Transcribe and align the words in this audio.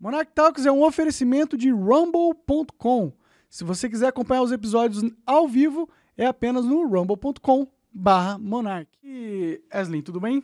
Monarch 0.00 0.30
Talks 0.34 0.64
é 0.66 0.72
um 0.72 0.82
oferecimento 0.82 1.56
de 1.56 1.70
rumble.com. 1.70 3.12
Se 3.48 3.64
você 3.64 3.88
quiser 3.88 4.08
acompanhar 4.08 4.42
os 4.42 4.52
episódios 4.52 5.02
ao 5.26 5.48
vivo, 5.48 5.88
é 6.16 6.26
apenas 6.26 6.64
no 6.64 6.86
rumble.com 6.86 7.66
barra 7.92 8.38
Monarch. 8.38 8.90
E, 9.02 9.60
Eslin, 9.72 10.02
tudo 10.02 10.20
bem? 10.20 10.42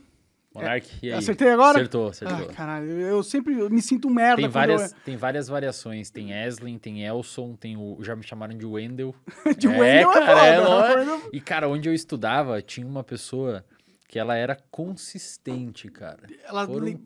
Monark, 0.55 0.89
e 1.03 1.11
aí? 1.13 1.19
Acertei 1.19 1.51
agora? 1.51 1.79
Acertou, 1.79 2.09
acertou. 2.09 2.49
Ah, 2.49 2.53
caralho, 2.53 2.89
eu 2.89 3.23
sempre 3.25 3.55
me 3.69 3.83
sinto 3.83 4.07
um 4.09 4.13
merda 4.13 4.37
tem, 4.43 4.51
quando 4.51 4.71
eu- 4.71 4.79
várias, 4.79 4.93
tem 5.05 5.17
várias 5.17 5.49
variações. 5.49 6.11
Tem 6.11 6.33
Eslin, 6.33 6.79
tem 6.79 7.05
Elson, 7.05 7.55
tem 7.57 7.77
o. 7.77 7.99
Já 8.03 8.15
me 8.15 8.23
chamaram 8.23 8.57
de 8.57 8.65
Wendell. 8.65 9.15
De 9.59 9.67
é, 9.67 9.71
Wendell 9.71 10.11
é 10.13 10.15
cara, 10.27 10.47
é 10.47 10.57
foda. 10.65 11.05
lógico. 11.05 11.29
E, 11.33 11.41
cara, 11.41 11.69
onde 11.69 11.89
eu 11.89 11.95
estudava, 11.95 12.63
tinha 12.63 12.87
uma 12.87 13.03
pessoa 13.03 13.65
que 14.09 14.17
ela 14.17 14.37
era 14.37 14.57
consistente, 14.71 15.89
cara. 15.91 16.23
Ela 16.45 16.67
Foram, 16.67 17.01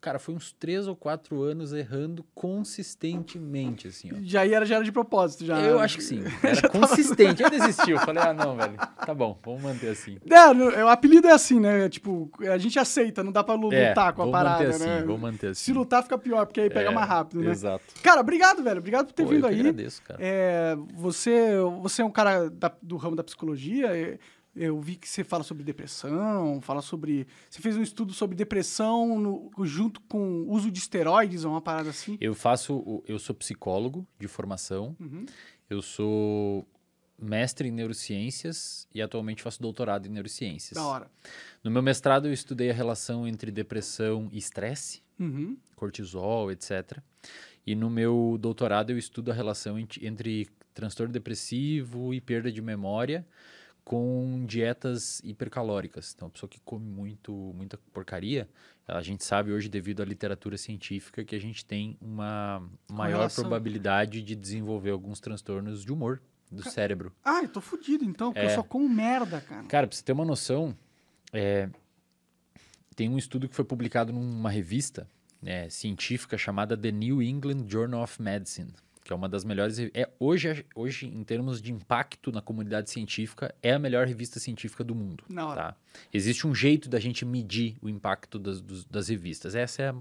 cara, 0.00 0.18
foi 0.18 0.34
uns 0.34 0.52
três 0.52 0.86
ou 0.86 0.94
quatro 0.96 1.42
anos 1.42 1.72
errando 1.72 2.24
consistentemente, 2.34 3.88
assim, 3.88 4.10
ó. 4.12 4.16
já 4.22 4.46
era, 4.46 4.64
já 4.64 4.76
era 4.76 4.84
de 4.84 4.92
propósito, 4.92 5.44
já. 5.44 5.58
Eu 5.60 5.78
acho 5.80 5.96
que 5.98 6.02
sim. 6.04 6.22
Era 6.42 6.68
consistente. 6.68 7.42
Eu 7.42 7.50
desisti. 7.50 7.90
Eu 7.90 7.98
falei, 7.98 8.22
ah, 8.22 8.32
não, 8.32 8.56
velho. 8.56 8.76
Tá 8.76 9.14
bom, 9.14 9.38
vamos 9.44 9.62
manter 9.62 9.88
assim. 9.90 10.18
É, 10.30 10.52
no- 10.54 10.70
o 10.70 10.88
apelido 10.88 11.26
é 11.28 11.32
assim, 11.32 11.58
né? 11.60 11.88
Tipo, 11.88 12.30
a 12.40 12.58
gente 12.58 12.78
aceita, 12.78 13.22
não 13.22 13.32
dá 13.32 13.42
pra 13.42 13.54
lu- 13.54 13.72
É, 13.72 13.88
lutar 13.90 14.12
com 14.12 14.22
a 14.22 14.30
parada, 14.30 14.64
manter 14.64 14.74
assim, 14.76 14.84
né? 14.86 15.02
vou 15.04 15.18
manter 15.18 15.46
assim. 15.48 15.64
Se 15.64 15.72
lutar 15.72 16.02
fica 16.02 16.18
pior, 16.18 16.46
porque 16.46 16.60
aí 16.60 16.70
pega 16.70 16.90
É, 16.90 16.94
mais 16.94 17.08
rápido, 17.08 17.40
né? 17.42 17.50
Exato. 17.50 17.84
Cara, 18.02 18.20
obrigado, 18.20 18.62
velho. 18.62 18.78
Obrigado 18.78 19.06
por 19.06 19.12
ter 19.12 19.24
Pô, 19.24 19.30
vindo 19.30 19.44
eu 19.46 19.50
aí. 19.50 19.60
agradeço, 19.60 20.02
cara. 20.02 20.18
É, 20.22 20.76
você, 20.94 21.56
você 21.80 22.02
é 22.02 22.04
um 22.04 22.10
cara 22.10 22.48
da- 22.50 22.72
do 22.82 22.96
ramo 22.96 23.16
da 23.16 23.24
psicologia. 23.24 23.86
é, 23.96 24.18
Eu 24.54 24.78
vi 24.80 24.96
que 24.96 25.08
você 25.08 25.24
fala 25.24 25.42
sobre 25.42 25.64
depressão, 25.64 26.60
fala 26.60 26.82
sobre. 26.82 27.26
Você 27.48 27.60
fez 27.62 27.74
um 27.76 27.82
estudo 27.82 28.12
sobre 28.12 28.36
depressão 28.36 29.18
no- 29.18 29.50
junto 29.64 29.98
com 30.02 30.44
uso 30.46 30.70
de 30.70 30.78
esteroides, 30.78 31.44
uma 31.44 31.60
parada 31.60 31.88
assim. 31.90 32.18
Eu 32.20 32.34
faço, 32.34 33.02
eu 33.06 33.18
sou 33.18 33.34
psicólogo 33.34 34.06
de 34.18 34.28
formação, 34.28 34.94
Uhum. 35.00 35.24
eu 35.70 35.80
sou 35.80 36.68
mestre 37.18 37.68
em 37.68 37.70
neurociências 37.70 38.86
e 38.94 39.00
atualmente 39.00 39.42
faço 39.42 39.62
doutorado 39.62 40.06
em 40.06 40.10
neurociências. 40.10 40.74
Da 40.74 40.84
hora. 40.84 41.10
No 41.64 41.70
meu 41.70 41.80
mestrado 41.82 42.26
eu 42.26 42.32
estudei 42.32 42.68
a 42.70 42.74
relação 42.74 43.26
entre 43.26 43.50
depressão 43.50 44.28
e 44.32 44.36
estresse, 44.38 45.02
Uhum. 45.18 45.56
cortisol, 45.76 46.50
etc. 46.50 46.98
E 47.66 47.74
no 47.74 47.88
meu 47.88 48.36
doutorado 48.40 48.90
eu 48.90 48.98
estudo 48.98 49.30
a 49.30 49.34
relação 49.34 49.78
ent- 49.78 49.98
entre 50.02 50.48
transtorno 50.74 51.12
depressivo 51.12 52.12
e 52.12 52.20
perda 52.20 52.50
de 52.50 52.60
memória 52.60 53.24
com 53.84 54.44
dietas 54.46 55.20
hipercalóricas. 55.24 56.12
Então, 56.14 56.28
a 56.28 56.30
pessoa 56.30 56.48
que 56.48 56.60
come 56.60 56.86
muito, 56.86 57.32
muita 57.56 57.76
porcaria, 57.92 58.48
a 58.86 59.00
gente 59.02 59.24
sabe 59.24 59.52
hoje, 59.52 59.68
devido 59.68 60.02
à 60.02 60.04
literatura 60.04 60.56
científica, 60.56 61.24
que 61.24 61.34
a 61.34 61.40
gente 61.40 61.64
tem 61.64 61.96
uma 62.00 62.60
maior 62.90 63.14
Correlação. 63.14 63.44
probabilidade 63.44 64.22
de 64.22 64.34
desenvolver 64.36 64.90
alguns 64.90 65.20
transtornos 65.20 65.84
de 65.84 65.92
humor 65.92 66.20
do 66.50 66.68
cérebro. 66.68 67.12
Ah, 67.24 67.42
eu 67.42 67.48
tô 67.48 67.60
fudido 67.60 68.04
então, 68.04 68.32
porque 68.32 68.46
É. 68.46 68.50
eu 68.50 68.54
só 68.56 68.62
como 68.62 68.88
merda, 68.88 69.40
cara. 69.40 69.64
Cara, 69.66 69.86
pra 69.86 69.96
você 69.96 70.02
ter 70.04 70.12
uma 70.12 70.24
noção, 70.24 70.76
é, 71.32 71.68
tem 72.94 73.08
um 73.08 73.16
estudo 73.16 73.48
que 73.48 73.54
foi 73.54 73.64
publicado 73.64 74.12
numa 74.12 74.50
revista 74.50 75.08
né, 75.40 75.68
científica 75.70 76.36
chamada 76.38 76.76
The 76.76 76.92
New 76.92 77.22
England 77.22 77.64
Journal 77.68 78.02
of 78.02 78.20
Medicine, 78.22 78.72
que 79.04 79.12
é 79.12 79.16
uma 79.16 79.28
das 79.28 79.44
melhores. 79.44 79.78
É, 79.94 80.08
hoje, 80.18 80.64
hoje, 80.74 81.06
em 81.06 81.24
termos 81.24 81.60
de 81.60 81.72
impacto 81.72 82.30
na 82.30 82.40
comunidade 82.40 82.90
científica, 82.90 83.54
é 83.62 83.72
a 83.72 83.78
melhor 83.78 84.06
revista 84.06 84.38
científica 84.38 84.84
do 84.84 84.94
mundo. 84.94 85.24
Na 85.28 85.46
hora. 85.48 85.62
Tá? 85.62 85.76
Existe 86.12 86.46
um 86.46 86.54
jeito 86.54 86.88
da 86.88 87.00
gente 87.00 87.24
medir 87.24 87.76
o 87.82 87.88
impacto 87.88 88.38
das, 88.38 88.60
dos- 88.60 88.84
das 88.84 89.08
revistas. 89.08 89.54
Essa 89.54 89.82
é 89.82 89.88
a- 89.90 89.94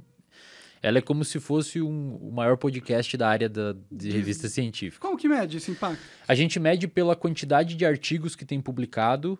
Ela 0.83 0.97
é 0.97 1.01
como 1.01 1.23
se 1.23 1.39
fosse 1.39 1.79
um- 1.79 2.15
o 2.15 2.31
maior 2.31 2.57
podcast 2.57 3.15
da 3.15 3.29
área 3.29 3.47
da, 3.47 3.75
de 3.91 4.09
revista 4.09 4.47
científica. 4.49 4.99
Como 5.05 5.15
que 5.17 5.27
mede 5.29 5.57
esse 5.57 5.69
impacto? 5.69 6.01
A 6.27 6.33
gente 6.33 6.59
mede 6.59 6.87
pela 6.87 7.15
quantidade 7.15 7.75
de 7.75 7.85
artigos 7.85 8.35
que 8.35 8.43
tem 8.45 8.59
publicado, 8.59 9.37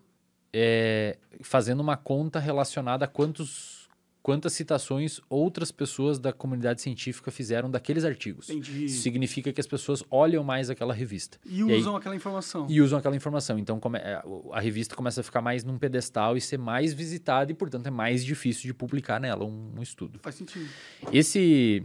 é, 0.53 1.17
fazendo 1.41 1.79
uma 1.79 1.97
conta 1.97 2.37
relacionada 2.39 3.05
a 3.05 3.07
quantos, 3.07 3.80
quantas 4.23 4.53
citações 4.53 5.19
outras 5.29 5.71
pessoas 5.71 6.19
da 6.19 6.31
comunidade 6.31 6.79
científica 6.81 7.31
fizeram 7.31 7.71
daqueles 7.71 8.05
artigos. 8.05 8.49
Entendi. 8.49 8.85
Isso 8.85 9.01
significa 9.01 9.51
que 9.51 9.59
as 9.59 9.65
pessoas 9.67 10.03
olham 10.11 10.43
mais 10.43 10.69
aquela 10.69 10.93
revista 10.93 11.39
E 11.45 11.59
E 11.59 11.63
aí- 11.63 11.79
usam 11.79 11.95
aquela 11.95 12.15
informação. 12.15 12.67
e 12.69 12.79
usam 12.81 12.99
aquela 12.99 13.15
informação. 13.15 13.57
Então 13.57 13.79
come- 13.79 13.97
é, 13.99 14.21
a 14.51 14.59
revista 14.59 14.95
começa 14.95 15.21
a 15.21 15.23
ficar 15.23 15.41
mais 15.41 15.63
num 15.63 15.77
pedestal 15.77 16.37
e 16.37 16.41
ser 16.41 16.57
mais 16.59 16.93
visitada 16.93 17.51
e, 17.51 17.55
portanto, 17.55 17.87
é 17.87 17.91
mais 17.91 18.23
difícil 18.23 18.63
de 18.63 18.73
publicar 18.73 19.19
nela 19.19 19.43
um- 19.43 19.73
um 19.77 19.81
estudo. 19.81 20.19
Faz 20.21 20.35
sentido. 20.35 20.69
Esse 21.11 21.83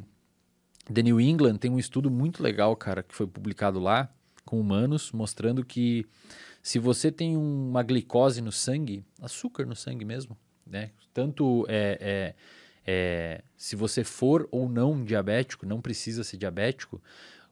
The 0.92 1.02
New 1.02 1.20
England 1.20 1.56
tem 1.56 1.70
um 1.70 1.78
estudo 1.78 2.10
muito 2.10 2.42
legal, 2.42 2.76
cara, 2.76 3.02
que 3.02 3.14
foi 3.14 3.26
publicado 3.26 3.80
lá 3.80 4.08
com 4.44 4.60
humanos, 4.60 5.10
mostrando 5.10 5.64
que 5.64 6.06
se 6.62 6.78
você 6.78 7.10
tem 7.10 7.36
uma 7.36 7.82
glicose 7.82 8.40
no 8.40 8.52
sangue, 8.52 9.04
açúcar 9.20 9.64
no 9.66 9.74
sangue 9.74 10.04
mesmo, 10.04 10.36
né? 10.66 10.90
Tanto 11.14 11.64
é, 11.68 11.98
é- 12.00 12.34
é, 12.88 13.42
se 13.56 13.74
você 13.74 14.04
for 14.04 14.48
ou 14.52 14.68
não 14.68 15.02
diabético, 15.04 15.66
não 15.66 15.80
precisa 15.80 16.22
ser 16.22 16.36
diabético, 16.36 17.02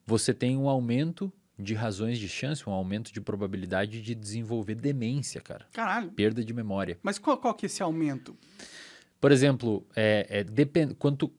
você 0.06 0.32
tem 0.32 0.56
um 0.56 0.68
aumento 0.68 1.32
de 1.58 1.74
razões 1.74 2.18
de 2.18 2.28
chance, 2.28 2.68
um 2.68 2.72
aumento 2.72 3.12
de 3.12 3.20
probabilidade 3.20 4.00
de 4.02 4.14
desenvolver 4.14 4.74
demência, 4.74 5.40
cara. 5.40 5.66
Caralho. 5.72 6.10
Perda 6.12 6.44
de 6.44 6.52
memória. 6.52 6.98
Mas 7.02 7.18
qual, 7.18 7.36
qual 7.38 7.54
que 7.54 7.64
é 7.64 7.68
esse 7.68 7.82
aumento? 7.82 8.36
Por 9.20 9.32
exemplo, 9.32 9.86
é, 9.96 10.26
é, 10.28 10.44
depen- 10.44 10.94
quanto, 10.94 11.32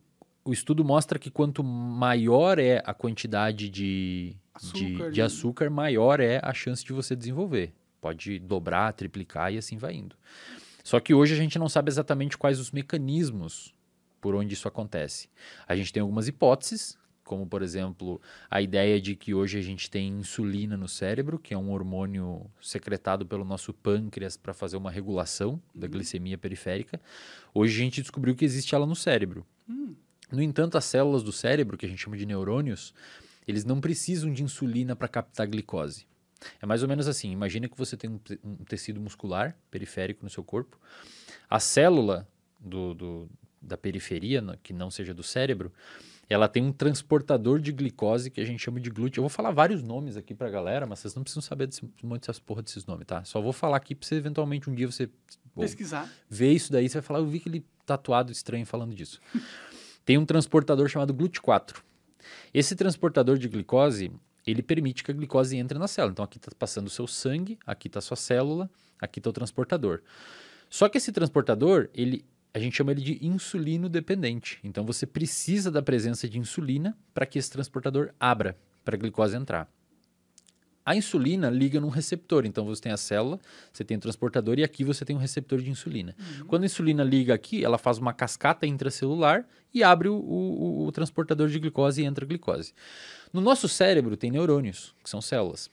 o 0.44 0.52
estudo 0.54 0.84
mostra 0.84 1.20
que 1.20 1.30
quanto 1.30 1.64
maior 1.64 2.60
é 2.60 2.82
a 2.86 2.94
quantidade 2.94 3.70
de 3.70 4.36
Açúcar, 4.54 5.10
de, 5.10 5.12
de 5.12 5.20
né? 5.20 5.26
açúcar, 5.26 5.70
maior 5.70 6.20
é 6.20 6.40
a 6.42 6.54
chance 6.54 6.84
de 6.84 6.94
você 6.94 7.16
desenvolver. 7.16 7.74
Pode 8.02 8.40
dobrar, 8.40 8.94
triplicar 8.94 9.54
e 9.54 9.58
assim 9.58 9.78
vai 9.78 9.94
indo. 9.96 10.16
Só 10.86 11.00
que 11.00 11.16
hoje 11.16 11.34
a 11.34 11.36
gente 11.36 11.58
não 11.58 11.68
sabe 11.68 11.90
exatamente 11.90 12.38
quais 12.38 12.60
os 12.60 12.70
mecanismos 12.70 13.74
por 14.22 14.36
onde 14.36 14.54
isso 14.54 14.68
acontece. 14.68 15.28
A 15.68 15.76
gente 15.76 15.92
tem 15.92 16.00
algumas 16.00 16.28
hipóteses, 16.28 16.96
como 17.24 17.48
por 17.48 17.64
exemplo 17.64 18.22
a 18.52 18.62
ideia 18.62 19.02
de 19.02 19.16
que 19.16 19.34
hoje 19.34 19.58
a 19.58 19.64
gente 19.64 19.90
tem 19.90 20.10
insulina 20.10 20.78
no 20.78 20.88
cérebro, 20.88 21.40
que 21.40 21.56
é 21.56 21.58
um 21.58 21.72
hormônio 21.72 22.46
secretado 22.62 23.26
pelo 23.26 23.44
nosso 23.44 23.74
pâncreas 23.74 24.38
para 24.38 24.54
fazer 24.54 24.78
uma 24.78 24.92
regulação 24.92 25.60
da 25.74 25.88
glicemia 25.88 26.38
periférica. 26.38 27.02
Hoje 27.52 27.82
a 27.82 27.84
gente 27.84 28.02
descobriu 28.02 28.36
que 28.36 28.46
existe 28.46 28.76
ela 28.76 28.86
no 28.86 28.96
cérebro. 28.96 29.44
No 30.32 30.40
entanto, 30.40 30.78
as 30.78 30.86
células 30.86 31.24
do 31.24 31.32
cérebro, 31.32 31.78
que 31.78 31.88
a 31.88 31.90
gente 31.90 32.04
chama 32.04 32.16
de 32.16 32.28
neurônios, 32.28 32.94
eles 33.48 33.66
não 33.66 33.82
precisam 33.82 34.32
de 34.32 34.44
insulina 34.44 34.96
para 34.96 35.08
captar 35.08 35.48
glicose. 35.48 36.06
É 36.62 36.66
mais 36.66 36.82
ou 36.84 36.90
menos 36.90 37.08
assim: 37.08 37.32
imagina 37.32 37.68
que 37.68 37.78
você 37.78 37.96
tem 37.98 38.10
um, 38.10 38.20
um 38.44 38.56
tecido 38.66 39.00
muscular 39.00 39.56
periférico 39.72 40.24
no 40.24 40.30
seu 40.30 40.44
corpo. 40.44 40.80
A 41.50 41.60
célula 41.60 42.28
do, 42.60 42.94
do- 42.94 43.30
da 43.62 43.78
periferia, 43.78 44.44
que 44.62 44.74
não 44.74 44.92
seja 44.92 45.14
do 45.14 45.24
cérebro, 45.24 45.72
ela 46.30 46.48
tem 46.48 46.64
um 46.64 46.72
transportador 46.72 47.60
de 47.60 47.72
glicose 47.72 48.30
que 48.32 48.42
a 48.42 48.46
gente 48.46 48.60
chama 48.64 48.80
de 48.80 48.90
glúteo. 48.90 49.20
Eu 49.20 49.24
vou 49.24 49.30
falar 49.30 49.52
vários 49.52 49.82
nomes 49.84 50.18
aqui 50.18 50.34
pra 50.34 50.50
galera, 50.50 50.86
mas 50.86 51.00
vocês 51.00 51.14
não 51.16 51.24
precisam 51.24 51.42
saber 51.42 51.68
desse, 51.68 51.82
muito 52.04 52.22
dessas 52.22 52.40
porra 52.40 52.62
desses 52.64 52.86
nomes, 52.86 53.06
tá? 53.06 53.24
Só 53.24 53.40
vou 53.42 53.54
falar 53.54 53.78
aqui 53.78 53.94
pra 53.96 54.08
você 54.08 54.16
eventualmente 54.16 54.70
um 54.70 54.74
dia 54.76 54.86
você 54.90 55.10
Pesquisar. 55.56 56.10
ver 56.30 56.52
isso 56.52 56.72
daí, 56.72 56.90
você 56.90 56.96
vai 57.00 57.02
falar, 57.04 57.20
eu 57.20 57.28
vi 57.28 57.38
aquele 57.38 57.64
tatuado 57.86 58.32
estranho 58.32 58.66
falando 58.66 58.94
disso. 58.96 59.20
Tem 60.04 60.18
um 60.18 60.26
transportador 60.26 60.88
chamado 60.90 61.14
GLUT4. 61.14 61.78
Esse 62.54 62.76
transportador 62.76 63.38
de 63.38 63.48
glicose, 63.48 64.12
ele 64.46 64.62
permite 64.62 65.04
que 65.04 65.12
a 65.12 65.14
glicose 65.14 65.58
entre 65.58 65.78
na 65.78 65.88
célula. 65.88 66.12
Então 66.12 66.26
aqui 66.26 66.38
está 66.38 66.52
passando 66.58 66.88
o 66.88 66.90
seu 66.90 67.08
sangue, 67.08 67.58
aqui 67.66 67.88
está 67.88 68.00
a 68.00 68.02
sua 68.02 68.18
célula, 68.18 68.70
aqui 69.00 69.20
está 69.20 69.30
o 69.30 69.34
transportador. 69.34 70.02
Só 70.70 70.88
que 70.90 70.98
esse 70.98 71.12
transportador, 71.12 71.90
ele, 71.94 72.26
a 72.54 72.60
gente 72.60 72.76
chama 72.76 72.92
ele 72.92 73.02
de 73.02 73.26
insulino 73.26 73.90
dependente. 73.90 74.60
Então 74.64 74.86
você 74.86 75.06
precisa 75.06 75.72
da 75.72 75.82
presença 75.82 76.28
de 76.28 76.38
insulina 76.38 76.98
para 77.14 77.26
que 77.26 77.40
esse 77.40 77.50
transportador 77.50 78.12
abra, 78.20 78.58
para 78.84 78.96
a 78.96 79.00
glicose 79.00 79.36
entrar. 79.36 79.70
A 80.86 80.96
insulina 80.96 81.50
liga 81.50 81.82
num 81.82 81.90
receptor, 81.90 82.46
então 82.46 82.64
você 82.64 82.80
tem 82.84 82.92
a 82.92 82.98
célula, 82.98 83.40
você 83.74 83.84
tem 83.84 83.98
o 83.98 84.00
transportador 84.00 84.60
e 84.60 84.64
aqui 84.64 84.84
você 84.84 85.04
tem 85.04 85.16
um 85.16 85.20
receptor 85.20 85.60
de 85.60 85.70
insulina. 85.70 86.16
Quando 86.48 86.62
a 86.62 86.66
insulina 86.68 87.04
liga 87.04 87.34
aqui, 87.34 87.66
ela 87.66 87.78
faz 87.80 87.98
uma 87.98 88.14
cascata 88.14 88.68
intracelular 88.68 89.48
e 89.74 89.84
abre 89.84 90.08
o, 90.10 90.16
o- 90.16 90.86
o 90.86 90.92
transportador 90.92 91.50
de 91.50 91.58
glicose 91.60 92.02
e 92.02 92.06
entra 92.06 92.24
a 92.24 92.28
glicose. 92.28 92.72
No 93.34 93.42
nosso 93.42 93.68
cérebro 93.68 94.16
tem 94.16 94.30
neurônios, 94.30 94.94
que 95.04 95.10
são 95.10 95.22
células. 95.22 95.72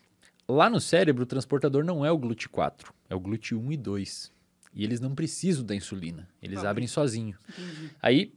Lá 0.48 0.70
no 0.70 0.80
cérebro, 0.80 1.22
o 1.24 1.26
transportador 1.26 1.84
não 1.84 2.04
é 2.04 2.10
o 2.10 2.18
GLUT4, 2.18 2.86
é 3.10 3.14
o 3.14 3.20
GLUT1 3.20 3.72
e 3.72 3.76
2. 3.76 4.32
E 4.74 4.82
eles 4.82 4.98
não 5.00 5.14
precisam 5.14 5.62
da 5.64 5.74
insulina, 5.74 6.26
eles 6.42 6.58
abrem 6.70 6.86
sozinho. 6.88 7.36
Entendi. 7.50 7.90
Aí, 8.00 8.32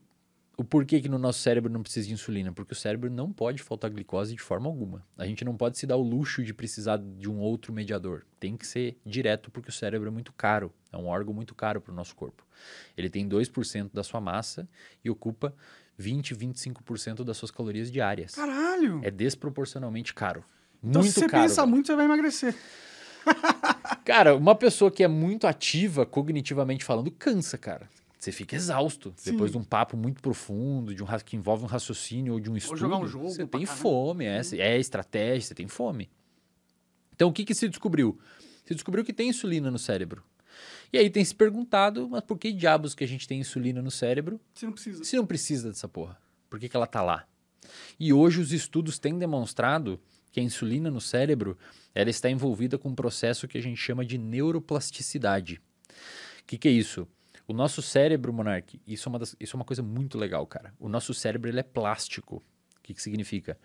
o 0.58 0.64
porquê 0.64 1.02
que 1.02 1.10
no 1.10 1.18
nosso 1.18 1.40
cérebro 1.40 1.72
não 1.72 1.82
precisa 1.82 2.08
de 2.08 2.14
insulina? 2.14 2.52
Porque 2.52 2.74
o 2.74 2.76
cérebro 2.76 3.10
não 3.10 3.32
pode 3.32 3.62
faltar 3.62 3.90
glicose 3.90 4.34
de 4.34 4.42
forma 4.42 4.68
alguma. 4.68 5.06
A 5.18 5.26
gente 5.26 5.44
não 5.44 5.56
pode 5.56 5.78
se 5.78 5.86
dar 5.86 5.98
o 5.98 6.02
luxo 6.02 6.44
de 6.44 6.54
precisar 6.54 6.98
de 6.98 7.30
um 7.30 7.40
outro 7.40 7.74
mediador. 7.74 8.26
Tem 8.40 8.56
que 8.56 8.66
ser 8.66 8.98
direto 9.06 9.52
porque 9.52 9.70
o 9.70 9.74
cérebro 9.74 10.08
é 10.08 10.12
muito 10.12 10.32
caro. 10.34 10.74
É 10.92 10.98
um 10.98 11.08
órgão 11.08 11.34
muito 11.34 11.54
caro 11.54 11.82
para 11.82 11.92
o 11.92 11.96
nosso 11.96 12.16
corpo. 12.16 12.46
Ele 12.98 13.10
tem 13.10 13.28
2% 13.28 13.92
da 13.94 14.04
sua 14.04 14.22
massa 14.22 14.68
e 15.04 15.10
ocupa 15.10 15.54
20, 15.98 16.36
25% 16.36 17.24
das 17.24 17.38
suas 17.38 17.52
calorias 17.52 17.92
diárias. 17.92 18.36
Caralho! 18.36 19.02
É 19.04 19.12
desproporcionalmente 19.12 20.14
caro. 20.14 20.44
então, 20.82 21.02
muito 21.02 21.14
se 21.14 21.20
você 21.20 21.28
caro. 21.28 21.44
pensa 21.44 21.66
muito, 21.66 21.88
você 21.88 21.96
vai 21.96 22.06
emagrecer. 22.06 22.56
Cara, 24.06 24.36
uma 24.36 24.56
pessoa 24.56 24.92
que 24.92 25.04
é 25.04 25.08
muito 25.08 25.48
ativa, 25.48 26.06
cognitivamente 26.06 26.86
falando, 26.86 27.10
cansa, 27.12 27.58
cara. 27.58 27.90
Você 28.26 28.32
fica 28.32 28.56
exausto 28.56 29.14
Sim. 29.18 29.34
depois 29.34 29.52
de 29.52 29.58
um 29.60 29.64
papo 29.64 29.96
muito 29.96 30.20
profundo, 30.20 30.96
de 30.96 31.04
um 31.04 31.06
que 31.24 31.36
envolve 31.36 31.64
um 31.64 31.68
raciocínio 31.68 32.34
ou 32.34 32.40
de 32.40 32.50
um 32.50 32.58
estudo. 32.58 32.80
jogar 32.80 32.98
um 32.98 33.06
jogo 33.06 33.30
Você 33.30 33.46
tem 33.46 33.62
caramba. 33.62 33.80
fome, 33.80 34.26
é, 34.26 34.42
é 34.58 34.80
estratégia, 34.80 35.50
você 35.50 35.54
tem 35.54 35.68
fome. 35.68 36.10
Então, 37.14 37.30
o 37.30 37.32
que, 37.32 37.46
que 37.46 37.54
se 37.54 37.70
descobriu? 37.70 38.20
Se 38.66 38.74
descobriu 38.74 39.06
que 39.06 39.14
tem 39.14 39.30
insulina 39.30 39.70
no 39.70 39.78
cérebro. 39.78 40.24
E 40.92 40.98
aí 40.98 41.08
tem 41.08 41.24
se 41.24 41.36
perguntado, 41.36 42.10
mas 42.10 42.24
por 42.24 42.40
que 42.40 42.52
diabos 42.52 42.96
que 42.96 43.04
a 43.04 43.08
gente 43.08 43.28
tem 43.28 43.42
insulina 43.42 43.80
no 43.80 43.92
cérebro 43.92 44.42
Você 44.56 44.66
não 44.66 44.74
precisa. 44.74 45.04
se 45.04 45.16
não 45.16 45.26
precisa 45.28 45.70
dessa 45.70 45.88
porra? 45.88 46.20
Por 46.50 46.60
que, 46.60 46.68
que 46.68 46.76
ela 46.76 46.88
tá 46.88 47.04
lá? 47.04 47.28
E 48.00 48.12
hoje 48.12 48.42
os 48.42 48.52
estudos 48.52 48.98
têm 48.98 49.20
demonstrado 49.20 50.02
que 50.32 50.40
a 50.40 50.44
insulina 50.44 50.90
no 50.90 51.00
cérebro 51.00 51.56
ela 51.94 52.10
está 52.10 52.28
envolvida 52.28 52.76
com 52.76 52.90
um 52.90 52.96
processo 52.96 53.48
que 53.48 53.60
a 53.60 53.62
gente 53.62 53.78
chama 53.78 54.04
de 54.04 54.18
neuroplasticidade. 54.18 55.62
O 56.42 56.46
que, 56.48 56.58
que 56.58 56.68
é 56.68 56.72
isso? 56.72 57.08
O 57.48 57.54
nosso 57.54 57.82
cérebro, 57.82 58.34
Monark, 58.34 58.82
isso 58.88 59.08
é, 59.08 59.10
uma 59.10 59.20
das- 59.20 59.36
isso 59.40 59.56
é 59.56 59.58
uma 59.58 59.66
coisa 59.66 59.84
muito 59.84 60.18
legal, 60.18 60.46
cara. 60.48 60.74
O 60.80 60.90
nosso 60.90 61.14
cérebro 61.14 61.50
ele 61.50 61.60
é 61.60 61.64
plástico. 61.64 62.38
O 62.78 62.82
que, 62.82 62.94
que 62.94 63.02
significa? 63.02 63.58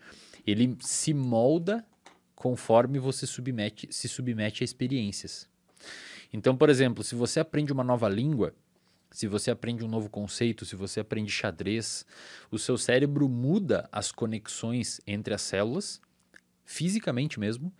Ele 0.45 0.77
se 0.81 1.13
molda 1.13 1.85
conforme 2.35 2.99
você 2.99 3.25
submete, 3.25 3.87
se 3.91 4.07
submete 4.07 4.63
a 4.63 4.65
experiências. 4.65 5.47
Então, 6.33 6.55
por 6.55 6.69
exemplo, 6.69 7.03
se 7.03 7.15
você 7.15 7.39
aprende 7.39 7.71
uma 7.73 7.83
nova 7.83 8.07
língua, 8.07 8.53
se 9.11 9.27
você 9.27 9.51
aprende 9.51 9.83
um 9.83 9.87
novo 9.87 10.09
conceito, 10.09 10.65
se 10.65 10.75
você 10.75 11.01
aprende 11.01 11.31
xadrez, 11.31 12.05
o 12.49 12.57
seu 12.57 12.77
cérebro 12.77 13.27
muda 13.27 13.89
as 13.91 14.11
conexões 14.11 15.01
entre 15.05 15.33
as 15.33 15.41
células, 15.41 16.01
fisicamente 16.63 17.39
mesmo, 17.39 17.73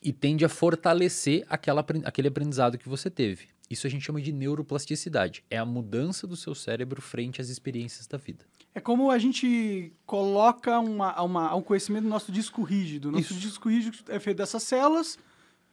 e 0.00 0.12
tende 0.12 0.44
a 0.44 0.48
fortalecer 0.48 1.44
aquela, 1.48 1.84
aquele 2.04 2.28
aprendizado 2.28 2.78
que 2.78 2.88
você 2.88 3.10
teve. 3.10 3.48
Isso 3.70 3.86
a 3.86 3.90
gente 3.90 4.04
chama 4.04 4.20
de 4.20 4.32
neuroplasticidade. 4.32 5.44
É 5.50 5.58
a 5.58 5.64
mudança 5.64 6.26
do 6.26 6.36
seu 6.36 6.54
cérebro 6.54 7.02
frente 7.02 7.40
às 7.40 7.48
experiências 7.48 8.06
da 8.06 8.16
vida. 8.18 8.44
É 8.74 8.80
como 8.80 9.10
a 9.10 9.18
gente 9.18 9.92
coloca 10.06 10.78
uma, 10.78 11.20
uma, 11.22 11.54
um 11.54 11.62
conhecimento 11.62 12.04
no 12.04 12.10
nosso 12.10 12.30
disco 12.32 12.62
rígido. 12.62 13.10
Nosso 13.10 13.32
Isso. 13.32 13.40
disco 13.40 13.68
rígido 13.68 13.98
é 14.08 14.18
feito 14.18 14.38
dessas 14.38 14.62
células 14.62 15.18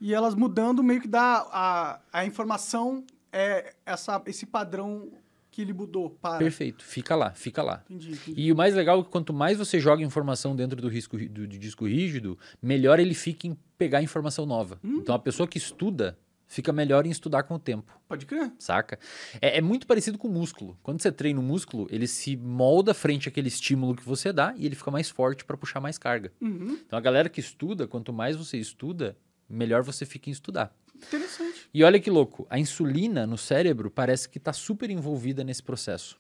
e 0.01 0.13
elas 0.13 0.36
mudando 0.36 0.83
meio 0.83 1.00
que 1.01 1.07
dá 1.07 1.47
a, 1.51 2.00
a 2.12 2.25
informação, 2.25 3.03
é 3.31 3.74
essa, 3.86 4.21
esse 4.25 4.45
padrão 4.45 5.09
que 5.51 5.62
ele 5.62 5.71
mudou 5.71 6.09
para. 6.09 6.38
Perfeito. 6.38 6.83
Fica 6.83 7.15
lá, 7.15 7.31
fica 7.31 7.63
lá. 7.63 7.81
Entendi, 7.89 8.12
entendi. 8.12 8.41
E 8.41 8.51
o 8.51 8.56
mais 8.57 8.75
legal 8.75 9.00
é 9.00 9.03
que 9.03 9.09
quanto 9.09 9.31
mais 9.33 9.57
você 9.57 9.80
joga 9.80 10.03
informação 10.03 10.53
dentro 10.53 10.81
do, 10.81 10.89
risco, 10.89 11.15
ri- 11.15 11.30
do, 11.30 11.48
do 11.48 11.57
disco 11.57 11.88
rígido, 11.88 12.38
melhor 12.62 13.00
ele 13.00 13.13
fica 13.13 13.48
em 13.48 13.57
pegar 13.77 14.01
informação 14.01 14.45
nova. 14.45 14.77
Então 14.83 15.15
a 15.15 15.19
pessoa 15.19 15.48
que 15.48 15.57
estuda 15.57 16.18
fica 16.47 16.71
melhor 16.71 17.06
em 17.06 17.09
estudar 17.09 17.44
com 17.44 17.56
o 17.56 17.59
tempo. 17.59 18.00
Pode 18.07 18.25
crer. 18.25 18.51
saca? 18.59 19.00
É, 19.42 19.57
é 19.57 19.62
muito 19.62 19.88
parecido 19.88 20.18
com 20.18 20.27
o 20.27 20.31
músculo. 20.31 20.77
Quando 20.83 21.01
você 21.01 21.12
treina 21.12 21.39
o 21.39 21.44
músculo, 21.44 21.88
ele 21.89 22.07
se 22.07 22.36
molda 22.38 22.94
frente 22.94 23.27
àquele 23.27 23.47
estímulo 23.47 23.95
que 23.95 24.03
você 24.03 24.31
dá 24.31 24.53
e 24.57 24.65
ele 24.65 24.75
fica 24.75 24.92
mais 24.92 25.09
forte 25.09 25.44
para 25.44 25.57
puxar 25.57 25.80
mais 25.80 25.97
carga. 25.97 26.31
Uhum. 26.42 26.80
Então 26.86 26.97
a 26.97 27.01
galera 27.01 27.30
que 27.30 27.39
estuda, 27.39 27.88
quanto 27.88 28.13
mais 28.13 28.36
você 28.36 28.57
estuda, 28.57 29.18
melhor 29.50 29.83
você 29.83 30.06
fica 30.06 30.30
em 30.30 30.33
estudar. 30.33 30.75
Interessante. 30.95 31.69
E 31.74 31.83
olha 31.83 32.00
que 32.00 32.09
louco, 32.09 32.48
a 32.50 32.57
insulina 32.57 33.27
no 33.27 33.38
cérebro 33.38 33.91
parece 33.91 34.30
que 34.30 34.38
está 34.38 34.53
super 34.53 34.89
envolvida 34.89 35.44
nesse 35.44 35.62
processo 35.62 36.18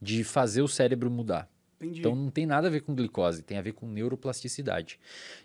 de 0.00 0.24
fazer 0.24 0.62
o 0.62 0.68
cérebro 0.68 1.10
mudar. 1.10 1.48
Entendi. 1.84 2.00
Então 2.00 2.14
não 2.14 2.30
tem 2.30 2.46
nada 2.46 2.68
a 2.68 2.70
ver 2.70 2.80
com 2.80 2.94
glicose, 2.94 3.42
tem 3.42 3.58
a 3.58 3.62
ver 3.62 3.72
com 3.72 3.86
neuroplasticidade. 3.86 4.98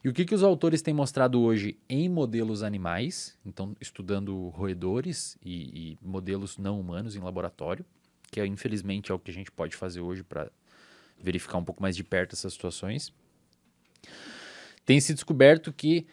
E 0.03 0.09
o 0.09 0.13
que, 0.13 0.25
que 0.25 0.33
os 0.33 0.43
autores 0.43 0.81
têm 0.81 0.93
mostrado 0.93 1.41
hoje 1.41 1.77
em 1.89 2.07
modelos 2.07 2.63
animais, 2.63 3.37
então 3.45 3.75
estudando 3.79 4.49
roedores 4.49 5.37
e, 5.43 5.91
e 5.91 5.97
modelos 6.01 6.57
não 6.57 6.79
humanos 6.79 7.15
em 7.15 7.19
laboratório, 7.19 7.85
que 8.31 8.39
é, 8.39 8.45
infelizmente 8.45 9.11
é 9.11 9.15
o 9.15 9.19
que 9.19 9.31
a 9.31 9.33
gente 9.33 9.51
pode 9.51 9.75
fazer 9.75 10.01
hoje 10.01 10.23
para 10.23 10.51
verificar 11.21 11.57
um 11.57 11.63
pouco 11.63 11.81
mais 11.81 11.95
de 11.95 12.03
perto 12.03 12.33
essas 12.33 12.53
situações. 12.53 13.13
Tem 14.85 14.99
se 14.99 15.13
descoberto 15.13 15.73
que, 15.73 16.07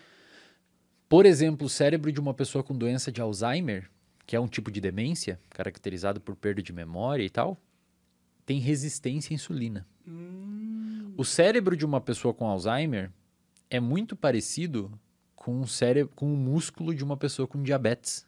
por 1.08 1.24
exemplo, 1.24 1.66
o 1.66 1.70
cérebro 1.70 2.10
de 2.10 2.20
uma 2.20 2.34
pessoa 2.34 2.64
com 2.64 2.76
doença 2.76 3.12
de 3.12 3.20
Alzheimer, 3.20 3.88
que 4.26 4.34
é 4.34 4.40
um 4.40 4.48
tipo 4.48 4.70
de 4.70 4.80
demência 4.80 5.40
caracterizado 5.50 6.20
por 6.20 6.34
perda 6.34 6.60
de 6.60 6.72
memória 6.72 7.22
e 7.22 7.30
tal, 7.30 7.60
tem 8.44 8.58
resistência 8.58 9.32
à 9.32 9.34
insulina. 9.34 9.86
Hum, 10.06 11.12
O 11.16 11.24
cérebro 11.24 11.76
de 11.76 11.84
uma 11.84 12.00
pessoa 12.00 12.32
com 12.32 12.46
Alzheimer 12.46 13.10
é 13.68 13.80
muito 13.80 14.14
parecido 14.14 14.90
com 15.34 15.60
o 15.60 15.66
cérebro, 15.66 16.12
com 16.14 16.32
o 16.32 16.36
músculo 16.36 16.94
de 16.94 17.04
uma 17.04 17.16
pessoa 17.16 17.46
com 17.46 17.62
diabetes. 17.62 18.26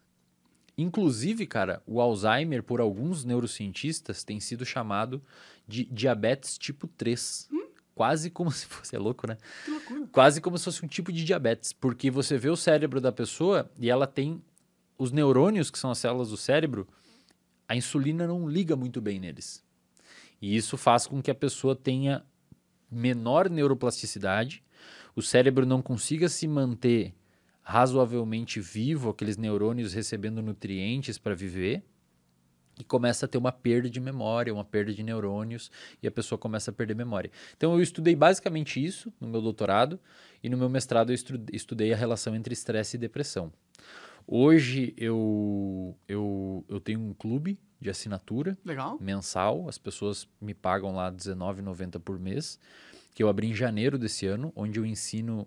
Inclusive, 0.77 1.47
cara, 1.47 1.83
o 1.87 2.01
Alzheimer, 2.01 2.63
por 2.63 2.81
alguns 2.81 3.25
neurocientistas, 3.25 4.23
tem 4.23 4.39
sido 4.39 4.65
chamado 4.65 5.21
de 5.67 5.85
diabetes 5.85 6.57
tipo 6.57 6.87
3. 6.87 7.49
Quase 7.95 8.31
como 8.31 8.53
se 8.53 8.65
fosse. 8.67 8.95
É 8.95 8.99
louco, 8.99 9.27
né? 9.27 9.37
que 9.65 9.71
loucura. 9.73 10.07
Quase 10.13 10.41
como 10.41 10.57
se 10.57 10.65
fosse 10.65 10.85
um 10.85 10.89
tipo 10.89 11.11
de 11.11 11.25
diabetes. 11.25 11.73
Porque 11.73 12.11
você 12.13 12.39
vê 12.39 12.49
o 12.49 12.57
cérebro 12.57 13.01
da 13.01 13.11
pessoa 13.11 13.69
e 13.77 13.91
ela 13.91 14.07
tem 14.07 14.41
os 14.97 15.11
neurônios, 15.11 15.71
que 15.71 15.79
são 15.79 15.91
as 15.91 15.99
células 15.99 16.31
do 16.31 16.37
cérebro, 16.37 16.87
a 17.69 17.75
insulina 17.75 18.27
não 18.27 18.49
liga 18.49 18.77
muito 18.77 19.01
bem 19.01 19.19
neles. 19.19 19.65
E 20.41 20.57
isso 20.57 20.77
faz 20.77 21.07
com 21.07 21.21
que 21.21 21.31
a 21.31 21.35
pessoa 21.35 21.75
tenha 21.75 22.25
menor 22.91 23.51
neuroplasticidade, 23.51 24.63
o 25.15 25.21
cérebro 25.21 25.67
não 25.67 25.83
consiga 25.83 26.29
se 26.29 26.47
manter 26.47 27.15
razoavelmente 27.61 28.61
vivo, 28.61 29.11
aqueles 29.11 29.37
neurônios 29.37 29.93
recebendo 29.93 30.41
nutrientes 30.41 31.19
para 31.19 31.35
viver, 31.35 31.83
e 32.81 32.85
começa 32.85 33.27
a 33.27 33.29
ter 33.29 33.37
uma 33.37 33.51
perda 33.51 33.91
de 33.91 33.99
memória, 34.01 34.55
uma 34.55 34.65
perda 34.65 34.95
de 34.95 35.03
neurônios, 35.03 35.71
e 36.01 36.07
a 36.07 36.11
pessoa 36.11 36.39
começa 36.39 36.71
a 36.71 36.75
perder 36.75 36.95
memória. 36.95 37.31
Então 37.57 37.75
eu 37.75 37.83
estudei 37.83 38.15
basicamente 38.15 38.83
isso 38.83 39.13
no 39.21 39.27
meu 39.29 39.43
doutorado, 39.43 39.99
e 40.43 40.49
no 40.49 40.57
meu 40.57 40.69
mestrado 40.69 41.11
eu 41.11 41.15
estu- 41.15 41.43
estudei 41.53 41.93
a 41.93 41.97
relação 41.97 42.37
entre 42.37 42.55
estresse 42.55 42.97
e 42.97 43.01
depressão. 43.01 43.53
Hoje 44.27 44.95
eu, 44.97 45.97
eu, 46.07 46.65
eu 46.69 46.81
tenho 46.81 47.01
um 47.01 47.13
clube 47.13 47.59
de 47.81 47.91
assinatura 47.91 48.57
Legal. 48.65 48.99
mensal, 49.01 49.69
as 49.69 49.79
pessoas 49.79 50.29
me 50.41 50.55
pagam 50.55 50.95
lá 50.95 51.09
R$19,90 51.09 52.01
por 52.01 52.19
mês, 52.19 52.59
que 53.15 53.23
eu 53.23 53.29
abri 53.29 53.49
em 53.49 53.55
janeiro 53.55 53.99
desse 53.99 54.27
ano, 54.27 54.53
onde 54.55 54.79
eu 54.79 54.87
ensino, 54.87 55.47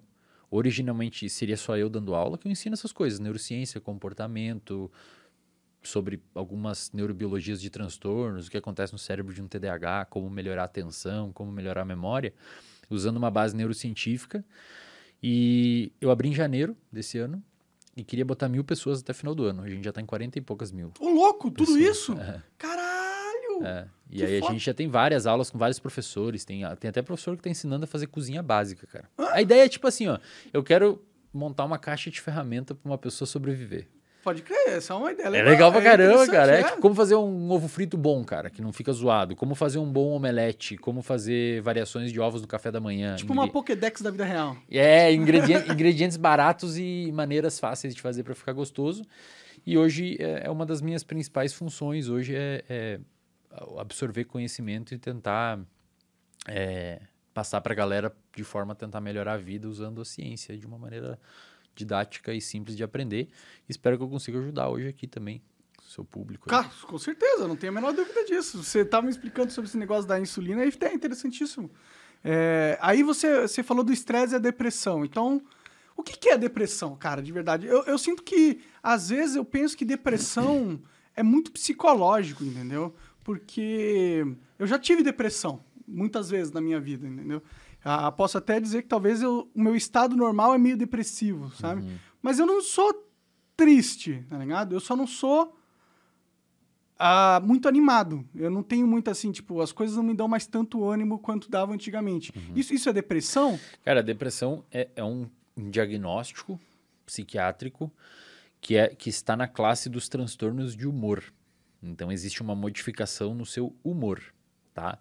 originalmente 0.50 1.30
seria 1.30 1.58
só 1.58 1.78
eu 1.78 1.90
dando 1.90 2.16
aula, 2.16 2.38
que 2.38 2.48
eu 2.48 2.52
ensino 2.52 2.74
essas 2.74 2.92
coisas, 2.92 3.20
neurociência, 3.20 3.80
comportamento, 3.82 4.92
sobre 5.84 6.22
algumas 6.36 6.92
neurobiologias 6.92 7.62
de 7.62 7.70
transtornos, 7.70 8.48
o 8.48 8.52
que 8.52 8.58
acontece 8.58 8.94
no 8.94 9.00
cérebro 9.00 9.34
de 9.34 9.42
um 9.42 9.48
TDAH, 9.48 10.06
como 10.06 10.30
melhorar 10.30 10.64
a 10.64 10.66
atenção, 10.66 11.32
como 11.34 11.52
melhorar 11.52 11.82
a 11.82 11.86
memória, 11.86 12.34
usando 12.90 13.18
uma 13.18 13.32
base 13.32 13.56
neurocientífica. 13.56 14.46
E 15.24 15.92
eu 16.00 16.12
abri 16.12 16.30
em 16.30 16.34
janeiro 16.34 16.78
desse 16.92 17.18
ano 17.18 17.44
e 18.02 18.04
queria 18.04 18.26
botar 18.26 18.50
mil 18.50 18.64
pessoas 18.64 19.00
até 19.00 19.14
final 19.14 19.34
do 19.36 19.46
ano. 19.46 19.62
A 19.64 19.70
gente 19.70 19.84
já 19.84 19.90
está 19.92 20.02
em 20.02 20.06
40 20.06 20.38
e 20.40 20.42
poucas 20.42 20.72
mil. 20.72 20.92
Ô, 21.00 21.08
louco, 21.10 21.50
tudo 21.52 21.74
pessoas. 21.78 21.98
isso? 21.98 22.14
É. 22.20 22.42
Caralho! 22.58 23.64
É, 23.64 23.88
e 24.10 24.18
Que 24.18 24.26
aí 24.26 24.40
foda. 24.40 24.52
a 24.52 24.54
gente 24.56 24.66
já 24.66 24.74
tem 24.74 24.88
várias 24.88 25.26
aulas 25.28 25.50
com 25.52 25.58
vários 25.58 25.80
professores. 25.80 26.44
Tem, 26.44 26.64
tem 26.80 26.90
até 26.90 27.02
professor 27.02 27.38
que 27.38 27.44
tá 27.44 27.50
ensinando 27.50 27.84
a 27.84 27.88
fazer 27.88 28.08
cozinha 28.08 28.42
básica, 28.42 28.88
cara. 28.88 29.10
A 29.34 29.42
ideia 29.42 29.66
é 29.66 29.70
tipo 29.70 29.88
assim, 29.88 30.08
ó. 30.08 30.18
Eu 30.52 30.64
quero 30.64 31.02
montar 31.34 31.64
uma 31.66 31.78
caixa 31.78 32.10
de 32.10 32.20
ferramenta 32.20 32.74
para 32.76 32.90
uma 32.90 32.98
pessoa 32.98 33.28
sobreviver. 33.28 33.88
Pode 34.24 34.44
crer, 34.44 34.70
essa 34.78 34.94
é 34.94 34.96
uma 34.96 35.12
ideia 35.12 35.28
É 35.28 35.42
legal 35.44 35.72
pra 35.72 35.82
caramba, 35.82 36.24
interessante, 36.24 36.32
cara. 36.36 36.56
É. 36.56 36.60
é. 36.62 36.78
como 36.78 36.94
fazer 36.94 37.16
um 37.16 37.50
ovo 37.52 37.68
frito 37.68 37.98
bom, 37.98 38.24
cara, 38.24 38.50
que 38.52 38.62
não 38.62 38.72
fica 38.72 38.92
zoado. 38.94 39.36
Como 39.36 39.56
fazer 39.56 39.80
um 39.80 39.92
bom 39.92 40.10
omelete. 40.12 40.78
Como 40.78 41.02
fazer 41.02 41.60
variações 41.62 42.12
de 42.12 42.20
ovos 42.20 42.42
no 42.42 42.48
café 42.48 42.70
da 42.72 42.80
manhã. 42.80 43.16
Tipo 43.16 43.34
uma 43.34 43.44
Ingre- 43.44 43.54
Pokédex 43.54 44.02
da 44.02 44.12
vida 44.12 44.24
real. 44.24 44.56
É, 44.70 45.12
ingredien- 45.12 45.64
ingredientes 45.72 46.18
baratos 46.18 46.78
e 46.78 47.10
maneiras 47.14 47.60
fáceis 47.60 47.96
de 47.96 48.02
fazer 48.02 48.24
para 48.24 48.36
ficar 48.36 48.54
gostoso. 48.54 49.04
E 49.66 49.78
hoje 49.78 50.18
é 50.20 50.44
é 50.46 50.50
uma 50.52 50.66
das 50.66 50.82
minhas 50.82 51.04
principais 51.04 51.54
funções. 51.54 52.08
Hoje 52.08 52.36
é, 52.36 52.64
é 52.70 53.00
absorver 53.80 54.26
conhecimento 54.26 54.94
e 54.94 54.98
tentar 54.98 55.60
é, 56.48 57.00
passar 57.34 57.60
para 57.62 57.74
a 57.74 57.76
galera 57.76 58.16
de 58.36 58.44
forma 58.44 58.74
a 58.74 58.76
tentar 58.76 59.02
melhorar 59.02 59.34
a 59.34 59.38
vida 59.38 59.68
usando 59.68 60.02
a 60.02 60.06
ciência 60.06 60.56
de 60.58 60.66
uma 60.66 60.78
maneira 60.78 61.20
didática 61.76 62.34
e 62.34 62.42
simples 62.42 62.76
de 62.76 62.84
aprender. 62.84 63.30
Espero 63.68 63.98
que 63.98 64.04
eu 64.04 64.10
consiga 64.10 64.40
ajudar 64.40 64.70
hoje 64.70 64.88
aqui 64.88 65.08
também, 65.08 65.42
seu 65.88 66.04
público. 66.04 66.50
aí. 66.50 66.64
Cara, 66.64 66.74
com 66.84 66.98
certeza, 66.98 67.48
não 67.48 67.56
tenho 67.56 67.72
a 67.72 67.76
menor 67.76 67.94
dúvida 67.94 68.24
disso. 68.26 68.64
Você 68.64 68.80
estava 68.80 69.06
me 69.06 69.12
explicando 69.12 69.52
sobre 69.52 69.70
esse 69.70 69.78
negócio 69.78 70.08
da 70.08 70.20
insulina 70.20 70.64
e 70.66 70.74
é 70.82 70.94
interessantíssimo. 70.94 71.72
É, 72.24 72.78
aí 72.82 73.04
você, 73.04 73.42
você 73.42 73.64
falou 73.64 73.84
do 73.84 73.92
estresse 73.92 74.34
e 74.34 74.36
a 74.36 74.40
depressão. 74.40 75.04
Então, 75.04 75.42
o 75.96 76.04
que, 76.04 76.18
que 76.18 76.30
é 76.30 76.38
depressão, 76.38 76.96
cara, 76.96 77.22
de 77.22 77.32
verdade? 77.32 77.68
Eu, 77.68 77.84
eu 77.86 77.98
sinto 77.98 78.24
que, 78.24 78.62
às 78.82 79.10
vezes, 79.10 79.36
eu 79.36 79.46
penso 79.46 79.76
que 79.76 79.86
depressão 79.86 80.82
é 81.16 81.24
muito 81.24 81.52
psicológico, 81.52 82.44
entendeu? 82.44 82.96
porque 83.24 84.26
eu 84.58 84.68
já 84.68 84.78
tive 84.78 85.04
depressão 85.04 85.64
muitas 85.88 86.30
vezes 86.30 86.52
na 86.52 86.62
minha 86.62 86.80
vida, 86.80 87.08
entendeu? 87.08 87.42
Ah, 87.84 88.12
posso 88.12 88.38
até 88.38 88.60
dizer 88.60 88.84
que 88.84 88.88
talvez 88.88 89.22
eu, 89.22 89.50
o 89.56 89.62
meu 89.62 89.76
estado 89.76 90.16
normal 90.16 90.54
é 90.54 90.58
meio 90.58 90.78
depressivo, 90.78 91.52
sabe? 91.56 91.82
Uhum. 91.82 91.98
Mas 92.22 92.38
eu 92.38 92.46
não 92.46 92.62
sou 92.62 93.10
triste, 93.58 94.24
tá 94.30 94.38
ligado? 94.38 94.74
Eu 94.74 94.80
só 94.80 94.96
não 94.96 95.08
sou 95.08 95.58
ah, 97.04 97.42
muito 97.44 97.68
animado. 97.68 98.24
Eu 98.36 98.52
não 98.52 98.62
tenho 98.62 98.86
muito 98.86 99.10
assim, 99.10 99.32
tipo, 99.32 99.60
as 99.60 99.72
coisas 99.72 99.98
não 99.98 100.04
me 100.04 100.14
dão 100.14 100.28
mais 100.28 100.46
tanto 100.46 100.84
ânimo 100.88 101.18
quanto 101.18 101.50
dava 101.50 101.74
antigamente. 101.74 102.32
Isso, 102.56 102.74
isso 102.74 102.90
é 102.90 102.94
depressão? 102.94 103.60
Cara, 103.84 104.04
depressão 104.04 104.64
é, 104.72 104.88
é 104.96 105.04
um 105.04 105.28
diagnóstico 105.58 106.60
psiquiátrico 107.04 107.92
que, 108.62 108.76
é, 108.76 108.90
que 108.90 109.10
está 109.10 109.36
na 109.36 109.48
classe 109.48 109.90
dos 109.90 110.08
transtornos 110.08 110.76
de 110.76 110.88
humor. 110.88 111.24
Então, 111.82 112.12
existe 112.12 112.44
uma 112.44 112.54
modificação 112.54 113.34
no 113.34 113.48
seu 113.48 113.76
humor, 113.84 114.22
tá? 114.74 115.00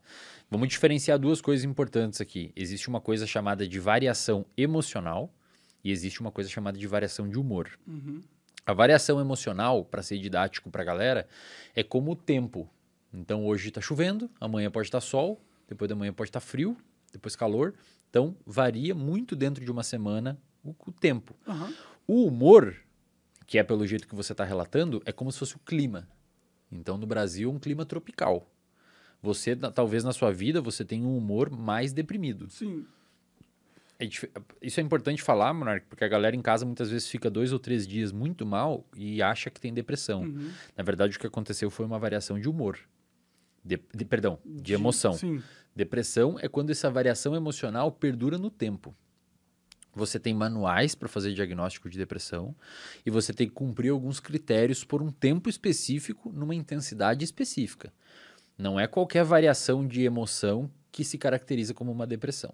Vamos 0.50 0.68
diferenciar 0.68 1.18
duas 1.18 1.40
coisas 1.40 1.64
importantes 1.64 2.20
aqui. 2.20 2.52
Existe 2.56 2.88
uma 2.88 3.00
coisa 3.00 3.26
chamada 3.26 3.66
de 3.66 3.78
variação 3.78 4.44
emocional 4.56 5.32
e 5.82 5.90
existe 5.90 6.20
uma 6.20 6.30
coisa 6.30 6.50
chamada 6.50 6.78
de 6.78 6.86
variação 6.86 7.28
de 7.28 7.38
humor. 7.38 7.78
Uhum. 7.86 8.20
A 8.66 8.72
variação 8.72 9.20
emocional, 9.20 9.84
para 9.84 10.02
ser 10.02 10.18
didático 10.18 10.70
para 10.70 10.82
a 10.82 10.84
galera, 10.84 11.28
é 11.74 11.82
como 11.82 12.12
o 12.12 12.16
tempo. 12.16 12.68
Então, 13.12 13.46
hoje 13.46 13.68
está 13.68 13.80
chovendo, 13.80 14.30
amanhã 14.40 14.70
pode 14.70 14.86
estar 14.86 15.00
sol, 15.00 15.40
depois 15.68 15.88
da 15.88 15.96
manhã 15.96 16.12
pode 16.12 16.28
estar 16.28 16.40
frio, 16.40 16.76
depois 17.12 17.34
calor. 17.34 17.74
Então, 18.08 18.36
varia 18.46 18.94
muito 18.94 19.34
dentro 19.34 19.64
de 19.64 19.70
uma 19.70 19.82
semana 19.82 20.38
o, 20.62 20.74
o 20.86 20.92
tempo. 20.92 21.34
Aham. 21.46 21.72
O 22.06 22.26
humor, 22.26 22.76
que 23.46 23.58
é 23.58 23.62
pelo 23.62 23.86
jeito 23.86 24.06
que 24.06 24.14
você 24.14 24.32
está 24.32 24.44
relatando, 24.44 25.02
é 25.04 25.12
como 25.12 25.32
se 25.32 25.38
fosse 25.38 25.56
o 25.56 25.60
clima. 25.60 26.08
Então, 26.70 26.96
no 26.98 27.06
Brasil, 27.06 27.50
um 27.50 27.58
clima 27.58 27.84
tropical. 27.84 28.48
Você, 29.22 29.54
talvez 29.54 30.02
na 30.02 30.12
sua 30.12 30.32
vida, 30.32 30.60
você 30.60 30.84
tenha 30.84 31.04
um 31.04 31.16
humor 31.16 31.50
mais 31.50 31.92
deprimido. 31.92 32.48
Sim. 32.48 32.86
É 33.98 34.08
isso 34.62 34.80
é 34.80 34.82
importante 34.82 35.22
falar, 35.22 35.52
Monark, 35.52 35.86
porque 35.86 36.02
a 36.02 36.08
galera 36.08 36.34
em 36.34 36.40
casa 36.40 36.64
muitas 36.64 36.90
vezes 36.90 37.06
fica 37.06 37.28
dois 37.30 37.52
ou 37.52 37.58
três 37.58 37.86
dias 37.86 38.12
muito 38.12 38.46
mal 38.46 38.86
e 38.96 39.20
acha 39.22 39.50
que 39.50 39.60
tem 39.60 39.74
depressão. 39.74 40.22
Uhum. 40.22 40.50
Na 40.74 40.82
verdade, 40.82 41.16
o 41.16 41.20
que 41.20 41.26
aconteceu 41.26 41.68
foi 41.70 41.84
uma 41.84 41.98
variação 41.98 42.40
de 42.40 42.48
humor. 42.48 42.78
De, 43.62 43.78
de- 43.94 44.04
perdão, 44.06 44.38
de 44.42 44.72
emoção. 44.72 45.12
Sim. 45.12 45.42
Depressão 45.76 46.38
é 46.40 46.48
quando 46.48 46.70
essa 46.70 46.90
variação 46.90 47.36
emocional 47.36 47.92
perdura 47.92 48.38
no 48.38 48.48
tempo. 48.50 48.96
Você 49.94 50.18
tem 50.18 50.32
manuais 50.32 50.94
para 50.94 51.08
fazer 51.08 51.34
diagnóstico 51.34 51.90
de 51.90 51.98
depressão 51.98 52.54
e 53.04 53.10
você 53.10 53.34
tem 53.34 53.48
que 53.48 53.54
cumprir 53.54 53.90
alguns 53.90 54.18
critérios 54.18 54.82
por 54.82 55.02
um 55.02 55.10
tempo 55.10 55.50
específico, 55.50 56.32
numa 56.32 56.54
intensidade 56.54 57.22
específica. 57.22 57.92
Não 58.60 58.78
é 58.78 58.86
qualquer 58.86 59.24
variação 59.24 59.86
de 59.86 60.02
emoção 60.02 60.70
que 60.92 61.02
se 61.02 61.16
caracteriza 61.16 61.72
como 61.72 61.90
uma 61.90 62.06
depressão. 62.06 62.52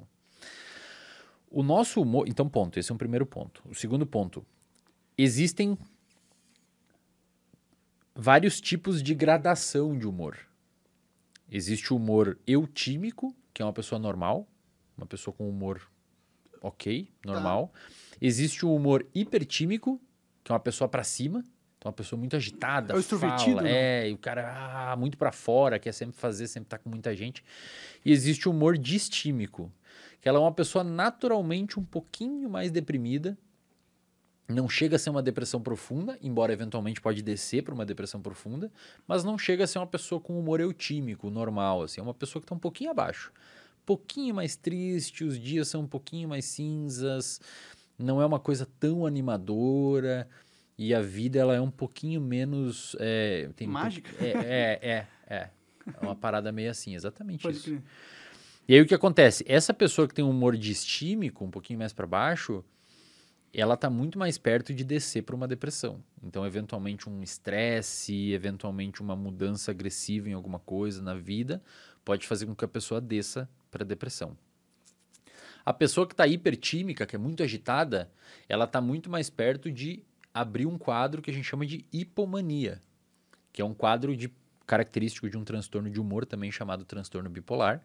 O 1.50 1.64
nosso 1.64 2.00
humor. 2.00 2.28
Então, 2.28 2.48
ponto. 2.48 2.78
Esse 2.78 2.92
é 2.92 2.94
um 2.94 2.98
primeiro 2.98 3.26
ponto. 3.26 3.60
O 3.68 3.75
segundo 3.75 4.06
ponto. 4.06 4.46
Existem 5.18 5.76
vários 8.14 8.60
tipos 8.60 9.02
de 9.02 9.16
gradação 9.16 9.98
de 9.98 10.06
humor. 10.06 10.38
Existe 11.50 11.92
o 11.92 11.96
humor 11.96 12.38
eutímico, 12.46 13.34
que 13.52 13.60
é 13.60 13.64
uma 13.64 13.72
pessoa 13.72 13.98
normal, 13.98 14.46
uma 14.96 15.06
pessoa 15.06 15.34
com 15.34 15.48
humor 15.48 15.90
ok, 16.62 17.08
normal. 17.25 17.72
Existe 18.20 18.64
o 18.64 18.72
humor 18.72 19.04
hipertímico, 19.12 20.00
que 20.44 20.52
é 20.52 20.54
uma 20.54 20.60
pessoa 20.60 20.88
pra 20.88 21.02
cima, 21.02 21.44
uma 21.86 21.92
pessoa 21.92 22.18
muito 22.18 22.36
agitada, 22.36 22.92
É 22.92 22.96
o 22.96 23.00
extrovertido, 23.00 23.56
fala, 23.56 23.68
é, 23.68 24.10
e 24.10 24.12
o 24.12 24.18
cara 24.18 24.90
ah, 24.92 24.96
muito 24.96 25.16
pra 25.16 25.32
fora, 25.32 25.78
quer 25.78 25.92
sempre 25.92 26.16
fazer, 26.16 26.46
sempre 26.46 26.68
tá 26.68 26.78
com 26.78 26.88
muita 26.88 27.14
gente. 27.14 27.44
E 28.04 28.12
existe 28.12 28.48
o 28.48 28.52
humor 28.52 28.76
distímico, 28.76 29.72
que 30.20 30.28
ela 30.28 30.38
é 30.38 30.40
uma 30.40 30.52
pessoa 30.52 30.82
naturalmente 30.82 31.78
um 31.78 31.84
pouquinho 31.84 32.48
mais 32.48 32.70
deprimida, 32.70 33.36
não 34.48 34.68
chega 34.68 34.96
a 34.96 34.98
ser 34.98 35.10
uma 35.10 35.22
depressão 35.22 35.60
profunda, 35.60 36.16
embora 36.22 36.52
eventualmente 36.52 37.00
pode 37.00 37.20
descer 37.20 37.62
para 37.62 37.74
uma 37.74 37.84
depressão 37.84 38.22
profunda, 38.22 38.70
mas 39.06 39.24
não 39.24 39.36
chega 39.36 39.64
a 39.64 39.66
ser 39.66 39.78
uma 39.78 39.86
pessoa 39.86 40.20
com 40.20 40.38
humor 40.38 40.60
eutímico, 40.60 41.30
normal, 41.30 41.82
assim, 41.82 42.00
é 42.00 42.04
uma 42.04 42.14
pessoa 42.14 42.40
que 42.40 42.44
está 42.44 42.54
um 42.54 42.58
pouquinho 42.58 42.90
abaixo. 42.90 43.32
Pouquinho 43.84 44.34
mais 44.34 44.56
triste, 44.56 45.24
os 45.24 45.38
dias 45.38 45.68
são 45.68 45.82
um 45.82 45.86
pouquinho 45.86 46.28
mais 46.28 46.44
cinzas, 46.44 47.40
não 47.98 48.20
é 48.20 48.26
uma 48.26 48.38
coisa 48.38 48.68
tão 48.78 49.06
animadora, 49.06 50.28
e 50.78 50.95
a 50.95 51.00
vida 51.00 51.38
ela 51.38 51.54
é 51.54 51.61
um 51.61 51.71
pouquinho 51.71 52.21
menos... 52.21 52.97
É, 52.99 53.49
um 53.61 53.66
Mágica? 53.66 54.11
É, 54.25 54.30
é, 54.30 54.78
é, 54.83 55.06
é. 55.26 55.50
É 55.95 56.04
uma 56.04 56.16
parada 56.16 56.50
meio 56.50 56.71
assim, 56.71 56.95
exatamente 56.95 57.42
Pode 57.42 57.56
isso. 57.56 57.64
crer. 57.71 57.83
E 58.68 58.75
aí 58.75 58.80
o 58.80 58.87
que 58.87 58.95
acontece? 58.95 59.45
Essa 59.47 59.73
pessoa 59.73 60.09
que 60.09 60.14
tem 60.14 60.25
um 60.25 60.30
humor 60.30 60.56
distímico, 60.56 61.45
um 61.45 61.50
pouquinho 61.50 61.78
mais 61.78 61.92
para 61.92 62.06
baixo, 62.06 62.64
ela 63.54 63.76
tá 63.76 63.88
muito 63.88 64.18
mais 64.18 64.37
perto 64.37 64.75
de 64.75 64.85
descer 64.85 65.23
para 65.23 65.37
uma 65.37 65.47
depressão. 65.47 66.02
Então, 66.23 66.45
eventualmente 66.45 67.09
um 67.09 67.23
estresse, 67.23 68.33
eventualmente 68.33 69.00
uma 69.00 69.14
mudança 69.14 69.71
agressiva 69.71 70.28
em 70.28 70.33
alguma 70.33 70.59
coisa 70.59 71.00
na 71.00 71.14
vida, 71.14 71.62
pode 72.04 72.26
fazer 72.26 72.47
com 72.47 72.54
que 72.54 72.64
a 72.64 72.68
pessoa 72.68 73.00
desça 73.00 73.49
para 73.71 73.85
depressão. 73.85 74.37
A 75.64 75.73
pessoa 75.73 76.06
que 76.06 76.12
está 76.12 76.26
hipertímica, 76.26 77.06
que 77.06 77.16
é 77.16 77.18
muito 77.18 77.42
agitada, 77.42 78.11
ela 78.49 78.64
está 78.64 78.80
muito 78.80 79.09
mais 79.09 79.30
perto 79.30 79.71
de 79.71 80.02
abrir 80.36 80.66
um 80.66 80.76
quadro 80.76 81.22
que 81.22 81.30
a 81.30 81.32
gente 81.32 81.46
chama 81.46 81.64
de 81.64 81.86
hipomania, 81.90 82.78
que 83.54 83.62
é 83.62 83.64
um 83.64 83.72
quadro 83.72 84.14
de 84.14 84.30
característico 84.66 85.30
de 85.30 85.38
um 85.38 85.44
transtorno 85.44 85.88
de 85.88 85.98
humor 85.98 86.26
também 86.26 86.52
chamado 86.52 86.84
transtorno 86.84 87.30
bipolar, 87.30 87.82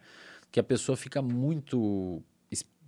que 0.51 0.59
a 0.59 0.63
pessoa 0.63 0.97
fica 0.97 1.21
muito 1.21 2.21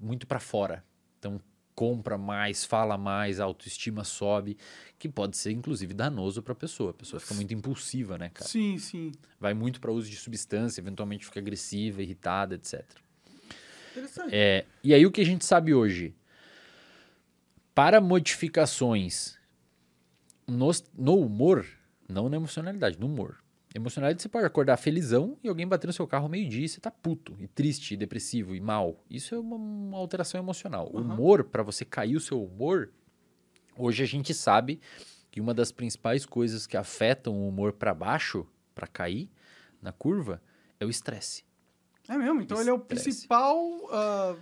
muito 0.02 0.28
para 0.28 0.38
fora. 0.38 0.84
Então 1.18 1.40
compra 1.74 2.18
mais, 2.18 2.66
fala 2.66 2.98
mais, 2.98 3.40
a 3.40 3.46
autoestima 3.46 4.04
sobe, 4.04 4.58
que 5.00 5.08
pode 5.08 5.38
ser 5.38 5.52
inclusive 5.52 5.94
danoso 5.94 6.44
para 6.44 6.52
a 6.52 6.56
pessoa. 6.56 6.90
A 6.90 6.94
pessoa 6.94 7.22
fica 7.22 7.34
muito 7.34 7.54
impulsiva, 7.54 8.18
né, 8.18 8.30
cara? 8.34 8.50
Sim, 8.50 8.78
sim. 8.78 9.14
Vai 9.40 9.54
muito 9.54 9.80
para 9.80 9.94
uso 9.94 10.10
de 10.10 10.18
substância, 10.18 10.82
eventualmente 10.82 11.26
fica 11.26 11.40
agressiva, 11.40 12.04
irritada, 12.04 12.56
etc. 12.56 12.84
Interessante. 13.92 14.36
É, 14.36 14.66
e 14.84 14.94
aí 14.94 15.06
o 15.06 15.12
que 15.12 15.22
a 15.22 15.26
gente 15.26 15.46
sabe 15.46 15.74
hoje? 15.74 16.14
Para 17.74 18.02
modificações 18.02 19.42
nos- 20.48 20.84
no 20.98 21.18
humor, 21.20 21.66
não 22.08 22.30
na 22.30 22.38
emocionalidade, 22.38 23.00
no 23.00 23.08
humor. 23.08 23.38
Emocionalidade 23.76 24.22
você 24.22 24.30
pode 24.30 24.46
acordar 24.46 24.78
felizão 24.78 25.38
e 25.44 25.50
alguém 25.50 25.68
bater 25.68 25.88
no 25.88 25.94
seu 25.94 26.06
carro 26.06 26.30
meio-dia 26.30 26.66
e 26.66 26.70
você 26.70 26.80
tá 26.80 26.92
puto, 26.92 27.36
e 27.40 27.48
triste, 27.48 27.94
e 27.94 27.98
depressivo, 27.98 28.56
e 28.56 28.60
mal. 28.62 29.04
Isso 29.10 29.34
é 29.34 29.40
uma, 29.40 29.56
uma 29.56 29.98
alteração 29.98 30.40
emocional. 30.40 30.90
O 30.94 31.00
Aham. 31.00 31.14
humor, 31.14 31.44
para 31.46 31.64
você 31.64 31.84
cair 31.84 32.16
o 32.16 32.20
seu 32.20 32.44
humor, 32.44 32.92
hoje 33.76 34.04
a 34.04 34.06
gente 34.06 34.32
sabe 34.34 34.80
que 35.32 35.42
uma 35.42 35.54
das 35.56 35.72
principais 35.72 36.24
coisas 36.26 36.68
que 36.68 36.78
afetam 36.78 37.34
o 37.34 37.48
humor 37.48 37.74
para 37.74 37.96
baixo, 37.96 38.46
para 38.76 38.86
cair 38.86 39.28
na 39.82 39.92
curva, 39.92 40.40
é 40.80 40.86
o 40.86 40.90
estresse. 40.90 41.44
É 42.08 42.16
mesmo? 42.18 42.42
Então 42.42 42.60
ele 42.62 42.70
é 42.70 42.74
o 42.74 42.78
Estresse. 42.78 43.04
principal. 43.06 43.58
ah, 43.92 44.36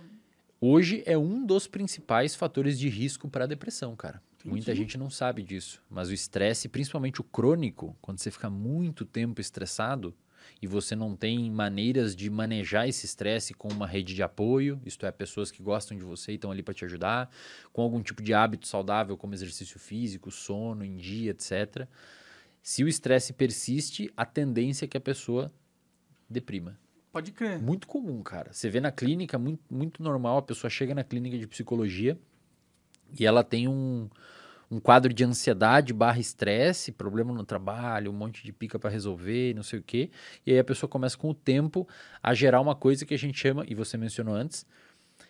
Hoje 0.64 1.02
é 1.06 1.18
um 1.18 1.44
dos 1.44 1.66
principais 1.66 2.36
fatores 2.36 2.78
de 2.78 2.88
risco 2.88 3.28
para 3.28 3.42
a 3.42 3.48
depressão, 3.48 3.96
cara. 3.96 4.22
Entendi. 4.36 4.48
Muita 4.48 4.72
gente 4.76 4.96
não 4.96 5.10
sabe 5.10 5.42
disso, 5.42 5.82
mas 5.90 6.08
o 6.08 6.14
estresse, 6.14 6.68
principalmente 6.68 7.20
o 7.20 7.24
crônico, 7.24 7.96
quando 8.00 8.20
você 8.20 8.30
fica 8.30 8.48
muito 8.48 9.04
tempo 9.04 9.40
estressado 9.40 10.14
e 10.62 10.68
você 10.68 10.94
não 10.94 11.16
tem 11.16 11.50
maneiras 11.50 12.14
de 12.14 12.30
manejar 12.30 12.86
esse 12.86 13.04
estresse 13.06 13.52
com 13.52 13.66
uma 13.72 13.88
rede 13.88 14.14
de 14.14 14.22
apoio, 14.22 14.80
isto 14.86 15.04
é, 15.04 15.10
pessoas 15.10 15.50
que 15.50 15.60
gostam 15.60 15.98
de 15.98 16.04
você 16.04 16.30
e 16.30 16.34
estão 16.36 16.52
ali 16.52 16.62
para 16.62 16.74
te 16.74 16.84
ajudar, 16.84 17.28
com 17.72 17.82
algum 17.82 18.00
tipo 18.00 18.22
de 18.22 18.32
hábito 18.32 18.68
saudável, 18.68 19.16
como 19.16 19.34
exercício 19.34 19.80
físico, 19.80 20.30
sono 20.30 20.84
em 20.84 20.96
dia, 20.96 21.32
etc. 21.32 21.88
Se 22.62 22.84
o 22.84 22.88
estresse 22.88 23.32
persiste, 23.32 24.12
a 24.16 24.24
tendência 24.24 24.84
é 24.84 24.88
que 24.88 24.96
a 24.96 25.00
pessoa 25.00 25.52
deprima. 26.30 26.78
Pode 27.12 27.30
crer. 27.30 27.60
Muito 27.60 27.86
comum, 27.86 28.22
cara. 28.22 28.52
Você 28.52 28.70
vê 28.70 28.80
na 28.80 28.90
clínica, 28.90 29.38
muito, 29.38 29.62
muito 29.70 30.02
normal, 30.02 30.38
a 30.38 30.42
pessoa 30.42 30.70
chega 30.70 30.94
na 30.94 31.04
clínica 31.04 31.38
de 31.38 31.46
psicologia 31.46 32.18
e 33.18 33.26
ela 33.26 33.44
tem 33.44 33.68
um, 33.68 34.08
um 34.70 34.80
quadro 34.80 35.12
de 35.12 35.22
ansiedade 35.22 35.92
barra 35.92 36.18
estresse, 36.18 36.90
problema 36.90 37.34
no 37.34 37.44
trabalho, 37.44 38.10
um 38.10 38.14
monte 38.14 38.42
de 38.42 38.52
pica 38.52 38.78
para 38.78 38.88
resolver, 38.88 39.54
não 39.54 39.62
sei 39.62 39.78
o 39.78 39.82
quê. 39.82 40.10
E 40.46 40.52
aí 40.52 40.58
a 40.58 40.64
pessoa 40.64 40.88
começa 40.88 41.16
com 41.16 41.28
o 41.28 41.34
tempo 41.34 41.86
a 42.22 42.32
gerar 42.32 42.60
uma 42.60 42.74
coisa 42.74 43.04
que 43.04 43.12
a 43.12 43.18
gente 43.18 43.38
chama, 43.38 43.64
e 43.68 43.74
você 43.74 43.98
mencionou 43.98 44.34
antes, 44.34 44.64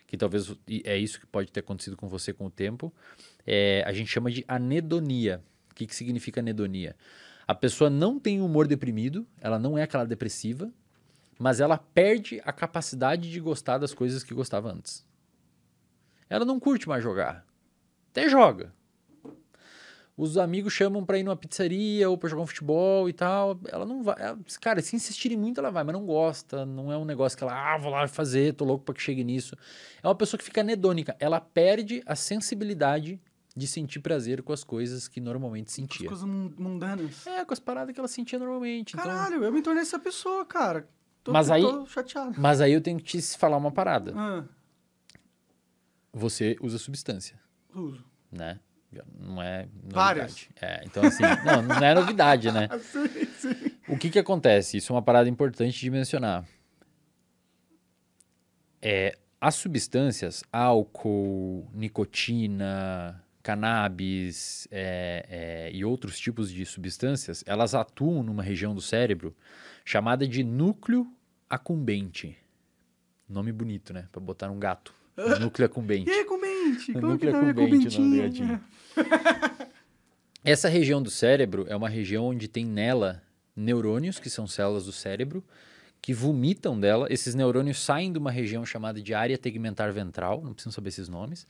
que 0.07 0.17
talvez 0.17 0.55
é 0.85 0.97
isso 0.97 1.19
que 1.19 1.27
pode 1.27 1.51
ter 1.51 1.61
acontecido 1.61 1.97
com 1.97 2.07
você 2.07 2.33
com 2.33 2.47
o 2.47 2.51
tempo, 2.51 2.93
é, 3.45 3.83
a 3.85 3.93
gente 3.93 4.09
chama 4.09 4.31
de 4.31 4.45
anedonia. 4.47 5.43
O 5.71 5.75
que, 5.75 5.87
que 5.87 5.97
significa 5.97 6.41
anedonia? 6.41 6.95
A 7.49 7.55
pessoa 7.55 7.91
não 7.91 8.21
tem 8.21 8.41
humor 8.41 8.69
deprimido, 8.69 9.27
ela 9.41 9.59
não 9.59 9.77
é 9.77 9.83
aquela 9.83 10.05
depressiva, 10.05 10.73
mas 11.39 11.61
ela 11.61 11.79
perde 11.79 12.41
a 12.45 12.53
capacidade 12.53 13.31
de 13.31 13.41
gostar 13.41 13.79
das 13.79 13.93
coisas 13.95 14.23
que 14.23 14.35
gostava 14.35 14.71
antes. 14.73 15.07
Ela 16.29 16.45
não 16.45 16.59
curte 16.61 16.89
mais 16.89 17.03
jogar. 17.03 17.45
Até 18.11 18.29
joga. 18.29 18.73
os 20.17 20.37
amigos 20.37 20.73
chamam 20.73 21.05
pra 21.05 21.19
ir 21.19 21.23
numa 21.25 21.37
pizzaria 21.37 22.09
ou 22.09 22.17
pra 22.19 22.29
jogar 22.29 22.43
um 22.43 22.47
futebol 22.47 23.09
e 23.09 23.12
tal. 23.12 23.59
Ela 23.67 23.85
não 23.85 24.03
vai. 24.03 24.15
ela- 24.19 24.39
cara, 24.61 24.81
se 24.83 24.95
insistirem 24.95 25.37
muito, 25.39 25.59
ela 25.59 25.71
vai, 25.71 25.83
mas 25.83 25.93
não 25.95 26.05
gosta. 26.07 26.65
Não 26.67 26.93
é 26.93 26.97
um 26.99 27.05
negócio 27.05 27.37
que 27.37 27.43
ela, 27.43 27.75
ah, 27.75 27.79
vou 27.79 27.91
lá 27.91 28.07
fazer, 28.07 28.55
tô 28.55 28.65
louco 28.65 28.85
pra 28.85 28.95
que 28.95 29.01
chegue 29.03 29.25
nisso. 29.25 29.57
É 30.03 30.07
uma 30.07 30.15
pessoa 30.15 30.39
que 30.39 30.45
fica 30.45 30.61
anedônica. 30.61 31.17
Ela 31.19 31.41
perde 31.41 32.03
a 32.07 32.15
sensibilidade 32.15 33.21
de 33.55 33.67
sentir 33.67 34.01
prazer 34.01 34.43
com 34.43 34.53
as 34.53 34.62
coisas 34.65 35.09
que 35.09 35.21
normalmente 35.21 35.69
As 35.69 35.75
sentia. 35.75 36.09
coisas 36.09 36.25
mun- 36.27 36.53
mundanas. 36.59 37.27
É, 37.27 37.45
com 37.45 37.53
as 37.53 37.61
paradas 37.61 37.93
que 37.93 37.99
ela 38.01 38.09
sentia 38.09 38.39
normalmente. 38.39 38.95
Então... 38.95 39.05
Caralho, 39.05 39.43
eu 39.45 39.53
me 39.53 39.61
tornei 39.62 39.83
essa 39.83 39.99
pessoa, 39.99 40.45
cara. 40.47 40.89
Tô, 41.25 41.33
Mas 41.33 41.50
aí- 41.50 41.62
tô 41.62 41.87
chateado. 41.87 42.35
Mas 42.41 42.61
aí 42.61 42.73
eu 42.73 42.81
tenho 42.81 42.99
que 42.99 43.05
te 43.05 43.38
falar 43.38 43.57
uma 43.57 43.71
parada. 43.71 44.12
Ah, 44.17 44.45
Você 46.12 46.57
usa 46.61 46.79
substância, 46.79 47.38
uso. 47.75 48.05
né? 48.31 48.59
Não 49.19 49.41
é 49.43 49.67
novidade. 49.83 49.95
Várias. 49.95 50.49
É, 50.61 50.83
então 50.85 51.02
assim, 51.05 51.23
não, 51.47 51.62
não 51.62 51.83
é 51.87 51.95
novidade, 51.95 52.50
né? 52.52 52.69
sim, 52.83 53.09
sim. 53.38 53.73
O 53.88 53.97
que 53.97 54.11
que 54.11 54.19
acontece? 54.19 54.76
Isso 54.76 54.93
é 54.93 54.97
uma 54.97 55.00
parada 55.02 55.29
importante 55.31 55.81
de 55.81 55.91
mencionar. 55.91 56.45
É, 58.81 59.17
as 59.41 59.55
substâncias, 59.55 60.43
álcool, 60.52 61.69
nicotina, 61.73 63.25
cannabis 63.43 64.69
é, 64.71 65.26
é, 65.29 65.71
e 65.73 65.85
outros 65.85 66.19
tipos 66.19 66.50
de 66.50 66.64
substâncias, 66.67 67.43
elas 67.47 67.75
atuam 67.75 68.23
numa 68.23 68.43
região 68.43 68.75
do 68.75 68.81
cérebro 68.81 69.35
chamada 69.85 70.27
de 70.27 70.43
núcleo 70.43 71.07
acumbente. 71.49 72.37
Nome 73.29 73.53
bonito, 73.53 73.93
né? 73.93 74.07
Pra 74.12 74.21
botar 74.21 74.51
um 74.51 74.59
gato. 74.59 74.95
Núcleo 75.41 75.65
E 75.65 75.67
acumbente. 75.67 76.11
aí, 76.11 76.25
comente? 76.25 76.93
Como 76.93 77.19
que 77.19 77.27
núcleo 77.27 77.39
minha 77.39 77.51
acumbente, 77.51 77.99
nome 77.99 78.17
do 78.17 78.23
gatinho. 78.23 78.61
Essa 80.45 80.69
região 80.69 81.03
do 81.03 81.11
cérebro 81.11 81.67
é 81.69 81.77
uma 81.77 81.89
região 81.89 82.27
onde 82.27 82.49
tem 82.49 82.65
nela 82.65 83.23
neurônios, 83.55 84.19
que 84.19 84.29
são 84.31 84.47
células 84.47 84.87
do 84.87 84.93
cérebro, 84.93 85.45
que 86.01 86.12
vomitam 86.12 86.79
dela. 86.79 87.07
Esses 87.11 87.35
neurônios 87.35 87.79
saem 87.79 88.12
de 88.12 88.19
uma 88.19 88.31
região 88.31 88.65
chamada 88.67 89.01
de 89.01 89.15
área 89.15 89.39
tegmentar 89.39 89.93
ventral, 89.93 90.43
não 90.43 90.53
precisam 90.53 90.73
saber 90.73 90.89
esses 90.89 91.09
nomes, 91.09 91.47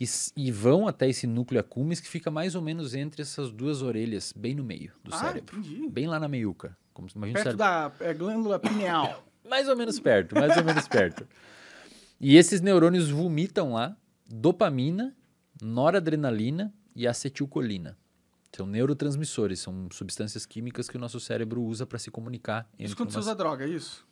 e, 0.00 0.04
e 0.36 0.50
vão 0.52 0.86
até 0.86 1.08
esse 1.08 1.26
núcleo 1.26 1.60
accumbens 1.60 2.00
que 2.00 2.08
fica 2.08 2.30
mais 2.30 2.54
ou 2.54 2.62
menos 2.62 2.94
entre 2.94 3.22
essas 3.22 3.50
duas 3.50 3.82
orelhas, 3.82 4.32
bem 4.36 4.54
no 4.54 4.64
meio 4.64 4.92
do 5.02 5.12
Ah, 5.14 5.18
cérebro. 5.18 5.58
entendi. 5.58 5.88
Bem 5.88 6.06
lá 6.06 6.18
na 6.20 6.28
meiuca. 6.28 6.76
Como 6.92 7.08
imagina 7.14 7.42
Perto 7.42 7.56
da 7.56 7.92
é, 8.00 8.12
glândula 8.14 8.58
pineal. 8.58 9.24
mais 9.48 9.68
ou 9.68 9.76
menos 9.76 9.98
perto, 10.00 10.34
mais 10.34 10.56
ou 10.56 10.64
menos 10.64 10.86
perto. 10.88 11.26
E 12.20 12.36
esses 12.36 12.60
neurônios 12.60 13.08
vomitam 13.10 13.72
lá 13.74 13.96
dopamina, 14.28 15.16
noradrenalina 15.60 16.72
e 16.94 17.06
acetilcolina. 17.06 17.96
São 18.56 18.66
neurotransmissores, 18.66 19.60
são 19.60 19.88
substâncias 19.92 20.44
químicas 20.44 20.88
que 20.88 20.96
o 20.96 21.00
nosso 21.00 21.20
cérebro 21.20 21.62
usa 21.62 21.86
para 21.86 21.98
se 21.98 22.10
comunicar. 22.10 22.68
Isso 22.78 22.96
quando 22.96 23.10
você 23.12 23.18
usa 23.20 23.34
droga, 23.34 23.64
é 23.64 23.68
isso? 23.68 24.04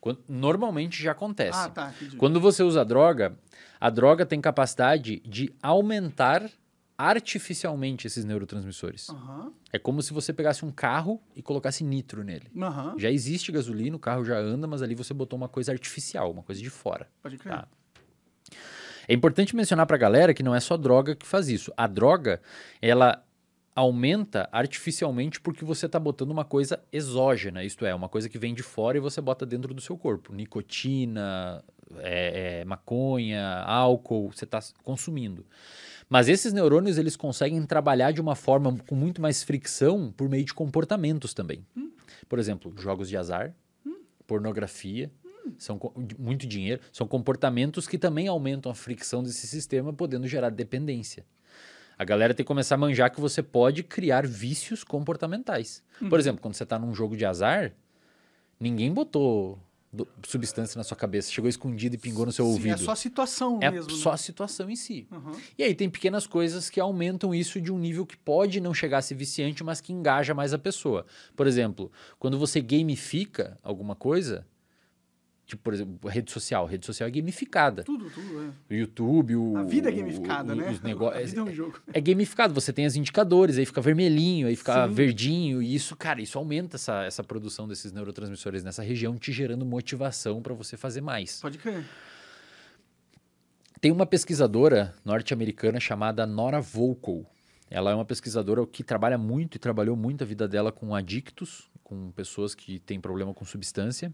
Quando- 0.00 0.20
Normalmente 0.28 1.02
já 1.02 1.12
acontece. 1.12 1.58
Ah, 1.58 1.68
tá. 1.68 1.94
Quando 2.18 2.40
você 2.40 2.62
usa 2.62 2.84
droga, 2.84 3.36
a 3.80 3.90
droga 3.90 4.24
tem 4.26 4.40
capacidade 4.40 5.20
de 5.20 5.54
aumentar 5.62 6.48
artificialmente 6.98 8.06
esses 8.06 8.24
neurotransmissores. 8.24 9.08
Aham, 9.10 9.52
É 9.72 9.78
como 9.78 10.00
se 10.00 10.12
você 10.14 10.32
pegasse 10.32 10.64
um 10.64 10.70
carro 10.70 11.20
e 11.34 11.42
colocasse 11.42 11.84
nitro 11.84 12.24
nele. 12.24 12.50
aham, 12.60 12.94
Já 12.98 13.10
existe 13.10 13.52
gasolina, 13.52 13.94
o 13.96 13.98
carro 13.98 14.24
já 14.24 14.38
anda, 14.38 14.66
mas 14.66 14.80
ali 14.82 14.94
você 14.94 15.12
botou 15.12 15.36
uma 15.36 15.48
coisa 15.48 15.72
artificial, 15.72 16.30
uma 16.30 16.42
coisa 16.42 16.60
de 16.60 16.70
fora. 16.70 17.06
pode 17.22 17.36
crer. 17.36 17.52
Tá. 17.54 17.68
É 19.08 19.14
importante 19.14 19.54
mencionar 19.54 19.86
pra 19.86 19.96
galera 19.96 20.32
que 20.34 20.42
não 20.42 20.54
é 20.54 20.58
só 20.60 20.76
droga 20.76 21.14
que 21.14 21.26
faz 21.26 21.48
isso. 21.48 21.72
A 21.76 21.86
droga, 21.86 22.40
ela 22.82 23.22
aumenta 23.76 24.48
artificialmente 24.50 25.38
porque 25.40 25.64
você 25.64 25.86
tá 25.86 26.00
botando 26.00 26.30
uma 26.30 26.44
coisa 26.46 26.82
exógena, 26.90 27.62
isto 27.62 27.84
é, 27.84 27.94
uma 27.94 28.08
coisa 28.08 28.26
que 28.28 28.38
vem 28.38 28.54
de 28.54 28.62
fora 28.62 28.96
e 28.96 29.00
você 29.00 29.20
bota 29.20 29.44
dentro 29.44 29.74
do 29.74 29.80
seu 29.82 29.98
corpo. 29.98 30.32
Nicotina, 30.32 31.62
é, 31.98 32.60
é, 32.60 32.64
maconha, 32.64 33.44
álcool, 33.66 34.32
você 34.32 34.46
tá 34.46 34.60
consumindo. 34.82 35.44
Mas 36.08 36.28
esses 36.28 36.52
neurônios, 36.54 36.96
eles 36.96 37.16
conseguem 37.16 37.62
trabalhar 37.66 38.12
de 38.12 38.20
uma 38.20 38.34
forma 38.34 38.76
com 38.88 38.94
muito 38.94 39.20
mais 39.20 39.42
fricção 39.42 40.10
por 40.16 40.28
meio 40.28 40.44
de 40.44 40.54
comportamentos 40.54 41.34
também. 41.34 41.66
Por 42.28 42.38
exemplo, 42.38 42.72
jogos 42.78 43.08
de 43.08 43.16
azar, 43.16 43.54
pornografia, 44.26 45.10
são 45.58 45.78
co- 45.78 45.92
de- 46.02 46.18
muito 46.20 46.46
dinheiro, 46.46 46.80
são 46.92 47.06
comportamentos 47.06 47.86
que 47.86 47.98
também 47.98 48.26
aumentam 48.26 48.72
a 48.72 48.74
fricção 48.74 49.22
desse 49.22 49.46
sistema, 49.46 49.92
podendo 49.92 50.26
gerar 50.26 50.50
dependência. 50.50 51.24
A 51.98 52.04
galera 52.04 52.34
tem 52.34 52.44
que 52.44 52.48
começar 52.48 52.74
a 52.74 52.78
manjar 52.78 53.10
que 53.10 53.20
você 53.20 53.42
pode 53.42 53.82
criar 53.82 54.26
vícios 54.26 54.84
comportamentais. 54.84 55.82
Por 56.08 56.18
exemplo, 56.18 56.42
quando 56.42 56.54
você 56.54 56.62
está 56.62 56.78
num 56.78 56.94
jogo 56.94 57.16
de 57.16 57.24
azar, 57.24 57.72
ninguém 58.60 58.92
botou 58.92 59.58
do- 59.92 60.06
substância 60.26 60.76
na 60.76 60.84
sua 60.84 60.96
cabeça, 60.96 61.30
chegou 61.30 61.48
escondido 61.48 61.94
e 61.94 61.98
pingou 61.98 62.26
no 62.26 62.32
seu 62.32 62.44
Sim, 62.44 62.50
ouvido. 62.52 62.74
É 62.74 62.76
só 62.76 62.92
a 62.92 62.96
situação 62.96 63.58
É 63.62 63.70
mesmo. 63.70 63.90
só 63.92 64.10
né? 64.10 64.14
a 64.14 64.18
situação 64.18 64.68
em 64.68 64.76
si. 64.76 65.06
Aham. 65.10 65.32
E 65.56 65.62
aí 65.62 65.74
tem 65.74 65.88
pequenas 65.88 66.26
coisas 66.26 66.68
que 66.68 66.78
aumentam 66.78 67.34
isso 67.34 67.58
de 67.62 67.72
um 67.72 67.78
nível 67.78 68.04
que 68.04 68.16
pode 68.16 68.60
não 68.60 68.74
chegar 68.74 68.98
a 68.98 69.02
ser 69.02 69.14
viciante, 69.14 69.64
mas 69.64 69.80
que 69.80 69.92
engaja 69.92 70.34
mais 70.34 70.52
a 70.52 70.58
pessoa. 70.58 71.06
Por 71.34 71.46
exemplo, 71.46 71.90
quando 72.18 72.38
você 72.38 72.60
gamifica 72.60 73.56
alguma 73.62 73.94
coisa, 73.96 74.46
tipo, 75.46 75.62
por 75.62 75.72
exemplo, 75.72 76.08
rede 76.10 76.30
social. 76.30 76.66
Rede 76.66 76.84
social 76.84 77.08
é 77.08 77.10
gamificada. 77.10 77.84
Tudo, 77.84 78.10
tudo, 78.10 78.52
O 78.68 78.74
YouTube, 78.74 79.36
o... 79.36 79.56
é. 79.56 79.60
A 79.60 79.62
vida 79.64 79.88
é 79.88 79.92
gamificada, 79.92 80.52
o- 80.52 80.56
né? 80.56 80.70
Os 80.70 80.80
nego... 80.80 81.06
A 81.08 81.18
vida 81.20 81.40
é 81.40 81.42
um 81.44 81.54
jogo. 81.54 81.80
É 81.92 82.00
gamificado, 82.00 82.52
você 82.52 82.72
tem 82.72 82.84
os 82.84 82.96
indicadores, 82.96 83.56
aí 83.56 83.64
fica 83.64 83.80
vermelhinho, 83.80 84.48
aí 84.48 84.56
fica 84.56 84.86
Sim. 84.88 84.92
verdinho, 84.94 85.62
e 85.62 85.74
isso, 85.74 85.94
cara, 85.96 86.20
isso 86.20 86.36
aumenta 86.36 86.76
essa, 86.76 87.04
essa 87.04 87.22
produção 87.24 87.66
desses 87.68 87.92
neurotransmissores 87.92 88.64
nessa 88.64 88.82
região, 88.82 89.16
te 89.16 89.30
gerando 89.32 89.64
motivação 89.64 90.42
para 90.42 90.52
você 90.52 90.76
fazer 90.76 91.00
mais. 91.00 91.40
Pode 91.40 91.58
crer. 91.58 91.84
Tem 93.80 93.92
uma 93.92 94.06
pesquisadora 94.06 94.94
norte-americana 95.04 95.78
chamada 95.78 96.26
Nora 96.26 96.60
Volkow. 96.60 97.26
Ela 97.70 97.90
é 97.90 97.94
uma 97.94 98.04
pesquisadora 98.04 98.66
que 98.66 98.82
trabalha 98.82 99.18
muito 99.18 99.56
e 99.56 99.58
trabalhou 99.58 99.96
muito 99.96 100.22
a 100.22 100.26
vida 100.26 100.48
dela 100.48 100.72
com 100.72 100.94
adictos, 100.94 101.68
com 101.84 102.10
pessoas 102.12 102.54
que 102.54 102.78
têm 102.80 103.00
problema 103.00 103.34
com 103.34 103.44
substância. 103.44 104.12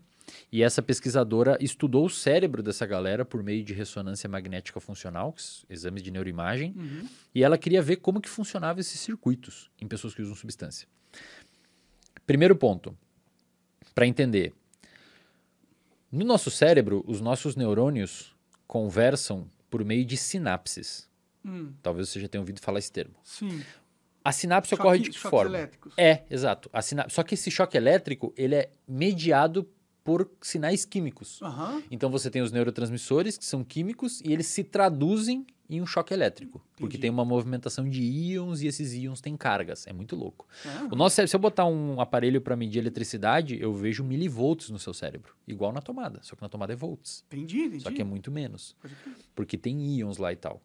E 0.50 0.62
essa 0.62 0.80
pesquisadora 0.82 1.56
estudou 1.60 2.06
o 2.06 2.10
cérebro 2.10 2.62
dessa 2.62 2.84
galera 2.86 3.24
por 3.24 3.42
meio 3.42 3.64
de 3.64 3.72
ressonância 3.72 4.28
magnética 4.28 4.78
funcional, 4.80 5.34
exames 5.68 6.02
de 6.02 6.10
neuroimagem, 6.10 6.74
Uhum. 6.76 7.08
e 7.34 7.42
ela 7.42 7.56
queria 7.58 7.82
ver 7.82 7.96
como 7.96 8.20
que 8.20 8.28
funcionavam 8.28 8.80
esses 8.80 9.00
circuitos 9.00 9.70
em 9.80 9.86
pessoas 9.88 10.14
que 10.14 10.22
usam 10.22 10.34
substância. 10.34 10.86
Primeiro 12.26 12.54
ponto, 12.56 12.96
para 13.94 14.06
entender. 14.06 14.52
No 16.10 16.24
nosso 16.24 16.50
cérebro, 16.50 17.02
os 17.06 17.20
nossos 17.20 17.56
neurônios 17.56 18.34
conversam 18.66 19.48
por 19.70 19.84
meio 19.84 20.04
de 20.04 20.16
sinapses. 20.16 21.08
Hum, 21.44 21.72
Talvez 21.82 22.08
você 22.10 22.20
já 22.20 22.28
tenha 22.28 22.40
ouvido 22.40 22.60
falar 22.60 22.78
esse 22.78 22.92
termo. 22.92 23.14
sim. 23.22 23.62
A 24.24 24.30
sinapse 24.30 24.70
Choque- 24.70 24.82
ocorre 24.82 24.98
de 25.00 25.10
que 25.10 25.18
forma? 25.18 25.56
elétricos. 25.58 25.92
É, 25.96 26.22
exato. 26.30 26.70
A 26.72 26.80
sina- 26.80 27.08
Só 27.08 27.24
que 27.24 27.34
esse 27.34 27.50
choque 27.50 27.76
elétrico, 27.76 28.32
ele 28.36 28.54
é 28.54 28.70
mediado 28.86 29.68
por 30.04 30.30
sinais 30.40 30.84
químicos. 30.84 31.40
Aham. 31.42 31.82
Então 31.90 32.10
você 32.10 32.30
tem 32.30 32.42
os 32.42 32.52
neurotransmissores, 32.52 33.38
que 33.38 33.44
são 33.44 33.62
químicos, 33.62 34.20
e 34.20 34.32
eles 34.32 34.46
se 34.46 34.64
traduzem 34.64 35.46
em 35.70 35.80
um 35.80 35.86
choque 35.86 36.12
elétrico. 36.12 36.60
Porque 36.72 36.96
Entendi. 36.96 36.98
tem 36.98 37.10
uma 37.10 37.24
movimentação 37.24 37.88
de 37.88 38.02
íons 38.02 38.60
e 38.60 38.66
esses 38.66 38.92
íons 38.92 39.20
têm 39.20 39.36
cargas. 39.36 39.86
É 39.86 39.92
muito 39.92 40.14
louco. 40.14 40.46
O 40.90 40.96
nosso 40.96 41.16
cérebro, 41.16 41.30
se 41.30 41.36
eu 41.36 41.40
botar 41.40 41.64
um 41.64 42.00
aparelho 42.00 42.40
para 42.40 42.54
medir 42.54 42.80
eletricidade, 42.80 43.58
eu 43.58 43.72
vejo 43.72 44.04
milivolts 44.04 44.68
no 44.68 44.78
seu 44.78 44.92
cérebro. 44.92 45.34
Igual 45.46 45.72
na 45.72 45.80
tomada, 45.80 46.20
só 46.22 46.36
que 46.36 46.42
na 46.42 46.48
tomada 46.48 46.72
é 46.72 46.76
volts. 46.76 47.24
Entendi, 47.28 47.60
entendi. 47.60 47.82
Só 47.82 47.90
que 47.90 48.02
é 48.02 48.04
muito 48.04 48.30
menos, 48.30 48.76
porque 49.34 49.56
tem 49.56 49.80
íons 49.96 50.18
lá 50.18 50.32
e 50.32 50.36
tal. 50.36 50.60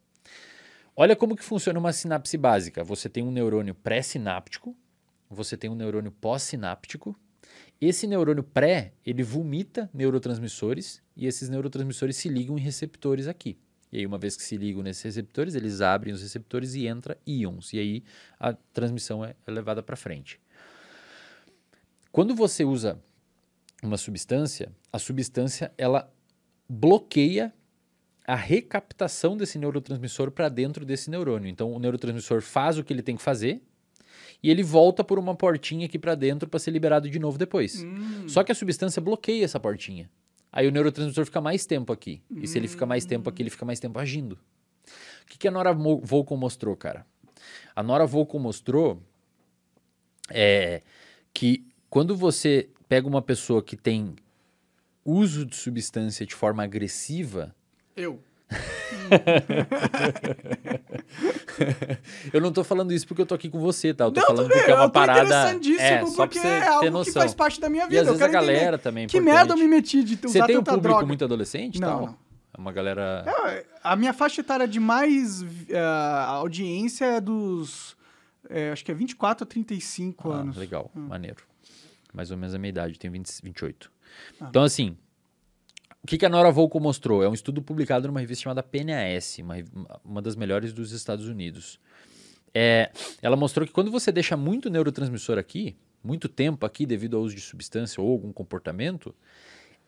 Olha 0.95 1.15
como 1.15 1.35
que 1.35 1.43
funciona 1.43 1.79
uma 1.79 1.93
sinapse 1.93 2.37
básica. 2.37 2.83
Você 2.83 3.07
tem 3.07 3.23
um 3.23 3.31
neurônio 3.31 3.75
pré-sináptico, 3.75 4.75
você 5.29 5.55
tem 5.55 5.69
um 5.69 5.75
neurônio 5.75 6.11
pós-sináptico. 6.11 7.15
Esse 7.79 8.07
neurônio 8.07 8.43
pré, 8.43 8.93
ele 9.05 9.21
vomita 9.21 9.89
neurotransmissores 9.93 11.01
e 11.15 11.27
esses 11.27 11.47
neurotransmissores 11.47 12.17
se 12.17 12.27
ligam 12.27 12.57
em 12.57 12.61
receptores 12.61 13.27
aqui. 13.27 13.57
E 13.91 13.99
aí, 13.99 14.05
uma 14.05 14.17
vez 14.17 14.35
que 14.35 14.43
se 14.43 14.57
ligam 14.57 14.81
nesses 14.83 15.03
receptores, 15.03 15.55
eles 15.55 15.79
abrem 15.79 16.13
os 16.13 16.21
receptores 16.21 16.73
e 16.73 16.87
entra 16.87 17.17
íons. 17.25 17.71
E 17.73 17.79
aí 17.79 18.03
a 18.39 18.53
transmissão 18.53 19.23
é 19.23 19.35
é 19.45 19.51
levada 19.51 19.83
para 19.83 19.95
frente. 19.95 20.39
Quando 22.11 22.35
você 22.35 22.65
usa 22.65 22.99
uma 23.83 23.97
substância, 23.97 24.71
a 24.91 24.97
substância 24.97 25.71
ela 25.77 26.11
bloqueia 26.67 27.53
a 28.25 28.35
recaptação 28.35 29.37
desse 29.37 29.57
neurotransmissor 29.57 30.31
para 30.31 30.49
dentro 30.49 30.83
desse 30.83 31.09
neurônio. 31.09 31.47
Então, 31.47 31.71
o 31.71 31.79
neurotransmissor 31.79 32.41
faz 32.41 32.77
o 32.77 32.83
que 32.83 32.91
ele 32.91 33.01
tem 33.01 33.15
que 33.15 33.21
fazer 33.21 33.61
e 34.41 34.49
ele 34.49 34.63
volta 34.63 35.03
por 35.03 35.17
uma 35.19 35.35
portinha 35.35 35.85
aqui 35.85 35.97
para 35.97 36.15
dentro 36.15 36.47
para 36.47 36.59
ser 36.59 36.71
liberado 36.71 37.09
de 37.09 37.19
novo 37.19 37.37
depois. 37.37 37.83
Hum, 37.83 38.27
Só 38.27 38.43
que 38.43 38.51
a 38.51 38.55
substância 38.55 39.01
bloqueia 39.01 39.43
essa 39.45 39.59
portinha. 39.59 40.09
Aí 40.51 40.67
o 40.67 40.71
neurotransmissor 40.71 41.25
fica 41.25 41.41
mais 41.41 41.65
tempo 41.65 41.91
aqui. 41.91 42.21
E 42.35 42.47
se 42.47 42.57
ele 42.57 42.67
fica 42.67 42.85
mais 42.85 43.05
tempo 43.05 43.29
aqui, 43.29 43.43
ele 43.43 43.49
fica 43.49 43.65
mais 43.65 43.79
tempo 43.79 43.99
agindo. 43.99 44.33
O 45.23 45.25
que, 45.27 45.37
que 45.37 45.47
a 45.47 45.51
Nora 45.51 45.73
Volkow 45.73 46.37
mostrou, 46.37 46.75
cara? 46.75 47.05
A 47.75 47.83
Nora 47.83 48.05
Volkow 48.05 48.39
mostrou 48.39 49.03
é, 50.29 50.81
que 51.33 51.67
quando 51.89 52.15
você 52.15 52.69
pega 52.87 53.07
uma 53.07 53.21
pessoa 53.21 53.61
que 53.61 53.75
tem 53.75 54.15
uso 55.03 55.45
de 55.45 55.55
substância 55.55 56.25
de 56.25 56.33
forma 56.35 56.63
agressiva, 56.63 57.55
Eu. 57.95 58.21
eu 62.33 62.41
não 62.41 62.51
tô 62.51 62.63
falando 62.63 62.91
isso 62.93 63.07
porque 63.07 63.21
eu 63.21 63.25
tô 63.25 63.35
aqui 63.35 63.49
com 63.49 63.59
você, 63.59 63.93
tá? 63.93 64.05
Eu 64.05 64.11
tô 64.11 64.19
Não, 64.21 64.27
falando 64.27 64.49
porque 64.49 64.71
é 64.71 64.73
uma 64.73 64.83
eu 64.85 64.89
tô 64.89 64.93
parada. 64.93 65.51
É, 65.79 66.05
só 66.05 66.15
pra 66.15 66.27
porque 66.27 66.39
você 66.39 66.47
é 66.47 66.59
ter 66.61 66.67
algo 66.67 66.89
noção. 66.91 67.13
que 67.13 67.19
faz 67.19 67.33
parte 67.33 67.59
da 67.61 67.69
minha 67.69 67.85
E 67.85 67.89
vida. 67.89 68.01
às 68.01 68.07
eu 68.07 68.13
vezes 68.13 68.27
a 68.27 68.31
galera 68.31 68.77
também. 68.77 69.05
é 69.05 69.07
Que 69.07 69.19
merda 69.19 69.53
eu 69.53 69.57
me 69.57 69.67
meti 69.67 70.03
de 70.03 70.15
usar 70.25 70.39
Você 70.39 70.45
tem 70.47 70.57
um 70.57 70.63
público 70.63 70.83
droga. 70.87 71.05
muito 71.05 71.23
adolescente 71.23 71.77
e 71.77 71.81
Não, 71.81 71.87
tal? 71.87 72.01
não. 72.07 72.17
É 72.53 72.57
uma 72.59 72.71
galera. 72.71 73.23
É, 73.27 73.65
A 73.83 73.95
minha 73.95 74.13
faixa 74.13 74.41
etária 74.41 74.67
de 74.67 74.79
mais 74.79 75.43
eh, 75.69 75.77
audiência 76.27 77.05
é 77.05 77.21
dos. 77.21 77.95
eh, 78.49 78.71
acho 78.71 78.83
que 78.83 78.91
é 78.91 78.95
24 78.95 79.43
a 79.43 79.47
35 79.47 80.31
Ah, 80.31 80.35
anos. 80.37 80.57
legal, 80.57 80.89
maneiro. 80.95 81.43
Mais 82.13 82.31
ou 82.31 82.37
menos 82.37 82.55
a 82.55 82.57
minha 82.57 82.69
idade, 82.69 82.97
tenho 82.97 83.13
20, 83.13 83.29
28. 83.43 83.91
Ah. 84.41 84.47
Então, 84.49 84.63
assim, 84.63 84.97
que, 86.07 86.17
que 86.17 86.25
a 86.25 86.29
Nora 86.29 86.49
Volkow 86.49 86.81
mostrou? 86.81 87.21
É 87.21 87.29
um 87.29 87.33
estudo 87.33 87.61
publicado 87.61 88.07
numa 88.07 88.21
revista 88.21 88.43
chamada 88.43 88.63
PNAS, 88.63 89.37
uma, 89.39 89.55
uma 90.03 90.21
das 90.21 90.35
melhores 90.35 90.71
dos 90.71 90.93
Estados 90.93 91.27
Unidos. 91.27 91.79
É, 92.53 92.91
ela 93.21 93.35
mostrou 93.35 93.67
que 93.67 93.73
quando 93.73 93.91
você 93.91 94.11
deixa 94.11 94.37
muito 94.37 94.69
neurotransmissor 94.69 95.37
aqui, 95.37 95.75
muito 96.01 96.29
tempo 96.29 96.65
aqui 96.65 96.85
devido 96.85 97.17
ao 97.17 97.23
uso 97.23 97.35
de 97.35 97.41
substância 97.41 98.01
ou 98.01 98.09
algum 98.09 98.31
comportamento, 98.31 99.13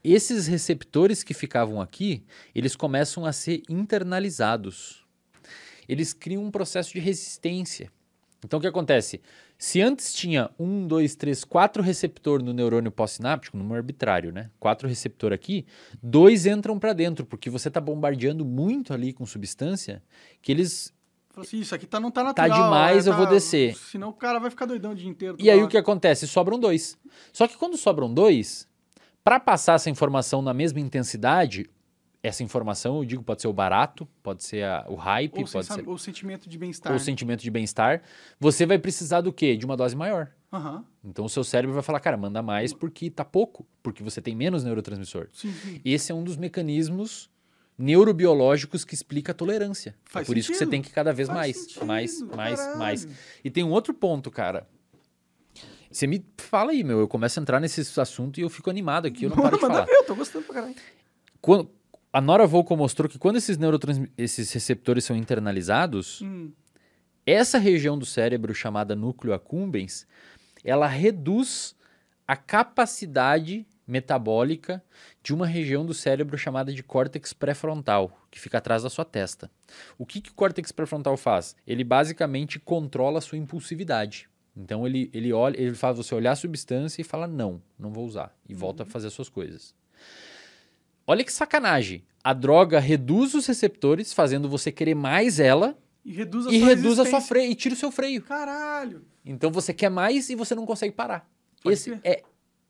esses 0.03 0.45
receptores 0.45 1.23
que 1.23 1.33
ficavam 1.33 1.81
aqui, 1.81 2.23
eles 2.53 2.75
começam 2.75 3.25
a 3.25 3.31
ser 3.31 3.63
internalizados. 3.69 5.05
Eles 5.87 6.13
criam 6.13 6.43
um 6.43 6.51
processo 6.51 6.91
de 6.93 6.99
resistência. 6.99 7.91
Então, 8.43 8.59
o 8.59 8.61
que 8.61 8.67
acontece? 8.67 9.21
Se 9.61 9.81
antes 9.81 10.13
tinha 10.13 10.49
um, 10.57 10.87
dois, 10.87 11.15
três, 11.15 11.43
quatro 11.43 11.83
receptor 11.83 12.41
no 12.41 12.53
neurônio 12.53 12.89
pós-sináptico, 12.89 13.57
número 13.57 13.75
arbitrário, 13.75 14.31
né? 14.31 14.49
Quatro 14.57 14.87
receptor 14.87 15.33
aqui, 15.33 15.65
dois 16.01 16.45
entram 16.45 16.79
para 16.79 16.93
dentro, 16.93 17.25
porque 17.25 17.49
você 17.49 17.67
está 17.67 17.81
bombardeando 17.81 18.45
muito 18.45 18.93
ali 18.93 19.11
com 19.11 19.25
substância, 19.25 20.01
que 20.41 20.49
eles 20.53 20.93
assim, 21.35 21.59
isso 21.59 21.75
aqui 21.75 21.85
tá, 21.85 21.99
não 21.99 22.09
tá 22.09 22.23
natural. 22.23 22.49
demais, 22.49 23.05
é, 23.05 23.09
eu 23.09 23.15
vou 23.17 23.25
tá- 23.25 23.31
descer. 23.31 23.75
Senão 23.75 24.09
o 24.09 24.13
cara 24.13 24.39
vai 24.39 24.49
ficar 24.49 24.65
doidão 24.65 24.93
o 24.93 24.95
dia 24.95 25.09
inteiro. 25.09 25.35
E 25.37 25.49
aí 25.49 25.57
toda 25.57 25.67
o 25.67 25.69
que 25.69 25.77
acontece? 25.77 26.25
Sobram 26.25 26.57
dois. 26.57 26.97
Só 27.33 27.45
que 27.45 27.57
quando 27.57 27.75
sobram 27.75 28.13
dois, 28.13 28.65
para 29.25 29.41
passar 29.41 29.73
essa 29.73 29.89
informação 29.89 30.41
na 30.41 30.53
mesma 30.53 30.79
intensidade, 30.79 31.69
essa 32.21 32.43
informação, 32.43 32.97
eu 32.97 33.05
digo, 33.05 33.23
pode 33.23 33.41
ser 33.41 33.47
o 33.47 33.53
barato, 33.53 34.05
pode 34.21 34.43
ser 34.43 34.63
a- 34.65 34.85
o 34.89 34.95
hype, 34.95 35.39
Ou, 35.39 35.47
pode 35.47 35.65
ser 35.65 35.87
ou 35.87 35.97
sentimento 35.97 36.49
de 36.49 36.57
bem-estar. 36.57 36.93
o 36.93 36.99
sentimento 36.99 37.41
de 37.41 37.49
bem-estar, 37.49 38.01
você 38.39 38.65
vai 38.65 38.77
precisar 38.77 39.21
do 39.21 39.31
quê? 39.31 39.55
De 39.55 39.65
uma 39.65 39.77
dose 39.77 39.95
maior. 39.95 40.29
Aham. 40.51 40.83
Então 41.03 41.23
o 41.25 41.29
seu 41.29 41.43
cérebro 41.43 41.73
vai 41.73 41.83
falar, 41.83 41.99
cara, 41.99 42.17
manda 42.17 42.41
mais 42.41 42.73
porque 42.73 43.09
tá 43.09 43.23
pouco, 43.23 43.65
porque 43.81 44.03
você 44.03 44.21
tem 44.21 44.35
menos 44.35 44.63
neurotransmissor. 44.63 45.29
Sim, 45.31 45.53
sim. 45.53 45.81
Esse 45.85 46.11
é 46.11 46.15
um 46.15 46.23
dos 46.23 46.35
mecanismos 46.35 47.29
neurobiológicos 47.77 48.83
que 48.83 48.93
explica 48.93 49.31
a 49.31 49.35
tolerância. 49.35 49.95
Faz 50.03 50.25
é 50.25 50.27
por 50.27 50.37
isso 50.37 50.49
que 50.49 50.55
você 50.55 50.59
sentido. 50.59 50.71
tem 50.71 50.81
que 50.81 50.89
cada 50.91 51.13
vez 51.13 51.27
Faz 51.29 51.39
mais, 51.39 51.57
sentido, 51.57 51.85
mais, 51.85 52.21
mais, 52.21 52.59
caralho. 52.59 52.79
mais. 52.79 53.07
E 53.43 53.49
tem 53.49 53.63
um 53.63 53.71
outro 53.71 53.93
ponto, 53.93 54.29
cara. 54.29 54.67
Você 55.89 56.05
me 56.05 56.23
fala 56.37 56.71
aí, 56.71 56.83
meu. 56.83 56.99
Eu 56.99 57.07
começo 57.07 57.39
a 57.39 57.41
entrar 57.41 57.59
nesse 57.59 57.81
assunto 57.99 58.39
e 58.39 58.43
eu 58.43 58.49
fico 58.49 58.69
animado 58.69 59.05
aqui, 59.07 59.23
eu 59.25 59.29
não 59.29 59.37
paro 59.41 59.55
de 59.55 59.61
falar. 59.61 59.85
ver, 59.85 59.93
eu 59.93 60.05
tô 60.05 60.15
gostando 60.15 60.45
pra 60.45 60.55
caralho. 60.55 60.75
Quando, 61.41 61.69
a 62.11 62.19
Nora 62.21 62.45
Volkow 62.47 62.75
mostrou 62.77 63.07
que 63.09 63.19
quando 63.19 63.35
esses 63.37 63.57
neurotransmi- 63.57 64.11
esses 64.17 64.51
receptores 64.51 65.03
são 65.05 65.15
internalizados, 65.15 66.21
Hum. 66.21 66.51
essa 67.25 67.57
região 67.57 67.97
do 67.97 68.05
cérebro 68.05 68.53
chamada 68.53 68.95
núcleo 68.95 69.33
accumbens, 69.33 70.07
ela 70.63 70.87
reduz 70.87 71.75
a 72.27 72.35
capacidade 72.35 73.65
metabólica 73.87 74.83
de 75.23 75.33
uma 75.33 75.47
região 75.47 75.83
do 75.85 75.93
cérebro 75.95 76.37
chamada 76.37 76.71
de 76.71 76.83
córtex 76.83 77.33
pré-frontal, 77.33 78.19
que 78.29 78.39
fica 78.39 78.59
atrás 78.59 78.83
da 78.83 78.89
sua 78.89 79.03
testa. 79.03 79.49
O 79.97 80.05
que, 80.05 80.21
que 80.21 80.29
o 80.29 80.33
córtex 80.33 80.71
pré-frontal 80.71 81.17
faz? 81.17 81.55
Ele 81.65 81.83
basicamente 81.83 82.59
controla 82.59 83.17
a 83.17 83.21
sua 83.21 83.37
impulsividade. 83.39 84.29
Então 84.55 84.85
ele, 84.85 85.09
ele 85.13 85.33
olha, 85.33 85.59
ele 85.59 85.73
faz 85.73 85.97
você 85.97 86.13
olhar 86.13 86.33
a 86.33 86.35
substância 86.35 87.01
e 87.01 87.03
fala 87.05 87.25
não, 87.27 87.61
não 87.79 87.91
vou 87.91 88.05
usar 88.05 88.35
e 88.47 88.53
volta 88.53 88.83
a 88.83 88.85
fazer 88.85 89.07
as 89.07 89.13
suas 89.13 89.29
coisas. 89.29 89.73
Olha 91.09 91.23
que 91.23 91.33
sacanagem. 91.33 92.03
A 92.23 92.33
droga 92.33 92.79
reduz 92.79 93.33
os 93.33 93.47
receptores, 93.47 94.13
fazendo 94.13 94.47
você 94.47 94.71
querer 94.71 94.93
mais 94.93 95.39
ela 95.39 95.75
E 96.05 96.11
reduz 96.11 96.45
a 96.45 96.51
e 96.51 96.59
sua 96.59 96.67
reduz 96.67 96.99
a 96.99 97.05
sua 97.05 97.19
freio 97.19 97.51
e 97.51 97.55
tira 97.55 97.73
o 97.73 97.77
seu 97.77 97.91
freio. 97.91 98.21
Caralho. 98.21 99.03
Então 99.25 99.49
você 99.51 99.73
quer 99.73 99.89
mais 99.89 100.29
e 100.29 100.35
você 100.35 100.53
não 100.53 100.67
consegue 100.67 100.93
parar. 100.93 101.27
Pode 101.63 101.73
Esse 101.73 101.89
crer. 101.89 102.01
é 102.03 102.23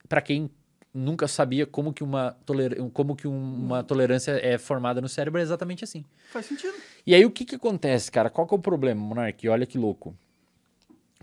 para 0.08 0.22
quem 0.22 0.50
nunca 0.94 1.28
sabia 1.28 1.66
como 1.66 1.92
que 1.92 2.02
uma 2.02 2.32
toler... 2.46 2.82
como 2.94 3.14
que 3.14 3.28
um- 3.28 3.54
uma 3.66 3.84
tolerância 3.84 4.32
é 4.42 4.58
formada 4.58 5.02
no 5.02 5.10
cérebro 5.10 5.40
é 5.42 5.44
exatamente 5.44 5.84
assim. 5.84 6.06
Faz 6.32 6.46
sentido. 6.46 6.74
E 7.06 7.14
aí 7.14 7.26
o 7.26 7.32
que 7.32 7.44
que 7.44 7.56
acontece, 7.56 8.10
cara? 8.10 8.30
Qual 8.30 8.48
que 8.48 8.54
é 8.54 8.58
o 8.58 8.62
problema, 8.62 9.02
Monark? 9.02 9.48
Olha 9.50 9.66
que 9.66 9.78
louco. 9.78 10.16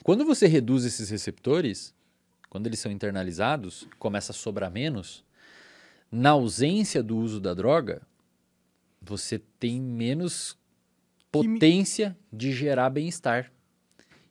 Quando 0.03 0.23
você 0.25 0.47
reduz 0.47 0.85
esses 0.85 1.09
receptores, 1.09 1.95
quando 2.51 2.67
eles 2.67 2.79
são 2.79 2.93
internalizados, 2.93 3.89
começa 3.99 4.33
a 4.33 4.35
sobrar 4.35 4.71
menos, 4.71 5.25
na 6.11 6.31
ausência 6.31 7.03
do 7.03 7.17
uso 7.17 7.41
da 7.41 7.53
droga, 7.55 8.03
você 9.01 9.39
tem 9.59 9.81
menos 9.81 10.57
potência 11.31 12.17
de 12.33 12.53
gerar 12.53 12.91
bem-estar. 12.91 13.53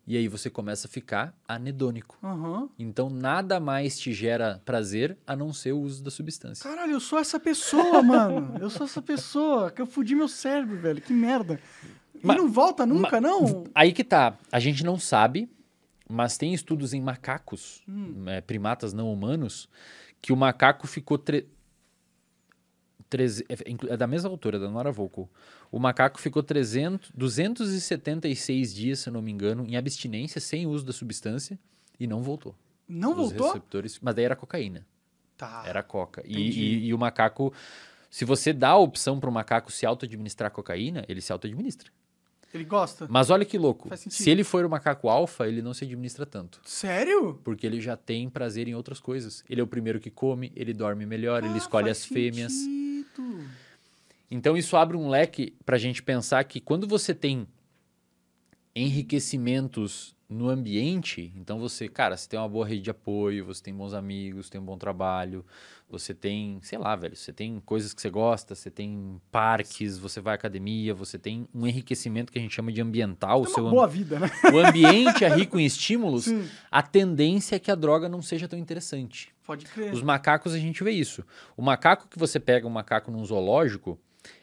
E 0.07 0.15
aí 0.15 0.27
você 0.27 0.51
começa 0.51 0.87
a 0.87 0.89
ficar 0.89 1.33
anedônico. 1.47 2.17
Aham. 2.23 2.69
Então 2.77 3.09
nada 3.09 3.59
mais 3.59 3.97
te 3.97 4.13
gera 4.13 4.61
prazer 4.63 5.17
a 5.25 5.35
não 5.35 5.51
ser 5.51 5.71
o 5.71 5.79
uso 5.79 6.03
da 6.03 6.11
substância. 6.11 6.63
Caralho, 6.69 6.91
eu 6.93 6.99
sou 6.99 7.17
essa 7.17 7.39
pessoa, 7.39 8.03
mano. 8.03 8.55
Eu 8.59 8.69
sou 8.69 8.85
essa 8.85 9.01
pessoa. 9.01 9.71
Que 9.71 9.81
eu 9.81 9.87
fudi 9.87 10.13
meu 10.13 10.27
cérebro, 10.27 10.77
velho. 10.77 11.01
Que 11.01 11.11
merda. 11.11 11.59
E 12.13 12.19
Mas- 12.21 12.37
não 12.37 12.47
volta 12.51 12.85
nunca, 12.85 13.19
não? 13.19 13.63
Aí 13.73 13.91
que 13.91 14.03
tá. 14.03 14.37
A 14.51 14.59
gente 14.59 14.83
não 14.83 14.99
sabe, 14.99 15.49
mas 16.07 16.37
tem 16.37 16.53
estudos 16.53 16.93
em 16.93 17.01
macacos, 17.01 17.81
Hum. 17.89 18.25
é, 18.29 18.41
primatas 18.41 18.93
não 18.93 19.11
humanos, 19.11 19.67
que 20.21 20.31
o 20.31 20.37
macaco 20.37 20.85
ficou. 20.85 21.19
Tre... 23.09 23.23
treze- 23.23 23.45
é, 23.49 23.93
é 23.93 23.97
da 23.97 24.07
mesma 24.07 24.29
autora, 24.29 24.57
da 24.59 24.69
Nora 24.69 24.91
Volkow. 24.91 25.29
O 25.71 25.79
macaco 25.79 26.19
ficou 26.19 26.41
300, 26.43 27.11
276 27.15 28.73
dias, 28.73 28.99
se 28.99 29.09
eu 29.09 29.13
não 29.13 29.21
me 29.21 29.31
engano, 29.31 29.65
em 29.67 29.75
abstinência, 29.75 30.39
sem 30.41 30.65
uso 30.67 30.85
da 30.85 30.93
substância, 30.93 31.57
e 31.99 32.07
não 32.07 32.21
voltou. 32.21 32.55
Não 32.87 33.11
Os 33.11 33.17
voltou? 33.31 33.47
receptores, 33.47 33.99
mas 34.01 34.15
daí 34.15 34.25
era 34.25 34.35
cocaína. 34.35 34.85
Tá. 35.37 35.63
Era 35.65 35.83
coca. 35.83 36.21
E, 36.25 36.37
e- 36.37 36.85
e 36.87 36.93
o 36.93 36.97
macaco, 36.97 37.53
se 38.09 38.23
você 38.25 38.53
dá 38.53 38.69
a 38.69 38.77
opção 38.77 39.19
para 39.19 39.29
o 39.29 39.33
macaco 39.33 39.71
se 39.71 39.85
auto-administrar 39.85 40.51
cocaína, 40.51 41.03
ele 41.07 41.19
se 41.21 41.31
auto-administra. 41.31 41.91
Ele 42.55 42.63
gosta? 42.65 43.05
Mas 43.09 43.29
olha 43.29 43.43
que 43.45 43.57
louco. 43.57 43.89
Se 43.97 44.29
ele 44.29 44.43
for 44.43 44.63
o 44.65 44.69
macaco 44.69 45.09
alfa, 45.09 45.47
ele 45.47 45.61
não 45.61 45.73
se 45.73 45.83
administra 45.83 46.25
tanto. 46.25 46.59
Sério? 46.65 47.39
Porque 47.43 47.65
ele 47.67 47.81
já 47.81 47.95
tem 47.97 48.29
prazer 48.29 48.67
em 48.67 48.73
outras 48.75 48.99
coisas. 48.99 49.43
Ele 49.49 49.59
é 49.61 49.63
o 49.63 49.67
primeiro 49.67 49.99
que 49.99 50.09
come, 50.09 50.51
ele 50.55 50.73
dorme 50.73 51.05
melhor, 51.05 51.43
ele 51.43 51.53
Ah, 51.53 51.57
escolhe 51.57 51.85
faz 51.87 51.97
as 51.99 52.05
fêmeas. 52.05 52.51
sentido. 52.53 53.43
Então 54.31 54.57
isso 54.57 54.75
abre 54.75 54.97
um 54.97 55.07
leque 55.09 55.53
para 55.65 55.75
a 55.75 55.79
gente 55.79 56.01
pensar 56.01 56.43
que 56.45 56.59
quando 56.59 56.87
você 56.87 57.13
tem 57.13 57.47
enriquecimentos 58.75 60.15
no 60.27 60.49
ambiente, 60.49 61.31
então 61.35 61.59
você, 61.59 61.87
cara, 61.87 62.17
você 62.17 62.27
tem 62.27 62.39
uma 62.39 62.49
boa 62.49 62.65
rede 62.65 62.81
de 62.81 62.89
apoio, 62.89 63.45
você 63.45 63.61
tem 63.61 63.73
bons 63.73 63.93
amigos, 63.93 64.49
tem 64.49 64.59
um 64.59 64.65
bom 64.65 64.77
trabalho, 64.77 65.45
você 65.87 66.15
tem, 66.15 66.59
sei 66.63 66.79
lá, 66.79 66.95
velho, 66.95 67.15
você 67.15 67.31
tem 67.31 67.61
coisas 67.63 67.93
que 67.93 68.01
você 68.01 68.09
gosta, 68.09 68.55
você 68.55 68.71
tem 68.71 69.21
parques, 69.31 69.99
você 69.99 70.19
vai 70.19 70.33
à 70.33 70.35
academia, 70.35 70.95
você 70.95 71.19
tem 71.19 71.47
um 71.53 71.67
enriquecimento 71.67 72.31
que 72.31 72.39
a 72.39 72.41
gente 72.41 72.55
chama 72.55 72.71
de 72.71 72.81
ambiental, 72.81 73.41
o 73.41 73.45
Tem 73.45 73.53
seu 73.53 73.63
uma 73.65 73.71
boa 73.71 73.87
vida, 73.87 74.19
né? 74.19 74.29
o 74.51 74.57
ambiente 74.57 75.23
é 75.23 75.29
rico 75.29 75.59
em 75.59 75.65
estímulos, 75.65 76.25
Sim. 76.25 76.47
a 76.71 76.81
tendência 76.81 77.55
é 77.55 77.59
que 77.59 77.69
a 77.69 77.75
droga 77.75 78.09
não 78.09 78.21
seja 78.21 78.47
tão 78.47 78.57
interessante. 78.57 79.31
Pode 79.45 79.65
crer. 79.67 79.93
Os 79.93 80.01
macacos 80.01 80.53
a 80.53 80.57
gente 80.57 80.83
vê 80.83 80.89
isso. 80.91 81.23
O 81.55 81.61
macaco 81.61 82.07
que 82.07 82.17
você 82.17 82.39
pega 82.39 82.65
um 82.65 82.71
macaco 82.71 83.11
num 83.11 83.23
zoológico 83.23 83.99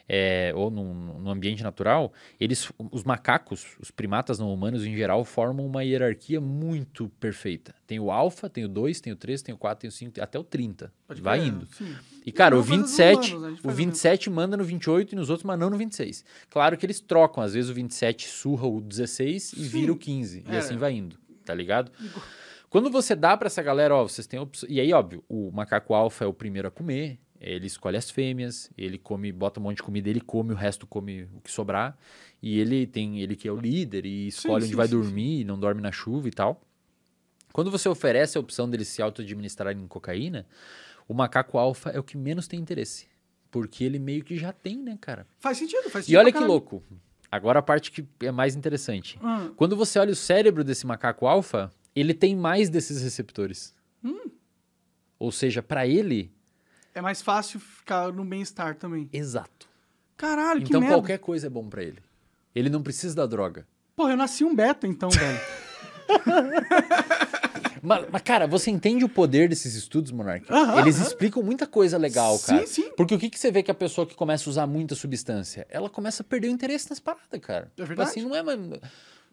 é, 0.08 0.52
ou 0.54 0.70
num, 0.70 0.92
num 1.18 1.30
ambiente 1.30 1.62
natural, 1.62 2.12
eles, 2.40 2.70
os 2.90 3.04
macacos, 3.04 3.64
os 3.80 3.90
primatas 3.90 4.38
não 4.38 4.52
humanos 4.52 4.84
em 4.84 4.94
geral, 4.96 5.24
formam 5.24 5.64
uma 5.66 5.82
hierarquia 5.84 6.40
muito 6.40 7.08
perfeita. 7.20 7.74
Tem 7.86 7.98
o 8.00 8.10
alfa, 8.10 8.48
tem 8.50 8.64
o 8.64 8.68
2, 8.68 9.00
tem 9.00 9.12
o 9.12 9.16
3, 9.16 9.42
tem 9.42 9.54
o 9.54 9.58
4, 9.58 9.80
tem 9.82 9.88
o 9.88 9.92
5, 9.92 10.20
até 10.20 10.38
o 10.38 10.44
30. 10.44 10.92
Pode 11.06 11.20
Vai 11.20 11.44
indo. 11.46 11.66
sim. 11.66 11.94
E, 12.24 12.30
cara, 12.30 12.54
o 12.54 12.58
Não, 12.58 12.64
mas 12.66 12.70
os 12.70 12.76
27, 12.96 13.34
humanos, 13.34 13.50
gente 13.50 13.58
o 13.60 13.62
faz 13.62 13.74
o 13.74 13.76
27 13.76 14.30
manda 14.30 14.56
no 14.56 14.64
28 14.64 15.12
e 15.12 15.16
nos 15.16 15.28
outros, 15.30 15.44
mas 15.44 15.58
não 15.58 15.70
no 15.70 15.76
26. 15.76 16.24
Claro 16.50 16.76
que 16.76 16.86
eles 16.86 17.00
trocam. 17.00 17.42
Às 17.42 17.54
vezes 17.54 17.70
o 17.70 17.74
27 17.74 18.28
surra 18.28 18.66
o 18.66 18.80
16 18.80 19.52
e 19.52 19.56
Sim. 19.56 19.62
vira 19.68 19.92
o 19.92 19.96
15. 19.96 20.44
E 20.48 20.54
É. 20.54 20.58
assim 20.58 20.76
vai 20.76 20.92
indo, 20.92 21.16
tá 21.44 21.52
ligado? 21.54 21.90
Quando 22.70 22.90
você 22.90 23.14
dá 23.14 23.36
pra 23.36 23.46
essa 23.48 23.62
galera, 23.62 23.94
ó, 23.94 24.02
vocês 24.08 24.26
têm 24.26 24.40
opção. 24.40 24.68
E 24.70 24.80
aí, 24.80 24.92
óbvio, 24.92 25.22
o 25.28 25.50
macaco 25.52 25.92
alfa 25.94 26.24
é 26.24 26.26
o 26.28 26.32
primeiro 26.32 26.68
a 26.68 26.70
comer, 26.70 27.18
Ele 27.44 27.66
escolhe 27.66 27.96
as 27.96 28.08
fêmeas, 28.08 28.70
ele 28.78 28.96
come, 28.98 29.32
bota 29.32 29.58
um 29.58 29.64
monte 29.64 29.78
de 29.78 29.82
comida, 29.82 30.08
ele 30.08 30.20
come, 30.20 30.52
o 30.52 30.56
resto 30.56 30.86
come 30.86 31.24
o 31.34 31.40
que 31.40 31.50
sobrar. 31.50 31.98
E 32.40 32.60
ele 32.60 32.86
tem, 32.86 33.20
ele 33.20 33.34
que 33.34 33.48
é 33.48 33.52
o 33.52 33.56
líder 33.56 34.06
e 34.06 34.28
escolhe 34.28 34.62
Sim, 34.62 34.66
onde 34.66 34.66
sim, 34.68 34.76
vai 34.76 34.86
sim, 34.86 34.92
dormir, 34.92 35.44
não 35.44 35.58
dorme 35.58 35.80
na 35.80 35.90
chuva 35.90 36.28
e 36.28 36.30
tal. 36.30 36.62
Quando 37.52 37.70
você 37.70 37.88
oferece 37.88 38.38
a 38.38 38.40
opção 38.40 38.70
deles 38.70 38.88
se 38.88 39.02
auto-administrarem 39.02 39.86
cocaína, 39.88 40.46
o 41.08 41.12
macaco 41.12 41.58
alfa 41.58 41.90
é 41.90 41.98
o 41.98 42.02
que 42.04 42.16
menos 42.16 42.46
tem 42.46 42.60
interesse. 42.60 43.08
Porque 43.50 43.84
ele 43.84 43.98
meio 43.98 44.24
que 44.24 44.38
já 44.38 44.52
tem, 44.52 44.78
né, 44.78 44.96
cara? 45.00 45.26
Faz 45.38 45.58
sentido, 45.58 45.90
faz 45.90 46.04
sentido. 46.06 46.14
E 46.14 46.16
olha 46.16 46.32
que 46.32 46.38
louco. 46.38 46.82
Agora 47.30 47.58
a 47.58 47.62
parte 47.62 47.90
que 47.90 48.06
é 48.24 48.30
mais 48.30 48.54
interessante. 48.54 49.18
Hum, 49.22 49.52
Quando 49.56 49.76
você 49.76 49.98
olha 49.98 50.12
o 50.12 50.16
cérebro 50.16 50.62
desse 50.62 50.86
macaco 50.86 51.26
alfa, 51.26 51.70
ele 51.94 52.14
tem 52.14 52.36
mais 52.36 52.70
desses 52.70 53.02
receptores. 53.02 53.74
Hum. 54.02 54.30
Ou 55.18 55.30
seja, 55.32 55.62
para 55.62 55.86
ele, 55.86 56.32
é 56.94 57.00
mais 57.00 57.22
fácil 57.22 57.58
ficar 57.60 58.12
no 58.12 58.24
bem-estar 58.24 58.74
também. 58.76 59.08
exato. 59.12 59.68
Caralho, 60.16 60.60
que 60.60 60.66
Então 60.68 60.80
merda. 60.80 60.96
qualquer 60.96 61.18
coisa 61.18 61.46
é 61.48 61.50
bom 61.50 61.68
para 61.68 61.82
ele. 61.82 61.98
Ele 62.54 62.68
não 62.70 62.82
precisa 62.82 63.14
da 63.16 63.26
droga. 63.26 63.66
Porra, 63.96 64.12
eu 64.12 64.16
nasci 64.16 64.44
um 64.44 64.54
beta 64.54 64.86
então, 64.86 65.08
velho. 65.12 65.40
Mas, 67.82 68.06
mas, 68.12 68.22
cara, 68.22 68.46
você 68.46 68.70
entende 68.70 69.04
o 69.04 69.08
poder 69.08 69.48
desses 69.48 69.74
estudos, 69.74 70.12
Monark? 70.12 70.46
Aham, 70.52 70.78
Eles 70.78 70.96
aham. 70.96 71.06
explicam 71.06 71.42
muita 71.42 71.66
coisa 71.66 71.98
legal, 71.98 72.36
Sim, 72.38 72.46
cara. 72.46 72.66
sim. 72.66 72.90
Porque 72.96 73.14
o 73.14 73.18
que, 73.18 73.28
que 73.28 73.38
você 73.38 73.50
vê 73.50 73.62
que 73.62 73.70
a 73.70 73.74
pessoa 73.74 74.06
que 74.06 74.14
começa 74.14 74.48
a 74.48 74.50
usar 74.50 74.66
muita 74.68 74.94
substância, 74.94 75.66
ela 75.68 75.90
começa 75.90 76.22
a 76.22 76.24
perder 76.24 76.48
o 76.48 76.50
interesse 76.52 76.88
nas 76.88 77.00
paradas, 77.00 77.40
cara. 77.40 77.66
É 77.66 77.74
Tipo 77.76 77.86
verdade. 77.88 78.10
assim, 78.10 78.22
não 78.22 78.36
é 78.36 78.42
mais... 78.42 78.58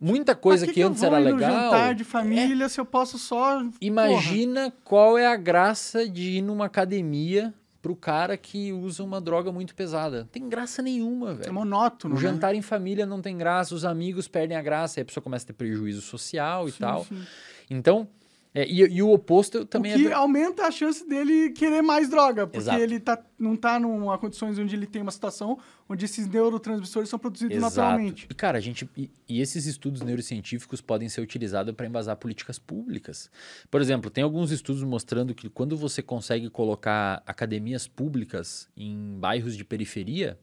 Muita 0.01 0.33
coisa 0.35 0.65
que, 0.65 0.79
eu 0.79 0.87
antes 0.87 1.01
vou 1.01 1.09
era 1.13 1.21
ir 1.21 1.31
no 1.31 1.35
legal. 1.37 1.51
jantar 1.71 1.95
de 1.95 2.03
família 2.03 2.69
se 2.69 2.79
eu 2.79 2.85
posso 2.85 3.17
só... 3.19 3.61
Imagina 3.81 4.71
qual 4.83 5.17
é 5.17 5.27
a 5.27 5.35
graça 5.35 6.07
de 6.07 6.37
ir 6.37 6.41
numa 6.41 6.65
academia 6.65 7.53
pro 7.81 7.95
cara 7.95 8.35
que 8.37 8.71
usa 8.73 9.03
uma 9.03 9.21
droga 9.21 9.51
muito 9.51 9.73
pesada. 9.73 10.27
Tem 10.31 10.47
graça 10.49 10.81
nenhuma, 10.81 11.27
Porra, 11.27 11.31
é 11.39 11.43
velho. 11.43 11.53
monótono, 11.53 12.13
O 12.15 12.17
né? 12.17 12.23
jantar 12.23 12.53
em 12.55 12.61
família 12.61 13.05
não 13.05 13.21
tem 13.21 13.37
graça, 13.37 13.73
os 13.73 13.85
amigos 13.85 14.27
perdem 14.27 14.57
a 14.57 14.61
graça, 14.61 14.99
aí 14.99 15.03
a 15.03 15.05
pessoa 15.05 15.23
começa 15.23 15.45
a 15.45 15.47
ter 15.47 15.53
prejuízo 15.53 16.01
social 16.01 16.67
e 16.67 16.71
Sim, 16.71 16.79
tal. 16.79 17.05
sim. 17.05 17.21
Então, 17.69 18.07
é, 18.53 18.67
e, 18.67 18.79
e 18.79 19.03
o 19.03 19.11
oposto 19.11 19.63
também 19.63 19.93
o 19.93 19.97
que 19.97 20.07
é. 20.07 20.13
aumenta 20.13 20.65
a 20.65 20.71
chance 20.71 21.07
dele 21.07 21.51
querer 21.51 21.83
mais 21.83 22.09
droga, 22.09 22.47
porque 22.47 22.57
Exato. 22.57 22.81
ele 22.81 22.99
tá, 22.99 23.23
não 23.37 23.55
tá 23.55 23.79
numa 23.79 24.17
condições 24.17 24.57
onde 24.57 24.75
ele 24.75 24.87
tem 24.87 25.03
uma 25.03 25.11
situação 25.11 25.59
onde 25.87 26.05
esses 26.05 26.27
neurotransmissores 26.27 27.09
são 27.09 27.19
produzidos 27.19 27.55
Exato. 27.55 27.75
naturalmente. 27.75 28.27
E, 28.29 28.33
cara, 28.33 28.57
a 28.57 28.61
gente. 28.61 28.89
E, 28.97 29.11
e 29.27 29.39
esses 29.39 29.67
estudos 29.67 30.01
neurocientíficos 30.01 30.81
podem 30.81 31.07
ser 31.09 31.21
utilizados 31.21 31.75
para 31.75 31.85
embasar 31.85 32.15
políticas 32.17 32.57
públicas. 32.57 33.29
Por 33.69 33.81
exemplo, 33.81 34.09
tem 34.09 34.23
alguns 34.23 34.51
estudos 34.51 34.83
mostrando 34.83 35.35
que 35.35 35.47
quando 35.47 35.77
você 35.77 36.01
consegue 36.01 36.49
colocar 36.49 37.21
academias 37.27 37.87
públicas 37.87 38.67
em 38.75 39.17
bairros 39.19 39.55
de 39.55 39.63
periferia, 39.63 40.39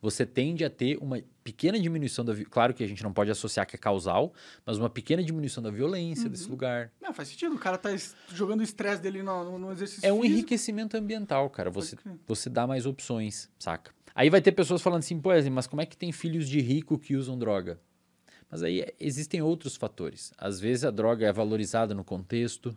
você 0.00 0.24
tende 0.26 0.64
a 0.64 0.70
ter 0.70 0.96
uma 1.00 1.20
pequena 1.42 1.78
diminuição 1.78 2.24
da. 2.24 2.32
vi- 2.32 2.44
Claro 2.44 2.72
que 2.74 2.82
a 2.84 2.86
gente 2.86 3.02
não 3.02 3.12
pode 3.12 3.30
associar 3.30 3.66
que 3.66 3.76
é 3.76 3.78
causal, 3.78 4.32
mas 4.64 4.78
uma 4.78 4.88
pequena 4.90 5.22
diminuição 5.22 5.62
da 5.62 5.70
violência 5.70 6.24
Uhum. 6.24 6.30
desse 6.30 6.48
lugar. 6.48 6.90
Não, 7.00 7.12
faz 7.12 7.28
sentido. 7.28 7.54
O 7.54 7.58
cara 7.58 7.76
tá 7.78 7.92
es- 7.92 8.14
jogando 8.32 8.60
o 8.60 8.62
estresse 8.62 9.00
dele 9.02 9.22
no, 9.22 9.58
no- 9.58 9.72
exercício 9.72 10.06
É 10.06 10.12
um 10.12 10.16
físico. 10.16 10.32
enriquecimento 10.34 10.96
ambiental, 10.96 11.48
cara. 11.50 11.70
Você, 11.70 11.96
você 12.26 12.48
dá 12.50 12.66
mais 12.66 12.86
opções, 12.86 13.50
saca? 13.58 13.92
Aí 14.14 14.30
vai 14.30 14.40
ter 14.40 14.52
pessoas 14.52 14.80
falando 14.80 15.00
assim, 15.00 15.18
pô, 15.20 15.30
mas 15.50 15.66
como 15.66 15.82
é 15.82 15.86
que 15.86 15.96
tem 15.96 16.12
filhos 16.12 16.48
de 16.48 16.60
rico 16.60 16.98
que 16.98 17.16
usam 17.16 17.36
droga? 17.38 17.80
Mas 18.50 18.62
aí 18.62 18.80
é- 18.82 18.94
existem 19.00 19.42
outros 19.42 19.74
fatores. 19.74 20.32
Às 20.38 20.60
vezes 20.60 20.84
a 20.84 20.90
droga 20.90 21.26
é 21.26 21.32
valorizada 21.32 21.92
no 21.94 22.04
contexto. 22.04 22.76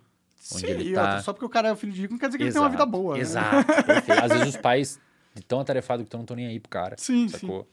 onde 0.54 0.62
Sim, 0.62 0.67
ele 0.67 0.93
tá. 0.93 1.21
só 1.21 1.34
porque 1.34 1.45
o 1.45 1.50
cara 1.50 1.69
é 1.69 1.76
filho 1.76 1.91
de 1.91 2.02
rico 2.02 2.13
não 2.13 2.19
quer 2.19 2.28
dizer 2.28 2.38
que 2.38 2.43
ele 2.45 2.52
tem 2.54 2.62
uma 2.62 2.69
vida 2.69 2.86
boa. 2.86 3.15
né? 3.15 3.21
Exato, 3.21 3.65
perfeito. 3.86 4.23
Às 4.23 4.32
vezes 4.32 4.47
os 4.50 4.58
pais 4.58 5.00
de 5.39 5.45
tão 5.45 5.60
atarefados 5.60 6.04
que 6.04 6.08
estão 6.08 6.19
não 6.19 6.23
estão 6.23 6.36
nem 6.36 6.47
aí 6.47 6.60
pro 6.60 6.69
cara. 6.69 6.95
Sim, 6.97 7.28
sacou? 7.28 7.67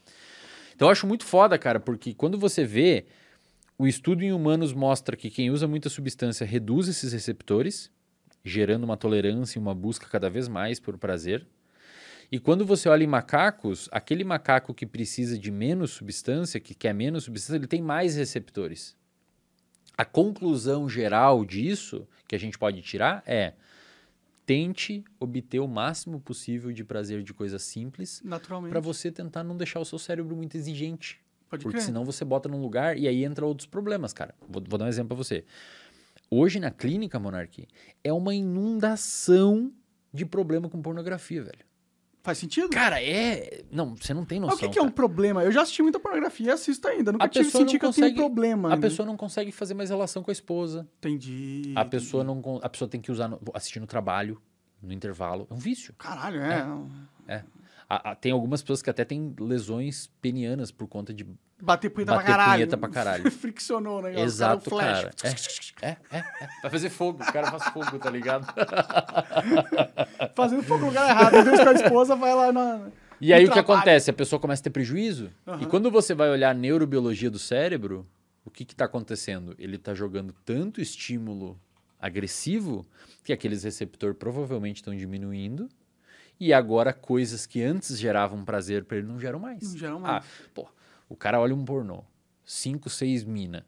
Então 0.75 0.87
eu 0.87 0.91
acho 0.91 1.07
muito 1.07 1.23
foda, 1.25 1.57
cara, 1.57 1.79
porque 1.79 2.13
quando 2.13 2.37
você 2.37 2.65
vê, 2.65 3.05
o 3.77 3.87
estudo 3.87 4.23
em 4.23 4.31
humanos 4.31 4.73
mostra 4.73 5.15
que 5.15 5.29
quem 5.29 5.49
usa 5.49 5.67
muita 5.67 5.89
substância 5.89 6.45
reduz 6.45 6.87
esses 6.87 7.13
receptores, 7.13 7.91
gerando 8.43 8.83
uma 8.83 8.97
tolerância 8.97 9.57
e 9.57 9.61
uma 9.61 9.73
busca 9.73 10.07
cada 10.07 10.29
vez 10.29 10.47
mais 10.47 10.79
por 10.79 10.97
prazer. 10.97 11.47
E 12.31 12.39
quando 12.39 12.65
você 12.65 12.89
olha 12.89 13.03
em 13.03 13.07
macacos, 13.07 13.87
aquele 13.91 14.23
macaco 14.23 14.73
que 14.73 14.85
precisa 14.85 15.37
de 15.37 15.51
menos 15.51 15.91
substância, 15.91 16.59
que 16.59 16.73
quer 16.73 16.93
menos 16.93 17.25
substância, 17.25 17.57
ele 17.57 17.67
tem 17.67 17.81
mais 17.81 18.15
receptores. 18.15 18.95
A 19.97 20.03
conclusão 20.03 20.89
geral 20.89 21.45
disso, 21.45 22.07
que 22.27 22.35
a 22.35 22.39
gente 22.39 22.57
pode 22.57 22.81
tirar, 22.81 23.23
é 23.25 23.53
tente 24.45 25.03
obter 25.19 25.59
o 25.59 25.67
máximo 25.67 26.19
possível 26.19 26.71
de 26.71 26.83
prazer 26.83 27.23
de 27.23 27.33
coisas 27.33 27.61
simples 27.63 28.21
Naturalmente. 28.23 28.71
para 28.71 28.79
você 28.79 29.11
tentar 29.11 29.43
não 29.43 29.57
deixar 29.57 29.79
o 29.79 29.85
seu 29.85 29.97
cérebro 29.97 30.35
muito 30.35 30.55
exigente. 30.55 31.19
Pode 31.49 31.63
Porque 31.63 31.77
crer. 31.77 31.85
senão 31.85 32.03
você 32.05 32.23
bota 32.25 32.49
num 32.49 32.61
lugar 32.61 32.97
e 32.97 33.07
aí 33.07 33.23
entra 33.23 33.45
outros 33.45 33.67
problemas, 33.67 34.13
cara. 34.13 34.33
Vou, 34.47 34.63
vou 34.67 34.77
dar 34.79 34.85
um 34.85 34.87
exemplo 34.87 35.09
pra 35.09 35.17
você. 35.17 35.43
Hoje 36.29 36.59
na 36.59 36.71
clínica, 36.71 37.19
Monark, 37.19 37.67
é 38.03 38.11
uma 38.11 38.33
inundação 38.33 39.71
de 40.13 40.25
problema 40.25 40.69
com 40.69 40.81
pornografia, 40.81 41.43
velho. 41.43 41.65
Faz 42.25 42.39
sentido? 42.39 42.69
Cara, 42.69 42.99
é. 43.01 43.63
Não, 43.71 43.95
você 43.95 44.11
não 44.11 44.25
tem 44.25 44.39
Mas 44.39 44.49
noção. 44.49 44.65
o 44.67 44.69
que, 44.71 44.73
que 44.73 44.79
é 44.79 44.81
um 44.81 44.89
problema? 44.89 45.43
Eu 45.43 45.51
já 45.51 45.61
assisti 45.61 45.83
muita 45.83 45.99
pornografia 45.99 46.47
e 46.47 46.49
assisto 46.49 46.87
ainda. 46.87 47.11
Nunca 47.11 47.23
A 47.25 47.29
tive 47.29 47.45
pessoa 47.45 47.61
não 47.61 47.67
senti 47.69 47.79
que 47.79 47.85
eu 47.85 47.89
consegue- 47.89 48.15
tenho 48.15 48.25
problema. 48.27 48.69
A 48.69 48.73
ainda. 48.73 48.87
pessoa 48.87 49.05
não 49.05 49.15
consegue 49.15 49.51
fazer 49.51 49.75
mais 49.75 49.91
relação 49.91 50.23
com 50.23 50.31
a 50.31 50.33
esposa. 50.33 50.87
Entendi. 50.97 51.71
A 51.75 51.85
pessoa 51.85 52.23
não 52.23 52.41
a 52.63 52.67
pessoa 52.67 52.89
tem 52.89 52.99
que 52.99 53.11
usar 53.11 53.27
no- 53.27 53.39
assistir 53.53 53.79
no 53.79 53.85
trabalho, 53.85 54.41
no 54.81 54.91
intervalo. 54.91 55.45
É 55.51 55.53
um 55.53 55.57
vício. 55.57 55.93
Caralho, 55.99 56.41
é. 56.41 56.65
É. 57.27 57.43
A- 57.95 58.11
a- 58.11 58.15
tem 58.15 58.31
algumas 58.31 58.61
pessoas 58.61 58.81
que 58.81 58.89
até 58.89 59.05
têm 59.05 59.33
lesões 59.39 60.09
penianas 60.21 60.71
por 60.71 60.87
conta 60.87 61.13
de 61.13 61.25
Bater 61.61 61.89
punheta 61.89 62.11
Bater 62.13 62.25
pra 62.25 62.33
caralho. 62.35 62.53
punheta 62.53 62.77
pra 62.77 62.89
caralho. 62.89 63.31
Friccionou 63.31 64.01
negócio. 64.01 64.25
Exato, 64.25 64.69
cara. 64.75 65.11
É, 65.81 65.87
é, 65.89 65.97
é, 66.11 66.17
é. 66.17 66.47
Vai 66.63 66.71
fazer 66.71 66.89
fogo. 66.89 67.23
O 67.23 67.31
cara 67.31 67.49
faz 67.51 67.63
fogo, 67.73 67.97
tá 67.97 68.09
ligado? 68.09 68.45
Fazendo 70.35 70.63
fogo 70.63 70.81
no 70.81 70.87
lugar 70.87 71.09
errado. 71.09 71.43
Vezes 71.43 71.61
com 71.63 71.69
a 71.69 71.73
esposa 71.73 72.15
vai 72.15 72.33
lá 72.35 72.51
na... 72.51 72.89
E 73.21 73.33
aí 73.33 73.45
o 73.45 73.51
que 73.51 73.59
acontece? 73.59 74.09
A 74.09 74.13
pessoa 74.13 74.39
começa 74.39 74.61
a 74.61 74.63
ter 74.65 74.69
prejuízo. 74.69 75.31
E 75.47 75.49
Aham. 75.49 75.65
quando 75.69 75.89
você 75.89 76.13
vai 76.13 76.29
olhar 76.29 76.49
a 76.51 76.53
neurobiologia 76.53 77.31
do 77.31 77.39
cérebro, 77.39 78.05
o 78.43 78.51
que 78.51 78.63
está 78.63 78.85
acontecendo? 78.85 79.55
Ele 79.57 79.77
está 79.77 79.93
jogando 79.93 80.33
tanto 80.43 80.81
estímulo 80.81 81.57
agressivo 81.99 82.85
que 83.23 83.31
aqueles 83.31 83.63
receptores 83.63 84.17
provavelmente 84.17 84.77
estão 84.77 84.93
diminuindo. 84.95 85.69
E 86.39 86.53
agora 86.53 86.91
coisas 86.93 87.45
que 87.45 87.63
antes 87.63 87.97
geravam 87.97 88.43
prazer 88.43 88.83
para 88.85 88.97
ele 88.97 89.07
não 89.07 89.19
geram 89.19 89.39
mais. 89.39 89.61
Não 89.71 89.77
geram 89.77 89.97
Ah, 89.97 89.99
mais. 90.13 90.25
pô, 90.53 90.67
o 91.07 91.15
cara 91.15 91.39
olha 91.39 91.55
um 91.55 91.63
pornô. 91.63 92.03
Cinco, 92.43 92.89
seis 92.89 93.23
mina. 93.23 93.65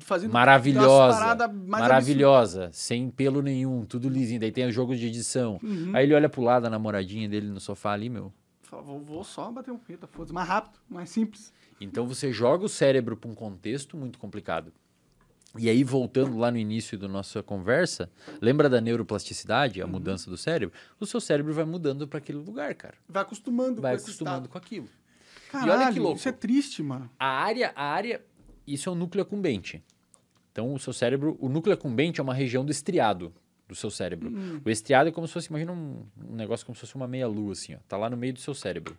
Fazendo 0.00 0.32
Maravilhosa. 0.32 1.48
Maravilhosa. 1.66 2.70
Sem 2.72 3.10
pelo 3.10 3.42
nenhum. 3.42 3.84
Tudo 3.84 4.08
lisinho. 4.08 4.40
Daí 4.40 4.52
tem 4.52 4.66
os 4.66 4.74
jogos 4.74 4.98
de 4.98 5.06
edição. 5.06 5.58
Uhum. 5.62 5.90
Aí 5.94 6.04
ele 6.04 6.14
olha 6.14 6.28
pro 6.28 6.42
lado, 6.42 6.66
a 6.66 6.70
namoradinha 6.70 7.28
dele 7.28 7.48
no 7.48 7.60
sofá 7.60 7.92
ali, 7.92 8.08
meu. 8.08 8.32
Fala, 8.62 8.82
Vou, 8.82 9.00
vou 9.00 9.24
só 9.24 9.50
bater 9.50 9.70
um 9.70 9.78
punheta, 9.78 10.06
foda-se. 10.06 10.32
Mais 10.32 10.48
rápido, 10.48 10.78
mais 10.88 11.10
simples. 11.10 11.52
Então 11.80 12.06
você 12.06 12.32
joga 12.32 12.64
o 12.64 12.68
cérebro 12.68 13.16
para 13.16 13.28
um 13.30 13.34
contexto 13.34 13.96
muito 13.96 14.18
complicado. 14.18 14.72
E 15.58 15.68
aí, 15.68 15.82
voltando 15.82 16.38
lá 16.38 16.50
no 16.50 16.58
início 16.58 16.96
da 16.96 17.08
nossa 17.08 17.42
conversa, 17.42 18.08
lembra 18.40 18.68
da 18.68 18.80
neuroplasticidade, 18.80 19.82
a 19.82 19.84
Uhum. 19.84 19.90
mudança 19.92 20.30
do 20.30 20.36
cérebro? 20.36 20.72
O 21.00 21.06
seu 21.06 21.20
cérebro 21.20 21.52
vai 21.52 21.64
mudando 21.64 22.06
para 22.06 22.18
aquele 22.18 22.38
lugar, 22.38 22.74
cara. 22.76 22.94
Vai 23.08 23.22
acostumando 23.22 23.82
Vai 23.82 23.96
com 23.96 24.02
acostumando 24.02 24.48
com 24.48 24.56
aquilo. 24.56 24.88
Caralho, 25.50 25.72
olha 25.72 25.92
que 25.92 25.98
louco. 25.98 26.18
isso 26.18 26.28
é 26.28 26.32
triste, 26.32 26.82
mano. 26.82 27.10
A 27.18 27.26
área, 27.26 27.72
a 27.74 27.84
área, 27.84 28.24
isso 28.64 28.88
é 28.88 28.92
o 28.92 28.94
núcleo 28.94 29.22
accumbente. 29.22 29.82
Então, 30.52 30.72
o 30.72 30.78
seu 30.78 30.92
cérebro, 30.92 31.36
o 31.40 31.48
núcleo 31.48 31.74
accumbente 31.74 32.20
é 32.20 32.22
uma 32.22 32.34
região 32.34 32.64
do 32.64 32.70
estriado 32.70 33.32
do 33.66 33.74
seu 33.74 33.90
cérebro. 33.90 34.28
Hum. 34.30 34.60
O 34.64 34.70
estriado 34.70 35.08
é 35.08 35.12
como 35.12 35.26
se 35.26 35.32
fosse, 35.32 35.48
imagina 35.48 35.72
um, 35.72 36.04
um 36.28 36.34
negócio 36.36 36.64
como 36.64 36.76
se 36.76 36.80
fosse 36.82 36.94
uma 36.94 37.08
meia-lua, 37.08 37.52
assim, 37.52 37.74
ó. 37.74 37.78
Tá 37.88 37.96
lá 37.96 38.08
no 38.08 38.16
meio 38.16 38.32
do 38.32 38.40
seu 38.40 38.54
cérebro. 38.54 38.96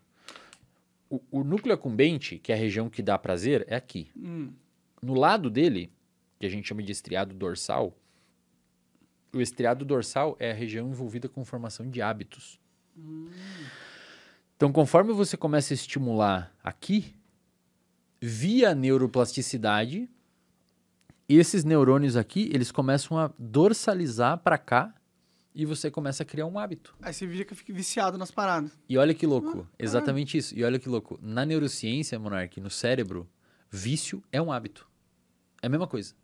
O, 1.09 1.21
o 1.31 1.43
núcleo 1.43 1.73
accumbente, 1.73 2.37
que 2.39 2.51
é 2.51 2.55
a 2.55 2.57
região 2.57 2.89
que 2.89 3.01
dá 3.01 3.17
prazer, 3.17 3.65
é 3.69 3.75
aqui. 3.75 4.09
Hum. 4.17 4.51
No 5.01 5.13
lado 5.13 5.49
dele, 5.49 5.91
que 6.41 6.45
a 6.47 6.49
gente 6.49 6.67
chama 6.67 6.81
de 6.81 6.91
estriado 6.91 7.35
dorsal, 7.35 7.95
o 9.31 9.39
estriado 9.39 9.85
dorsal 9.85 10.35
é 10.39 10.51
a 10.51 10.53
região 10.53 10.89
envolvida 10.89 11.29
com 11.29 11.45
formação 11.45 11.87
de 11.87 12.01
hábitos. 12.01 12.59
Então, 14.57 14.71
conforme 14.71 15.13
você 15.13 15.37
começa 15.37 15.71
a 15.73 15.75
estimular 15.75 16.53
aqui, 16.63 17.15
via 18.19 18.73
neuroplasticidade, 18.75 20.09
esses 21.29 21.63
neurônios 21.63 22.17
aqui, 22.17 22.49
eles 22.51 22.71
começam 22.71 23.17
a 23.17 23.31
dorsalizar 23.37 24.39
para 24.39 24.57
cá 24.57 24.93
e 25.53 25.65
você 25.65 25.91
começa 25.91 26.23
a 26.23 26.25
criar 26.25 26.47
um 26.47 26.57
hábito. 26.57 26.95
Aí 27.01 27.13
você 27.13 27.25
vira 27.27 27.45
que 27.45 27.53
fica 27.55 27.71
viciado 27.71 28.17
nas 28.17 28.31
paradas. 28.31 28.71
E 28.89 28.97
olha 28.97 29.13
que 29.13 29.27
louco, 29.27 29.67
Ah, 29.71 29.75
exatamente 29.77 30.37
isso. 30.37 30.57
E 30.57 30.63
olha 30.63 30.79
que 30.79 30.89
louco, 30.89 31.19
na 31.21 31.45
neurociência, 31.45 32.17
Monark, 32.19 32.59
no 32.59 32.69
cérebro, 32.69 33.29
vício 33.69 34.23
é 34.31 34.41
um 34.41 34.51
hábito. 34.51 34.89
É 35.61 35.67
a 35.67 35.69
mesma 35.69 35.87
coisa. 35.87 36.15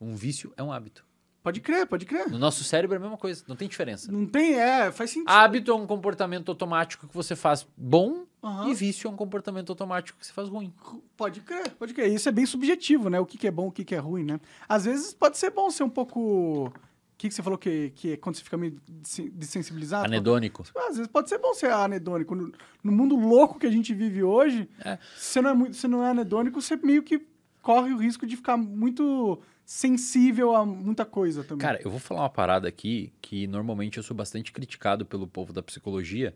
Um 0.00 0.14
vício 0.14 0.52
é 0.56 0.62
um 0.62 0.72
hábito. 0.72 1.04
Pode 1.42 1.60
crer, 1.60 1.86
pode 1.86 2.04
crer. 2.04 2.28
No 2.28 2.38
nosso 2.38 2.62
cérebro 2.64 2.94
é 2.96 2.98
a 2.98 3.00
mesma 3.00 3.16
coisa, 3.16 3.42
não 3.48 3.56
tem 3.56 3.68
diferença. 3.68 4.10
Não 4.12 4.26
tem, 4.26 4.54
é, 4.54 4.90
faz 4.92 5.10
sentido. 5.10 5.28
Hábito 5.30 5.70
é 5.70 5.74
um 5.74 5.86
comportamento 5.86 6.50
automático 6.50 7.06
que 7.08 7.14
você 7.14 7.34
faz 7.34 7.66
bom 7.76 8.26
Aham. 8.42 8.68
e 8.68 8.74
vício 8.74 9.08
é 9.08 9.10
um 9.10 9.16
comportamento 9.16 9.70
automático 9.70 10.18
que 10.18 10.26
você 10.26 10.32
faz 10.32 10.48
ruim. 10.48 10.72
Pode 11.16 11.40
crer, 11.40 11.70
pode 11.78 11.94
crer. 11.94 12.12
Isso 12.12 12.28
é 12.28 12.32
bem 12.32 12.44
subjetivo, 12.44 13.08
né? 13.08 13.18
O 13.18 13.24
que, 13.24 13.38
que 13.38 13.46
é 13.46 13.50
bom, 13.50 13.68
o 13.68 13.72
que, 13.72 13.84
que 13.84 13.94
é 13.94 13.98
ruim, 13.98 14.24
né? 14.24 14.40
Às 14.68 14.84
vezes 14.84 15.14
pode 15.14 15.38
ser 15.38 15.50
bom 15.50 15.70
ser 15.70 15.84
um 15.84 15.88
pouco. 15.90 16.66
O 16.66 16.72
que, 17.16 17.28
que 17.28 17.34
você 17.34 17.42
falou 17.42 17.58
que, 17.58 17.90
que 17.96 18.12
é 18.12 18.16
quando 18.16 18.36
você 18.36 18.44
fica 18.44 18.56
meio 18.56 18.78
desen- 18.86 19.30
desensibilizado? 19.30 20.04
Anedônico. 20.06 20.64
Às 20.76 20.96
vezes 20.96 21.06
pode 21.06 21.28
ser 21.28 21.38
bom 21.38 21.54
ser 21.54 21.70
anedônico. 21.72 22.34
No, 22.34 22.52
no 22.82 22.92
mundo 22.92 23.16
louco 23.16 23.58
que 23.58 23.66
a 23.66 23.70
gente 23.72 23.94
vive 23.94 24.22
hoje, 24.22 24.68
É. 24.84 24.98
se 25.16 25.32
você 25.32 25.40
não 25.40 25.50
é, 25.50 25.54
muito, 25.54 25.76
se 25.76 25.88
não 25.88 26.04
é 26.04 26.10
anedônico, 26.10 26.60
você 26.60 26.76
meio 26.76 27.02
que 27.02 27.26
corre 27.62 27.92
o 27.92 27.96
risco 27.96 28.26
de 28.26 28.36
ficar 28.36 28.56
muito 28.56 29.40
sensível 29.72 30.56
a 30.56 30.64
muita 30.64 31.04
coisa 31.04 31.44
também. 31.44 31.58
Cara, 31.58 31.78
eu 31.84 31.90
vou 31.90 32.00
falar 32.00 32.22
uma 32.22 32.30
parada 32.30 32.66
aqui 32.66 33.12
que 33.20 33.46
normalmente 33.46 33.98
eu 33.98 34.02
sou 34.02 34.16
bastante 34.16 34.50
criticado 34.50 35.04
pelo 35.04 35.26
povo 35.26 35.52
da 35.52 35.62
psicologia. 35.62 36.34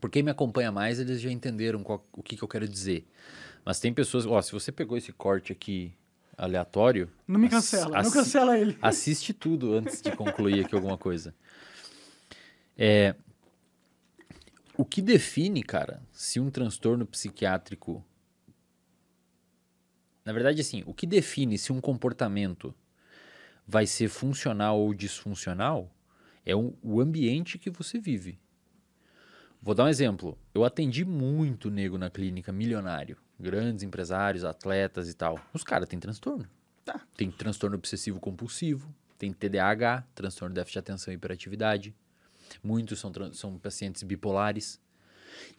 Por 0.00 0.08
quem 0.08 0.22
me 0.22 0.30
acompanha 0.30 0.72
mais, 0.72 0.98
eles 0.98 1.20
já 1.20 1.30
entenderam 1.30 1.82
qual- 1.82 2.02
o 2.14 2.22
que, 2.22 2.34
que 2.34 2.42
eu 2.42 2.48
quero 2.48 2.66
dizer. 2.66 3.06
Mas 3.62 3.78
tem 3.78 3.92
pessoas. 3.92 4.24
Ó, 4.24 4.40
se 4.40 4.52
você 4.52 4.72
pegou 4.72 4.96
esse 4.96 5.12
corte 5.12 5.52
aqui 5.52 5.92
aleatório. 6.34 7.10
não 7.28 7.38
me 7.38 7.46
cancela, 7.50 8.02
não 8.02 8.10
cancela 8.10 8.58
ele. 8.58 8.74
Assiste 8.80 9.34
tudo 9.34 9.74
antes 9.74 10.00
de 10.00 10.10
concluir 10.16 10.64
aqui 10.64 10.74
alguma 10.74 10.96
coisa. 10.96 11.34
É, 12.76 13.14
o 14.78 14.84
que 14.86 15.02
define, 15.02 15.62
cara, 15.62 16.02
se 16.10 16.40
um 16.40 16.50
transtorno 16.50 17.04
psiquiátrico. 17.04 18.02
Na 20.24 20.32
verdade, 20.32 20.60
assim, 20.60 20.82
o 20.86 20.94
que 20.94 21.06
define 21.06 21.58
se 21.58 21.72
um 21.72 21.80
comportamento 21.80 22.74
vai 23.66 23.86
ser 23.86 24.08
funcional 24.08 24.78
ou 24.78 24.94
disfuncional 24.94 25.90
é 26.44 26.54
o, 26.54 26.74
o 26.82 27.00
ambiente 27.00 27.58
que 27.58 27.70
você 27.70 27.98
vive. 27.98 28.38
Vou 29.60 29.74
dar 29.74 29.84
um 29.84 29.88
exemplo. 29.88 30.38
Eu 30.54 30.64
atendi 30.64 31.04
muito 31.04 31.70
nego 31.70 31.96
na 31.96 32.10
clínica, 32.10 32.52
milionário. 32.52 33.16
Grandes 33.40 33.82
empresários, 33.82 34.44
atletas 34.44 35.08
e 35.08 35.14
tal. 35.14 35.38
Os 35.52 35.64
caras 35.64 35.88
têm 35.88 35.98
transtorno. 35.98 36.46
Tá. 36.84 37.00
Tem 37.16 37.30
transtorno 37.30 37.76
obsessivo 37.76 38.20
compulsivo, 38.20 38.94
tem 39.18 39.32
TDAH, 39.32 40.06
transtorno 40.14 40.52
de 40.52 40.60
déficit 40.60 40.74
de 40.74 40.78
atenção 40.80 41.12
e 41.12 41.16
hiperatividade. 41.16 41.94
Muitos 42.62 43.00
são, 43.00 43.10
são 43.32 43.58
pacientes 43.58 44.02
bipolares. 44.02 44.78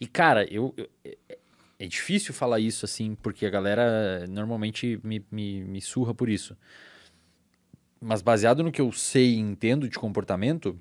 E, 0.00 0.06
cara, 0.06 0.44
eu, 0.52 0.72
eu- 0.76 0.88
é, 1.78 1.86
difícil 1.86 2.32
falar 2.32 2.60
isso 2.60 2.84
assim, 2.84 3.14
porque 3.14 3.44
a 3.44 3.50
galera 3.50 4.26
normalmente 4.28 4.98
me, 5.02 5.24
me, 5.30 5.64
me 5.64 5.80
surra 5.80 6.14
por 6.14 6.28
isso. 6.28 6.56
Mas 8.00 8.22
baseado 8.22 8.62
no 8.62 8.72
que 8.72 8.80
eu 8.80 8.92
sei 8.92 9.34
e 9.34 9.38
entendo 9.38 9.88
de 9.88 9.98
comportamento, 9.98 10.78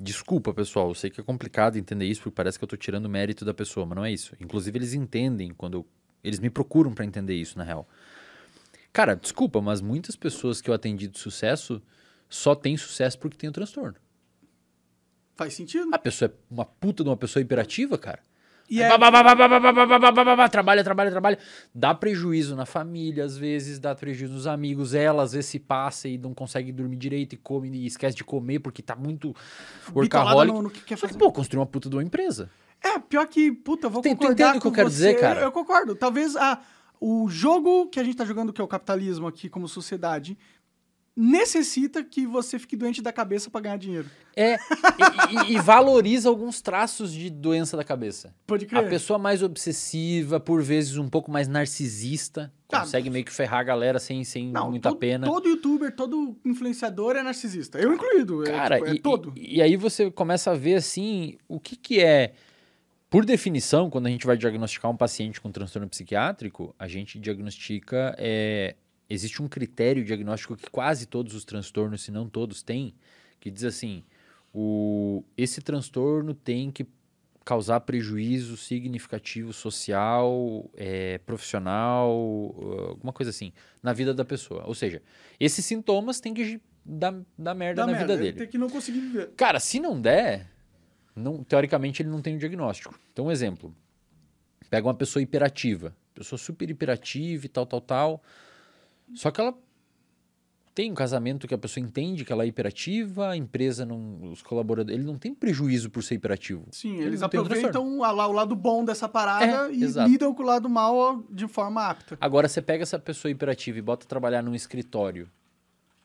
desculpa, 0.00 0.52
pessoal, 0.52 0.88
eu 0.88 0.94
sei 0.94 1.10
que 1.10 1.20
é 1.20 1.24
complicado 1.24 1.76
entender 1.76 2.06
isso, 2.06 2.22
porque 2.22 2.34
parece 2.34 2.58
que 2.58 2.64
eu 2.64 2.68
tô 2.68 2.76
tirando 2.76 3.08
mérito 3.08 3.44
da 3.44 3.54
pessoa, 3.54 3.86
mas 3.86 3.96
não 3.96 4.04
é 4.04 4.12
isso. 4.12 4.36
Inclusive, 4.40 4.78
eles 4.78 4.94
entendem 4.94 5.52
quando 5.54 5.78
eu, 5.78 5.86
eles 6.22 6.38
me 6.38 6.50
procuram 6.50 6.92
para 6.92 7.04
entender 7.04 7.34
isso, 7.34 7.58
na 7.58 7.64
real. 7.64 7.88
Cara, 8.92 9.14
desculpa, 9.14 9.60
mas 9.60 9.80
muitas 9.80 10.16
pessoas 10.16 10.60
que 10.60 10.68
eu 10.68 10.74
atendi 10.74 11.08
de 11.08 11.18
sucesso 11.18 11.82
só 12.28 12.54
têm 12.54 12.76
sucesso 12.76 13.18
porque 13.18 13.36
tem 13.36 13.48
o 13.48 13.52
transtorno. 13.52 13.96
Faz 15.34 15.54
sentido? 15.54 15.88
A 15.92 15.98
pessoa 15.98 16.28
é 16.30 16.52
uma 16.52 16.64
puta 16.64 17.02
de 17.02 17.08
uma 17.08 17.16
pessoa 17.16 17.40
hiperativa, 17.40 17.96
cara. 17.96 18.20
E 18.68 18.78
trabalha, 20.48 20.82
trabalha, 20.84 21.10
trabalha. 21.10 21.38
Dá 21.74 21.94
prejuízo 21.94 22.56
na 22.56 22.64
família, 22.64 23.24
às 23.24 23.36
vezes, 23.36 23.78
dá 23.78 23.94
prejuízo 23.94 24.32
nos 24.32 24.46
amigos. 24.46 24.94
Ela, 24.94 25.22
às 25.22 25.32
vezes, 25.32 25.46
se 25.50 25.58
passa 25.58 26.08
e 26.08 26.16
não 26.16 26.32
consegue 26.32 26.72
dormir 26.72 26.96
direito 26.96 27.34
e 27.34 27.36
come 27.36 27.68
e 27.70 27.86
esquece 27.86 28.16
de 28.16 28.24
comer 28.24 28.60
porque 28.60 28.82
tá 28.82 28.96
muito 28.96 29.34
workaholic. 29.94 30.52
No, 30.54 30.62
no 30.62 30.70
que 30.70 30.80
quer 30.80 30.96
fazer. 30.96 31.12
Mas, 31.14 31.18
pô, 31.18 31.30
construir 31.32 31.60
uma 31.60 31.66
puta 31.66 31.88
de 31.88 31.96
uma 31.96 32.02
empresa. 32.02 32.50
É, 32.82 32.98
pior 32.98 33.26
que, 33.26 33.52
puta, 33.52 33.86
eu 33.86 33.90
vou 33.90 34.02
Tem, 34.02 34.16
concordar 34.16 34.52
com 34.52 34.58
o 34.58 34.60
que 34.60 34.66
eu 34.66 34.72
quero 34.72 34.90
você. 34.90 34.96
dizer, 34.96 35.20
cara? 35.20 35.40
Eu, 35.40 35.44
eu 35.44 35.52
concordo. 35.52 35.94
Talvez 35.94 36.34
a, 36.34 36.60
o 37.00 37.28
jogo 37.28 37.88
que 37.88 38.00
a 38.00 38.04
gente 38.04 38.16
tá 38.16 38.24
jogando, 38.24 38.52
que 38.52 38.60
é 38.60 38.64
o 38.64 38.68
capitalismo 38.68 39.26
aqui 39.26 39.48
como 39.48 39.68
sociedade, 39.68 40.36
necessita 41.14 42.02
que 42.02 42.26
você 42.26 42.58
fique 42.58 42.76
doente 42.76 43.02
da 43.02 43.12
cabeça 43.12 43.50
pra 43.50 43.60
ganhar 43.60 43.76
dinheiro. 43.76 44.08
É, 44.34 44.56
e, 45.46 45.52
e- 45.52 45.60
valoriza 45.60 46.28
alguns 46.28 46.62
traços 46.62 47.12
de 47.12 47.28
doença 47.28 47.76
da 47.76 47.84
cabeça. 47.84 48.34
Pode 48.46 48.64
A 48.64 48.68
crer. 48.68 48.88
pessoa 48.88 49.18
mais 49.18 49.42
obsessiva, 49.42 50.40
por 50.40 50.62
vezes 50.62 50.96
um 50.96 51.08
pouco 51.10 51.30
mais 51.30 51.48
narcisista, 51.48 52.50
Ah, 52.72 52.80
consegue 52.80 53.10
meio 53.10 53.26
que 53.26 53.32
ferrar 53.32 53.60
a 53.60 53.62
galera 53.62 53.98
sem, 53.98 54.24
sem 54.24 54.48
Não, 54.50 54.70
muita 54.70 54.88
todo, 54.88 54.98
pena. 54.98 55.26
todo 55.26 55.46
youtuber, 55.48 55.94
todo 55.94 56.34
influenciador 56.46 57.14
é 57.16 57.22
narcisista. 57.22 57.78
Eu 57.78 57.92
incluído. 57.92 58.42
é, 58.44 58.46
Cara, 58.50 58.76
tipo, 58.78 58.88
é 58.90 58.94
e, 58.94 58.98
todo. 58.98 59.32
E, 59.36 59.56
e 59.58 59.62
aí 59.62 59.76
você 59.76 60.10
começa 60.10 60.50
a 60.50 60.54
ver 60.54 60.76
assim, 60.76 61.36
o 61.46 61.60
que 61.60 61.76
que 61.76 62.00
é... 62.00 62.32
Por 63.10 63.26
definição, 63.26 63.90
quando 63.90 64.06
a 64.06 64.10
gente 64.10 64.26
vai 64.26 64.38
diagnosticar 64.38 64.90
um 64.90 64.96
paciente 64.96 65.38
com 65.38 65.52
transtorno 65.52 65.86
psiquiátrico, 65.90 66.74
a 66.78 66.88
gente 66.88 67.18
diagnostica... 67.18 68.14
É, 68.18 68.76
existe 69.12 69.42
um 69.42 69.48
critério 69.48 70.04
diagnóstico 70.04 70.56
que 70.56 70.70
quase 70.70 71.06
todos 71.06 71.34
os 71.34 71.44
transtornos, 71.44 72.02
se 72.02 72.10
não 72.10 72.28
todos, 72.28 72.62
têm, 72.62 72.94
que 73.38 73.50
diz 73.50 73.64
assim, 73.64 74.02
o, 74.54 75.22
esse 75.36 75.60
transtorno 75.60 76.34
tem 76.34 76.70
que 76.70 76.86
causar 77.44 77.80
prejuízo 77.80 78.56
significativo 78.56 79.52
social, 79.52 80.70
é, 80.76 81.18
profissional, 81.18 82.10
alguma 82.88 83.12
coisa 83.12 83.30
assim, 83.30 83.52
na 83.82 83.92
vida 83.92 84.14
da 84.14 84.24
pessoa. 84.24 84.64
Ou 84.66 84.74
seja, 84.74 85.02
esses 85.40 85.64
sintomas 85.64 86.20
têm 86.20 86.32
que 86.32 86.60
dar, 86.84 87.14
dar 87.36 87.54
merda 87.54 87.82
Dá 87.82 87.86
na 87.86 87.92
merda, 87.92 88.06
vida 88.06 88.12
ele 88.14 88.32
dele. 88.32 88.38
Tem 88.38 88.48
que 88.48 88.58
não 88.58 88.70
conseguir 88.70 89.00
viver. 89.00 89.30
Cara, 89.36 89.58
se 89.58 89.80
não 89.80 90.00
der, 90.00 90.48
não- 91.16 91.42
teoricamente 91.42 92.00
ele 92.00 92.10
não 92.10 92.22
tem 92.22 92.36
o 92.36 92.38
diagnóstico. 92.38 92.98
Então, 93.12 93.26
um 93.26 93.30
exemplo. 93.30 93.74
Pega 94.70 94.86
uma 94.86 94.94
pessoa 94.94 95.22
hiperativa. 95.22 95.94
Pessoa 96.14 96.38
super 96.38 96.70
hiperativa 96.70 97.44
e 97.44 97.48
tal, 97.48 97.66
tal, 97.66 97.80
tal. 97.80 98.22
Só 99.14 99.30
que 99.30 99.40
ela 99.40 99.54
tem 100.74 100.90
um 100.90 100.94
casamento 100.94 101.46
que 101.46 101.52
a 101.54 101.58
pessoa 101.58 101.84
entende 101.84 102.24
que 102.24 102.32
ela 102.32 102.44
é 102.44 102.46
hiperativa, 102.46 103.28
a 103.30 103.36
empresa 103.36 103.84
não. 103.84 104.30
Os 104.32 104.40
colaboradores. 104.42 104.98
Ele 104.98 105.06
não 105.06 105.18
tem 105.18 105.34
prejuízo 105.34 105.90
por 105.90 106.02
ser 106.02 106.14
hiperativo. 106.14 106.66
Sim, 106.70 106.96
Ele 106.96 107.08
eles 107.08 107.22
aproveitam 107.22 108.02
a 108.02 108.10
lá- 108.10 108.26
o 108.26 108.32
lado 108.32 108.56
bom 108.56 108.82
dessa 108.84 109.06
parada 109.08 109.70
É, 109.70 109.72
e 109.74 109.84
exato. 109.84 110.08
lidam 110.10 110.32
com 110.34 110.42
o 110.42 110.46
lado 110.46 110.68
mal 110.70 111.22
de 111.30 111.46
forma 111.46 111.86
apta. 111.86 112.16
Agora, 112.20 112.48
você 112.48 112.62
pega 112.62 112.82
essa 112.82 112.98
pessoa 112.98 113.30
hiperativa 113.30 113.78
e 113.78 113.82
bota 113.82 114.06
trabalhar 114.06 114.42
num 114.42 114.54
escritório, 114.54 115.28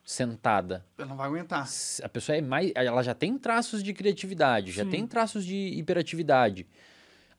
sentada. 0.03 0.85
Ela 0.97 1.07
não 1.07 1.15
vai 1.17 1.27
aguentar. 1.27 1.67
a 2.03 2.09
pessoa 2.09 2.37
é 2.37 2.41
mais. 2.41 2.71
Ela 2.75 3.01
já 3.03 3.13
tem 3.13 3.37
traços 3.37 3.81
de 3.83 3.93
criatividade, 3.93 4.71
já 4.71 4.83
Sim. 4.83 4.89
tem 4.89 5.07
traços 5.07 5.45
de 5.45 5.55
hiperatividade. 5.55 6.65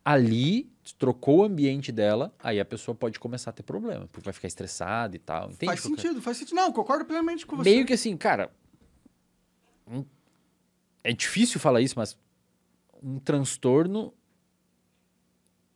Ali, 0.04 0.70
trocou 0.98 1.40
o 1.40 1.44
ambiente 1.44 1.92
dela, 1.92 2.34
aí 2.38 2.58
a 2.58 2.64
pessoa 2.64 2.94
pode 2.94 3.18
começar 3.20 3.50
a 3.50 3.52
ter 3.52 3.62
problema, 3.62 4.06
porque 4.10 4.24
vai 4.24 4.32
ficar 4.32 4.48
estressada 4.48 5.14
e 5.14 5.18
tal. 5.18 5.50
Entende? 5.50 5.66
faz 5.66 5.80
sentido, 5.80 6.22
faz 6.22 6.36
sentido. 6.38 6.56
Não, 6.56 6.72
concordo 6.72 7.04
plenamente 7.04 7.44
com 7.46 7.56
você. 7.56 7.68
Meio 7.70 7.84
que 7.84 7.92
assim, 7.92 8.16
cara. 8.16 8.50
um- 9.86 10.04
É 11.04 11.12
difícil 11.12 11.60
falar 11.60 11.80
isso, 11.82 11.94
mas 11.98 12.16
um 13.02 13.18
transtorno. 13.18 14.12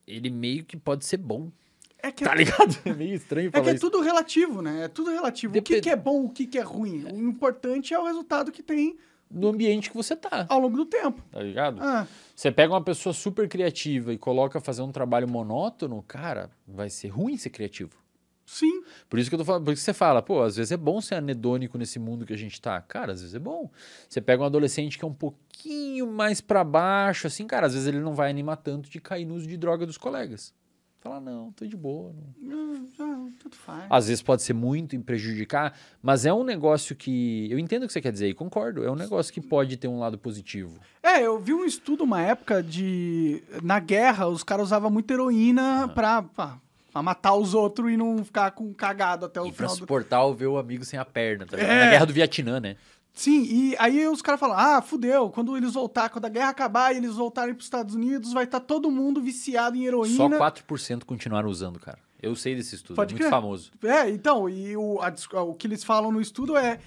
Ele 0.06 0.30
meio 0.30 0.64
que 0.64 0.76
pode 0.76 1.04
ser 1.04 1.16
bom. 1.18 1.50
É 1.98 2.10
que, 2.10 2.24
Tá 2.24 2.34
ligado? 2.34 2.76
É 2.84 2.92
meio 2.92 3.14
estranho 3.14 3.48
é, 3.48 3.50
falar 3.52 3.64
que 3.64 3.70
é 3.70 3.74
isso. 3.74 3.90
tudo 3.90 4.02
relativo, 4.02 4.60
né? 4.60 4.84
É 4.84 4.88
tudo 4.88 5.10
relativo. 5.10 5.56
O 5.56 5.62
que, 5.62 5.80
que 5.80 5.90
é 5.90 5.96
bom, 5.96 6.24
o 6.24 6.30
que, 6.30 6.46
que 6.46 6.58
é 6.58 6.62
ruim. 6.62 7.04
O 7.04 7.28
importante 7.28 7.94
é 7.94 7.98
o 7.98 8.04
resultado 8.04 8.50
que 8.50 8.62
tem 8.62 8.98
No 9.32 9.48
ambiente 9.48 9.88
que 9.90 9.96
você 9.96 10.14
tá, 10.14 10.46
ao 10.48 10.58
longo 10.60 10.76
do 10.76 10.84
tempo. 10.84 11.22
tá 11.30 11.40
ligado? 11.42 11.78
Ah, 11.82 12.06
Você 12.36 12.50
pega 12.52 12.72
uma 12.72 12.82
pessoa 12.82 13.12
super 13.12 13.48
criativa 13.48 14.12
e 14.12 14.18
coloca 14.18 14.60
fazer 14.60 14.82
um 14.82 14.92
trabalho 14.92 15.28
monótono, 15.28 16.02
cara, 16.06 16.50
vai 16.68 16.90
ser 16.90 17.08
ruim 17.08 17.36
ser 17.36 17.50
criativo. 17.50 17.96
sim. 18.44 18.82
Por 19.08 19.18
isso 19.18 19.30
que 19.30 19.34
eu 19.34 19.38
tô 19.38 19.44
falando, 19.44 19.64
por 19.64 19.72
isso 19.72 19.80
que 19.80 19.84
você 19.86 19.94
fala, 19.94 20.20
pô, 20.22 20.42
às 20.42 20.56
vezes 20.56 20.72
é 20.72 20.76
bom 20.76 21.00
ser 21.00 21.14
anedônico 21.14 21.78
nesse 21.78 21.98
mundo 21.98 22.26
que 22.26 22.32
a 22.32 22.36
gente 22.36 22.60
tá. 22.60 22.80
Cara, 22.82 23.12
às 23.12 23.20
vezes 23.20 23.34
é 23.34 23.38
bom. 23.38 23.70
Você 24.08 24.20
pega 24.20 24.42
um 24.42 24.46
adolescente 24.46 24.98
que 24.98 25.04
é 25.04 25.08
um 25.08 25.12
pouquinho 25.14 26.06
mais 26.10 26.40
pra 26.40 26.62
baixo, 26.64 27.26
assim, 27.26 27.46
cara, 27.46 27.66
às 27.66 27.72
vezes 27.74 27.88
ele 27.88 28.00
não 28.00 28.14
vai 28.14 28.28
animar 28.30 28.56
tanto 28.56 28.90
de 28.90 29.00
cair 29.00 29.24
no 29.24 29.34
uso 29.34 29.46
de 29.46 29.56
droga 29.56 29.86
dos 29.86 29.96
colegas. 29.96 30.52
Fala, 31.02 31.20
não, 31.20 31.50
tô 31.52 31.66
de 31.66 31.76
boa. 31.76 32.14
não." 32.40 32.86
Ah, 33.00 33.26
tudo 33.40 33.56
faz. 33.56 33.84
Às 33.90 34.06
vezes 34.08 34.22
pode 34.22 34.42
ser 34.42 34.52
muito 34.52 34.94
em 34.94 35.00
prejudicar, 35.00 35.76
mas 36.00 36.24
é 36.24 36.32
um 36.32 36.44
negócio 36.44 36.94
que. 36.94 37.48
Eu 37.50 37.58
entendo 37.58 37.82
o 37.82 37.86
que 37.88 37.92
você 37.92 38.00
quer 38.00 38.12
dizer 38.12 38.28
e 38.28 38.34
concordo. 38.34 38.84
É 38.84 38.90
um 38.90 38.94
negócio 38.94 39.32
que 39.32 39.40
pode 39.40 39.76
ter 39.76 39.88
um 39.88 39.98
lado 39.98 40.16
positivo. 40.16 40.78
É, 41.02 41.20
eu 41.20 41.38
vi 41.40 41.52
um 41.52 41.64
estudo 41.64 42.04
uma 42.04 42.22
época 42.22 42.62
de. 42.62 43.42
Na 43.62 43.80
guerra, 43.80 44.28
os 44.28 44.44
caras 44.44 44.66
usavam 44.66 44.90
muita 44.90 45.12
heroína 45.14 45.88
pra, 45.94 46.22
pra, 46.22 46.58
pra 46.92 47.02
matar 47.02 47.34
os 47.34 47.52
outros 47.52 47.90
e 47.90 47.96
não 47.96 48.24
ficar 48.24 48.52
com 48.52 48.72
cagado 48.72 49.26
até 49.26 49.40
o 49.40 49.46
E 49.46 49.48
pra 49.50 49.56
final 49.66 49.74
do. 49.74 49.78
suportar 49.80 50.24
o 50.24 50.32
ver 50.34 50.46
o 50.46 50.56
amigo 50.58 50.84
sem 50.84 50.98
a 50.98 51.04
perna, 51.04 51.46
tá? 51.46 51.58
É. 51.58 51.84
Na 51.84 51.90
guerra 51.90 52.06
do 52.06 52.12
Vietnã, 52.12 52.60
né? 52.60 52.76
Sim, 53.14 53.42
e 53.42 53.76
aí 53.78 54.06
os 54.06 54.22
caras 54.22 54.40
falam: 54.40 54.56
ah, 54.56 54.80
fudeu, 54.80 55.28
quando 55.30 55.56
eles 55.56 55.74
voltar, 55.74 56.08
quando 56.08 56.24
a 56.24 56.28
guerra 56.28 56.48
acabar 56.48 56.94
e 56.94 56.96
eles 56.96 57.14
voltarem 57.14 57.54
pros 57.54 57.66
Estados 57.66 57.94
Unidos, 57.94 58.32
vai 58.32 58.44
estar 58.44 58.60
todo 58.60 58.90
mundo 58.90 59.20
viciado 59.20 59.76
em 59.76 59.84
heroína. 59.84 60.16
Só 60.16 60.28
4% 60.28 61.04
continuaram 61.04 61.48
usando, 61.48 61.78
cara. 61.78 61.98
Eu 62.22 62.34
sei 62.36 62.54
desse 62.54 62.76
estudo, 62.76 62.96
Pode 62.96 63.12
é 63.12 63.14
muito 63.14 63.22
crer. 63.22 63.30
famoso. 63.30 63.70
É, 63.82 64.08
então, 64.08 64.48
e 64.48 64.76
o, 64.76 65.00
a 65.00 65.42
o 65.42 65.54
que 65.54 65.66
eles 65.66 65.82
falam 65.84 66.12
no 66.12 66.20
estudo 66.20 66.56
é 66.56 66.78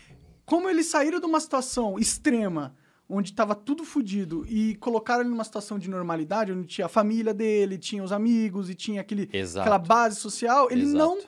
como 0.46 0.70
eles 0.70 0.86
saíram 0.88 1.20
de 1.20 1.26
uma 1.26 1.40
situação 1.40 2.00
extrema, 2.00 2.74
onde 3.08 3.32
estava 3.32 3.54
tudo 3.54 3.84
fodido, 3.84 4.46
e 4.48 4.76
colocaram 4.76 5.22
ele 5.22 5.30
numa 5.30 5.44
situação 5.44 5.78
de 5.78 5.90
normalidade, 5.90 6.52
onde 6.52 6.68
tinha 6.68 6.86
a 6.86 6.90
família 6.90 7.34
dele, 7.34 7.78
tinha 7.78 8.04
os 8.04 8.12
amigos 8.12 8.70
e 8.70 8.76
tinha 8.76 9.02
aquele, 9.02 9.30
Exato. 9.34 9.62
aquela 9.62 9.78
base 9.78 10.16
social, 10.16 10.70
ele 10.72 10.84
Exato. 10.84 10.98
não 10.98 11.20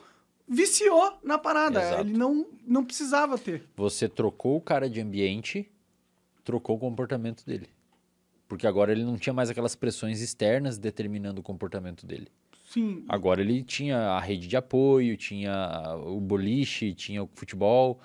viciou 0.48 1.18
na 1.22 1.38
parada. 1.38 1.80
Exato. 1.82 2.00
Ele 2.02 2.12
não, 2.16 2.46
não 2.66 2.84
precisava 2.84 3.36
ter. 3.38 3.64
Você 3.76 4.08
trocou 4.08 4.56
o 4.56 4.60
cara 4.60 4.88
de 4.88 5.00
ambiente, 5.00 5.70
trocou 6.44 6.76
o 6.76 6.78
comportamento 6.78 7.44
dele. 7.44 7.68
Porque 8.48 8.66
agora 8.66 8.92
ele 8.92 9.04
não 9.04 9.16
tinha 9.18 9.32
mais 9.34 9.50
aquelas 9.50 9.74
pressões 9.76 10.20
externas 10.22 10.78
determinando 10.78 11.40
o 11.40 11.44
comportamento 11.44 12.06
dele. 12.06 12.28
Sim. 12.70 13.04
Agora 13.08 13.40
ele 13.40 13.62
tinha 13.62 13.98
a 13.98 14.20
rede 14.20 14.46
de 14.46 14.56
apoio, 14.56 15.16
tinha 15.16 15.52
o 16.06 16.20
boliche, 16.20 16.94
tinha 16.94 17.22
o 17.22 17.30
futebol. 17.34 18.00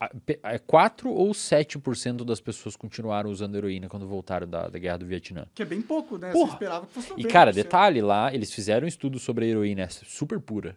A- 0.00 0.10
pe- 0.24 0.40
é, 0.42 0.58
4 0.58 1.10
ou 1.10 1.30
7% 1.30 2.24
das 2.24 2.40
pessoas 2.40 2.74
continuaram 2.76 3.30
usando 3.30 3.54
heroína 3.54 3.88
quando 3.88 4.06
voltaram 4.06 4.46
da, 4.48 4.68
da 4.68 4.78
guerra 4.78 4.98
do 4.98 5.06
Vietnã. 5.06 5.46
Que 5.54 5.62
é 5.62 5.66
bem 5.66 5.80
pouco, 5.80 6.18
né? 6.18 6.32
Porra. 6.32 6.48
Você 6.48 6.52
esperava 6.54 6.86
que 6.86 6.92
fosse 6.94 7.12
E, 7.12 7.22
90%. 7.24 7.28
cara, 7.30 7.52
detalhe 7.52 8.00
lá, 8.02 8.34
eles 8.34 8.52
fizeram 8.52 8.84
um 8.84 8.88
estudo 8.88 9.18
sobre 9.18 9.44
a 9.44 9.48
heroína 9.48 9.88
super 9.88 10.40
pura. 10.40 10.76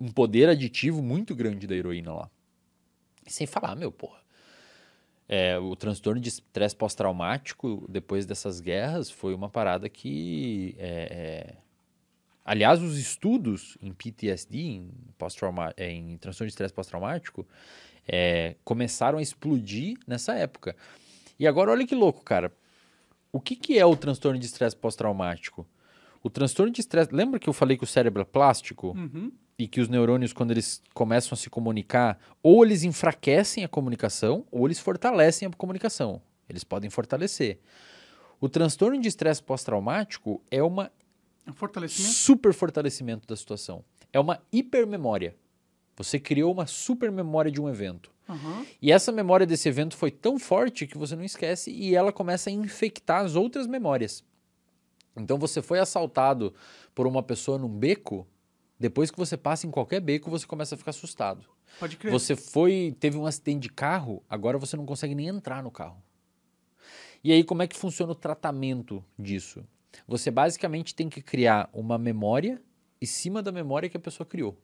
Um 0.00 0.08
poder 0.08 0.48
aditivo 0.48 1.02
muito 1.02 1.34
grande 1.34 1.66
da 1.66 1.74
heroína 1.74 2.12
lá. 2.12 2.30
Sem 3.26 3.46
falar, 3.46 3.76
meu, 3.76 3.92
porra. 3.92 4.20
É, 5.28 5.56
o 5.58 5.76
transtorno 5.76 6.20
de 6.20 6.28
estresse 6.28 6.74
pós-traumático 6.74 7.86
depois 7.88 8.26
dessas 8.26 8.58
guerras 8.58 9.10
foi 9.10 9.34
uma 9.34 9.48
parada 9.48 9.88
que. 9.88 10.74
é, 10.78 11.54
é, 11.54 11.56
Aliás, 12.44 12.82
os 12.82 12.98
estudos 12.98 13.78
em 13.80 13.92
PTSD, 13.92 14.58
em, 14.58 14.90
é, 15.76 15.90
em 15.92 16.16
transtorno 16.16 16.48
de 16.48 16.52
estresse 16.52 16.74
pós-traumático, 16.74 17.46
é, 18.08 18.56
começaram 18.64 19.18
a 19.18 19.22
explodir 19.22 19.96
nessa 20.06 20.34
época. 20.34 20.74
E 21.38 21.46
agora, 21.46 21.70
olha 21.70 21.86
que 21.86 21.94
louco, 21.94 22.24
cara. 22.24 22.52
O 23.30 23.40
que, 23.40 23.54
que 23.54 23.78
é 23.78 23.86
o 23.86 23.94
transtorno 23.94 24.38
de 24.38 24.46
estresse 24.46 24.74
pós-traumático? 24.74 25.64
O 26.22 26.28
transtorno 26.28 26.72
de 26.72 26.80
estresse. 26.80 27.14
Lembra 27.14 27.38
que 27.38 27.48
eu 27.48 27.52
falei 27.52 27.76
que 27.76 27.84
o 27.84 27.86
cérebro 27.86 28.22
é 28.22 28.24
plástico? 28.24 28.96
Uhum. 28.98 29.30
E 29.60 29.68
que 29.68 29.78
os 29.78 29.90
neurônios, 29.90 30.32
quando 30.32 30.52
eles 30.52 30.82
começam 30.94 31.34
a 31.34 31.36
se 31.36 31.50
comunicar, 31.50 32.18
ou 32.42 32.64
eles 32.64 32.82
enfraquecem 32.82 33.62
a 33.62 33.68
comunicação, 33.68 34.46
ou 34.50 34.66
eles 34.66 34.78
fortalecem 34.78 35.46
a 35.46 35.50
comunicação. 35.50 36.22
Eles 36.48 36.64
podem 36.64 36.88
fortalecer. 36.88 37.58
O 38.40 38.48
transtorno 38.48 38.98
de 38.98 39.06
estresse 39.06 39.42
pós-traumático 39.42 40.42
é 40.50 40.62
uma 40.62 40.90
É 41.46 41.50
um 41.50 41.52
fortalecimento. 41.52 42.14
super 42.14 42.54
fortalecimento 42.54 43.28
da 43.28 43.36
situação. 43.36 43.84
É 44.10 44.18
uma 44.18 44.40
hipermemória. 44.50 45.36
Você 45.94 46.18
criou 46.18 46.50
uma 46.54 46.66
super 46.66 47.12
memória 47.12 47.50
de 47.52 47.60
um 47.60 47.68
evento. 47.68 48.10
Aham. 48.26 48.64
E 48.80 48.90
essa 48.90 49.12
memória 49.12 49.46
desse 49.46 49.68
evento 49.68 49.94
foi 49.94 50.10
tão 50.10 50.38
forte 50.38 50.86
que 50.86 50.96
você 50.96 51.14
não 51.14 51.22
esquece 51.24 51.70
e 51.70 51.94
ela 51.94 52.12
começa 52.12 52.48
a 52.48 52.52
infectar 52.52 53.22
as 53.26 53.34
outras 53.36 53.66
memórias. 53.66 54.24
Então 55.14 55.36
você 55.36 55.60
foi 55.60 55.78
assaltado 55.78 56.54
por 56.94 57.06
uma 57.06 57.22
pessoa 57.22 57.58
num 57.58 57.68
beco, 57.68 58.26
depois 58.80 59.10
que 59.10 59.18
você 59.18 59.36
passa 59.36 59.66
em 59.66 59.70
qualquer 59.70 60.00
beco, 60.00 60.30
você 60.30 60.46
começa 60.46 60.74
a 60.74 60.78
ficar 60.78 60.88
assustado. 60.88 61.44
Pode 61.78 61.98
crer. 61.98 62.10
Você 62.10 62.34
foi, 62.34 62.96
teve 62.98 63.18
um 63.18 63.26
acidente 63.26 63.60
de 63.60 63.68
carro, 63.68 64.24
agora 64.28 64.56
você 64.56 64.74
não 64.74 64.86
consegue 64.86 65.14
nem 65.14 65.28
entrar 65.28 65.62
no 65.62 65.70
carro. 65.70 66.02
E 67.22 67.30
aí 67.30 67.44
como 67.44 67.62
é 67.62 67.66
que 67.66 67.76
funciona 67.76 68.12
o 68.12 68.14
tratamento 68.14 69.04
disso? 69.18 69.62
Você 70.08 70.30
basicamente 70.30 70.94
tem 70.94 71.10
que 71.10 71.20
criar 71.20 71.68
uma 71.74 71.98
memória 71.98 72.58
em 73.02 73.04
cima 73.04 73.42
da 73.42 73.52
memória 73.52 73.86
que 73.86 73.98
a 73.98 74.00
pessoa 74.00 74.26
criou. 74.26 74.58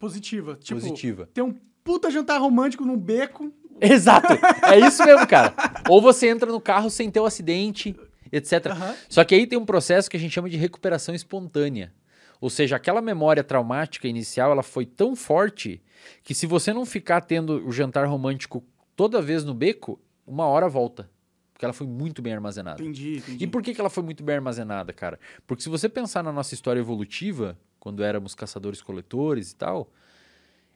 Positiva. 0.00 0.56
Tipo, 0.60 0.80
Positiva. 0.80 1.28
ter 1.32 1.42
um 1.42 1.54
puta 1.84 2.10
jantar 2.10 2.40
romântico 2.40 2.84
num 2.84 2.96
beco. 2.96 3.52
Exato. 3.80 4.32
É 4.64 4.80
isso 4.80 5.04
mesmo, 5.04 5.28
cara. 5.28 5.54
Ou 5.88 6.02
você 6.02 6.28
entra 6.28 6.50
no 6.50 6.60
carro 6.60 6.90
sem 6.90 7.08
ter 7.08 7.20
o 7.20 7.24
acidente, 7.24 7.94
etc. 8.32 8.66
Aham. 8.66 8.96
Só 9.08 9.24
que 9.24 9.34
aí 9.36 9.46
tem 9.46 9.56
um 9.58 9.64
processo 9.64 10.10
que 10.10 10.16
a 10.16 10.20
gente 10.20 10.32
chama 10.32 10.50
de 10.50 10.56
recuperação 10.56 11.14
espontânea. 11.14 11.94
Ou 12.40 12.48
seja, 12.48 12.76
aquela 12.76 13.02
memória 13.02 13.44
traumática 13.44 14.08
inicial, 14.08 14.50
ela 14.50 14.62
foi 14.62 14.86
tão 14.86 15.14
forte 15.14 15.82
que 16.22 16.34
se 16.34 16.46
você 16.46 16.72
não 16.72 16.86
ficar 16.86 17.20
tendo 17.20 17.66
o 17.66 17.70
jantar 17.70 18.06
romântico 18.06 18.64
toda 18.96 19.20
vez 19.20 19.44
no 19.44 19.54
beco, 19.54 20.00
uma 20.26 20.46
hora 20.46 20.68
volta. 20.68 21.10
Porque 21.52 21.66
ela 21.66 21.74
foi 21.74 21.86
muito 21.86 22.22
bem 22.22 22.32
armazenada. 22.32 22.82
Entendi, 22.82 23.18
entendi. 23.18 23.44
E 23.44 23.46
por 23.46 23.62
que, 23.62 23.74
que 23.74 23.80
ela 23.80 23.90
foi 23.90 24.02
muito 24.02 24.24
bem 24.24 24.36
armazenada, 24.36 24.94
cara? 24.94 25.20
Porque 25.46 25.62
se 25.62 25.68
você 25.68 25.90
pensar 25.90 26.22
na 26.22 26.32
nossa 26.32 26.54
história 26.54 26.80
evolutiva, 26.80 27.58
quando 27.78 28.02
éramos 28.02 28.34
caçadores-coletores 28.34 29.50
e 29.50 29.56
tal, 29.56 29.92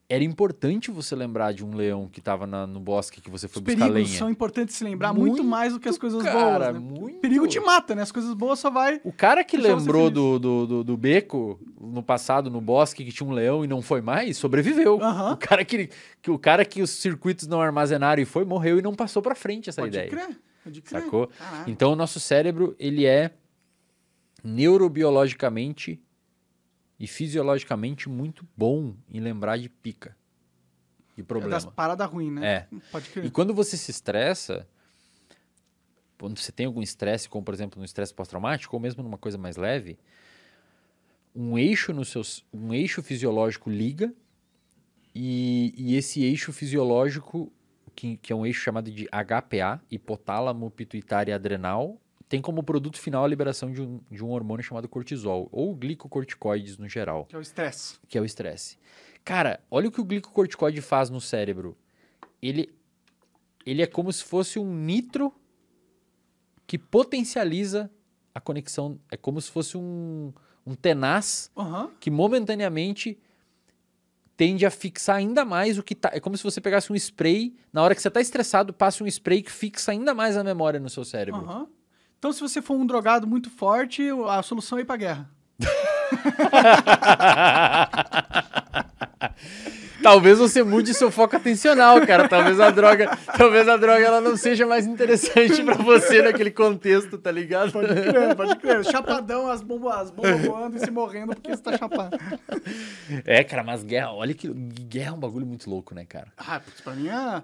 era 0.08 0.22
importante 0.22 0.90
você 0.90 1.16
lembrar 1.16 1.52
de 1.52 1.64
um 1.64 1.74
leão 1.74 2.08
que 2.08 2.18
estava 2.18 2.46
no 2.46 2.78
bosque 2.78 3.20
que 3.20 3.30
você 3.30 3.48
foi 3.48 3.60
Os 3.60 3.64
buscar 3.64 3.86
perigos 3.88 4.08
lenha. 4.10 4.18
são 4.18 4.28
importantes 4.28 4.74
se 4.76 4.84
lembrar 4.84 5.12
muito, 5.14 5.36
Muito, 5.36 5.44
mais 5.44 5.72
do 5.72 5.80
que 5.80 5.88
as 5.88 5.96
coisas 5.96 6.22
cara, 6.22 6.72
boas. 6.72 6.74
Né? 6.74 6.78
muito. 7.00 7.16
O 7.16 7.20
perigo 7.20 7.48
te 7.48 7.58
mata, 7.58 7.94
né? 7.94 8.02
As 8.02 8.12
coisas 8.12 8.34
boas 8.34 8.58
só 8.58 8.70
vai. 8.70 9.00
O 9.02 9.12
cara 9.12 9.42
que 9.42 9.56
lembrou 9.56 10.10
do, 10.10 10.38
do, 10.38 10.66
do, 10.66 10.84
do 10.84 10.96
beco 10.96 11.58
no 11.80 12.02
passado, 12.02 12.50
no 12.50 12.60
bosque, 12.60 13.04
que 13.04 13.12
tinha 13.12 13.26
um 13.28 13.32
leão 13.32 13.64
e 13.64 13.66
não 13.66 13.80
foi 13.80 14.02
mais, 14.02 14.36
sobreviveu. 14.36 15.00
Aham. 15.02 15.32
O, 15.32 15.36
cara 15.38 15.64
que, 15.64 15.88
que, 16.20 16.30
o 16.30 16.38
cara 16.38 16.64
que 16.66 16.82
os 16.82 16.90
circuitos 16.90 17.46
não 17.46 17.60
armazenaram 17.60 18.20
e 18.22 18.26
foi, 18.26 18.44
morreu 18.44 18.78
e 18.78 18.82
não 18.82 18.94
passou 18.94 19.22
pra 19.22 19.34
frente 19.34 19.70
essa 19.70 19.80
Pode 19.80 19.96
ideia. 19.96 20.10
crer. 20.10 20.38
Pode 20.62 20.82
crer. 20.82 21.02
Sacou? 21.02 21.28
Caralho. 21.28 21.70
Então 21.70 21.92
o 21.92 21.96
nosso 21.96 22.20
cérebro, 22.20 22.76
ele 22.78 23.06
é 23.06 23.30
neurobiologicamente 24.42 26.00
e 27.04 27.06
fisiologicamente 27.06 28.08
muito 28.08 28.48
bom 28.56 28.96
em 29.10 29.20
lembrar 29.20 29.58
de 29.58 29.68
pica. 29.68 30.16
De 31.14 31.20
É 31.20 31.24
problema. 31.24 31.50
das 31.50 31.66
paradas 31.66 32.08
ruins, 32.08 32.32
né? 32.32 32.46
É. 32.46 32.68
Pode 32.90 33.10
crer. 33.10 33.26
E 33.26 33.30
quando 33.30 33.52
você 33.52 33.76
se 33.76 33.90
estressa, 33.90 34.66
quando 36.18 36.38
você 36.38 36.50
tem 36.50 36.64
algum 36.64 36.80
estresse, 36.80 37.28
como 37.28 37.44
por 37.44 37.52
exemplo 37.52 37.78
no 37.78 37.84
estresse 37.84 38.14
pós-traumático, 38.14 38.74
ou 38.74 38.80
mesmo 38.80 39.02
numa 39.02 39.18
coisa 39.18 39.36
mais 39.36 39.58
leve, 39.58 39.98
um 41.36 41.58
eixo 41.58 41.92
no 41.92 42.06
seus, 42.06 42.42
um 42.50 42.72
eixo 42.72 43.02
fisiológico 43.02 43.68
liga 43.68 44.10
e, 45.14 45.74
e 45.76 45.96
esse 45.96 46.24
eixo 46.24 46.54
fisiológico, 46.54 47.52
que, 47.94 48.16
que 48.16 48.32
é 48.32 48.36
um 48.36 48.46
eixo 48.46 48.62
chamado 48.62 48.90
de 48.90 49.06
HPA, 49.08 49.78
hipotálamo 49.90 50.70
pituitária 50.70 51.34
adrenal, 51.34 52.00
tem 52.28 52.40
como 52.40 52.62
produto 52.62 52.98
final 52.98 53.24
a 53.24 53.28
liberação 53.28 53.70
de 53.70 53.82
um, 53.82 54.00
de 54.10 54.24
um 54.24 54.30
hormônio 54.30 54.64
chamado 54.64 54.88
cortisol, 54.88 55.48
ou 55.52 55.74
glicocorticoides 55.74 56.78
no 56.78 56.88
geral 56.88 57.26
Que 57.26 57.36
é 57.36 57.38
o 57.38 57.42
estresse. 57.42 57.96
que 58.08 58.18
é 58.18 58.20
o 58.20 58.24
estresse. 58.24 58.78
Cara, 59.24 59.60
olha 59.70 59.88
o 59.88 59.92
que 59.92 60.00
o 60.00 60.04
glicocorticoide 60.04 60.80
faz 60.80 61.10
no 61.10 61.20
cérebro. 61.20 61.76
Ele, 62.42 62.74
ele 63.64 63.82
é 63.82 63.86
como 63.86 64.12
se 64.12 64.22
fosse 64.24 64.58
um 64.58 64.74
nitro 64.74 65.32
que 66.66 66.78
potencializa 66.78 67.90
a 68.34 68.40
conexão. 68.40 68.98
É 69.10 69.16
como 69.16 69.40
se 69.40 69.50
fosse 69.50 69.76
um, 69.76 70.32
um 70.66 70.74
tenaz 70.74 71.50
Aham. 71.56 71.90
que 72.00 72.10
momentaneamente 72.10 73.18
tende 74.36 74.66
a 74.66 74.70
fixar 74.70 75.16
ainda 75.16 75.44
mais 75.44 75.78
o 75.78 75.82
que 75.82 75.94
tá. 75.94 76.10
É 76.12 76.20
como 76.20 76.36
se 76.36 76.42
você 76.42 76.60
pegasse 76.60 76.92
um 76.92 76.96
spray, 76.96 77.54
na 77.72 77.82
hora 77.82 77.94
que 77.94 78.02
você 78.02 78.10
tá 78.10 78.20
estressado, 78.20 78.72
passe 78.72 79.02
um 79.02 79.06
spray 79.06 79.42
que 79.42 79.50
fixa 79.52 79.92
ainda 79.92 80.12
mais 80.12 80.36
a 80.36 80.42
memória 80.44 80.80
no 80.80 80.90
seu 80.90 81.04
cérebro. 81.04 81.40
Aham. 81.42 81.68
Então, 82.24 82.32
se 82.32 82.40
você 82.40 82.62
for 82.62 82.74
um 82.74 82.86
drogado 82.86 83.26
muito 83.26 83.50
forte, 83.50 84.08
a 84.30 84.42
solução 84.42 84.78
é 84.78 84.80
ir 84.80 84.86
pra 84.86 84.96
guerra. 84.96 85.28
Talvez 90.02 90.38
você 90.38 90.62
mude 90.62 90.94
seu 90.94 91.10
foco 91.10 91.36
atencional, 91.36 92.00
cara. 92.06 92.26
Talvez 92.26 92.58
a 92.58 92.70
droga, 92.70 93.14
talvez 93.36 93.68
a 93.68 93.76
droga 93.76 94.02
ela 94.02 94.22
não 94.22 94.38
seja 94.38 94.66
mais 94.66 94.86
interessante 94.86 95.62
pra 95.62 95.74
você 95.74 96.22
naquele 96.22 96.50
contexto, 96.50 97.18
tá 97.18 97.30
ligado? 97.30 97.72
Pode 97.72 97.88
crer, 97.88 98.34
pode 98.34 98.56
crer. 98.56 98.82
Chapadão, 98.86 99.50
as 99.50 99.62
bombas, 99.62 99.94
as 99.94 100.10
bombas 100.10 100.46
voando 100.46 100.78
e 100.78 100.80
se 100.80 100.90
morrendo 100.90 101.34
porque 101.34 101.54
você 101.54 101.62
tá 101.62 101.76
chapado. 101.76 102.18
É, 103.26 103.44
cara, 103.44 103.62
mas 103.62 103.84
guerra, 103.84 104.14
olha 104.14 104.32
que 104.32 104.48
guerra 104.48 105.10
é 105.10 105.12
um 105.12 105.20
bagulho 105.20 105.44
muito 105.44 105.68
louco, 105.68 105.94
né, 105.94 106.06
cara? 106.06 106.28
Ah, 106.38 106.58
pra 106.82 106.94
mim 106.94 107.06
é, 107.06 107.12
é 107.12 107.42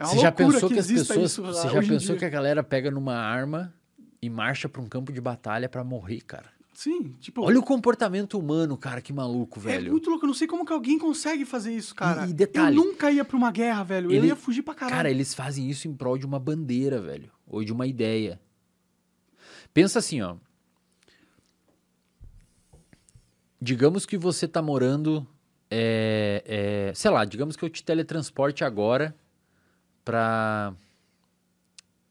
uma 0.00 0.06
Você 0.06 0.18
já 0.18 0.30
loucura 0.30 0.34
pensou 0.34 0.68
que, 0.68 0.74
que, 0.74 0.80
as 0.80 0.90
exista 0.90 1.14
pessoas, 1.14 1.30
isso 1.30 1.44
você 1.44 1.68
já 1.68 1.80
pensou 1.80 2.16
dia. 2.16 2.18
que 2.18 2.24
a 2.24 2.28
galera 2.28 2.64
pega 2.64 2.90
numa 2.90 3.14
arma 3.14 3.72
e 4.20 4.28
marcha 4.30 4.68
pra 4.68 4.80
um 4.82 4.86
campo 4.86 5.12
de 5.12 5.20
batalha 5.20 5.68
pra 5.68 5.82
morrer, 5.84 6.20
cara? 6.22 6.54
Sim, 6.74 7.14
tipo... 7.20 7.40
Olha 7.42 7.58
o 7.58 7.62
comportamento 7.62 8.38
humano, 8.38 8.76
cara, 8.76 9.00
que 9.00 9.10
maluco, 9.12 9.58
É 9.60 9.62
velho. 9.62 9.92
muito 9.92 10.10
louco, 10.10 10.24
eu 10.24 10.28
não 10.28 10.34
sei 10.34 10.46
como 10.46 10.64
que 10.66 10.72
alguém 10.74 10.98
consegue 10.98 11.44
fazer 11.46 11.72
isso, 11.74 11.94
cara. 11.94 12.26
E- 12.26 12.30
e 12.30 12.34
detalhe, 12.34 12.76
eu 12.76 12.84
nunca 12.84 13.10
ia 13.10 13.24
pra 13.24 13.36
uma 13.36 13.50
guerra, 13.50 13.82
velho. 13.82 14.10
Eu 14.10 14.16
ele- 14.16 14.26
ia 14.26 14.36
fugir 14.36 14.62
pra 14.62 14.74
caralho. 14.74 14.96
Cara, 14.96 15.10
eles 15.10 15.32
fazem 15.32 15.70
isso 15.70 15.88
em 15.88 15.94
prol 15.94 16.18
de 16.18 16.26
uma 16.26 16.38
bandeira, 16.38 17.00
velho. 17.00 17.30
Ou 17.46 17.64
de 17.64 17.72
uma 17.72 17.86
ideia. 17.86 18.38
Pensa 19.72 20.00
assim, 20.00 20.20
ó. 20.20 20.36
Digamos 23.60 24.04
que 24.04 24.16
você 24.18 24.46
tá 24.46 24.60
morando. 24.60 25.26
é, 25.70 26.42
é, 26.90 26.94
sei 26.94 27.10
lá, 27.10 27.24
digamos 27.24 27.56
que 27.56 27.64
eu 27.64 27.68
te 27.70 27.82
teletransporte 27.82 28.62
agora 28.64 29.16
pra. 30.04 30.72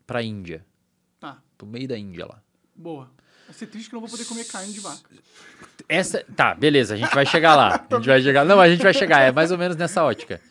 pra 0.05 0.21
Índia. 0.23 0.65
Pro 1.57 1.67
meio 1.67 1.87
da 1.87 1.97
Índia 1.97 2.25
lá. 2.25 2.41
boa. 2.75 3.09
Vai 3.45 3.53
ser 3.53 3.67
triste 3.67 3.89
que 3.89 3.95
eu 3.95 4.01
não 4.01 4.07
vou 4.07 4.17
poder 4.17 4.27
comer 4.27 4.43
carne 4.45 4.73
de 4.73 4.79
vaca. 4.79 5.07
Essa. 5.87 6.25
Tá, 6.35 6.55
beleza, 6.55 6.95
a 6.95 6.97
gente 6.97 7.13
vai 7.13 7.27
chegar 7.27 7.55
lá. 7.55 7.75
A 7.91 7.95
gente 7.97 8.07
vai 8.07 8.19
chegar. 8.19 8.43
Não, 8.43 8.59
a 8.59 8.67
gente 8.67 8.81
vai 8.81 8.91
chegar. 8.93 9.19
É 9.21 9.31
mais 9.31 9.51
ou 9.51 9.57
menos 9.57 9.77
nessa 9.77 10.03
ótica. 10.03 10.41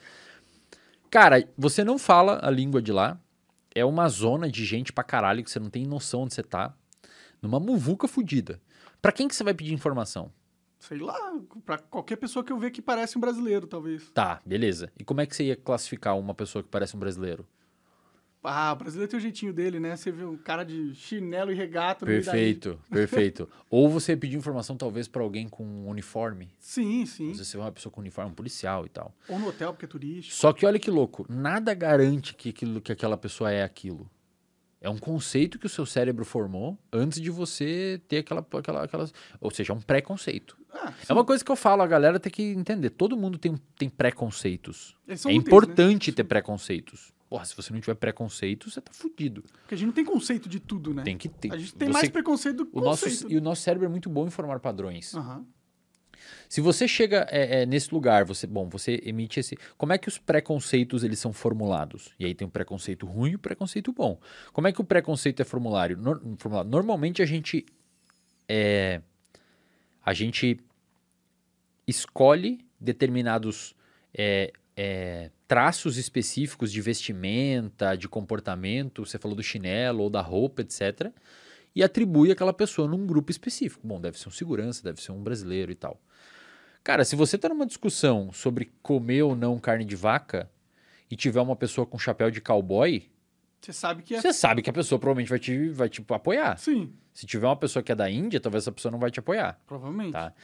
Cara, 1.11 1.45
você 1.59 1.83
não 1.83 1.99
fala 1.99 2.39
a 2.41 2.51
língua 2.51 2.81
de 2.81 2.93
lá. 2.93 3.19
É 3.75 3.85
uma 3.85 4.09
zona 4.09 4.49
de 4.49 4.65
gente 4.65 4.93
pra 4.93 5.03
caralho 5.03 5.43
que 5.43 5.51
você 5.51 5.59
não 5.59 5.71
tem 5.71 5.85
noção 5.85 6.23
onde 6.23 6.35
você 6.35 6.43
tá. 6.45 6.73
Numa 7.43 7.59
muvuca 7.59 8.07
fudida. 8.07 8.61
Pra 9.03 9.11
quem 9.11 9.27
que 9.27 9.35
você 9.35 9.43
vai 9.43 9.55
pedir 9.55 9.75
informação? 9.75 10.33
Sei 10.79 10.99
lá, 10.99 11.19
pra 11.67 11.79
qualquer 11.79 12.17
pessoa 12.17 12.45
que 12.45 12.53
eu 12.53 12.59
ver 12.59 12.71
que 12.71 12.81
parece 12.81 13.19
um 13.19 13.21
brasileiro, 13.21 13.67
talvez. 13.67 14.09
Tá, 14.11 14.41
beleza. 14.47 14.93
E 14.97 15.03
como 15.03 15.21
é 15.21 15.27
que 15.27 15.35
você 15.35 15.45
ia 15.45 15.57
classificar 15.57 16.17
uma 16.17 16.33
pessoa 16.35 16.63
que 16.63 16.69
parece 16.69 16.95
um 16.95 17.01
brasileiro? 17.01 17.45
Ah, 18.45 18.73
o 18.73 18.77
brasileiro 18.77 19.11
tem 19.11 19.19
o 19.19 19.23
jeitinho 19.23 19.53
dele, 19.53 19.81
né? 19.81 19.97
Você 19.97 20.13
vê 20.13 20.25
um 20.25 20.37
cara 20.37 20.65
de 20.65 20.95
chinelo 20.95 21.51
e 21.51 21.55
regata. 21.55 22.05
Perfeito, 22.05 22.79
perfeito. 22.91 23.49
Ou 23.71 23.89
você 23.89 24.15
pedir 24.17 24.37
informação 24.37 24.77
talvez 24.77 25.09
pra 25.09 25.23
alguém 25.23 25.49
com 25.49 25.65
um 25.65 25.89
uniforme. 25.89 26.51
Sim, 26.61 27.07
sim. 27.07 27.31
Às 27.31 27.39
vezes 27.39 27.49
você 27.49 27.57
vê 27.57 27.63
uma 27.63 27.73
pessoa 27.73 27.91
com 27.91 28.01
uniforme, 28.03 28.31
um 28.31 28.35
policial 28.35 28.85
e 28.85 28.91
tal. 28.91 29.15
Ou 29.29 29.39
no 29.39 29.49
hotel, 29.49 29.73
porque 29.73 29.87
é 29.87 29.89
turístico. 29.89 30.37
Só 30.37 30.53
que 30.53 30.67
olha 30.67 30.79
que 30.79 30.91
louco, 30.91 31.25
nada 31.29 31.73
garante 31.73 32.35
que, 32.35 32.51
aquilo, 32.51 32.81
que 32.81 32.93
aquela 32.93 33.17
pessoa 33.17 33.51
é 33.51 33.63
aquilo. 33.63 34.11
É 34.79 34.91
um 34.91 34.99
conceito 34.99 35.59
que 35.59 35.65
o 35.65 35.69
seu 35.71 35.87
cérebro 35.87 36.27
formou 36.27 36.79
antes 36.93 37.19
de 37.19 37.31
você 37.31 37.99
ter 38.07 38.19
aquela, 38.19 38.47
aquela, 38.53 38.85
aquelas. 38.85 39.15
Ou 39.41 39.51
seja, 39.51 39.73
é 39.73 39.77
um 39.77 39.81
preconceito. 39.81 40.59
Ah, 40.71 40.93
É 41.09 41.13
uma 41.15 41.25
coisa 41.25 41.43
que 41.43 41.51
eu 41.51 41.57
falo, 41.57 41.81
a 41.81 41.87
galera 41.87 42.21
tem 42.21 42.31
que 42.31 42.43
entender. 42.43 42.91
Todo 42.91 43.17
mundo 43.17 43.39
tem, 43.39 43.57
tem 43.79 43.89
preconceitos. 43.89 44.95
É 45.09 45.15
úteis, 45.15 45.25
importante 45.35 46.13
ter 46.13 46.25
preconceitos. 46.25 47.14
Porra, 47.35 47.45
se 47.47 47.57
você 47.57 47.73
não 47.73 47.81
tiver 47.81 47.97
preconceito, 47.97 48.71
você 48.71 48.81
tá 48.81 48.93
fudido. 48.93 49.43
Porque 49.43 49.75
a 49.75 49.77
gente 49.77 49.87
não 49.89 49.93
tem 49.93 50.05
conceito 50.05 50.49
de 50.49 50.61
tudo, 50.61 50.95
né? 50.95 51.03
Tem 51.03 51.19
que 51.19 51.29
ter. 51.29 51.53
A 51.53 51.59
gente 51.59 51.75
tem 51.75 51.89
Você- 51.89 51.93
mais 51.93 52.09
preconceito 52.09 52.59
do 52.59 52.67
que 52.67 52.79
o 52.79 52.81
nosso, 52.81 53.07
conceito. 53.07 53.33
E 53.33 53.37
o 53.37 53.41
nosso 53.41 53.61
cérebro 53.61 53.87
é 53.87 53.89
muito 53.89 54.09
bom 54.09 54.25
em 54.25 54.31
formar 54.31 54.61
padrões. 54.61 55.13
Aham. 55.17 55.45
Se 56.49 56.61
você 56.61 56.87
chega 56.87 57.27
é, 57.29 57.63
é, 57.63 57.67
nesse 57.67 57.93
lugar, 57.93 58.25
você, 58.25 58.47
bom, 58.47 58.69
você 58.69 59.01
emite 59.05 59.41
esse. 59.41 59.57
Como 59.77 59.93
é 59.93 59.99
que 59.99 60.07
os 60.07 60.17
preconceitos 60.17 61.03
eles 61.03 61.19
são 61.19 61.33
formulados? 61.33 62.15
E 62.21 62.25
aí 62.25 62.37
tem 62.37 62.47
o 62.47 62.51
preconceito 62.53 63.05
ruim 63.05 63.33
e 63.33 63.35
o 63.35 63.39
preconceito 63.41 63.93
bom. 63.93 64.21
Como 64.53 64.69
é 64.69 64.73
que 64.73 64.81
o 64.81 64.85
preconceito 64.85 65.43
é 65.43 65.45
formulado? 65.45 65.97
Normalmente 66.65 67.21
a 67.21 67.27
gente 67.27 67.67
é, 68.49 69.03
a 70.07 70.15
gente 70.15 70.61
escolhe 71.85 72.65
determinados 72.79 73.75
é, 74.77 75.31
traços 75.47 75.97
específicos 75.97 76.73
de 76.73 76.81
vestimenta, 76.81 77.97
de 77.97 78.09
comportamento. 78.09 79.05
Você 79.07 79.19
falou 79.19 79.37
do 79.37 79.43
chinelo 79.43 80.03
ou 80.05 80.11
da 80.11 80.21
roupa, 80.21 80.63
etc. 80.63 81.11
E 81.75 81.83
atribui 81.83 82.31
aquela 82.31 82.53
pessoa 82.53 82.89
num 82.89 83.07
grupo 83.07 83.31
específico. 83.31 83.87
Bom, 83.87 84.01
deve 84.01 84.19
ser 84.19 84.29
um 84.29 84.33
segurança, 84.33 84.83
deve 84.83 85.01
ser 85.03 85.13
um 85.13 85.23
brasileiro 85.23 85.71
e 85.73 85.75
tal. 85.75 86.01
Cara, 86.83 87.05
se 87.05 87.17
você 87.17 87.39
tá 87.39 87.49
numa 87.49 87.67
discussão 87.67 88.31
sobre 88.33 88.71
comer 88.83 89.23
ou 89.23 89.35
não 89.35 89.59
carne 89.59 89.85
de 89.85 89.97
vaca 89.97 90.51
e 91.11 91.17
tiver 91.17 91.41
uma 91.41 91.57
pessoa 91.57 91.87
com 91.87 91.99
chapéu 91.99 92.31
de 92.31 92.41
cowboy, 92.41 93.11
Você 93.61 93.73
sabe 93.73 94.03
que 94.03 94.15
é. 94.15 94.21
você 94.21 94.33
sabe 94.35 94.61
que 94.61 94.69
a 94.69 94.73
pessoa 94.73 94.99
provavelmente 94.99 95.29
vai 95.31 95.39
te, 95.39 95.69
vai 95.71 95.89
te 95.89 96.05
apoiar. 96.11 96.59
Sim, 96.59 96.93
Se 97.15 97.25
tiver 97.27 97.47
uma 97.47 97.57
pessoa 97.57 97.83
que 97.83 97.91
é 97.91 97.95
da 97.95 98.11
Índia, 98.11 98.39
talvez 98.39 98.65
essa 98.65 98.73
pessoa 98.73 98.93
não 98.93 98.99
vai 98.99 99.11
te 99.11 99.19
apoiar. 99.19 99.59
provavelmente. 99.67 100.13
Tá. 100.13 100.35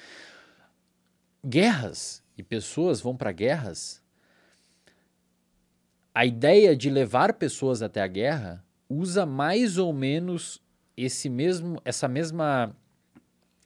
Guerras 1.47 2.23
e 2.37 2.43
pessoas 2.43 3.01
vão 3.01 3.17
para 3.17 3.33
guerras. 3.33 4.00
A 6.15 6.27
ideia 6.27 6.77
de 6.77 6.91
levar 6.91 7.35
pessoas 7.35 7.83
até 7.83 8.01
a 8.03 8.07
guerra 8.07 8.65
usa 8.89 9.25
mais 9.25 9.79
ou 9.79 9.93
menos 9.93 10.61
esse 10.97 11.29
mesmo, 11.29 11.81
essa 11.85 12.09
mesma. 12.09 12.75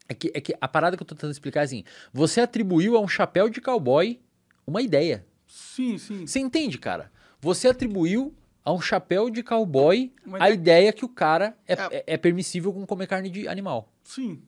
É 0.09 0.13
que, 0.15 0.31
é 0.35 0.41
que 0.41 0.55
a 0.61 0.69
parada 0.69 0.97
que 0.97 1.03
eu 1.03 1.07
tô 1.07 1.15
tentando 1.15 1.31
explicar 1.33 1.61
é 1.61 1.65
assim: 1.65 1.85
você 2.13 2.41
atribuiu 2.41 2.97
a 2.97 3.01
um 3.01 3.09
chapéu 3.09 3.49
de 3.49 3.61
cowboy 3.61 4.21
uma 4.67 4.83
ideia. 4.83 5.25
Sim, 5.47 5.97
sim. 5.99 6.27
Você 6.27 6.39
entende, 6.39 6.79
cara? 6.79 7.11
Você 7.41 7.69
atribuiu 7.69 8.35
a 8.65 8.73
um 8.73 8.81
chapéu 8.81 9.29
de 9.31 9.43
cowboy 9.43 10.13
a 10.35 10.51
ideia- 10.51 10.55
ideia 10.55 10.93
que 10.93 11.05
o 11.05 11.09
cara 11.09 11.57
é, 11.67 11.73
É. 11.75 11.77
é- 11.91 12.05
é 12.09 12.17
permissível 12.17 12.73
com 12.73 12.87
comer 12.87 13.07
carne 13.07 13.31
de 13.31 13.47
animal. 13.49 13.91
Sim. 14.03 14.43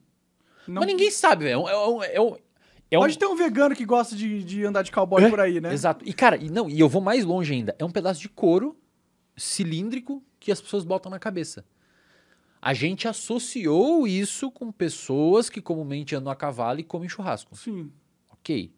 Não- 0.67 0.81
Mas 0.81 0.87
ninguém 0.89 1.11
sabe, 1.11 1.45
velho. 1.45 1.69
É 1.69 1.89
um- 1.89 2.03
é 2.03 2.21
um- 2.21 2.37
é 2.91 2.95
é 2.95 2.99
um- 2.99 3.03
Pode 3.03 3.19
ter 3.19 3.27
um 3.27 3.37
vegano 3.37 3.75
que 3.75 3.85
gosta 3.85 4.15
de, 4.17 4.43
de 4.45 4.65
andar 4.65 4.83
de 4.83 4.93
cowboy 4.93 5.23
É, 5.25 5.29
por 5.31 5.41
aí, 5.41 5.61
né? 5.61 5.73
Exato. 5.73 6.05
E, 6.09 6.13
cara, 6.13 6.37
e, 6.37 6.49
não, 6.51 6.69
e 6.71 6.79
eu 6.79 6.89
vou 6.89 7.01
mais 7.03 7.25
longe 7.25 7.53
ainda. 7.53 7.75
É 7.79 7.85
um 7.85 7.91
pedaço 7.91 8.21
de 8.21 8.29
couro 8.29 8.77
cilíndrico 9.37 10.23
que 10.39 10.51
as 10.53 10.61
pessoas 10.61 10.85
botam 10.85 11.11
na 11.11 11.19
cabeça. 11.19 11.65
A 12.61 12.73
gente 12.75 13.07
associou 13.07 14.07
isso 14.07 14.51
com 14.51 14.73
pessoas 14.73 15.49
que 15.51 15.61
comumente 15.61 16.15
andam 16.17 16.33
a 16.33 16.37
cavalo 16.37 16.81
e 16.81 16.85
comem 16.85 17.09
churrasco. 17.09 17.55
Sim. 17.57 17.93
Ok. 18.33 18.73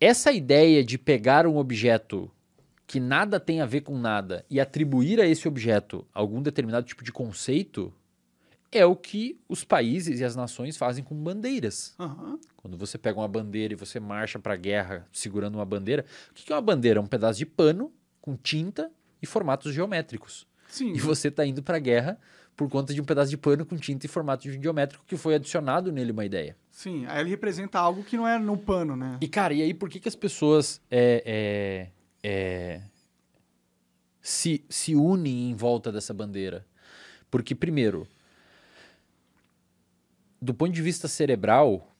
Essa 0.00 0.32
ideia 0.32 0.82
de 0.82 0.98
pegar 0.98 1.46
um 1.46 1.56
objeto 1.56 2.30
que 2.86 2.98
nada 3.00 3.38
tem 3.40 3.60
a 3.60 3.66
ver 3.66 3.82
com 3.82 3.98
nada 3.98 4.44
e 4.50 4.60
atribuir 4.60 5.20
a 5.20 5.26
esse 5.26 5.46
objeto 5.48 6.06
algum 6.12 6.42
determinado 6.42 6.86
tipo 6.86 7.02
de 7.04 7.12
conceito 7.12 7.92
é 8.78 8.84
o 8.84 8.96
que 8.96 9.40
os 9.48 9.64
países 9.64 10.20
e 10.20 10.24
as 10.24 10.34
nações 10.36 10.76
fazem 10.76 11.02
com 11.04 11.14
bandeiras. 11.14 11.94
Aham. 11.98 12.38
Quando 12.56 12.76
você 12.76 12.98
pega 12.98 13.18
uma 13.18 13.28
bandeira 13.28 13.74
e 13.74 13.76
você 13.76 14.00
marcha 14.00 14.38
para 14.38 14.54
a 14.54 14.56
guerra 14.56 15.06
segurando 15.12 15.56
uma 15.56 15.64
bandeira, 15.64 16.04
o 16.30 16.34
que 16.34 16.44
que 16.44 16.52
é 16.52 16.56
uma 16.56 16.62
bandeira? 16.62 16.98
É 16.98 17.02
um 17.02 17.06
pedaço 17.06 17.38
de 17.38 17.46
pano 17.46 17.92
com 18.20 18.36
tinta 18.36 18.90
e 19.20 19.26
formatos 19.26 19.72
geométricos. 19.72 20.46
Sim. 20.68 20.92
E 20.92 20.98
você 20.98 21.28
está 21.28 21.46
indo 21.46 21.62
para 21.62 21.76
a 21.76 21.80
guerra 21.80 22.18
por 22.56 22.68
conta 22.68 22.94
de 22.94 23.00
um 23.00 23.04
pedaço 23.04 23.30
de 23.30 23.36
pano 23.36 23.66
com 23.66 23.76
tinta 23.76 24.06
e 24.06 24.08
formato 24.08 24.50
geométrico 24.50 25.04
que 25.06 25.16
foi 25.16 25.34
adicionado 25.34 25.92
nele 25.92 26.12
uma 26.12 26.24
ideia. 26.24 26.56
Sim. 26.70 27.04
Aí 27.06 27.20
ele 27.20 27.30
representa 27.30 27.78
algo 27.78 28.02
que 28.02 28.16
não 28.16 28.26
é 28.26 28.38
no 28.38 28.56
pano, 28.56 28.96
né? 28.96 29.18
E, 29.20 29.28
cara, 29.28 29.54
e 29.54 29.62
aí 29.62 29.74
por 29.74 29.88
que, 29.88 30.00
que 30.00 30.08
as 30.08 30.16
pessoas 30.16 30.80
é, 30.90 31.90
é, 32.22 32.28
é, 32.28 32.80
se, 34.20 34.64
se 34.68 34.94
unem 34.94 35.50
em 35.50 35.54
volta 35.54 35.92
dessa 35.92 36.14
bandeira? 36.14 36.66
Porque, 37.30 37.54
primeiro, 37.54 38.06
do 40.44 40.54
ponto 40.54 40.72
de 40.72 40.82
vista 40.82 41.08
cerebral, 41.08 41.94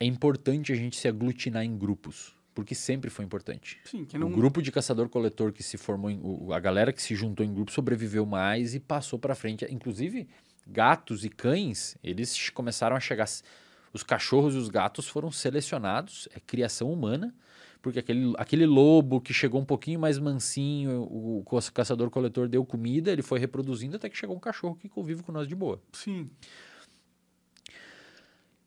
é 0.00 0.04
importante 0.04 0.72
a 0.72 0.76
gente 0.76 0.96
se 0.96 1.06
aglutinar 1.06 1.64
em 1.64 1.76
grupos. 1.76 2.34
Porque 2.54 2.74
sempre 2.74 3.08
foi 3.08 3.24
importante. 3.24 3.78
Sim, 3.82 4.04
que 4.04 4.14
O 4.14 4.20
não. 4.20 4.30
grupo 4.30 4.60
de 4.60 4.70
caçador-coletor 4.70 5.52
que 5.52 5.62
se 5.62 5.78
formou, 5.78 6.10
em, 6.10 6.20
o- 6.22 6.52
a 6.52 6.60
galera 6.60 6.92
que 6.92 7.00
se 7.02 7.14
juntou 7.14 7.46
em 7.46 7.52
grupo 7.54 7.72
sobreviveu 7.72 8.26
mais 8.26 8.74
e 8.74 8.80
passou 8.80 9.18
para 9.18 9.34
frente. 9.34 9.64
Inclusive, 9.70 10.28
gatos 10.66 11.24
e 11.24 11.30
cães, 11.30 11.96
eles 12.04 12.50
começaram 12.50 12.94
a 12.94 13.00
chegar. 13.00 13.26
Os 13.90 14.02
cachorros 14.02 14.54
e 14.54 14.58
os 14.58 14.68
gatos 14.68 15.08
foram 15.08 15.30
selecionados, 15.32 16.28
é 16.34 16.40
criação 16.40 16.92
humana, 16.92 17.34
porque 17.80 17.98
aquele, 17.98 18.34
aquele 18.36 18.66
lobo 18.66 19.18
que 19.18 19.32
chegou 19.32 19.58
um 19.58 19.64
pouquinho 19.64 19.98
mais 19.98 20.18
mansinho, 20.18 21.04
o, 21.04 21.38
o 21.38 21.44
ca- 21.44 21.72
caçador-coletor 21.72 22.48
deu 22.48 22.66
comida, 22.66 23.10
ele 23.10 23.22
foi 23.22 23.38
reproduzindo 23.38 23.96
até 23.96 24.10
que 24.10 24.16
chegou 24.18 24.36
um 24.36 24.40
cachorro 24.40 24.76
que 24.76 24.90
convive 24.90 25.22
com 25.22 25.32
nós 25.32 25.48
de 25.48 25.54
boa. 25.54 25.80
Sim. 25.94 26.28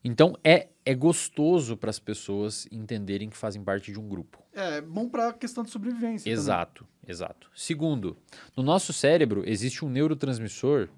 Então 0.07 0.37
é, 0.43 0.67
é 0.85 0.93
gostoso 0.93 1.75
para 1.75 1.89
as 1.89 1.97
pessoas 1.97 2.67
entenderem 2.71 3.27
que 3.27 3.35
fazem 3.35 3.63
parte 3.63 3.91
de 3.91 3.99
um 3.99 4.07
grupo. 4.07 4.39
É 4.53 4.79
bom 4.79 5.09
pra 5.09 5.33
questão 5.33 5.63
de 5.63 5.71
sobrevivência. 5.71 6.23
também. 6.25 6.33
Exato, 6.33 6.87
exato. 7.07 7.49
Segundo, 7.55 8.15
no 8.55 8.61
nosso 8.61 8.93
cérebro 8.93 9.43
existe 9.47 9.83
um 9.83 9.89
neurotransmissor, 9.89 10.89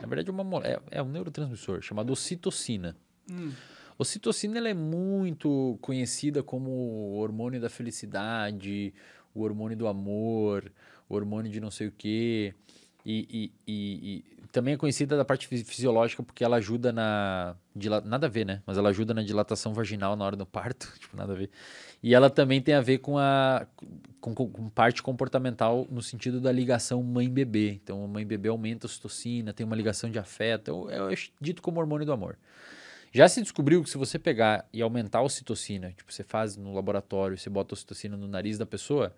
na 0.00 0.06
verdade 0.08 0.28
é, 0.28 0.32
uma, 0.32 0.58
é, 0.66 0.80
é 0.90 1.02
um 1.02 1.08
neurotransmissor 1.08 1.80
chamado 1.82 2.12
ocitocina. 2.12 2.96
Hum. 3.30 3.52
Ocitocina 3.96 4.58
ela 4.58 4.68
é 4.68 4.74
muito 4.74 5.78
conhecida 5.80 6.42
como 6.42 6.68
o 6.70 7.18
hormônio 7.18 7.60
da 7.60 7.70
felicidade, 7.70 8.92
o 9.32 9.42
hormônio 9.42 9.76
do 9.76 9.86
amor, 9.86 10.72
o 11.08 11.14
hormônio 11.14 11.50
de 11.52 11.60
não 11.60 11.70
sei 11.70 11.86
o 11.86 11.92
quê. 11.96 12.54
E, 13.06 13.26
e- 13.30 13.72
e- 13.72 14.14
e 14.40 14.41
também 14.52 14.74
é 14.74 14.76
conhecida 14.76 15.16
da 15.16 15.24
parte 15.24 15.48
fisi- 15.48 15.64
fisiológica 15.64 16.22
porque 16.22 16.44
ela 16.44 16.56
ajuda 16.58 16.92
na. 16.92 17.56
Nada 18.04 18.26
a 18.26 18.30
ver, 18.30 18.44
né? 18.44 18.62
Mas 18.66 18.76
ela 18.76 18.90
ajuda 18.90 19.14
na 19.14 19.22
dilatação 19.22 19.72
vaginal 19.72 20.14
na 20.14 20.24
hora 20.24 20.36
do 20.36 20.44
parto. 20.44 20.92
Tipo, 21.00 21.16
nada 21.16 21.32
a 21.32 21.36
ver. 21.36 21.50
E 22.02 22.14
ela 22.14 22.28
também 22.28 22.60
tem 22.60 22.74
a 22.74 22.80
ver 22.82 22.98
com 22.98 23.16
a. 23.18 23.66
com, 24.20 24.34
com- 24.34 24.68
parte 24.68 25.02
comportamental 25.02 25.86
no 25.90 26.02
sentido 26.02 26.38
da 26.38 26.52
ligação 26.52 27.02
mãe-bebê. 27.02 27.80
Então, 27.82 28.04
a 28.04 28.06
mãe-bebê 28.06 28.50
aumenta 28.50 28.86
a 28.86 28.88
ocitocina, 28.88 29.52
tem 29.54 29.64
uma 29.64 29.74
ligação 29.74 30.10
de 30.10 30.18
afeto. 30.18 30.88
É, 30.90 31.14
é 31.14 31.16
dito 31.40 31.62
como 31.62 31.80
hormônio 31.80 32.04
do 32.04 32.12
amor. 32.12 32.38
Já 33.10 33.28
se 33.28 33.40
descobriu 33.42 33.82
que 33.82 33.90
se 33.90 33.96
você 33.98 34.18
pegar 34.18 34.66
e 34.72 34.80
aumentar 34.82 35.18
a 35.18 35.22
ocitocina, 35.22 35.92
tipo, 35.92 36.12
você 36.12 36.22
faz 36.22 36.56
no 36.56 36.74
laboratório, 36.74 37.36
você 37.38 37.48
bota 37.50 37.72
a 37.72 37.76
ocitocina 37.76 38.16
no 38.16 38.26
nariz 38.28 38.56
da 38.58 38.64
pessoa, 38.66 39.14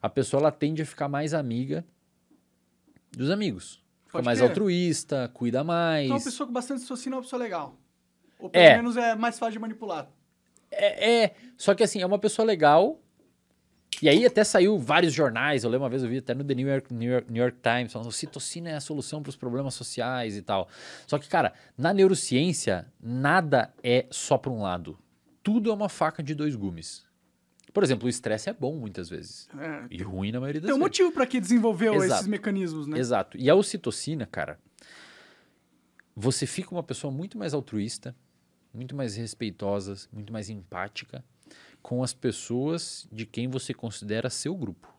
a 0.00 0.08
pessoa 0.08 0.40
ela 0.40 0.52
tende 0.52 0.82
a 0.82 0.86
ficar 0.86 1.08
mais 1.08 1.34
amiga 1.34 1.84
dos 3.12 3.30
amigos. 3.30 3.80
Fica 4.08 4.22
mais 4.22 4.38
crer. 4.38 4.48
altruísta, 4.50 5.30
cuida 5.32 5.62
mais. 5.62 6.06
Então, 6.06 6.16
uma 6.16 6.24
pessoa 6.24 6.46
com 6.46 6.52
bastante 6.52 6.82
socina 6.82 7.14
é 7.14 7.16
uma 7.18 7.22
pessoa 7.22 7.40
legal. 7.40 7.76
Ou 8.38 8.50
pelo 8.50 8.64
É. 8.64 8.76
menos 8.76 8.96
é 8.96 9.14
mais 9.14 9.38
fácil 9.38 9.52
de 9.52 9.58
manipular. 9.60 10.08
É, 10.70 11.22
é, 11.24 11.34
só 11.56 11.74
que 11.74 11.82
assim, 11.82 12.00
é 12.02 12.06
uma 12.06 12.18
pessoa 12.18 12.44
legal. 12.44 13.00
E 14.02 14.08
aí 14.08 14.24
até 14.24 14.44
saiu 14.44 14.78
vários 14.78 15.12
jornais, 15.12 15.64
eu 15.64 15.70
lembro 15.70 15.84
uma 15.84 15.90
vez, 15.90 16.02
eu 16.02 16.08
vi 16.08 16.18
até 16.18 16.34
no 16.34 16.44
The 16.44 16.54
New 16.54 16.68
York, 16.68 16.92
New 16.94 17.10
York, 17.10 17.32
New 17.32 17.42
York 17.42 17.58
Times, 17.62 17.92
falando 17.92 18.12
citocina 18.12 18.70
é 18.70 18.74
a 18.76 18.80
solução 18.80 19.22
para 19.22 19.30
os 19.30 19.36
problemas 19.36 19.74
sociais 19.74 20.36
e 20.36 20.42
tal. 20.42 20.68
Só 21.06 21.18
que, 21.18 21.26
cara, 21.28 21.52
na 21.76 21.92
neurociência, 21.92 22.86
nada 23.00 23.72
é 23.82 24.06
só 24.10 24.36
para 24.38 24.52
um 24.52 24.60
lado. 24.62 24.96
Tudo 25.42 25.70
é 25.70 25.74
uma 25.74 25.88
faca 25.88 26.22
de 26.22 26.34
dois 26.34 26.54
gumes. 26.54 27.07
Por 27.78 27.84
exemplo, 27.84 28.06
o 28.06 28.08
estresse 28.08 28.50
é 28.50 28.52
bom 28.52 28.74
muitas 28.74 29.08
vezes. 29.08 29.48
É, 29.56 29.86
E 29.88 30.02
ruim 30.02 30.32
na 30.32 30.40
maioria 30.40 30.60
das 30.60 30.66
tem 30.68 30.74
um 30.74 30.78
vezes. 30.78 30.84
motivo 30.88 31.12
para 31.12 31.24
que 31.26 31.38
desenvolveu 31.40 31.94
Exato. 31.94 32.12
esses 32.14 32.26
mecanismos, 32.26 32.88
né? 32.88 32.98
Exato. 32.98 33.38
E 33.38 33.48
a 33.48 33.54
ocitocina, 33.54 34.26
cara, 34.26 34.58
você 36.16 36.44
fica 36.44 36.72
uma 36.72 36.82
pessoa 36.82 37.12
muito 37.12 37.38
mais 37.38 37.54
altruísta, 37.54 38.16
muito 38.74 38.96
mais 38.96 39.14
respeitosa, 39.16 39.94
muito 40.12 40.32
mais 40.32 40.50
empática 40.50 41.24
com 41.80 42.02
as 42.02 42.12
pessoas 42.12 43.06
de 43.12 43.24
quem 43.24 43.46
você 43.48 43.72
considera 43.72 44.28
seu 44.28 44.56
grupo. 44.56 44.92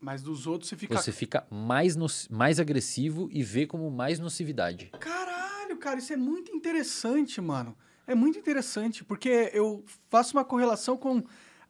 Mas 0.00 0.22
dos 0.22 0.46
outros 0.46 0.68
você 0.68 0.76
fica. 0.76 0.96
Você 0.96 1.10
fica 1.12 1.44
mais, 1.50 1.96
noci- 1.96 2.32
mais 2.32 2.58
agressivo 2.60 3.28
e 3.32 3.42
vê 3.42 3.66
como 3.66 3.90
mais 3.90 4.20
nocividade. 4.20 4.90
Caralho, 5.00 5.76
cara, 5.76 5.98
isso 5.98 6.12
é 6.12 6.16
muito 6.16 6.54
interessante, 6.54 7.40
mano. 7.40 7.76
É 8.06 8.14
muito 8.14 8.38
interessante, 8.38 9.04
porque 9.04 9.50
eu 9.52 9.84
faço 10.10 10.36
uma 10.36 10.44
correlação 10.44 10.96
com 10.96 11.22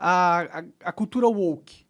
a, 0.05 0.59
a, 0.59 0.65
a 0.89 0.93
cultura 0.93 1.29
woke. 1.29 1.87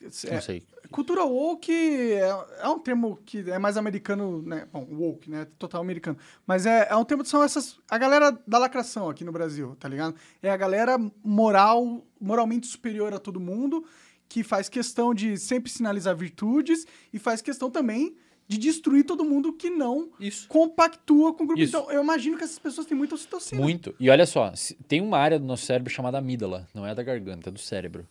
É, 0.00 0.34
Não 0.34 0.40
sei. 0.40 0.62
Cultura 0.90 1.24
woke 1.24 1.70
é, 1.70 2.20
é 2.62 2.68
um 2.68 2.78
termo 2.78 3.18
que 3.26 3.48
é 3.50 3.58
mais 3.58 3.76
americano, 3.76 4.42
né? 4.42 4.66
Bom, 4.72 4.86
woke, 4.90 5.30
né? 5.30 5.46
Total 5.58 5.80
americano. 5.80 6.16
Mas 6.46 6.64
é, 6.64 6.88
é 6.90 6.96
um 6.96 7.04
termo 7.04 7.22
que 7.22 7.28
são 7.28 7.44
essas. 7.44 7.78
A 7.88 7.98
galera 7.98 8.30
da 8.46 8.58
lacração 8.58 9.10
aqui 9.10 9.24
no 9.24 9.30
Brasil, 9.30 9.76
tá 9.78 9.86
ligado? 9.88 10.14
É 10.42 10.50
a 10.50 10.56
galera 10.56 10.98
moral, 11.22 12.02
moralmente 12.18 12.66
superior 12.66 13.12
a 13.12 13.18
todo 13.18 13.38
mundo, 13.38 13.84
que 14.26 14.42
faz 14.42 14.70
questão 14.70 15.12
de 15.12 15.36
sempre 15.36 15.70
sinalizar 15.70 16.16
virtudes 16.16 16.86
e 17.12 17.18
faz 17.18 17.42
questão 17.42 17.70
também 17.70 18.16
de 18.50 18.58
destruir 18.58 19.04
todo 19.04 19.24
mundo 19.24 19.52
que 19.52 19.70
não 19.70 20.10
Isso. 20.18 20.48
compactua 20.48 21.32
com 21.32 21.44
o 21.44 21.46
grupo. 21.46 21.62
Isso. 21.62 21.76
Então, 21.76 21.88
eu 21.92 22.02
imagino 22.02 22.36
que 22.36 22.42
essas 22.42 22.58
pessoas 22.58 22.84
têm 22.84 22.98
muita 22.98 23.14
ocitocina. 23.14 23.60
Muito. 23.60 23.94
E 24.00 24.10
olha 24.10 24.26
só, 24.26 24.52
tem 24.88 25.00
uma 25.00 25.18
área 25.18 25.38
do 25.38 25.44
nosso 25.44 25.64
cérebro 25.64 25.88
chamada 25.88 26.18
amígdala, 26.18 26.66
não 26.74 26.84
é 26.84 26.92
da 26.92 27.04
garganta, 27.04 27.48
é 27.48 27.52
do 27.52 27.60
cérebro. 27.60 28.08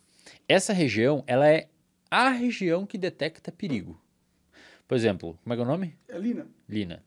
Essa 0.47 0.71
região, 0.71 1.25
ela 1.27 1.45
é 1.45 1.67
a 2.09 2.29
região 2.29 2.85
que 2.85 2.97
detecta 2.97 3.51
perigo. 3.51 3.99
Por 4.87 4.95
exemplo, 4.95 5.37
como 5.43 5.53
é 5.53 5.57
que 5.57 5.61
é 5.61 5.65
o 5.65 5.67
nome? 5.67 5.93
É, 6.07 6.17
Lina? 6.17 6.47
Lina. 6.69 7.03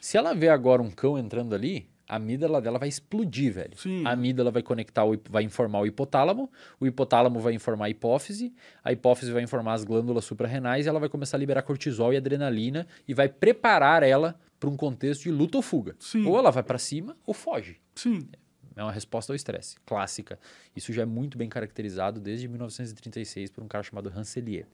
Se 0.00 0.16
ela 0.16 0.34
vê 0.34 0.48
agora 0.48 0.82
um 0.82 0.90
cão 0.90 1.16
entrando 1.16 1.54
ali, 1.54 1.86
a 2.12 2.16
amígdala 2.16 2.60
dela 2.60 2.78
vai 2.78 2.90
explodir, 2.90 3.54
velho. 3.54 3.74
Sim. 3.74 4.04
A 4.04 4.10
amígdala 4.10 4.50
vai 4.50 4.62
conectar, 4.62 5.02
o, 5.02 5.18
vai 5.30 5.44
informar 5.44 5.80
o 5.80 5.86
hipotálamo, 5.86 6.50
o 6.78 6.86
hipotálamo 6.86 7.40
vai 7.40 7.54
informar 7.54 7.86
a 7.86 7.88
hipófise, 7.88 8.52
a 8.84 8.92
hipófise 8.92 9.32
vai 9.32 9.42
informar 9.42 9.72
as 9.72 9.82
glândulas 9.82 10.26
suprarrenais 10.26 10.84
e 10.84 10.90
ela 10.90 11.00
vai 11.00 11.08
começar 11.08 11.38
a 11.38 11.40
liberar 11.40 11.62
cortisol 11.62 12.12
e 12.12 12.18
adrenalina 12.18 12.86
e 13.08 13.14
vai 13.14 13.30
preparar 13.30 14.02
ela 14.02 14.38
para 14.60 14.68
um 14.68 14.76
contexto 14.76 15.22
de 15.22 15.30
luta 15.30 15.56
ou 15.56 15.62
fuga. 15.62 15.96
Sim. 15.98 16.26
Ou 16.26 16.38
ela 16.38 16.50
vai 16.50 16.62
para 16.62 16.76
cima 16.76 17.16
ou 17.24 17.32
foge. 17.32 17.80
Sim. 17.94 18.28
É 18.76 18.82
uma 18.82 18.92
resposta 18.92 19.32
ao 19.32 19.34
estresse, 19.36 19.76
clássica. 19.86 20.38
Isso 20.76 20.92
já 20.92 21.02
é 21.02 21.06
muito 21.06 21.38
bem 21.38 21.48
caracterizado 21.48 22.20
desde 22.20 22.46
1936 22.46 23.48
por 23.48 23.64
um 23.64 23.68
cara 23.68 23.82
chamado 23.82 24.10
Rancelier. 24.10 24.66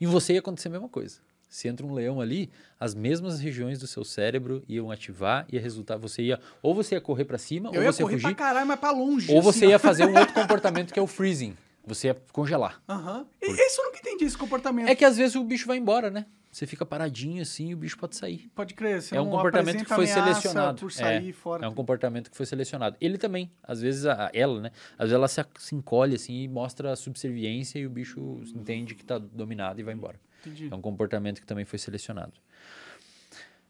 Em 0.00 0.06
você 0.06 0.32
ia 0.32 0.40
acontecer 0.40 0.66
a 0.66 0.72
mesma 0.72 0.88
coisa. 0.88 1.20
Se 1.52 1.68
entra 1.68 1.84
um 1.84 1.92
leão 1.92 2.18
ali, 2.18 2.50
as 2.80 2.94
mesmas 2.94 3.38
regiões 3.38 3.78
do 3.78 3.86
seu 3.86 4.06
cérebro 4.06 4.64
iam 4.66 4.90
ativar 4.90 5.44
e 5.52 5.56
ia 5.56 5.60
resultar. 5.60 5.98
Você 5.98 6.22
ia, 6.22 6.40
ou 6.62 6.74
você 6.74 6.94
ia 6.94 7.00
correr 7.00 7.26
para 7.26 7.36
cima, 7.36 7.68
Eu 7.74 7.80
ou 7.80 7.82
ia 7.82 7.92
você 7.92 8.00
ia 8.00 8.06
correr 8.06 8.16
fugir, 8.16 8.34
pra 8.34 8.46
caralho, 8.46 8.66
mas 8.66 8.80
pra 8.80 8.90
longe. 8.90 9.30
ou 9.30 9.38
assim, 9.38 9.44
você 9.52 9.66
ia 9.66 9.78
fazer 9.78 10.06
um 10.06 10.18
outro 10.18 10.32
comportamento 10.32 10.94
que 10.94 10.98
é 10.98 11.02
o 11.02 11.06
freezing. 11.06 11.54
Você 11.86 12.06
ia 12.06 12.16
congelar. 12.32 12.82
Aham. 12.88 13.26
E 13.42 13.50
Isso 13.50 13.82
eu 13.82 13.84
nunca 13.84 13.98
entendi, 13.98 14.24
esse 14.24 14.38
comportamento. 14.38 14.88
É 14.88 14.94
que 14.94 15.04
às 15.04 15.18
vezes 15.18 15.36
o 15.36 15.44
bicho 15.44 15.66
vai 15.66 15.76
embora, 15.76 16.10
né? 16.10 16.24
Você 16.50 16.66
fica 16.66 16.86
paradinho 16.86 17.42
assim 17.42 17.68
e 17.68 17.74
o 17.74 17.76
bicho 17.76 17.98
pode 17.98 18.16
sair. 18.16 18.50
Pode 18.54 18.72
crer, 18.72 19.02
você 19.02 19.14
é 19.14 19.20
um 19.20 19.24
não 19.24 19.32
comportamento 19.32 19.84
que 19.84 19.94
foi 19.94 20.06
selecionado. 20.06 20.80
por 20.80 20.90
sair 20.90 21.28
é, 21.28 21.32
fora. 21.34 21.66
é 21.66 21.68
um 21.68 21.74
comportamento 21.74 22.30
que 22.30 22.36
foi 22.36 22.46
selecionado. 22.46 22.96
Ele 22.98 23.18
também, 23.18 23.52
às 23.62 23.82
vezes, 23.82 24.06
a, 24.06 24.30
ela, 24.32 24.58
né? 24.58 24.70
Às 24.94 25.10
vezes 25.10 25.14
ela 25.14 25.28
se, 25.28 25.44
se 25.58 25.74
encolhe 25.74 26.14
assim 26.14 26.44
e 26.44 26.48
mostra 26.48 26.92
a 26.92 26.96
subserviência 26.96 27.78
e 27.78 27.86
o 27.86 27.90
bicho 27.90 28.40
entende 28.54 28.94
que 28.94 29.04
tá 29.04 29.18
dominado 29.18 29.78
e 29.78 29.82
vai 29.82 29.92
embora. 29.92 30.18
Entendi. 30.44 30.68
É 30.70 30.74
um 30.74 30.80
comportamento 30.80 31.40
que 31.40 31.46
também 31.46 31.64
foi 31.64 31.78
selecionado. 31.78 32.34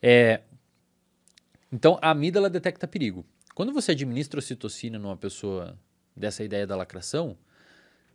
É, 0.01 0.41
então, 1.71 1.99
a 2.03 2.11
amígdala 2.11 2.51
detecta 2.51 2.89
perigo. 2.89 3.25
Quando 3.55 3.73
você 3.73 3.93
administra 3.93 4.39
ocitocina 4.39 4.99
numa 4.99 5.17
pessoa 5.17 5.79
dessa 6.17 6.43
ideia 6.43 6.67
da 6.67 6.77
lacração, 6.77 7.37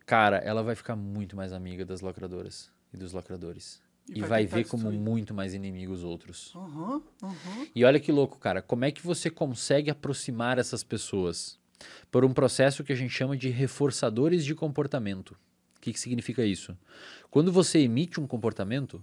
cara, 0.05 0.37
ela 0.37 0.61
vai 0.63 0.75
ficar 0.75 0.95
muito 0.95 1.35
mais 1.35 1.53
amiga 1.53 1.85
das 1.85 2.01
lacradoras 2.01 2.71
e 2.93 2.97
dos 2.97 3.13
lacradores. 3.13 3.81
E 4.09 4.19
E, 4.19 4.21
vai 4.21 4.29
vai, 4.29 4.45
ver 4.45 4.65
como 4.67 4.83
destruir. 4.83 4.99
muito 4.99 5.33
mais 5.33 5.53
inimigo 5.53 5.91
os 5.91 6.03
outros. 6.03 6.53
Aham, 6.55 7.01
aham. 7.21 7.67
E 7.75 7.83
olha 7.83 7.99
que 7.99 8.11
louco, 8.11 8.37
cara. 8.37 8.61
Como 8.61 8.85
é 8.85 8.91
que 8.91 9.01
você 9.05 9.29
consegue 9.29 9.89
aproximar 9.91 10.57
essas 10.57 10.83
pessoas? 10.83 11.59
Por 12.09 12.23
um 12.23 12.33
processo 12.33 12.83
que 12.83 12.93
a 12.93 12.95
gente 12.95 13.11
chama 13.11 13.35
de 13.37 13.49
reforçadores 13.49 14.45
de 14.45 14.55
comportamento. 14.55 15.37
O 15.87 15.89
que, 15.89 15.93
que 15.93 15.99
significa 16.01 16.43
isso? 16.43 16.77
Quando 17.31 17.49
você 17.49 17.79
emite 17.79 18.19
um 18.19 18.27
comportamento, 18.27 19.01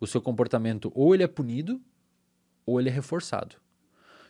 o 0.00 0.06
seu 0.06 0.22
comportamento 0.22 0.90
ou 0.94 1.14
ele 1.14 1.22
é 1.22 1.26
punido 1.26 1.78
ou 2.64 2.80
ele 2.80 2.88
é 2.88 2.92
reforçado. 2.92 3.56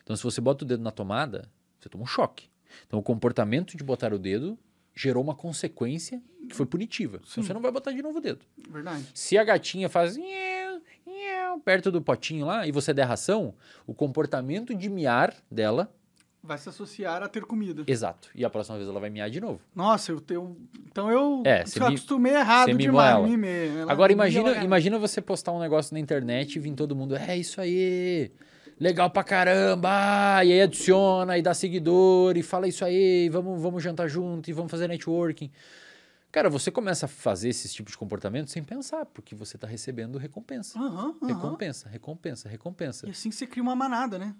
Então, 0.02 0.16
se 0.16 0.24
você 0.24 0.40
bota 0.40 0.64
o 0.64 0.66
dedo 0.66 0.82
na 0.82 0.90
tomada, 0.90 1.48
você 1.78 1.88
toma 1.88 2.02
um 2.02 2.06
choque. 2.06 2.48
Então, 2.84 2.98
o 2.98 3.02
comportamento 3.02 3.76
de 3.76 3.84
botar 3.84 4.12
o 4.12 4.18
dedo 4.18 4.58
gerou 4.92 5.22
uma 5.22 5.36
consequência 5.36 6.20
que 6.48 6.56
foi 6.56 6.66
punitiva. 6.66 7.20
Então, 7.22 7.44
você 7.44 7.54
não 7.54 7.62
vai 7.62 7.70
botar 7.70 7.92
de 7.92 8.02
novo 8.02 8.18
o 8.18 8.20
dedo. 8.20 8.44
Verdade. 8.68 9.06
Se 9.14 9.38
a 9.38 9.44
gatinha 9.44 9.88
faz 9.88 10.16
perto 11.64 11.92
do 11.92 12.02
potinho 12.02 12.44
lá 12.44 12.66
e 12.66 12.72
você 12.72 12.92
der 12.92 13.04
ração, 13.04 13.54
o 13.86 13.94
comportamento 13.94 14.74
de 14.74 14.90
miar 14.90 15.32
dela, 15.48 15.94
Vai 16.44 16.58
se 16.58 16.68
associar 16.68 17.22
a 17.22 17.28
ter 17.28 17.44
comida. 17.44 17.84
exato. 17.86 18.28
E 18.34 18.44
a 18.44 18.50
próxima 18.50 18.76
vez 18.76 18.88
ela 18.88 18.98
vai 18.98 19.08
miar 19.10 19.30
de 19.30 19.40
novo. 19.40 19.60
Nossa, 19.74 20.10
eu 20.10 20.20
tenho. 20.20 20.56
Então 20.90 21.08
eu 21.10 21.42
É, 21.46 21.62
mi- 21.78 21.86
acostumei 21.86 22.32
errado 22.34 22.76
demais. 22.76 23.28
Mimei. 23.30 23.68
Ela 23.78 23.92
Agora 23.92 24.10
imagina, 24.12 24.50
ela- 24.50 24.64
imagina 24.64 24.98
você 24.98 25.20
postar 25.20 25.52
um 25.52 25.60
negócio 25.60 25.94
na 25.94 26.00
internet 26.00 26.56
e 26.56 26.58
vir 26.58 26.74
todo 26.74 26.96
mundo, 26.96 27.14
é 27.14 27.36
isso 27.36 27.60
aí, 27.60 28.32
legal 28.80 29.08
pra 29.08 29.22
caramba, 29.22 29.88
e 30.44 30.52
aí 30.52 30.60
adiciona 30.62 31.38
e 31.38 31.42
dá 31.42 31.54
seguidor 31.54 32.36
e 32.36 32.42
fala 32.42 32.66
isso 32.66 32.84
aí, 32.84 33.28
vamos, 33.28 33.62
vamos 33.62 33.80
jantar 33.80 34.08
junto 34.08 34.50
e 34.50 34.52
vamos 34.52 34.70
fazer 34.70 34.88
networking. 34.88 35.48
Cara, 36.32 36.50
você 36.50 36.70
começa 36.72 37.04
a 37.06 37.08
fazer 37.08 37.50
esse 37.50 37.68
tipo 37.68 37.88
de 37.90 37.96
comportamento 37.96 38.50
sem 38.50 38.64
pensar, 38.64 39.06
porque 39.06 39.34
você 39.34 39.56
tá 39.56 39.66
recebendo 39.68 40.18
recompensa. 40.18 40.76
Aham, 40.78 41.14
aham. 41.22 41.26
Recompensa, 41.34 41.88
recompensa, 41.88 42.48
recompensa. 42.48 43.06
E 43.06 43.10
assim 43.10 43.30
você 43.30 43.46
cria 43.46 43.62
uma 43.62 43.76
manada, 43.76 44.18
né? 44.18 44.34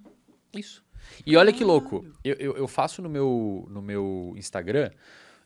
Isso. 0.53 0.83
E 1.27 1.37
olha 1.37 1.53
que 1.53 1.65
louco, 1.65 2.05
eu, 2.25 2.35
eu, 2.37 2.57
eu 2.57 2.69
faço 2.69 3.01
no 3.03 3.09
meu, 3.09 3.67
no 3.71 3.81
meu 3.83 4.35
Instagram 4.37 4.91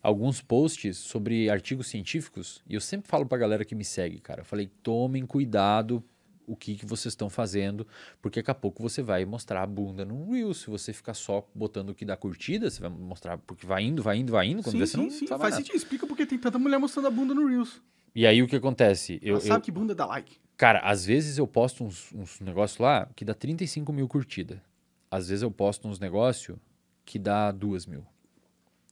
alguns 0.03 0.41
posts 0.41 0.97
sobre 0.99 1.51
artigos 1.51 1.89
científicos 1.89 2.63
e 2.69 2.75
eu 2.75 2.81
sempre 2.81 3.09
falo 3.09 3.27
pra 3.27 3.37
galera 3.39 3.65
que 3.65 3.75
me 3.75 3.85
segue, 3.85 4.21
cara. 4.21 4.43
Eu 4.43 4.45
falei, 4.45 4.71
tomem 4.83 5.27
cuidado 5.27 6.03
o 6.47 6.55
que, 6.55 6.77
que 6.77 6.87
vocês 6.87 7.13
estão 7.13 7.29
fazendo, 7.29 7.85
porque 8.23 8.39
daqui 8.41 8.51
a 8.53 8.55
pouco 8.55 8.81
você 8.81 9.03
vai 9.03 9.25
mostrar 9.25 9.63
a 9.63 9.67
bunda 9.67 10.05
num 10.05 10.31
Reel. 10.31 10.55
Se 10.55 10.69
você 10.71 10.93
ficar 10.93 11.15
só 11.15 11.45
botando 11.53 11.91
o 11.91 11.95
que 11.95 12.05
dá 12.05 12.17
curtida, 12.17 12.71
você 12.71 12.81
vai 12.81 12.89
mostrar 12.91 13.37
porque 13.39 13.67
vai 13.67 13.83
indo, 13.83 14.01
vai 14.01 14.19
indo, 14.19 14.31
vai 14.31 14.47
indo. 14.47 14.63
Quando 14.63 14.75
sim, 14.75 14.79
vê, 14.79 14.87
sim, 14.87 15.11
sim. 15.11 15.27
faz 15.27 15.41
Faz 15.41 15.55
nada. 15.55 15.57
sentido. 15.57 15.75
Explica 15.77 16.07
porque 16.07 16.25
tem 16.25 16.39
tanta 16.39 16.57
mulher 16.57 16.79
mostrando 16.79 17.09
a 17.09 17.11
bunda 17.11 17.35
no 17.35 17.49
Reels. 17.49 17.83
E 18.15 18.25
aí 18.27 18.41
o 18.43 18.47
que 18.47 18.55
acontece? 18.55 19.19
Eu, 19.21 19.35
Ela 19.35 19.41
sabe 19.41 19.57
eu- 19.57 19.61
que 19.63 19.73
bunda 19.73 19.93
dá 19.93 20.07
like. 20.07 20.37
Cara, 20.57 20.79
às 20.79 21.05
vezes 21.05 21.37
eu 21.37 21.47
posto 21.49 21.83
uns, 21.85 22.13
uns 22.15 22.39
negócios 22.41 22.79
lá 22.79 23.09
que 23.17 23.25
dá 23.25 23.35
35 23.35 23.93
mil 23.93 24.07
curtidas. 24.07 24.59
Às 25.11 25.29
vezes 25.29 25.43
eu 25.43 25.51
posto 25.51 25.87
uns 25.89 25.99
negócios 25.99 26.57
que 27.05 27.19
dá 27.19 27.51
2 27.51 27.87
mil. 27.87 28.05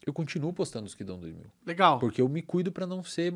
Eu 0.07 0.13
continuo 0.13 0.53
postando 0.53 0.87
os 0.87 0.95
que 0.95 1.03
dão 1.03 1.19
2 1.19 1.33
mil. 1.35 1.47
Legal. 1.67 1.99
Porque 1.99 2.21
eu 2.21 2.29
me 2.29 2.43
cuido 2.43 2.71
pra 2.71 2.87
não 2.87 3.03
ser 3.03 3.35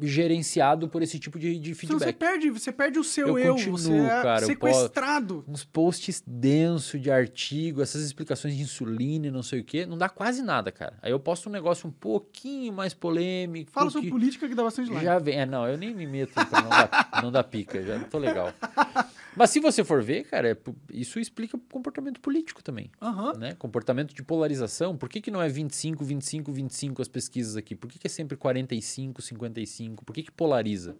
gerenciado 0.00 0.88
por 0.88 1.02
esse 1.02 1.18
tipo 1.18 1.38
de, 1.38 1.58
de 1.58 1.74
Senão 1.74 1.98
você 1.98 2.06
feedback. 2.06 2.14
perde, 2.18 2.50
você 2.50 2.72
perde 2.72 2.98
o 2.98 3.04
seu 3.04 3.28
Eu 3.28 3.38
eu, 3.38 3.54
continuo, 3.54 3.76
você 3.78 3.92
é 3.92 4.08
cara, 4.22 4.42
eu 4.42 4.46
sequestrado. 4.46 5.44
Uns 5.46 5.64
posts 5.64 6.22
densos 6.26 6.98
de 7.00 7.10
artigo, 7.10 7.82
essas 7.82 8.02
explicações 8.02 8.56
de 8.56 8.62
insulina 8.62 9.26
e 9.26 9.30
não 9.30 9.42
sei 9.42 9.60
o 9.60 9.64
quê, 9.64 9.84
não 9.84 9.98
dá 9.98 10.08
quase 10.08 10.40
nada, 10.42 10.72
cara. 10.72 10.98
Aí 11.02 11.10
eu 11.12 11.20
posto 11.20 11.48
um 11.48 11.52
negócio 11.52 11.86
um 11.86 11.92
pouquinho 11.92 12.72
mais 12.72 12.94
polêmico. 12.94 13.70
Fala 13.70 13.88
que- 13.88 13.92
sobre 13.92 14.08
política 14.10 14.48
que 14.48 14.54
dá 14.54 14.62
bastante 14.62 14.90
like. 14.90 15.04
Já 15.04 15.18
vem. 15.18 15.38
É, 15.38 15.44
não, 15.44 15.66
eu 15.68 15.76
nem 15.76 15.94
me 15.94 16.06
meto 16.06 16.32
pra 16.32 16.62
não 16.62 16.70
dar, 16.70 17.10
não 17.22 17.32
dar 17.32 17.44
pica, 17.44 17.82
já 17.82 17.98
tô 18.04 18.18
legal. 18.18 18.50
Mas 19.36 19.50
se 19.50 19.60
você 19.60 19.82
for 19.82 20.02
ver, 20.02 20.24
cara, 20.24 20.50
é 20.50 20.56
isso 20.92 21.18
explica 21.18 21.56
o 21.56 21.60
comportamento 21.60 22.20
político 22.20 22.62
também. 22.62 22.90
Aham. 23.00 23.32
Né? 23.34 23.54
Comportamento 23.54 24.14
de 24.14 24.22
polarização. 24.22 24.96
Por 24.96 25.08
que, 25.08 25.20
que 25.20 25.30
não 25.30 25.40
é 25.40 25.48
25, 25.48 26.04
25, 26.04 26.52
25 26.52 27.02
as 27.02 27.08
pesquisas 27.08 27.56
aqui? 27.56 27.74
Por 27.74 27.90
que, 27.90 27.98
que 27.98 28.06
é 28.06 28.10
sempre 28.10 28.36
45, 28.36 29.22
55? 29.22 30.04
Por 30.04 30.12
que, 30.12 30.24
que 30.24 30.32
polariza? 30.32 30.96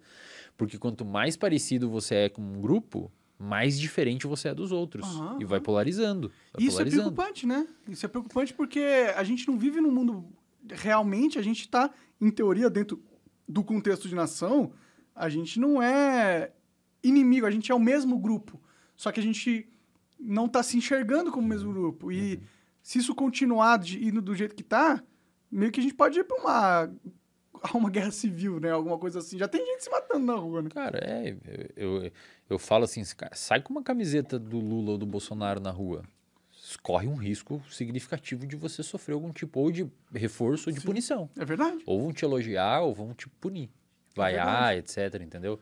Porque 0.56 0.78
quanto 0.78 1.04
mais 1.04 1.36
parecido 1.36 1.90
você 1.90 2.14
é 2.14 2.28
com 2.28 2.42
um 2.42 2.60
grupo, 2.60 3.10
mais 3.38 3.78
diferente 3.78 4.26
você 4.26 4.48
é 4.48 4.54
dos 4.54 4.72
outros. 4.72 5.04
Aham, 5.04 5.38
e 5.40 5.44
vai 5.44 5.60
polarizando. 5.60 6.30
Vai 6.52 6.62
Isso 6.66 6.76
é 6.76 6.84
polarizando. 6.84 7.12
preocupante, 7.12 7.46
né? 7.46 7.66
Isso 7.88 8.06
é 8.06 8.08
preocupante 8.08 8.54
porque 8.54 8.80
a 9.16 9.24
gente 9.24 9.46
não 9.48 9.58
vive 9.58 9.80
num 9.80 9.90
mundo. 9.90 10.24
Realmente, 10.70 11.38
a 11.38 11.42
gente 11.42 11.62
está, 11.62 11.90
em 12.20 12.30
teoria, 12.30 12.70
dentro 12.70 13.02
do 13.48 13.64
contexto 13.64 14.08
de 14.08 14.14
nação, 14.14 14.72
a 15.14 15.28
gente 15.28 15.58
não 15.58 15.82
é 15.82 16.52
inimigo, 17.02 17.46
a 17.46 17.50
gente 17.50 17.70
é 17.70 17.74
o 17.74 17.80
mesmo 17.80 18.18
grupo. 18.18 18.60
Só 18.96 19.10
que 19.10 19.20
a 19.20 19.22
gente 19.22 19.68
não 20.18 20.46
está 20.46 20.62
se 20.62 20.76
enxergando 20.76 21.30
como 21.30 21.44
o 21.44 21.48
mesmo 21.48 21.72
grupo. 21.72 22.12
E 22.12 22.40
se 22.82 22.98
isso 22.98 23.14
continuar 23.14 23.78
de, 23.78 24.04
indo 24.04 24.22
do 24.22 24.34
jeito 24.34 24.54
que 24.54 24.62
tá, 24.62 25.02
meio 25.50 25.72
que 25.72 25.80
a 25.80 25.82
gente 25.82 25.94
pode 25.94 26.18
ir 26.18 26.24
pra 26.24 26.36
uma, 26.36 26.90
uma 27.74 27.90
guerra 27.90 28.10
civil, 28.10 28.60
né? 28.60 28.70
Alguma 28.70 28.98
coisa 28.98 29.18
assim. 29.18 29.38
Já 29.38 29.48
tem 29.48 29.64
gente 29.64 29.84
se 29.84 29.90
matando 29.90 30.24
na 30.24 30.34
rua, 30.34 30.62
né? 30.62 30.70
Cara, 30.70 30.98
é. 30.98 31.36
Eu, 31.76 32.02
eu, 32.04 32.12
eu 32.50 32.58
falo 32.58 32.84
assim, 32.84 33.02
sai 33.32 33.60
com 33.60 33.72
uma 33.72 33.82
camiseta 33.82 34.38
do 34.38 34.58
Lula 34.58 34.92
ou 34.92 34.98
do 34.98 35.06
Bolsonaro 35.06 35.60
na 35.60 35.70
rua. 35.70 36.04
Corre 36.80 37.08
um 37.08 37.16
risco 37.16 37.62
significativo 37.70 38.46
de 38.46 38.56
você 38.56 38.82
sofrer 38.82 39.14
algum 39.14 39.30
tipo 39.30 39.60
ou 39.60 39.70
de 39.70 39.86
reforço 40.14 40.70
ou 40.70 40.74
de 40.74 40.80
Sim. 40.80 40.86
punição. 40.86 41.28
É 41.36 41.44
verdade. 41.44 41.82
Ou 41.84 42.00
vão 42.00 42.12
te 42.12 42.24
elogiar 42.24 42.80
ou 42.82 42.94
vão 42.94 43.12
te 43.12 43.28
punir. 43.28 43.68
Vaiar, 44.14 44.76
etc, 44.76 45.20
entendeu? 45.20 45.58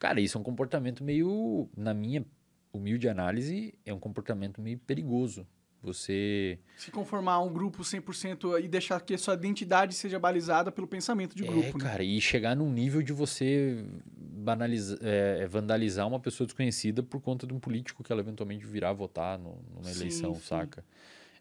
Cara, 0.00 0.18
isso 0.18 0.36
é 0.38 0.40
um 0.40 0.44
comportamento 0.44 1.04
meio, 1.04 1.68
na 1.76 1.92
minha 1.92 2.24
humilde 2.72 3.06
análise, 3.06 3.74
é 3.84 3.92
um 3.92 4.00
comportamento 4.00 4.60
meio 4.60 4.78
perigoso. 4.78 5.46
Você 5.82 6.58
Se 6.76 6.90
conformar 6.90 7.34
a 7.34 7.40
um 7.40 7.52
grupo 7.52 7.82
100% 7.82 8.62
e 8.62 8.68
deixar 8.68 9.00
que 9.00 9.14
a 9.14 9.18
sua 9.18 9.34
identidade 9.34 9.94
seja 9.94 10.18
balizada 10.18 10.72
pelo 10.72 10.86
pensamento 10.86 11.34
de 11.34 11.42
grupo, 11.42 11.68
é, 11.68 11.72
né? 11.72 11.90
cara, 11.90 12.02
e 12.02 12.20
chegar 12.20 12.54
num 12.54 12.70
nível 12.70 13.02
de 13.02 13.12
você 13.12 13.84
banalizar, 14.16 14.98
é, 15.02 15.46
vandalizar 15.46 16.06
uma 16.06 16.20
pessoa 16.20 16.46
desconhecida 16.46 17.02
por 17.02 17.20
conta 17.20 17.46
de 17.46 17.54
um 17.54 17.60
político 17.60 18.02
que 18.02 18.12
ela 18.12 18.20
eventualmente 18.20 18.66
virá 18.66 18.92
votar 18.92 19.38
no- 19.38 19.58
numa 19.74 19.84
Sim, 19.84 20.00
eleição, 20.00 20.34
sim. 20.34 20.40
saca? 20.42 20.84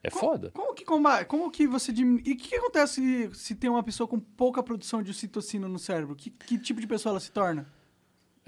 É 0.01 0.09
foda. 0.09 0.51
Como 0.51 0.73
que, 0.73 0.85
como 0.85 1.51
que 1.51 1.67
você 1.67 1.91
diminui... 1.91 2.23
E 2.25 2.31
o 2.31 2.37
que, 2.37 2.49
que 2.49 2.55
acontece 2.55 3.01
se, 3.01 3.35
se 3.35 3.55
tem 3.55 3.69
uma 3.69 3.83
pessoa 3.83 4.07
com 4.07 4.17
pouca 4.19 4.63
produção 4.63 5.03
de 5.03 5.11
ocitocina 5.11 5.67
no 5.67 5.77
cérebro? 5.77 6.15
Que, 6.15 6.29
que 6.29 6.57
tipo 6.57 6.79
de 6.79 6.87
pessoa 6.87 7.11
ela 7.11 7.19
se 7.19 7.31
torna? 7.31 7.67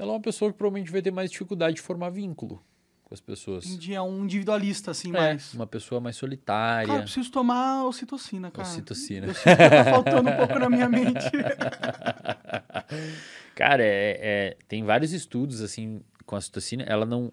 Ela 0.02 0.14
é 0.14 0.16
uma 0.16 0.22
pessoa 0.22 0.52
que 0.52 0.58
provavelmente 0.58 0.92
vai 0.92 1.00
ter 1.00 1.12
mais 1.12 1.30
dificuldade 1.30 1.76
de 1.76 1.82
formar 1.82 2.10
vínculo 2.10 2.60
com 3.04 3.14
as 3.14 3.22
pessoas. 3.22 3.66
É 3.88 4.02
um 4.02 4.24
individualista, 4.24 4.90
assim, 4.90 5.10
É, 5.10 5.12
mais... 5.12 5.54
uma 5.54 5.68
pessoa 5.68 6.02
mais 6.02 6.16
solitária. 6.16 6.88
Cara, 6.88 7.00
eu 7.02 7.04
preciso 7.04 7.32
tomar 7.32 7.86
ocitocina, 7.86 8.50
cara. 8.50 8.68
Ocitocina. 8.68 9.28
Eu 9.28 9.36
sinto 9.36 9.44
que 9.58 9.70
tá 9.70 9.86
faltando 9.86 10.28
um 10.32 10.36
pouco 10.38 10.58
na 10.58 10.70
minha 10.70 10.90
mente. 10.90 11.30
Cara, 13.54 13.84
é, 13.84 14.18
é- 14.22 14.58
tem 14.68 14.84
vários 14.84 15.14
estudos 15.14 15.62
assim 15.62 16.02
com 16.26 16.36
a 16.36 16.42
citocina. 16.42 16.82
Ela 16.84 17.06
não. 17.06 17.32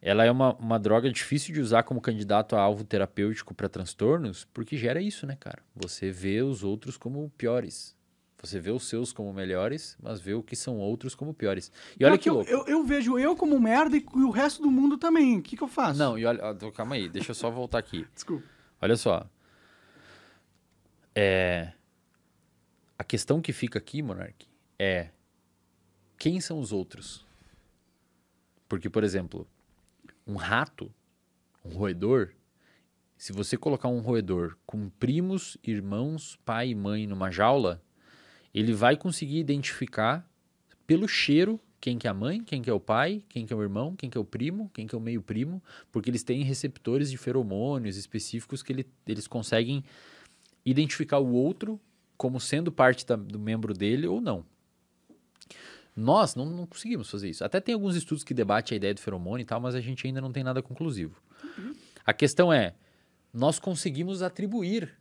Ela 0.00 0.24
é 0.24 0.30
uma, 0.30 0.54
uma 0.56 0.78
droga 0.78 1.10
difícil 1.10 1.52
de 1.52 1.60
usar 1.60 1.82
como 1.82 2.00
candidato 2.00 2.56
a 2.56 2.60
alvo 2.60 2.84
terapêutico 2.84 3.52
para 3.54 3.68
transtornos, 3.68 4.46
porque 4.52 4.76
gera 4.78 5.00
isso, 5.00 5.26
né, 5.26 5.36
cara? 5.38 5.62
Você 5.76 6.10
vê 6.10 6.40
os 6.42 6.62
outros 6.64 6.96
como 6.96 7.30
piores. 7.36 7.94
Você 8.44 8.60
vê 8.60 8.70
os 8.70 8.86
seus 8.86 9.10
como 9.10 9.32
melhores, 9.32 9.96
mas 10.02 10.20
vê 10.20 10.34
o 10.34 10.42
que 10.42 10.54
são 10.54 10.76
outros 10.78 11.14
como 11.14 11.32
piores. 11.32 11.72
E 11.98 12.04
olha 12.04 12.18
que 12.18 12.28
eu, 12.28 12.34
louco. 12.34 12.50
eu, 12.50 12.66
eu 12.66 12.84
vejo 12.84 13.18
eu 13.18 13.34
como 13.34 13.58
merda 13.58 13.96
e 13.96 14.04
o 14.12 14.28
resto 14.28 14.60
do 14.60 14.70
mundo 14.70 14.98
também. 14.98 15.38
O 15.38 15.42
que, 15.42 15.56
que 15.56 15.62
eu 15.62 15.68
faço? 15.68 15.98
Não, 15.98 16.18
e 16.18 16.26
olha, 16.26 16.40
ó, 16.44 16.70
calma 16.70 16.94
aí, 16.94 17.08
deixa 17.08 17.30
eu 17.30 17.34
só 17.34 17.50
voltar 17.50 17.78
aqui. 17.78 18.06
Desculpa. 18.14 18.44
Olha 18.82 18.96
só. 18.96 19.26
É... 21.14 21.72
A 22.98 23.02
questão 23.02 23.40
que 23.40 23.50
fica 23.50 23.78
aqui, 23.78 24.02
Monark, 24.02 24.46
é 24.78 25.08
quem 26.18 26.38
são 26.38 26.60
os 26.60 26.70
outros? 26.70 27.24
Porque, 28.68 28.90
por 28.90 29.04
exemplo, 29.04 29.48
um 30.26 30.36
rato, 30.36 30.92
um 31.64 31.70
roedor, 31.70 32.34
se 33.16 33.32
você 33.32 33.56
colocar 33.56 33.88
um 33.88 34.00
roedor 34.00 34.58
com 34.66 34.90
primos, 34.90 35.56
irmãos, 35.62 36.38
pai 36.44 36.68
e 36.68 36.74
mãe 36.74 37.06
numa 37.06 37.30
jaula, 37.30 37.82
ele 38.54 38.72
vai 38.72 38.96
conseguir 38.96 39.38
identificar 39.38 40.28
pelo 40.86 41.08
cheiro 41.08 41.60
quem 41.80 41.98
que 41.98 42.06
é 42.06 42.10
a 42.10 42.14
mãe, 42.14 42.42
quem 42.42 42.62
que 42.62 42.70
é 42.70 42.72
o 42.72 42.80
pai, 42.80 43.22
quem 43.28 43.44
que 43.44 43.52
é 43.52 43.56
o 43.56 43.60
irmão, 43.60 43.94
quem 43.94 44.08
que 44.08 44.16
é 44.16 44.20
o 44.20 44.24
primo, 44.24 44.70
quem 44.72 44.86
que 44.86 44.94
é 44.94 44.98
o 44.98 45.00
meio 45.00 45.20
primo, 45.20 45.62
porque 45.92 46.08
eles 46.08 46.22
têm 46.22 46.42
receptores 46.42 47.10
de 47.10 47.18
feromônios 47.18 47.96
específicos 47.98 48.62
que 48.62 48.72
ele- 48.72 48.86
eles 49.06 49.26
conseguem 49.26 49.84
identificar 50.64 51.18
o 51.18 51.32
outro 51.34 51.78
como 52.16 52.40
sendo 52.40 52.72
parte 52.72 53.04
da- 53.04 53.16
do 53.16 53.38
membro 53.38 53.74
dele 53.74 54.06
ou 54.06 54.18
não. 54.20 54.46
Nós 55.96 56.34
não, 56.34 56.46
não 56.46 56.66
conseguimos 56.66 57.10
fazer 57.10 57.28
isso. 57.30 57.44
Até 57.44 57.60
tem 57.60 57.74
alguns 57.74 57.94
estudos 57.96 58.24
que 58.24 58.34
debatem 58.34 58.74
a 58.74 58.78
ideia 58.78 58.94
do 58.94 59.00
feromônio 59.00 59.42
e 59.42 59.46
tal, 59.46 59.60
mas 59.60 59.74
a 59.74 59.80
gente 59.80 60.06
ainda 60.06 60.20
não 60.20 60.32
tem 60.32 60.42
nada 60.42 60.62
conclusivo. 60.62 61.20
A 62.04 62.12
questão 62.12 62.52
é, 62.52 62.74
nós 63.32 63.58
conseguimos 63.58 64.22
atribuir 64.22 64.92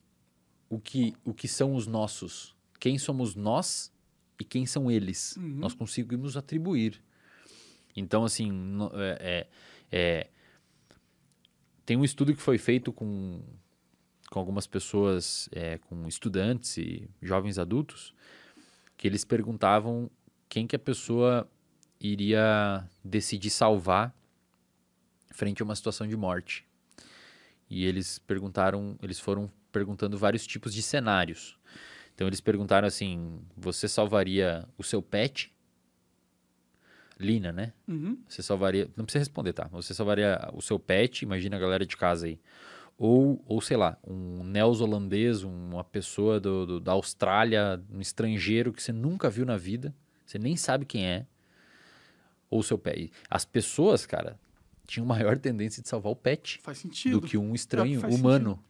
o 0.70 0.80
que, 0.80 1.14
o 1.24 1.34
que 1.34 1.48
são 1.48 1.76
os 1.76 1.88
nossos. 1.88 2.53
Quem 2.84 2.98
somos 2.98 3.34
nós 3.34 3.94
e 4.38 4.44
quem 4.44 4.66
são 4.66 4.92
eles. 4.92 5.38
Uhum. 5.38 5.56
Nós 5.56 5.74
conseguimos 5.74 6.36
atribuir. 6.36 7.02
Então, 7.96 8.26
assim, 8.26 8.52
no- 8.52 8.92
é- 8.94 9.18
é- 9.22 9.48
é, 9.90 10.30
tem 11.86 11.96
um 11.96 12.04
estudo 12.04 12.36
que 12.36 12.42
foi 12.42 12.58
feito 12.58 12.92
com, 12.92 13.42
com 14.30 14.38
algumas 14.38 14.68
pessoas, 14.68 15.48
é, 15.54 15.78
com 15.78 16.06
estudantes 16.10 16.76
e 16.78 17.10
jovens 17.22 17.58
adultos, 17.58 18.14
que 18.98 19.08
eles 19.08 19.24
perguntavam 19.24 20.12
quem 20.50 20.68
que 20.68 20.76
a 20.76 20.80
pessoa 20.80 21.50
iria 22.02 22.86
decidir 23.02 23.50
salvar 23.50 24.14
frente 25.32 25.62
a 25.62 25.66
uma 25.66 25.76
situação 25.78 26.06
de 26.06 26.18
morte. 26.18 26.68
E 27.70 27.86
eles 27.86 28.20
perguntaram, 28.20 29.00
eles 29.02 29.22
foram 29.22 29.50
perguntando 29.72 30.18
vários 30.18 30.46
tipos 30.46 30.74
de 30.74 30.82
cenários. 30.82 31.58
Então 32.16 32.28
eles 32.28 32.42
perguntaram 32.42 32.88
assim: 32.88 33.40
você 33.58 33.88
salvaria 33.88 34.68
o 34.78 34.84
seu 34.84 35.02
pet? 35.02 35.52
Lina, 37.20 37.52
né? 37.52 37.74
Uhum. 37.88 38.18
Você 38.28 38.42
salvaria. 38.42 38.90
Não 38.96 39.06
precisa 39.06 39.20
responder, 39.22 39.54
tá? 39.54 39.68
Você 39.72 39.94
salvaria 39.94 40.50
o 40.54 40.62
seu 40.62 40.80
pet, 40.80 41.22
imagina 41.24 41.56
a 41.56 41.60
galera 41.60 41.86
de 41.86 41.96
casa 41.96 42.26
aí. 42.26 42.40
Ou, 42.98 43.42
ou 43.48 43.62
sei 43.62 43.78
lá, 43.78 43.98
um 44.06 44.44
neozelandês, 44.44 45.44
uma 45.44 45.84
pessoa 45.84 46.40
do, 46.40 46.66
do- 46.66 46.80
da 46.80 46.92
Austrália, 46.92 47.82
um 47.92 48.00
estrangeiro 48.02 48.72
que 48.74 48.82
você 48.82 48.92
nunca 48.92 49.30
viu 49.30 49.46
na 49.46 49.58
vida, 49.58 49.94
você 50.26 50.38
nem 50.38 50.56
sabe 50.56 50.86
quem 50.86 51.06
é. 51.06 51.26
Ou 52.50 52.60
o 52.60 52.64
seu 52.64 52.78
pet. 52.78 53.12
As 53.30 53.46
pessoas, 53.46 54.06
cara, 54.06 54.40
tinham 54.88 55.06
maior 55.06 55.38
tendência 55.40 55.82
de 55.82 55.90
salvar 55.90 56.12
o 56.12 56.16
pet 56.16 56.60
Faz 56.62 56.78
sentido. 56.80 57.20
do 57.20 57.28
que 57.28 57.38
um 57.38 57.54
estranho 57.56 58.00
faz 58.00 58.14
humano. 58.16 58.64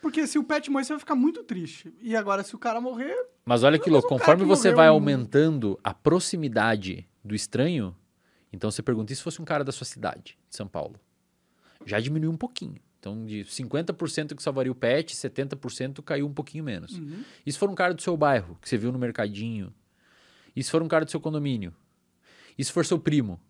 Porque 0.00 0.26
se 0.26 0.38
o 0.38 0.44
pet 0.44 0.70
morrer, 0.70 0.84
você 0.84 0.92
vai 0.92 1.00
ficar 1.00 1.14
muito 1.14 1.42
triste. 1.44 1.92
E 2.00 2.16
agora, 2.16 2.42
se 2.42 2.54
o 2.54 2.58
cara 2.58 2.80
morrer, 2.80 3.14
Mas 3.44 3.62
olha 3.62 3.78
que 3.78 3.90
louco, 3.90 4.08
conforme 4.08 4.44
você 4.44 4.68
morreu 4.68 4.76
vai 4.76 4.88
aumentando 4.88 5.78
a 5.84 5.92
proximidade 5.92 7.06
do 7.24 7.34
estranho, 7.34 7.94
então 8.52 8.70
você 8.70 8.82
pergunta, 8.82 9.12
e 9.12 9.16
se 9.16 9.22
fosse 9.22 9.40
um 9.40 9.44
cara 9.44 9.62
da 9.62 9.72
sua 9.72 9.84
cidade, 9.84 10.38
de 10.48 10.56
São 10.56 10.66
Paulo? 10.66 10.98
Já 11.84 12.00
diminuiu 12.00 12.30
um 12.30 12.36
pouquinho. 12.36 12.80
Então, 12.98 13.24
de 13.24 13.44
50% 13.44 14.34
que 14.34 14.42
salvaria 14.42 14.70
o 14.70 14.74
pet, 14.74 15.16
70% 15.16 16.02
caiu 16.02 16.26
um 16.26 16.34
pouquinho 16.34 16.62
menos. 16.62 16.98
Uhum. 16.98 17.24
E 17.46 17.50
se 17.50 17.58
for 17.58 17.70
um 17.70 17.74
cara 17.74 17.94
do 17.94 18.02
seu 18.02 18.14
bairro, 18.14 18.58
que 18.60 18.68
você 18.68 18.76
viu 18.76 18.92
no 18.92 18.98
mercadinho? 18.98 19.72
E 20.54 20.62
se 20.62 20.70
for 20.70 20.82
um 20.82 20.88
cara 20.88 21.04
do 21.04 21.10
seu 21.10 21.20
condomínio? 21.20 21.74
E 22.58 22.64
se 22.64 22.70
for 22.70 22.84
seu 22.84 22.98
primo, 22.98 23.40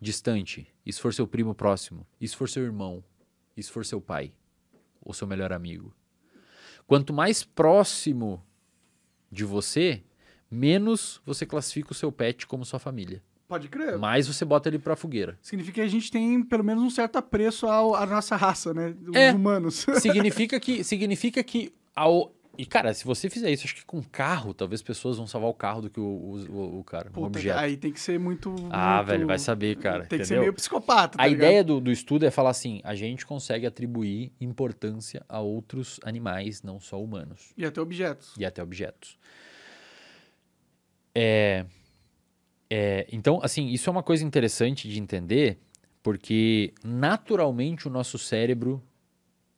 distante? 0.00 0.66
E 0.86 0.92
se 0.92 1.00
for 1.00 1.12
seu 1.12 1.26
primo 1.26 1.54
próximo? 1.54 2.06
E 2.18 2.26
se 2.26 2.34
for 2.34 2.48
seu 2.48 2.62
irmão? 2.62 3.04
E 3.54 3.62
se 3.62 3.70
for 3.70 3.84
seu 3.84 4.00
pai? 4.00 4.32
Ou 5.04 5.12
seu 5.14 5.26
melhor 5.26 5.52
amigo? 5.52 5.94
Quanto 6.86 7.12
mais 7.12 7.42
próximo 7.44 8.44
de 9.30 9.44
você, 9.44 10.02
menos 10.50 11.20
você 11.24 11.44
classifica 11.46 11.92
o 11.92 11.94
seu 11.94 12.10
pet 12.12 12.46
como 12.46 12.64
sua 12.64 12.78
família. 12.78 13.22
pode 13.46 13.68
crer. 13.68 13.98
Mais 13.98 14.26
você 14.26 14.44
bota 14.44 14.68
ele 14.68 14.78
pra 14.78 14.96
fogueira. 14.96 15.38
Significa 15.40 15.74
que 15.76 15.80
a 15.82 15.86
gente 15.88 16.10
tem 16.10 16.42
pelo 16.42 16.64
menos 16.64 16.82
um 16.82 16.90
certo 16.90 17.16
apreço 17.16 17.66
ao, 17.66 17.94
à 17.94 18.04
nossa 18.06 18.34
raça, 18.36 18.72
né? 18.74 18.94
Os 19.06 19.14
É. 19.14 19.32
humanos. 19.32 19.86
significa 20.00 20.58
que 20.58 20.82
significa 20.82 21.42
que 21.44 21.72
ao 21.94 22.33
e 22.58 22.66
cara, 22.66 22.92
se 22.94 23.04
você 23.04 23.28
fizer 23.30 23.50
isso, 23.50 23.64
acho 23.64 23.74
que 23.76 23.84
com 23.84 24.02
carro, 24.02 24.52
talvez 24.54 24.82
pessoas 24.82 25.16
vão 25.16 25.26
salvar 25.26 25.50
o 25.50 25.54
carro 25.54 25.82
do 25.82 25.90
que 25.90 26.00
o, 26.00 26.04
o, 26.04 26.78
o- 26.80 26.84
cara, 26.84 27.10
Puta, 27.10 27.26
objeto. 27.26 27.58
aí 27.58 27.76
tem 27.76 27.92
que 27.92 28.00
ser 28.00 28.18
muito. 28.18 28.54
Ah, 28.70 28.96
muito- 28.96 29.06
velho, 29.08 29.26
vai 29.26 29.38
saber, 29.38 29.76
cara. 29.76 30.06
Tem 30.06 30.18
que 30.18 30.24
ser 30.24 30.34
entendeu? 30.34 30.42
meio 30.42 30.52
psicopata. 30.54 31.18
tá 31.18 31.24
A 31.24 31.26
ligado? 31.26 31.46
ideia 31.46 31.64
do, 31.64 31.80
do 31.80 31.90
estudo 31.90 32.24
é 32.26 32.30
falar 32.30 32.50
assim: 32.50 32.80
a 32.84 32.94
gente 32.94 33.24
consegue 33.26 33.66
atribuir 33.66 34.32
importância 34.40 35.24
a 35.28 35.40
outros 35.40 35.98
animais, 36.04 36.62
não 36.62 36.78
só 36.80 37.00
humanos, 37.02 37.52
E 37.56 37.64
até 37.64 37.80
objetos. 37.80 38.34
e 38.38 38.44
até 38.44 38.62
objetos. 38.62 39.18
É, 41.14 41.64
é, 42.70 43.06
então, 43.12 43.40
assim, 43.42 43.68
isso 43.68 43.88
é 43.88 43.92
uma 43.92 44.02
coisa 44.02 44.24
interessante 44.24 44.88
de 44.88 44.98
entender, 45.00 45.58
porque 46.02 46.72
naturalmente 46.82 47.86
o 47.86 47.90
nosso 47.90 48.18
cérebro 48.18 48.82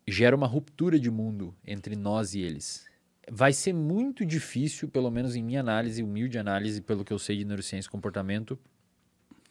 gera 0.07 0.37
uma 0.37 0.47
ruptura 0.47 0.99
de 0.99 1.11
mundo 1.11 1.55
entre 1.67 1.97
nós 1.97 2.35
e 2.35 2.41
eles. 2.41 2.87
Vai 3.29 3.53
ser 3.53 3.73
muito 3.73 4.25
difícil, 4.25 4.89
pelo 4.89 5.11
menos 5.11 5.35
em 5.35 5.43
minha 5.43 5.61
análise, 5.61 6.03
humilde 6.03 6.39
análise, 6.39 6.81
pelo 6.81 7.05
que 7.05 7.13
eu 7.13 7.19
sei 7.19 7.39
de 7.39 7.45
neurociência 7.45 7.89
e 7.89 7.91
comportamento, 7.91 8.57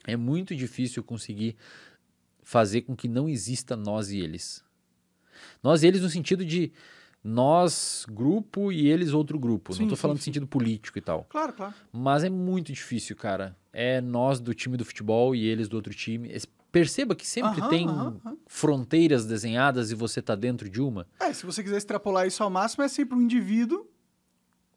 é 0.08 0.16
muito 0.16 0.56
difícil 0.56 1.04
conseguir 1.04 1.58
fazer 2.42 2.84
com 2.84 2.96
que 2.96 3.08
não 3.08 3.28
exista 3.28 3.76
nós 3.76 4.12
e 4.12 4.20
eles. 4.20 4.64
Nós 5.62 5.84
e 5.84 5.88
eles 5.88 6.02
no 6.02 6.10
sentido 6.10 6.46
de 6.46 6.72
nós 7.22 8.06
grupo 8.08 8.72
e 8.72 8.88
eles 8.88 9.12
outro 9.12 9.38
grupo. 9.40 9.74
Sim, 9.74 9.88
não 9.88 9.90
sim, 9.90 9.96
falando 9.96 10.18
no 10.18 10.22
sim. 10.22 10.26
sentido 10.26 10.48
político 10.48 10.98
e 10.98 11.02
tal. 11.02 11.26
Claro, 11.28 11.54
claro. 11.54 11.74
Mas 11.92 12.24
é 12.24 12.30
muito 12.30 12.72
difícil, 12.72 13.16
cara. 13.16 13.58
É 13.74 14.00
nós 14.00 14.40
do 14.40 14.54
time 14.54 14.78
do 14.78 14.86
futebol 14.86 15.36
e 15.36 15.44
eles 15.46 15.68
do 15.68 15.76
outro 15.76 15.94
time. 15.94 16.30
Perceba 16.76 17.16
que 17.16 17.26
sempre 17.26 17.62
Aham, 17.62 17.70
tem 17.70 17.88
aham, 17.88 18.20
aham. 18.26 18.38
fronteiras 18.48 19.26
desenhadas 19.26 19.92
e 19.92 19.96
você 19.96 20.22
tá 20.22 20.36
dentro 20.36 20.70
de 20.70 20.82
uma. 20.82 21.08
É, 21.22 21.32
se 21.32 21.46
você 21.46 21.64
quiser 21.64 21.78
extrapolar 21.78 22.28
isso 22.28 22.44
ao 22.44 22.50
máximo, 22.50 22.84
é 22.84 22.90
sempre 22.90 23.18
o 23.18 23.22
indivíduo 23.22 23.90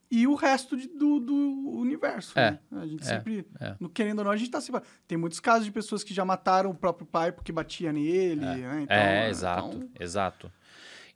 e 0.09 0.25
o 0.25 0.37
resto 0.37 0.77
de- 0.77 0.87
do, 0.87 1.19
do 1.19 1.35
universo. 1.35 2.39
É, 2.39 2.53
né? 2.53 2.61
A 2.71 2.87
gente 2.87 3.03
é, 3.03 3.05
sempre, 3.07 3.45
é. 3.59 3.75
no- 3.81 3.89
querendo 3.91 4.21
ou 4.21 4.27
não, 4.27 4.31
a 4.31 4.37
gente 4.37 4.49
tá 4.49 4.61
sempre... 4.61 4.81
Tem 5.09 5.19
muitos 5.19 5.41
casos 5.41 5.65
de 5.65 5.73
pessoas 5.73 6.05
que 6.05 6.15
já 6.15 6.25
mataram 6.25 6.71
o 6.71 6.75
próprio 6.75 7.05
pai 7.05 7.33
porque 7.33 7.51
batia 7.51 7.93
nele, 7.93 8.43
né? 8.47 8.83
Então, 8.83 8.97
é, 8.97 9.29
exato, 9.29 9.77
então- 9.77 9.89
exato. 9.99 10.53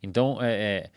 Então, 0.03 0.37
é, 0.41 0.51
é- 0.53 0.91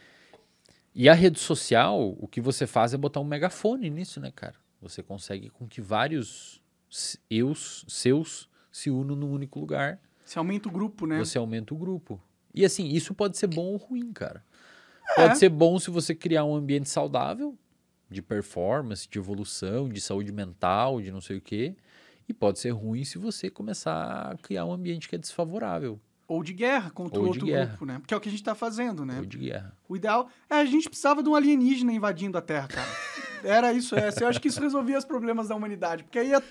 E 0.97 1.09
a 1.09 1.15
rede 1.15 1.39
social, 1.39 2.17
o 2.19 2.27
que 2.27 2.41
você 2.41 2.67
faz 2.67 2.93
é 2.93 2.97
botar 2.97 3.21
um 3.21 3.25
megafone 3.25 3.89
nisso, 3.89 4.19
né, 4.19 4.33
cara? 4.35 4.57
Você 4.83 5.01
consegue 5.01 5.49
com 5.49 5.65
que 5.69 5.81
vários 5.81 6.61
eus 7.31 7.85
seus 7.87 8.49
se 8.77 8.91
unam 8.91 9.17
num 9.17 9.31
único 9.33 9.59
lugar. 9.59 9.99
Você 10.25 10.39
aumenta 10.39 10.69
o 10.69 10.73
grupo, 10.73 11.07
né? 11.07 11.19
Você 11.19 11.39
aumenta 11.39 11.73
o 11.73 11.77
grupo. 11.77 12.21
E 12.55 12.65
assim, 12.65 12.89
isso 12.89 13.15
pode 13.15 13.39
ser 13.39 13.47
bom 13.47 13.67
ou 13.67 13.77
ruim, 13.77 14.13
cara. 14.13 14.45
É. 15.11 15.15
Pode 15.15 15.39
ser 15.39 15.49
bom 15.49 15.79
se 15.79 15.91
você 15.91 16.15
criar 16.15 16.45
um 16.45 16.55
ambiente 16.55 16.89
saudável, 16.89 17.57
de 18.11 18.21
performance, 18.21 19.09
de 19.09 19.19
evolução, 19.19 19.89
de 19.89 20.01
saúde 20.01 20.31
mental, 20.33 21.01
de 21.01 21.11
não 21.11 21.21
sei 21.21 21.39
o 21.39 21.41
quê. 21.41 21.75
E 22.29 22.35
pode 22.35 22.59
ser 22.59 22.71
ruim 22.71 23.05
se 23.05 23.19
você 23.19 23.49
começar 23.49 24.33
a 24.33 24.37
criar 24.37 24.65
um 24.65 24.73
ambiente 24.73 25.09
que 25.09 25.15
é 25.15 25.19
desfavorável, 25.19 25.99
Ou 26.29 26.43
de 26.43 26.53
guerra 26.53 26.91
contra 26.91 27.19
o 27.21 27.23
Ou 27.23 27.29
outro 27.29 27.47
guerra. 27.47 27.67
grupo, 27.67 27.87
né? 27.87 27.99
Porque 28.01 28.13
é 28.13 28.17
o 28.17 28.21
que 28.21 28.29
a 28.29 28.33
gente 28.33 28.43
tá 28.43 28.55
fazendo, 28.55 29.07
né? 29.07 29.19
ou 29.21 29.25
de 29.25 29.39
guerra. 29.39 29.77
O 29.89 29.97
ideal 29.97 30.29
é 30.51 30.57
a 30.57 30.65
gente 30.65 30.89
precisava 30.89 31.23
de 31.23 31.29
um 31.29 31.35
alienígena 31.37 31.93
invadindo 31.93 32.37
a 32.37 32.43
Terra, 32.43 32.67
cara. 32.69 32.89
Era 33.45 33.73
isso, 33.73 33.95
é. 33.95 34.11
Eu 34.21 34.27
acho 34.27 34.41
que 34.41 34.49
isso 34.49 34.61
resolvia 34.61 34.99
os 34.99 35.05
problemas 35.05 35.49
da 35.49 35.55
humanidade. 35.55 36.03
Porque 36.03 36.19
aí 36.19 36.31
ia- 36.31 36.43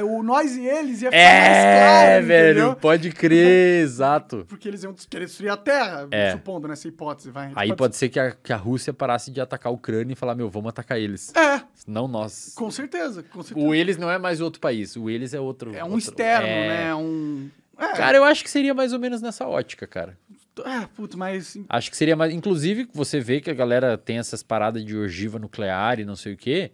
o 0.00 0.22
nós 0.22 0.56
e 0.56 0.64
eles 0.64 1.02
ia 1.02 1.10
ficar 1.10 1.20
É, 1.20 1.78
claro, 2.12 2.26
velho, 2.26 2.50
entendeu? 2.60 2.76
pode 2.76 3.10
crer, 3.10 3.82
exato. 3.82 4.46
Porque 4.48 4.68
eles 4.68 4.82
iam 4.84 4.94
querer 5.10 5.26
destruir 5.26 5.50
a 5.50 5.56
Terra, 5.56 6.06
É. 6.10 6.30
supondo 6.32 6.68
nessa 6.68 6.86
hipótese, 6.86 7.30
vai. 7.30 7.50
Aí 7.56 7.74
pode 7.74 7.96
ser 7.96 8.08
que 8.08 8.18
a, 8.20 8.30
que 8.30 8.52
a 8.52 8.56
Rússia 8.56 8.92
parasse 8.92 9.30
de 9.30 9.40
atacar 9.40 9.70
a 9.70 9.74
Ucrânia 9.74 10.12
e 10.12 10.16
falar, 10.16 10.34
meu, 10.36 10.48
vamos 10.48 10.68
atacar 10.68 10.98
eles. 10.98 11.32
É, 11.34 11.62
Não 11.86 12.06
nós. 12.06 12.52
com 12.56 12.70
certeza, 12.70 13.22
com 13.24 13.42
certeza. 13.42 13.66
O 13.66 13.74
eles 13.74 13.96
não 13.98 14.10
é 14.10 14.18
mais 14.18 14.40
outro 14.40 14.60
país, 14.60 14.96
o 14.96 15.10
eles 15.10 15.34
é 15.34 15.40
outro. 15.40 15.74
É 15.74 15.82
um 15.82 15.88
outro- 15.92 15.98
externo, 15.98 16.46
é. 16.46 16.68
né? 16.68 16.94
Um... 16.94 17.50
É, 17.78 17.88
Cara, 17.94 18.16
eu 18.16 18.22
acho 18.24 18.44
que 18.44 18.50
seria 18.50 18.72
mais 18.72 18.92
ou 18.92 18.98
menos 19.00 19.20
nessa 19.20 19.46
ótica, 19.48 19.86
cara. 19.86 20.16
é, 20.64 20.86
putz, 20.94 21.16
mas... 21.16 21.58
Acho 21.68 21.90
que 21.90 21.96
seria 21.96 22.14
mais. 22.14 22.32
Inclusive, 22.32 22.86
você 22.92 23.18
vê 23.18 23.40
que 23.40 23.50
a 23.50 23.54
galera 23.54 23.98
tem 23.98 24.18
essas 24.18 24.42
paradas 24.42 24.84
de 24.84 24.96
ogiva 24.96 25.38
nuclear 25.38 25.98
e 25.98 26.04
não 26.04 26.14
sei 26.14 26.34
o 26.34 26.36
quê. 26.36 26.70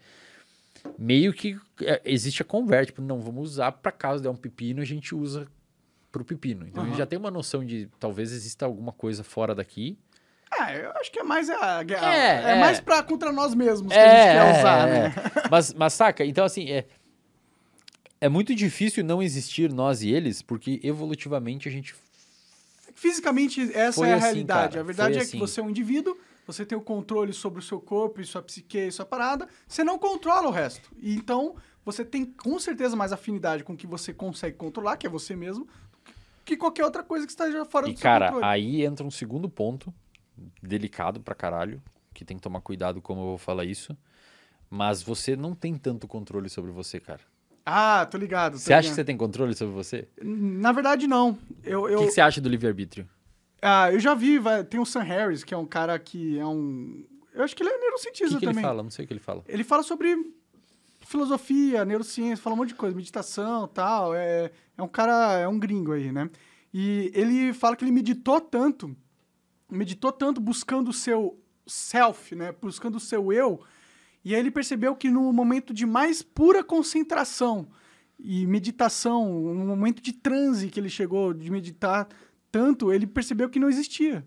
Meio 0.99 1.33
que 1.33 1.59
é, 1.83 2.01
existe 2.05 2.43
a 2.43 2.45
conversa. 2.45 2.87
Tipo, 2.87 3.03
não, 3.03 3.21
vamos 3.21 3.51
usar 3.51 3.73
pra 3.73 3.91
caso 3.91 4.23
der 4.23 4.29
um 4.29 4.37
pepino, 4.37 4.81
a 4.81 4.85
gente 4.85 5.15
usa 5.15 5.47
pro 6.11 6.25
pepino. 6.25 6.67
Então 6.67 6.83
a 6.85 6.87
gente 6.87 6.99
já 6.99 7.07
tem 7.07 7.19
uma 7.19 7.31
noção 7.31 7.65
de 7.65 7.89
talvez 7.99 8.33
exista 8.33 8.65
alguma 8.65 8.93
coisa 8.93 9.23
fora 9.23 9.55
daqui. 9.55 9.99
É, 10.51 10.87
eu 10.87 10.93
acho 10.93 11.13
que 11.13 11.19
é 11.19 11.23
mais 11.23 11.51
a 11.51 11.83
guerra. 11.83 12.15
É, 12.15 12.29
É, 12.45 12.51
é. 12.53 12.61
mais 12.61 12.81
pra 12.81 13.03
contra 13.03 13.31
nós 13.31 13.55
mesmos 13.55 13.93
que 13.93 13.99
a 13.99 14.03
gente 14.03 14.33
quer 14.33 14.59
usar, 14.61 14.89
é. 14.89 14.93
né? 14.93 15.15
Mas, 15.51 15.75
mas 15.75 15.93
saca, 15.93 16.25
então 16.25 16.45
assim, 16.45 16.71
é, 16.71 16.87
é 18.21 18.29
muito 18.29 18.55
difícil 18.55 19.05
não 19.05 19.23
existir 19.23 19.73
nós 19.73 20.03
e 20.03 20.11
eles, 20.11 20.43
porque 20.43 20.81
evolutivamente 20.83 21.69
a 21.69 21.71
gente. 21.71 21.95
Fisicamente, 22.95 23.71
essa 23.75 24.01
Foi 24.01 24.09
é 24.09 24.15
a 24.15 24.17
assim, 24.17 24.25
realidade. 24.27 24.71
cara, 24.71 24.81
a 24.81 24.85
verdade 24.85 25.13
foi 25.13 25.21
é 25.21 25.23
assim. 25.23 25.33
que 25.33 25.39
você 25.39 25.61
é 25.61 25.63
um 25.63 25.71
indivíduo, 25.71 26.17
você 26.49 26.65
tem 26.65 26.77
o 26.79 26.81
controle 26.81 27.33
sobre 27.35 27.59
o 27.59 27.63
seu 27.63 27.79
corpo 27.79 28.23
e 28.23 28.25
sua 28.25 28.41
psique 28.43 28.79
e 28.79 28.91
sua 28.91 29.05
parada, 29.05 29.47
você 29.67 29.85
não 29.85 29.99
controla 29.99 30.49
o 30.49 30.51
resto. 30.51 30.91
E 30.99 31.15
então, 31.15 31.55
você 31.85 32.03
tem 32.03 32.25
com 32.25 32.59
certeza 32.59 32.97
mais 32.97 33.13
afinidade 33.13 33.63
com 33.63 33.75
o 33.75 33.77
que 33.77 33.87
você 33.87 34.15
consegue 34.15 34.57
controlar, 34.57 34.97
que 34.97 35.07
é 35.07 35.11
você 35.11 35.37
mesmo, 35.37 35.69
que 36.47 36.57
qualquer 36.57 36.85
outra 36.87 37.03
coisa 37.03 37.27
que 37.27 37.33
esteja 37.33 37.67
fora 37.67 37.87
E 37.91 37.93
do 37.93 38.01
cara, 38.01 38.29
seu 38.29 38.35
controle. 38.37 38.51
aí 38.55 38.83
entra 38.83 39.05
um 39.07 39.11
segundo 39.11 39.47
ponto, 39.49 39.93
delicado 40.63 41.21
pra 41.21 41.35
caralho, 41.35 41.83
que 42.15 42.25
tem 42.25 42.39
que 42.39 42.43
tomar 42.43 42.63
cuidado 42.63 43.03
como 43.03 43.21
eu 43.21 43.27
vou 43.27 43.39
falar 43.39 43.65
isso. 43.67 43.95
Mas 44.71 45.03
você 45.03 45.37
não 45.37 45.55
tem 45.55 45.77
tanto 45.77 46.09
controle 46.09 46.49
sobre 46.49 46.71
você, 46.71 46.99
cara. 46.99 47.21
Ah, 47.65 48.07
tô 48.07 48.17
ligado. 48.17 48.53
tô 48.53 48.59
Você 48.59 48.73
acha 48.73 48.83
que 48.83 48.87
ligado. 48.87 48.97
você 48.97 49.05
tem 49.05 49.17
controle 49.19 49.55
sobre 49.55 49.75
você? 49.75 50.09
Na 50.23 50.73
verdade, 50.73 51.07
não. 51.07 51.39
Eu, 51.63 51.83
O 51.83 51.89
eu, 51.89 51.99
que, 52.01 52.07
que 52.07 52.13
você 52.13 52.21
acha 52.23 52.41
do 52.41 52.49
livre-arbítrio? 52.49 53.07
Ah, 53.61 53.93
eu 53.93 54.01
já 54.01 54.15
vi, 54.15 54.39
tem 54.69 54.81
o 54.81 54.87
Sam 54.87 55.03
Harris, 55.03 55.45
que 55.45 55.53
é 55.53 55.57
um 55.57 55.67
cara 55.67 55.99
que 55.99 56.39
é 56.39 56.47
um... 56.47 57.05
Eu 57.33 57.45
acho 57.45 57.55
que 57.55 57.63
ele 57.63 57.71
é 57.71 57.79
neurocientista 57.79 58.35
que, 58.35 58.41
que 58.41 58.45
ele 58.47 58.53
também. 58.53 58.65
fala? 58.65 58.83
Não 58.83 58.91
sei 58.91 59.05
o 59.05 59.09
que 59.09 59.15
ele 59.15 59.21
fala. 59.21 59.45
Ele 59.47 59.65
fala 59.65 59.83
sobre 59.83 60.17
filosofia, 61.01 61.85
neurociência, 61.85 62.43
fala 62.43 62.55
um 62.55 62.59
monte 62.59 62.69
de 62.69 62.75
coisa, 62.75 62.95
meditação 62.95 63.67
tal. 63.69 64.15
É, 64.15 64.51
é 64.77 64.83
um 64.83 64.89
cara, 64.89 65.39
é 65.39 65.49
um 65.49 65.59
gringo 65.59 65.93
aí, 65.93 66.13
né? 66.13 66.29
E 66.73 67.11
ele 67.15 67.53
fala 67.53 67.75
que 67.75 67.85
ele 67.85 67.93
meditou 67.93 68.41
tanto, 68.41 68.95
meditou 69.71 70.13
tanto 70.13 70.41
buscando 70.41 70.89
o 70.89 70.93
seu 70.93 71.41
self, 71.67 72.35
né? 72.35 72.55
Buscando 72.61 72.97
o 72.97 73.01
seu 73.01 73.33
eu. 73.33 73.61
E 74.25 74.35
aí 74.35 74.41
ele 74.41 74.51
percebeu 74.51 74.95
que 74.95 75.11
no 75.11 75.33
momento 75.33 75.73
de 75.73 75.87
mais 75.87 76.21
pura 76.23 76.63
concentração 76.63 77.69
e 78.19 78.47
meditação, 78.47 79.33
no 79.55 79.65
momento 79.65 80.03
de 80.03 80.13
transe 80.13 80.69
que 80.69 80.79
ele 80.79 80.91
chegou 80.91 81.33
de 81.33 81.51
meditar 81.51 82.09
tanto, 82.51 82.93
ele 82.93 83.07
percebeu 83.07 83.49
que 83.49 83.59
não 83.59 83.69
existia. 83.69 84.27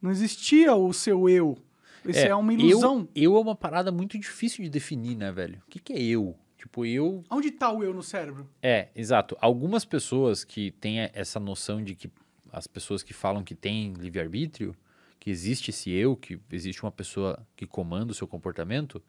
Não 0.00 0.10
existia 0.10 0.74
o 0.74 0.92
seu 0.92 1.28
eu. 1.28 1.58
Isso 2.04 2.20
é, 2.20 2.34
uma 2.34 2.52
ilusão. 2.52 3.08
Eu, 3.14 3.32
eu 3.32 3.36
é 3.36 3.40
uma 3.40 3.56
parada 3.56 3.90
muito 3.90 4.18
difícil 4.18 4.64
de 4.64 4.70
definir, 4.70 5.16
né, 5.16 5.32
velho? 5.32 5.60
O 5.66 5.70
que, 5.70 5.78
que 5.78 5.92
é 5.92 6.00
eu? 6.00 6.36
Tipo, 6.56 6.84
eu 6.84 7.24
Onde 7.30 7.50
tá 7.50 7.70
o 7.70 7.82
eu 7.82 7.94
no 7.94 8.02
cérebro? 8.02 8.48
É, 8.62 8.88
exato. 8.94 9.36
Algumas 9.40 9.84
pessoas 9.84 10.44
que 10.44 10.70
têm 10.72 11.00
essa 11.12 11.38
noção 11.38 11.82
de 11.82 11.94
que 11.94 12.10
as 12.52 12.66
pessoas 12.66 13.02
que 13.02 13.12
falam 13.12 13.44
que 13.44 13.54
têm 13.54 13.92
livre-arbítrio, 13.92 14.74
que 15.20 15.30
existe 15.30 15.70
esse 15.70 15.90
eu, 15.90 16.16
que 16.16 16.40
existe 16.50 16.82
uma 16.82 16.90
pessoa 16.90 17.46
que 17.54 17.66
comanda 17.66 18.12
o 18.12 18.14
seu 18.14 18.26
comportamento, 18.26 19.02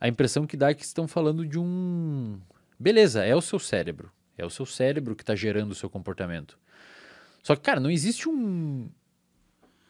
a 0.00 0.08
impressão 0.08 0.46
que 0.46 0.56
dá 0.56 0.70
é 0.70 0.74
que 0.74 0.84
estão 0.84 1.06
falando 1.08 1.46
de 1.46 1.58
um. 1.58 2.40
Beleza, 2.78 3.24
é 3.24 3.34
o 3.34 3.40
seu 3.40 3.58
cérebro. 3.58 4.10
É 4.36 4.44
o 4.44 4.50
seu 4.50 4.66
cérebro 4.66 5.14
que 5.14 5.22
está 5.22 5.34
gerando 5.34 5.72
o 5.72 5.74
seu 5.76 5.88
comportamento. 5.88 6.58
Só 7.42 7.56
que, 7.56 7.62
cara, 7.62 7.80
não 7.80 7.90
existe 7.90 8.28
um, 8.28 8.88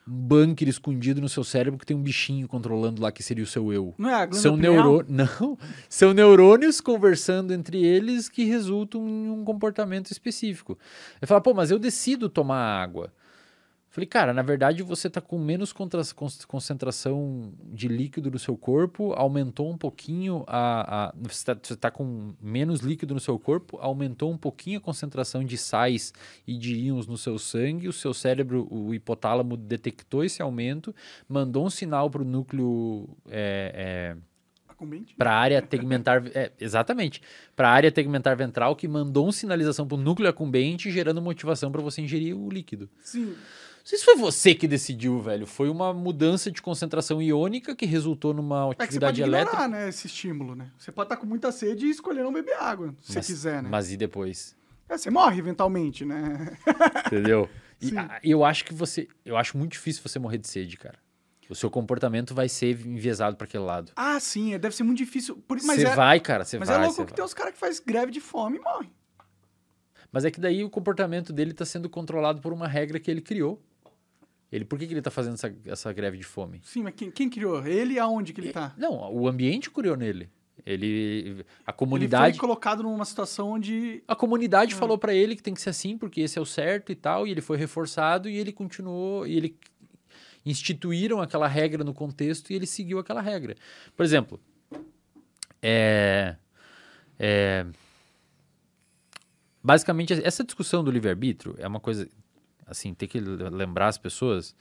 um 0.08 0.12
bunker 0.12 0.68
escondido 0.68 1.20
no 1.20 1.28
seu 1.28 1.44
cérebro 1.44 1.78
que 1.78 1.86
tem 1.86 1.96
um 1.96 2.02
bichinho 2.02 2.48
controlando 2.48 3.02
lá 3.02 3.12
que 3.12 3.22
seria 3.22 3.44
o 3.44 3.46
seu 3.46 3.72
eu. 3.72 3.94
Não 3.98 4.08
é 4.08 4.14
a 4.14 4.32
São 4.32 4.56
neurônios. 4.56 5.08
Não. 5.40 5.58
São 5.88 6.12
neurônios 6.12 6.80
conversando 6.80 7.52
entre 7.52 7.84
eles 7.84 8.28
que 8.28 8.44
resultam 8.44 9.06
em 9.06 9.30
um 9.30 9.44
comportamento 9.44 10.10
específico. 10.10 10.78
Ele 11.20 11.26
fala, 11.26 11.40
pô, 11.40 11.52
mas 11.52 11.70
eu 11.70 11.78
decido 11.78 12.28
tomar 12.28 12.82
água. 12.82 13.12
Falei, 13.92 14.06
cara, 14.06 14.32
na 14.32 14.40
verdade 14.40 14.82
você 14.82 15.06
está 15.06 15.20
com 15.20 15.36
menos 15.36 15.70
concentração 15.70 17.52
de 17.62 17.88
líquido 17.88 18.30
no 18.30 18.38
seu 18.38 18.56
corpo, 18.56 19.12
aumentou 19.12 19.70
um 19.70 19.76
pouquinho 19.76 20.44
a. 20.46 21.08
a 21.08 21.14
você 21.20 21.52
está 21.74 21.90
com 21.90 22.32
menos 22.40 22.80
líquido 22.80 23.12
no 23.12 23.20
seu 23.20 23.38
corpo, 23.38 23.76
aumentou 23.82 24.32
um 24.32 24.38
pouquinho 24.38 24.78
a 24.78 24.80
concentração 24.80 25.44
de 25.44 25.58
sais 25.58 26.10
e 26.46 26.56
de 26.56 26.74
íons 26.74 27.06
no 27.06 27.18
seu 27.18 27.38
sangue, 27.38 27.86
o 27.86 27.92
seu 27.92 28.14
cérebro, 28.14 28.66
o 28.70 28.94
hipotálamo, 28.94 29.58
detectou 29.58 30.24
esse 30.24 30.40
aumento, 30.40 30.94
mandou 31.28 31.66
um 31.66 31.70
sinal 31.70 32.08
para 32.08 32.22
o 32.22 32.24
núcleo. 32.24 33.10
é, 33.28 34.16
é, 34.16 34.32
para 35.18 35.32
a 35.32 35.36
área 35.36 35.60
tegmentar, 35.60 36.24
é, 36.34 36.50
exatamente, 36.58 37.20
para 37.54 37.68
a 37.68 37.72
área 37.72 37.92
tegmentar 37.92 38.34
ventral 38.38 38.74
que 38.74 38.88
mandou 38.88 39.26
uma 39.26 39.32
sinalização 39.32 39.86
para 39.86 39.96
o 39.96 40.00
núcleo 40.00 40.30
acumbente, 40.30 40.90
gerando 40.90 41.20
motivação 41.20 41.70
para 41.70 41.82
você 41.82 42.00
ingerir 42.00 42.34
o 42.34 42.48
líquido. 42.48 42.88
Sim. 43.02 43.36
Não 43.82 43.86
sei 43.86 43.98
se 43.98 44.04
foi 44.04 44.14
você 44.16 44.54
que 44.54 44.68
decidiu, 44.68 45.20
velho. 45.20 45.44
Foi 45.44 45.68
uma 45.68 45.92
mudança 45.92 46.52
de 46.52 46.62
concentração 46.62 47.20
iônica 47.20 47.74
que 47.74 47.84
resultou 47.84 48.32
numa 48.32 48.70
É 48.70 48.74
que 48.74 48.76
você 48.76 48.82
atividade 48.84 49.20
pode 49.20 49.22
ignorar, 49.22 49.42
elétrica. 49.42 49.68
né, 49.68 49.88
esse 49.88 50.06
estímulo, 50.06 50.54
né? 50.54 50.70
Você 50.78 50.92
pode 50.92 51.06
estar 51.06 51.16
com 51.16 51.26
muita 51.26 51.50
sede 51.50 51.86
e 51.86 51.90
escolher 51.90 52.22
não 52.22 52.32
beber 52.32 52.54
água, 52.54 52.94
se 53.00 53.14
Mas- 53.16 53.26
você 53.26 53.32
quiser, 53.32 53.60
né? 53.62 53.68
Mas 53.68 53.90
e 53.90 53.96
depois? 53.96 54.56
É, 54.88 54.96
você 54.96 55.10
morre 55.10 55.38
eventualmente, 55.38 56.04
né? 56.04 56.56
Entendeu? 57.06 57.48
E 57.80 57.86
Sim. 57.86 57.96
eu 58.22 58.44
acho 58.44 58.64
que 58.64 58.72
você. 58.72 59.08
Eu 59.24 59.36
acho 59.36 59.58
muito 59.58 59.72
difícil 59.72 60.00
você 60.06 60.18
morrer 60.18 60.38
de 60.38 60.46
sede, 60.46 60.76
cara. 60.76 60.98
O 61.50 61.54
seu 61.56 61.68
comportamento 61.68 62.34
vai 62.34 62.48
ser 62.48 62.80
enviesado 62.86 63.36
para 63.36 63.46
aquele 63.46 63.64
lado. 63.64 63.90
ah, 63.96 64.18
sim, 64.20 64.54
é, 64.54 64.58
deve 64.58 64.74
ser 64.76 64.84
muito 64.84 64.98
difícil. 64.98 65.36
Por- 65.48 65.58
mas 65.64 65.80
Você 65.80 65.86
é, 65.88 65.94
vai, 65.94 66.20
cara, 66.20 66.44
você 66.44 66.56
mas 66.58 66.68
vai. 66.68 66.78
é 66.78 66.80
louco 66.80 66.94
que 67.04 67.10
vai. 67.10 67.14
tem 67.16 67.24
uns 67.24 67.34
caras 67.34 67.52
que 67.52 67.58
faz 67.58 67.80
greve 67.80 68.12
de 68.12 68.20
fome 68.20 68.58
e 68.58 68.60
morrem. 68.60 68.92
Mas 70.12 70.24
é 70.24 70.30
que 70.30 70.40
daí 70.40 70.62
o 70.62 70.70
comportamento 70.70 71.32
dele 71.32 71.50
está 71.50 71.64
sendo 71.64 71.88
controlado 71.90 72.40
por 72.40 72.52
uma 72.52 72.68
regra 72.68 73.00
que 73.00 73.10
ele 73.10 73.20
criou. 73.20 73.60
Ele, 74.52 74.66
por 74.66 74.78
que, 74.78 74.86
que 74.86 74.92
ele 74.92 75.00
está 75.00 75.10
fazendo 75.10 75.34
essa, 75.34 75.54
essa 75.64 75.92
greve 75.92 76.18
de 76.18 76.24
fome? 76.24 76.60
Sim, 76.62 76.82
mas 76.82 76.94
quem, 76.94 77.10
quem 77.10 77.30
criou? 77.30 77.66
Ele 77.66 77.94
e 77.94 77.98
aonde 77.98 78.34
que 78.34 78.40
ele 78.40 78.52
tá? 78.52 78.74
Não, 78.76 79.10
o 79.10 79.26
ambiente 79.26 79.70
criou 79.70 79.96
nele. 79.96 80.28
Ele, 80.64 81.44
a 81.66 81.70
Ele 81.70 81.76
comunidade, 81.76 82.36
foi 82.36 82.40
colocado 82.40 82.82
numa 82.82 83.04
situação 83.04 83.52
onde... 83.52 84.04
a 84.06 84.14
comunidade 84.14 84.74
falou 84.74 84.98
pra 84.98 85.14
ele 85.14 85.34
que 85.34 85.42
tem 85.42 85.54
que 85.54 85.60
ser 85.60 85.70
assim 85.70 85.96
porque 85.96 86.20
esse 86.20 86.38
é 86.38 86.42
o 86.42 86.46
certo 86.46 86.92
e 86.92 86.94
tal, 86.94 87.26
e 87.26 87.30
ele 87.30 87.40
foi 87.40 87.56
reforçado 87.56 88.28
e 88.28 88.36
ele 88.36 88.52
continuou 88.52 89.26
e 89.26 89.36
ele 89.36 89.58
instituíram 90.44 91.20
aquela 91.20 91.48
regra 91.48 91.82
no 91.82 91.94
contexto 91.94 92.50
e 92.50 92.54
ele 92.54 92.66
seguiu 92.66 92.98
aquela 92.98 93.20
regra. 93.20 93.56
Por 93.96 94.04
exemplo, 94.04 94.38
é, 95.60 96.36
é, 97.18 97.66
basicamente, 99.62 100.12
essa 100.12 100.44
discussão 100.44 100.84
do 100.84 100.90
livre-arbítrio 100.90 101.54
é 101.58 101.66
uma 101.66 101.80
coisa, 101.80 102.08
assim, 102.66 102.94
tem 102.94 103.08
que 103.08 103.20
lembrar 103.20 103.88
as 103.88 103.98
pessoas. 103.98 104.54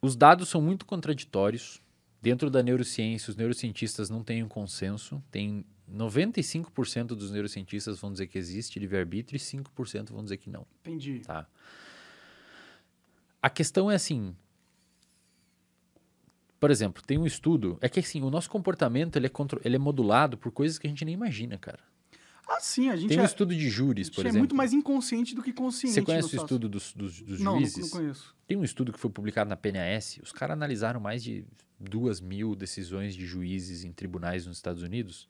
Os 0.00 0.16
dados 0.16 0.48
são 0.48 0.60
muito 0.60 0.86
contraditórios. 0.86 1.82
Dentro 2.20 2.50
da 2.50 2.62
neurociência, 2.62 3.30
os 3.30 3.36
neurocientistas 3.36 4.10
não 4.10 4.24
têm 4.24 4.42
um 4.42 4.48
consenso. 4.48 5.22
Tem 5.30 5.64
95% 5.90 7.08
dos 7.08 7.30
neurocientistas 7.30 8.00
vão 8.00 8.12
dizer 8.12 8.26
que 8.26 8.38
existe 8.38 8.78
livre-arbítrio 8.78 9.36
e 9.36 9.40
5% 9.40 10.10
vão 10.10 10.22
dizer 10.22 10.36
que 10.36 10.50
não. 10.50 10.66
Entendi. 10.80 11.20
Tá. 11.20 11.46
A 13.40 13.48
questão 13.48 13.90
é 13.90 13.94
assim. 13.94 14.36
Por 16.58 16.70
exemplo, 16.70 17.02
tem 17.02 17.16
um 17.18 17.26
estudo. 17.26 17.78
É 17.80 17.88
que 17.88 18.00
assim, 18.00 18.20
o 18.22 18.30
nosso 18.30 18.50
comportamento 18.50 19.16
ele 19.16 19.26
é, 19.26 19.30
contro, 19.30 19.60
ele 19.64 19.76
é 19.76 19.78
modulado 19.78 20.36
por 20.36 20.50
coisas 20.50 20.78
que 20.78 20.86
a 20.86 20.90
gente 20.90 21.04
nem 21.04 21.14
imagina, 21.14 21.56
cara. 21.56 21.80
Ah, 22.48 22.60
sim, 22.60 22.88
a 22.88 22.96
gente 22.96 23.10
Tem 23.10 23.18
um 23.18 23.22
é, 23.22 23.26
estudo 23.26 23.54
de 23.54 23.68
júris, 23.68 24.08
por 24.08 24.24
é 24.24 24.28
exemplo. 24.28 24.38
muito 24.38 24.54
mais 24.54 24.72
inconsciente 24.72 25.34
do 25.34 25.42
que 25.42 25.52
consciente. 25.52 25.94
Você 25.94 26.02
conhece 26.02 26.34
o 26.34 26.40
estudo 26.40 26.68
dos, 26.68 26.92
dos, 26.94 27.20
dos 27.20 27.40
Não, 27.40 27.52
não, 27.52 27.58
juízes? 27.60 27.78
não 27.82 27.88
conheço. 27.90 28.34
Tem 28.46 28.56
um 28.56 28.64
estudo 28.64 28.90
que 28.92 28.98
foi 28.98 29.10
publicado 29.10 29.50
na 29.50 29.56
PNAS. 29.56 30.18
Os 30.22 30.32
caras 30.32 30.54
analisaram 30.54 30.98
mais 30.98 31.22
de 31.22 31.44
duas 31.78 32.20
mil 32.20 32.54
decisões 32.56 33.14
de 33.14 33.26
juízes 33.26 33.84
em 33.84 33.92
tribunais 33.92 34.46
nos 34.46 34.56
Estados 34.56 34.82
Unidos 34.82 35.28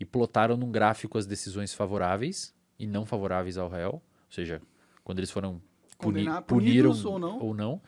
e 0.00 0.04
plotaram 0.04 0.56
num 0.56 0.70
gráfico 0.70 1.16
as 1.16 1.26
decisões 1.26 1.72
favoráveis 1.72 2.52
e 2.78 2.86
não 2.86 3.06
favoráveis 3.06 3.56
ao 3.56 3.68
réu. 3.68 3.92
Ou 3.94 4.02
seja, 4.28 4.60
quando 5.04 5.20
eles 5.20 5.30
foram 5.30 5.62
puni 5.98 6.24
Condenar- 6.24 6.42
puniram 6.42 6.90
punidos 6.90 7.04
ou 7.04 7.18
não. 7.20 7.38
ou 7.38 7.54
não. 7.54 7.80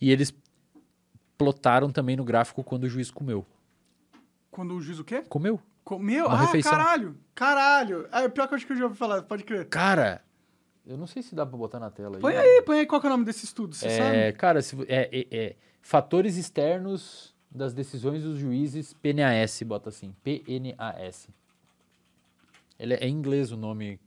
E 0.00 0.10
eles 0.10 0.34
plotaram 1.36 1.90
também 1.90 2.16
no 2.16 2.24
gráfico 2.24 2.64
quando 2.64 2.84
o 2.84 2.88
juiz 2.88 3.10
comeu. 3.10 3.44
Quando 4.50 4.74
o 4.74 4.80
juiz 4.80 4.98
o 4.98 5.04
quê? 5.04 5.22
Comeu. 5.28 5.60
Comeu? 5.84 6.26
Uma 6.26 6.34
ah, 6.34 6.40
refeição. 6.46 6.72
caralho! 6.72 7.16
Caralho! 7.34 8.08
Ah, 8.10 8.22
é 8.22 8.28
pior 8.28 8.46
que 8.48 8.54
eu 8.54 8.56
acho 8.56 8.66
que 8.66 8.72
eu 8.72 8.76
já 8.76 8.84
ouvi 8.84 8.96
falar, 8.96 9.22
pode 9.22 9.44
crer. 9.44 9.68
Cara, 9.68 10.24
eu 10.86 10.96
não 10.96 11.06
sei 11.06 11.22
se 11.22 11.34
dá 11.34 11.44
pra 11.44 11.56
botar 11.58 11.78
na 11.78 11.90
tela 11.90 12.18
Põe 12.18 12.36
aí, 12.36 12.62
põe 12.62 12.78
aí 12.80 12.86
qual 12.86 13.02
é 13.02 13.06
o 13.06 13.10
nome 13.10 13.24
desse 13.24 13.44
estudo, 13.44 13.74
você 13.74 13.86
É, 13.86 13.98
sabe? 13.98 14.32
cara, 14.38 14.62
se 14.62 14.76
é, 14.88 15.08
é- 15.12 15.26
é 15.30 15.56
fatores 15.82 16.36
externos 16.36 17.34
das 17.50 17.74
decisões 17.74 18.22
dos 18.22 18.38
juízes, 18.38 18.94
PNAS, 18.94 19.62
bota 19.62 19.90
assim, 19.90 20.14
PNAS. 20.22 21.28
Ele 22.78 22.94
é, 22.94 23.04
é 23.04 23.08
em 23.08 23.12
inglês 23.12 23.52
o 23.52 23.56
nome, 23.56 24.00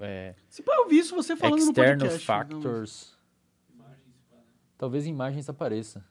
é, 0.00 0.34
Se 0.48 0.62
pode 0.62 0.80
ouvir 0.82 0.98
isso 0.98 1.14
você 1.16 1.36
falando 1.36 1.58
External 1.58 1.94
no 1.94 1.98
podcast. 2.00 2.24
então. 2.24 2.60
Factors. 2.62 3.18
Talvez 4.78 5.06
imagens 5.06 5.48
apareça. 5.48 6.04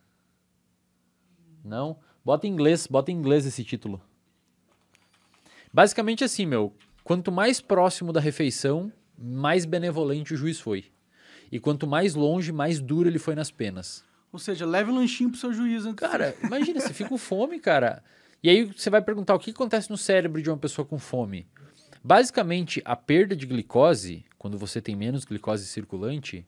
Não? 1.63 1.97
Bota 2.23 2.45
em 2.47 2.51
inglês, 2.51 2.87
bota 2.87 3.11
em 3.11 3.15
inglês 3.15 3.45
esse 3.45 3.63
título. 3.63 4.01
Basicamente 5.73 6.23
assim, 6.23 6.45
meu, 6.45 6.71
quanto 7.03 7.31
mais 7.31 7.59
próximo 7.59 8.13
da 8.13 8.19
refeição, 8.19 8.91
mais 9.17 9.65
benevolente 9.65 10.33
o 10.33 10.37
juiz 10.37 10.59
foi. 10.59 10.85
E 11.51 11.59
quanto 11.59 11.87
mais 11.87 12.13
longe, 12.13 12.51
mais 12.51 12.79
duro 12.79 13.09
ele 13.09 13.19
foi 13.19 13.33
nas 13.33 13.49
penas. 13.49 14.05
Ou 14.31 14.39
seja, 14.39 14.65
leve 14.65 14.91
um 14.91 14.95
lanchinho 14.95 15.29
pro 15.29 15.39
seu 15.39 15.53
juiz 15.53 15.85
antes. 15.85 15.95
Cara, 15.95 16.35
imagina, 16.43 16.79
você 16.79 16.93
fica 16.93 17.09
com 17.09 17.17
fome, 17.17 17.59
cara. 17.59 18.03
E 18.41 18.49
aí 18.49 18.65
você 18.65 18.89
vai 18.89 19.01
perguntar 19.01 19.35
o 19.35 19.39
que 19.39 19.51
acontece 19.51 19.89
no 19.89 19.97
cérebro 19.97 20.41
de 20.41 20.49
uma 20.49 20.57
pessoa 20.57 20.85
com 20.85 20.99
fome. 20.99 21.47
Basicamente, 22.03 22.81
a 22.83 22.95
perda 22.95 23.35
de 23.35 23.45
glicose, 23.45 24.25
quando 24.37 24.57
você 24.57 24.81
tem 24.81 24.95
menos 24.95 25.23
glicose 25.23 25.65
circulante, 25.65 26.45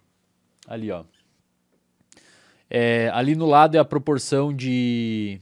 ali 0.67 0.91
ó. 0.91 1.03
É, 2.69 3.09
ali 3.13 3.36
no 3.36 3.45
lado 3.45 3.76
é 3.76 3.80
a 3.80 3.86
proporção 3.86 4.53
de, 4.53 5.39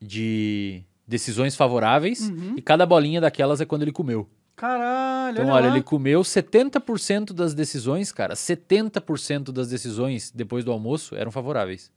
de 0.00 0.84
decisões 1.06 1.54
favoráveis 1.56 2.28
Uhum. 2.28 2.54
e 2.56 2.62
cada 2.62 2.84
bolinha 2.84 3.20
daquelas 3.20 3.60
é 3.60 3.64
quando 3.64 3.82
ele 3.82 3.92
comeu. 3.92 4.28
Caralho, 4.56 5.34
Então, 5.34 5.50
olha, 5.52 5.66
olha, 5.66 5.74
ele 5.74 5.82
comeu 5.82 6.22
70% 6.22 7.32
das 7.34 7.52
decisões, 7.54 8.10
cara, 8.10 8.34
70% 8.34 9.52
das 9.52 9.68
decisões 9.68 10.30
depois 10.34 10.64
do 10.64 10.72
almoço 10.72 11.14
eram 11.14 11.30
favoráveis. 11.30 11.92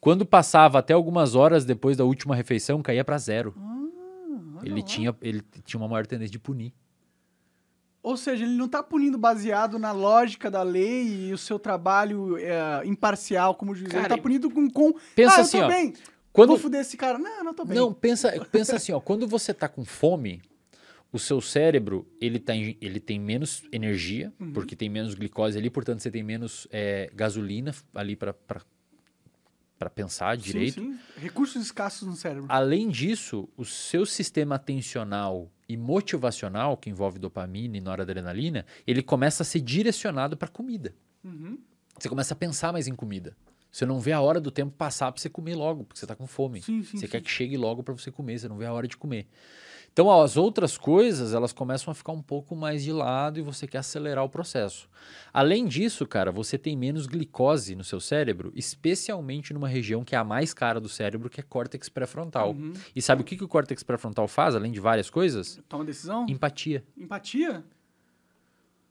Quando 0.00 0.24
passava 0.24 0.78
até 0.78 0.94
algumas 0.94 1.34
horas 1.34 1.64
depois 1.64 1.96
da 1.96 2.04
última 2.04 2.36
refeição, 2.36 2.80
caía 2.80 3.04
para 3.04 3.18
zero. 3.18 3.54
Ah, 3.58 4.60
Ele 4.62 4.80
lá. 4.80 4.86
tinha, 4.86 5.16
ele 5.20 5.42
tinha 5.64 5.80
uma 5.80 5.88
maior 5.88 6.06
tendência 6.06 6.30
de 6.32 6.38
punir. 6.38 6.72
Ou 8.02 8.16
seja, 8.16 8.44
ele 8.44 8.54
não 8.54 8.68
tá 8.68 8.84
punindo 8.84 9.18
baseado 9.18 9.80
na 9.80 9.90
lógica 9.90 10.48
da 10.48 10.62
lei 10.62 11.26
e 11.28 11.32
o 11.32 11.38
seu 11.38 11.58
trabalho 11.58 12.36
é, 12.38 12.82
imparcial 12.86 13.56
como 13.56 13.74
juiz. 13.74 13.90
ele 13.92 14.00
Cara, 14.02 14.14
tá 14.16 14.22
punindo 14.22 14.48
com... 14.48 14.70
com 14.70 14.94
pensa 15.16 15.38
ah, 15.38 15.40
assim, 15.40 15.60
ó, 15.60 15.66
bem. 15.66 15.92
Quando, 16.36 16.48
Vou 16.50 16.58
fuder 16.58 16.80
esse 16.82 16.96
cara. 16.96 17.18
Não, 17.18 17.42
não 17.44 17.54
tô 17.54 17.64
bem. 17.64 17.76
Não, 17.76 17.92
pensa, 17.92 18.30
pensa 18.52 18.76
assim, 18.76 18.92
ó, 18.92 19.00
quando 19.00 19.26
você 19.26 19.52
tá 19.54 19.68
com 19.68 19.84
fome, 19.84 20.40
o 21.12 21.18
seu 21.18 21.40
cérebro, 21.40 22.06
ele, 22.20 22.38
tá 22.38 22.54
em- 22.54 22.76
ele 22.80 23.00
tem 23.00 23.18
menos 23.18 23.62
energia, 23.72 24.32
Uhum. 24.38 24.52
porque 24.52 24.76
tem 24.76 24.88
menos 24.88 25.14
glicose 25.14 25.56
ali, 25.58 25.70
portanto 25.70 26.00
você 26.00 26.10
tem 26.10 26.22
menos 26.22 26.68
é, 26.70 27.10
gasolina 27.14 27.74
ali 27.94 28.14
para 28.16 28.34
pensar 29.94 30.36
Sim, 30.38 30.42
direito. 30.44 30.80
sim. 30.80 30.98
Recursos 31.18 31.62
escassos 31.62 32.06
no 32.08 32.16
cérebro. 32.16 32.46
Além 32.48 32.88
disso, 32.88 33.48
o 33.56 33.64
seu 33.64 34.04
sistema 34.06 34.54
atencional 34.56 35.50
e 35.68 35.76
motivacional, 35.76 36.76
que 36.76 36.88
envolve 36.90 37.18
dopamina 37.18 37.76
e 37.76 37.80
noradrenalina, 37.80 38.64
ele 38.86 39.02
começa 39.02 39.42
a 39.42 39.46
ser 39.46 39.60
direcionado 39.60 40.36
para 40.36 40.48
comida. 40.48 40.94
Uhum. 41.24 41.58
Você 41.98 42.08
começa 42.08 42.34
a 42.34 42.36
pensar 42.36 42.72
mais 42.72 42.86
em 42.88 42.94
comida. 42.94 43.36
Você 43.76 43.84
não 43.84 44.00
vê 44.00 44.12
a 44.12 44.22
hora 44.22 44.40
do 44.40 44.50
tempo 44.50 44.74
passar 44.74 45.12
para 45.12 45.20
você 45.20 45.28
comer 45.28 45.54
logo, 45.54 45.84
porque 45.84 45.98
você 45.98 46.06
está 46.06 46.16
com 46.16 46.26
fome. 46.26 46.62
Sim, 46.62 46.82
sim, 46.82 46.96
você 46.96 47.04
sim. 47.04 47.12
quer 47.12 47.20
que 47.20 47.30
chegue 47.30 47.58
logo 47.58 47.82
para 47.82 47.92
você 47.92 48.10
comer, 48.10 48.38
você 48.38 48.48
não 48.48 48.56
vê 48.56 48.64
a 48.64 48.72
hora 48.72 48.88
de 48.88 48.96
comer. 48.96 49.26
Então, 49.92 50.06
ó, 50.06 50.24
as 50.24 50.38
outras 50.38 50.78
coisas, 50.78 51.34
elas 51.34 51.52
começam 51.52 51.92
a 51.92 51.94
ficar 51.94 52.12
um 52.12 52.22
pouco 52.22 52.56
mais 52.56 52.82
de 52.82 52.90
lado 52.90 53.38
e 53.38 53.42
você 53.42 53.66
quer 53.66 53.76
acelerar 53.78 54.24
o 54.24 54.30
processo. 54.30 54.88
Além 55.30 55.66
disso, 55.66 56.06
cara, 56.06 56.32
você 56.32 56.56
tem 56.56 56.74
menos 56.74 57.06
glicose 57.06 57.74
no 57.74 57.84
seu 57.84 58.00
cérebro, 58.00 58.50
especialmente 58.56 59.52
numa 59.52 59.68
região 59.68 60.02
que 60.02 60.14
é 60.14 60.18
a 60.18 60.24
mais 60.24 60.54
cara 60.54 60.80
do 60.80 60.88
cérebro, 60.88 61.28
que 61.28 61.40
é 61.40 61.42
córtex 61.42 61.90
pré-frontal. 61.90 62.52
Uhum. 62.52 62.72
E 62.94 63.02
sabe 63.02 63.20
o 63.20 63.24
que, 63.26 63.36
que 63.36 63.44
o 63.44 63.48
córtex 63.48 63.82
pré-frontal 63.82 64.26
faz, 64.26 64.54
além 64.54 64.72
de 64.72 64.80
várias 64.80 65.10
coisas? 65.10 65.60
Toma 65.68 65.84
decisão? 65.84 66.24
Empatia. 66.30 66.82
Empatia? 66.96 67.62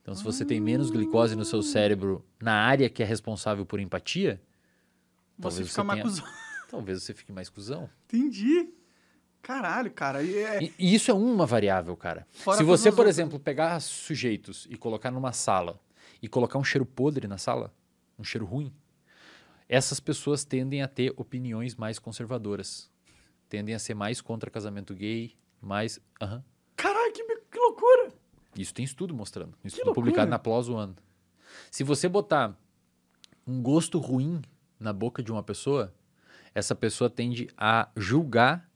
Então, 0.03 0.13
se 0.13 0.23
você 0.23 0.45
tem 0.45 0.61
menos 0.61 0.91
glicose 0.91 1.36
no 1.36 1.43
seu 1.43 1.63
cérebro 1.63 2.23
na 2.39 2.53
área 2.53 2.88
que 2.88 3.01
é 3.01 3.05
responsável 3.05 3.65
por 3.65 3.79
empatia, 3.79 4.39
Você 5.38 5.41
Talvez 5.41 5.67
fica 5.69 5.81
você 5.81 5.83
mais 5.83 5.99
tenha- 6.01 6.03
cuzão. 6.03 6.25
talvez 6.69 7.03
você 7.03 7.13
fique 7.13 7.31
mais 7.31 7.49
cuzão. 7.49 7.89
Entendi. 8.05 8.69
Caralho, 9.41 9.91
cara. 9.91 10.23
E 10.23 10.36
é- 10.38 10.63
E, 10.63 10.73
e 10.79 10.95
isso 10.95 11.11
é 11.11 11.13
uma 11.13 11.45
variável, 11.45 11.95
cara. 11.95 12.27
Fora 12.31 12.57
Se 12.57 12.63
você, 12.63 12.89
por 12.91 12.99
outras. 12.99 13.15
exemplo, 13.15 13.39
pegar 13.39 13.79
sujeitos 13.79 14.67
e 14.69 14.75
colocar 14.77 15.11
numa 15.11 15.31
sala 15.31 15.79
e 16.21 16.27
colocar 16.27 16.57
um 16.57 16.63
cheiro 16.63 16.86
podre 16.86 17.27
na 17.27 17.38
sala, 17.38 17.73
um 18.17 18.23
cheiro 18.23 18.45
ruim, 18.45 18.73
essas 19.69 19.99
pessoas 19.99 20.43
tendem 20.43 20.81
a 20.81 20.88
ter 20.88 21.13
opiniões 21.17 21.75
mais 21.75 21.99
conservadoras. 21.99 22.89
Tendem 23.49 23.75
a 23.75 23.79
ser 23.79 23.93
mais 23.93 24.21
contra 24.21 24.49
casamento 24.49 24.93
gay, 24.95 25.36
mais. 25.61 25.99
Aham. 26.21 26.43
Caralho, 26.75 27.13
que, 27.13 27.23
que 27.51 27.59
loucura! 27.59 28.11
Isso 28.57 28.73
tem 28.73 28.83
estudo 28.86 29.13
mostrando. 29.13 29.53
Estudo 29.63 29.93
publicado 29.93 30.29
na 30.31 30.39
PLOS 30.39 30.69
One. 30.69 30.95
Se 31.69 31.83
você 31.83 32.07
botar 32.09 32.57
um 33.45 33.61
gosto 33.61 33.99
ruim 33.99 34.41
na 34.86 34.93
boca 34.93 35.21
de 35.23 35.31
uma 35.31 35.41
pessoa, 35.43 35.93
essa 36.53 36.73
pessoa 36.75 37.09
tende 37.09 37.49
a 37.57 37.89
julgar 37.97 38.69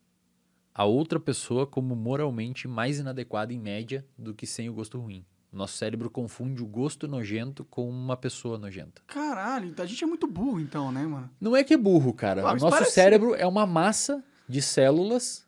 a 0.74 0.84
outra 0.86 1.20
pessoa 1.20 1.68
como 1.68 1.96
moralmente 1.96 2.68
mais 2.68 3.00
inadequada 3.00 3.54
em 3.54 3.60
média 3.60 4.06
do 4.18 4.34
que 4.34 4.48
sem 4.48 4.68
o 4.70 4.74
gosto 4.74 5.00
ruim. 5.00 5.24
Nosso 5.52 5.78
cérebro 5.78 6.10
confunde 6.10 6.62
o 6.62 6.66
gosto 6.66 7.08
nojento 7.08 7.64
com 7.66 7.88
uma 7.90 8.16
pessoa 8.18 8.58
nojenta. 8.58 9.02
Caralho, 9.08 9.68
então 9.70 9.84
a 9.84 9.88
gente 9.88 10.04
é 10.04 10.08
muito 10.08 10.28
burro 10.28 10.60
então, 10.60 10.92
né, 10.92 11.06
mano? 11.06 11.30
Não 11.40 11.56
é 11.56 11.64
que 11.64 11.74
é 11.74 11.78
burro, 11.78 12.14
cara. 12.14 12.42
Mas 12.44 12.62
nosso 12.62 12.74
parece- 12.76 12.92
cérebro 12.92 13.34
é 13.36 13.46
uma 13.48 13.66
massa 13.66 14.24
de 14.48 14.62
células 14.62 15.48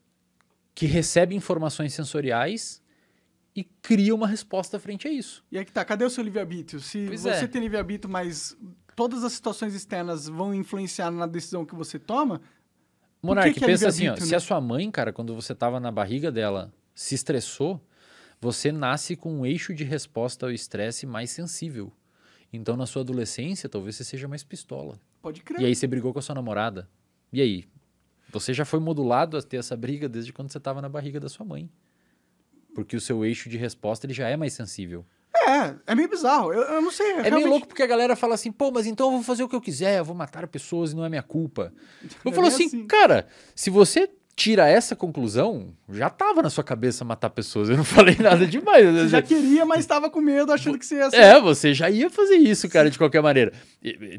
que 0.74 0.86
recebe 0.86 1.36
informações 1.36 1.94
sensoriais 1.94 2.82
e 3.56 3.64
cria 3.64 4.16
uma 4.16 4.28
resposta 4.28 4.80
frente 4.80 5.08
a 5.08 5.12
isso. 5.12 5.44
E 5.52 5.58
aí 5.58 5.66
que 5.66 5.72
tá, 5.72 5.84
cadê 5.86 6.04
o 6.06 6.10
seu 6.10 6.24
livre-arbítrio? 6.24 6.80
Se 6.80 7.06
Pois 7.08 7.22
você 7.24 7.44
é. 7.46 7.48
tem 7.48 7.62
livre-arbítrio, 7.62 8.10
mas 8.12 8.58
todas 8.96 9.24
as 9.24 9.34
situações 9.34 9.74
externas 9.74 10.28
vão 10.28 10.54
influenciar 10.54 11.12
na 11.12 11.26
decisão 11.26 11.66
que 11.66 11.76
você 11.76 11.98
toma, 11.98 12.42
Monark, 13.22 13.54
que 13.54 13.64
é 13.64 13.68
pensa 13.68 13.88
assim, 13.88 14.08
ó, 14.08 14.16
livre-arbítrio, 14.16 14.26
se 14.26 14.32
né? 14.32 14.38
a 14.38 14.40
sua 14.40 14.60
mãe, 14.60 14.90
cara, 14.90 15.14
quando 15.14 15.36
você 15.36 15.54
tava 15.54 15.80
na 15.80 15.92
barriga 15.92 16.32
dela, 16.32 16.74
se 16.96 17.14
estressou, 17.14 17.80
você 18.40 18.72
nasce 18.72 19.16
com 19.16 19.32
um 19.32 19.46
eixo 19.46 19.74
de 19.74 19.84
resposta 19.84 20.48
ao 20.48 20.52
estresse 20.52 21.06
mais 21.06 21.30
sensível. 21.30 21.94
Então, 22.52 22.76
na 22.76 22.86
sua 22.86 23.04
adolescência, 23.04 23.70
talvez 23.70 23.96
você 23.96 24.04
seja 24.04 24.28
mais 24.28 24.44
pistola. 24.44 25.00
pode 25.22 25.42
crer. 25.42 25.62
E 25.62 25.66
aí 25.66 25.76
você 25.76 25.86
brigou 25.88 26.12
com 26.12 26.20
a 26.20 26.22
sua 26.22 26.36
namorada. 26.36 26.90
E 27.32 27.40
aí? 27.40 27.66
Você 28.32 28.54
já 28.54 28.66
foi 28.66 28.80
modulado 28.80 29.38
a 29.38 29.42
ter 29.42 29.58
essa 29.58 29.78
briga 29.78 30.10
desde 30.10 30.34
quando 30.34 30.52
você 30.52 30.58
estava 30.58 30.82
na 30.82 30.90
barriga 30.90 31.20
da 31.20 31.30
sua 31.30 31.46
mãe. 31.46 31.70
Porque 32.74 32.96
o 32.96 33.02
seu 33.02 33.24
eixo 33.24 33.50
de 33.50 33.58
resposta 33.58 34.06
ele 34.06 34.14
já 34.14 34.28
é 34.28 34.36
mais 34.36 34.54
sensível. 34.54 35.06
É, 35.48 35.76
é 35.88 35.96
meio 35.96 36.10
bizarro. 36.10 36.52
Eu, 36.54 36.62
eu 36.62 36.82
não 36.82 36.92
sei. 36.92 37.06
É 37.08 37.12
realmente- 37.14 37.34
meio 37.36 37.50
louco 37.50 37.68
porque 37.68 37.84
a 37.84 37.88
galera 37.88 38.16
fala 38.16 38.36
assim, 38.36 38.52
pô, 38.52 38.72
mas 38.72 38.86
então 38.88 39.08
eu 39.08 39.12
vou 39.14 39.24
fazer 39.24 39.44
o 39.44 39.50
que 39.50 39.56
eu 39.56 39.62
quiser, 39.62 40.00
eu 40.00 40.06
vou 40.06 40.16
matar 40.16 40.48
pessoas 40.48 40.92
e 40.92 40.96
não 40.96 41.04
é 41.06 41.10
minha 41.10 41.24
culpa. 41.24 41.74
Eu 42.26 42.32
É 42.32 42.36
falo 42.36 42.48
assim, 42.48 42.66
assim. 42.68 42.88
cara, 42.88 43.28
se 43.56 43.70
você 43.70 44.10
tira 44.36 44.68
essa 44.68 44.96
conclusão, 44.96 45.74
já 45.90 46.10
tava 46.10 46.42
na 46.42 46.50
sua 46.50 46.64
cabeça 46.64 47.04
matar 47.06 47.30
pessoas. 47.30 47.70
Eu 47.70 47.78
não 47.78 47.84
falei 47.84 48.16
nada 48.20 48.46
demais. 48.48 48.86
Você 48.86 49.08
já 49.10 49.22
queria, 49.22 49.66
mas 49.66 49.80
estava 49.82 50.10
com 50.10 50.22
medo, 50.22 50.52
achando 50.52 50.80
que 50.80 50.86
você 50.86 50.96
ia 50.96 51.10
ser. 51.10 51.18
É, 51.18 51.40
você 51.40 51.74
já 51.74 51.90
ia 51.90 52.10
fazer 52.10 52.36
isso, 52.38 52.68
cara, 52.70 52.90
de 52.90 52.98
qualquer 52.98 53.22
maneira. 53.22 53.52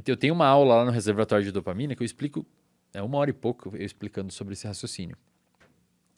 Eu 0.06 0.16
tenho 0.16 0.34
uma 0.34 0.46
aula 0.46 0.76
lá 0.76 0.84
no 0.84 0.90
reservatório 0.92 1.44
de 1.44 1.50
dopamina 1.50 1.94
que 1.96 2.02
eu 2.02 2.04
explico, 2.04 2.46
é 2.94 3.02
uma 3.02 3.18
hora 3.18 3.30
e 3.30 3.32
pouco 3.32 3.74
eu 3.76 3.84
explicando 3.84 4.32
sobre 4.32 4.52
esse 4.52 4.66
raciocínio. 4.66 5.16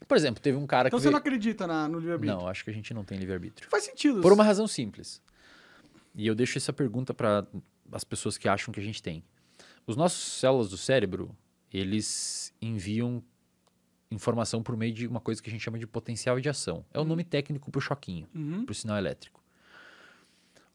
Por 0.06 0.16
exemplo, 0.16 0.42
teve 0.42 0.56
um 0.56 0.66
cara 0.66 0.88
Então 0.88 0.98
que 0.98 1.02
você 1.02 1.08
veio... 1.08 1.12
não 1.12 1.18
acredita 1.18 1.66
na, 1.66 1.88
no 1.88 1.98
livre-arbítrio? 1.98 2.38
Não, 2.40 2.48
acho 2.48 2.64
que 2.64 2.70
a 2.70 2.72
gente 2.72 2.92
não 2.94 3.04
tem 3.04 3.18
livre-arbítrio. 3.18 3.68
Faz 3.70 3.84
sentido. 3.84 4.20
Por 4.20 4.32
uma 4.32 4.44
razão 4.44 4.66
simples. 4.66 5.20
E 6.14 6.26
eu 6.26 6.34
deixo 6.34 6.58
essa 6.58 6.72
pergunta 6.72 7.12
para 7.14 7.46
as 7.92 8.04
pessoas 8.04 8.36
que 8.38 8.48
acham 8.48 8.72
que 8.72 8.80
a 8.80 8.82
gente 8.82 9.02
tem. 9.02 9.22
Os 9.86 9.96
nossos 9.96 10.38
células 10.40 10.68
do 10.70 10.76
cérebro, 10.76 11.36
eles 11.72 12.52
enviam 12.62 13.22
informação 14.10 14.62
por 14.62 14.76
meio 14.76 14.92
de 14.94 15.06
uma 15.06 15.20
coisa 15.20 15.42
que 15.42 15.48
a 15.50 15.52
gente 15.52 15.62
chama 15.62 15.78
de 15.78 15.86
potencial 15.86 16.38
de 16.40 16.48
ação. 16.48 16.84
É 16.92 17.00
o 17.00 17.04
nome 17.04 17.24
técnico 17.24 17.70
para 17.70 17.78
o 17.78 17.82
choquinho, 17.82 18.28
Uhum. 18.34 18.64
para 18.64 18.72
o 18.72 18.74
sinal 18.74 18.96
elétrico. 18.96 19.42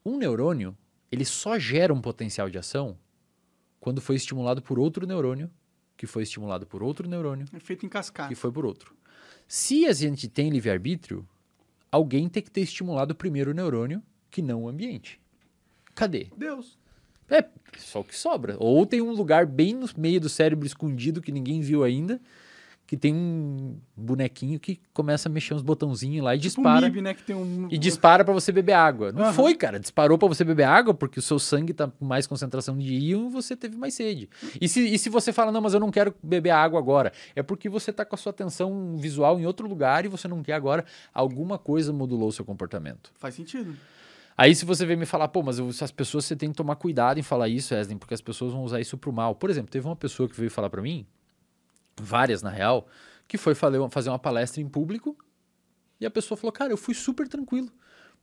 Um 0.06 0.18
neurônio, 0.18 0.78
ele 1.12 1.26
só 1.26 1.58
gera 1.58 1.94
um 1.94 2.02
potencial 2.02 2.50
de 2.50 2.58
ação 2.58 2.98
quando 3.80 4.02
foi 4.02 4.16
estimulado 4.16 4.62
por 4.62 4.78
outro 4.78 5.08
neurônio, 5.08 5.50
que 5.96 6.06
foi 6.06 6.24
estimulado 6.24 6.66
por 6.66 6.84
outro 6.84 7.08
neurônio, 7.08 7.46
É 7.54 7.60
feito 7.60 7.86
em 7.86 7.90
cascata. 7.90 8.30
que 8.30 8.36
foi 8.36 8.52
por 8.52 8.66
outro. 8.66 8.96
Se 9.52 9.88
a 9.88 9.94
gente 9.94 10.28
tem 10.28 10.52
livre-arbítrio, 10.52 11.28
alguém 11.92 12.30
tem 12.30 12.44
que 12.44 12.52
ter 12.52 12.62
estimulado 12.62 13.14
o 13.14 13.16
primeiro 13.16 13.52
neurônio, 13.52 14.00
que 14.30 14.44
não 14.44 14.66
o 14.66 14.70
ambiente. 14.70 15.20
Cadê? 15.96 16.28
Deus. 16.38 16.78
É 17.28 17.44
só 17.80 18.02
o 18.02 18.04
que 18.04 18.16
sobra. 18.16 18.56
Ou 18.60 18.86
tem 18.86 19.02
um 19.02 19.12
lugar 19.12 19.48
bem 19.48 19.74
no 19.74 19.90
meio 19.98 20.22
do 20.22 20.30
cérebro 20.30 20.68
escondido 20.68 21.20
que 21.20 21.32
ninguém 21.32 21.62
viu 21.62 21.84
ainda, 21.84 22.22
que 22.90 22.98
tem 22.98 23.14
um 23.14 23.78
bonequinho 23.96 24.60
que 24.60 24.80
começa 24.96 25.30
a 25.30 25.32
mexer 25.32 25.54
uns 25.54 25.62
botãozinhos 25.62 26.24
lá 26.26 26.34
e 26.36 26.40
Tipo 26.40 26.56
dispara. 26.56 26.88
um 26.88 26.90
MIB, 26.90 27.02
né? 27.04 27.14
Que 27.14 27.22
tem 27.22 27.36
um... 27.36 27.68
E 27.70 27.78
dispara 27.78 28.26
pra 28.26 28.34
você 28.34 28.52
beber 28.52 28.74
água. 28.74 29.12
Não 29.12 29.26
Aham. 29.26 29.34
foi, 29.34 29.54
cara. 29.54 29.80
Disparou 29.80 30.18
pra 30.18 30.28
você 30.28 30.44
beber 30.44 30.64
água 30.64 30.92
porque 30.92 31.20
o 31.20 31.22
seu 31.22 31.38
sangue 31.38 31.72
tá 31.72 31.88
com 31.88 32.04
mais 32.04 32.26
concentração 32.26 32.76
de 32.76 32.92
íon 32.96 33.28
e 33.28 33.32
você 33.32 33.56
teve 33.56 33.78
mais 33.78 33.94
sede. 33.94 34.28
E 34.60 34.68
se, 34.68 34.80
e 34.92 34.98
se 34.98 35.08
você 35.08 35.32
fala, 35.32 35.52
não, 35.52 35.62
mas 35.62 35.76
eu 35.76 35.80
não 35.80 35.92
quero 35.92 36.16
beber 36.24 36.50
água 36.50 36.80
agora, 36.80 37.14
é 37.36 37.44
porque 37.44 37.70
você 37.70 37.94
tá 37.94 38.04
com 38.04 38.16
a 38.16 38.18
sua 38.18 38.32
atenção 38.32 38.98
visual 38.98 39.40
em 39.40 39.46
outro 39.46 39.68
lugar 39.70 40.04
e 40.04 40.08
você 40.08 40.28
não 40.28 40.42
quer 40.42 40.54
agora. 40.54 40.84
Alguma 41.14 41.60
coisa 41.60 41.94
modulou 41.94 42.30
o 42.30 42.32
seu 42.32 42.44
comportamento. 42.44 43.12
Faz 43.20 43.36
sentido. 43.36 43.76
Aí 44.36 44.56
se 44.56 44.66
você 44.66 44.84
vem 44.84 44.98
me 44.98 45.06
falar, 45.06 45.28
pô, 45.28 45.44
mas 45.44 45.60
eu- 45.60 45.68
as 45.70 45.92
pessoas 45.92 46.26
você 46.26 46.36
tem 46.36 46.50
que 46.50 46.56
tomar 46.56 46.76
cuidado 46.78 47.20
em 47.20 47.24
falar 47.24 47.50
isso, 47.50 47.76
Wesley, 47.76 48.00
porque 48.00 48.16
as 48.16 48.22
pessoas 48.22 48.52
vão 48.52 48.64
usar 48.64 48.80
isso 48.82 48.98
pro 48.98 49.14
mal. 49.14 49.36
Por 49.36 49.52
exemplo, 49.52 49.70
teve 49.70 49.86
uma 49.86 49.96
pessoa 49.96 50.28
que 50.28 50.36
veio 50.36 50.50
falar 50.50 50.72
pra 50.72 50.82
mim, 50.82 51.06
várias 52.00 52.42
na 52.42 52.50
real, 52.50 52.88
que 53.28 53.38
foi 53.38 53.54
fazer 53.54 54.10
uma 54.10 54.20
palestra 54.20 54.62
em 54.62 54.68
público 54.68 55.18
e 56.00 56.06
a 56.06 56.10
pessoa 56.10 56.38
falou, 56.38 56.52
cara, 56.52 56.72
eu 56.72 56.78
fui 56.78 56.94
super 56.94 57.28
tranquilo, 57.28 57.72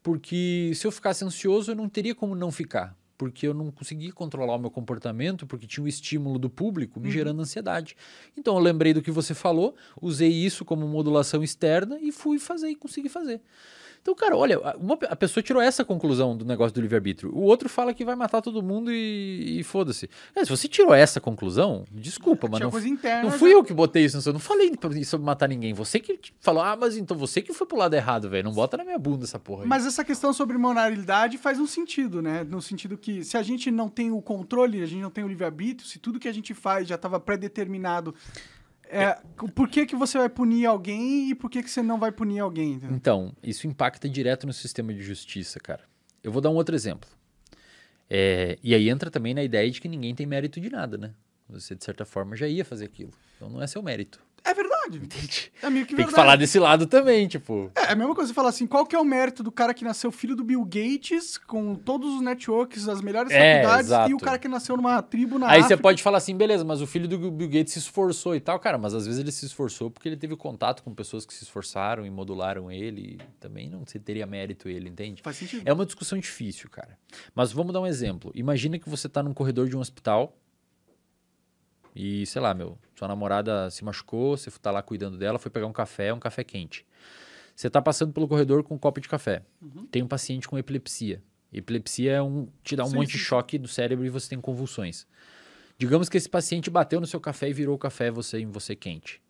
porque 0.03 0.73
se 0.75 0.87
eu 0.87 0.91
ficasse 0.91 1.25
ansioso 1.25 1.71
eu 1.71 1.77
não 1.77 1.89
teria 1.89 2.15
como 2.15 2.35
não 2.35 2.51
ficar, 2.51 2.97
porque 3.19 3.47
eu 3.47 3.55
não 3.55 3.71
conseguia 3.71 4.13
controlar 4.13 4.57
o 4.57 4.59
meu 4.59 4.71
comportamento, 4.71 5.47
porque 5.47 5.67
tinha 5.67 5.85
o 5.85 5.89
estímulo 5.89 6.39
do 6.39 6.51
público 6.51 7.01
me 7.01 7.11
gerando 7.11 7.41
ansiedade. 7.41 7.97
Então 8.37 8.55
eu 8.57 8.61
lembrei 8.61 8.93
do 8.93 9.01
que 9.01 9.11
você 9.11 9.35
falou, 9.35 9.75
usei 10.01 10.31
isso 10.31 10.65
como 10.65 10.87
modulação 10.87 11.43
externa 11.43 11.99
e 12.01 12.13
fui 12.13 12.39
fazer 12.39 12.69
e 12.69 12.75
consegui 12.75 13.09
fazer. 13.09 13.41
Então, 14.07 14.15
cara, 14.15 14.37
olha, 14.37 14.59
a- 14.59 14.77
uma 14.77 14.97
a 15.09 15.17
pessoa 15.17 15.43
tirou 15.43 15.61
essa 15.61 15.85
conclusão 15.85 16.37
do 16.37 16.45
negócio 16.45 16.73
do 16.73 16.81
livre-arbítrio. 16.81 17.35
O 17.35 17.41
outro 17.43 17.69
fala 17.69 17.93
que 17.93 18.05
vai 18.05 18.15
matar 18.15 18.41
todo 18.41 18.63
mundo 18.63 18.93
e, 18.93 19.59
e 19.59 19.65
foda-se. 19.65 20.09
É, 20.33 20.45
se 20.45 20.51
você 20.51 20.69
tirou 20.69 20.95
essa 20.95 21.21
conclusão, 21.21 21.85
desculpa, 21.91 22.47
mas 22.49 22.61
Tinha 22.61 22.71
não, 22.71 22.87
interna. 22.87 23.23
não 23.25 23.31
já. 23.33 23.39
fui 23.39 23.53
eu 23.53 23.65
que 23.65 23.75
botei 23.75 24.05
isso. 24.05 24.17
Eu 24.25 24.33
não 24.33 24.39
falei 24.39 24.73
sobre 25.05 25.27
matar 25.27 25.49
ninguém. 25.49 25.75
Você 25.75 25.99
que 25.99 26.21
falou, 26.39 26.63
ah, 26.63 26.77
mas 26.77 26.97
então 26.97 27.17
você 27.19 27.43
que 27.43 27.53
foi 27.53 27.67
pro 27.67 27.77
lado 27.77 27.95
errado, 27.95 28.31
velho. 28.31 28.45
Não 28.45 28.53
bota 28.53 28.77
na 28.77 28.85
minha 28.85 28.99
bunda 28.99 29.25
essa 29.25 29.41
porra 29.41 29.63
aí. 29.65 29.69
Mas 29.69 29.85
essa 29.85 30.05
questão 30.05 30.33
sobre 30.33 30.57
moralidade 30.57 31.37
faz 31.37 31.59
um 31.59 31.67
sentido, 31.67 32.23
né? 32.23 32.45
No 32.45 32.63
sentido 32.63 32.97
que 32.97 33.25
se 33.25 33.37
a 33.37 33.43
gente 33.43 33.73
não 33.73 33.89
tem 33.89 34.13
o 34.13 34.23
controle, 34.23 34.83
a 34.83 34.87
gente 34.87 35.03
não 35.03 35.11
tem 35.11 35.25
o 35.25 35.29
livre-arbítrio, 35.29 35.89
se 35.89 35.99
tudo 35.99 36.21
que 36.21 36.29
a 36.29 36.33
gente 36.33 36.55
faz 36.55 36.87
já 36.87 36.95
estava 36.95 37.19
pré-determinado, 37.19 38.15
é, 38.89 39.19
por 39.55 39.69
que, 39.69 39.87
que 39.87 39.97
você 39.97 40.19
vai 40.19 40.29
punir 40.29 40.67
alguém 40.67 41.31
e 41.31 41.35
por 41.35 41.51
que, 41.51 41.63
que 41.63 41.71
você 41.71 41.83
não 41.83 41.99
vai 41.99 42.13
punir 42.13 42.41
alguém? 42.41 42.75
entendeu? 42.75 42.97
Então, 42.97 43.33
isso 43.43 43.67
impacta 43.67 44.09
direto 44.09 44.47
no 44.47 44.53
sistema 44.53 44.93
de 44.93 45.03
justiça, 45.03 45.59
cara. 45.61 45.83
Eu 46.23 46.33
vou 46.33 46.41
dar 46.41 46.51
um 46.51 46.55
outro 46.55 46.75
exemplo. 46.75 47.09
É, 48.09 48.59
e 48.63 48.75
aí 48.75 48.89
entra 48.89 49.11
também 49.11 49.35
na 49.35 49.43
ideia 49.43 49.71
de 49.71 49.81
que 49.81 49.89
ninguém 49.89 50.15
tem 50.15 50.27
mérito 50.27 50.61
de 50.61 50.71
nada, 50.71 50.97
né? 50.97 51.13
Você, 51.49 51.75
de 51.75 51.85
certa 51.85 52.05
forma, 52.05 52.37
já 52.37 52.47
ia 52.47 52.65
fazer 52.65 52.85
aquilo. 52.85 53.13
Então 53.37 53.49
não 53.49 53.63
é 53.63 53.67
seu 53.67 53.83
mérito. 53.83 54.21
É 54.49 54.55
verdade. 54.55 54.99
Entende? 54.99 55.53
É 55.63 55.69
meio 55.69 55.85
que 55.85 55.91
Tem 55.95 55.97
verdade. 55.97 56.15
que 56.15 56.21
falar 56.21 56.37
desse 56.37 56.59
lado 56.59 56.87
também, 56.87 57.27
tipo. 57.27 57.71
É, 57.75 57.87
é 57.87 57.93
a 57.93 57.97
mesma 57.97 58.15
coisa 58.15 58.29
você 58.29 58.35
falar 58.35 58.51
assim, 58.51 58.67
qual 58.67 58.87
que 58.87 58.95
é 58.95 58.99
o 58.99 59.05
mérito 59.05 59.43
do 59.43 59.51
cara 59.51 59.75
que 59.75 59.85
nasceu 59.85 60.13
filho 60.13 60.37
do 60.37 60.45
Bill 60.45 60.65
Gates, 60.65 61.37
com 61.37 61.75
todos 61.75 62.15
os 62.15 62.21
networks, 62.21 62.89
as 62.89 63.01
melhores 63.01 63.33
É, 63.33 63.57
faculdades, 63.63 63.87
exato. 63.89 64.11
e 64.11 64.15
o 64.15 64.19
cara 64.19 64.39
que 64.39 64.47
nasceu 64.49 64.77
numa 64.77 65.03
tribo 65.03 65.39
na 65.39 65.47
Aí 65.47 65.59
África? 65.61 65.69
você 65.69 65.77
pode 65.83 66.03
falar 66.03 66.19
assim, 66.19 66.37
beleza, 66.37 66.65
mas 66.65 66.81
o 66.81 66.87
filho 66.87 67.09
do 67.09 67.31
Bill 67.31 67.49
Gates 67.49 67.73
se 67.73 67.79
esforçou 67.81 68.37
e 68.37 68.41
tal, 68.41 68.59
cara, 68.61 68.79
mas 68.79 68.95
às 68.95 69.05
vezes 69.07 69.21
ele 69.21 69.33
se 69.33 69.45
esforçou 69.47 69.91
porque 69.91 70.09
ele 70.09 70.17
teve 70.17 70.37
contato 70.37 70.83
com 70.83 70.95
pessoas 70.95 71.27
que 71.27 71.35
se 71.35 71.43
esforçaram 71.43 72.07
e 72.07 72.11
modularam 72.11 72.71
ele, 72.71 73.01
e 73.01 73.19
também 73.41 73.69
não 73.69 73.85
se 73.85 73.99
teria 73.99 74.27
mérito 74.27 74.69
ele, 74.69 74.89
entende? 74.89 75.23
Faz 75.23 75.37
sentido. 75.37 75.63
É 75.65 75.73
uma 75.73 75.85
discussão 75.85 76.19
difícil, 76.19 76.71
cara. 76.71 76.97
Mas 77.35 77.51
vamos 77.53 77.73
dar 77.73 77.81
um 77.81 77.87
exemplo. 77.87 78.31
Imagina 78.35 78.79
que 78.79 78.89
você 78.89 79.09
tá 79.09 79.23
num 79.23 79.35
corredor 79.35 79.69
de 79.69 79.77
um 79.77 79.81
hospital 79.81 80.37
e, 81.97 82.27
sei 82.27 82.43
lá, 82.43 82.53
meu, 82.53 82.79
sua 82.95 83.09
namorada 83.09 83.71
se 83.71 83.83
machucou, 83.83 84.37
você 84.37 84.51
tá 84.51 84.71
lá 84.71 84.83
cuidando 84.83 85.17
dela, 85.17 85.39
foi 85.39 85.51
pegar 85.51 85.67
um 85.67 85.73
café, 85.73 86.13
um 86.13 86.19
café 86.19 86.45
quente. 86.45 86.85
Você 87.55 87.71
tá 87.71 87.81
passando 87.81 88.13
pelo 88.13 88.29
corredor 88.29 88.63
com 88.63 88.75
um 88.75 88.79
copo 88.79 89.01
de 89.01 89.09
café. 89.09 89.43
Tem 89.91 90.03
um 90.03 90.07
paciente 90.07 90.47
com 90.47 90.59
epilepsia. 90.59 91.23
Epilepsia 91.51 92.13
é 92.13 92.23
um, 92.23 92.49
te 92.63 92.77
dá 92.77 92.85
um 92.85 92.89
Sim, 92.89 92.97
monte 92.97 93.13
sim, 93.13 93.17
de 93.17 93.19
choque 93.25 93.57
do 93.57 93.67
cérebro 93.67 94.05
e 94.05 94.11
você 94.11 94.29
tem 94.29 94.39
convulsões. 94.39 95.07
Digamos 95.79 96.11
que 96.11 96.19
esse 96.19 96.29
paciente 96.29 96.69
bateu 96.69 97.01
no 97.01 97.07
seu 97.07 97.19
café 97.19 97.49
e 97.49 97.55
virou 97.55 97.75
o 97.75 97.79
café 97.79 98.11
você, 98.11 98.41
em 98.41 98.47
você 98.47 98.77
quente. 98.77 99.23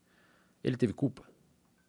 Ele 0.64 0.77
teve 0.77 0.93
culpa? 0.93 1.23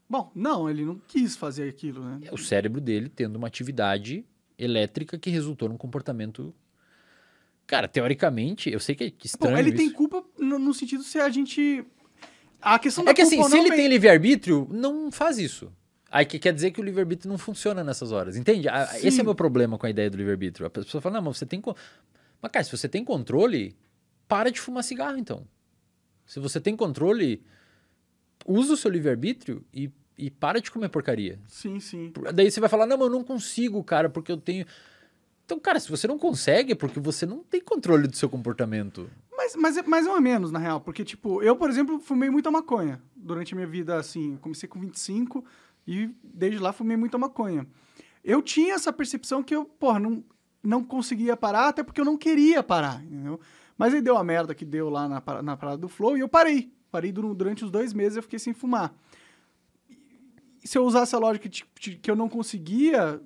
Bom, 0.08 0.32
não, 0.36 0.70
ele 0.70 0.86
não 0.86 1.02
quis 1.08 1.36
fazer 1.36 1.68
aquilo, 1.68 2.04
né? 2.04 2.20
É 2.24 2.32
o 2.32 2.38
cérebro 2.38 2.80
dele 2.80 3.10
tendo 3.10 3.36
uma 3.36 3.48
atividade 3.48 4.24
elétrica 4.60 5.18
que 5.18 5.32
resultou 5.32 5.70
num 5.70 5.78
comportamento. 5.78 6.54
Cara, 7.68 7.88
teoricamente, 7.88 8.72
eu 8.72 8.80
sei 8.80 8.96
que 8.96 9.04
é 9.04 9.08
Bom, 9.10 9.16
estranho. 9.26 9.58
ele 9.58 9.70
isso. 9.70 9.78
tem 9.78 9.90
culpa 9.92 10.24
no, 10.40 10.58
no 10.58 10.74
sentido 10.74 11.04
se 11.04 11.20
a 11.20 11.30
gente. 11.30 11.84
A 12.62 12.80
questão 12.80 13.04
da 13.04 13.12
É 13.12 13.14
que 13.14 13.22
assim, 13.22 13.44
se 13.44 13.58
ele 13.58 13.68
vem- 13.70 13.78
tem 13.78 13.88
livre-arbítrio, 13.88 14.68
não 14.72 15.12
faz 15.12 15.38
isso. 15.38 15.72
Aí 16.10 16.26
que 16.26 16.40
quer 16.40 16.54
dizer 16.54 16.72
que 16.72 16.80
o 16.80 16.84
livre-arbítrio 16.84 17.30
não 17.30 17.38
funciona 17.38 17.84
nessas 17.84 18.12
horas, 18.14 18.38
entende? 18.38 18.70
A-. 18.70 18.98
Esse 19.04 19.20
é 19.20 19.22
o 19.22 19.26
meu 19.26 19.36
problema 19.36 19.78
com 19.78 19.86
a 19.86 19.90
ideia 19.90 20.10
do 20.10 20.16
livre-arbítrio. 20.18 20.66
A 20.66 20.70
pessoa 20.70 21.02
fala, 21.02 21.16
não, 21.16 21.22
mas 21.24 21.38
você 21.38 21.46
tem. 21.46 21.60
co- 21.60 21.76
Mas, 22.42 22.52
cara, 22.52 22.64
se 22.64 22.72
você 22.72 22.88
tem 22.88 23.04
controle, 23.04 23.76
para 24.28 24.50
de 24.50 24.60
fumar 24.62 24.84
cigarro, 24.84 25.18
então. 25.18 25.46
Se 26.26 26.40
você 26.40 26.60
tem 26.62 26.76
controle, 26.76 27.44
usa 28.46 28.74
o 28.74 28.78
seu 28.78 28.90
livre-arbítrio 28.90 29.64
e, 29.74 29.92
e 30.18 30.30
para 30.32 30.62
de 30.62 30.72
comer 30.72 30.88
porcaria. 30.90 31.40
Sim, 31.48 31.80
sim. 31.82 32.12
Daí 32.34 32.50
você 32.50 32.60
vai 32.62 32.70
falar, 32.70 32.86
não, 32.86 32.98
mas 32.98 33.08
eu 33.08 33.12
não 33.14 33.24
consigo, 33.24 33.84
cara, 33.84 34.10
porque 34.10 34.32
eu 34.32 34.38
tenho. 34.38 34.66
Então, 35.48 35.58
cara, 35.62 35.80
se 35.80 35.90
você 35.90 36.06
não 36.10 36.18
consegue, 36.20 36.74
é 36.74 36.76
porque 36.76 37.00
você 37.00 37.26
não 37.26 37.42
tem 37.42 37.62
controle 37.62 38.06
do 38.06 38.18
seu 38.18 38.30
comportamento. 38.30 39.10
Mas, 39.32 39.56
mas, 39.56 39.82
mas 39.88 40.06
é 40.06 40.12
ou 40.12 40.20
menos, 40.20 40.52
na 40.52 40.60
real. 40.60 40.82
Porque, 40.82 41.06
tipo, 41.06 41.42
eu, 41.42 41.56
por 41.56 41.70
exemplo, 41.70 42.02
fumei 42.02 42.30
muita 42.30 42.52
maconha 42.52 43.02
durante 43.16 43.54
a 43.54 43.56
minha 43.56 43.66
vida, 43.68 43.96
assim. 43.96 44.36
Comecei 44.42 44.68
com 44.68 44.78
25 44.78 45.46
e 45.88 46.10
desde 46.22 46.60
lá 46.60 46.74
fumei 46.74 46.98
muita 46.98 47.18
maconha. 47.18 47.66
Eu 48.26 48.42
tinha 48.42 48.74
essa 48.76 48.92
percepção 48.92 49.42
que 49.42 49.56
eu, 49.56 49.64
porra, 49.64 50.00
não, 50.02 50.22
não 50.62 50.84
conseguia 50.84 51.38
parar, 51.38 51.70
até 51.70 51.82
porque 51.82 52.02
eu 52.02 52.06
não 52.06 52.18
queria 52.18 52.62
parar, 52.62 53.02
entendeu? 53.02 53.40
Mas 53.78 53.94
aí 53.94 54.02
deu 54.02 54.18
a 54.18 54.24
merda 54.26 54.54
que 54.54 54.66
deu 54.66 54.90
lá 54.90 55.08
na, 55.08 55.24
na 55.42 55.56
parada 55.56 55.78
do 55.78 55.88
Flow 55.88 56.18
e 56.18 56.20
eu 56.20 56.28
parei. 56.28 56.70
Parei 56.92 57.14
dur- 57.14 57.34
durante 57.34 57.64
os 57.64 57.72
dois 57.72 57.94
meses 57.94 58.18
eu 58.18 58.24
fiquei 58.24 58.38
sem 58.40 58.54
fumar. 58.54 58.94
E 60.62 60.68
se 60.68 60.78
eu 60.78 60.84
usasse 60.84 61.16
a 61.16 61.20
lógica 61.20 61.48
de 61.48 61.64
que 62.02 62.12
eu 62.12 62.18
não 62.18 62.28
conseguia, 62.28 63.22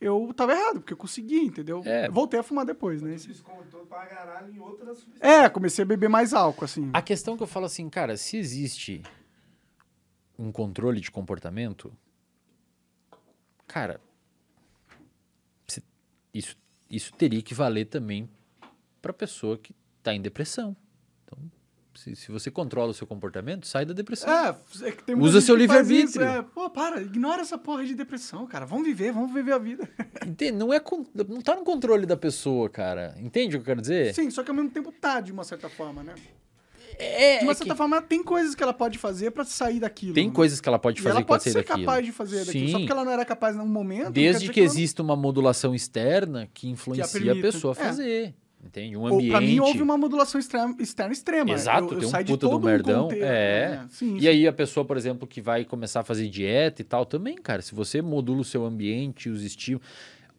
eu 0.00 0.32
tava 0.34 0.52
errado, 0.52 0.80
porque 0.80 0.92
eu 0.92 0.96
consegui, 0.96 1.40
entendeu? 1.40 1.82
É. 1.84 2.08
Voltei 2.08 2.40
a 2.40 2.42
fumar 2.42 2.64
depois, 2.64 3.02
né? 3.02 3.14
Descontou 3.14 3.84
pra 3.86 4.06
caralho 4.06 4.52
em 4.52 4.58
outras 4.58 4.98
substâncias. 4.98 5.20
É, 5.22 5.48
comecei 5.48 5.82
a 5.82 5.86
beber 5.86 6.08
mais 6.08 6.32
álcool, 6.32 6.64
assim. 6.64 6.90
A 6.92 7.02
questão 7.02 7.36
que 7.36 7.42
eu 7.42 7.46
falo 7.46 7.66
assim, 7.66 7.88
cara, 7.90 8.16
se 8.16 8.36
existe 8.36 9.02
um 10.38 10.50
controle 10.50 11.00
de 11.00 11.10
comportamento, 11.10 11.92
cara, 13.66 14.00
isso, 16.32 16.56
isso 16.88 17.12
teria 17.14 17.42
que 17.42 17.54
valer 17.54 17.86
também 17.86 18.28
pra 19.02 19.12
pessoa 19.12 19.58
que 19.58 19.74
tá 20.02 20.14
em 20.14 20.20
depressão. 20.20 20.76
Se, 22.02 22.16
se 22.16 22.32
você 22.32 22.50
controla 22.50 22.92
o 22.92 22.94
seu 22.94 23.06
comportamento, 23.06 23.66
sai 23.66 23.84
da 23.84 23.92
depressão. 23.92 24.30
É, 24.32 24.56
é 24.84 24.90
que 24.92 25.04
tem 25.04 25.14
Usa 25.18 25.38
seu 25.40 25.54
que 25.54 25.60
livre-arbítrio. 25.60 26.24
É, 26.24 26.40
pô, 26.40 26.70
para, 26.70 27.02
ignora 27.02 27.42
essa 27.42 27.58
porra 27.58 27.84
de 27.84 27.94
depressão, 27.94 28.46
cara. 28.46 28.64
Vamos 28.64 28.86
viver, 28.86 29.12
vamos 29.12 29.32
viver 29.34 29.52
a 29.52 29.58
vida. 29.58 29.86
Entende? 30.26 30.52
Não, 30.52 30.72
é, 30.72 30.80
não 31.28 31.42
tá 31.42 31.54
no 31.54 31.62
controle 31.62 32.06
da 32.06 32.16
pessoa, 32.16 32.70
cara. 32.70 33.14
Entende 33.18 33.56
o 33.56 33.58
que 33.58 33.62
eu 33.64 33.66
quero 33.66 33.80
dizer? 33.82 34.14
Sim, 34.14 34.30
só 34.30 34.42
que 34.42 34.50
ao 34.50 34.56
mesmo 34.56 34.70
tempo 34.70 34.90
tá, 34.90 35.20
de 35.20 35.30
uma 35.30 35.44
certa 35.44 35.68
forma, 35.68 36.02
né? 36.02 36.14
É, 36.98 37.38
De 37.38 37.44
uma 37.44 37.52
é 37.52 37.54
certa 37.54 37.72
que 37.74 37.78
forma, 37.78 38.02
tem 38.02 38.22
coisas 38.22 38.54
que 38.54 38.62
ela 38.62 38.74
pode 38.74 38.98
fazer 38.98 39.30
pra 39.30 39.44
sair 39.44 39.80
daquilo. 39.80 40.12
tem 40.14 40.28
né? 40.28 40.34
coisas 40.34 40.60
que 40.60 40.68
ela 40.68 40.78
pode 40.78 41.00
fazer 41.00 41.10
ela 41.10 41.20
que 41.22 41.26
pode 41.28 41.42
pode 41.44 41.44
sair 41.44 41.62
ser 41.62 41.68
daquilo. 41.68 41.86
capaz 41.86 42.04
de 42.06 42.12
fazer 42.12 42.44
daquilo. 42.44 42.68
Só 42.68 42.76
Sim. 42.78 42.82
porque 42.84 42.92
ela 42.92 43.04
não 43.04 43.12
era 43.12 43.24
capaz 43.24 43.56
num 43.56 43.66
momento. 43.66 44.10
Desde 44.10 44.48
que 44.50 44.60
ela 44.60 44.66
não- 44.68 44.74
exista 44.74 45.02
uma 45.02 45.16
modulação 45.16 45.74
externa 45.74 46.48
que 46.52 46.68
influencia 46.68 47.04
a 47.04 47.08
permita. 47.08 47.40
pessoa 47.52 47.74
a 47.76 47.80
É. 47.80 47.84
fazer. 47.86 48.34
Entende? 48.62 48.96
Um 48.96 49.00
Ou, 49.00 49.14
ambiente. 49.14 49.30
pra 49.30 49.40
mim, 49.40 49.58
houve 49.58 49.82
uma 49.82 49.96
modulação 49.96 50.38
extrema, 50.38 50.76
externa 50.78 51.12
extrema. 51.12 51.50
Exato, 51.50 51.94
eu, 51.94 52.00
eu 52.02 52.08
tem 52.08 52.08
um 52.08 52.10
puta 52.10 52.24
do 52.24 52.38
todo 52.38 52.62
um 52.62 52.66
merdão, 52.66 53.02
contexto, 53.04 53.24
é. 53.24 53.68
né? 53.70 53.86
Sim, 53.90 54.16
E 54.16 54.20
sim. 54.20 54.28
aí 54.28 54.46
a 54.46 54.52
pessoa, 54.52 54.84
por 54.84 54.96
exemplo, 54.96 55.26
que 55.26 55.40
vai 55.40 55.64
começar 55.64 56.00
a 56.00 56.04
fazer 56.04 56.28
dieta 56.28 56.82
e 56.82 56.84
tal, 56.84 57.06
também, 57.06 57.36
cara, 57.36 57.62
se 57.62 57.74
você 57.74 58.02
modula 58.02 58.40
o 58.40 58.44
seu 58.44 58.64
ambiente, 58.64 59.28
os 59.28 59.42
estímulos... 59.42 59.86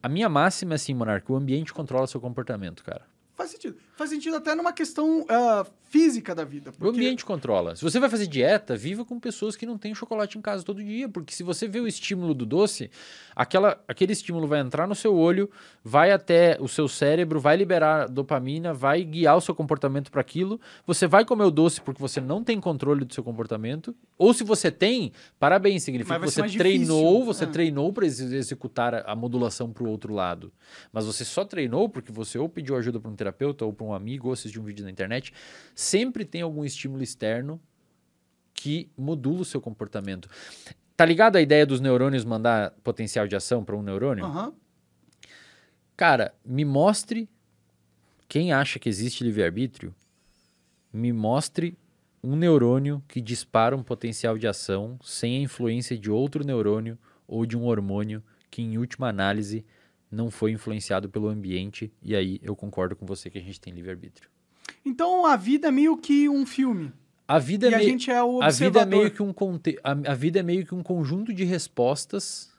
A 0.04 0.10
minha 0.10 0.30
máxima 0.30 0.74
é 0.74 0.76
assim, 0.76 0.94
Monarca, 0.94 1.32
o 1.32 1.36
ambiente 1.36 1.74
controla 1.74 2.08
seu 2.08 2.22
comportamento, 2.22 2.84
cara. 2.84 3.02
Faz 3.36 3.52
sentido. 3.52 3.78
Faz 3.96 4.10
sentido 4.10 4.36
até 4.36 4.56
numa 4.56 4.74
questão 4.74 5.26
ah, 5.30 5.66
física 5.92 6.34
da 6.34 6.46
vida. 6.46 6.70
O 6.70 6.74
Porque... 6.74 6.98
ambiente 6.98 7.26
controla. 7.26 7.76
Se 7.76 7.84
você 7.84 8.00
vai 8.00 8.10
fazer 8.10 8.26
dieta, 8.26 8.78
viva 8.78 9.04
com 9.04 9.20
pessoas 9.20 9.58
que 9.58 9.66
não 9.66 9.78
têm 9.78 9.94
chocolate 9.94 10.38
em 10.38 10.42
casa 10.42 10.64
todo 10.64 10.82
dia, 10.82 11.10
porque 11.10 11.34
se 11.34 11.44
você 11.44 11.68
vê 11.68 11.80
o 11.82 11.88
estímulo 11.88 12.34
do 12.34 12.46
doce, 12.46 12.90
aquela, 13.36 13.84
aquele 13.88 14.14
estímulo 14.14 14.48
vai 14.48 14.62
entrar 14.62 14.88
no 14.88 14.96
seu 14.96 15.14
olho, 15.14 15.50
vai 15.84 16.12
até 16.12 16.58
o 16.62 16.68
seu 16.68 16.88
cérebro, 16.88 17.42
vai 17.42 17.58
liberar 17.58 18.08
dopamina, 18.08 18.74
vai 18.74 19.04
guiar 19.04 19.36
o 19.36 19.42
seu 19.42 19.54
comportamento 19.54 20.10
para 20.10 20.22
aquilo. 20.22 20.62
Você 20.88 21.08
vai 21.08 21.26
comer 21.26 21.44
o 21.44 21.52
doce 21.52 21.82
porque 21.82 22.02
você 22.02 22.22
não 22.22 22.42
tem 22.42 22.60
controle 22.60 23.04
do 23.04 23.14
seu 23.14 23.24
comportamento, 23.24 23.94
ou 24.18 24.34
se 24.34 24.46
você 24.46 24.72
tem, 24.72 25.12
parabéns, 25.38 25.84
significa 25.84 26.18
que 26.18 26.26
você 26.26 26.42
treinou, 26.44 27.16
difícil. 27.16 27.26
você 27.26 27.44
É. 27.44 27.48
treinou 27.48 27.92
para 27.92 28.06
executar 28.06 28.96
a, 28.96 29.12
a 29.12 29.16
modulação 29.16 29.72
para 29.74 29.84
o 29.84 29.90
outro 29.90 30.14
lado. 30.14 30.54
Mas 30.94 31.06
você 31.06 31.26
só 31.26 31.44
treinou 31.44 31.90
porque 31.90 32.14
você 32.14 32.38
ou 32.38 32.48
pediu 32.48 32.78
ajuda 32.78 32.98
para 33.00 33.12
um 33.12 33.16
terapeuta 33.16 33.66
ou 33.66 33.74
para 33.74 33.86
um 33.86 33.91
amigo 33.94 34.28
ou 34.28 34.34
assistiu 34.34 34.62
um 34.62 34.66
vídeo 34.66 34.84
na 34.84 34.92
internet. 34.92 35.34
Sempre 35.76 36.26
tem 36.26 36.42
algum 36.42 36.64
estímulo 36.64 37.04
externo 37.04 37.62
que 38.54 38.90
modula 38.98 39.42
o 39.42 39.46
seu 39.46 39.60
comportamento. 39.60 40.30
Tá 40.96 41.06
ligado 41.06 41.36
a 41.36 41.42
ideia 41.42 41.66
dos 41.66 41.80
neurônios 41.80 42.24
mandar 42.24 42.72
potencial 42.84 43.28
de 43.28 43.36
ação 43.36 43.64
para 43.64 43.76
um 43.76 43.82
neurônio? 43.82 44.26
Aham. 44.26 44.54
Cara, 45.98 46.34
me 46.46 46.66
mostre 46.66 47.30
quem 48.28 48.54
acha 48.54 48.80
que 48.80 48.90
existe 48.90 49.24
livre-arbítrio, 49.24 49.94
me 50.92 51.12
mostre 51.12 51.78
um 52.24 52.36
neurônio 52.36 53.04
que 53.08 53.20
dispara 53.20 53.76
um 53.76 53.84
potencial 53.84 54.38
de 54.38 54.48
ação 54.48 54.98
sem 55.04 55.38
a 55.38 55.42
influência 55.42 55.98
de 55.98 56.12
outro 56.12 56.46
neurônio 56.46 56.98
ou 57.28 57.46
de 57.46 57.58
um 57.58 57.66
hormônio 57.66 58.24
que, 58.50 58.62
em 58.62 58.78
última 58.78 59.10
análise, 59.10 59.66
não 60.12 60.30
foi 60.30 60.52
influenciado 60.52 61.08
pelo 61.10 61.28
ambiente. 61.30 61.92
E 62.04 62.16
aí 62.16 62.40
eu 62.44 62.56
concordo 62.56 62.96
com 62.96 63.06
você 63.06 63.30
que 63.30 63.38
a 63.38 63.42
gente 63.42 63.60
tem 63.62 63.74
livre-arbítrio. 63.74 64.30
Então 64.86 65.26
a 65.26 65.36
vida 65.38 65.70
é 65.70 65.72
meio 65.72 65.96
que 65.98 66.28
um 66.28 66.46
filme. 66.46 66.92
A 67.28 67.40
vida 67.40 67.68
e 67.70 67.72
é 67.72 67.76
a 67.76 67.78
meio... 67.78 67.90
gente 67.90 68.12
é 68.12 68.22
o 68.22 68.42
A 68.42 68.50
vida 68.50 68.64
é 68.66 68.68
observador. 68.68 68.88
meio 69.00 69.12
que 69.12 69.24
um 69.24 69.32
conte... 69.32 69.80
a, 69.84 69.92
a 69.92 70.14
vida 70.14 70.40
é 70.40 70.44
meio 70.44 70.66
que 70.66 70.76
um 70.76 70.84
conjunto 70.84 71.34
de 71.34 71.44
respostas 71.46 72.52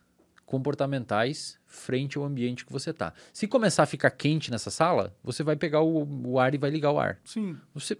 comportamentais 0.47 1.59
frente 1.67 2.19
ao 2.19 2.25
ambiente 2.25 2.65
que 2.67 2.73
você 2.73 2.93
tá. 2.93 3.13
Se 3.33 3.47
começar 3.47 3.83
a 3.83 3.87
ficar 3.87 4.11
quente 4.11 4.51
nessa 4.51 4.71
sala, 4.71 5.17
você 5.25 5.43
vai 5.43 5.57
pegar 5.57 5.81
o, 5.83 6.07
o 6.27 6.39
ar 6.39 6.55
e 6.55 6.59
vai 6.59 6.71
ligar 6.71 6.93
o 6.93 6.99
ar. 7.01 7.19
Sim, 7.25 7.57
Você, 7.75 7.99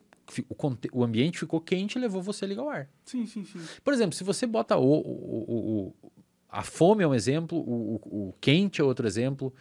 o, 0.49 0.55
o 0.93 1.03
ambiente 1.05 1.39
ficou 1.39 1.61
quente 1.61 1.97
e 1.97 2.01
levou 2.01 2.23
você 2.23 2.45
a 2.45 2.49
ligar 2.49 2.63
o 2.63 2.69
ar. 2.69 2.89
sim, 3.05 3.27
sim, 3.27 3.45
sim. 3.45 3.59
Por 3.83 3.93
exemplo, 3.95 4.15
se 4.15 4.23
você 4.23 4.47
bota 4.47 4.77
o- 4.77 4.83
o- 4.85 5.95
o- 6.05 6.13
a 6.53 6.63
fome 6.63 7.03
é 7.03 7.07
um 7.09 7.15
exemplo, 7.15 7.59
o, 7.59 7.95
o- 7.97 8.29
o 8.29 8.35
quente 8.41 8.81
é 8.81 8.85
outro 8.85 9.07
exemplo. 9.07 9.53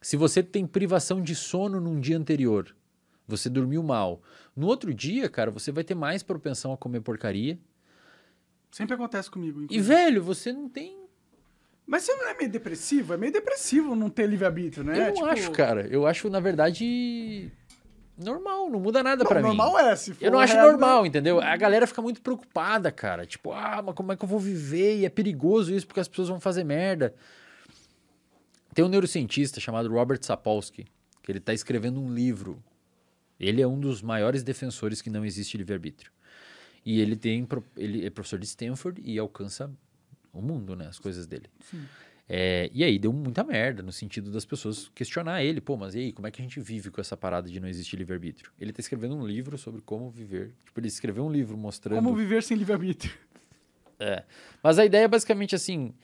Se 0.00 0.16
você 0.16 0.42
tem 0.42 0.64
privação 0.66 1.20
de 1.20 1.34
sono 1.34 1.80
num 1.80 1.98
dia 2.00 2.16
anterior, 2.16 2.74
você 3.26 3.50
dormiu 3.50 3.82
mal. 3.82 4.22
No 4.56 4.66
outro 4.68 4.94
dia, 4.94 5.28
cara, 5.28 5.50
você 5.50 5.72
vai 5.72 5.82
ter 5.84 5.94
mais 5.96 6.22
propensão 6.22 6.72
a 6.72 6.76
comer 6.78 7.00
porcaria. 7.00 7.58
Sempre 8.70 8.94
acontece 8.94 9.30
comigo. 9.30 9.60
E, 9.60 9.64
inclusive. 9.64 9.86
velho, 9.86 10.22
você 10.22 10.52
não 10.52 10.68
tem. 10.68 10.96
Mas 11.86 12.02
você 12.04 12.14
não 12.14 12.28
é 12.28 12.34
meio 12.36 12.50
depressivo? 12.50 13.14
É 13.14 13.16
meio 13.16 13.32
depressivo 13.32 13.96
não 13.96 14.10
ter 14.10 14.26
livre-arbítrio, 14.28 14.84
né? 14.84 14.94
eu 14.98 15.04
não 15.06 15.12
Tipo, 15.14 15.26
acho, 15.26 15.50
cara. 15.52 15.86
Eu 15.88 16.06
acho, 16.06 16.28
na 16.30 16.38
verdade, 16.38 17.50
normal. 18.18 18.68
Não 18.68 18.80
muda 18.80 19.02
nada 19.02 19.22
Não, 19.24 19.28
pra 19.28 19.40
mim. 19.40 19.48
normal 19.48 19.78
é, 19.78 19.96
se 19.96 20.12
for 20.12 20.24
Eu 20.24 20.30
não 20.30 20.38
acho 20.38 20.54
real, 20.54 20.70
normal, 20.70 21.06
entendeu? 21.06 21.40
A 21.40 21.56
galera 21.56 21.86
fica 21.86 22.02
muito 22.02 22.20
preocupada, 22.20 22.90
cara. 22.90 23.24
Tipo, 23.24 23.52
ah, 23.52 23.82
mas 23.84 23.94
como 23.94 24.12
é 24.12 24.16
que 24.16 24.24
eu 24.24 24.28
vou 24.28 24.38
viver? 24.40 24.98
E 24.98 25.04
é 25.06 25.08
perigoso 25.08 25.74
isso 25.74 25.86
porque 25.86 26.00
as 26.00 26.08
pessoas 26.08 26.28
vão 26.28 26.40
fazer 26.40 26.64
merda. 26.64 27.14
Tem 28.74 28.84
um 28.84 28.88
neurocientista 28.88 29.60
chamado 29.60 29.88
Robert 29.88 30.20
Sapolsky, 30.22 30.86
que 31.22 31.32
ele 31.32 31.40
tá 31.40 31.52
escrevendo 31.52 32.00
um 32.00 32.12
livro. 32.12 32.62
Ele 33.38 33.62
é 33.62 33.66
um 33.66 33.78
dos 33.78 34.02
maiores 34.02 34.42
defensores 34.42 35.00
que 35.00 35.10
não 35.10 35.24
existe 35.24 35.56
livre-arbítrio. 35.56 36.12
E 36.84 37.00
ele 37.00 37.16
tem 37.16 37.46
ele 37.76 38.06
é 38.06 38.10
professor 38.10 38.38
de 38.38 38.46
Stanford 38.46 39.00
e 39.04 39.18
alcança 39.18 39.70
o 40.32 40.40
mundo, 40.40 40.74
né? 40.76 40.86
As 40.86 40.98
coisas 40.98 41.26
dele. 41.26 41.50
É, 42.30 42.68
e 42.74 42.84
aí 42.84 42.98
deu 42.98 43.10
muita 43.10 43.42
merda 43.42 43.82
no 43.82 43.90
sentido 43.90 44.30
das 44.30 44.44
pessoas 44.44 44.90
questionar 44.94 45.42
ele, 45.42 45.62
pô, 45.62 45.78
mas 45.78 45.94
e 45.94 45.98
aí, 45.98 46.12
como 46.12 46.26
é 46.26 46.30
que 46.30 46.42
a 46.42 46.44
gente 46.44 46.60
vive 46.60 46.90
com 46.90 47.00
essa 47.00 47.16
parada 47.16 47.48
de 47.48 47.58
não 47.58 47.66
existir 47.66 47.96
livre-arbítrio? 47.96 48.52
Ele 48.60 48.70
tá 48.70 48.80
escrevendo 48.80 49.14
um 49.16 49.26
livro 49.26 49.56
sobre 49.56 49.80
como 49.80 50.10
viver. 50.10 50.52
Tipo, 50.66 50.78
ele 50.78 50.88
escreveu 50.88 51.24
um 51.24 51.32
livro 51.32 51.56
mostrando. 51.56 52.02
Como 52.04 52.14
viver 52.14 52.42
sem 52.42 52.56
livre-arbítrio. 52.56 53.14
É. 53.98 54.24
Mas 54.62 54.78
a 54.78 54.84
ideia 54.84 55.04
é 55.04 55.08
basicamente 55.08 55.54
assim. 55.54 55.94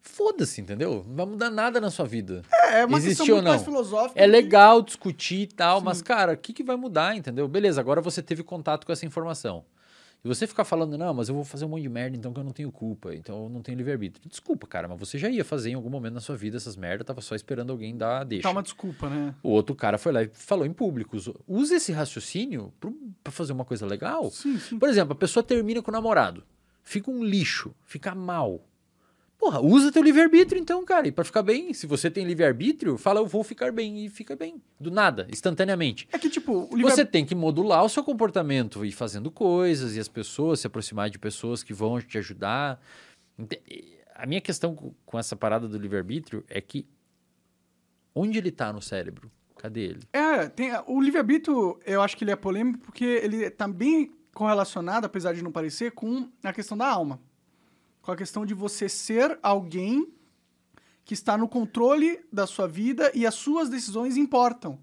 Foda-se, 0.00 0.60
entendeu? 0.60 1.04
Não 1.06 1.16
vai 1.16 1.26
mudar 1.26 1.50
nada 1.50 1.80
na 1.80 1.90
sua 1.90 2.06
vida. 2.06 2.42
É, 2.52 2.80
é 2.80 2.84
uma 2.86 2.98
Existe 2.98 3.18
questão 3.18 3.36
ou 3.36 3.42
não? 3.42 3.58
filosófica. 3.58 4.20
É 4.20 4.24
que- 4.24 4.30
legal 4.30 4.82
discutir 4.82 5.40
e 5.42 5.46
tal, 5.46 5.78
Sim. 5.80 5.84
mas, 5.84 6.02
cara, 6.02 6.32
o 6.32 6.36
que, 6.36 6.52
que 6.52 6.62
vai 6.62 6.76
mudar, 6.76 7.16
entendeu? 7.16 7.46
Beleza, 7.48 7.80
agora 7.80 8.00
você 8.00 8.22
teve 8.22 8.42
contato 8.42 8.84
com 8.86 8.92
essa 8.92 9.04
informação. 9.06 9.64
E 10.24 10.26
você 10.28 10.46
ficar 10.46 10.64
falando, 10.64 10.98
não, 10.98 11.14
mas 11.14 11.28
eu 11.28 11.34
vou 11.34 11.44
fazer 11.44 11.64
um 11.64 11.68
monte 11.68 11.82
de 11.82 11.88
merda, 11.88 12.16
então 12.16 12.32
que 12.32 12.40
eu 12.40 12.44
não 12.44 12.50
tenho 12.50 12.72
culpa, 12.72 13.14
então 13.14 13.44
eu 13.44 13.48
não 13.48 13.62
tenho 13.62 13.78
livre-arbítrio. 13.78 14.28
Desculpa, 14.28 14.66
cara, 14.66 14.88
mas 14.88 14.98
você 14.98 15.16
já 15.16 15.28
ia 15.28 15.44
fazer 15.44 15.70
em 15.70 15.74
algum 15.74 15.88
momento 15.88 16.14
na 16.14 16.20
sua 16.20 16.36
vida 16.36 16.56
essas 16.56 16.76
merdas, 16.76 17.06
tava 17.06 17.20
só 17.20 17.36
esperando 17.36 17.70
alguém 17.70 17.96
dar 17.96 18.20
a 18.20 18.24
deixa. 18.24 18.42
Tá 18.42 18.50
uma 18.50 18.62
desculpa, 18.62 19.08
né? 19.08 19.34
O 19.42 19.50
outro 19.50 19.76
cara 19.76 19.96
foi 19.96 20.10
lá 20.10 20.22
e 20.24 20.30
falou 20.32 20.66
em 20.66 20.72
público. 20.72 21.16
Usa 21.46 21.76
esse 21.76 21.92
raciocínio 21.92 22.72
pra 23.22 23.32
fazer 23.32 23.52
uma 23.52 23.64
coisa 23.64 23.86
legal. 23.86 24.28
Sim, 24.30 24.58
sim. 24.58 24.78
Por 24.78 24.88
exemplo, 24.88 25.12
a 25.12 25.16
pessoa 25.16 25.42
termina 25.42 25.80
com 25.80 25.90
o 25.90 25.94
namorado, 25.94 26.42
fica 26.82 27.10
um 27.10 27.22
lixo, 27.22 27.72
fica 27.84 28.12
mal. 28.14 28.60
Porra, 29.38 29.60
usa 29.60 29.92
teu 29.92 30.02
livre-arbítrio 30.02 30.60
então, 30.60 30.84
cara. 30.84 31.06
E 31.06 31.12
pra 31.12 31.24
ficar 31.24 31.42
bem, 31.42 31.72
se 31.72 31.86
você 31.86 32.10
tem 32.10 32.24
livre-arbítrio, 32.26 32.98
fala 32.98 33.20
eu 33.20 33.26
vou 33.26 33.44
ficar 33.44 33.70
bem 33.72 34.04
e 34.04 34.08
fica 34.10 34.34
bem. 34.34 34.60
Do 34.80 34.90
nada, 34.90 35.28
instantaneamente. 35.30 36.08
É 36.12 36.18
que, 36.18 36.28
tipo, 36.28 36.68
Você 36.82 37.04
tem 37.06 37.24
que 37.24 37.34
modular 37.36 37.84
o 37.84 37.88
seu 37.88 38.02
comportamento, 38.02 38.84
ir 38.84 38.90
fazendo 38.92 39.30
coisas 39.30 39.94
e 39.94 40.00
as 40.00 40.08
pessoas, 40.08 40.58
se 40.60 40.66
aproximar 40.66 41.08
de 41.08 41.18
pessoas 41.20 41.62
que 41.62 41.72
vão 41.72 42.00
te 42.00 42.18
ajudar. 42.18 42.80
A 44.14 44.26
minha 44.26 44.40
questão 44.40 44.74
com- 44.74 44.92
com 45.06 45.18
essa 45.18 45.36
parada 45.36 45.68
do 45.68 45.78
livre-arbítrio 45.78 46.44
é 46.48 46.60
que 46.60 46.84
onde 48.14 48.38
ele 48.38 48.50
tá 48.50 48.72
no 48.72 48.82
cérebro? 48.82 49.30
Cadê 49.56 49.80
ele? 49.82 50.00
É, 50.12 50.48
tem, 50.48 50.70
o 50.86 51.00
livre-arbítrio, 51.00 51.78
eu 51.86 52.02
acho 52.02 52.16
que 52.16 52.24
ele 52.24 52.32
é 52.32 52.36
polêmico 52.36 52.78
porque 52.80 53.04
ele 53.04 53.48
tá 53.50 53.66
bem 53.68 54.12
correlacionado, 54.34 55.06
apesar 55.06 55.32
de 55.32 55.42
não 55.42 55.50
parecer, 55.52 55.92
com 55.92 56.28
a 56.42 56.52
questão 56.52 56.76
da 56.76 56.86
alma. 56.88 57.20
Com 58.08 58.12
a 58.12 58.16
questão 58.16 58.46
de 58.46 58.54
você 58.54 58.88
ser 58.88 59.38
alguém 59.42 60.10
que 61.04 61.12
está 61.12 61.36
no 61.36 61.46
controle 61.46 62.18
da 62.32 62.46
sua 62.46 62.66
vida 62.66 63.12
e 63.14 63.26
as 63.26 63.34
suas 63.34 63.68
decisões 63.68 64.16
importam. 64.16 64.78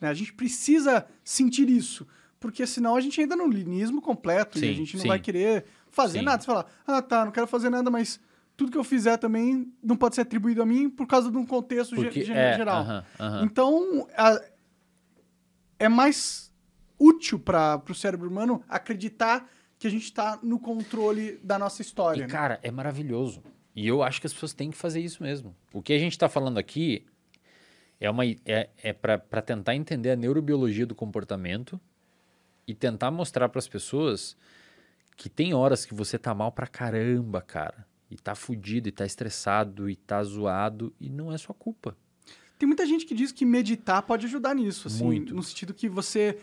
né? 0.00 0.08
A 0.08 0.14
gente 0.14 0.32
precisa 0.32 1.06
sentir 1.22 1.68
isso, 1.68 2.06
porque 2.40 2.66
senão 2.66 2.96
a 2.96 3.00
gente 3.02 3.20
entra 3.20 3.36
no 3.36 3.46
linismo 3.48 4.00
completo 4.00 4.58
e 4.58 4.62
a 4.66 4.68
Sim, 4.68 4.74
gente 4.76 4.96
não 4.96 5.02
sim. 5.02 5.08
vai 5.08 5.20
querer 5.20 5.66
fazer 5.90 6.20
Sim. 6.20 6.24
nada. 6.24 6.40
Você 6.40 6.46
fala, 6.46 6.64
ah, 6.86 7.02
tá, 7.02 7.22
não 7.26 7.32
quero 7.32 7.46
fazer 7.46 7.68
nada, 7.68 7.90
mas 7.90 8.18
tudo 8.56 8.72
que 8.72 8.78
eu 8.78 8.82
fizer 8.84 9.18
também 9.18 9.70
não 9.82 9.94
pode 9.94 10.14
ser 10.14 10.22
atribuído 10.22 10.62
a 10.62 10.64
mim 10.64 10.88
por 10.88 11.06
causa 11.06 11.30
de 11.30 11.36
um 11.36 11.44
contexto 11.44 11.94
Porque 11.94 12.24
ge- 12.24 12.32
é, 12.32 12.56
geral. 12.56 12.80
aham, 12.80 13.04
aham. 13.20 13.44
Então, 13.44 14.08
a- 14.16 14.40
é 15.78 15.86
mais 15.86 16.50
útil 16.98 17.38
para 17.38 17.82
o 17.90 17.94
cérebro 17.94 18.26
humano 18.30 18.64
acreditar 18.66 19.46
que 19.80 19.86
a 19.86 19.90
gente 19.90 20.04
está 20.04 20.38
no 20.42 20.60
controle 20.60 21.40
da 21.42 21.58
nossa 21.58 21.80
história. 21.80 22.20
E, 22.20 22.26
né? 22.26 22.28
cara, 22.28 22.60
é 22.62 22.70
maravilhoso. 22.70 23.42
E 23.74 23.88
eu 23.88 24.02
acho 24.02 24.20
que 24.20 24.26
as 24.26 24.32
pessoas 24.32 24.52
têm 24.52 24.70
que 24.70 24.76
fazer 24.76 25.00
isso 25.00 25.22
mesmo. 25.22 25.56
O 25.72 25.80
que 25.80 25.94
a 25.94 25.98
gente 25.98 26.12
está 26.12 26.28
falando 26.28 26.58
aqui 26.58 27.06
é, 27.98 28.10
uma, 28.10 28.26
é, 28.26 28.68
é 28.82 28.92
para 28.92 29.40
tentar 29.40 29.74
entender 29.74 30.10
a 30.10 30.16
neurobiologia 30.16 30.84
do 30.84 30.94
comportamento 30.94 31.80
e 32.68 32.74
tentar 32.74 33.10
mostrar 33.10 33.48
para 33.48 33.58
as 33.58 33.66
pessoas 33.66 34.36
que 35.16 35.30
tem 35.30 35.54
horas 35.54 35.86
que 35.86 35.94
você 35.94 36.18
tá 36.18 36.34
mal 36.34 36.52
pra 36.52 36.66
caramba, 36.66 37.40
cara. 37.40 37.86
E 38.10 38.16
tá 38.16 38.34
fudido, 38.34 38.86
e 38.86 38.92
tá 38.92 39.06
estressado, 39.06 39.88
e 39.88 39.96
tá 39.96 40.22
zoado, 40.22 40.92
e 41.00 41.08
não 41.08 41.32
é 41.32 41.38
sua 41.38 41.54
culpa. 41.54 41.96
Tem 42.58 42.66
muita 42.66 42.84
gente 42.84 43.06
que 43.06 43.14
diz 43.14 43.32
que 43.32 43.46
meditar 43.46 44.02
pode 44.02 44.26
ajudar 44.26 44.54
nisso, 44.54 44.88
assim, 44.88 45.04
Muito. 45.04 45.34
no 45.34 45.42
sentido 45.42 45.72
que 45.72 45.88
você... 45.88 46.38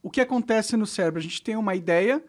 O 0.00 0.08
que 0.08 0.20
acontece 0.20 0.76
no 0.76 0.86
cérebro? 0.86 1.18
A 1.18 1.22
gente 1.22 1.42
tem 1.42 1.56
uma 1.56 1.74
ideia, 1.74 2.22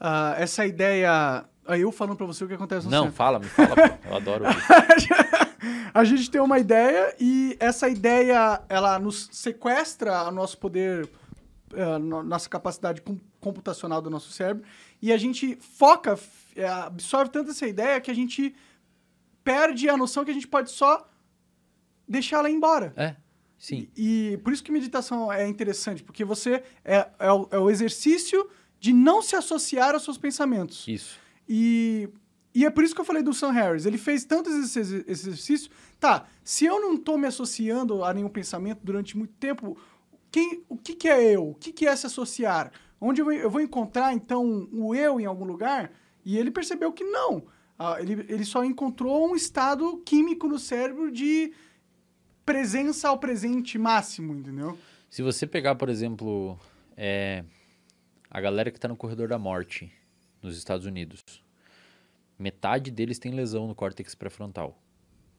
ah, 0.00 0.34
essa 0.38 0.66
ideia... 0.66 1.44
Aí 1.66 1.82
eu 1.82 1.92
falando 1.92 2.16
para 2.16 2.24
você 2.26 2.44
o 2.44 2.48
que 2.48 2.54
acontece 2.54 2.86
no 2.86 2.90
não, 2.90 2.98
cérebro. 3.00 3.16
fala, 3.16 3.38
me 3.38 3.44
fala, 3.46 3.74
pô. 3.76 4.08
Eu 4.08 4.16
adoro 4.16 4.44
a 5.92 6.04
gente 6.04 6.30
tem 6.30 6.40
uma 6.40 6.58
ideia 6.58 7.14
e 7.20 7.56
essa 7.60 7.88
ideia 7.88 8.62
ela 8.70 8.98
nos 8.98 9.28
sequestra 9.32 10.22
o 10.28 10.30
nosso 10.30 10.56
poder 10.56 11.08
no- 12.00 12.22
nossa 12.22 12.48
capacidade 12.48 13.02
com- 13.02 13.18
computacional 13.40 14.00
do 14.00 14.08
nosso 14.08 14.30
cérebro. 14.32 14.64
E 15.02 15.12
a 15.12 15.18
gente 15.18 15.56
foca, 15.60 16.18
é, 16.56 16.66
absorve 16.66 17.30
tanto 17.30 17.50
essa 17.50 17.66
ideia 17.66 18.00
que 18.00 18.10
a 18.10 18.14
gente 18.14 18.54
perde 19.44 19.88
a 19.90 19.96
noção 19.96 20.24
que 20.24 20.30
a 20.30 20.34
gente 20.34 20.48
pode 20.48 20.70
só 20.70 21.06
deixar 22.08 22.38
ela 22.38 22.48
ir 22.50 22.54
embora. 22.54 22.92
É, 22.96 23.14
sim. 23.58 23.88
E, 23.96 24.32
e 24.32 24.36
por 24.38 24.52
isso 24.54 24.62
que 24.64 24.72
meditação 24.72 25.30
é 25.32 25.46
interessante, 25.46 26.02
porque 26.02 26.24
você 26.24 26.62
é, 26.84 27.08
é, 27.18 27.30
o, 27.30 27.48
é 27.50 27.58
o 27.58 27.70
exercício 27.70 28.48
de 28.80 28.92
não 28.92 29.20
se 29.22 29.34
associar 29.36 29.94
aos 29.94 30.04
seus 30.04 30.18
pensamentos. 30.18 30.86
Isso. 30.86 31.18
E, 31.48 32.08
e 32.54 32.64
é 32.64 32.70
por 32.70 32.84
isso 32.84 32.94
que 32.94 33.00
eu 33.00 33.04
falei 33.04 33.22
do 33.22 33.32
Sam 33.34 33.50
Harris. 33.52 33.86
Ele 33.86 33.98
fez 33.98 34.24
tanto 34.24 34.48
esse, 34.50 34.78
esse 34.80 35.04
exercício. 35.08 35.70
Tá, 35.98 36.26
se 36.44 36.64
eu 36.64 36.80
não 36.80 36.96
tô 36.96 37.16
me 37.18 37.26
associando 37.26 38.04
a 38.04 38.12
nenhum 38.14 38.28
pensamento 38.28 38.80
durante 38.84 39.16
muito 39.16 39.32
tempo, 39.34 39.76
quem, 40.30 40.62
o 40.68 40.76
que, 40.76 40.94
que 40.94 41.08
é 41.08 41.34
eu? 41.34 41.50
O 41.50 41.54
que, 41.54 41.72
que 41.72 41.86
é 41.86 41.96
se 41.96 42.06
associar? 42.06 42.70
Onde 43.00 43.20
eu, 43.20 43.24
vou- 43.24 43.34
eu 43.34 43.50
vou 43.50 43.60
encontrar, 43.60 44.12
então, 44.12 44.68
o 44.72 44.94
eu 44.94 45.20
em 45.20 45.24
algum 45.26 45.44
lugar? 45.44 45.90
E 46.24 46.36
ele 46.36 46.50
percebeu 46.50 46.92
que 46.92 47.04
não. 47.04 47.44
Ah, 47.78 47.96
ele, 48.00 48.24
ele 48.28 48.44
só 48.44 48.64
encontrou 48.64 49.28
um 49.30 49.34
estado 49.36 49.98
químico 50.04 50.46
no 50.48 50.58
cérebro 50.58 51.10
de 51.12 51.52
presença 52.44 53.08
ao 53.08 53.18
presente 53.18 53.78
máximo, 53.78 54.34
entendeu? 54.34 54.76
Se 55.10 55.22
você 55.22 55.46
pegar, 55.46 55.74
por 55.76 55.88
exemplo, 55.88 56.58
é, 56.96 57.44
a 58.30 58.40
galera 58.40 58.70
que 58.70 58.76
está 58.76 58.88
no 58.88 58.96
corredor 58.96 59.28
da 59.28 59.38
morte 59.38 59.90
nos 60.42 60.56
Estados 60.56 60.84
Unidos, 60.84 61.22
metade 62.38 62.90
deles 62.90 63.18
tem 63.18 63.32
lesão 63.32 63.66
no 63.66 63.74
córtex 63.74 64.14
pré-frontal. 64.14 64.78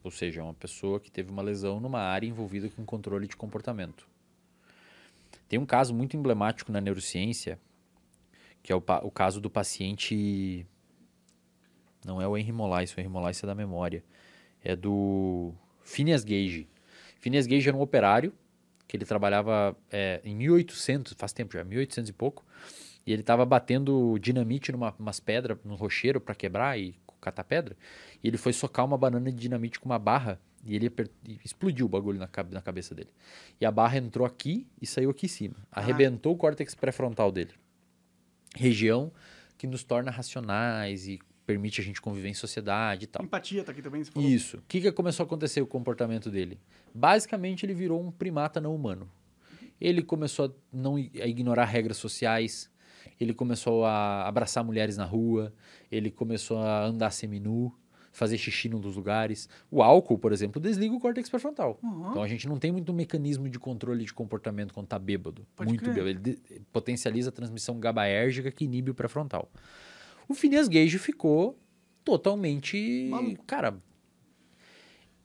Ou 0.02 0.10
seja, 0.10 0.40
é 0.40 0.44
uma 0.44 0.54
pessoa 0.54 0.98
que 0.98 1.10
teve 1.10 1.30
uma 1.30 1.42
lesão 1.42 1.78
numa 1.78 2.00
área 2.00 2.26
envolvida 2.26 2.68
com 2.70 2.84
controle 2.84 3.26
de 3.26 3.36
comportamento. 3.36 4.08
Tem 5.48 5.58
um 5.58 5.66
caso 5.66 5.94
muito 5.94 6.16
emblemático 6.16 6.72
na 6.72 6.80
neurociência, 6.80 7.58
que 8.62 8.72
é 8.72 8.76
o, 8.76 8.82
o 9.02 9.10
caso 9.10 9.40
do 9.40 9.50
paciente. 9.50 10.66
Não 12.04 12.20
é 12.20 12.26
o 12.26 12.36
Henry 12.36 12.52
Molaise, 12.52 12.94
o 12.96 13.00
Henry 13.00 13.08
Molaise 13.08 13.44
é 13.44 13.46
da 13.46 13.54
memória. 13.54 14.02
É 14.64 14.74
do 14.74 15.52
Phineas 15.82 16.24
Gage. 16.24 16.68
Phineas 17.18 17.46
Gage 17.46 17.68
era 17.68 17.76
um 17.76 17.82
operário 17.82 18.32
que 18.90 18.96
ele 18.96 19.04
trabalhava 19.04 19.76
é, 19.88 20.20
em 20.24 20.34
1800, 20.34 21.12
faz 21.16 21.32
tempo 21.32 21.54
já, 21.54 21.62
1800 21.62 22.10
e 22.10 22.12
pouco, 22.12 22.44
e 23.06 23.12
ele 23.12 23.20
estava 23.20 23.46
batendo 23.46 24.18
dinamite 24.18 24.72
numa 24.72 24.92
umas 24.98 25.20
pedras, 25.20 25.58
num 25.64 25.76
rocheiro 25.76 26.20
para 26.20 26.34
quebrar 26.34 26.76
e 26.76 26.96
catar 27.20 27.44
pedra, 27.44 27.76
e 28.20 28.26
ele 28.26 28.36
foi 28.36 28.52
socar 28.52 28.84
uma 28.84 28.98
banana 28.98 29.30
de 29.30 29.38
dinamite 29.38 29.78
com 29.78 29.88
uma 29.88 29.98
barra 29.98 30.40
e 30.64 30.74
ele 30.74 30.92
explodiu 31.44 31.86
o 31.86 31.88
bagulho 31.88 32.18
na, 32.18 32.28
na 32.50 32.60
cabeça 32.60 32.92
dele. 32.92 33.10
E 33.60 33.64
a 33.64 33.70
barra 33.70 33.96
entrou 33.96 34.26
aqui 34.26 34.66
e 34.82 34.86
saiu 34.86 35.10
aqui 35.10 35.26
em 35.26 35.28
cima. 35.28 35.54
Arrebentou 35.70 36.34
o 36.34 36.36
córtex 36.36 36.74
pré-frontal 36.74 37.30
dele. 37.30 37.52
Região 38.56 39.12
que 39.56 39.68
nos 39.68 39.84
torna 39.84 40.10
racionais 40.10 41.06
e 41.06 41.20
permite 41.50 41.80
a 41.80 41.84
gente 41.84 42.00
conviver 42.00 42.28
em 42.28 42.34
sociedade 42.34 43.04
e 43.04 43.06
tal. 43.08 43.24
Empatia 43.24 43.64
tá 43.64 43.72
aqui 43.72 43.82
também, 43.82 44.04
você 44.04 44.12
falou. 44.12 44.28
Isso. 44.28 44.58
O 44.58 44.62
que, 44.68 44.80
que 44.80 44.92
começou 44.92 45.24
a 45.24 45.26
acontecer 45.26 45.60
com 45.62 45.66
o 45.66 45.68
comportamento 45.68 46.30
dele? 46.30 46.60
Basicamente, 46.94 47.66
ele 47.66 47.74
virou 47.74 48.00
um 48.00 48.12
primata 48.12 48.60
não 48.60 48.72
humano. 48.72 49.10
Ele 49.80 50.00
começou 50.00 50.46
a, 50.46 50.50
não, 50.72 50.94
a 50.94 51.26
ignorar 51.26 51.64
regras 51.64 51.96
sociais, 51.96 52.70
ele 53.18 53.34
começou 53.34 53.84
a 53.84 54.28
abraçar 54.28 54.62
mulheres 54.62 54.96
na 54.96 55.04
rua, 55.04 55.52
ele 55.90 56.08
começou 56.08 56.58
a 56.58 56.84
andar 56.84 57.10
seminu, 57.10 57.74
fazer 58.12 58.38
xixi 58.38 58.68
nos 58.68 58.94
lugares. 58.94 59.48
O 59.70 59.82
álcool, 59.82 60.18
por 60.18 60.32
exemplo, 60.32 60.60
desliga 60.60 60.94
o 60.94 61.00
córtex 61.00 61.28
pré-frontal. 61.28 61.80
Uhum. 61.82 62.10
Então 62.10 62.22
a 62.22 62.28
gente 62.28 62.46
não 62.46 62.58
tem 62.58 62.70
muito 62.70 62.92
mecanismo 62.92 63.48
de 63.48 63.58
controle 63.58 64.04
de 64.04 64.14
comportamento 64.14 64.72
quando 64.72 64.86
tá 64.86 64.98
bêbado. 65.00 65.44
Pode 65.56 65.68
muito 65.68 65.82
crer. 65.82 65.94
bêbado. 65.94 66.28
Ele 66.28 66.62
potencializa 66.72 67.30
a 67.30 67.32
transmissão 67.32 67.80
gabaérgica 67.80 68.52
que 68.52 68.64
inibe 68.64 68.92
o 68.92 68.94
pré-frontal. 68.94 69.50
O 70.30 70.34
Phineas 70.34 70.68
Gage 70.68 70.96
ficou 70.96 71.58
totalmente. 72.04 73.08
Maluco. 73.10 73.44
Cara. 73.46 73.82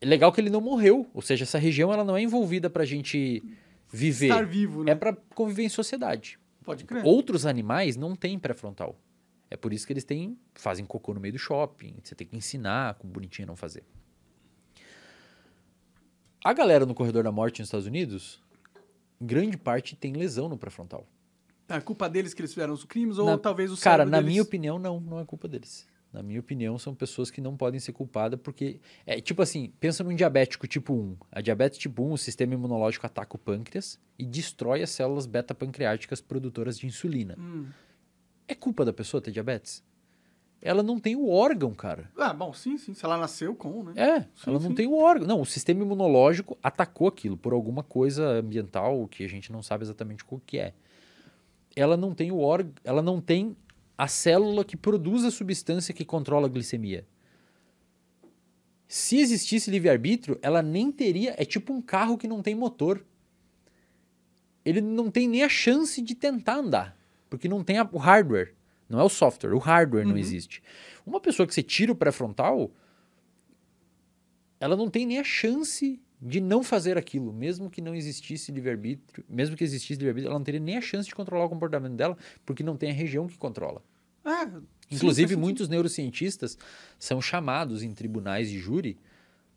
É 0.02 0.06
legal 0.06 0.34
que 0.34 0.42
ele 0.42 0.50
não 0.50 0.60
morreu. 0.60 1.08
Ou 1.14 1.22
seja, 1.22 1.44
essa 1.44 1.60
região 1.60 1.94
ela 1.94 2.04
não 2.04 2.18
é 2.18 2.24
envolvida 2.24 2.72
pra 2.72 2.84
gente 2.86 3.44
viver. 3.88 4.30
Estar 4.30 4.48
vivo, 4.48 4.84
né? 4.84 4.94
É 4.94 4.96
pra 4.96 5.14
conviver 5.36 5.62
em 5.62 5.70
sociedade. 5.70 6.40
Pode 6.64 6.86
crer. 6.86 7.06
Outros 7.06 7.46
animais 7.46 7.96
não 7.96 8.16
têm 8.16 8.40
pré-frontal. 8.40 9.00
É 9.48 9.56
por 9.56 9.72
isso 9.72 9.86
que 9.86 9.94
eles 9.94 10.04
têm, 10.04 10.40
fazem 10.56 10.84
cocô 10.84 11.14
no 11.14 11.20
meio 11.20 11.34
do 11.34 11.40
shopping. 11.40 11.98
Você 12.02 12.16
tem 12.16 12.26
que 12.26 12.36
ensinar 12.36 12.96
como 12.96 13.14
bonitinho 13.14 13.46
a 13.46 13.50
não 13.50 13.56
fazer. 13.56 13.84
A 16.44 16.52
galera 16.52 16.84
no 16.84 16.96
corredor 16.96 17.24
da 17.24 17.32
morte 17.32 17.60
nos 17.60 17.68
Estados 17.68 17.86
Unidos, 17.86 18.42
grande 19.22 19.56
parte 19.56 19.96
tem 19.96 20.14
lesão 20.14 20.50
no 20.50 20.58
pré-frontal. 20.58 21.08
É 21.68 21.80
culpa 21.82 22.08
deles 22.10 22.34
que 22.34 22.42
eles 22.42 22.54
fizeram 22.54 22.74
os 22.74 22.84
crimes 22.84 23.18
ou 23.18 23.26
Na- 23.26 23.38
talvez 23.38 23.72
o 23.72 23.78
Cara, 23.82 24.06
na 24.06 24.18
deles... 24.18 24.32
minha 24.32 24.44
opinião, 24.44 24.78
não, 24.78 25.00
não 25.00 25.20
é 25.20 25.26
culpa 25.26 25.48
deles. 25.48 25.88
Na 26.14 26.24
minha 26.24 26.40
opinião, 26.40 26.78
são 26.78 26.96
pessoas 26.96 27.30
que 27.30 27.42
não 27.42 27.58
podem 27.58 27.80
ser 27.80 27.92
culpadas 27.92 28.40
porque. 28.42 28.80
É 29.06 29.20
tipo 29.20 29.42
assim, 29.42 29.74
pensa 29.82 30.02
num 30.04 30.16
diabético 30.16 30.66
tipo 30.66 30.94
1. 30.94 31.18
A 31.32 31.42
diabetes 31.42 31.78
tipo 31.78 32.04
1, 32.04 32.14
o 32.14 32.18
sistema 32.18 32.54
imunológico 32.54 33.06
ataca 33.06 33.36
o 33.36 33.40
pâncreas 33.40 34.00
e 34.18 34.26
destrói 34.26 34.82
as 34.82 34.92
células 34.92 35.26
beta-pancreáticas 35.26 36.22
produtoras 36.22 36.80
de 36.80 36.88
insulina. 36.88 37.36
Hum. 37.38 37.66
É 38.48 38.56
culpa 38.56 38.86
da 38.86 38.94
pessoa 38.94 39.20
ter 39.20 39.32
diabetes? 39.32 39.84
Ela 40.62 40.82
não 40.82 41.00
tem 41.00 41.16
o 41.16 41.28
órgão, 41.30 41.74
cara. 41.74 42.10
Ah, 42.18 42.34
bom, 42.34 42.54
sim, 42.54 42.78
sim. 42.78 42.94
Se 42.94 43.04
ela 43.06 43.18
nasceu 43.18 43.54
com, 43.54 43.84
né? 43.84 43.94
É, 43.96 44.22
Sim, 44.22 44.28
ela 44.48 44.60
não 44.60 44.70
sim. 44.70 44.74
tem 44.76 44.88
o 44.88 44.96
órgão. 44.96 45.28
Não, 45.28 45.42
o 45.42 45.46
sistema 45.46 45.84
imunológico 45.84 46.58
atacou 46.64 47.08
aquilo 47.08 47.36
por 47.38 47.52
alguma 47.54 47.84
coisa 47.84 48.26
ambiental 48.40 49.06
que 49.08 49.24
a 49.24 49.28
gente 49.28 49.52
não 49.52 49.62
sabe 49.62 49.84
exatamente 49.84 50.24
o 50.30 50.40
que 50.40 50.58
é. 50.58 50.74
Ela 51.76 51.98
não 51.98 52.14
tem 52.14 52.32
o 52.32 52.40
órgão, 52.40 52.74
ela 52.84 53.02
não 53.02 53.20
tem 53.20 53.56
a 53.98 54.08
célula 54.08 54.64
que 54.64 54.78
produz 54.78 55.24
a 55.26 55.32
substância 55.32 55.94
que 55.94 56.06
controla 56.06 56.48
a 56.48 56.50
glicemia. 56.50 57.06
Se 58.88 59.18
existisse 59.18 59.70
livre-arbítrio, 59.72 60.38
ela 60.42 60.62
nem 60.62 60.92
teria. 60.92 61.34
É 61.38 61.44
tipo 61.46 61.74
um 61.74 61.82
carro 61.82 62.18
que 62.18 62.28
não 62.28 62.42
tem 62.42 62.54
motor. 62.56 63.04
Ele 64.64 64.80
não 64.82 65.10
tem 65.12 65.28
nem 65.28 65.44
a 65.44 65.50
chance 65.50 66.02
de 66.02 66.16
tentar 66.16 66.58
andar. 66.58 66.98
Porque 67.30 67.48
não 67.50 67.64
tem 67.64 67.78
a- 67.78 67.90
o 67.92 67.98
hardware. 67.98 68.54
Não 68.88 69.00
é 69.00 69.04
o 69.04 69.10
software, 69.10 69.54
o 69.54 69.58
hardware 69.58 70.06
não 70.06 70.12
Uhum. 70.14 70.18
existe. 70.20 70.62
Uma 71.06 71.20
pessoa 71.20 71.48
que 71.48 71.54
você 71.54 71.64
tira 71.64 71.92
o 71.92 71.96
pré-frontal, 71.96 72.70
ela 74.60 74.76
não 74.76 74.90
tem 74.90 75.06
nem 75.06 75.20
a 75.20 75.24
chance 75.24 76.00
de 76.28 76.42
não 76.42 76.64
fazer 76.64 76.98
aquilo, 76.98 77.32
mesmo 77.32 77.70
que 77.70 77.80
não 77.80 77.94
existisse 77.94 78.52
livre-arbítrio, 78.52 79.24
mesmo 79.30 79.56
que 79.56 79.64
existisse 79.64 79.94
livre-arbítrio, 79.94 80.30
ela 80.30 80.40
não 80.40 80.44
teria 80.44 80.60
nem 80.60 80.76
a 80.76 80.82
chance 80.82 81.08
de 81.08 81.14
controlar 81.14 81.46
o 81.46 81.50
comportamento 81.50 81.94
dela, 81.94 82.18
porque 82.44 82.64
não 82.64 82.76
tem 82.76 82.90
a 82.90 82.94
região 82.94 83.28
que 83.28 83.38
controla. 83.38 83.84
Sim, 84.26 84.96
Inclusive, 84.96 85.30
faz 85.30 85.40
muitos 85.40 85.70
neurocientistas 85.70 86.58
são 86.98 87.22
chamados 87.22 87.84
em 87.84 87.94
tribunais 87.94 88.50
de 88.50 88.58
júri 88.58 88.98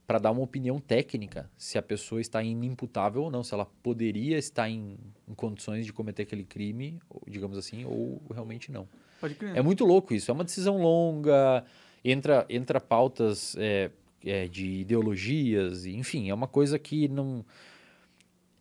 para 0.06 0.18
dar 0.18 0.30
uma 0.30 0.42
opinião 0.42 0.78
técnica 0.78 1.50
se 1.56 1.78
a 1.78 1.82
pessoa 1.82 2.20
está 2.20 2.42
inimputável 2.42 3.22
ou 3.22 3.30
não, 3.30 3.42
se 3.42 3.54
ela 3.54 3.66
poderia 3.82 4.36
estar 4.36 4.68
em, 4.68 4.98
em 5.26 5.34
condições 5.34 5.86
de 5.86 5.92
cometer 5.92 6.22
aquele 6.22 6.44
crime, 6.44 7.00
digamos 7.26 7.56
assim, 7.56 7.86
ou 7.86 8.20
realmente 8.30 8.70
não. 8.70 8.82
sentido. 8.82 9.20
Pode 9.20 9.34
crer. 9.34 9.56
É 9.56 9.62
muito 9.62 9.84
louco 9.84 10.14
isso. 10.14 10.30
É 10.30 10.34
uma 10.34 10.44
decisão 10.44 10.78
longa, 10.78 11.64
entra, 12.04 12.46
entra 12.48 12.80
pautas 12.80 13.56
é, 13.58 13.90
é, 14.24 14.46
de 14.48 14.66
ideologias, 14.80 15.84
e, 15.86 15.96
enfim, 15.96 16.28
é 16.30 16.34
uma 16.34 16.48
coisa 16.48 16.78
que 16.78 17.08
não. 17.08 17.44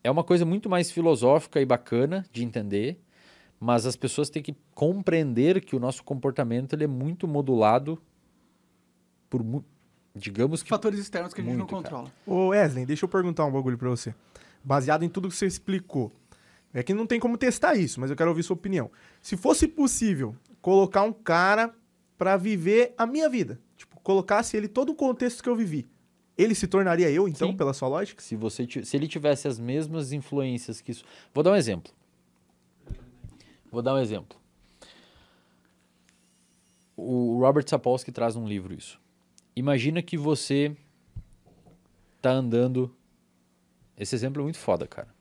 É 0.04 0.12
uma 0.12 0.24
coisa 0.24 0.46
muito 0.46 0.70
mais 0.70 0.90
filosófica 0.92 1.60
e 1.60 1.66
bacana 1.66 2.26
de 2.32 2.44
entender, 2.44 3.00
mas 3.60 3.86
as 3.86 3.96
pessoas 3.96 4.30
têm 4.30 4.42
que 4.42 4.56
compreender 4.74 5.60
que 5.62 5.76
o 5.76 5.80
nosso 5.80 6.04
comportamento 6.04 6.74
ele 6.74 6.84
é 6.86 6.88
muito 6.88 7.28
modulado 7.28 8.02
por, 9.30 9.44
mu- 9.44 9.66
digamos 10.16 10.64
que. 10.64 10.70
Fatores 10.70 11.00
externos 11.00 11.34
que 11.34 11.42
a 11.42 11.44
gente 11.44 11.58
Muito, 11.58 11.74
não 11.74 11.82
cara. 11.82 11.96
controla. 12.04 12.14
Ô 12.26 12.50
Wesley, 12.50 12.86
deixa 12.86 13.04
eu 13.06 13.10
perguntar 13.10 13.46
um 13.46 13.52
bagulho 13.52 13.78
pra 13.78 13.90
você. 13.90 14.14
Baseado 14.64 15.04
em 15.04 15.10
tudo 15.10 15.28
que 15.30 15.36
você 15.36 15.46
explicou. 15.46 16.12
É 16.74 16.84
que 16.84 16.94
não 16.94 17.08
tem 17.08 17.20
como 17.20 17.38
testar 17.38 17.76
isso, 17.76 18.00
mas 18.00 18.10
eu 18.10 18.16
quero 18.16 18.30
ouvir 18.30 18.44
sua 18.44 18.54
opinião. 18.56 18.92
Se 19.22 19.36
fosse 19.36 19.68
possível 19.68 20.36
colocar 20.62 21.02
um 21.02 21.14
cara 21.14 21.74
pra 22.18 22.38
viver 22.38 22.94
a 22.98 23.06
minha 23.06 23.28
vida, 23.30 23.60
colocasse 24.08 24.56
ele 24.56 24.70
todo 24.70 24.94
o 24.94 24.96
contexto 24.96 25.44
que 25.44 25.50
eu 25.50 25.56
vivi, 25.56 25.86
ele 26.38 26.56
se 26.56 26.66
tornaria 26.66 27.12
eu, 27.12 27.28
então, 27.28 27.50
Sim. 27.50 27.58
pela 27.58 27.74
sua 27.74 27.90
lógica? 27.90 28.22
Se, 28.22 28.38
você, 28.38 28.66
se 28.86 28.96
ele 28.96 29.06
tivesse 29.06 29.50
as 29.50 29.60
mesmas 29.60 30.14
influências 30.14 30.80
que 30.80 30.94
isso. 30.94 31.04
Vou 31.34 31.44
dar 31.44 31.52
um 31.52 31.56
exemplo. 31.58 31.92
Vou 33.70 33.82
dar 33.82 33.96
um 33.96 33.98
exemplo. 33.98 34.40
O 36.96 37.42
Robert 37.42 37.68
Sapolsky 37.68 38.10
traz 38.10 38.34
num 38.34 38.48
livro 38.48 38.74
isso. 38.74 38.98
Imagina 39.58 40.02
que 40.02 40.18
você 40.18 40.74
tá 42.22 42.32
andando. 42.32 42.96
Esse 43.98 44.16
exemplo 44.16 44.42
é 44.42 44.44
muito 44.44 44.58
foda, 44.58 44.88
cara. 44.88 45.14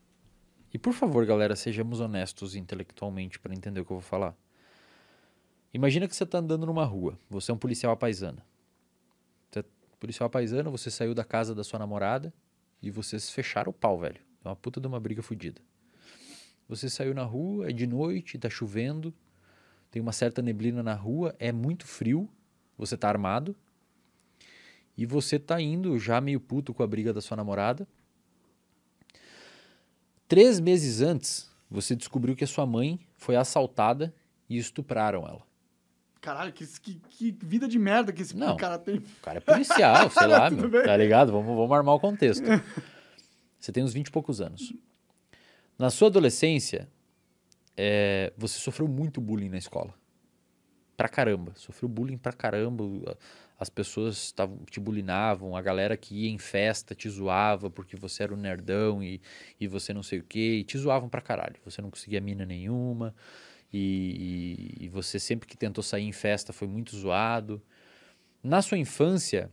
E 0.73 0.79
por 0.79 0.93
favor, 0.93 1.27
galera, 1.27 1.57
sejamos 1.57 1.99
honestos 1.99 2.55
intelectualmente 2.55 3.41
para 3.41 3.53
entender 3.53 3.81
o 3.81 3.85
que 3.85 3.91
eu 3.91 3.97
vou 3.97 4.09
falar. 4.09 4.37
Imagina 5.75 6.07
que 6.07 6.15
você 6.15 6.25
tá 6.25 6.39
andando 6.39 6.65
numa 6.65 6.85
rua. 6.85 7.19
Você 7.29 7.51
é 7.51 7.55
um 7.55 7.59
policial 7.59 7.93
à 7.93 7.97
paisana. 7.97 8.45
Policial 9.99 10.27
à 10.27 10.31
paisana, 10.31 10.71
você 10.71 10.91
saiu 10.91 11.15
da 11.15 11.25
casa 11.25 11.55
da 11.55 11.65
sua 11.65 11.79
namorada 11.79 12.33
e 12.83 12.91
vocês 12.91 13.31
fecharam 13.31 13.71
o 13.71 13.73
pau, 13.73 13.99
velho. 13.99 14.21
É 14.45 14.49
uma 14.49 14.57
puta 14.57 14.81
de 14.81 14.87
uma 14.87 15.01
briga 15.01 15.23
fodida. 15.23 15.61
Você 16.69 16.91
saiu 16.91 17.15
na 17.15 17.23
rua, 17.23 17.71
é 17.71 17.73
de 17.73 17.87
noite, 17.87 18.39
tá 18.39 18.51
chovendo, 18.51 19.15
tem 19.91 20.03
uma 20.03 20.13
certa 20.13 20.43
neblina 20.43 20.83
na 20.83 20.95
rua, 20.95 21.35
é 21.39 21.53
muito 21.53 21.87
frio, 21.87 22.29
você 22.77 22.97
tá 22.97 23.09
armado. 23.09 23.57
E 24.97 25.07
você 25.07 25.39
tá 25.39 25.61
indo 25.61 25.99
já 25.99 26.21
meio 26.21 26.41
puto 26.41 26.75
com 26.75 26.83
a 26.83 26.87
briga 26.87 27.13
da 27.13 27.21
sua 27.21 27.37
namorada. 27.37 27.87
Três 30.29 30.59
meses 30.59 31.01
antes, 31.01 31.51
você 31.71 31.95
descobriu 31.95 32.35
que 32.35 32.45
a 32.45 32.49
sua 32.49 32.67
mãe 32.67 32.99
foi 33.17 33.37
assaltada 33.37 34.15
e 34.49 34.59
estupraram 34.59 35.27
ela. 35.27 35.43
Caralho, 36.27 36.53
que, 36.53 36.67
que, 36.81 36.95
que 37.09 37.39
vida 37.41 37.69
de 37.69 37.79
merda 37.79 38.13
que 38.13 38.21
esse 38.21 38.37
Não. 38.37 38.57
cara 38.57 38.81
tem. 38.81 38.97
O 38.97 39.03
cara 39.23 39.39
é 39.39 39.41
policial, 39.41 40.11
sei 40.11 40.27
lá, 40.27 40.51
meu, 40.51 40.69
tá 40.83 40.97
ligado? 40.97 41.31
Vamos, 41.31 41.55
vamos 41.55 41.71
armar 41.71 41.95
o 41.95 42.01
contexto. 42.01 42.43
Você 43.61 43.71
tem 43.71 43.85
uns 43.85 43.93
20 43.93 44.09
e 44.09 44.11
poucos 44.11 44.41
anos. 44.41 44.73
Na 45.79 45.89
sua 45.89 46.09
adolescência, 46.09 46.89
é, 47.77 48.33
você 48.37 48.59
sofreu 48.59 48.89
muito 48.89 49.21
bullying 49.21 49.49
na 49.51 49.57
escola. 49.57 49.95
Pra 50.97 51.09
caramba. 51.09 51.53
Sofreu 51.55 51.89
bullying 51.89 52.19
pra 52.19 52.33
caramba. 52.33 53.17
As 53.57 53.71
pessoas 53.71 54.33
tavam, 54.33 54.59
te 54.69 54.81
bulinavam, 54.81 55.55
a 55.55 55.63
galera 55.63 55.97
que 55.97 56.25
ia 56.25 56.29
em 56.29 56.39
festa 56.39 56.93
te 56.93 57.09
zoava 57.09 57.71
porque 57.71 57.95
você 57.95 58.25
era 58.25 58.35
um 58.35 58.37
nerdão 58.37 59.01
e, 59.01 59.21
e 59.61 59.69
você 59.69 59.95
não 59.95 60.03
sei 60.03 60.19
o 60.19 60.25
quê. 60.25 60.57
E 60.59 60.65
te 60.65 60.77
zoavam 60.77 61.09
pra 61.09 61.21
caralho. 61.21 61.55
Você 61.65 61.81
não 61.81 61.89
conseguia 61.89 62.21
mina 62.21 62.45
nenhuma. 62.45 63.15
E, 63.79 64.87
e- 64.87 64.89
você 64.89 65.21
sempre 65.21 65.47
que 65.47 65.57
tentou 65.57 65.85
sair 65.85 66.05
em 66.05 66.13
festa 66.13 66.51
foi 66.53 66.67
muito 66.67 66.97
zoado. 66.97 67.61
Na 68.43 68.63
sua 68.63 68.79
infância, 68.79 69.51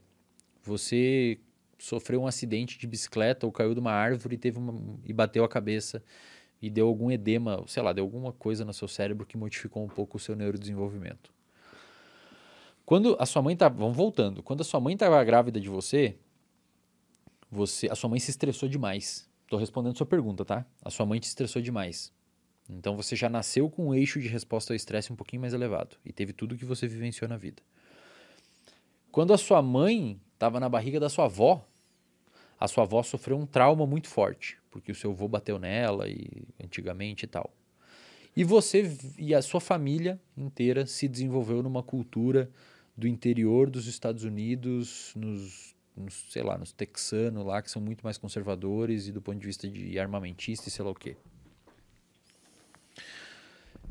você 0.64 1.38
sofreu 1.78 2.22
um 2.22 2.28
acidente 2.28 2.78
de 2.78 2.88
bicicleta 2.88 3.46
ou 3.46 3.52
caiu 3.52 3.74
de 3.74 3.82
uma 3.82 3.92
árvore 3.92 4.36
e, 4.36 4.38
teve 4.38 4.58
uma- 4.58 4.98
e 5.04 5.12
bateu 5.12 5.44
a 5.44 5.50
cabeça 5.50 6.02
e 6.62 6.70
deu 6.70 6.88
algum 6.88 7.12
edema, 7.12 7.62
sei 7.68 7.84
lá, 7.84 7.92
deu 7.92 8.06
alguma 8.06 8.32
coisa 8.32 8.64
no 8.64 8.74
seu 8.74 8.88
cérebro 8.88 9.26
que 9.26 9.36
modificou 9.36 9.84
um 9.84 9.90
pouco 9.90 10.16
o 10.16 10.20
seu 10.20 10.36
neurodesenvolvimento. 10.38 11.34
Quando 12.86 13.18
a 13.20 13.26
sua 13.26 13.42
mãe 13.42 13.58
tá, 13.58 13.68
vamos 13.68 13.98
voltando, 13.98 14.42
quando 14.42 14.62
a 14.62 14.64
sua 14.64 14.80
mãe 14.80 14.94
estava 14.94 15.22
grávida 15.26 15.60
de 15.60 15.68
você, 15.68 16.18
você, 17.52 17.90
a 17.90 17.96
sua 17.96 18.10
mãe 18.10 18.20
se 18.22 18.32
estressou 18.32 18.70
demais. 18.70 19.30
Tô 19.50 19.58
respondendo 19.58 19.98
sua 19.98 20.06
pergunta, 20.08 20.46
tá? 20.46 20.66
A 20.82 20.90
sua 20.90 21.06
mãe 21.06 21.20
te 21.20 21.28
estressou 21.28 21.62
demais. 21.62 22.14
Então 22.70 22.96
você 22.96 23.16
já 23.16 23.30
nasceu 23.30 23.70
com 23.70 23.90
um 23.90 23.94
eixo 23.94 24.20
de 24.20 24.28
resposta 24.28 24.74
ao 24.74 24.76
estresse 24.76 25.12
um 25.12 25.16
pouquinho 25.16 25.42
mais 25.42 25.54
elevado 25.54 25.98
e 26.06 26.14
teve 26.14 26.34
tudo 26.34 26.58
que 26.58 26.66
você 26.66 26.88
vivenciou 26.88 27.30
na 27.30 27.38
vida. 27.38 27.62
Quando 29.12 29.34
a 29.34 29.38
sua 29.38 29.62
mãe 29.62 30.20
estava 30.34 30.60
na 30.60 30.68
barriga 30.68 31.00
da 31.00 31.10
sua 31.10 31.26
avó, 31.26 31.66
a 32.60 32.68
sua 32.68 32.84
avó 32.84 33.04
sofreu 33.04 33.38
um 33.38 33.46
trauma 33.46 33.86
muito 33.86 34.08
forte, 34.08 34.58
porque 34.72 34.92
o 34.92 34.96
seu 34.96 35.12
avô 35.12 35.28
bateu 35.28 35.60
nela 35.60 36.08
e 36.08 36.48
antigamente 36.64 37.26
e 37.26 37.28
tal. 37.28 37.54
E 38.36 38.44
você 38.44 38.98
e 39.18 39.36
a 39.36 39.42
sua 39.42 39.60
família 39.60 40.20
inteira 40.36 40.88
se 40.88 41.08
desenvolveu 41.08 41.62
numa 41.62 41.84
cultura 41.84 42.50
do 42.98 43.08
interior 43.08 43.70
dos 43.70 43.86
Estados 43.86 44.24
Unidos, 44.24 45.14
nos, 45.16 45.76
nos 45.96 46.32
sei 46.32 46.42
lá, 46.42 46.58
nos 46.58 46.72
texanos 46.72 47.46
lá 47.46 47.62
que 47.62 47.70
são 47.70 47.82
muito 47.82 48.02
mais 48.02 48.18
conservadores 48.18 49.08
e 49.08 49.12
do 49.12 49.22
ponto 49.22 49.40
de 49.40 49.46
vista 49.46 49.68
de 49.68 50.00
armamentista 50.00 50.70
e 50.70 50.72
sei 50.72 50.84
lá 50.84 50.92
o 50.92 50.96
quê. 50.96 51.16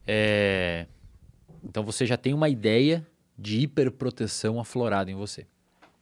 É, 0.07 0.87
Então 1.63 1.85
você 1.85 2.05
já 2.07 2.17
tem 2.17 2.35
uma 2.35 2.49
ideia 2.49 3.07
de 3.39 3.61
hiperproteção 3.61 4.61
aflorada 4.61 5.11
em 5.11 5.15
você. 5.15 5.47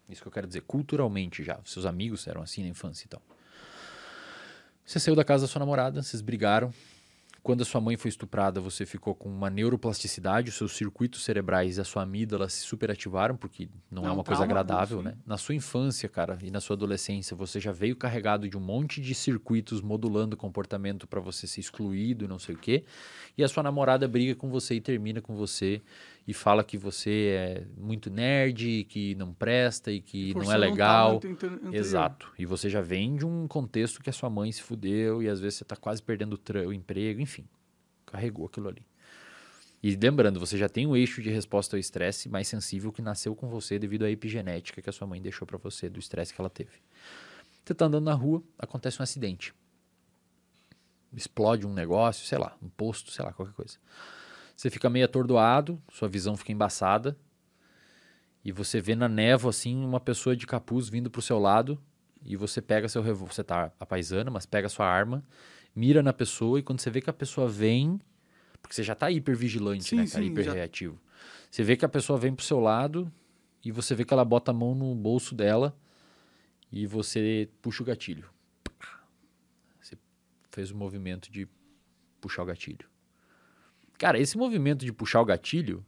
Isso 0.08 0.22
que 0.22 0.28
eu 0.28 0.32
quero 0.32 0.46
dizer, 0.46 0.62
culturalmente 0.62 1.44
já. 1.44 1.60
Seus 1.64 1.86
amigos 1.86 2.26
eram 2.26 2.42
assim 2.42 2.62
na 2.62 2.68
infância 2.68 3.04
e 3.04 3.08
tal. 3.08 3.22
Você 4.84 4.98
saiu 4.98 5.14
da 5.14 5.24
casa 5.24 5.44
da 5.44 5.48
sua 5.48 5.60
namorada, 5.60 6.02
vocês 6.02 6.20
brigaram. 6.20 6.74
Quando 7.42 7.62
a 7.62 7.64
sua 7.64 7.80
mãe 7.80 7.96
foi 7.96 8.08
estuprada, 8.10 8.60
você 8.60 8.84
ficou 8.84 9.14
com 9.14 9.28
uma 9.28 9.48
neuroplasticidade, 9.48 10.50
os 10.50 10.56
seus 10.56 10.76
circuitos 10.76 11.24
cerebrais 11.24 11.78
e 11.78 11.80
a 11.80 11.84
sua 11.84 12.02
amígdala 12.02 12.48
se 12.48 12.60
superativaram, 12.60 13.36
porque 13.36 13.68
não 13.90 14.06
É 14.06 14.08
é 14.08 14.12
um 14.12 14.16
uma 14.16 14.24
coisa 14.24 14.44
agradável, 14.44 15.02
né? 15.02 15.16
Na 15.24 15.38
sua 15.38 15.54
infância, 15.54 16.08
cara, 16.08 16.38
e 16.42 16.50
na 16.50 16.60
sua 16.60 16.76
adolescência, 16.76 17.34
você 17.36 17.58
já 17.58 17.72
veio 17.72 17.96
carregado 17.96 18.48
de 18.48 18.56
um 18.56 18.60
monte 18.60 19.00
de 19.00 19.14
circuitos 19.14 19.80
modulando 19.80 20.34
o 20.34 20.36
comportamento 20.36 21.06
para 21.06 21.20
você 21.20 21.46
ser 21.46 21.60
excluído 21.60 22.24
e 22.24 22.28
não 22.28 22.38
sei 22.38 22.54
o 22.54 22.58
quê. 22.58 22.84
E 23.36 23.42
a 23.44 23.48
sua 23.48 23.62
namorada 23.62 24.06
briga 24.06 24.34
com 24.34 24.50
você 24.50 24.74
e 24.74 24.80
termina 24.80 25.20
com 25.22 25.34
você 25.34 25.82
e 26.30 26.32
fala 26.32 26.62
que 26.62 26.78
você 26.78 27.34
é 27.36 27.66
muito 27.76 28.08
nerd, 28.08 28.84
que 28.84 29.16
não 29.16 29.34
presta 29.34 29.90
e 29.90 30.00
que 30.00 30.32
não 30.32 30.52
é 30.52 30.54
um 30.54 30.58
legal. 30.60 31.20
Exato. 31.72 32.32
E 32.38 32.46
você 32.46 32.70
já 32.70 32.80
vem 32.80 33.16
de 33.16 33.26
um 33.26 33.48
contexto 33.48 34.00
que 34.00 34.08
a 34.08 34.12
sua 34.12 34.30
mãe 34.30 34.52
se 34.52 34.62
fudeu 34.62 35.20
e 35.20 35.28
às 35.28 35.40
vezes 35.40 35.58
você 35.58 35.64
tá 35.64 35.74
quase 35.74 36.00
perdendo 36.00 36.34
o, 36.34 36.68
o 36.68 36.72
emprego, 36.72 37.20
enfim. 37.20 37.48
Carregou 38.06 38.46
aquilo 38.46 38.68
ali. 38.68 38.86
E 39.82 39.96
lembrando, 39.96 40.38
você 40.38 40.56
já 40.56 40.68
tem 40.68 40.86
um 40.86 40.94
eixo 40.94 41.20
de 41.20 41.30
resposta 41.30 41.74
ao 41.74 41.80
estresse 41.80 42.28
mais 42.28 42.46
sensível 42.46 42.92
que 42.92 43.02
nasceu 43.02 43.34
com 43.34 43.48
você 43.48 43.76
devido 43.76 44.04
à 44.04 44.10
epigenética 44.10 44.80
que 44.80 44.88
a 44.88 44.92
sua 44.92 45.08
mãe 45.08 45.20
deixou 45.20 45.44
pra 45.44 45.58
você, 45.58 45.88
do 45.88 45.98
estresse 45.98 46.32
que 46.32 46.40
ela 46.40 46.50
teve. 46.50 46.78
Você 47.64 47.74
tá 47.74 47.86
andando 47.86 48.04
na 48.04 48.14
rua, 48.14 48.40
acontece 48.56 49.00
um 49.00 49.02
acidente. 49.02 49.52
Explode 51.12 51.66
um 51.66 51.74
negócio, 51.74 52.24
sei 52.24 52.38
lá, 52.38 52.56
um 52.62 52.68
posto, 52.68 53.10
sei 53.10 53.24
lá, 53.24 53.32
qualquer 53.32 53.54
coisa. 53.54 53.78
Você 54.60 54.68
fica 54.68 54.90
meio 54.90 55.06
atordoado, 55.06 55.82
sua 55.90 56.06
visão 56.06 56.36
fica 56.36 56.52
embaçada, 56.52 57.16
e 58.44 58.52
você 58.52 58.78
vê 58.78 58.94
na 58.94 59.08
névoa 59.08 59.48
assim 59.48 59.82
uma 59.82 59.98
pessoa 59.98 60.36
de 60.36 60.46
capuz 60.46 60.86
vindo 60.86 61.10
pro 61.10 61.22
seu 61.22 61.38
lado 61.38 61.82
e 62.22 62.36
você 62.36 62.60
pega 62.60 62.86
seu 62.86 63.00
revólver, 63.00 63.32
você 63.32 63.42
tá 63.42 63.72
apaisando, 63.80 64.30
mas 64.30 64.44
pega 64.44 64.68
sua 64.68 64.84
arma, 64.84 65.24
mira 65.74 66.02
na 66.02 66.12
pessoa 66.12 66.58
e 66.58 66.62
quando 66.62 66.80
você 66.80 66.90
vê 66.90 67.00
que 67.00 67.08
a 67.08 67.12
pessoa 67.14 67.48
vem, 67.48 67.98
porque 68.60 68.74
você 68.74 68.82
já 68.82 68.94
tá 68.94 69.10
hipervigilante, 69.10 69.88
Sim, 69.88 69.96
né, 69.96 70.06
cara, 70.06 70.24
sim, 70.24 70.26
já- 70.26 70.42
hiperreativo. 70.42 71.00
Você 71.50 71.62
vê 71.62 71.74
que 71.74 71.86
a 71.86 71.88
pessoa 71.88 72.18
vem 72.18 72.34
pro 72.34 72.44
seu 72.44 72.60
lado 72.60 73.10
e 73.64 73.72
você 73.72 73.94
vê 73.94 74.04
que 74.04 74.12
ela 74.12 74.26
bota 74.26 74.50
a 74.50 74.54
mão 74.54 74.74
no 74.74 74.94
bolso 74.94 75.34
dela 75.34 75.74
e 76.70 76.86
você 76.86 77.48
puxa 77.62 77.82
o 77.82 77.86
gatilho. 77.86 78.28
Você 79.80 79.96
fez 80.50 80.70
o 80.70 80.76
movimento 80.76 81.32
de 81.32 81.48
puxar 82.20 82.42
o 82.42 82.44
gatilho. 82.46 82.90
Cara, 84.00 84.18
esse 84.18 84.38
movimento 84.38 84.82
de 84.82 84.94
puxar 84.94 85.20
o 85.20 85.26
gatilho, 85.26 85.84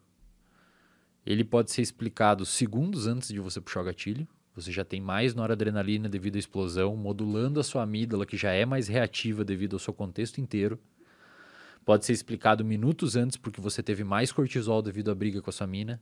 ele 1.24 1.42
pode 1.42 1.70
ser 1.70 1.80
explicado 1.80 2.44
segundos 2.44 3.06
antes 3.06 3.28
de 3.28 3.40
você 3.40 3.58
puxar 3.58 3.80
o 3.80 3.84
gatilho. 3.84 4.28
Você 4.54 4.70
já 4.70 4.84
tem 4.84 5.00
mais 5.00 5.34
noradrenalina 5.34 6.10
devido 6.10 6.36
à 6.36 6.38
explosão, 6.38 6.94
modulando 6.94 7.58
a 7.58 7.64
sua 7.64 7.84
amígdala, 7.84 8.26
que 8.26 8.36
já 8.36 8.52
é 8.52 8.66
mais 8.66 8.86
reativa 8.86 9.42
devido 9.42 9.76
ao 9.76 9.78
seu 9.78 9.94
contexto 9.94 10.42
inteiro. 10.42 10.78
Pode 11.86 12.04
ser 12.04 12.12
explicado 12.12 12.62
minutos 12.62 13.16
antes, 13.16 13.38
porque 13.38 13.62
você 13.62 13.82
teve 13.82 14.04
mais 14.04 14.30
cortisol 14.30 14.82
devido 14.82 15.10
à 15.10 15.14
briga 15.14 15.40
com 15.40 15.48
a 15.48 15.52
sua 15.52 15.66
mina. 15.66 15.98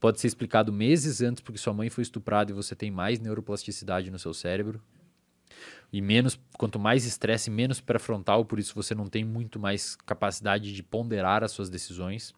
Pode 0.00 0.20
ser 0.20 0.26
explicado 0.26 0.72
meses 0.72 1.20
antes, 1.20 1.40
porque 1.40 1.56
sua 1.56 1.72
mãe 1.72 1.88
foi 1.88 2.02
estuprada 2.02 2.50
e 2.50 2.54
você 2.54 2.74
tem 2.74 2.90
mais 2.90 3.20
neuroplasticidade 3.20 4.10
no 4.10 4.18
seu 4.18 4.34
cérebro. 4.34 4.82
E 5.94 6.02
menos, 6.02 6.36
quanto 6.58 6.76
mais 6.76 7.04
estresse, 7.04 7.48
menos 7.48 7.80
pré-frontal, 7.80 8.44
por 8.44 8.58
isso 8.58 8.74
você 8.74 8.96
não 8.96 9.06
tem 9.06 9.22
muito 9.22 9.60
mais 9.60 9.94
capacidade 9.94 10.74
de 10.74 10.82
ponderar 10.82 11.44
as 11.44 11.52
suas 11.52 11.70
decisões. 11.70 12.34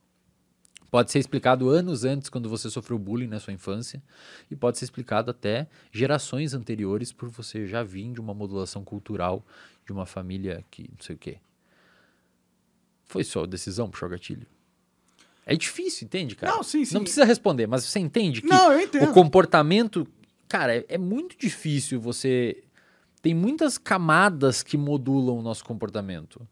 Pode 0.90 1.10
ser 1.10 1.20
explicado 1.20 1.70
anos 1.70 2.04
antes, 2.04 2.28
quando 2.28 2.50
você 2.50 2.68
sofreu 2.68 2.98
bullying 2.98 3.28
na 3.28 3.40
sua 3.40 3.54
infância, 3.54 4.02
e 4.50 4.54
pode 4.54 4.76
ser 4.76 4.84
explicado 4.84 5.30
até 5.30 5.66
gerações 5.90 6.52
anteriores, 6.52 7.12
por 7.12 7.30
você 7.30 7.66
já 7.66 7.82
vir 7.82 8.12
de 8.12 8.20
uma 8.20 8.34
modulação 8.34 8.84
cultural 8.84 9.42
de 9.86 9.90
uma 9.90 10.04
família 10.04 10.62
que 10.70 10.82
não 10.82 11.00
sei 11.00 11.16
o 11.16 11.18
quê. 11.18 11.38
Foi 13.06 13.24
sua 13.24 13.46
decisão 13.46 13.88
puxar 13.88 14.04
o 14.04 14.10
gatilho? 14.10 14.46
É 15.46 15.56
difícil, 15.56 16.04
entende, 16.04 16.36
cara? 16.36 16.56
Não, 16.56 16.62
sim, 16.62 16.84
sim. 16.84 16.92
Não 16.92 17.00
precisa 17.00 17.24
responder, 17.24 17.66
mas 17.66 17.84
você 17.84 18.00
entende 18.00 18.42
que 18.42 18.48
Não, 18.48 18.68
o 19.02 19.14
comportamento. 19.14 20.06
Cara, 20.46 20.76
é, 20.76 20.84
é 20.90 20.98
muito 20.98 21.38
difícil 21.38 21.98
você. 21.98 22.62
Tem 23.26 23.34
muitas 23.34 23.76
camadas 23.76 24.62
que 24.62 24.76
modulam 24.76 25.38
o 25.38 25.42
nosso 25.42 25.64
comportamento. 25.64 26.46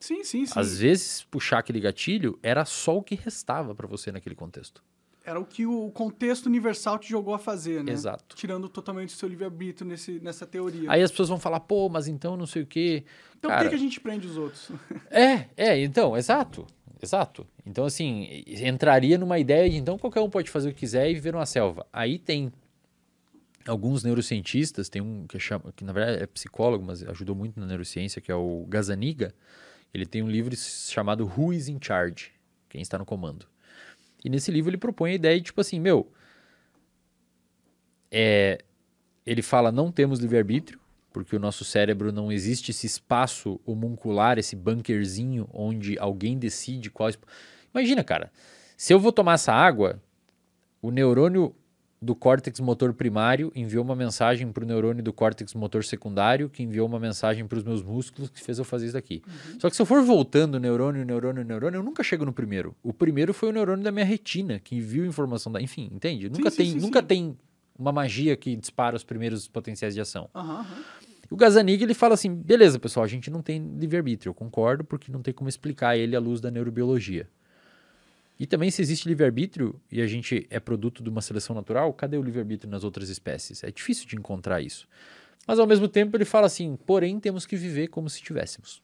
Sim, 0.00 0.24
sim, 0.24 0.44
sim. 0.44 0.58
Às 0.58 0.80
vezes, 0.80 1.22
puxar 1.30 1.60
aquele 1.60 1.78
gatilho 1.78 2.36
era 2.42 2.64
só 2.64 2.96
o 2.96 3.02
que 3.04 3.14
restava 3.14 3.72
pra 3.72 3.86
você 3.86 4.10
naquele 4.10 4.34
contexto. 4.34 4.82
Era 5.24 5.38
o 5.38 5.44
que 5.44 5.64
o 5.64 5.88
contexto 5.92 6.46
universal 6.46 6.98
te 6.98 7.08
jogou 7.08 7.34
a 7.34 7.38
fazer, 7.38 7.84
né? 7.84 7.92
Exato. 7.92 8.34
Tirando 8.34 8.68
totalmente 8.68 9.10
o 9.10 9.16
seu 9.16 9.28
livre-arbítrio 9.28 9.88
nessa 10.20 10.44
teoria. 10.44 10.90
Aí 10.90 11.00
as 11.00 11.12
pessoas 11.12 11.28
vão 11.28 11.38
falar, 11.38 11.60
pô, 11.60 11.88
mas 11.88 12.08
então 12.08 12.36
não 12.36 12.46
sei 12.46 12.62
o 12.62 12.66
quê. 12.66 13.04
então 13.38 13.48
Cara, 13.48 13.62
por 13.62 13.70
que, 13.70 13.76
que 13.76 13.80
a 13.80 13.84
gente 13.84 14.00
prende 14.00 14.26
os 14.26 14.36
outros? 14.36 14.72
É, 15.08 15.46
é, 15.56 15.80
então, 15.80 16.16
exato. 16.16 16.66
Exato. 17.00 17.46
Então, 17.64 17.84
assim, 17.84 18.42
entraria 18.44 19.16
numa 19.16 19.38
ideia 19.38 19.70
de 19.70 19.76
então 19.76 19.96
qualquer 19.96 20.20
um 20.20 20.28
pode 20.28 20.50
fazer 20.50 20.70
o 20.70 20.72
que 20.72 20.80
quiser 20.80 21.08
e 21.08 21.14
viver 21.14 21.32
numa 21.32 21.46
selva. 21.46 21.86
Aí 21.92 22.18
tem 22.18 22.52
alguns 23.66 24.02
neurocientistas, 24.04 24.88
tem 24.88 25.02
um 25.02 25.26
que 25.26 25.38
chama, 25.38 25.72
que 25.74 25.84
na 25.84 25.92
verdade 25.92 26.22
é 26.22 26.26
psicólogo, 26.26 26.84
mas 26.84 27.02
ajudou 27.02 27.34
muito 27.34 27.58
na 27.58 27.66
neurociência, 27.66 28.20
que 28.20 28.30
é 28.30 28.34
o 28.34 28.64
Gazaniga. 28.68 29.34
Ele 29.92 30.06
tem 30.06 30.22
um 30.22 30.28
livro 30.28 30.54
chamado 30.56 31.26
Who 31.36 31.52
is 31.52 31.68
in 31.68 31.78
Charge? 31.80 32.32
Quem 32.68 32.80
está 32.80 32.98
no 32.98 33.04
comando? 33.04 33.46
E 34.24 34.28
nesse 34.28 34.50
livro 34.50 34.70
ele 34.70 34.76
propõe 34.76 35.12
a 35.12 35.14
ideia 35.14 35.36
de 35.36 35.44
tipo 35.44 35.60
assim, 35.60 35.80
meu, 35.80 36.10
é, 38.10 38.58
ele 39.24 39.42
fala 39.42 39.72
não 39.72 39.90
temos 39.90 40.20
livre-arbítrio, 40.20 40.80
porque 41.12 41.34
o 41.34 41.38
nosso 41.38 41.64
cérebro 41.64 42.12
não 42.12 42.30
existe 42.30 42.70
esse 42.70 42.86
espaço 42.86 43.60
homuncular, 43.64 44.38
esse 44.38 44.54
bunkerzinho 44.54 45.48
onde 45.52 45.98
alguém 45.98 46.38
decide 46.38 46.90
quais. 46.90 47.18
Imagina, 47.72 48.04
cara, 48.04 48.30
se 48.76 48.92
eu 48.92 49.00
vou 49.00 49.10
tomar 49.10 49.34
essa 49.34 49.52
água, 49.52 50.02
o 50.82 50.90
neurônio 50.90 51.54
do 52.06 52.14
córtex 52.14 52.60
motor 52.60 52.94
primário 52.94 53.52
enviou 53.54 53.84
uma 53.84 53.96
mensagem 53.96 54.50
para 54.50 54.64
o 54.64 54.66
neurônio 54.66 55.02
do 55.02 55.12
córtex 55.12 55.52
motor 55.52 55.84
secundário, 55.84 56.48
que 56.48 56.62
enviou 56.62 56.86
uma 56.86 57.00
mensagem 57.00 57.46
para 57.46 57.58
os 57.58 57.64
meus 57.64 57.82
músculos, 57.82 58.30
que 58.30 58.40
fez 58.40 58.58
eu 58.58 58.64
fazer 58.64 58.86
isso 58.86 58.94
daqui. 58.94 59.22
Uhum. 59.26 59.60
Só 59.60 59.68
que 59.68 59.76
se 59.76 59.82
eu 59.82 59.86
for 59.86 60.02
voltando 60.02 60.58
neurônio, 60.60 61.04
neurônio, 61.04 61.44
neurônio, 61.44 61.78
eu 61.78 61.82
nunca 61.82 62.02
chego 62.02 62.24
no 62.24 62.32
primeiro. 62.32 62.74
O 62.82 62.92
primeiro 62.92 63.34
foi 63.34 63.48
o 63.48 63.52
neurônio 63.52 63.84
da 63.84 63.90
minha 63.90 64.04
retina, 64.04 64.60
que 64.60 64.76
enviou 64.76 65.04
informação 65.04 65.52
da. 65.52 65.60
Enfim, 65.60 65.90
entende? 65.92 66.30
Nunca, 66.30 66.50
sim, 66.50 66.56
tem, 66.56 66.70
sim, 66.70 66.78
nunca 66.78 67.00
sim. 67.00 67.06
tem 67.06 67.36
uma 67.76 67.92
magia 67.92 68.36
que 68.36 68.54
dispara 68.54 68.96
os 68.96 69.04
primeiros 69.04 69.48
potenciais 69.48 69.92
de 69.92 70.00
ação. 70.00 70.30
Aham. 70.34 70.64
O 71.28 71.36
Gazzaniga, 71.36 71.82
ele 71.82 71.94
fala 71.94 72.14
assim, 72.14 72.32
beleza, 72.32 72.78
pessoal, 72.78 73.02
a 73.02 73.08
gente 73.08 73.30
não 73.30 73.42
tem 73.42 73.60
livre-arbítrio. 73.78 74.30
Eu 74.30 74.34
concordo, 74.34 74.84
porque 74.84 75.10
não 75.10 75.20
tem 75.22 75.34
como 75.34 75.48
explicar 75.48 75.96
ele 75.96 76.14
à 76.14 76.20
luz 76.20 76.40
da 76.40 76.52
neurobiologia. 76.52 77.28
E 78.38 78.46
também, 78.46 78.70
se 78.70 78.82
existe 78.82 79.08
livre-arbítrio 79.08 79.80
e 79.90 80.02
a 80.02 80.06
gente 80.06 80.46
é 80.50 80.60
produto 80.60 81.02
de 81.02 81.08
uma 81.08 81.22
seleção 81.22 81.54
natural, 81.56 81.92
cadê 81.94 82.18
o 82.18 82.22
livre-arbítrio 82.22 82.70
nas 82.70 82.84
outras 82.84 83.08
espécies? 83.08 83.64
É 83.64 83.70
difícil 83.70 84.06
de 84.06 84.14
encontrar 84.16 84.60
isso. 84.60 84.86
Mas, 85.46 85.58
ao 85.58 85.66
mesmo 85.66 85.88
tempo, 85.88 86.16
ele 86.16 86.24
fala 86.24 86.46
assim, 86.46 86.76
porém, 86.84 87.18
temos 87.18 87.46
que 87.46 87.56
viver 87.56 87.88
como 87.88 88.10
se 88.10 88.20
tivéssemos. 88.22 88.82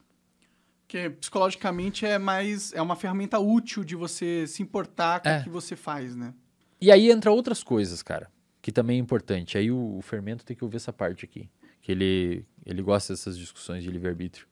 Porque 0.87 1.11
psicologicamente 1.11 2.05
é 2.07 2.19
mais. 2.19 2.73
É 2.73 2.81
uma 2.81 2.97
ferramenta 2.97 3.39
útil 3.39 3.83
de 3.85 3.97
você 3.97 4.47
se 4.47 4.63
importar 4.63 5.21
com 5.21 5.29
É. 5.29 5.41
o 5.41 5.45
que 5.45 5.51
você 5.51 5.75
faz, 5.77 6.15
né? 6.15 6.35
E 6.81 6.91
aí 6.91 7.11
entra 7.11 7.31
outras 7.31 7.63
coisas, 7.63 8.03
cara, 8.03 8.31
que 8.61 8.71
também 8.73 8.97
é 8.97 9.01
importante. 9.01 9.57
Aí 9.59 9.71
o, 9.71 9.97
o 9.99 10.03
Fermento 10.03 10.45
tem 10.45 10.57
que 10.57 10.65
ouvir 10.65 10.77
essa 10.77 10.93
parte 10.93 11.25
aqui, 11.25 11.49
que 11.81 11.93
ele, 11.93 12.45
ele 12.65 12.83
gosta 12.83 13.13
dessas 13.13 13.39
discussões 13.39 13.83
de 13.85 13.91
livre-arbítrio. 13.91 14.47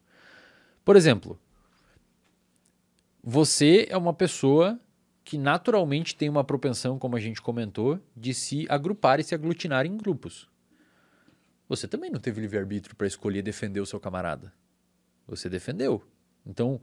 Por 0.84 0.96
exemplo, 0.96 1.38
você 3.22 3.86
é 3.90 3.96
uma 3.96 4.14
pessoa 4.14 4.80
que 5.30 5.38
naturalmente 5.38 6.16
tem 6.16 6.28
uma 6.28 6.42
propensão, 6.42 6.98
como 6.98 7.14
a 7.14 7.20
gente 7.20 7.40
comentou, 7.40 8.00
de 8.16 8.34
se 8.34 8.66
agrupar 8.68 9.20
e 9.20 9.22
se 9.22 9.32
aglutinar 9.32 9.86
em 9.86 9.96
grupos. 9.96 10.50
Você 11.68 11.86
também 11.86 12.10
não 12.10 12.18
teve 12.18 12.40
livre-arbítrio 12.40 12.96
para 12.96 13.06
escolher 13.06 13.40
defender 13.40 13.78
o 13.78 13.86
seu 13.86 14.00
camarada. 14.00 14.52
Você 15.28 15.48
defendeu. 15.48 16.02
Então, 16.44 16.80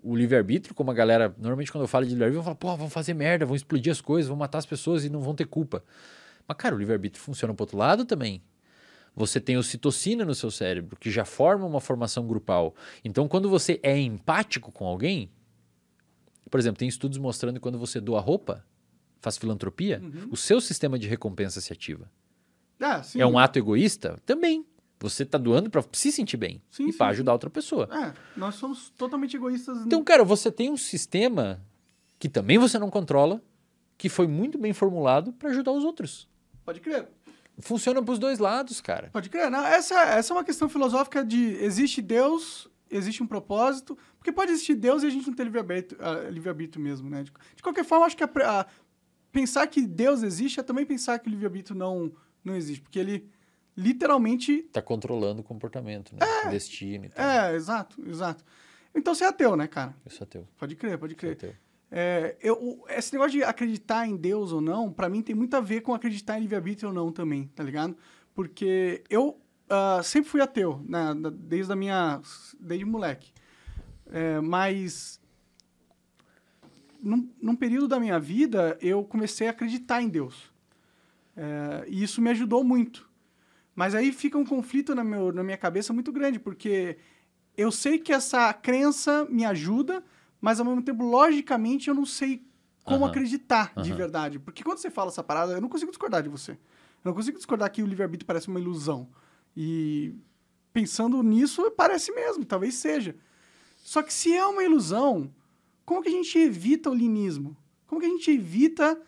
o 0.00 0.14
livre-arbítrio, 0.14 0.76
como 0.76 0.92
a 0.92 0.94
galera. 0.94 1.34
Normalmente, 1.38 1.72
quando 1.72 1.82
eu 1.82 1.88
falo 1.88 2.04
de 2.04 2.12
livre-arbítrio, 2.12 2.38
eu 2.38 2.44
falo, 2.44 2.54
pô, 2.54 2.76
vão 2.76 2.88
fazer 2.88 3.14
merda, 3.14 3.44
vão 3.44 3.56
explodir 3.56 3.90
as 3.90 4.00
coisas, 4.00 4.28
vão 4.28 4.36
matar 4.36 4.58
as 4.58 4.66
pessoas 4.66 5.04
e 5.04 5.10
não 5.10 5.20
vão 5.20 5.34
ter 5.34 5.46
culpa. 5.46 5.82
Mas, 6.46 6.56
cara, 6.56 6.76
o 6.76 6.78
livre-arbítrio 6.78 7.20
funciona 7.20 7.52
pro 7.52 7.64
outro 7.64 7.76
lado 7.76 8.04
também. 8.04 8.40
Você 9.12 9.40
tem 9.40 9.56
ocitocina 9.56 10.24
no 10.24 10.36
seu 10.36 10.52
cérebro, 10.52 10.96
que 11.00 11.10
já 11.10 11.24
forma 11.24 11.66
uma 11.66 11.80
formação 11.80 12.28
grupal. 12.28 12.76
Então, 13.04 13.26
quando 13.26 13.50
você 13.50 13.80
é 13.82 13.98
empático 13.98 14.70
com 14.70 14.86
alguém, 14.86 15.32
por 16.50 16.58
exemplo, 16.58 16.78
tem 16.78 16.88
estudos 16.88 17.18
mostrando 17.18 17.54
que 17.54 17.60
quando 17.60 17.78
você 17.78 18.00
doa 18.00 18.20
roupa, 18.20 18.64
faz 19.20 19.36
filantropia, 19.36 20.00
o 20.30 20.36
seu 20.36 20.60
sistema 20.60 20.98
de 20.98 21.08
recompensa 21.08 21.60
se 21.60 21.72
ativa. 21.72 22.10
Ah. 22.80 23.02
É 23.16 23.26
um 23.26 23.38
ato 23.38 23.58
egoísta? 23.58 24.18
Também. 24.24 24.64
Você 25.00 25.24
tá 25.24 25.38
doando 25.38 25.70
para 25.70 25.84
se 25.92 26.10
sentir 26.10 26.36
bem 26.36 26.60
Sim, 26.70 26.88
e 26.88 26.92
para 26.92 27.08
ajudar 27.08 27.32
outra 27.32 27.48
pessoa. 27.48 27.88
É, 27.92 28.12
nós 28.36 28.56
somos 28.56 28.90
totalmente 28.90 29.36
egoístas. 29.36 29.78
Então, 29.86 30.02
cara, 30.02 30.24
você 30.24 30.50
tem 30.50 30.70
um 30.70 30.76
sistema 30.76 31.60
que 32.18 32.28
também 32.28 32.58
você 32.58 32.80
não 32.80 32.90
controla, 32.90 33.40
que 33.96 34.08
foi 34.08 34.26
muito 34.26 34.58
bem 34.58 34.72
formulado 34.72 35.32
para 35.32 35.50
ajudar 35.50 35.70
os 35.70 35.84
outros. 35.84 36.28
Pode 36.64 36.80
crer. 36.80 37.08
Funciona 37.60 38.02
pros 38.02 38.18
dois 38.18 38.40
lados, 38.40 38.80
cara. 38.80 39.10
Pode 39.12 39.28
crer. 39.28 39.50
Não, 39.50 39.64
essa, 39.64 40.00
essa 40.00 40.32
é 40.32 40.36
uma 40.36 40.44
questão 40.44 40.68
filosófica 40.68 41.24
de 41.24 41.54
existe 41.62 42.02
Deus, 42.02 42.68
existe 42.90 43.22
um 43.22 43.26
propósito. 43.26 43.96
Porque 44.18 44.32
pode 44.32 44.52
existir 44.52 44.74
Deus 44.74 45.02
e 45.02 45.06
a 45.06 45.10
gente 45.10 45.26
não 45.26 45.34
ter 45.34 45.44
livre-arbítrio 45.44 45.98
ah, 46.02 46.28
livre-arbítrio 46.30 46.82
mesmo, 46.82 47.08
né? 47.08 47.22
De, 47.22 47.32
de 47.56 47.62
qualquer 47.62 47.84
forma, 47.84 48.06
acho 48.06 48.16
que 48.16 48.24
a 48.24 48.30
a- 48.44 48.66
pensar 49.32 49.66
que 49.66 49.86
Deus 49.86 50.22
existe 50.22 50.58
é 50.60 50.62
também 50.62 50.84
pensar 50.86 51.18
que 51.18 51.28
o 51.28 51.30
livre-arbítrio 51.30 51.76
não, 51.76 52.12
não 52.44 52.54
existe. 52.56 52.80
Porque 52.82 52.98
ele 52.98 53.28
literalmente. 53.76 54.62
Tá 54.72 54.82
controlando 54.82 55.40
o 55.40 55.44
comportamento, 55.44 56.12
né? 56.14 56.20
O 56.46 56.50
destino 56.50 57.04
e 57.06 57.08
tal. 57.08 57.24
É, 57.24 57.54
exato, 57.54 58.02
exato. 58.08 58.44
Então 58.94 59.14
você 59.14 59.24
é 59.24 59.28
ateu, 59.28 59.56
né, 59.56 59.66
cara? 59.66 59.94
Eu 60.04 60.10
sou 60.10 60.24
ateu. 60.24 60.46
Pode 60.58 60.74
crer, 60.76 60.98
pode 60.98 61.12
Sou 61.14 61.18
crer. 61.20 61.32
ateu. 61.32 61.54
É, 61.90 62.36
eu, 62.42 62.84
esse 62.90 63.12
negócio 63.14 63.32
de 63.32 63.42
acreditar 63.44 64.06
em 64.06 64.16
Deus 64.16 64.52
ou 64.52 64.60
não, 64.60 64.92
pra 64.92 65.08
mim 65.08 65.22
tem 65.22 65.34
muito 65.34 65.54
a 65.54 65.60
ver 65.60 65.80
com 65.80 65.94
acreditar 65.94 66.36
em 66.38 66.42
livre-arbítrio 66.42 66.88
ou 66.88 66.94
não 66.94 67.10
também, 67.12 67.46
tá 67.54 67.62
ligado? 67.62 67.96
Porque 68.34 69.02
eu 69.08 69.40
ah, 69.68 70.00
sempre 70.02 70.30
fui 70.30 70.40
ateu, 70.40 70.84
né, 70.88 71.14
desde 71.34 71.72
a 71.72 71.76
minha... 71.76 72.20
desde 72.58 72.84
moleque. 72.84 73.32
É, 74.10 74.40
mas 74.40 75.20
num, 77.02 77.28
num 77.40 77.56
período 77.56 77.88
da 77.88 78.00
minha 78.00 78.18
vida, 78.18 78.76
eu 78.80 79.04
comecei 79.04 79.46
a 79.46 79.50
acreditar 79.50 80.02
em 80.02 80.08
Deus. 80.08 80.52
É, 81.36 81.84
e 81.88 82.02
isso 82.02 82.20
me 82.20 82.30
ajudou 82.30 82.64
muito. 82.64 83.08
Mas 83.74 83.94
aí 83.94 84.12
fica 84.12 84.36
um 84.36 84.44
conflito 84.44 84.94
na, 84.94 85.04
meu, 85.04 85.32
na 85.32 85.44
minha 85.44 85.56
cabeça 85.56 85.92
muito 85.92 86.10
grande, 86.10 86.38
porque 86.38 86.98
eu 87.56 87.70
sei 87.70 87.98
que 87.98 88.12
essa 88.12 88.52
crença 88.52 89.24
me 89.30 89.44
ajuda, 89.44 90.02
mas 90.40 90.58
ao 90.58 90.66
mesmo 90.66 90.82
tempo, 90.82 91.04
logicamente, 91.04 91.88
eu 91.88 91.94
não 91.94 92.04
sei 92.04 92.42
como 92.84 93.04
Aham. 93.04 93.10
acreditar 93.10 93.72
de 93.76 93.90
Aham. 93.90 93.96
verdade. 93.96 94.38
Porque 94.38 94.64
quando 94.64 94.78
você 94.78 94.90
fala 94.90 95.10
essa 95.10 95.22
parada, 95.22 95.52
eu 95.52 95.60
não 95.60 95.68
consigo 95.68 95.90
discordar 95.90 96.22
de 96.22 96.28
você. 96.28 96.52
Eu 96.52 96.58
não 97.04 97.14
consigo 97.14 97.36
discordar 97.36 97.70
que 97.70 97.82
o 97.82 97.86
livre-arbítrio 97.86 98.26
parece 98.26 98.48
uma 98.48 98.58
ilusão. 98.58 99.08
E 99.56 100.14
pensando 100.72 101.22
nisso, 101.22 101.70
parece 101.72 102.12
mesmo, 102.12 102.44
talvez 102.44 102.74
seja. 102.74 103.16
Só 103.78 104.02
que 104.02 104.12
se 104.12 104.34
é 104.34 104.44
uma 104.44 104.62
ilusão, 104.62 105.32
como 105.84 106.02
que 106.02 106.08
a 106.08 106.12
gente 106.12 106.38
evita 106.38 106.90
o 106.90 106.94
linismo? 106.94 107.56
Como 107.86 108.00
que 108.00 108.06
a 108.06 108.10
gente 108.10 108.30
evita 108.30 109.00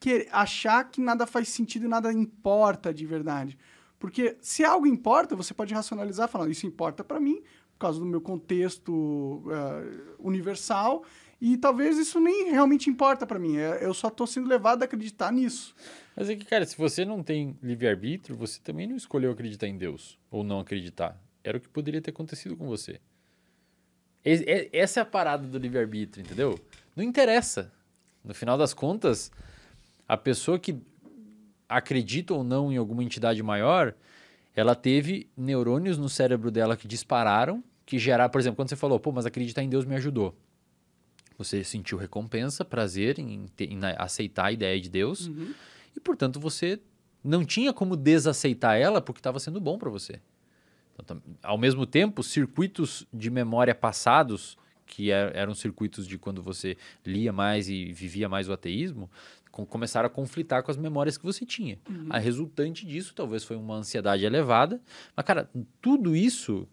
que, 0.00 0.26
achar 0.32 0.84
que 0.90 1.00
nada 1.00 1.26
faz 1.26 1.48
sentido 1.48 1.84
e 1.84 1.88
nada 1.88 2.12
importa 2.12 2.92
de 2.92 3.04
verdade? 3.06 3.58
Porque 3.98 4.36
se 4.40 4.64
algo 4.64 4.86
importa, 4.86 5.36
você 5.36 5.54
pode 5.54 5.72
racionalizar 5.74 6.28
falando, 6.28 6.50
isso 6.50 6.66
importa 6.66 7.04
para 7.04 7.20
mim, 7.20 7.42
por 7.72 7.78
causa 7.78 8.00
do 8.00 8.06
meu 8.06 8.20
contexto 8.20 9.44
eh, 9.48 10.14
universal, 10.18 11.04
e 11.40 11.56
talvez 11.56 11.98
isso 11.98 12.18
nem 12.18 12.50
realmente 12.50 12.88
importa 12.88 13.26
para 13.26 13.38
mim. 13.38 13.56
é- 13.56 13.84
Eu 13.84 13.92
só 13.94 14.08
estou 14.08 14.26
sendo 14.26 14.48
levado 14.48 14.82
a 14.82 14.86
acreditar 14.86 15.32
nisso. 15.32 15.74
Mas 16.16 16.28
é 16.28 16.36
que, 16.36 16.44
cara, 16.44 16.64
se 16.66 16.76
você 16.76 17.04
não 17.04 17.22
tem 17.22 17.56
livre-arbítrio, 17.62 18.36
você 18.36 18.60
também 18.62 18.86
não 18.86 18.96
escolheu 18.96 19.30
acreditar 19.32 19.66
em 19.66 19.76
Deus 19.78 20.18
ou 20.30 20.44
não 20.44 20.60
acreditar. 20.60 21.18
Era 21.42 21.56
o 21.56 21.60
que 21.60 21.68
poderia 21.68 22.00
ter 22.02 22.10
acontecido 22.10 22.56
com 22.56 22.66
você. 22.66 23.00
Essa 24.72 25.00
é 25.00 25.02
a 25.02 25.06
parada 25.06 25.46
do 25.46 25.58
livre-arbítrio, 25.58 26.22
entendeu? 26.24 26.58
Não 26.94 27.02
interessa. 27.02 27.72
No 28.24 28.32
final 28.34 28.56
das 28.56 28.72
contas, 28.72 29.32
a 30.06 30.16
pessoa 30.16 30.58
que 30.58 30.76
acredita 31.68 32.32
ou 32.34 32.44
não 32.44 32.70
em 32.72 32.76
alguma 32.76 33.02
entidade 33.02 33.42
maior, 33.42 33.94
ela 34.54 34.74
teve 34.76 35.28
neurônios 35.36 35.98
no 35.98 36.08
cérebro 36.08 36.50
dela 36.50 36.76
que 36.76 36.86
dispararam, 36.86 37.64
que 37.84 37.98
geraram, 37.98 38.30
por 38.30 38.40
exemplo, 38.40 38.56
quando 38.56 38.68
você 38.68 38.76
falou, 38.76 39.00
pô, 39.00 39.10
mas 39.10 39.26
acreditar 39.26 39.62
em 39.62 39.68
Deus 39.68 39.84
me 39.84 39.96
ajudou. 39.96 40.36
Você 41.36 41.64
sentiu 41.64 41.98
recompensa, 41.98 42.64
prazer 42.64 43.18
em, 43.18 43.46
te- 43.56 43.64
em 43.64 43.80
aceitar 43.98 44.46
a 44.46 44.52
ideia 44.52 44.80
de 44.80 44.88
Deus, 44.88 45.28
e 45.96 46.00
portanto 46.00 46.38
você 46.40 46.80
não 47.24 47.44
tinha 47.44 47.72
como 47.72 47.96
desaceitar 47.96 48.76
ela 48.76 49.00
porque 49.00 49.20
estava 49.20 49.38
sendo 49.38 49.60
bom 49.60 49.78
para 49.78 49.90
você. 49.90 50.20
Então, 51.02 51.22
ao 51.42 51.56
mesmo 51.56 51.86
tempo, 51.86 52.22
circuitos 52.22 53.06
de 53.12 53.30
memória 53.30 53.74
passados, 53.74 54.56
que 54.86 55.10
er- 55.10 55.32
eram 55.34 55.54
circuitos 55.54 56.06
de 56.06 56.18
quando 56.18 56.42
você 56.42 56.76
lia 57.04 57.32
mais 57.32 57.68
e 57.68 57.92
vivia 57.92 58.28
mais 58.28 58.48
o 58.48 58.52
ateísmo, 58.52 59.10
com- 59.50 59.64
começaram 59.64 60.06
a 60.06 60.10
conflitar 60.10 60.62
com 60.62 60.70
as 60.70 60.76
memórias 60.76 61.16
que 61.16 61.24
você 61.24 61.46
tinha. 61.46 61.78
A 62.10 62.18
resultante 62.18 62.84
disso 62.86 63.14
talvez 63.14 63.42
foi 63.44 63.56
uma 63.56 63.76
ansiedade 63.76 64.24
elevada, 64.24 64.80
mas 65.16 65.24
cara, 65.24 65.48
tudo 65.80 66.14
isso 66.14 66.68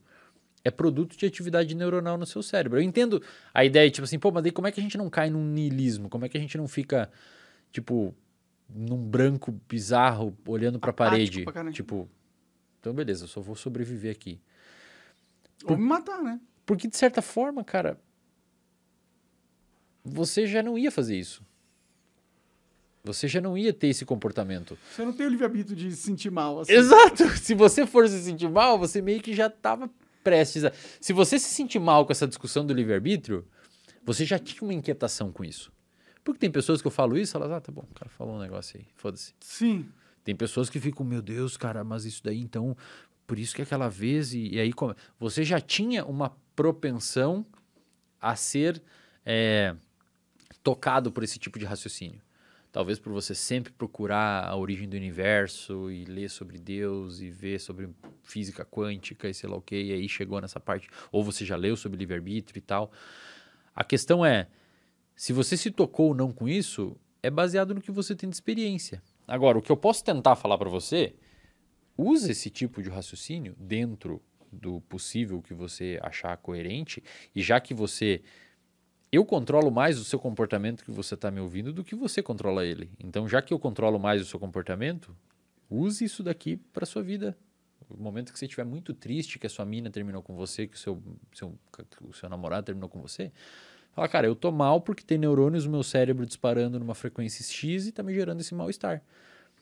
é 0.63 0.69
produto 0.69 1.15
de 1.17 1.25
atividade 1.25 1.73
neuronal 1.73 2.17
no 2.17 2.25
seu 2.25 2.43
cérebro. 2.43 2.79
Eu 2.79 2.83
entendo 2.83 3.21
a 3.53 3.63
ideia, 3.63 3.89
tipo 3.89 4.03
assim, 4.03 4.19
pô, 4.19 4.31
mas 4.31 4.43
daí 4.43 4.51
como 4.51 4.67
é 4.67 4.71
que 4.71 4.79
a 4.79 4.83
gente 4.83 4.97
não 4.97 5.09
cai 5.09 5.29
num 5.29 5.45
niilismo? 5.45 6.09
Como 6.09 6.25
é 6.25 6.29
que 6.29 6.37
a 6.37 6.41
gente 6.41 6.57
não 6.57 6.67
fica, 6.67 7.09
tipo, 7.71 8.13
num 8.69 8.97
branco 8.97 9.51
bizarro 9.67 10.37
olhando 10.47 10.79
pra 10.79 10.91
Apático 10.91 11.15
parede? 11.15 11.43
pra 11.43 11.71
tipo, 11.71 12.09
então 12.79 12.93
beleza, 12.93 13.23
eu 13.25 13.27
só 13.27 13.41
vou 13.41 13.55
sobreviver 13.55 14.11
aqui. 14.11 14.39
Ou 15.65 15.77
me 15.77 15.83
matar, 15.83 16.21
né? 16.21 16.39
Porque 16.65 16.87
de 16.87 16.95
certa 16.95 17.21
forma, 17.21 17.63
cara, 17.63 17.99
você 20.03 20.45
já 20.45 20.61
não 20.63 20.77
ia 20.77 20.91
fazer 20.91 21.17
isso. 21.17 21.43
Você 23.03 23.27
já 23.27 23.39
não 23.39 23.57
ia 23.57 23.73
ter 23.73 23.87
esse 23.87 24.05
comportamento. 24.05 24.77
Você 24.91 25.03
não 25.03 25.13
tem 25.13 25.25
o 25.25 25.29
livre-arbítrio 25.29 25.75
de 25.75 25.91
se 25.91 26.01
sentir 26.03 26.29
mal. 26.29 26.59
Assim. 26.59 26.73
Exato! 26.73 27.27
Se 27.39 27.55
você 27.55 27.85
for 27.85 28.07
se 28.07 28.21
sentir 28.21 28.49
mal, 28.49 28.77
você 28.77 29.01
meio 29.01 29.21
que 29.21 29.33
já 29.33 29.47
estava 29.47 29.89
prestes 30.23 30.65
a. 30.65 30.71
Se 30.99 31.13
você 31.13 31.39
se 31.39 31.49
sentir 31.49 31.79
mal 31.79 32.05
com 32.05 32.11
essa 32.11 32.27
discussão 32.27 32.65
do 32.65 32.73
livre-arbítrio, 32.73 33.47
você 34.03 34.25
já 34.25 34.37
tinha 34.37 34.61
uma 34.61 34.73
inquietação 34.73 35.31
com 35.31 35.43
isso. 35.43 35.71
Porque 36.23 36.39
tem 36.39 36.51
pessoas 36.51 36.81
que 36.81 36.87
eu 36.87 36.91
falo 36.91 37.17
isso, 37.17 37.35
elas, 37.37 37.51
ah, 37.51 37.61
tá 37.61 37.71
bom, 37.71 37.85
o 37.89 37.93
cara 37.93 38.09
falou 38.09 38.35
um 38.35 38.39
negócio 38.39 38.79
aí, 38.79 38.85
foda-se. 38.95 39.33
Sim. 39.39 39.89
Tem 40.23 40.35
pessoas 40.35 40.69
que 40.69 40.79
ficam, 40.79 41.05
meu 41.05 41.21
Deus, 41.21 41.57
cara, 41.57 41.83
mas 41.83 42.05
isso 42.05 42.21
daí 42.23 42.39
então 42.39 42.75
por 43.25 43.37
isso 43.37 43.55
que 43.55 43.61
aquela 43.61 43.87
vez, 43.87 44.33
e, 44.33 44.55
e 44.55 44.59
aí 44.59 44.73
come- 44.73 44.95
você 45.19 45.43
já 45.43 45.61
tinha 45.61 46.03
uma 46.03 46.35
propensão 46.55 47.45
a 48.19 48.35
ser 48.35 48.81
é, 49.23 49.75
tocado 50.63 51.11
por 51.11 51.23
esse 51.23 51.37
tipo 51.37 51.59
de 51.59 51.65
raciocínio. 51.65 52.21
Talvez 52.71 52.99
por 52.99 53.11
você 53.13 53.33
sempre 53.33 53.71
procurar 53.71 54.45
a 54.47 54.55
origem 54.55 54.87
do 54.89 54.95
universo 54.97 55.89
e 55.91 56.05
ler 56.05 56.29
sobre 56.29 56.57
Deus 56.57 57.19
e 57.19 57.29
ver 57.29 57.59
sobre 57.59 57.89
física 58.23 58.65
quântica 58.65 59.27
e 59.29 59.33
sei 59.33 59.49
lá 59.49 59.57
o 59.57 59.61
que, 59.61 59.75
e 59.79 59.93
aí 59.93 60.09
chegou 60.09 60.39
nessa 60.41 60.59
parte. 60.59 60.87
Ou 61.11 61.23
você 61.23 61.45
já 61.45 61.55
leu 61.55 61.75
sobre 61.75 61.97
livre-arbítrio 61.99 62.57
e 62.59 62.61
tal. 62.61 62.91
A 63.75 63.83
questão 63.83 64.25
é, 64.25 64.47
se 65.19 65.33
você 65.33 65.57
se 65.57 65.69
tocou 65.69 66.07
ou 66.07 66.15
não 66.15 66.31
com 66.31 66.47
isso, 66.47 66.95
é 67.21 67.29
baseado 67.29 67.75
no 67.75 67.81
que 67.81 67.91
você 67.91 68.15
tem 68.15 68.29
de 68.29 68.37
experiência. 68.37 69.03
Agora, 69.27 69.57
o 69.57 69.61
que 69.61 69.69
eu 69.69 69.75
posso 69.75 70.01
tentar 70.01 70.37
falar 70.37 70.57
para 70.57 70.69
você, 70.69 71.13
use 71.97 72.31
esse 72.31 72.49
tipo 72.49 72.81
de 72.81 72.89
raciocínio 72.89 73.53
dentro 73.59 74.21
do 74.49 74.79
possível 74.79 75.41
que 75.41 75.53
você 75.53 75.99
achar 76.01 76.37
coerente, 76.37 77.03
e 77.35 77.41
já 77.41 77.59
que 77.59 77.73
você 77.73 78.21
eu 79.11 79.25
controlo 79.25 79.69
mais 79.69 79.99
o 79.99 80.05
seu 80.05 80.17
comportamento 80.17 80.85
que 80.85 80.91
você 80.91 81.15
está 81.15 81.29
me 81.29 81.41
ouvindo 81.41 81.73
do 81.73 81.83
que 81.83 81.95
você 81.95 82.23
controla 82.23 82.65
ele. 82.65 82.89
Então, 82.97 83.27
já 83.27 83.41
que 83.41 83.53
eu 83.53 83.59
controlo 83.59 83.99
mais 83.99 84.21
o 84.21 84.25
seu 84.25 84.39
comportamento, 84.39 85.13
use 85.69 86.05
isso 86.05 86.23
daqui 86.23 86.55
para 86.55 86.85
sua 86.85 87.03
vida. 87.03 87.37
No 87.89 87.97
momento 87.97 88.31
que 88.31 88.39
você 88.39 88.45
estiver 88.45 88.63
muito 88.63 88.93
triste, 88.93 89.37
que 89.37 89.47
a 89.47 89.49
sua 89.49 89.65
mina 89.65 89.89
terminou 89.89 90.23
com 90.23 90.33
você, 90.33 90.65
que 90.65 90.77
o 90.77 90.79
seu, 90.79 91.03
seu, 91.33 91.59
que 91.73 92.05
o 92.05 92.13
seu 92.13 92.29
namorado 92.29 92.67
terminou 92.67 92.87
com 92.87 93.01
você, 93.01 93.33
fala, 93.94 94.07
cara, 94.07 94.28
eu 94.28 94.36
tô 94.36 94.52
mal 94.52 94.82
porque 94.82 95.03
tem 95.03 95.18
neurônios 95.18 95.66
no 95.66 95.72
meu 95.72 95.84
cérebro 95.84 96.26
disparando 96.26 96.80
numa 96.80 96.95
frequência 96.95 97.44
X 97.44 97.88
e 97.88 97.91
tá 97.91 98.02
me 98.03 98.14
gerando 98.14 98.40
esse 98.41 98.53
mal-estar. 98.56 99.02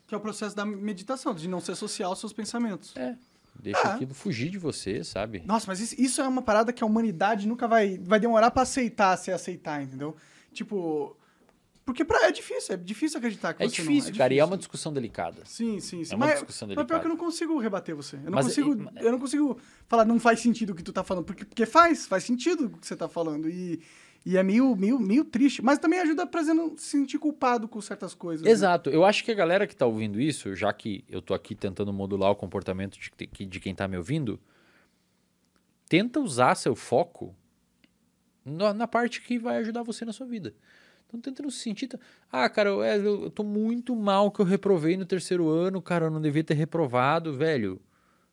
Que 0.07 0.15
é 0.15 0.17
o 0.17 0.21
processo 0.21 0.55
da 0.55 0.65
meditação, 0.65 1.33
de 1.33 1.47
não 1.47 1.59
ser 1.59 1.75
social 1.75 2.11
aos 2.11 2.19
seus 2.19 2.31
pensamentos. 2.33 2.95
É. 2.95 3.15
Deixa 3.59 3.79
Ah. 3.81 3.95
aquilo 3.95 4.13
fugir 4.13 4.49
de 4.51 4.57
você, 4.59 5.03
sabe? 5.03 5.41
Nossa, 5.45 5.65
mas 5.67 5.79
isso, 5.79 5.95
isso 5.99 6.21
é 6.21 6.27
uma 6.27 6.41
parada 6.43 6.71
que 6.71 6.83
a 6.83 6.87
humanidade 6.87 7.47
nunca 7.47 7.67
vai, 7.67 7.97
vai 7.97 8.19
demorar 8.19 8.51
pra 8.51 8.61
aceitar, 8.61 9.17
se 9.17 9.31
aceitar, 9.31 9.81
entendeu? 9.81 10.15
Tipo, 10.53 11.17
porque 11.83 12.05
pra, 12.05 12.27
é 12.27 12.31
difícil, 12.31 12.75
é 12.75 12.77
difícil 12.77 13.17
acreditar 13.17 13.53
que 13.55 13.63
É 13.63 13.67
você 13.67 13.75
difícil, 13.81 14.11
não, 14.11 14.17
cara, 14.17 14.33
e 14.33 14.39
é 14.39 14.45
uma 14.45 14.57
discussão 14.57 14.93
delicada. 14.93 15.41
Sim, 15.45 15.79
sim, 15.79 16.03
sim. 16.03 16.13
É 16.13 16.15
uma 16.15 16.27
mas, 16.27 16.35
discussão 16.35 16.67
mas 16.67 16.75
pior 16.75 16.83
delicada. 16.83 16.99
que 17.01 17.05
eu 17.07 17.09
não 17.09 17.17
consigo 17.17 17.57
rebater 17.59 17.95
você. 17.95 18.17
Eu 18.17 18.23
não 18.25 18.31
Mas, 18.33 18.45
consigo, 18.45 18.75
e- 18.75 19.03
eu 19.05 19.11
não 19.11 19.19
consigo 19.19 19.59
falar, 19.87 20.05
não 20.05 20.19
faz 20.19 20.39
sentido 20.39 20.69
o 20.71 20.75
que 20.75 20.83
tu 20.83 20.93
tá 20.93 21.03
falando, 21.03 21.25
porque, 21.25 21.43
porque 21.43 21.65
faz, 21.65 22.05
faz 22.05 22.23
sentido 22.23 22.65
o 22.67 22.77
que 22.77 22.85
você 22.85 22.95
tá 22.95 23.07
falando. 23.09 23.49
E, 23.49 23.81
e 24.29 24.35
é 24.35 24.43
meio, 24.43 24.75
meio, 24.75 24.99
meio 24.99 25.23
triste, 25.23 25.63
mas 25.63 25.79
também 25.79 26.01
ajuda 26.01 26.27
pra 26.27 26.43
você 26.43 26.53
não 26.53 26.75
se 26.75 26.97
sentir 26.97 27.17
culpado 27.17 27.65
com 27.65 27.79
certas 27.79 28.13
coisas. 28.13 28.43
né? 28.45 28.51
Exato. 28.51 28.89
Eu 28.89 29.05
acho 29.05 29.23
que 29.23 29.31
a 29.31 29.33
galera 29.33 29.65
que 29.65 29.73
tá 29.73 29.85
ouvindo 29.85 30.19
isso, 30.19 30.53
já 30.53 30.73
que 30.73 31.05
eu 31.07 31.21
tô 31.21 31.33
aqui 31.33 31.55
tentando 31.55 31.93
modular 31.93 32.29
o 32.31 32.35
comportamento 32.35 32.97
de, 32.99 33.45
de 33.45 33.59
quem 33.61 33.73
tá 33.73 33.87
me 33.87 33.95
ouvindo, 33.95 34.37
tenta 35.87 36.19
usar 36.19 36.55
seu 36.55 36.75
foco 36.75 37.33
na, 38.43 38.73
na 38.73 38.85
parte 38.85 39.21
que 39.21 39.39
vai 39.39 39.59
ajudar 39.59 39.81
você 39.81 40.03
na 40.03 40.11
sua 40.11 40.27
vida. 40.27 40.53
Então 41.07 41.21
tenta 41.21 41.41
não 41.41 41.49
se 41.49 41.59
sentir. 41.59 41.89
Ah, 42.29 42.49
cara, 42.49 42.67
eu, 42.67 42.83
é, 42.83 42.97
eu 42.97 43.29
tô 43.29 43.45
muito 43.45 43.95
mal 43.95 44.29
que 44.29 44.41
eu 44.41 44.45
reprovei 44.45 44.97
no 44.97 45.05
terceiro 45.05 45.47
ano, 45.47 45.81
cara, 45.81 46.07
eu 46.07 46.11
não 46.11 46.19
devia 46.19 46.43
ter 46.43 46.53
reprovado, 46.53 47.31
velho. 47.33 47.79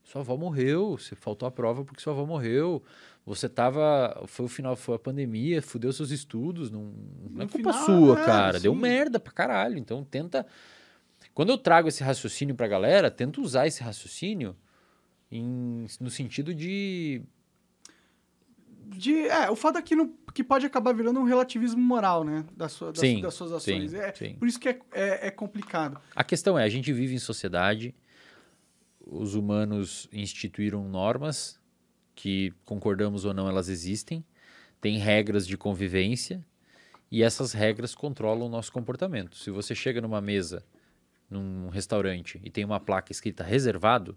Sua 0.05 0.21
avó 0.21 0.37
morreu, 0.37 0.97
você 0.99 1.17
faltou 1.17 1.49
a 1.49 1.51
prova 1.51 1.85
porque 1.85 2.01
sua 2.03 2.13
avó 2.13 2.25
morreu. 2.27 2.83
Você 3.27 3.49
tava. 3.49 4.23
Foi 4.27 4.45
o 4.45 4.49
final, 4.49 4.77
foi 4.77 4.97
a 4.97 4.99
pandemia, 4.99 5.63
fudeu 5.63 5.93
seus 5.93 6.11
estudos. 6.11 6.71
Não, 6.71 6.93
não 7.31 7.43
é 7.45 7.49
culpa 7.49 7.73
final, 7.73 7.87
sua, 7.87 8.21
é, 8.21 8.25
cara. 8.25 8.61
Deu 8.61 8.75
sim. 8.75 8.81
merda 8.81 9.19
pra 9.19 9.33
caralho. 9.33 9.79
Então 9.79 10.05
tenta. 10.05 10.47
Quando 11.33 11.49
eu 11.51 11.59
trago 11.59 11.89
esse 11.89 12.05
raciocínio 12.05 12.55
pra 12.55 12.69
galera, 12.69 13.11
tenta 13.11 13.41
usar 13.41 13.67
esse 13.67 13.83
raciocínio 13.83 14.55
em- 15.33 15.87
no 16.01 16.11
sentido 16.11 16.55
de. 16.55 17.23
De, 18.87 19.27
é, 19.27 19.51
o 19.51 19.57
fato 19.57 19.79
é 19.79 19.83
que, 19.83 19.97
não, 19.97 20.13
que 20.35 20.45
pode 20.45 20.67
acabar 20.67 20.93
virando 20.93 21.19
um 21.19 21.25
relativismo 21.25 21.81
moral, 21.81 22.23
né? 22.23 22.45
Da 22.55 22.69
sua, 22.69 22.93
das, 22.93 23.01
Sim, 23.01 23.21
das 23.23 23.33
suas 23.35 23.51
ações. 23.51 23.91
sim, 23.91 23.97
é, 23.97 24.13
sim. 24.15 24.35
Por 24.35 24.47
isso 24.47 24.61
que 24.61 24.69
é, 24.69 24.79
é, 24.93 25.27
é 25.29 25.31
complicado. 25.31 25.99
A 26.15 26.23
questão 26.23 26.59
é, 26.59 26.63
a 26.65 26.69
gente 26.69 26.93
vive 26.93 27.15
em 27.15 27.19
sociedade, 27.19 27.95
os 29.07 29.35
humanos 29.35 30.09
instituíram 30.13 30.89
normas 30.89 31.61
que, 32.15 32.53
concordamos 32.65 33.25
ou 33.25 33.35
não, 33.35 33.49
elas 33.49 33.69
existem, 33.69 34.25
tem 34.81 34.99
regras 34.99 35.47
de 35.47 35.57
convivência 35.57 36.45
e 37.11 37.23
essas 37.23 37.53
regras 37.53 37.95
controlam 37.95 38.47
o 38.47 38.51
nosso 38.51 38.73
comportamento. 38.73 39.37
Se 39.37 39.51
você 39.51 39.75
chega 39.75 40.01
numa 40.01 40.21
mesa, 40.21 40.65
num 41.29 41.69
restaurante 41.69 42.41
e 42.45 42.51
tem 42.51 42.65
uma 42.65 42.81
placa 42.81 43.13
escrita 43.13 43.43
reservado, 43.43 44.17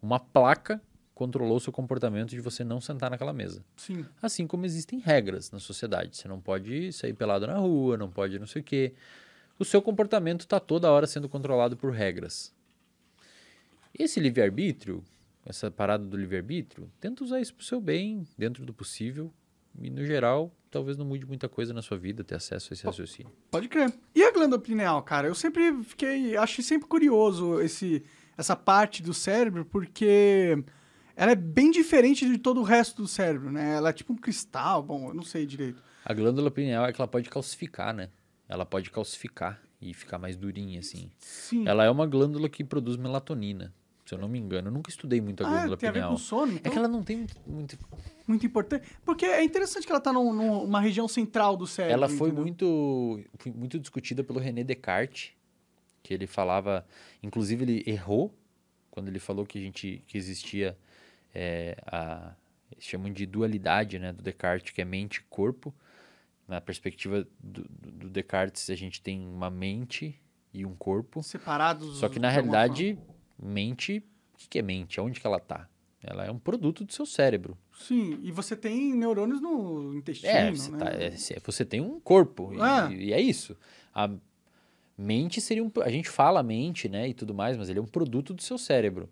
uma 0.00 0.18
placa 0.18 0.80
controlou 1.14 1.56
o 1.56 1.60
seu 1.60 1.72
comportamento 1.72 2.30
de 2.30 2.40
você 2.40 2.64
não 2.64 2.80
sentar 2.80 3.10
naquela 3.10 3.32
mesa. 3.32 3.64
Sim. 3.76 4.04
Assim 4.20 4.46
como 4.46 4.64
existem 4.64 4.98
regras 4.98 5.50
na 5.50 5.60
sociedade. 5.60 6.16
Você 6.16 6.26
não 6.26 6.40
pode 6.40 6.92
sair 6.92 7.12
pelado 7.12 7.46
na 7.46 7.56
rua, 7.56 7.96
não 7.96 8.10
pode 8.10 8.38
não 8.38 8.46
sei 8.46 8.62
o 8.62 8.64
quê. 8.64 8.94
O 9.58 9.64
seu 9.64 9.80
comportamento 9.80 10.40
está 10.40 10.58
toda 10.58 10.90
hora 10.90 11.06
sendo 11.06 11.28
controlado 11.28 11.76
por 11.76 11.92
regras. 11.92 12.52
Esse 13.98 14.20
livre-arbítrio, 14.20 15.04
essa 15.44 15.70
parada 15.70 16.04
do 16.04 16.16
livre-arbítrio, 16.16 16.90
tenta 17.00 17.24
usar 17.24 17.40
isso 17.40 17.54
para 17.54 17.62
o 17.62 17.66
seu 17.66 17.80
bem, 17.80 18.26
dentro 18.36 18.64
do 18.64 18.72
possível. 18.72 19.32
E, 19.80 19.90
no 19.90 20.04
geral, 20.04 20.54
talvez 20.70 20.96
não 20.96 21.04
mude 21.04 21.26
muita 21.26 21.48
coisa 21.48 21.72
na 21.72 21.82
sua 21.82 21.96
vida 21.96 22.22
ter 22.22 22.34
acesso 22.34 22.72
a 22.72 22.74
esse 22.74 22.84
raciocínio. 22.84 23.32
Pode 23.50 23.68
crer. 23.68 23.92
E 24.14 24.22
a 24.22 24.30
glândula 24.30 24.60
pineal, 24.60 25.02
cara? 25.02 25.28
Eu 25.28 25.34
sempre 25.34 25.82
fiquei. 25.82 26.36
Achei 26.36 26.62
sempre 26.62 26.88
curioso 26.88 27.60
esse, 27.60 28.02
essa 28.36 28.54
parte 28.54 29.02
do 29.02 29.14
cérebro, 29.14 29.64
porque 29.64 30.62
ela 31.16 31.32
é 31.32 31.36
bem 31.36 31.70
diferente 31.70 32.26
de 32.26 32.38
todo 32.38 32.60
o 32.60 32.64
resto 32.64 33.02
do 33.02 33.08
cérebro, 33.08 33.50
né? 33.50 33.76
Ela 33.76 33.90
é 33.90 33.92
tipo 33.92 34.12
um 34.12 34.16
cristal, 34.16 34.82
bom, 34.82 35.08
eu 35.08 35.14
não 35.14 35.22
sei 35.22 35.46
direito. 35.46 35.82
A 36.04 36.12
glândula 36.12 36.50
pineal 36.50 36.86
é 36.86 36.92
que 36.92 37.00
ela 37.00 37.08
pode 37.08 37.28
calcificar, 37.30 37.94
né? 37.94 38.10
Ela 38.48 38.66
pode 38.66 38.90
calcificar 38.90 39.62
e 39.80 39.94
ficar 39.94 40.18
mais 40.18 40.36
durinha, 40.36 40.80
assim. 40.80 41.10
Sim. 41.18 41.66
Ela 41.66 41.84
é 41.84 41.90
uma 41.90 42.06
glândula 42.06 42.48
que 42.48 42.64
produz 42.64 42.96
melatonina, 42.96 43.72
se 44.12 44.14
eu 44.14 44.20
não 44.20 44.28
me 44.28 44.38
engano. 44.38 44.68
Eu 44.68 44.72
nunca 44.72 44.90
estudei 44.90 45.20
muito 45.20 45.42
a 45.42 45.46
ah, 45.46 45.50
glândula 45.50 45.76
tem 45.78 45.88
a 45.88 45.92
ver 45.92 45.98
pineal. 46.00 46.12
com 46.12 46.18
sono, 46.18 46.52
É 46.52 46.54
então? 46.56 46.70
que 46.72 46.78
ela 46.78 46.88
não 46.88 47.02
tem 47.02 47.16
muito. 47.16 47.34
muito- 47.46 47.78
Muito 48.28 48.46
importante. 48.46 48.86
Porque 49.04 49.24
é 49.26 49.42
interessante 49.42 49.84
que 49.84 49.90
ela 49.92 50.00
tá 50.00 50.12
num- 50.12 50.32
numa 50.32 50.80
região 50.80 51.08
central 51.08 51.56
do 51.56 51.66
cérebro. 51.66 51.94
Ela 51.94 52.08
foi 52.08 52.28
entendeu? 52.28 52.44
muito, 52.44 53.20
foi 53.38 53.50
muito 53.52 53.78
discutida 53.80 54.22
pelo 54.22 54.38
René 54.38 54.62
Descartes, 54.62 55.32
que 56.02 56.14
ele 56.14 56.26
falava. 56.26 56.86
Inclusive, 57.22 57.64
ele 57.64 57.82
errou 57.86 58.32
quando 58.90 59.08
ele 59.08 59.18
falou 59.18 59.44
que 59.44 59.58
a 59.58 59.60
gente 59.62 60.04
que 60.06 60.16
existia 60.18 60.76
é, 61.34 61.76
a. 61.86 62.34
Eles 62.70 62.84
chamam 62.84 63.12
de 63.12 63.26
dualidade 63.26 63.98
né, 63.98 64.12
do 64.12 64.22
Descartes, 64.22 64.72
que 64.72 64.80
é 64.80 64.84
mente 64.84 65.16
e 65.16 65.22
corpo. 65.28 65.74
Na 66.46 66.60
perspectiva 66.60 67.26
do, 67.40 67.64
do 67.68 68.08
Descartes, 68.08 68.70
a 68.70 68.74
gente 68.74 69.00
tem 69.02 69.20
uma 69.26 69.50
mente 69.50 70.18
e 70.54 70.64
um 70.64 70.74
corpo. 70.74 71.22
Separados. 71.22 71.98
Só 71.98 72.08
que 72.08 72.18
na 72.18 72.28
realidade, 72.30 72.98
mente. 73.42 74.02
O 74.34 74.48
que 74.48 74.58
é 74.58 74.62
mente? 74.62 74.98
Aonde 75.00 75.20
que 75.20 75.26
ela 75.26 75.40
tá? 75.40 75.68
Ela 76.02 76.24
é 76.26 76.30
um 76.30 76.38
produto 76.38 76.84
do 76.84 76.92
seu 76.92 77.06
cérebro. 77.06 77.56
Sim, 77.72 78.18
e 78.22 78.32
você 78.32 78.56
tem 78.56 78.92
neurônios 78.94 79.40
no 79.40 79.94
intestino, 79.94 80.32
É, 80.32 80.50
você, 80.50 80.70
né? 80.70 80.78
tá- 80.78 80.90
é, 80.90 81.10
se- 81.12 81.40
você 81.44 81.64
tem 81.64 81.80
um 81.80 82.00
corpo 82.00 82.52
e, 82.54 82.60
Ah. 82.60 82.90
e 82.92 83.12
é 83.12 83.20
isso. 83.20 83.56
A 83.94 84.10
mente 84.98 85.40
seria 85.40 85.62
um. 85.62 85.70
A 85.82 85.88
gente 85.90 86.08
fala 86.08 86.42
mente, 86.42 86.88
né, 86.88 87.08
e 87.08 87.14
tudo 87.14 87.32
mais, 87.32 87.56
mas 87.56 87.68
ele 87.68 87.78
é 87.78 87.82
um 87.82 87.86
produto 87.86 88.34
do 88.34 88.42
seu 88.42 88.58
cérebro. 88.58 89.08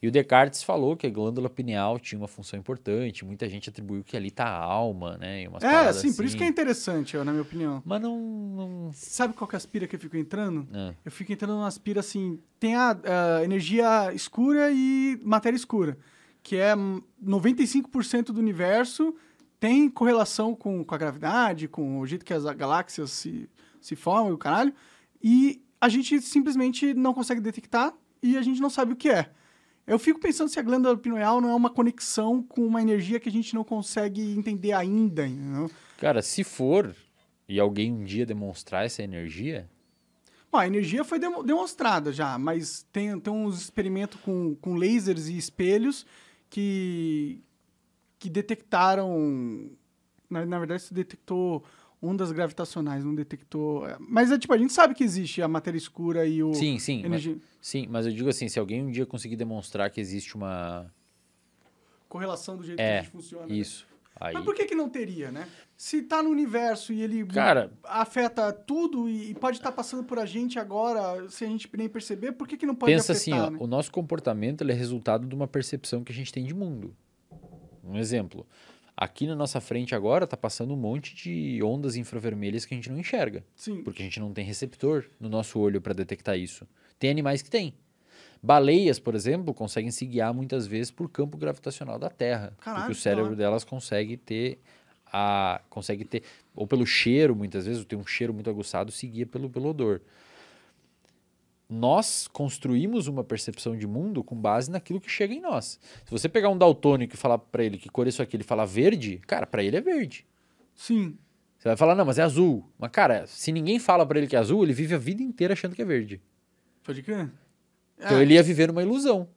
E 0.00 0.06
o 0.06 0.10
Descartes 0.12 0.62
falou 0.62 0.96
que 0.96 1.06
a 1.06 1.10
glândula 1.10 1.50
pineal 1.50 1.98
tinha 1.98 2.18
uma 2.18 2.28
função 2.28 2.58
importante. 2.58 3.24
Muita 3.24 3.48
gente 3.48 3.68
atribuiu 3.68 4.04
que 4.04 4.16
ali 4.16 4.30
tá 4.30 4.44
a 4.44 4.62
alma, 4.62 5.18
né? 5.18 5.42
É, 5.60 5.92
sim, 5.92 6.12
por 6.12 6.24
isso 6.24 6.36
assim. 6.36 6.38
que 6.38 6.44
é 6.44 6.46
interessante, 6.46 7.16
ó, 7.16 7.24
na 7.24 7.32
minha 7.32 7.42
opinião. 7.42 7.82
Mas 7.84 8.00
não. 8.00 8.16
não... 8.18 8.90
Sabe 8.92 9.34
qual 9.34 9.48
que 9.48 9.54
é 9.54 9.56
a 9.56 9.58
aspira 9.58 9.88
que 9.88 9.96
eu 9.96 10.00
fico 10.00 10.16
entrando? 10.16 10.68
Ah, 10.72 10.94
Eu 11.04 11.10
fico 11.10 11.32
entrando 11.32 11.54
numa 11.54 11.66
aspira 11.66 11.98
assim, 11.98 12.40
tem 12.60 12.76
a, 12.76 12.96
a 13.40 13.44
energia 13.44 14.12
escura 14.14 14.70
e 14.70 15.20
matéria 15.24 15.56
escura, 15.56 15.98
que 16.44 16.56
é 16.56 16.76
hum, 16.76 17.02
95% 17.20 18.26
do 18.26 18.38
universo 18.38 19.14
tem 19.60 19.88
correlação 19.90 20.54
com, 20.54 20.84
com 20.84 20.94
a 20.94 20.98
gravidade, 20.98 21.66
com 21.66 21.98
o 21.98 22.06
jeito 22.06 22.24
que 22.24 22.32
as 22.32 22.44
galáxias 22.44 23.10
se, 23.10 23.50
se 23.80 23.96
formam 23.96 24.30
e 24.30 24.34
o 24.34 24.38
caralho, 24.38 24.72
e 25.22 25.60
a 25.80 25.88
gente 25.88 26.20
simplesmente 26.20 26.94
não 26.94 27.12
consegue 27.12 27.40
detectar 27.40 27.92
e 28.22 28.36
a 28.36 28.42
gente 28.42 28.60
não 28.60 28.70
sabe 28.70 28.92
o 28.92 28.96
que 28.96 29.08
é. 29.08 29.30
Eu 29.88 29.98
fico 29.98 30.20
pensando 30.20 30.48
se 30.50 30.60
a 30.60 30.62
glândula 30.62 30.96
pineal 30.96 31.40
não 31.40 31.48
é 31.50 31.54
uma 31.54 31.70
conexão 31.70 32.42
com 32.42 32.64
uma 32.66 32.82
energia 32.82 33.18
que 33.18 33.28
a 33.28 33.32
gente 33.32 33.54
não 33.54 33.64
consegue 33.64 34.20
entender 34.36 34.72
ainda, 34.72 35.26
entendeu? 35.26 35.70
Cara, 35.96 36.20
se 36.20 36.44
for 36.44 36.94
e 37.48 37.58
alguém 37.58 37.90
um 37.90 38.04
dia 38.04 38.26
demonstrar 38.26 38.84
essa 38.84 39.02
energia, 39.02 39.68
Bom, 40.50 40.56
a 40.58 40.66
energia 40.66 41.04
foi 41.04 41.18
demo- 41.18 41.42
demonstrada 41.42 42.10
já, 42.12 42.38
mas 42.38 42.86
tem, 42.92 43.18
tem 43.20 43.30
uns 43.32 43.60
experimentos 43.60 44.18
com, 44.20 44.54
com 44.56 44.74
lasers 44.76 45.26
e 45.28 45.36
espelhos 45.36 46.06
que, 46.48 47.42
que 48.18 48.30
detectaram. 48.30 49.70
Na, 50.30 50.46
na 50.46 50.58
verdade, 50.58 50.82
se 50.82 50.94
detectou 50.94 51.62
ondas 52.00 52.30
gravitacionais, 52.32 53.04
não 53.04 53.14
detectou. 53.14 53.86
é, 53.88 53.96
Mas 53.98 54.30
é 54.30 54.38
tipo, 54.38 54.52
a 54.54 54.58
gente 54.58 54.72
sabe 54.72 54.94
que 54.94 55.02
existe 55.04 55.42
a 55.42 55.48
matéria 55.48 55.78
escura 55.78 56.26
e 56.26 56.42
o. 56.42 56.54
Sim, 56.54 56.78
sim. 56.78 56.96
mas- 56.98 57.06
energia... 57.06 57.36
sim, 57.60 57.86
mas 57.90 58.06
eu 58.06 58.12
digo 58.12 58.28
assim, 58.28 58.48
se 58.48 58.58
alguém 58.58 58.82
um 58.84 58.90
dia 58.90 59.04
conseguir 59.06 59.36
demonstrar 59.36 59.90
que 59.90 60.00
existe 60.00 60.34
uma... 60.36 60.92
correlação 62.08 62.56
do 62.56 62.64
jeito 62.64 62.80
É, 62.80 62.84
que 62.84 62.98
a 62.98 63.02
gente 63.02 63.10
funciona. 63.12 63.46
né? 63.46 63.54
Isso. 63.54 63.86
Aí... 64.20 64.34
Mas 64.34 64.44
por 64.44 64.52
que, 64.54 64.64
que 64.64 64.74
não 64.74 64.88
teria, 64.88 65.30
né? 65.30 65.46
Se 65.76 66.02
tá 66.02 66.20
no 66.20 66.30
universo 66.30 66.92
e 66.92 67.00
ele 67.02 67.24
Cara- 67.26 67.70
afeta 67.84 68.52
tudo 68.52 69.08
e, 69.08 69.32
pode 69.34 69.58
estar 69.58 69.70
passando 69.70 70.02
por 70.02 70.18
a 70.18 70.26
gente 70.26 70.58
agora, 70.58 71.28
se 71.30 71.44
a 71.44 71.48
gente 71.48 71.68
nem 71.76 71.88
perceber, 71.88 72.32
por 72.32 72.48
que, 72.48 72.56
que 72.56 72.66
não 72.66 72.74
pode 72.74 72.92
Pensa 72.92 73.12
afetar, 73.12 73.38
assim, 73.38 73.46
ó, 73.46 73.50
né? 73.50 73.58
o 73.60 73.66
nosso 73.68 73.92
comportamento 73.92 74.62
ele 74.62 74.72
é 74.72 74.74
resultado 74.74 75.24
de 75.24 75.34
uma 75.36 75.46
percepção 75.46 76.02
que 76.02 76.10
a 76.10 76.14
gente 76.14 76.32
tem 76.32 76.44
de 76.44 76.52
mundo. 76.52 76.96
Um 77.84 77.96
exemplo. 77.96 78.44
Aqui 79.00 79.28
na 79.28 79.36
nossa 79.36 79.60
frente 79.60 79.94
agora 79.94 80.26
tá 80.26 80.36
passando 80.36 80.74
um 80.74 80.76
monte 80.76 81.14
de 81.14 81.62
ondas 81.62 81.94
infravermelhas 81.94 82.64
que 82.64 82.74
a 82.74 82.76
gente 82.76 82.90
não 82.90 82.98
enxerga, 82.98 83.44
Sim. 83.54 83.80
porque 83.84 84.02
a 84.02 84.04
gente 84.04 84.18
não 84.18 84.32
tem 84.32 84.44
receptor 84.44 85.04
no 85.20 85.28
nosso 85.28 85.56
olho 85.60 85.80
para 85.80 85.94
detectar 85.94 86.36
isso. 86.36 86.66
Tem 86.98 87.08
animais 87.08 87.40
que 87.40 87.48
têm. 87.48 87.72
Baleias, 88.42 88.98
por 88.98 89.14
exemplo, 89.14 89.54
conseguem 89.54 89.92
se 89.92 90.04
guiar 90.04 90.34
muitas 90.34 90.66
vezes 90.66 90.90
por 90.90 91.08
campo 91.08 91.38
gravitacional 91.38 91.96
da 91.96 92.10
Terra, 92.10 92.52
Caralho, 92.58 92.86
porque 92.86 92.98
o 92.98 93.00
cérebro 93.00 93.22
da 93.22 93.28
hora. 93.28 93.36
delas 93.36 93.62
consegue 93.62 94.16
ter 94.16 94.58
a 95.12 95.60
consegue 95.70 96.04
ter 96.04 96.24
ou 96.52 96.66
pelo 96.66 96.84
cheiro, 96.84 97.36
muitas 97.36 97.66
vezes, 97.66 97.84
tem 97.84 97.96
um 97.96 98.04
cheiro 98.04 98.34
muito 98.34 98.50
aguçado, 98.50 98.90
se 98.90 99.06
guia 99.06 99.26
pelo 99.26 99.48
pelo 99.48 99.68
odor 99.68 100.00
nós 101.68 102.26
construímos 102.28 103.08
uma 103.08 103.22
percepção 103.22 103.76
de 103.76 103.86
mundo 103.86 104.24
com 104.24 104.34
base 104.34 104.70
naquilo 104.70 105.00
que 105.00 105.10
chega 105.10 105.34
em 105.34 105.40
nós. 105.40 105.78
Se 106.04 106.10
você 106.10 106.28
pegar 106.28 106.48
um 106.48 106.56
daltônico 106.56 107.14
e 107.14 107.18
falar 107.18 107.38
pra 107.38 107.62
ele 107.62 107.76
que 107.76 107.88
cor 107.88 108.06
é 108.06 108.08
isso 108.08 108.22
aqui, 108.22 108.36
ele 108.36 108.44
falar 108.44 108.64
verde, 108.64 109.20
cara, 109.26 109.46
pra 109.46 109.62
ele 109.62 109.76
é 109.76 109.80
verde. 109.80 110.26
Sim. 110.74 111.18
Você 111.58 111.68
vai 111.68 111.76
falar, 111.76 111.94
não, 111.94 112.04
mas 112.04 112.18
é 112.18 112.22
azul. 112.22 112.64
Mas, 112.78 112.90
cara, 112.90 113.26
se 113.26 113.50
ninguém 113.52 113.78
fala 113.78 114.06
pra 114.06 114.16
ele 114.18 114.26
que 114.28 114.36
é 114.36 114.38
azul, 114.38 114.62
ele 114.62 114.72
vive 114.72 114.94
a 114.94 114.98
vida 114.98 115.22
inteira 115.22 115.52
achando 115.52 115.74
que 115.74 115.82
é 115.82 115.84
verde. 115.84 116.20
Pode 116.84 117.02
crer. 117.02 117.30
Então 117.98 118.16
É, 118.16 118.22
ele 118.22 118.34
ia 118.34 118.42
viver 118.42 118.68
numa 118.68 118.82
ilusão. 118.82 119.28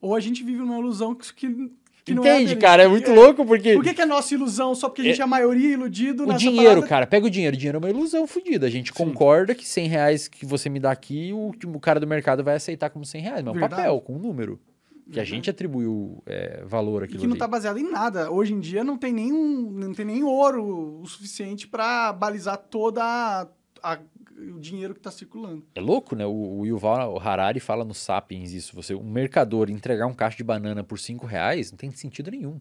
Ou 0.00 0.14
a 0.14 0.20
gente 0.20 0.44
vive 0.44 0.58
numa 0.58 0.78
ilusão 0.78 1.14
que, 1.14 1.34
que, 1.34 1.72
é 2.12 2.14
Entende, 2.14 2.46
dele. 2.48 2.60
cara? 2.60 2.82
É 2.82 2.88
muito 2.88 3.12
louco 3.12 3.44
porque. 3.46 3.74
Por 3.74 3.82
que, 3.84 3.94
que 3.94 4.02
é 4.02 4.06
nossa 4.06 4.34
ilusão 4.34 4.74
só 4.74 4.88
porque 4.88 5.02
a 5.02 5.04
gente 5.04 5.20
é, 5.20 5.24
a 5.24 5.26
maioria 5.26 5.72
iludido 5.72 6.28
O 6.28 6.34
dinheiro, 6.34 6.66
parada? 6.68 6.86
cara, 6.86 7.06
pega 7.06 7.26
o 7.26 7.30
dinheiro. 7.30 7.54
O 7.54 7.58
dinheiro 7.58 7.76
é 7.76 7.80
uma 7.80 7.90
ilusão 7.90 8.26
fodida. 8.26 8.66
A 8.66 8.70
gente 8.70 8.92
concorda 8.92 9.54
que 9.54 9.66
100 9.66 9.88
reais 9.88 10.28
que 10.28 10.44
você 10.44 10.68
me 10.68 10.78
dá 10.78 10.90
aqui, 10.90 11.32
o, 11.32 11.52
o 11.74 11.80
cara 11.80 11.98
do 11.98 12.06
mercado 12.06 12.44
vai 12.44 12.56
aceitar 12.56 12.90
como 12.90 13.04
100 13.04 13.20
reais. 13.22 13.42
Mas 13.44 13.54
é 13.54 13.56
um 13.56 13.60
papel, 13.68 14.00
com 14.00 14.14
um 14.16 14.18
número. 14.18 14.60
Que 15.10 15.20
a 15.20 15.24
gente 15.24 15.50
atribuiu 15.50 16.22
é, 16.24 16.62
valor 16.66 17.02
àquilo 17.04 17.20
que 17.20 17.26
não 17.26 17.34
ali. 17.34 17.38
tá 17.38 17.46
baseado 17.46 17.78
em 17.78 17.90
nada. 17.90 18.30
Hoje 18.30 18.54
em 18.54 18.60
dia 18.60 18.82
não 18.82 18.96
tem 18.96 19.12
nenhum, 19.12 19.70
não 19.70 19.92
tem 19.92 20.06
nem 20.06 20.22
ouro 20.24 21.00
o 21.02 21.06
suficiente 21.06 21.68
pra 21.68 22.10
balizar 22.10 22.56
toda 22.56 23.02
a, 23.04 23.46
a- 23.82 23.98
o 24.36 24.58
dinheiro 24.58 24.94
que 24.94 25.00
tá 25.00 25.10
circulando. 25.10 25.64
É 25.74 25.80
louco, 25.80 26.14
né? 26.16 26.26
O, 26.26 26.60
o 26.60 26.66
Yuval 26.66 27.18
Harari 27.20 27.60
fala 27.60 27.84
no 27.84 27.94
Sapiens 27.94 28.52
isso. 28.52 28.74
Você, 28.74 28.94
um 28.94 29.08
mercador 29.10 29.70
entregar 29.70 30.06
um 30.06 30.14
cacho 30.14 30.36
de 30.36 30.44
banana 30.44 30.82
por 30.82 30.98
5 30.98 31.26
reais 31.26 31.70
não 31.70 31.78
tem 31.78 31.90
sentido 31.92 32.30
nenhum. 32.30 32.60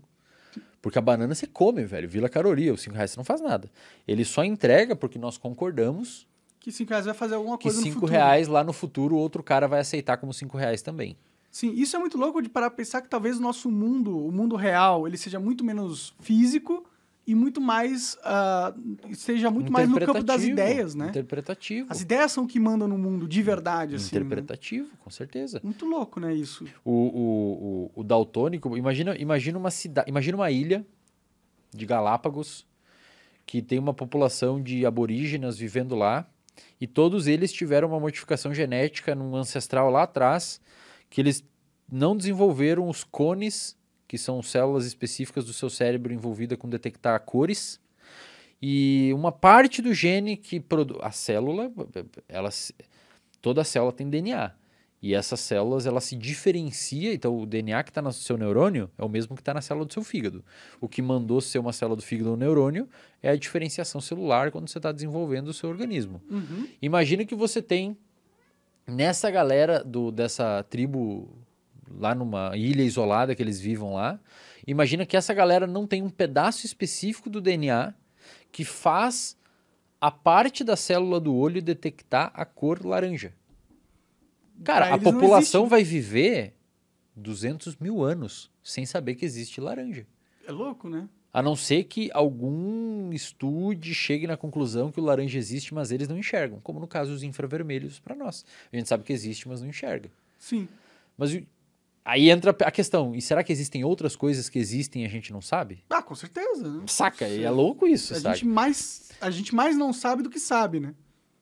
Porque 0.82 0.98
a 1.00 1.02
banana 1.02 1.34
você 1.34 1.48
come, 1.48 1.84
velho. 1.86 2.08
Vila 2.10 2.28
Caroria, 2.30 2.74
os 2.74 2.82
5 2.82 2.96
reais 2.96 3.12
você 3.12 3.18
não 3.18 3.24
faz 3.24 3.42
nada. 3.42 3.70
Ele 4.08 4.24
só 4.26 4.44
entrega 4.44 4.96
porque 4.96 5.18
nós 5.18 5.38
concordamos 5.38 6.28
Que 6.60 6.72
5 6.72 6.90
reais 6.90 7.06
vai 7.06 7.14
fazer 7.14 7.36
alguma 7.36 7.58
que 7.58 7.64
coisa 7.64 7.78
no 7.78 7.84
5 7.84 7.94
futuro. 7.96 8.12
reais 8.12 8.48
lá 8.48 8.64
no 8.64 8.74
futuro 8.74 9.16
outro 9.16 9.42
cara 9.42 9.68
vai 9.68 9.80
aceitar 9.80 10.18
como 10.18 10.34
5 10.34 10.58
reais 10.58 10.82
também. 10.82 11.18
Sim, 11.50 11.72
isso 11.74 11.96
é 11.96 12.00
muito 12.00 12.18
louco 12.18 12.42
de 12.42 12.50
parar 12.50 12.70
pra 12.70 12.78
pensar 12.78 13.02
que 13.02 13.08
talvez 13.08 13.38
o 13.38 13.42
nosso 13.42 13.70
mundo, 13.70 14.18
o 14.26 14.32
mundo 14.32 14.56
real, 14.56 15.08
ele 15.08 15.18
seja 15.18 15.40
muito 15.40 15.64
menos 15.64 16.14
físico 16.20 16.84
e 17.26 17.34
muito 17.34 17.62
mais. 17.62 18.18
ah, 18.24 18.74
esteja 19.10 19.50
muito 19.50 19.72
mais 19.72 19.90
no 19.90 20.00
campo 20.00 20.24
das 20.24 20.44
ideias, 20.44 20.94
né? 20.94 21.10
Interpretativo. 21.10 21.88
As 21.90 22.02
ideias 22.02 22.32
são 22.32 22.44
o 22.44 22.48
que 22.48 22.60
mandam 22.60 22.88
no 22.88 22.98
mundo 22.98 23.28
de 23.28 23.42
verdade, 23.42 23.96
assim. 23.96 24.16
né? 24.16 24.22
Interpretativo, 24.22 24.90
com 24.98 25.10
certeza. 25.10 25.62
Muito 25.64 25.86
louco, 25.86 26.20
né, 26.20 26.34
isso? 26.34 26.66
O, 26.84 26.92
o, 26.92 27.92
o, 27.96 28.02
o 28.02 28.04
daltônico, 28.04 28.76
imagina, 28.78 29.16
imagina 29.18 29.58
uma 29.58 29.72
cidade, 29.72 30.10
imagina 30.10 30.38
uma 30.38 30.52
ilha 30.52 30.86
de 31.74 31.86
Galápagos 31.86 32.66
que 33.46 33.62
tem 33.62 33.80
uma 33.80 33.94
população 33.94 34.62
de 34.62 34.86
aborígenas 34.86 35.58
vivendo 35.58 35.96
lá 35.96 36.28
e 36.80 36.88
todos 36.88 37.28
eles 37.28 37.52
tiveram 37.52 37.90
uma 37.90 38.00
modificação 38.00 38.54
genética 38.54 39.16
num 39.16 39.36
ancestral 39.36 39.90
lá 39.90 40.04
atrás 40.04 40.62
que 41.10 41.22
eles 41.22 41.44
não 41.92 42.16
desenvolveram 42.16 42.88
os 42.88 43.04
cones, 43.04 43.78
que 44.14 44.18
são 44.20 44.44
células 44.44 44.86
específicas 44.86 45.44
do 45.44 45.52
seu 45.52 45.72
cérebro 45.72 46.14
envolvida 46.14 46.56
com 46.56 46.70
detectar 46.70 47.20
cores. 47.22 47.82
E 48.62 49.12
uma 49.12 49.32
parte 49.32 49.82
do 49.82 49.92
gene 49.92 50.38
que 50.38 50.60
produz 50.60 51.00
a 51.02 51.10
célula, 51.10 51.72
ela 52.30 52.52
toda 53.42 53.64
célula 53.64 53.92
tem 53.92 54.08
DNA. 54.08 54.52
E 55.02 55.16
essas 55.16 55.40
células, 55.40 55.88
ela 55.88 56.00
se 56.00 56.16
diferencia, 56.16 57.12
então 57.12 57.40
o 57.40 57.44
DNA 57.48 57.82
que 57.82 57.90
está 57.90 58.04
no 58.04 58.14
seu 58.14 58.38
neurônio 58.38 58.88
é 59.00 59.04
o 59.04 59.10
mesmo 59.10 59.36
que 59.36 59.42
está 59.42 59.52
na 59.52 59.62
célula 59.62 59.84
do 59.84 59.92
seu 59.92 60.04
fígado. 60.04 60.46
O 60.80 60.88
que 60.88 61.02
mandou 61.02 61.42
ser 61.42 61.58
uma 61.58 61.74
célula 61.74 61.96
do 61.96 62.04
fígado 62.04 62.30
ou 62.30 62.38
neurônio 62.38 62.88
é 63.20 63.32
a 63.32 63.36
diferenciação 63.36 64.00
celular 64.00 64.52
quando 64.52 64.70
você 64.70 64.78
está 64.78 64.92
desenvolvendo 64.92 65.48
o 65.48 65.54
seu 65.56 65.72
organismo. 65.72 66.22
Uhum. 66.30 66.68
Imagina 66.80 67.26
que 67.26 67.34
você 67.34 67.64
tem 67.64 67.98
nessa 68.86 69.32
galera 69.32 69.84
do, 69.84 70.12
dessa 70.12 70.62
tribo 70.70 71.43
lá 71.98 72.14
numa 72.16 72.56
ilha 72.56 72.84
isolada 72.84 73.36
que 73.36 73.42
eles 73.42 73.60
vivam 73.60 73.94
lá. 73.94 74.20
Imagina 74.66 75.06
que 75.06 75.18
essa 75.18 75.34
galera 75.34 75.68
não 75.68 75.86
tem 75.86 76.02
um 76.02 76.10
pedaço 76.10 76.66
específico 76.66 77.30
do 77.30 77.42
DNA 77.42 77.94
que 78.52 78.64
faz 78.64 79.38
a 80.00 80.12
parte 80.12 80.64
da 80.64 80.76
célula 80.76 81.20
do 81.20 81.36
olho 81.36 81.62
detectar 81.62 82.32
a 82.34 82.46
cor 82.46 82.86
laranja. 82.86 83.34
Cara, 84.64 84.88
Pra 84.88 84.96
a 84.96 85.00
população 85.00 85.68
vai 85.68 85.84
viver 85.84 86.54
200 87.16 87.78
mil 87.78 88.04
anos 88.04 88.52
sem 88.64 88.86
saber 88.86 89.16
que 89.16 89.26
existe 89.26 89.60
laranja. 89.60 90.06
É 90.46 90.52
louco, 90.52 90.90
né? 90.90 91.08
A 91.34 91.42
não 91.42 91.56
ser 91.56 91.86
que 91.86 92.12
algum 92.14 93.12
estude 93.12 93.94
chegue 93.96 94.28
na 94.28 94.38
conclusão 94.38 94.92
que 94.92 95.00
o 95.00 95.04
laranja 95.04 95.40
existe, 95.40 95.74
mas 95.74 95.92
eles 95.92 96.08
não 96.08 96.18
enxergam. 96.18 96.60
Como 96.60 96.80
no 96.80 96.88
caso 96.88 97.12
dos 97.12 97.24
infravermelhos 97.24 98.00
para 98.00 98.16
nós. 98.16 98.46
A 98.72 98.76
gente 98.76 98.88
sabe 98.88 99.04
que 99.04 99.12
existe, 99.12 99.48
mas 99.48 99.62
não 99.62 99.68
enxerga. 99.68 100.12
Sim. 100.38 100.68
Mas 101.18 101.36
aí 102.06 102.30
entra 102.30 102.52
a 102.66 102.72
questão: 102.72 103.16
e 103.16 103.22
será 103.22 103.44
que 103.44 103.52
existem 103.52 103.84
outras 103.84 104.16
coisas 104.16 104.50
que 104.50 104.60
existem 104.60 105.04
e 105.04 105.06
a 105.06 105.10
gente 105.10 105.32
não 105.32 105.42
sabe? 105.42 105.84
Ah, 105.90 106.02
com 106.02 106.16
certeza. 106.16 106.68
né? 106.70 106.84
Saca? 106.88 107.28
E 107.28 107.44
é 107.44 107.50
louco 107.50 107.88
isso, 107.88 108.14
A 108.14 108.20
sabe? 108.20 108.36
gente, 108.36 108.46
mais, 108.48 109.10
a 109.22 109.30
gente 109.30 109.54
mais 109.56 109.76
não 109.78 109.92
sabe 109.94 110.24
do 110.24 110.30
que 110.30 110.40
sabe, 110.40 110.80
né? 110.80 110.94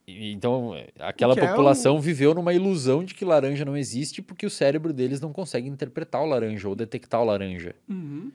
E- 0.08 0.32
Então, 0.32 0.76
é, 0.76 0.88
aquela 1.00 1.34
é 1.34 1.48
população 1.48 2.00
viveu 2.02 2.34
numa 2.34 2.54
ilusão 2.54 3.04
de 3.04 3.14
que 3.14 3.24
laranja 3.24 3.64
não 3.64 3.78
existe 3.78 4.22
porque 4.22 4.46
o 4.46 4.50
cérebro 4.50 4.92
deles 4.94 5.20
não 5.22 5.32
consegue 5.32 5.68
interpretar 5.70 6.22
o 6.22 6.26
laranja 6.26 6.68
ou 6.68 6.76
detectar 6.76 7.22
o 7.22 7.26
laranja. 7.26 7.76
Uhum. 7.90 8.32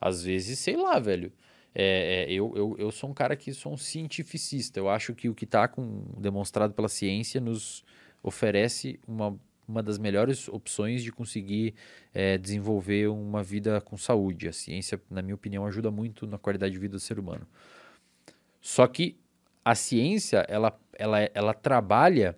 Às 0.00 0.22
vezes, 0.22 0.58
sei 0.58 0.76
lá, 0.76 0.98
velho. 0.98 1.32
É, 1.74 2.24
é, 2.28 2.32
eu, 2.32 2.52
eu, 2.56 2.74
eu 2.78 2.90
sou 2.90 3.10
um 3.10 3.14
cara 3.14 3.36
que 3.36 3.52
sou 3.52 3.72
um 3.72 3.76
cientificista. 3.76 4.80
Eu 4.80 4.88
acho 4.88 5.14
que 5.14 5.28
o 5.28 5.34
que 5.34 5.44
está 5.44 5.70
demonstrado 6.16 6.72
pela 6.72 6.88
ciência 6.88 7.40
nos 7.40 7.84
oferece 8.22 8.98
uma, 9.06 9.38
uma 9.68 9.82
das 9.82 9.98
melhores 9.98 10.48
opções 10.48 11.02
de 11.02 11.12
conseguir 11.12 11.74
é, 12.14 12.38
desenvolver 12.38 13.08
uma 13.08 13.42
vida 13.42 13.80
com 13.82 13.98
saúde. 13.98 14.48
A 14.48 14.52
ciência, 14.52 15.00
na 15.10 15.20
minha 15.20 15.34
opinião, 15.34 15.66
ajuda 15.66 15.90
muito 15.90 16.26
na 16.26 16.38
qualidade 16.38 16.72
de 16.72 16.78
vida 16.78 16.96
do 16.96 17.00
ser 17.00 17.18
humano. 17.18 17.46
Só 18.60 18.86
que 18.86 19.16
a 19.64 19.74
ciência, 19.74 20.46
ela, 20.48 20.76
ela, 20.94 21.18
ela 21.34 21.54
trabalha 21.54 22.36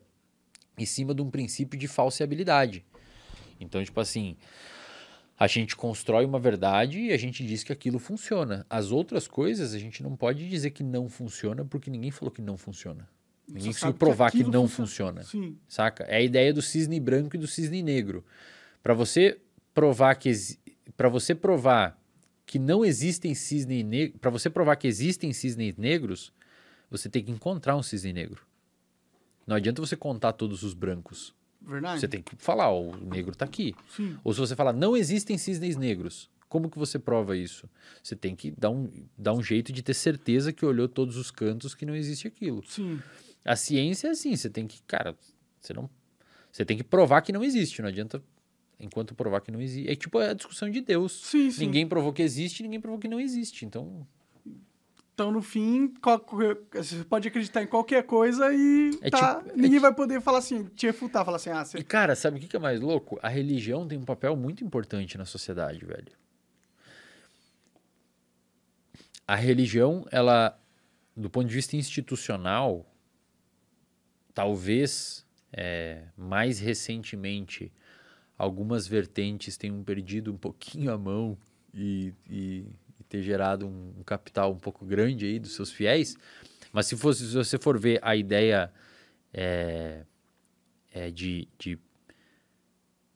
em 0.76 0.84
cima 0.84 1.14
de 1.14 1.22
um 1.22 1.30
princípio 1.30 1.78
de 1.78 1.86
falseabilidade. 1.86 2.84
Então, 3.60 3.82
tipo 3.84 4.00
assim, 4.00 4.36
a 5.38 5.46
gente 5.46 5.76
constrói 5.76 6.24
uma 6.24 6.38
verdade 6.38 6.98
e 6.98 7.12
a 7.12 7.16
gente 7.16 7.46
diz 7.46 7.62
que 7.62 7.72
aquilo 7.72 7.98
funciona. 7.98 8.66
As 8.68 8.90
outras 8.90 9.28
coisas 9.28 9.72
a 9.72 9.78
gente 9.78 10.02
não 10.02 10.16
pode 10.16 10.48
dizer 10.48 10.70
que 10.70 10.82
não 10.82 11.08
funciona 11.08 11.64
porque 11.64 11.90
ninguém 11.90 12.10
falou 12.10 12.32
que 12.32 12.42
não 12.42 12.56
funciona. 12.56 13.08
Ninguém 13.52 13.72
conseguiu 13.72 13.92
que 13.92 13.98
provar 13.98 14.30
que, 14.30 14.38
aquilo 14.38 14.52
não 14.52 14.68
funciona. 14.68 15.22
funciona. 15.22 15.46
Sim. 15.48 15.58
Saca? 15.68 16.04
É 16.04 16.16
a 16.16 16.20
ideia 16.20 16.52
do 16.52 16.62
cisne 16.62 16.98
branco 17.00 17.36
e 17.36 17.38
do 17.38 17.46
cisne 17.46 17.82
negro. 17.82 18.24
Para 18.82 18.94
você 18.94 19.38
provar 19.74 20.14
que 20.14 20.32
para 20.96 21.08
você 21.08 21.34
provar 21.34 21.98
que 22.44 22.58
não 22.58 22.84
existem 22.84 23.34
cisne 23.34 23.82
negros, 23.82 24.18
para 24.20 24.30
você 24.30 24.50
provar 24.50 24.76
que 24.76 24.86
existem 24.88 25.32
cisnes 25.32 25.76
negros, 25.76 26.32
você 26.90 27.08
tem 27.08 27.22
que 27.22 27.30
encontrar 27.30 27.76
um 27.76 27.82
cisne 27.82 28.12
negro. 28.12 28.44
Não 29.46 29.56
adianta 29.56 29.80
você 29.80 29.96
contar 29.96 30.32
todos 30.32 30.62
os 30.62 30.74
brancos. 30.74 31.34
Verdade? 31.62 32.00
Você 32.00 32.08
tem 32.08 32.22
que 32.22 32.34
falar, 32.36 32.70
ó, 32.70 32.80
o 32.80 32.96
negro 32.96 33.34
tá 33.34 33.44
aqui. 33.44 33.74
Sim. 33.94 34.18
Ou 34.24 34.32
se 34.32 34.40
você 34.40 34.56
falar, 34.56 34.72
não 34.72 34.96
existem 34.96 35.36
cisnes 35.36 35.76
negros, 35.76 36.30
como 36.48 36.68
que 36.68 36.78
você 36.78 36.98
prova 36.98 37.36
isso? 37.36 37.68
Você 38.02 38.16
tem 38.16 38.34
que 38.34 38.50
dar 38.50 38.70
um, 38.70 38.90
dar 39.16 39.32
um 39.32 39.42
jeito 39.42 39.72
de 39.72 39.82
ter 39.82 39.94
certeza 39.94 40.52
que 40.52 40.66
olhou 40.66 40.88
todos 40.88 41.16
os 41.16 41.30
cantos 41.30 41.74
que 41.74 41.86
não 41.86 41.94
existe 41.94 42.26
aquilo. 42.26 42.64
Sim. 42.66 43.00
A 43.44 43.56
ciência 43.56 44.08
é 44.08 44.10
assim, 44.10 44.34
você 44.36 44.50
tem 44.50 44.66
que, 44.66 44.82
cara, 44.82 45.16
você 45.60 45.72
não, 45.72 45.88
você 46.52 46.64
tem 46.64 46.76
que 46.76 46.84
provar 46.84 47.22
que 47.22 47.32
não 47.32 47.42
existe, 47.42 47.80
não 47.80 47.88
adianta 47.88 48.22
enquanto 48.78 49.14
provar 49.14 49.40
que 49.40 49.50
não 49.50 49.60
existe. 49.60 49.90
É 49.90 49.94
tipo 49.94 50.18
a 50.18 50.32
discussão 50.32 50.70
de 50.70 50.80
Deus. 50.80 51.20
Sim, 51.24 51.50
sim. 51.50 51.64
Ninguém 51.66 51.86
provou 51.86 52.12
que 52.12 52.22
existe, 52.22 52.62
ninguém 52.62 52.80
provou 52.80 52.98
que 52.98 53.08
não 53.08 53.20
existe. 53.20 53.64
Então, 53.64 54.06
Então, 55.14 55.30
no 55.30 55.42
fim, 55.42 55.92
você 56.72 57.04
pode 57.04 57.28
acreditar 57.28 57.62
em 57.62 57.66
qualquer 57.66 58.04
coisa 58.04 58.50
e 58.54 58.98
É 59.02 59.10
tá, 59.10 59.36
tipo- 59.36 59.50
é 59.50 59.56
ninguém 59.56 59.72
ti- 59.72 59.78
vai 59.80 59.94
poder 59.94 60.20
falar 60.22 60.38
assim, 60.38 60.64
te 60.64 60.86
refutar, 60.86 61.24
falar 61.26 61.36
assim, 61.36 61.50
ah, 61.50 61.60
E, 61.62 61.66
você... 61.66 61.82
cara, 61.84 62.16
sabe 62.16 62.38
o 62.38 62.40
que 62.40 62.56
é 62.56 62.58
mais 62.58 62.80
louco? 62.80 63.18
A 63.22 63.28
religião 63.28 63.86
tem 63.86 63.98
um 63.98 64.04
papel 64.04 64.34
muito 64.34 64.64
importante 64.64 65.18
na 65.18 65.26
sociedade, 65.26 65.84
velho. 65.84 66.12
A 69.28 69.36
religião, 69.36 70.06
ela, 70.10 70.58
do 71.16 71.28
ponto 71.30 71.46
de 71.46 71.54
vista 71.54 71.76
institucional, 71.76 72.86
talvez 74.34 75.26
é, 75.52 76.04
mais 76.16 76.58
recentemente 76.58 77.72
algumas 78.38 78.86
vertentes 78.86 79.56
tenham 79.56 79.82
perdido 79.82 80.32
um 80.32 80.36
pouquinho 80.36 80.92
a 80.92 80.98
mão 80.98 81.36
e, 81.74 82.12
e- 82.28 82.64
e 82.98 83.04
ter 83.08 83.22
gerado 83.22 83.66
um, 83.66 83.92
um 83.98 84.02
capital 84.02 84.52
um 84.52 84.58
pouco 84.58 84.84
grande 84.84 85.26
aí 85.26 85.38
dos 85.38 85.54
seus 85.54 85.70
fiéis. 85.70 86.16
Mas 86.72 86.86
se, 86.86 86.96
fosse, 86.96 87.26
se 87.28 87.34
você 87.34 87.58
for 87.58 87.78
ver 87.78 87.98
a 88.02 88.14
ideia 88.16 88.72
é, 89.34 90.04
é, 90.92 91.10
de, 91.10 91.48
de, 91.58 91.78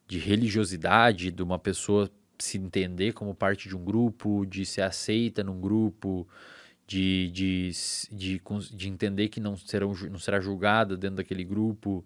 de 0.06 0.18
religiosidade, 0.18 1.30
de 1.30 1.42
uma 1.42 1.58
pessoa 1.58 2.10
se 2.38 2.58
entender 2.58 3.12
como 3.12 3.34
parte 3.34 3.68
de 3.68 3.76
um 3.76 3.84
grupo, 3.84 4.44
de 4.44 4.66
ser 4.66 4.82
aceita 4.82 5.42
num 5.42 5.60
grupo, 5.60 6.26
de, 6.86 7.30
de, 7.30 7.70
de, 8.12 8.42
de 8.72 8.88
entender 8.88 9.28
que 9.28 9.40
não, 9.40 9.56
serão, 9.56 9.94
não 10.10 10.18
será 10.18 10.40
julgada 10.40 10.96
dentro 10.96 11.16
daquele 11.16 11.44
grupo, 11.44 12.04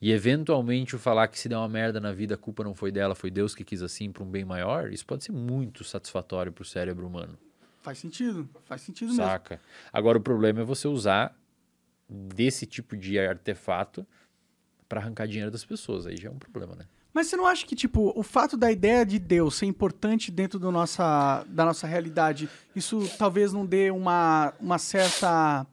e 0.00 0.10
eventualmente 0.10 0.96
o 0.96 0.98
falar 0.98 1.28
que 1.28 1.38
se 1.38 1.48
der 1.48 1.56
uma 1.56 1.68
merda 1.68 2.00
na 2.00 2.12
vida, 2.12 2.34
a 2.34 2.38
culpa 2.38 2.64
não 2.64 2.74
foi 2.74 2.90
dela, 2.90 3.14
foi 3.14 3.30
Deus 3.30 3.54
que 3.54 3.64
quis 3.64 3.82
assim 3.82 4.10
para 4.10 4.22
um 4.22 4.30
bem 4.30 4.44
maior, 4.44 4.92
isso 4.92 5.06
pode 5.06 5.24
ser 5.24 5.32
muito 5.32 5.84
satisfatório 5.84 6.52
para 6.52 6.62
o 6.62 6.64
cérebro 6.64 7.06
humano. 7.06 7.38
Faz 7.80 7.98
sentido, 7.98 8.48
faz 8.64 8.80
sentido 8.80 9.08
mesmo. 9.08 9.24
Saca? 9.24 9.60
Agora 9.92 10.18
o 10.18 10.20
problema 10.20 10.60
é 10.60 10.64
você 10.64 10.86
usar 10.86 11.36
desse 12.08 12.66
tipo 12.66 12.96
de 12.96 13.18
artefato 13.18 14.06
para 14.88 15.00
arrancar 15.00 15.26
dinheiro 15.26 15.50
das 15.50 15.64
pessoas. 15.64 16.06
Aí 16.06 16.16
já 16.16 16.28
é 16.28 16.32
um 16.32 16.38
problema, 16.38 16.76
né? 16.76 16.86
Mas 17.14 17.26
você 17.26 17.36
não 17.36 17.46
acha 17.46 17.66
que, 17.66 17.76
tipo, 17.76 18.12
o 18.16 18.22
fato 18.22 18.56
da 18.56 18.72
ideia 18.72 19.04
de 19.04 19.18
Deus 19.18 19.56
ser 19.56 19.66
importante 19.66 20.30
dentro 20.30 20.58
do 20.58 20.72
nossa, 20.72 21.44
da 21.48 21.64
nossa 21.64 21.86
realidade, 21.86 22.48
isso 22.74 23.08
talvez 23.18 23.52
não 23.52 23.66
dê 23.66 23.90
uma, 23.90 24.54
uma 24.58 24.78
certa. 24.78 25.66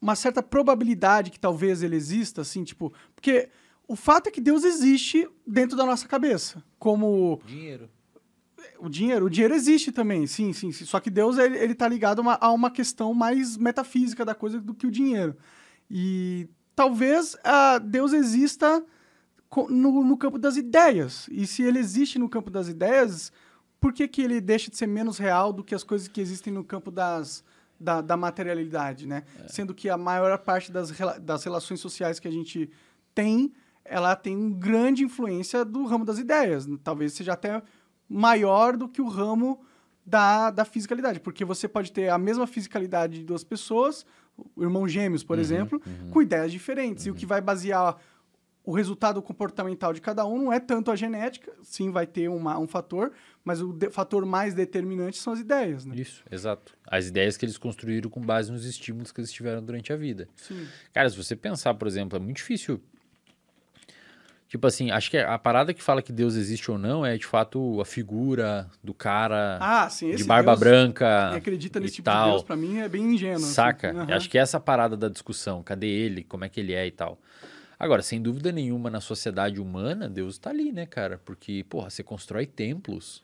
Uma 0.00 0.14
certa 0.14 0.42
probabilidade 0.42 1.30
que 1.30 1.40
talvez 1.40 1.82
ele 1.82 1.96
exista, 1.96 2.42
assim, 2.42 2.64
tipo. 2.64 2.92
Porque 3.14 3.48
o 3.88 3.96
fato 3.96 4.28
é 4.28 4.30
que 4.30 4.40
Deus 4.40 4.64
existe 4.64 5.28
dentro 5.46 5.76
da 5.76 5.84
nossa 5.84 6.08
cabeça. 6.08 6.62
Como 6.78 7.40
Dinheiro. 7.46 7.90
o 8.78 8.88
dinheiro, 8.88 9.26
o 9.26 9.30
dinheiro 9.30 9.54
existe 9.54 9.90
também, 9.92 10.26
sim, 10.26 10.52
sim. 10.52 10.72
sim. 10.72 10.84
Só 10.84 11.00
que 11.00 11.10
Deus, 11.10 11.38
ele, 11.38 11.58
ele 11.58 11.74
tá 11.74 11.88
ligado 11.88 12.20
a 12.20 12.22
uma, 12.22 12.38
a 12.40 12.52
uma 12.52 12.70
questão 12.70 13.12
mais 13.14 13.56
metafísica 13.56 14.24
da 14.24 14.34
coisa 14.34 14.60
do 14.60 14.74
que 14.74 14.86
o 14.86 14.90
dinheiro. 14.90 15.36
E 15.90 16.48
talvez 16.74 17.36
ah, 17.42 17.78
Deus 17.78 18.12
exista 18.12 18.84
no, 19.70 20.04
no 20.04 20.16
campo 20.16 20.38
das 20.38 20.56
ideias. 20.56 21.28
E 21.30 21.46
se 21.46 21.62
ele 21.62 21.78
existe 21.78 22.18
no 22.18 22.28
campo 22.28 22.50
das 22.50 22.68
ideias, 22.68 23.32
por 23.80 23.92
que, 23.92 24.06
que 24.06 24.22
ele 24.22 24.40
deixa 24.40 24.70
de 24.70 24.76
ser 24.76 24.86
menos 24.86 25.18
real 25.18 25.52
do 25.52 25.64
que 25.64 25.74
as 25.74 25.82
coisas 25.82 26.08
que 26.08 26.20
existem 26.20 26.52
no 26.52 26.64
campo 26.64 26.90
das, 26.90 27.44
da, 27.78 28.00
da 28.00 28.16
materialidade, 28.16 29.06
né? 29.06 29.22
Sendo 29.48 29.74
que 29.74 29.88
a 29.88 29.96
maior 29.96 30.36
parte 30.38 30.72
das, 30.72 30.90
das 31.20 31.44
relações 31.44 31.80
sociais 31.80 32.18
que 32.18 32.28
a 32.28 32.30
gente 32.30 32.70
tem, 33.14 33.52
ela 33.84 34.14
tem 34.16 34.36
uma 34.36 34.56
grande 34.56 35.04
influência 35.04 35.64
do 35.64 35.84
ramo 35.84 36.04
das 36.04 36.18
ideias. 36.18 36.66
Talvez 36.82 37.12
seja 37.12 37.32
até 37.32 37.62
maior 38.08 38.76
do 38.76 38.88
que 38.88 39.00
o 39.00 39.08
ramo 39.08 39.60
da, 40.04 40.50
da 40.50 40.64
fisicalidade, 40.64 41.18
porque 41.18 41.44
você 41.44 41.66
pode 41.66 41.90
ter 41.90 42.08
a 42.08 42.18
mesma 42.18 42.46
fisicalidade 42.46 43.18
de 43.18 43.24
duas 43.24 43.42
pessoas, 43.42 44.06
irmãos 44.56 44.88
gêmeos, 44.88 45.24
por 45.24 45.38
exemplo, 45.38 45.80
com 46.12 46.22
ideias 46.22 46.52
diferentes. 46.52 47.06
E 47.06 47.10
o 47.10 47.14
que 47.14 47.26
vai 47.26 47.40
basear 47.40 47.96
o 48.66 48.72
resultado 48.74 49.22
comportamental 49.22 49.92
de 49.92 50.00
cada 50.00 50.26
um 50.26 50.38
não 50.42 50.52
é 50.52 50.58
tanto 50.60 50.90
a 50.90 50.96
genética, 50.96 51.52
sim, 51.62 51.90
vai 51.92 52.04
ter 52.06 52.28
uma, 52.28 52.58
um 52.58 52.66
fator, 52.66 53.12
mas 53.44 53.62
o 53.62 53.72
de- 53.72 53.90
fator 53.90 54.26
mais 54.26 54.52
determinante 54.54 55.16
são 55.18 55.32
as 55.32 55.38
ideias, 55.38 55.86
né? 55.86 55.94
Isso, 55.96 56.24
exato. 56.30 56.74
As 56.84 57.06
ideias 57.06 57.36
que 57.36 57.44
eles 57.46 57.56
construíram 57.56 58.10
com 58.10 58.20
base 58.20 58.50
nos 58.50 58.64
estímulos 58.64 59.12
que 59.12 59.20
eles 59.20 59.30
tiveram 59.32 59.62
durante 59.62 59.92
a 59.92 59.96
vida. 59.96 60.28
Sim. 60.34 60.66
Cara, 60.92 61.08
se 61.08 61.16
você 61.16 61.36
pensar, 61.36 61.74
por 61.74 61.86
exemplo, 61.86 62.16
é 62.16 62.20
muito 62.20 62.38
difícil. 62.38 62.82
Tipo 64.48 64.68
assim, 64.68 64.92
acho 64.92 65.10
que 65.10 65.18
a 65.18 65.36
parada 65.38 65.74
que 65.74 65.82
fala 65.82 66.00
que 66.00 66.12
Deus 66.12 66.36
existe 66.36 66.70
ou 66.70 66.78
não 66.78 67.04
é 67.04 67.16
de 67.18 67.26
fato 67.26 67.80
a 67.80 67.84
figura 67.84 68.70
do 68.82 68.94
cara 68.94 69.58
Ah, 69.60 69.90
sim, 69.90 70.14
de 70.14 70.22
barba 70.22 70.52
Deus 70.52 70.60
branca. 70.60 71.34
acredita 71.34 71.80
nesse 71.80 71.96
tipo 71.96 72.04
tal. 72.04 72.24
de 72.26 72.30
Deus, 72.30 72.42
pra 72.44 72.54
mim, 72.54 72.78
é 72.78 72.88
bem 72.88 73.02
ingênuo. 73.14 73.36
assim. 73.42 73.52
Saca? 73.54 73.90
Aham. 73.90 74.14
Acho 74.14 74.30
que 74.30 74.38
essa 74.38 74.56
é 74.56 74.58
a 74.58 74.60
parada 74.60 74.96
da 74.96 75.08
discussão. 75.08 75.64
Cadê 75.64 75.88
ele? 75.88 76.22
Como 76.22 76.44
é 76.44 76.48
que 76.48 76.60
ele 76.60 76.74
é 76.74 76.86
e 76.86 76.92
tal. 76.92 77.18
Agora, 77.78 78.02
sem 78.02 78.20
dúvida 78.20 78.50
nenhuma, 78.50 78.88
na 78.88 79.00
sociedade 79.00 79.60
humana, 79.60 80.08
Deus 80.08 80.38
tá 80.38 80.50
ali, 80.50 80.72
né, 80.72 80.86
cara? 80.86 81.20
Porque, 81.24 81.64
porra, 81.68 81.90
você 81.90 82.02
constrói 82.02 82.46
templos, 82.46 83.22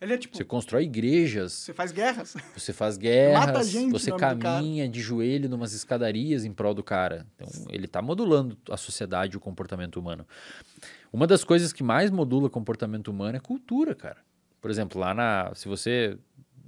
é 0.00 0.16
tipo, 0.16 0.36
você 0.36 0.44
constrói 0.44 0.84
igrejas, 0.84 1.52
você 1.52 1.74
faz 1.74 1.90
guerras. 1.90 2.36
você 2.56 2.72
faz 2.72 2.96
guerras, 2.96 3.46
Mata 3.46 3.64
gente 3.64 3.90
você 3.90 4.12
caminha 4.12 4.88
de 4.88 5.00
joelho 5.00 5.48
numas 5.48 5.72
escadarias 5.72 6.44
em 6.44 6.52
prol 6.52 6.72
do 6.72 6.84
cara. 6.84 7.26
Então, 7.34 7.48
ele 7.68 7.88
tá 7.88 8.00
modulando 8.00 8.56
a 8.70 8.76
sociedade 8.76 9.34
e 9.34 9.36
o 9.36 9.40
comportamento 9.40 9.96
humano. 9.96 10.24
Uma 11.12 11.26
das 11.26 11.42
coisas 11.42 11.72
que 11.72 11.82
mais 11.82 12.12
modula 12.12 12.46
o 12.46 12.50
comportamento 12.50 13.08
humano 13.08 13.36
é 13.36 13.40
cultura, 13.40 13.92
cara. 13.94 14.18
Por 14.60 14.70
exemplo, 14.70 15.00
lá 15.00 15.12
na. 15.12 15.52
Se 15.56 15.66
você 15.66 16.16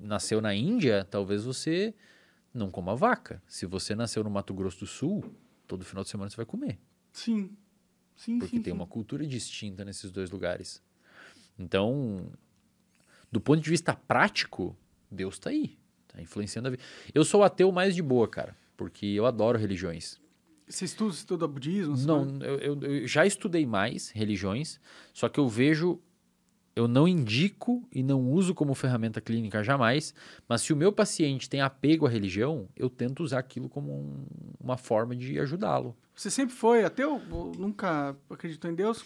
nasceu 0.01 0.41
na 0.41 0.53
Índia, 0.53 1.07
talvez 1.09 1.45
você 1.45 1.95
não 2.53 2.69
coma 2.69 2.97
vaca. 2.97 3.41
Se 3.47 3.65
você 3.65 3.95
nasceu 3.95 4.25
no 4.25 4.31
Mato 4.31 4.53
Grosso 4.53 4.81
do 4.81 4.87
Sul, 4.87 5.25
todo 5.69 5.85
final 5.85 6.03
de 6.03 6.11
semana 6.11 6.29
você 6.29 6.37
vai 6.37 6.47
comer. 6.47 6.79
Sim. 7.13 7.57
Sim, 8.17 8.39
Porque 8.39 8.57
sim, 8.57 8.63
tem 8.63 8.73
sim. 8.73 8.79
uma 8.79 8.87
cultura 8.87 9.27
distinta 9.27 9.85
nesses 9.85 10.11
dois 10.11 10.31
lugares. 10.31 10.83
Então, 11.59 12.31
do 13.33 13.41
ponto 13.41 13.61
de 13.63 13.71
vista 13.71 13.95
prático, 13.95 14.77
Deus 15.11 15.39
tá 15.39 15.51
aí. 15.51 15.79
Tá 16.09 16.21
influenciando 16.21 16.69
a 16.69 16.71
vida. 16.73 16.83
Eu 17.15 17.25
sou 17.25 17.43
ateu 17.43 17.71
mais 17.73 17.95
de 17.95 18.03
boa, 18.03 18.29
cara. 18.29 18.57
Porque 18.77 19.07
eu 19.07 19.27
adoro 19.27 19.59
religiões. 19.59 20.19
Você 20.69 20.85
estuda, 20.85 21.13
estuda 21.15 21.49
budismo? 21.49 21.97
Não, 21.97 22.39
eu, 22.43 22.59
eu- 22.59 22.83
eu 22.83 23.07
já 23.09 23.27
estudei 23.27 23.67
mais 23.67 24.11
religiões, 24.11 24.81
só 25.13 25.29
que 25.29 25.39
eu 25.41 25.49
vejo, 25.49 26.01
eu 26.77 26.87
não 26.89 27.07
indico 27.09 27.87
e 27.93 28.03
não 28.03 28.21
uso 28.31 28.55
como 28.55 28.75
ferramenta 28.75 29.21
clínica 29.21 29.63
jamais, 29.63 30.15
mas 30.49 30.63
se 30.63 30.73
o 30.73 30.77
meu 30.77 30.93
paciente 30.93 31.49
tem 31.51 31.61
apego 31.61 32.07
à 32.07 32.11
religião, 32.11 32.69
eu 32.77 32.89
tento 32.89 33.23
usar 33.23 33.39
aquilo 33.41 33.69
como 33.69 33.93
um- 33.93 34.25
uma 34.61 34.77
forma 34.77 35.15
de 35.17 35.39
ajudá-lo. 35.41 35.97
Você 36.15 36.31
sempre 36.31 36.55
foi 36.55 36.85
ateu? 36.85 37.21
Nunca 37.59 38.17
acreditou 38.31 38.71
em 38.71 38.75
Deus? 38.75 39.05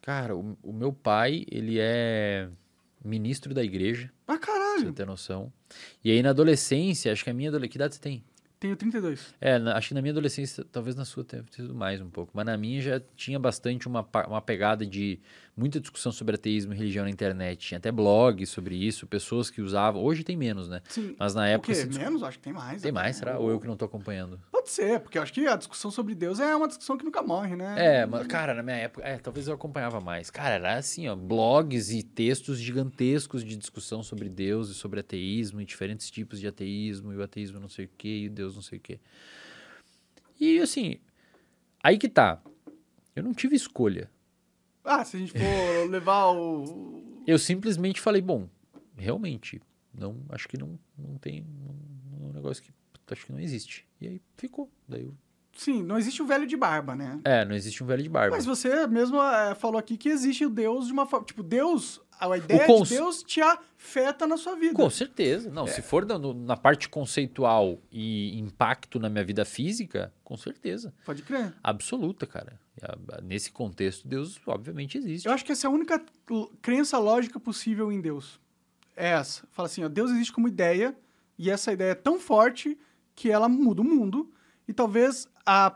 Cara, 0.00 0.36
o, 0.36 0.56
o 0.62 0.72
meu 0.72 0.92
pai, 0.92 1.44
ele 1.50 1.78
é 1.78 2.48
ministro 3.04 3.54
da 3.54 3.62
igreja, 3.62 4.10
Ah, 4.26 4.36
pra 4.36 4.36
você 4.36 4.40
caralho. 4.46 4.92
ter 4.92 5.06
noção. 5.06 5.52
E 6.04 6.10
aí 6.10 6.22
na 6.22 6.30
adolescência, 6.30 7.12
acho 7.12 7.22
que 7.24 7.30
a 7.30 7.34
minha 7.34 7.48
adolescência, 7.48 7.70
que 7.72 7.76
idade 7.78 7.94
você 7.94 8.00
tem? 8.00 8.24
Tenho 8.58 8.76
32. 8.76 9.34
É, 9.40 9.58
na- 9.58 9.76
acho 9.76 9.88
que 9.88 9.94
na 9.94 10.00
minha 10.02 10.12
adolescência, 10.12 10.64
talvez 10.70 10.94
na 10.94 11.04
sua 11.04 11.24
tenha 11.24 11.44
sido 11.50 11.74
mais 11.74 12.00
um 12.00 12.08
pouco, 12.08 12.30
mas 12.34 12.46
na 12.46 12.56
minha 12.56 12.80
já 12.80 13.00
tinha 13.16 13.36
bastante 13.38 13.88
uma, 13.88 14.06
uma 14.28 14.40
pegada 14.40 14.86
de 14.86 15.18
muita 15.56 15.78
discussão 15.80 16.10
sobre 16.10 16.34
ateísmo 16.36 16.72
e 16.72 16.76
religião 16.76 17.04
na 17.04 17.10
internet. 17.10 17.58
Tinha 17.68 17.78
até 17.78 17.92
blogs 17.92 18.48
sobre 18.48 18.74
isso, 18.74 19.06
pessoas 19.06 19.50
que 19.50 19.60
usavam. 19.60 20.02
Hoje 20.02 20.24
tem 20.24 20.36
menos, 20.36 20.68
né? 20.68 20.80
Sim. 20.88 21.14
Mas 21.18 21.34
na 21.34 21.42
O 21.42 21.44
época. 21.44 21.66
quê? 21.68 21.74
se 21.74 21.86
discu- 21.88 22.02
Menos? 22.04 22.22
Acho 22.22 22.38
que 22.38 22.44
tem 22.44 22.52
mais. 22.52 22.80
Tem 22.82 22.90
né? 22.90 23.00
mais, 23.00 23.16
será? 23.16 23.38
Ou 23.38 23.50
eu 23.50 23.60
que 23.60 23.66
não 23.66 23.76
tô 23.76 23.84
acompanhando? 23.84 24.40
Pode 24.50 24.70
ser, 24.70 25.00
porque 25.00 25.18
eu 25.18 25.22
acho 25.22 25.32
que 25.32 25.46
a 25.46 25.56
discussão 25.56 25.90
sobre 25.90 26.14
Deus 26.14 26.40
é 26.40 26.54
uma 26.56 26.66
discussão 26.68 26.96
que 26.96 27.04
nunca 27.04 27.22
morre, 27.22 27.54
né? 27.56 27.74
É, 28.02 28.06
mas, 28.06 28.26
cara, 28.26 28.54
na 28.54 28.62
minha 28.62 28.76
época, 28.76 29.06
é, 29.06 29.18
talvez 29.18 29.46
eu 29.48 29.54
acompanhava 29.54 30.00
mais. 30.00 30.30
Cara, 30.30 30.54
era 30.54 30.76
assim, 30.76 31.06
ó, 31.08 31.14
blogs 31.16 31.90
e 31.92 32.02
textos 32.02 32.58
gigantescos 32.58 33.44
de 33.44 33.56
discussão 33.56 34.02
sobre 34.02 34.28
Deus 34.28 34.70
e 34.70 34.74
sobre 34.74 35.00
ateísmo 35.00 35.60
e 35.60 35.64
diferentes 35.64 36.10
tipos 36.10 36.40
de 36.40 36.46
ateísmo 36.46 37.12
e 37.12 37.16
o 37.16 37.22
ateísmo 37.22 37.60
não 37.60 37.68
sei 37.68 37.84
o 37.86 37.90
que 37.98 38.08
e 38.24 38.26
o 38.28 38.30
Deus 38.30 38.54
não 38.54 38.62
sei 38.62 38.78
o 38.78 38.80
que. 38.80 38.98
E 40.40 40.58
assim, 40.60 40.96
aí 41.82 41.98
que 41.98 42.08
tá. 42.08 42.40
Eu 43.14 43.22
não 43.22 43.34
tive 43.34 43.54
escolha. 43.54 44.08
Ah, 44.84 45.04
se 45.04 45.16
a 45.16 45.20
gente 45.20 45.32
for 45.32 45.38
levar 45.90 46.32
o. 46.32 47.22
Eu 47.26 47.38
simplesmente 47.38 48.00
falei, 48.00 48.20
bom, 48.20 48.48
realmente, 48.96 49.60
não, 49.94 50.16
acho 50.28 50.48
que 50.48 50.58
não, 50.58 50.78
não 50.98 51.16
tem 51.18 51.44
não, 51.44 52.26
é 52.26 52.30
um 52.30 52.32
negócio 52.32 52.62
que 52.62 52.70
acho 53.10 53.26
que 53.26 53.32
não 53.32 53.40
existe. 53.40 53.86
E 54.00 54.08
aí 54.08 54.22
ficou. 54.36 54.70
Daí 54.88 55.02
eu, 55.02 55.14
Sim, 55.54 55.82
não 55.82 55.98
existe 55.98 56.22
o 56.22 56.26
velho 56.26 56.46
de 56.46 56.56
barba, 56.56 56.96
né? 56.96 57.20
é, 57.24 57.44
não 57.44 57.54
existe 57.54 57.84
um 57.84 57.86
velho 57.86 58.02
de 58.02 58.08
barba. 58.08 58.34
Mas 58.34 58.46
você 58.46 58.86
mesmo 58.86 59.20
é, 59.20 59.54
falou 59.54 59.78
aqui 59.78 59.96
que 59.98 60.08
existe 60.08 60.46
o 60.46 60.50
Deus 60.50 60.86
de 60.86 60.92
uma 60.92 61.06
forma. 61.06 61.26
Tipo, 61.26 61.42
Deus. 61.42 62.00
A 62.30 62.36
ideia 62.36 62.66
cons- 62.66 62.88
de 62.88 62.94
Deus 62.96 63.22
te 63.22 63.40
afeta 63.40 64.26
na 64.26 64.36
sua 64.36 64.54
vida. 64.54 64.74
Com 64.74 64.88
certeza. 64.90 65.50
Não, 65.50 65.64
É. 65.64 65.66
se 65.68 65.82
for 65.82 66.04
na, 66.06 66.16
na 66.18 66.56
parte 66.56 66.88
conceitual 66.88 67.78
e 67.90 68.38
impacto 68.38 68.98
na 69.00 69.08
minha 69.08 69.24
vida 69.24 69.44
física, 69.44 70.12
com 70.22 70.36
certeza. 70.36 70.94
Pode 71.04 71.22
crer. 71.22 71.52
Absoluta, 71.62 72.26
cara. 72.26 72.60
Nesse 73.22 73.50
contexto, 73.52 74.06
Deus 74.06 74.40
obviamente 74.46 74.96
existe. 74.98 75.26
Eu 75.26 75.32
acho 75.32 75.44
que 75.44 75.52
essa 75.52 75.66
é 75.66 75.68
a 75.68 75.70
única 75.72 76.02
crença 76.60 76.98
lógica 76.98 77.38
possível 77.40 77.90
em 77.92 78.00
Deus. 78.00 78.40
É 78.96 79.08
essa. 79.10 79.46
Fala 79.50 79.66
assim, 79.66 79.82
ó, 79.84 79.88
Deus 79.88 80.10
existe 80.10 80.32
como 80.32 80.46
ideia 80.48 80.96
E 81.38 81.50
essa 81.50 81.72
ideia 81.72 81.90
é 81.92 81.94
tão 81.94 82.20
forte 82.20 82.78
que 83.16 83.30
ela 83.30 83.48
muda 83.48 83.80
o 83.80 83.84
mundo. 83.84 84.30
E 84.68 84.72
talvez 84.72 85.26
a 85.44 85.74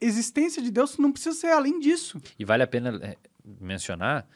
existência 0.00 0.62
de 0.62 0.70
Deus 0.70 0.96
não 0.98 1.10
precisa 1.10 1.36
ser 1.36 1.48
além 1.48 1.80
disso. 1.80 2.20
E 2.38 2.44
vale 2.44 2.62
a 2.62 2.66
pena 2.66 2.96
é, 3.02 3.16
mencionar 3.60 4.26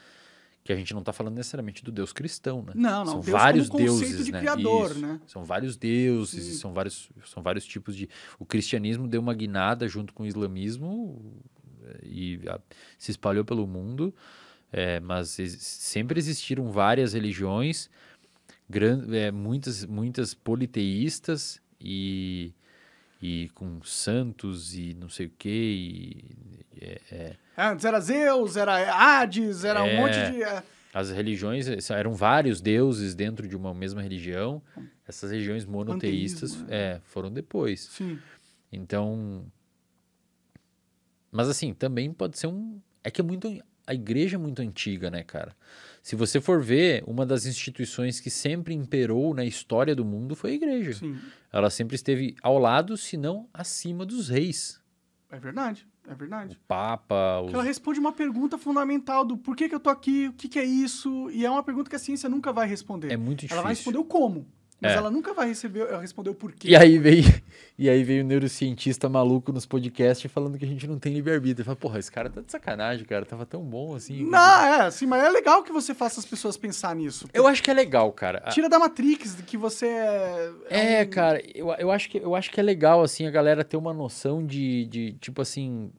que 0.65 0.73
a 0.73 0.77
gente 0.77 0.95
não 0.95 1.01
está 1.01 1.13
falando 1.13 1.35
necessariamente 1.37 1.85
do 1.85 1.93
Deus 1.93 2.11
cristão, 2.13 2.63
né? 2.63 2.73
Não, 2.75 3.05
não. 3.05 3.07
São 3.13 3.21
Deus 3.21 3.27
vários 3.27 3.69
como 3.69 3.85
deuses, 3.85 4.25
de 4.25 4.33
né? 4.33 4.41
criador, 4.41 4.91
Isso. 4.93 5.01
né? 5.01 5.21
São 5.27 5.45
vários 5.45 5.77
deuses, 5.77 6.43
Sim. 6.43 6.51
e 6.51 6.55
são 6.55 6.73
vários, 6.73 7.11
são 7.27 7.43
vários 7.43 7.67
tipos 7.67 7.95
de. 7.95 8.09
O 8.39 8.47
cristianismo 8.47 9.07
deu 9.07 9.21
uma 9.21 9.35
guinada 9.35 9.87
junto 9.87 10.15
com 10.15 10.23
o 10.23 10.27
islamismo 10.27 11.23
eh, 11.85 12.01
e 12.03 12.41
a- 12.49 12.59
se 12.99 13.11
espalhou 13.11 13.45
pelo 13.45 13.67
mundo, 13.67 14.15
eh, 14.73 15.01
mas 15.01 15.39
ex- 15.39 15.53
sempre 15.61 16.19
existiram 16.19 16.71
várias 16.73 17.13
religiões, 17.13 17.91
eh, 19.13 19.31
muitas, 19.31 19.85
muitas 19.85 20.33
politeístas 20.33 21.61
e, 21.79 22.55
e 23.23 23.49
com 23.55 23.83
santos 23.83 24.75
e 24.75 24.95
não 24.95 25.09
sei 25.09 25.27
o 25.27 25.33
quê. 25.39 25.49
E, 25.51 26.25
eh, 26.81 27.01
eh, 27.11 27.37
Antes 27.57 27.85
era 27.85 28.01
Zeus, 28.01 28.57
era 28.57 28.93
Hades, 29.21 29.65
era 29.65 29.83
um 29.83 29.87
É. 29.87 29.97
monte 30.01 30.33
de. 30.33 30.43
é, 30.43 30.63
As 30.93 31.11
religiões 31.11 31.67
eh, 31.69 31.79
eram 31.99 32.15
vários 32.15 32.61
deuses 32.61 33.15
dentro 33.15 33.49
de 33.49 33.57
uma 33.57 33.73
mesma 33.75 34.01
religião. 34.03 34.63
Essas 35.07 35.31
religiões 35.31 35.65
monoteístas 35.65 36.53
Panteísmo, 36.55 36.73
é, 36.75 37.01
foram 37.05 37.31
depois. 37.33 37.81
Sim. 37.81 38.19
Então, 38.73 39.45
mas 41.31 41.49
assim, 41.49 41.73
também 41.75 42.13
pode 42.13 42.39
ser 42.39 42.47
um, 42.47 42.81
é 43.03 43.11
que 43.11 43.21
é 43.21 43.25
muito 43.25 43.49
a 43.87 43.93
igreja 43.95 44.37
é 44.37 44.39
muito 44.39 44.63
antiga, 44.63 45.11
né, 45.11 45.23
cara? 45.23 45.55
Se 46.05 46.15
você 46.15 46.39
for 46.39 46.61
ver, 46.63 47.03
uma 47.07 47.25
das 47.25 47.47
instituições 47.47 48.21
que 48.21 48.29
sempre 48.29 48.75
imperou 48.75 49.33
na 49.33 49.43
história 49.43 49.97
do 49.97 50.05
mundo 50.05 50.37
foi 50.37 50.51
a 50.51 50.53
igreja. 50.53 50.93
Sim. 50.93 51.19
Ela 51.51 51.71
sempre 51.71 51.97
esteve 51.97 52.37
ao 52.43 52.59
lado, 52.59 52.95
se 52.95 53.17
não 53.17 53.49
acima 53.55 54.05
dos 54.05 54.29
reis. 54.29 54.79
É 55.31 55.39
verdade. 55.39 55.89
É 56.07 56.15
verdade. 56.15 56.57
O 56.57 56.59
papa, 56.69 57.41
os 57.41 57.55
ela 57.55 57.63
responde 57.63 57.99
uma 57.99 58.13
pergunta 58.13 58.59
fundamental 58.59 59.25
do 59.25 59.39
por 59.39 59.57
que, 59.57 59.67
que 59.67 59.75
eu 59.75 59.81
tô 59.81 59.89
aqui, 59.89 60.29
o 60.29 60.35
que, 60.35 60.47
que 60.47 60.59
é 60.59 60.65
isso, 60.65 61.31
e 61.31 61.47
é 61.47 61.51
uma 61.51 61.63
pergunta 61.63 61.89
que 61.89 61.97
a 61.97 61.99
ciência 61.99 62.29
nunca 62.29 62.53
vai 62.53 62.69
responder. 62.69 63.11
é 63.11 63.17
muito 63.17 63.41
difícil. 63.41 63.57
ela 63.57 63.63
vai 63.63 63.73
responder 63.73 63.97
o 63.97 64.05
como, 64.05 64.47
mas 64.85 64.93
É. 64.93 64.97
ela 64.97 65.11
nunca 65.11 65.33
vai 65.33 65.49
receber, 65.49 65.87
responder 66.01 66.31
o 66.31 66.35
porquê. 66.35 66.69
E 66.69 66.77
aí 66.77 66.99
veio, 66.99 67.25
e 67.79 67.89
aí 67.89 68.05
veio 68.05 68.23
o 68.23 68.27
neurocientista 68.27 69.09
maluco 69.09 69.51
nos 69.53 69.65
podcasts 69.67 70.31
falando 70.31 70.59
que 70.59 70.65
a 70.65 70.69
gente 70.69 70.87
não 70.87 70.99
tem 70.99 71.13
livre-arbítrio. 71.15 71.65
Fala, 71.65 71.77
porra, 71.77 71.99
esse 71.99 72.11
cara 72.13 72.29
tá 72.31 72.41
de 72.41 72.51
sacanagem, 72.53 73.05
cara. 73.05 73.25
Tava 73.25 73.47
tão 73.47 73.63
bom 73.63 73.95
assim. 73.95 74.23
Não, 74.25 74.39
é, 74.39 74.83
assim, 74.83 75.07
mas 75.07 75.23
é 75.25 75.31
legal 75.31 75.63
que 75.63 75.73
você 75.73 75.95
faça 75.95 76.21
as 76.21 76.27
pessoas 76.27 76.57
pensar 76.57 76.95
nisso. 76.95 77.27
Eu 77.33 77.47
acho 77.47 77.63
que 77.63 77.71
é 77.71 77.75
legal, 77.75 78.13
cara. 78.13 78.41
Tira 78.51 78.69
da 78.69 78.79
Matrix 78.79 79.37
de 79.37 79.43
que 79.43 79.57
você 79.57 79.87
é. 79.87 80.51
É, 80.69 81.03
um- 81.03 81.11
cara, 81.11 81.43
eu, 81.55 81.71
eu, 81.79 81.91
acho 81.91 82.09
que, 82.11 82.19
eu 82.19 82.35
acho 82.35 82.51
que 82.51 82.61
é 82.61 82.63
legal, 82.63 83.03
assim, 83.03 83.27
a 83.27 83.31
galera 83.31 83.65
ter 83.65 83.77
uma 83.77 83.93
noção 83.95 84.45
de, 84.45 84.85
de, 84.87 85.13
tipo 85.15 85.41
assim, 85.43 85.91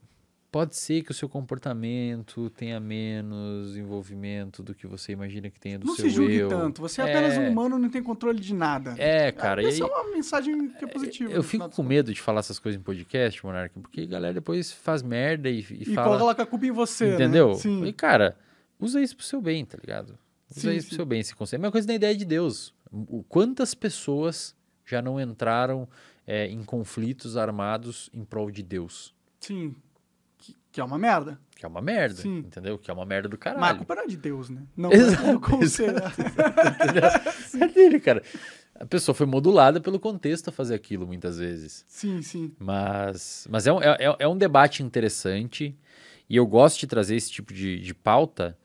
pode 0.55 0.77
ser 0.77 1.03
que 1.03 1.11
o 1.11 1.13
seu 1.13 1.27
comportamento 1.27 2.49
tenha 2.51 2.79
menos 2.79 3.75
envolvimento 3.75 4.63
do 4.63 4.73
que 4.73 4.87
você 4.87 5.11
imagina 5.11 5.49
que 5.49 5.59
tenha 5.59 5.77
do 5.77 5.85
Não 5.85 5.95
seu 5.97 6.05
se 6.05 6.11
julgue 6.15 6.35
eu. 6.35 6.47
tanto. 6.47 6.81
Você 6.81 7.01
é 7.01 7.03
apenas 7.11 7.37
um 7.37 7.41
É. 7.41 7.49
humano, 7.49 7.77
não 7.77 7.89
tem 7.89 8.01
controle 8.01 8.39
de 8.39 8.53
nada. 8.53 8.95
É, 8.97 9.33
cara, 9.33 9.61
e 9.61 9.65
Essa 9.65 9.83
é 9.83 9.85
uma 9.85 10.11
mensagem 10.13 10.69
que 10.69 10.85
é 10.85 10.87
positiva. 10.87 11.29
eu 11.33 11.43
fico 11.43 11.67
com 11.69 11.83
medo 11.83 12.13
de 12.13 12.21
falar 12.21 12.39
essas 12.39 12.57
coisas 12.57 12.79
em 12.79 12.83
podcast, 12.85 13.45
Monark, 13.45 13.77
porque 13.81 13.99
a 13.99 14.05
galera 14.05 14.33
depois 14.33 14.71
faz 14.71 15.03
merda 15.03 15.49
e, 15.49 15.59
e. 15.59 15.81
E 15.91 15.93
fala... 15.93 16.17
coloca 16.17 16.43
a 16.43 16.45
culpa 16.45 16.65
em 16.65 16.71
você. 16.71 17.07
né? 17.07 17.13
Entendeu? 17.15 17.55
Sim. 17.55 17.83
E, 17.83 17.91
cara, 17.91 18.37
usa 18.79 19.01
isso 19.01 19.17
pro 19.17 19.25
seu 19.25 19.41
bem, 19.41 19.65
tá 19.65 19.77
ligado? 19.77 20.17
Usa 20.49 20.71
Sim, 20.71 20.77
isso 20.77 20.87
pro 20.87 20.89
sim. 20.91 20.95
seu 20.95 21.05
bem, 21.05 21.19
esse 21.19 21.35
conceito. 21.35 21.59
É 21.59 21.59
a 21.59 21.63
mesma 21.63 21.71
coisa 21.73 21.85
da 21.85 21.93
ideia 21.93 22.15
de 22.15 22.23
Deus. 22.23 22.73
Quantas 23.27 23.73
pessoas 23.73 24.55
já 24.85 25.01
não 25.01 25.19
entraram 25.19 25.85
é, 26.25 26.47
em 26.47 26.63
conflitos 26.63 27.35
armados 27.35 28.09
em 28.13 28.23
prol 28.23 28.49
de 28.49 28.63
Deus? 28.63 29.13
Sim. 29.41 29.75
Que, 30.75 30.81
é 30.81 30.83
uma 30.83 30.97
merda. 30.97 31.39
Que 31.55 31.65
é 31.65 31.69
uma 31.69 31.81
merda, 31.81 32.21
Sim. 32.21 32.39
entendeu? 32.39 32.77
Que 32.77 32.91
é 32.91 32.93
uma 32.93 33.05
merda 33.05 33.29
do 33.29 33.37
Mas 33.41 33.51
a 33.53 33.53
caralho. 33.55 33.77
culpa 33.77 33.95
não 33.95 34.03
é 34.03 34.07
de 34.07 34.17
Deus, 34.17 34.49
né? 34.49 34.61
Não 34.75 34.91
Exato, 34.93 35.25
é 35.25 35.31
do 35.33 35.39
conselho. 35.39 35.95
É 37.61 37.67
dele, 37.67 37.99
cara. 37.99 38.21
A 38.77 38.85
pessoa 38.85 39.15
foi 39.15 39.25
modulada 39.25 39.79
pelo 39.79 39.97
contexto 39.99 40.49
a 40.49 40.51
fazer 40.51 40.75
aquilo, 40.75 41.07
muitas 41.07 41.37
vezes. 41.39 41.85
sim, 41.87 42.21
sim. 42.21 42.53
Mas, 42.59 43.47
mas 43.49 43.65
é, 43.65 43.71
um, 43.71 43.81
é, 43.81 43.95
é- 44.01 44.15
é 44.19 44.27
um 44.27 44.37
debate 44.37 44.83
interessante 44.83 45.73
e 46.29 46.35
eu 46.35 46.45
gosto 46.45 46.79
de 46.81 46.87
trazer 46.87 47.15
esse 47.15 47.31
tipo 47.31 47.53
de, 47.53 47.79
de 47.79 47.93
pauta 47.93 48.57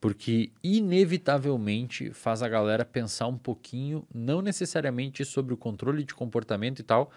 porque, 0.00 0.50
inevitavelmente, 0.62 2.10
faz 2.10 2.42
a 2.42 2.48
galera 2.48 2.84
pensar 2.84 3.26
um 3.26 3.38
pouquinho, 3.38 4.04
não 4.12 4.42
necessariamente 4.42 5.24
sobre 5.24 5.54
o 5.54 5.56
controle 5.56 6.04
de 6.04 6.14
comportamento 6.14 6.80
e 6.80 6.82
tal, 6.82 7.10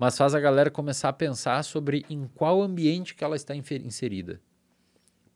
mas 0.00 0.16
faz 0.16 0.34
a 0.34 0.40
galera 0.40 0.70
começar 0.70 1.10
a 1.10 1.12
pensar 1.12 1.62
sobre 1.62 2.06
em 2.08 2.26
qual 2.34 2.62
ambiente 2.62 3.14
que 3.14 3.22
ela 3.22 3.36
está 3.36 3.54
inserida. 3.54 4.40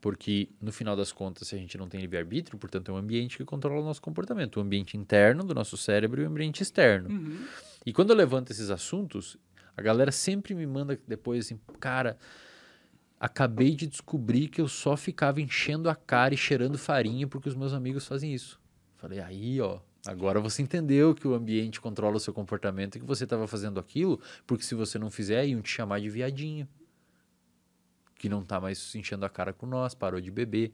Porque, 0.01 0.49
no 0.59 0.73
final 0.73 0.97
das 0.97 1.12
contas, 1.12 1.49
se 1.49 1.55
a 1.55 1.59
gente 1.59 1.77
não 1.77 1.86
tem 1.86 2.01
livre-arbítrio, 2.01 2.59
portanto, 2.59 2.91
é 2.91 2.95
um 2.95 2.97
ambiente 2.97 3.36
que 3.36 3.45
controla 3.45 3.82
o 3.82 3.85
nosso 3.85 4.01
comportamento. 4.01 4.57
O 4.57 4.61
ambiente 4.61 4.97
interno 4.97 5.45
do 5.45 5.55
nosso 5.55 5.77
cérebro 5.77 6.23
e 6.23 6.24
o 6.24 6.28
ambiente 6.28 6.62
externo. 6.62 7.11
Uhum. 7.11 7.45
E 7.85 7.93
quando 7.93 8.09
eu 8.11 8.16
levanto 8.16 8.53
esses 8.53 8.70
assuntos, 8.70 9.36
a 9.77 9.82
galera 9.82 10.11
sempre 10.11 10.55
me 10.55 10.66
manda 10.66 10.99
depois 11.07 11.45
assim, 11.45 11.61
cara, 11.78 12.16
acabei 13.20 13.74
de 13.74 13.86
descobrir 13.86 14.49
que 14.49 14.62
eu 14.62 14.69
só 14.69 14.97
ficava 14.97 15.43
enchendo 15.43 15.91
a 15.91 15.95
cara 15.95 16.32
e 16.32 16.39
cheirando 16.39 16.78
farinha 16.78 17.28
porque 17.28 17.51
os 17.51 17.55
meus 17.55 17.74
amigos 17.74 18.07
fazem 18.07 18.32
isso. 18.32 18.59
Falei, 18.97 19.20
aí, 19.20 19.61
ó, 19.61 19.81
agora 20.06 20.40
você 20.40 20.62
entendeu 20.62 21.14
que 21.14 21.26
o 21.26 21.35
ambiente 21.35 21.81
controla 21.81 22.16
o 22.16 22.20
seu 22.20 22.32
comportamento 22.32 22.97
e 22.97 23.01
que 23.01 23.06
você 23.06 23.24
estava 23.24 23.47
fazendo 23.47 23.81
aquilo, 23.81 24.20
porque 24.47 24.64
se 24.64 24.74
você 24.74 24.98
não 24.98 25.10
fizer, 25.10 25.47
iam 25.47 25.62
te 25.62 25.70
chamar 25.70 26.01
de 26.01 26.09
viadinho. 26.09 26.68
Que 28.16 28.28
não 28.28 28.43
tá 28.43 28.60
mais 28.60 28.94
enchendo 28.94 29.24
a 29.26 29.28
cara 29.28 29.52
com 29.52 29.66
nós, 29.66 29.94
parou 29.94 30.20
de 30.20 30.31
beber. 30.31 30.72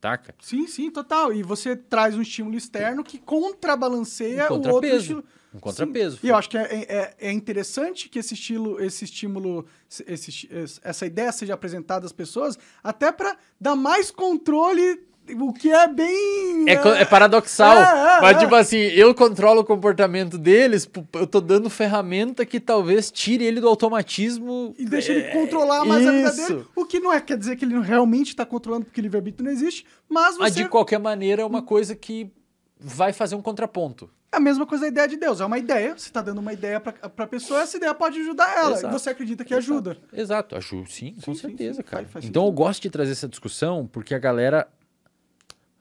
Taca? 0.00 0.34
Sim, 0.40 0.66
sim, 0.66 0.90
total. 0.90 1.32
E 1.32 1.44
você 1.44 1.76
traz 1.76 2.16
um 2.16 2.22
estímulo 2.22 2.56
externo 2.56 3.04
que 3.04 3.18
contrabalanceia 3.18 4.52
Um 4.52 4.56
o 4.56 4.68
outro 4.68 4.86
estilo. 4.86 5.24
Um 5.54 5.60
contrapeso. 5.60 6.18
E 6.22 6.28
eu 6.28 6.34
acho 6.34 6.48
que 6.48 6.58
é, 6.58 6.82
é, 6.88 7.14
é 7.20 7.32
interessante 7.32 8.08
que 8.08 8.18
esse 8.18 8.34
estilo, 8.34 8.82
esse 8.82 9.04
estímulo, 9.04 9.64
esse, 10.08 10.48
essa 10.82 11.06
ideia 11.06 11.30
seja 11.30 11.54
apresentada 11.54 12.04
às 12.04 12.12
pessoas, 12.12 12.58
até 12.82 13.12
para 13.12 13.36
dar 13.60 13.76
mais 13.76 14.10
controle, 14.10 15.06
o 15.40 15.52
que 15.52 15.70
é 15.70 15.86
bem. 15.88 16.68
É, 16.68 16.72
é 16.72 17.04
paradoxal. 17.04 17.76
É, 17.76 18.18
é, 18.18 18.20
mas, 18.20 18.38
tipo 18.38 18.54
assim, 18.54 18.76
eu 18.78 19.14
controlo 19.14 19.60
o 19.60 19.64
comportamento 19.64 20.36
deles, 20.36 20.88
eu 21.14 21.26
tô 21.26 21.40
dando 21.40 21.70
ferramenta 21.70 22.44
que 22.44 22.58
talvez 22.60 23.10
tire 23.10 23.44
ele 23.44 23.60
do 23.60 23.68
automatismo. 23.68 24.74
E 24.78 24.84
deixa 24.84 25.12
ele 25.12 25.22
É, 25.22 25.30
controlar 25.32 25.84
mais 25.84 26.06
a 26.06 26.12
vida 26.12 26.32
dele. 26.32 26.64
O 26.74 26.84
que 26.84 26.98
não 27.00 27.12
é, 27.12 27.20
quer 27.20 27.36
dizer 27.38 27.56
que 27.56 27.64
ele 27.64 27.80
realmente 27.80 28.28
está 28.28 28.44
controlando 28.44 28.84
porque 28.86 29.00
livre-arbítrio 29.00 29.44
não 29.44 29.52
existe, 29.52 29.86
mas 30.08 30.36
Mas 30.38 30.54
você. 30.54 30.62
de 30.64 30.68
qualquer 30.68 30.98
maneira 30.98 31.42
é 31.42 31.44
uma 31.44 31.62
coisa 31.62 31.94
que 31.94 32.30
vai 32.78 33.12
fazer 33.12 33.34
um 33.36 33.42
contraponto. 33.42 34.10
É 34.34 34.38
a 34.38 34.40
mesma 34.40 34.64
coisa 34.66 34.82
da 34.84 34.88
ideia 34.88 35.06
de 35.08 35.16
Deus. 35.18 35.40
É 35.42 35.44
uma 35.44 35.58
ideia, 35.58 35.90
você 35.96 36.08
está 36.08 36.22
dando 36.22 36.38
uma 36.38 36.52
ideia 36.54 36.80
para 36.80 36.94
a 37.18 37.26
pessoa, 37.26 37.60
essa 37.60 37.76
ideia 37.76 37.92
pode 37.92 38.18
ajudar 38.18 38.50
ela. 38.56 38.72
Exato. 38.72 38.86
E 38.94 38.98
você 38.98 39.10
acredita 39.10 39.44
que 39.44 39.52
ajuda. 39.54 39.98
Exato, 40.12 40.56
ajuda, 40.56 40.86
sim, 40.88 41.14
com 41.14 41.20
Sim, 41.20 41.34
sim, 41.34 41.40
certeza, 41.48 41.74
sim, 41.76 41.82
cara. 41.82 42.02
faz- 42.04 42.12
faz 42.12 42.24
então 42.24 42.44
eu 42.44 42.46
sentido. 42.48 42.56
gosto 42.64 42.82
de 42.82 42.90
trazer 42.90 43.12
essa 43.12 43.28
discussão 43.28 43.86
porque 43.92 44.14
a 44.14 44.18
galera 44.18 44.66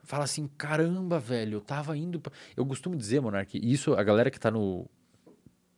fala 0.03 0.23
assim: 0.23 0.47
caramba, 0.57 1.19
velho, 1.19 1.55
eu 1.57 1.61
tava 1.61 1.97
indo. 1.97 2.19
Pra... 2.19 2.31
Eu 2.55 2.65
costumo 2.65 2.95
dizer, 2.95 3.19
Monark, 3.21 3.59
isso, 3.61 3.93
a 3.93 4.03
galera 4.03 4.29
que 4.31 4.39
tá 4.39 4.49
no. 4.51 4.87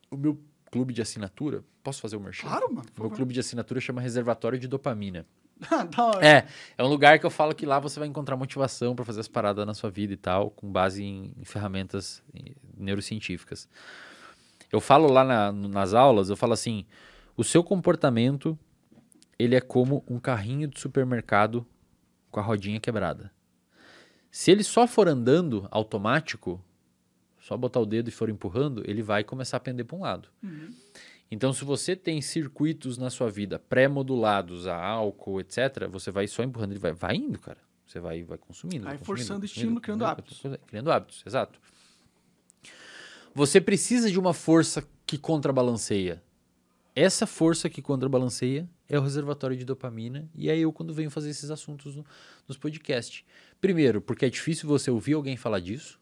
O 0.10 0.18
meu 0.18 0.40
clube 0.72 0.94
de 0.94 1.02
assinatura. 1.02 1.64
Posso 1.84 2.02
fazer 2.02 2.16
o 2.16 2.20
merchan? 2.20 2.48
Claro, 2.48 2.74
mano. 2.74 2.88
Meu 2.98 3.10
clube 3.10 3.34
de 3.34 3.40
assinatura 3.40 3.80
chama 3.82 4.00
Reservatório 4.02 4.58
de 4.58 4.68
Dopamina. 4.68 5.26
da 5.96 6.04
hora. 6.06 6.26
É, 6.26 6.48
é 6.78 6.84
um 6.84 6.88
lugar 6.88 7.20
que 7.20 7.26
eu 7.26 7.30
falo 7.30 7.54
que 7.54 7.66
lá 7.66 7.80
você 7.80 8.00
vai 8.00 8.08
encontrar 8.08 8.36
motivação 8.36 8.96
para 8.96 9.06
fazer 9.06 9.20
as 9.20 9.28
paradas 9.28 9.66
na 9.66 9.74
sua 9.74 9.90
vida 9.90 10.14
e 10.14 10.18
tal, 10.18 10.50
com 10.50 10.72
base 10.72 11.04
em, 11.04 11.34
em 11.38 11.46
ferramentas 11.46 12.24
neurocientíficas. 12.78 13.68
Eu 14.72 14.82
falo 14.82 15.12
lá 15.12 15.24
na- 15.24 15.52
nas 15.52 15.94
aulas, 15.94 16.30
eu 16.30 16.36
falo 16.36 16.54
assim, 16.54 16.86
o 17.38 17.44
seu 17.44 17.64
comportamento, 17.64 18.58
ele 19.38 19.56
é 19.56 19.62
como 19.62 20.04
um 20.10 20.20
carrinho 20.20 20.68
de 20.68 20.80
supermercado 20.80 21.66
com 22.32 22.40
a 22.40 22.44
rodinha 22.44 22.80
quebrada. 22.80 23.32
Se 24.36 24.50
ele 24.50 24.64
só 24.64 24.88
for 24.88 25.08
andando 25.08 25.68
automático, 25.70 26.60
só 27.40 27.56
botar 27.56 27.80
o 27.80 27.86
dedo 27.86 28.08
e 28.08 28.12
for 28.12 28.30
empurrando, 28.30 28.82
ele 28.90 29.04
vai 29.04 29.24
começar 29.24 29.58
a 29.58 29.60
pender 29.60 29.86
para 29.86 29.96
um 29.96 30.02
lado. 30.02 30.28
Uhum. 30.42 30.74
Então, 31.30 31.54
se 31.54 31.64
você 31.64 31.96
tem 31.96 32.20
circuitos 32.20 32.98
na 32.98 33.12
sua 33.12 33.30
vida 33.30 33.60
pré-modulados 33.60 34.66
a 34.66 34.76
álcool, 34.76 35.40
etc., 35.40 35.88
você 35.88 36.10
vai 36.10 36.28
só 36.28 36.42
empurrando, 36.44 36.72
ele 36.72 36.80
vai, 36.80 36.94
vai 36.94 37.16
indo, 37.16 37.38
cara. 37.38 37.60
Você 37.86 38.00
vai, 38.00 38.24
vai 38.24 38.40
consumindo. 38.40 38.86
Vai 38.86 38.98
forçando 38.98 39.46
estímulo, 39.46 39.80
criando 39.80 40.00
consumindo, 40.00 40.06
hábitos. 40.12 40.38
consumindo, 40.38 40.60
Criando 40.66 40.92
hábitos, 40.92 41.24
exato. 41.28 41.60
Você 43.36 43.62
precisa 43.62 44.10
de 44.10 44.20
uma 44.20 44.34
força 44.34 44.84
que 45.06 45.18
contrabalanceia. 45.20 46.24
Essa 46.96 47.28
força 47.28 47.70
que 47.70 47.82
contrabalanceia 47.84 48.68
é 48.88 48.98
o 48.98 49.02
reservatório 49.04 49.58
de 49.58 49.66
dopamina, 49.66 50.28
e 50.36 50.50
é 50.50 50.58
eu 50.58 50.72
quando 50.72 50.94
venho 50.94 51.10
fazer 51.12 51.30
esses 51.30 51.50
assuntos 51.52 51.96
no- 51.96 52.06
nos 52.48 52.58
podcasts. 52.58 53.24
Primeiro, 53.64 54.02
porque 54.02 54.26
é 54.26 54.30
difícil 54.30 54.68
você 54.68 54.92
ouvir 54.92 55.14
alguém 55.14 55.38
falar 55.38 55.62
disso. 55.62 55.98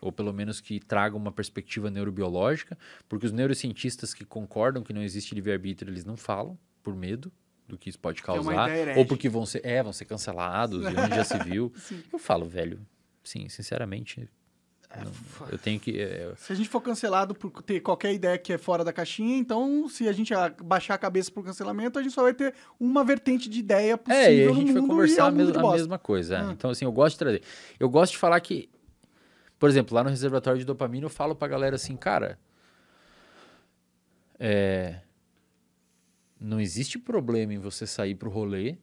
ou 0.00 0.10
pelo 0.10 0.32
menos 0.32 0.60
que 0.60 0.80
traga 0.80 1.16
uma 1.16 1.30
perspectiva 1.30 1.88
neurobiológica, 1.88 2.76
porque 3.08 3.26
os 3.26 3.32
neurocientistas 3.32 4.12
que 4.12 4.24
concordam 4.24 4.82
que 4.82 4.92
não 4.92 5.02
existe 5.02 5.32
livre-arbítrio, 5.32 5.90
eles 5.90 6.04
não 6.04 6.16
falam, 6.16 6.58
por 6.82 6.96
medo 6.96 7.32
do 7.68 7.78
que 7.78 7.88
isso 7.88 7.98
pode 7.98 8.20
é 8.20 8.24
causar, 8.24 8.68
ideia 8.68 8.98
ou 8.98 9.06
porque 9.06 9.28
vão 9.28 9.46
ser, 9.46 9.64
é, 9.64 9.80
vão 9.84 9.92
ser 9.92 10.04
cancelados, 10.04 10.82
e 10.82 10.88
onde 10.88 11.14
já 11.14 11.24
se 11.24 11.38
viu. 11.44 11.72
Eu 12.12 12.18
falo, 12.18 12.44
velho, 12.44 12.84
sim, 13.22 13.48
sinceramente, 13.48 14.28
É, 14.98 15.52
eu 15.54 15.58
tenho 15.58 15.78
que... 15.80 16.00
é, 16.00 16.32
Se 16.36 16.52
a 16.52 16.56
gente 16.56 16.68
for 16.68 16.80
cancelado 16.80 17.34
por 17.34 17.62
ter 17.62 17.80
qualquer 17.80 18.12
ideia 18.14 18.38
que 18.38 18.52
é 18.52 18.58
fora 18.58 18.84
da 18.84 18.92
caixinha, 18.92 19.36
então 19.36 19.88
se 19.88 20.08
a 20.08 20.12
gente 20.12 20.32
baixar 20.62 20.94
a 20.94 20.98
cabeça 20.98 21.30
pro 21.30 21.42
cancelamento, 21.42 21.98
a 21.98 22.02
gente 22.02 22.12
só 22.14 22.22
vai 22.22 22.32
ter 22.34 22.54
uma 22.80 23.04
vertente 23.04 23.48
de 23.48 23.58
ideia 23.60 23.96
possível 23.98 24.22
É, 24.24 24.34
e 24.34 24.44
a 24.44 24.48
no 24.48 24.54
gente 24.54 24.72
vai 24.72 24.80
mundo 24.82 24.90
conversar 24.90 25.24
é 25.24 25.26
a, 25.28 25.30
mes- 25.30 25.56
a 25.56 25.72
mesma 25.72 25.98
coisa. 25.98 26.36
é. 26.36 26.40
Ah. 26.40 26.50
Então, 26.52 26.70
assim, 26.70 26.84
eu 26.84 26.92
gosto 26.92 27.14
de 27.14 27.18
trazer. 27.18 27.42
Eu 27.78 27.88
gosto 27.88 28.12
de 28.12 28.18
falar 28.18 28.40
que, 28.40 28.68
por 29.58 29.68
exemplo, 29.68 29.94
lá 29.94 30.02
no 30.04 30.10
reservatório 30.10 30.58
de 30.58 30.64
dopamina, 30.64 31.06
eu 31.06 31.10
falo 31.10 31.34
pra 31.34 31.48
galera 31.48 31.76
assim, 31.76 31.96
cara. 31.96 32.38
É, 34.38 35.00
não 36.38 36.60
existe 36.60 36.98
problema 36.98 37.54
em 37.54 37.58
você 37.58 37.86
sair 37.86 38.14
pro 38.14 38.28
rolê 38.30 38.76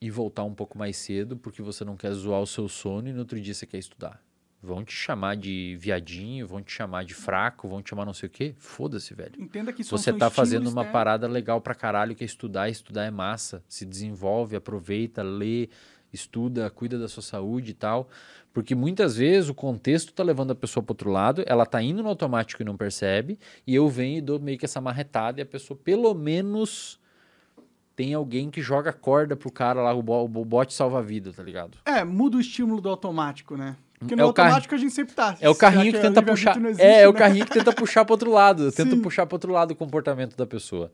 e 0.00 0.10
voltar 0.10 0.44
um 0.44 0.54
pouco 0.54 0.76
mais 0.78 0.96
cedo 0.96 1.36
porque 1.36 1.60
você 1.62 1.84
não 1.84 1.96
quer 1.96 2.12
zoar 2.12 2.40
o 2.40 2.46
seu 2.46 2.68
sono 2.68 3.08
e 3.08 3.12
no 3.12 3.20
outro 3.20 3.40
dia 3.40 3.52
você 3.54 3.66
quer 3.66 3.78
estudar. 3.78 4.22
Vão 4.62 4.84
te 4.84 4.92
chamar 4.92 5.36
de 5.36 5.76
viadinho, 5.78 6.46
vão 6.46 6.62
te 6.62 6.72
chamar 6.72 7.04
de 7.04 7.14
fraco, 7.14 7.68
vão 7.68 7.82
te 7.82 7.90
chamar 7.90 8.04
não 8.04 8.14
sei 8.14 8.28
o 8.28 8.30
quê. 8.30 8.54
Foda-se, 8.58 9.14
velho. 9.14 9.34
Entenda 9.38 9.72
que 9.72 9.82
isso 9.82 9.96
Você 9.96 10.12
tá 10.12 10.30
fazendo 10.30 10.62
uma 10.62 10.82
externos. 10.82 10.92
parada 10.92 11.28
legal 11.28 11.60
pra 11.60 11.74
caralho, 11.74 12.14
que 12.14 12.24
é 12.24 12.26
estudar, 12.26 12.68
estudar 12.68 13.04
é 13.04 13.10
massa. 13.10 13.62
Se 13.68 13.84
desenvolve, 13.84 14.56
aproveita, 14.56 15.22
lê, 15.22 15.68
estuda, 16.12 16.68
cuida 16.70 16.98
da 16.98 17.06
sua 17.06 17.22
saúde 17.22 17.70
e 17.70 17.74
tal. 17.74 18.08
Porque 18.52 18.74
muitas 18.74 19.16
vezes 19.16 19.50
o 19.50 19.54
contexto 19.54 20.12
tá 20.12 20.22
levando 20.22 20.50
a 20.50 20.54
pessoa 20.54 20.82
pro 20.82 20.92
outro 20.92 21.10
lado, 21.10 21.44
ela 21.46 21.66
tá 21.66 21.82
indo 21.82 22.02
no 22.02 22.08
automático 22.08 22.62
e 22.62 22.64
não 22.64 22.76
percebe, 22.76 23.38
e 23.66 23.74
eu 23.74 23.86
venho 23.88 24.18
e 24.18 24.20
dou 24.22 24.40
meio 24.40 24.56
que 24.58 24.64
essa 24.64 24.80
marretada 24.80 25.40
e 25.40 25.42
a 25.42 25.46
pessoa 25.46 25.78
pelo 25.78 26.14
menos 26.14 26.98
tem 27.94 28.14
alguém 28.14 28.50
que 28.50 28.62
joga 28.62 28.92
corda 28.92 29.36
pro 29.36 29.50
cara 29.52 29.82
lá, 29.82 29.92
o, 29.92 30.02
bo 30.02 30.24
o 30.24 30.28
bote 30.44 30.72
salva-vida, 30.72 31.32
tá 31.32 31.42
ligado? 31.42 31.78
É, 31.84 32.02
muda 32.02 32.38
o 32.38 32.40
estímulo 32.40 32.80
do 32.80 32.88
automático, 32.88 33.56
né? 33.56 33.76
Porque 33.98 34.14
É 34.14 34.16
no 34.16 34.26
o 34.28 34.32
carro- 34.32 34.48
automático 34.48 34.74
a 34.74 34.78
gente 34.78 34.92
sempre 34.92 35.14
tá. 35.14 35.36
É 35.40 35.48
o 35.48 35.54
carrinho 35.54 35.92
que 35.92 35.98
o 35.98 36.02
tenta 36.02 36.20
livre-arbítrio 36.20 36.52
puxar. 36.54 36.70
existe, 36.70 36.82
é, 36.86 37.02
é 37.02 37.08
o 37.08 37.12
né? 37.12 37.18
carrinho 37.18 37.46
que 37.46 37.52
tenta 37.52 37.72
puxar 37.72 38.04
para 38.04 38.12
outro 38.14 38.30
lado, 38.30 38.70
tenta 38.72 38.94
Sim. 38.94 39.00
puxar 39.02 39.26
para 39.26 39.34
outro 39.36 39.52
lado 39.52 39.70
o 39.70 39.76
comportamento 39.76 40.36
da 40.36 40.46
pessoa. 40.46 40.92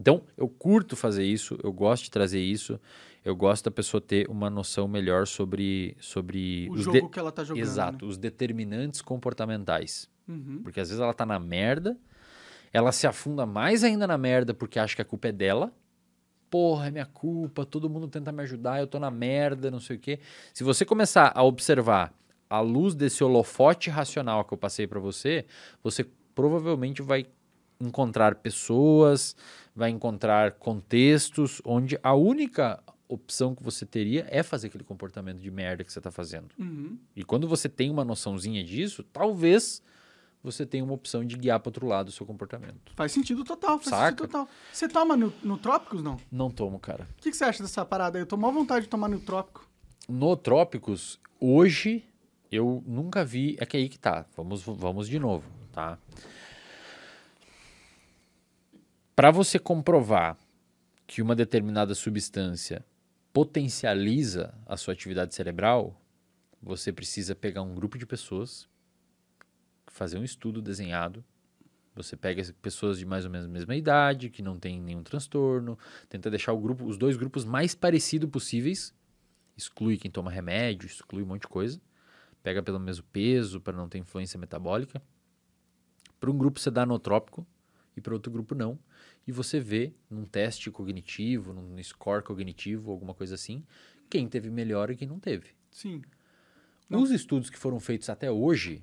Então, 0.00 0.22
eu 0.36 0.48
curto 0.48 0.94
fazer 0.94 1.24
isso, 1.24 1.58
eu 1.62 1.72
gosto 1.72 2.04
de 2.04 2.10
trazer 2.12 2.40
isso, 2.40 2.78
eu 3.24 3.34
gosto 3.34 3.64
da 3.64 3.70
pessoa 3.72 4.00
ter 4.00 4.28
uma 4.30 4.48
noção 4.48 4.86
melhor 4.86 5.26
sobre 5.26 5.96
sobre 5.98 6.68
O 6.70 6.74
os 6.74 6.82
jogo 6.82 7.00
de- 7.00 7.08
que 7.08 7.18
ela 7.18 7.32
tá 7.32 7.42
jogando. 7.42 7.62
Exato, 7.62 8.04
né? 8.04 8.10
os 8.10 8.16
determinantes 8.16 9.02
comportamentais. 9.02 10.08
Uhum. 10.28 10.60
Porque 10.62 10.78
às 10.78 10.88
vezes 10.88 11.02
ela 11.02 11.12
tá 11.14 11.26
na 11.26 11.40
merda, 11.40 11.96
ela 12.72 12.92
se 12.92 13.06
afunda 13.06 13.44
mais 13.46 13.82
ainda 13.82 14.06
na 14.06 14.16
merda 14.16 14.54
porque 14.54 14.78
acha 14.78 14.94
que 14.94 15.02
a 15.02 15.04
culpa 15.04 15.28
é 15.28 15.32
dela. 15.32 15.72
Porra, 16.50 16.86
é 16.86 16.90
minha 16.90 17.04
culpa, 17.06 17.66
todo 17.66 17.90
mundo 17.90 18.08
tenta 18.08 18.30
me 18.32 18.42
ajudar, 18.42 18.80
eu 18.80 18.86
tô 18.86 18.98
na 18.98 19.10
merda, 19.10 19.70
não 19.70 19.80
sei 19.80 19.96
o 19.96 19.98
quê. 19.98 20.18
Se 20.54 20.64
você 20.64 20.84
começar 20.84 21.30
a 21.34 21.42
observar 21.42 22.14
a 22.48 22.60
luz 22.60 22.94
desse 22.94 23.22
holofote 23.22 23.90
racional 23.90 24.44
que 24.44 24.52
eu 24.54 24.58
passei 24.58 24.86
pra 24.86 25.00
você, 25.00 25.44
você 25.82 26.04
provavelmente 26.34 27.02
vai 27.02 27.26
encontrar 27.80 28.36
pessoas, 28.36 29.36
vai 29.74 29.90
encontrar 29.90 30.52
contextos 30.52 31.60
onde 31.64 31.98
a 32.02 32.14
única 32.14 32.82
opção 33.08 33.54
que 33.54 33.62
você 33.62 33.86
teria 33.86 34.26
é 34.30 34.42
fazer 34.42 34.66
aquele 34.66 34.84
comportamento 34.84 35.38
de 35.38 35.50
merda 35.50 35.82
que 35.84 35.92
você 35.92 36.00
tá 36.00 36.10
fazendo. 36.10 36.48
Uhum. 36.58 36.98
E 37.16 37.22
quando 37.24 37.48
você 37.48 37.68
tem 37.68 37.90
uma 37.90 38.04
noçãozinha 38.04 38.62
disso, 38.64 39.02
talvez 39.02 39.82
você 40.42 40.64
tenha 40.66 40.84
uma 40.84 40.92
opção 40.94 41.24
de 41.24 41.36
guiar 41.36 41.58
para 41.60 41.68
outro 41.70 41.86
lado 41.86 42.08
o 42.08 42.12
seu 42.12 42.24
comportamento. 42.26 42.92
Faz 42.94 43.12
sentido 43.12 43.44
total, 43.44 43.78
faz 43.78 43.88
Saca? 43.90 44.06
sentido 44.10 44.26
total. 44.26 44.48
Você 44.72 44.88
toma 44.88 45.16
no, 45.16 45.32
no 45.42 45.56
Trópicos, 45.58 46.02
não? 46.02 46.14
O 46.14 46.20
Não 46.30 46.50
tomo, 46.50 46.78
cara. 46.78 47.08
que, 47.16 47.30
que 47.30 47.36
você 47.36 47.44
acha 47.44 47.62
dessa 47.62 47.84
parada 47.84 48.18
aí? 48.18 48.22
Eu 48.22 48.26
tô 48.26 48.36
mal 48.36 48.52
vontade 48.52 48.84
de 48.84 48.88
tomar 48.88 49.08
no 49.08 49.18
Trópico. 49.18 49.66
No 50.08 50.36
Trópicos, 50.36 51.18
hoje, 51.40 52.04
eu 52.50 52.82
nunca 52.86 53.24
vi. 53.24 53.56
É 53.58 53.66
que 53.66 53.76
aí 53.76 53.88
que 53.88 53.98
tá. 53.98 54.26
Vamos, 54.36 54.62
vamos 54.62 55.08
de 55.08 55.18
novo, 55.18 55.48
tá? 55.72 55.98
Para 59.14 59.30
você 59.30 59.58
comprovar 59.58 60.36
que 61.06 61.20
uma 61.22 61.34
determinada 61.34 61.94
substância 61.94 62.84
potencializa 63.32 64.54
a 64.66 64.76
sua 64.76 64.92
atividade 64.92 65.34
cerebral, 65.34 66.00
você 66.62 66.92
precisa 66.92 67.34
pegar 67.34 67.62
um 67.62 67.74
grupo 67.74 67.98
de 67.98 68.06
pessoas, 68.06 68.68
fazer 69.86 70.18
um 70.18 70.24
estudo 70.24 70.60
desenhado. 70.62 71.24
Você 71.94 72.16
pega 72.16 72.40
as 72.40 72.52
pessoas 72.52 72.98
de 72.98 73.06
mais 73.06 73.24
ou 73.24 73.30
menos 73.30 73.46
a 73.46 73.50
mesma 73.50 73.74
idade, 73.74 74.30
que 74.30 74.42
não 74.42 74.58
tem 74.58 74.80
nenhum 74.80 75.02
transtorno, 75.02 75.76
tenta 76.08 76.30
deixar 76.30 76.52
o 76.52 76.60
grupo, 76.60 76.84
os 76.84 76.96
dois 76.96 77.16
grupos 77.16 77.44
mais 77.44 77.74
parecidos 77.74 78.30
possíveis, 78.30 78.94
exclui 79.56 79.96
quem 79.96 80.10
toma 80.10 80.30
remédio, 80.30 80.86
exclui 80.86 81.24
um 81.24 81.26
monte 81.26 81.42
de 81.42 81.48
coisa, 81.48 81.80
pega 82.42 82.62
pelo 82.62 82.78
mesmo 82.78 83.04
peso 83.12 83.60
para 83.60 83.76
não 83.76 83.88
ter 83.88 83.98
influência 83.98 84.38
metabólica. 84.38 85.02
Para 86.20 86.30
um 86.30 86.38
grupo 86.38 86.58
você 86.58 86.70
dá 86.70 86.82
anotrópico 86.82 87.46
e 87.96 88.00
para 88.00 88.14
outro 88.14 88.30
grupo 88.30 88.54
não. 88.54 88.78
E 89.26 89.32
você 89.32 89.60
vê 89.60 89.92
num 90.10 90.24
teste 90.24 90.70
cognitivo, 90.70 91.52
num 91.52 91.82
score 91.82 92.22
cognitivo, 92.22 92.90
alguma 92.90 93.14
coisa 93.14 93.34
assim, 93.34 93.64
quem 94.08 94.28
teve 94.28 94.50
melhor 94.50 94.90
e 94.90 94.96
quem 94.96 95.06
não 95.06 95.20
teve. 95.20 95.50
Sim. 95.70 96.02
Não. 96.88 97.02
Os 97.02 97.10
estudos 97.10 97.50
que 97.50 97.58
foram 97.58 97.78
feitos 97.78 98.08
até 98.08 98.30
hoje 98.30 98.82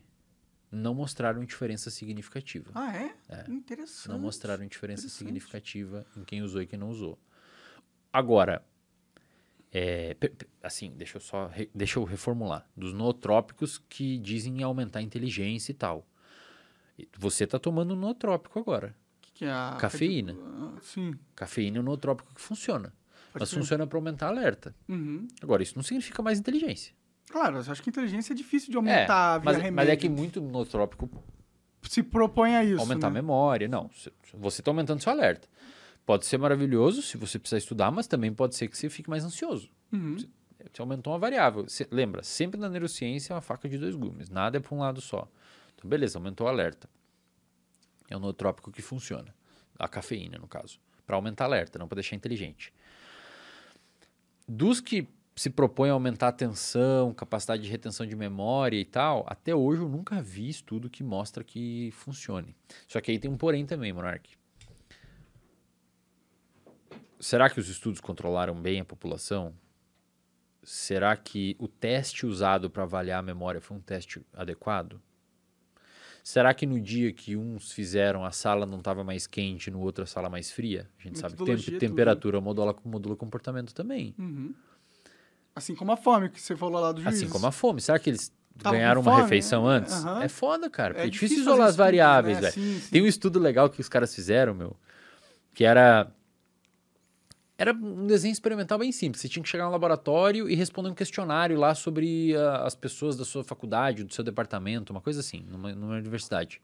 não 0.72 0.94
mostraram 0.94 1.44
diferença 1.44 1.90
significativa. 1.90 2.72
Ah, 2.76 2.96
é? 2.96 3.16
É. 3.30 3.50
Interessante. 3.50 4.10
Não 4.10 4.20
mostraram 4.20 4.68
diferença 4.68 5.10
significativa 5.10 6.06
em 6.16 6.24
quem 6.24 6.42
usou 6.42 6.62
e 6.62 6.68
quem 6.68 6.78
não 6.78 6.90
usou. 6.90 7.18
Agora, 8.12 8.64
é, 9.74 10.16
assim, 10.64 10.92
deixa 10.96 11.18
eu 11.18 11.22
só 11.22 11.52
deixa 11.74 12.00
eu 12.00 12.04
reformular. 12.04 12.66
Dos 12.76 12.94
nootrópicos 12.94 13.78
que 13.90 14.18
dizem 14.20 14.64
aumentar 14.64 15.00
a 15.00 15.02
inteligência 15.02 15.72
e 15.72 15.76
tal. 15.76 16.08
Você 17.18 17.44
está 17.44 17.60
tomando 17.60 17.94
um 17.94 17.98
nootrópico 17.98 18.58
agora. 18.58 18.96
O 19.18 19.22
que, 19.22 19.32
que 19.34 19.46
é 19.46 19.52
a... 19.52 19.76
Cafeína. 19.80 20.34
Ah, 20.40 20.74
sim. 20.82 21.14
Cafeína 21.36 21.78
é 21.78 21.82
um 21.82 21.84
nootrópico 21.84 22.34
que 22.34 22.40
funciona. 22.42 22.94
Pode 23.34 23.42
mas 23.42 23.50
crer. 23.50 23.60
funciona 23.60 23.86
para 23.88 23.98
aumentar 23.98 24.28
alerta. 24.28 24.74
Uhum. 24.88 25.28
Agora, 25.42 25.62
isso 25.62 25.74
não 25.76 25.84
significa 25.84 26.22
mais 26.24 26.40
inteligência. 26.40 26.94
Claro, 27.30 27.58
eu 27.58 27.72
acho 27.72 27.84
que 27.84 27.90
inteligência 27.90 28.32
é 28.32 28.36
difícil 28.36 28.70
de 28.70 28.76
É, 28.76 28.80
aumentar 28.80 29.40
via 29.40 29.46
mas, 29.46 29.56
remédio. 29.58 29.76
mas 29.76 29.90
é 29.90 29.96
que 29.98 30.08
muito 30.08 30.40
nootrópico 30.40 31.10
Se 31.84 32.02
propõe 32.02 32.56
a 32.56 32.64
isso, 32.64 32.80
aumentar 32.80 33.08
a 33.08 33.10
né? 33.10 33.16
memória. 33.20 33.68
Não, 33.68 33.90
você 34.36 34.62
está 34.62 34.72
aumentando 34.72 35.02
seu 35.02 35.12
alerta. 35.12 35.50
Pode 36.06 36.26
ser 36.26 36.38
maravilhoso 36.38 37.02
se 37.02 37.18
você 37.18 37.40
precisar 37.40 37.58
estudar, 37.58 37.92
mas 37.92 38.08
também 38.08 38.32
pode 38.34 38.56
ser 38.56 38.68
que 38.68 38.78
você 38.78 38.90
fique 38.90 39.10
mais 39.10 39.24
ansioso. 39.24 39.70
Uhum. 39.92 40.18
Você 40.18 40.82
aumentou 40.82 41.14
uma 41.14 41.20
variável. 41.20 41.64
Você- 41.68 41.88
lembra, 41.92 42.22
sempre 42.24 42.60
na 42.60 42.70
neurociência 42.70 43.34
é 43.34 43.36
uma 43.36 43.42
faca 43.42 43.68
de 43.68 43.78
dois 43.78 43.96
gumes. 43.96 44.30
Nada 44.30 44.58
é 44.58 44.60
para 44.60 44.76
um 44.76 44.80
lado 44.80 45.02
só. 45.02 45.28
Então, 45.76 45.90
beleza, 45.90 46.18
aumentou 46.20 46.46
o 46.48 46.50
alerta. 46.50 46.90
É 48.10 48.16
o 48.16 48.20
nootrópico 48.20 48.72
que 48.72 48.82
funciona. 48.82 49.34
A 49.80 49.88
cafeína, 49.88 50.38
no 50.38 50.48
caso. 50.48 50.80
Para 51.08 51.16
aumentar 51.16 51.46
alerta, 51.46 51.80
não 51.80 51.88
para 51.88 51.96
deixar 51.96 52.16
inteligente. 52.16 52.72
Dos 54.48 54.80
que 54.80 55.08
se 55.36 55.50
propõem 55.50 55.90
a 55.90 55.94
aumentar 55.94 56.28
a 56.28 56.30
atenção, 56.30 57.14
capacidade 57.14 57.62
de 57.64 57.70
retenção 57.70 58.06
de 58.06 58.16
memória 58.16 58.78
e 58.78 58.86
tal, 58.86 59.26
até 59.28 59.54
hoje 59.54 59.82
eu 59.82 59.90
nunca 59.90 60.22
vi 60.22 60.48
estudo 60.48 60.90
que 60.90 61.04
mostra 61.04 61.44
que 61.44 61.90
funcione. 61.92 62.56
Só 62.88 63.02
que 63.02 63.12
aí 63.12 63.20
tem 63.20 63.30
um 63.30 63.38
porém 63.38 63.66
também, 63.66 63.92
Monark. 63.92 64.30
Será 67.26 67.50
que 67.50 67.60
os 67.60 67.70
estudos 67.70 68.00
controlaram 68.00 68.54
bem 68.54 68.80
a 68.80 68.86
população? 68.86 69.52
Será 70.62 71.18
que 71.18 71.56
o 71.58 71.68
teste 71.68 72.24
usado 72.24 72.70
para 72.70 72.84
avaliar 72.84 73.18
a 73.18 73.24
memória 73.24 73.60
foi 73.60 73.76
um 73.76 73.80
teste 73.80 74.24
adequado? 74.32 75.02
Será 76.24 76.54
que 76.54 76.68
no 76.68 76.80
dia 76.80 77.12
que 77.12 77.36
uns 77.36 77.72
fizeram 77.72 78.24
a 78.24 78.30
sala 78.30 78.64
não 78.64 78.78
estava 78.78 79.04
mais 79.04 79.26
quente, 79.26 79.72
no 79.72 79.80
outro 79.80 80.04
a 80.04 80.06
sala 80.06 80.30
mais 80.30 80.52
fria? 80.52 80.88
A 81.00 81.02
gente 81.02 81.18
sabe 81.18 81.36
que 81.36 81.52
é 81.52 81.56
tudo, 81.56 81.80
temperatura 81.80 82.40
modula, 82.40 82.76
modula 82.86 83.16
comportamento 83.16 83.74
também. 83.74 84.14
Uhum. 84.20 84.54
Assim 85.56 85.74
como 85.74 85.94
a 85.94 85.98
fome 85.98 86.30
que 86.30 86.40
você 86.40 86.56
falou 86.56 86.80
lá 86.80 86.92
do 86.92 87.02
juiz. 87.02 87.16
Assim 87.16 87.28
como 87.28 87.48
a 87.48 87.52
fome. 87.52 87.82
Será 87.82 87.98
que 87.98 88.08
eles 88.08 88.32
Tavam 88.60 88.78
ganharam 88.78 89.02
uma 89.02 89.14
fome, 89.14 89.24
refeição 89.24 89.66
né? 89.66 89.78
antes? 89.78 89.94
Aham. 89.94 90.22
É 90.22 90.28
foda, 90.28 90.70
cara. 90.70 90.94
porque 90.94 91.08
É, 91.08 91.10
difícil, 91.10 91.40
isolar 91.40 91.62
as 91.62 91.72
estudos, 91.72 91.76
variáveis, 91.76 92.36
né? 92.36 92.42
velho. 92.42 92.54
Sim, 92.54 92.80
sim. 92.82 92.92
Tem 92.92 93.02
um 93.02 93.08
estudo 93.08 93.40
legal 93.40 93.68
que 93.68 93.82
os 93.82 93.90
caras 93.90 94.14
fizeram, 94.14 94.54
meu, 94.54 94.78
que 95.56 95.64
era 95.64 96.12
era 97.58 97.74
um 97.74 98.06
desenho 98.06 98.34
experimental 98.34 98.78
bem 98.78 98.92
simples. 98.92 99.22
Você 99.22 99.30
tinha 99.30 99.42
que 99.42 99.50
chegar 99.50 99.66
no 99.66 99.72
laboratório 99.72 100.50
e 100.50 100.56
responder 100.56 100.90
um 100.90 100.94
questionário 100.94 101.58
lá 101.58 101.74
sobre 101.74 102.36
ah, 102.36 102.64
as 102.66 102.76
pessoas 102.76 103.16
da 103.16 103.24
sua 103.24 103.44
faculdade, 103.44 104.04
do 104.04 104.14
seu 104.14 104.24
departamento, 104.24 104.92
uma 104.92 105.02
coisa 105.02 105.22
assim, 105.22 105.46
numa, 105.50 105.74
numa 105.74 105.96
universidade. 105.96 106.62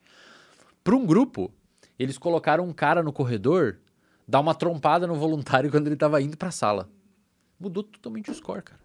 Para 0.83 0.95
um 0.95 1.05
grupo, 1.05 1.51
eles 1.97 2.17
colocaram 2.17 2.67
um 2.67 2.73
cara 2.73 3.01
no 3.01 3.13
corredor 3.13 3.77
dar 4.27 4.39
uma 4.39 4.53
trompada 4.53 5.07
no 5.07 5.15
voluntário 5.15 5.69
quando 5.71 5.87
ele 5.87 5.95
estava 5.95 6.21
indo 6.21 6.35
para 6.35 6.49
a 6.49 6.51
sala. 6.51 6.89
Mudou 7.59 7.83
totalmente 7.83 8.29
o 8.29 8.33
score, 8.33 8.63
cara. 8.63 8.81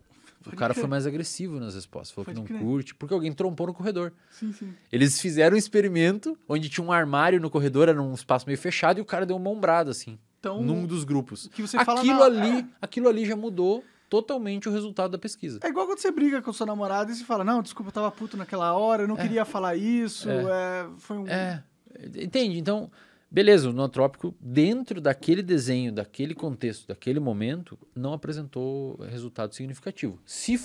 O 0.47 0.55
cara 0.55 0.73
crer. 0.73 0.83
foi 0.83 0.89
mais 0.89 1.07
agressivo 1.09 1.59
nas 1.59 1.75
respostas. 1.75 2.13
Falou 2.13 2.27
Pode 2.27 2.37
que 2.37 2.41
não 2.41 2.47
crer. 2.47 2.61
curte, 2.61 2.95
porque 2.95 3.13
alguém 3.13 3.33
trompou 3.33 3.67
no 3.67 3.75
corredor. 3.75 4.13
Sim, 4.31 4.53
sim. 4.53 4.73
Eles 4.93 5.21
fizeram 5.21 5.57
um 5.57 5.59
experimento 5.59 6.39
onde 6.49 6.69
tinha 6.69 6.87
um 6.87 6.93
armário 6.93 7.41
no 7.41 7.51
corredor, 7.51 7.89
era 7.89 8.01
um 8.01 8.15
espaço 8.15 8.47
meio 8.47 8.59
fechado, 8.59 8.99
e 8.99 9.01
o 9.01 9.05
cara 9.05 9.27
deu 9.27 9.37
uma 9.37 9.51
ombrada, 9.51 9.91
assim, 9.91 10.17
Então, 10.39 10.63
num 10.63 10.87
dos 10.87 11.05
grupos. 11.05 11.49
que 11.53 11.63
você 11.63 11.83
fala 11.85 12.01
Aquilo 12.01 12.19
na- 12.19 12.25
ali, 12.27 12.67
aquilo 12.81 13.09
ali 13.09 13.25
já 13.27 13.35
mudou 13.37 13.83
totalmente 14.09 14.69
o 14.69 14.73
resultado 14.73 15.11
da 15.11 15.19
pesquisa. 15.19 15.59
É 15.63 15.69
igual 15.69 15.87
quando 15.87 15.99
você 15.99 16.11
briga 16.13 16.41
com 16.41 16.53
sua 16.53 16.67
namorada 16.67 17.11
e 17.11 17.15
você 17.15 17.25
fala, 17.25 17.43
não, 17.43 17.61
desculpa, 17.63 17.89
eu 17.89 17.93
tava 17.93 18.11
puto 18.13 18.37
naquela 18.37 18.73
hora, 18.75 19.03
eu 19.03 19.09
não 19.09 19.17
queria 19.17 19.45
falar 19.45 19.75
isso, 19.77 20.29
é, 20.31 20.87
foi 20.99 21.19
um... 21.19 21.27
É, 21.27 21.63
entende? 22.15 22.59
Então, 22.59 22.89
beleza, 23.31 23.69
o 23.69 23.73
nootrópico, 23.73 24.35
dentro 24.41 25.01
daquele 25.01 25.43
desenho, 25.43 25.93
daquele 25.93 26.35
contexto, 26.35 26.87
daquele 26.89 27.21
momento, 27.21 27.79
não 27.95 28.13
apresentou 28.13 28.97
resultado 29.11 29.55
significativo. 29.55 30.19
Se 30.25 30.59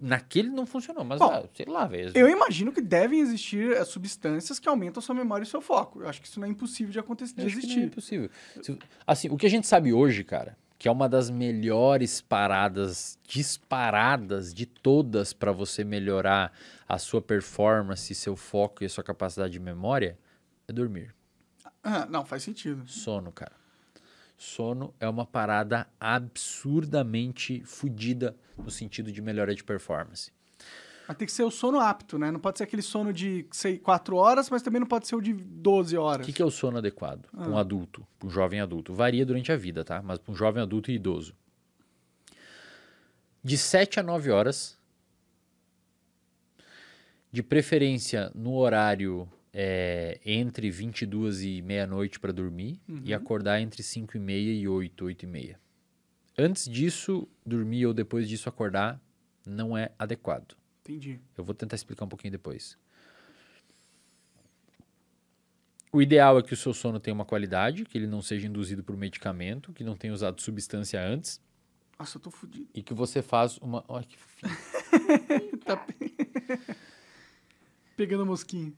naquele 0.00 0.50
não 0.50 0.66
funcionou, 0.66 1.04
mas 1.04 1.18
Bom, 1.18 1.30
ah, 1.30 1.44
sei 1.54 1.66
lá, 1.66 1.86
velho. 1.86 2.12
Eu 2.14 2.28
imagino 2.28 2.72
que 2.72 2.80
devem 2.80 3.20
existir 3.20 3.72
é, 3.72 3.84
substâncias 3.84 4.58
que 4.58 4.68
aumentam 4.68 5.02
sua 5.02 5.14
memória 5.14 5.44
e 5.44 5.46
seu 5.46 5.60
foco. 5.60 6.02
Eu 6.02 6.08
acho 6.08 6.20
que 6.20 6.28
isso 6.28 6.38
não 6.38 6.46
é 6.46 6.50
impossível 6.50 6.92
de 6.92 6.98
acontecer, 6.98 7.34
de 7.34 7.42
é 7.42 7.46
existir. 7.46 7.80
impossível. 7.84 8.30
Se- 8.62 8.78
Assim, 9.06 9.28
o 9.30 9.36
que 9.36 9.46
a 9.46 9.50
gente 9.50 9.66
sabe 9.66 9.92
hoje, 9.92 10.22
cara, 10.24 10.56
que 10.78 10.88
é 10.88 10.90
uma 10.92 11.08
das 11.08 11.30
melhores 11.30 12.20
paradas 12.20 13.18
disparadas 13.26 14.52
de 14.52 14.66
todas 14.66 15.32
para 15.32 15.52
você 15.52 15.82
melhorar 15.84 16.52
a 16.88 16.98
sua 16.98 17.22
performance, 17.22 18.14
seu 18.14 18.36
foco 18.36 18.82
e 18.82 18.86
a 18.86 18.88
sua 18.90 19.02
capacidade 19.02 19.52
de 19.54 19.60
memória, 19.60 20.18
é 20.68 20.72
dormir. 20.72 21.14
Ah, 21.84 22.06
não, 22.06 22.24
faz 22.24 22.42
sentido. 22.42 22.82
Sono, 22.88 23.30
cara. 23.30 23.52
Sono 24.36 24.92
é 24.98 25.08
uma 25.08 25.24
parada 25.26 25.86
absurdamente 26.00 27.62
fodida 27.64 28.34
no 28.58 28.70
sentido 28.70 29.12
de 29.12 29.20
melhora 29.22 29.54
de 29.54 29.62
performance. 29.62 30.32
Mas 31.06 31.16
tem 31.18 31.26
que 31.26 31.32
ser 31.32 31.42
o 31.42 31.50
sono 31.50 31.78
apto, 31.78 32.18
né? 32.18 32.30
Não 32.30 32.40
pode 32.40 32.56
ser 32.58 32.64
aquele 32.64 32.80
sono 32.80 33.12
de, 33.12 33.46
sei, 33.52 33.78
4 33.78 34.16
horas, 34.16 34.48
mas 34.48 34.62
também 34.62 34.80
não 34.80 34.86
pode 34.86 35.06
ser 35.06 35.14
o 35.14 35.20
de 35.20 35.34
12 35.34 35.96
O 35.98 36.02
horas. 36.02 36.24
que, 36.26 36.32
que 36.32 36.40
é 36.40 36.44
o 36.44 36.50
sono 36.50 36.78
adequado 36.78 37.28
para 37.30 37.48
um 37.48 37.58
adulto, 37.58 38.06
para 38.18 38.26
um 38.26 38.30
jovem 38.30 38.60
adulto? 38.60 38.94
Varia 38.94 39.26
durante 39.26 39.52
a 39.52 39.56
vida, 39.56 39.84
tá? 39.84 40.00
Mas 40.02 40.18
para 40.18 40.32
um 40.32 40.34
jovem 40.34 40.62
adulto 40.62 40.90
e 40.90 40.94
idoso. 40.94 41.34
De 43.42 43.58
7 43.58 44.00
a 44.00 44.02
9 44.02 44.30
horas, 44.30 44.78
de 47.30 47.42
preferência 47.42 48.32
no 48.34 48.54
horário 48.54 49.28
é, 49.56 50.20
entre 50.26 50.68
22 50.70 51.42
e 51.44 51.62
meia-noite 51.62 52.18
para 52.18 52.32
dormir 52.32 52.80
e 53.04 53.14
acordar 53.14 53.60
entre 53.60 53.82
5 53.84 54.16
e 54.16 54.20
meia 54.20 54.52
e 54.52 54.66
8, 54.66 55.04
8 55.04 55.22
e 55.22 55.26
meia. 55.26 55.60
Antes 56.36 56.68
disso, 56.68 57.28
dormir 57.46 57.86
ou 57.86 57.94
depois 57.94 58.28
disso 58.28 58.48
acordar 58.48 59.00
não 59.46 59.78
é 59.78 59.92
adequado. 59.96 60.56
Entendi. 60.82 61.20
Eu 61.38 61.44
vou 61.44 61.54
tentar 61.54 61.76
explicar 61.76 62.04
um 62.04 62.08
pouquinho 62.08 62.32
depois. 62.32 62.76
O 65.92 66.02
ideal 66.02 66.36
é 66.38 66.42
que 66.42 66.52
o 66.52 66.56
seu 66.56 66.74
sono 66.74 66.98
tenha 66.98 67.14
uma 67.14 67.24
qualidade, 67.24 67.84
que 67.84 67.96
ele 67.96 68.08
não 68.08 68.20
seja 68.20 68.48
induzido 68.48 68.82
por 68.82 68.96
medicamento, 68.96 69.72
que 69.72 69.84
não 69.84 69.94
tenha 69.96 70.12
usado 70.12 70.40
substância 70.42 71.00
antes 71.00 71.40
Nossa, 71.96 72.16
eu 72.18 72.20
tô 72.20 72.30
fudido. 72.32 72.66
e 72.74 72.82
que 72.82 72.92
você 72.92 73.22
faz 73.22 73.56
uma. 73.58 73.84
Olha 73.86 74.04
que 74.04 74.16
fofinho. 74.18 74.52
Tá 75.64 75.76
pe- 75.76 76.12
pegando 77.96 78.22
a 78.24 78.26
mosquinha. 78.26 78.72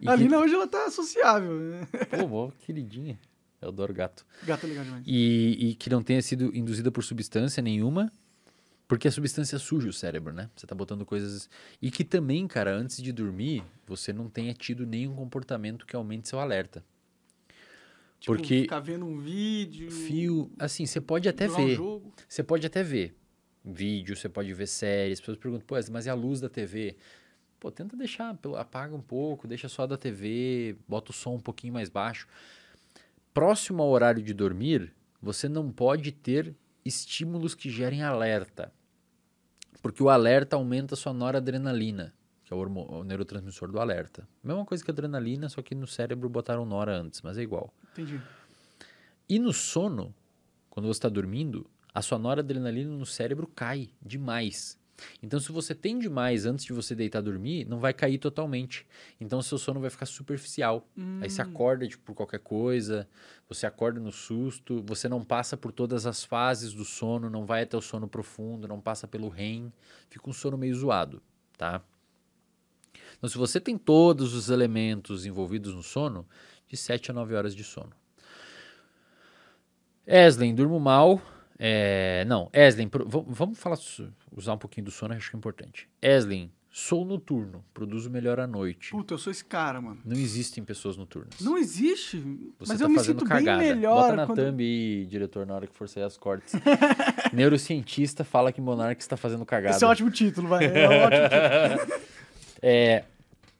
E 0.00 0.08
A 0.08 0.16
que... 0.16 0.22
Lina 0.22 0.38
hoje 0.38 0.54
ela 0.54 0.66
tá 0.66 0.90
sociável. 0.90 1.58
né? 1.58 1.86
Pô, 2.10 2.26
mó 2.28 2.50
queridinha. 2.58 3.18
Eu 3.60 3.68
adoro 3.70 3.92
gato. 3.92 4.24
Gato 4.44 4.64
é 4.66 4.68
legal 4.68 4.84
demais. 4.84 5.02
E, 5.06 5.70
e 5.70 5.74
que 5.74 5.90
não 5.90 6.02
tenha 6.02 6.22
sido 6.22 6.54
induzida 6.56 6.92
por 6.92 7.02
substância 7.02 7.60
nenhuma, 7.60 8.12
porque 8.86 9.08
a 9.08 9.10
substância 9.10 9.58
suja 9.58 9.88
o 9.88 9.92
cérebro, 9.92 10.32
né? 10.32 10.48
Você 10.54 10.66
tá 10.66 10.74
botando 10.74 11.04
coisas. 11.04 11.50
E 11.82 11.90
que 11.90 12.04
também, 12.04 12.46
cara, 12.46 12.72
antes 12.74 13.02
de 13.02 13.10
dormir, 13.12 13.64
você 13.86 14.12
não 14.12 14.28
tenha 14.30 14.54
tido 14.54 14.86
nenhum 14.86 15.14
comportamento 15.16 15.84
que 15.84 15.96
aumente 15.96 16.28
seu 16.28 16.38
alerta. 16.38 16.84
Tipo, 18.20 18.36
porque- 18.36 18.62
Ficar 18.62 18.80
vendo 18.80 19.04
um 19.04 19.18
vídeo. 19.18 19.90
Fio, 19.90 20.50
assim, 20.58 20.86
você 20.86 21.00
pode 21.00 21.28
até 21.28 21.48
um 21.50 21.54
ver. 21.56 21.74
jogo. 21.76 22.12
Você 22.28 22.42
pode 22.42 22.66
até 22.66 22.82
ver 22.82 23.14
vídeo, 23.64 24.16
você 24.16 24.28
pode 24.28 24.52
ver 24.54 24.66
séries. 24.66 25.14
As 25.14 25.20
pessoas 25.20 25.38
perguntam, 25.38 25.66
pô, 25.66 25.74
mas 25.92 26.06
e 26.06 26.10
a 26.10 26.14
luz 26.14 26.40
da 26.40 26.48
TV? 26.48 26.96
Pô, 27.60 27.70
tenta 27.70 27.96
deixar, 27.96 28.38
apaga 28.56 28.94
um 28.94 29.00
pouco, 29.00 29.48
deixa 29.48 29.68
só 29.68 29.86
da 29.86 29.96
TV, 29.96 30.76
bota 30.86 31.10
o 31.10 31.14
som 31.14 31.34
um 31.34 31.40
pouquinho 31.40 31.72
mais 31.72 31.88
baixo. 31.88 32.28
Próximo 33.34 33.82
ao 33.82 33.88
horário 33.88 34.22
de 34.22 34.32
dormir, 34.32 34.94
você 35.20 35.48
não 35.48 35.70
pode 35.70 36.12
ter 36.12 36.54
estímulos 36.84 37.54
que 37.54 37.68
gerem 37.68 38.02
alerta. 38.02 38.72
Porque 39.82 40.02
o 40.02 40.08
alerta 40.08 40.56
aumenta 40.56 40.94
a 40.94 40.96
sua 40.96 41.12
noradrenalina, 41.12 42.14
que 42.44 42.52
é 42.52 42.56
o, 42.56 42.60
o 42.60 43.04
neurotransmissor 43.04 43.70
do 43.70 43.80
alerta. 43.80 44.28
Mesma 44.42 44.64
coisa 44.64 44.84
que 44.84 44.90
a 44.90 44.92
adrenalina, 44.92 45.48
só 45.48 45.60
que 45.60 45.74
no 45.74 45.86
cérebro 45.86 46.28
botaram 46.28 46.64
nora 46.64 46.96
antes, 46.96 47.22
mas 47.22 47.38
é 47.38 47.42
igual. 47.42 47.72
Entendi. 47.92 48.20
E 49.28 49.38
no 49.38 49.52
sono, 49.52 50.14
quando 50.70 50.86
você 50.86 50.98
está 50.98 51.08
dormindo, 51.08 51.68
a 51.92 52.00
sua 52.00 52.18
noradrenalina 52.18 52.90
no 52.90 53.04
cérebro 53.04 53.46
cai 53.46 53.90
demais. 54.00 54.78
Então, 55.22 55.38
se 55.38 55.52
você 55.52 55.74
tem 55.74 55.98
demais 55.98 56.46
antes 56.46 56.64
de 56.64 56.72
você 56.72 56.94
deitar 56.94 57.20
dormir, 57.20 57.64
não 57.64 57.78
vai 57.78 57.92
cair 57.92 58.18
totalmente. 58.18 58.86
Então, 59.20 59.40
seu 59.40 59.58
sono 59.58 59.80
vai 59.80 59.90
ficar 59.90 60.06
superficial. 60.06 60.88
Aí 61.20 61.30
você 61.30 61.42
acorda 61.42 61.86
tipo, 61.86 62.04
por 62.04 62.14
qualquer 62.14 62.40
coisa, 62.40 63.08
você 63.48 63.66
acorda 63.66 64.00
no 64.00 64.12
susto, 64.12 64.82
você 64.86 65.08
não 65.08 65.24
passa 65.24 65.56
por 65.56 65.72
todas 65.72 66.06
as 66.06 66.24
fases 66.24 66.72
do 66.72 66.84
sono, 66.84 67.30
não 67.30 67.46
vai 67.46 67.62
até 67.62 67.76
o 67.76 67.80
sono 67.80 68.08
profundo, 68.08 68.66
não 68.66 68.80
passa 68.80 69.06
pelo 69.06 69.28
REM, 69.28 69.72
fica 70.08 70.28
um 70.28 70.32
sono 70.32 70.58
meio 70.58 70.74
zoado, 70.74 71.22
tá? 71.56 71.82
Então, 73.16 73.28
se 73.28 73.36
você 73.38 73.60
tem 73.60 73.76
todos 73.76 74.34
os 74.34 74.48
elementos 74.48 75.26
envolvidos 75.26 75.74
no 75.74 75.82
sono, 75.82 76.26
de 76.68 76.76
7 76.76 77.10
a 77.10 77.14
9 77.14 77.34
horas 77.34 77.54
de 77.54 77.64
sono. 77.64 77.92
Eslen, 80.06 80.54
durmo 80.54 80.78
mal. 80.78 81.20
É, 81.58 82.24
não, 82.26 82.50
vam- 83.06 83.24
vamos 83.28 83.58
falar, 83.58 83.76
usar 84.30 84.54
um 84.54 84.58
pouquinho 84.58 84.84
do 84.84 84.90
sono, 84.90 85.14
acho 85.14 85.30
que 85.30 85.36
é 85.36 85.38
importante. 85.38 85.88
Eslen, 86.00 86.52
sou 86.70 87.04
noturno, 87.04 87.64
produzo 87.74 88.08
melhor 88.08 88.38
à 88.38 88.46
noite. 88.46 88.90
Puta, 88.92 89.14
eu 89.14 89.18
sou 89.18 89.30
esse 89.32 89.44
cara, 89.44 89.80
mano. 89.80 89.98
Não 90.04 90.16
existem 90.16 90.62
pessoas 90.62 90.96
noturnas. 90.96 91.40
Não 91.40 91.58
existe. 91.58 92.18
Você 92.60 92.72
mas 92.72 92.78
tá 92.78 92.84
eu 92.84 92.88
me 92.88 93.00
sinto 93.00 93.24
cagada. 93.24 93.58
bem 93.58 93.74
melhor 93.74 94.02
Bota 94.02 94.16
na 94.16 94.26
quando... 94.26 94.38
thumb 94.44 94.62
aí, 94.62 95.06
diretor, 95.06 95.44
na 95.44 95.54
hora 95.54 95.66
que 95.66 95.74
for 95.74 95.88
sair 95.88 96.04
as 96.04 96.16
cortes. 96.16 96.54
Neurocientista 97.32 98.22
fala 98.24 98.52
que 98.52 98.60
Monark 98.60 99.00
está 99.00 99.16
fazendo 99.16 99.44
cagada. 99.44 99.74
Esse 99.74 99.84
é 99.84 99.86
um 99.86 99.90
ótimo 99.90 100.10
título, 100.10 100.46
vai. 100.48 100.64
É 100.66 100.88
um 100.88 100.92
ótimo 101.02 101.28
título. 101.88 102.02
É, 102.62 103.04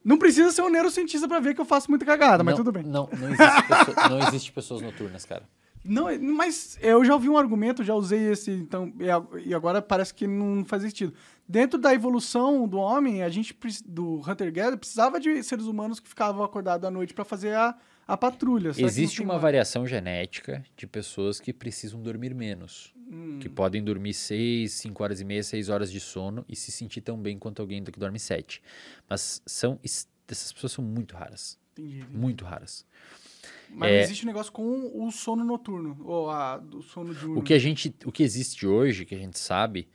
Não 0.03 0.17
precisa 0.17 0.51
ser 0.51 0.61
um 0.61 0.69
neurocientista 0.69 1.27
pra 1.27 1.39
ver 1.39 1.53
que 1.53 1.61
eu 1.61 1.65
faço 1.65 1.89
muita 1.89 2.05
cagada, 2.05 2.43
mas 2.43 2.53
não, 2.57 2.63
tudo 2.63 2.71
bem. 2.71 2.83
Não, 2.83 3.09
não, 3.19 3.27
existe 3.33 3.63
pessoa- 3.67 4.09
não 4.09 4.19
existe 4.27 4.51
pessoas 4.53 4.81
noturnas, 4.81 5.25
cara. 5.25 5.43
Não, 5.89 6.05
mas 6.35 6.77
eu 6.81 7.03
já 7.03 7.13
ouvi 7.13 7.27
um 7.29 7.37
argumento, 7.37 7.83
já 7.83 7.93
usei 7.95 8.31
esse, 8.31 8.51
então, 8.51 8.93
e 9.43 9.53
agora 9.53 9.81
parece 9.81 10.13
que 10.13 10.25
não 10.27 10.63
faz 10.65 10.83
sentido. 10.83 11.13
Dentro 11.47 11.79
da 11.79 11.93
evolução 11.93 12.67
do 12.67 12.77
homem, 12.77 13.23
a 13.23 13.29
gente, 13.29 13.55
do 13.85 14.17
Hunter-Gatherer, 14.19 14.77
precisava 14.77 15.19
de 15.19 15.41
seres 15.43 15.65
humanos 15.65 15.99
que 15.99 16.07
ficavam 16.07 16.43
acordados 16.43 16.87
à 16.87 16.91
noite 16.91 17.13
pra 17.13 17.25
fazer 17.25 17.55
a, 17.55 17.75
a 18.07 18.15
patrulha. 18.15 18.69
Existe 18.77 19.21
uma 19.21 19.33
mais? 19.33 19.41
variação 19.41 19.87
genética 19.87 20.63
de 20.77 20.85
pessoas 20.85 21.39
que 21.39 21.51
precisam 21.51 21.99
dormir 22.01 22.35
menos. 22.35 22.93
Hum. 23.11 23.39
Que 23.39 23.49
podem 23.49 23.83
dormir 23.83 24.13
6, 24.13 24.71
5 24.71 25.03
horas 25.03 25.19
e 25.21 25.25
meia, 25.25 25.41
6 25.41 25.69
horas 25.69 25.91
de 25.91 25.99
sono 25.99 26.45
e 26.47 26.55
se 26.55 26.71
sentir 26.71 27.01
tão 27.01 27.17
bem 27.17 27.39
quanto 27.39 27.59
alguém 27.61 27.83
que 27.83 27.99
dorme 27.99 28.19
7. 28.19 28.61
Mas 29.09 29.41
são, 29.47 29.79
es- 29.83 30.07
essas 30.27 30.53
pessoas 30.53 30.73
são 30.73 30.83
muito 30.85 31.15
raras. 31.15 31.57
Entendi, 31.71 32.01
entendi. 32.01 32.15
Muito 32.17 32.45
raras. 32.45 32.85
Mas 33.71 33.91
É. 33.91 34.01
existe 34.01 34.23
um 34.23 34.27
negócio 34.27 34.51
com 34.51 35.05
o 35.05 35.11
sono 35.11 35.43
noturno, 35.43 35.97
ou 36.03 36.29
a, 36.29 36.57
do 36.57 36.81
sono 36.81 37.13
diurno. 37.13 37.39
O 37.39 37.43
que 37.43 37.53
a 37.53 37.59
gente, 37.59 37.93
o 38.05 38.11
que 38.11 38.23
existe 38.23 38.65
hoje, 38.65 39.05
que 39.05 39.15
a 39.15 39.17
gente 39.17 39.37
sabe, 39.39 39.87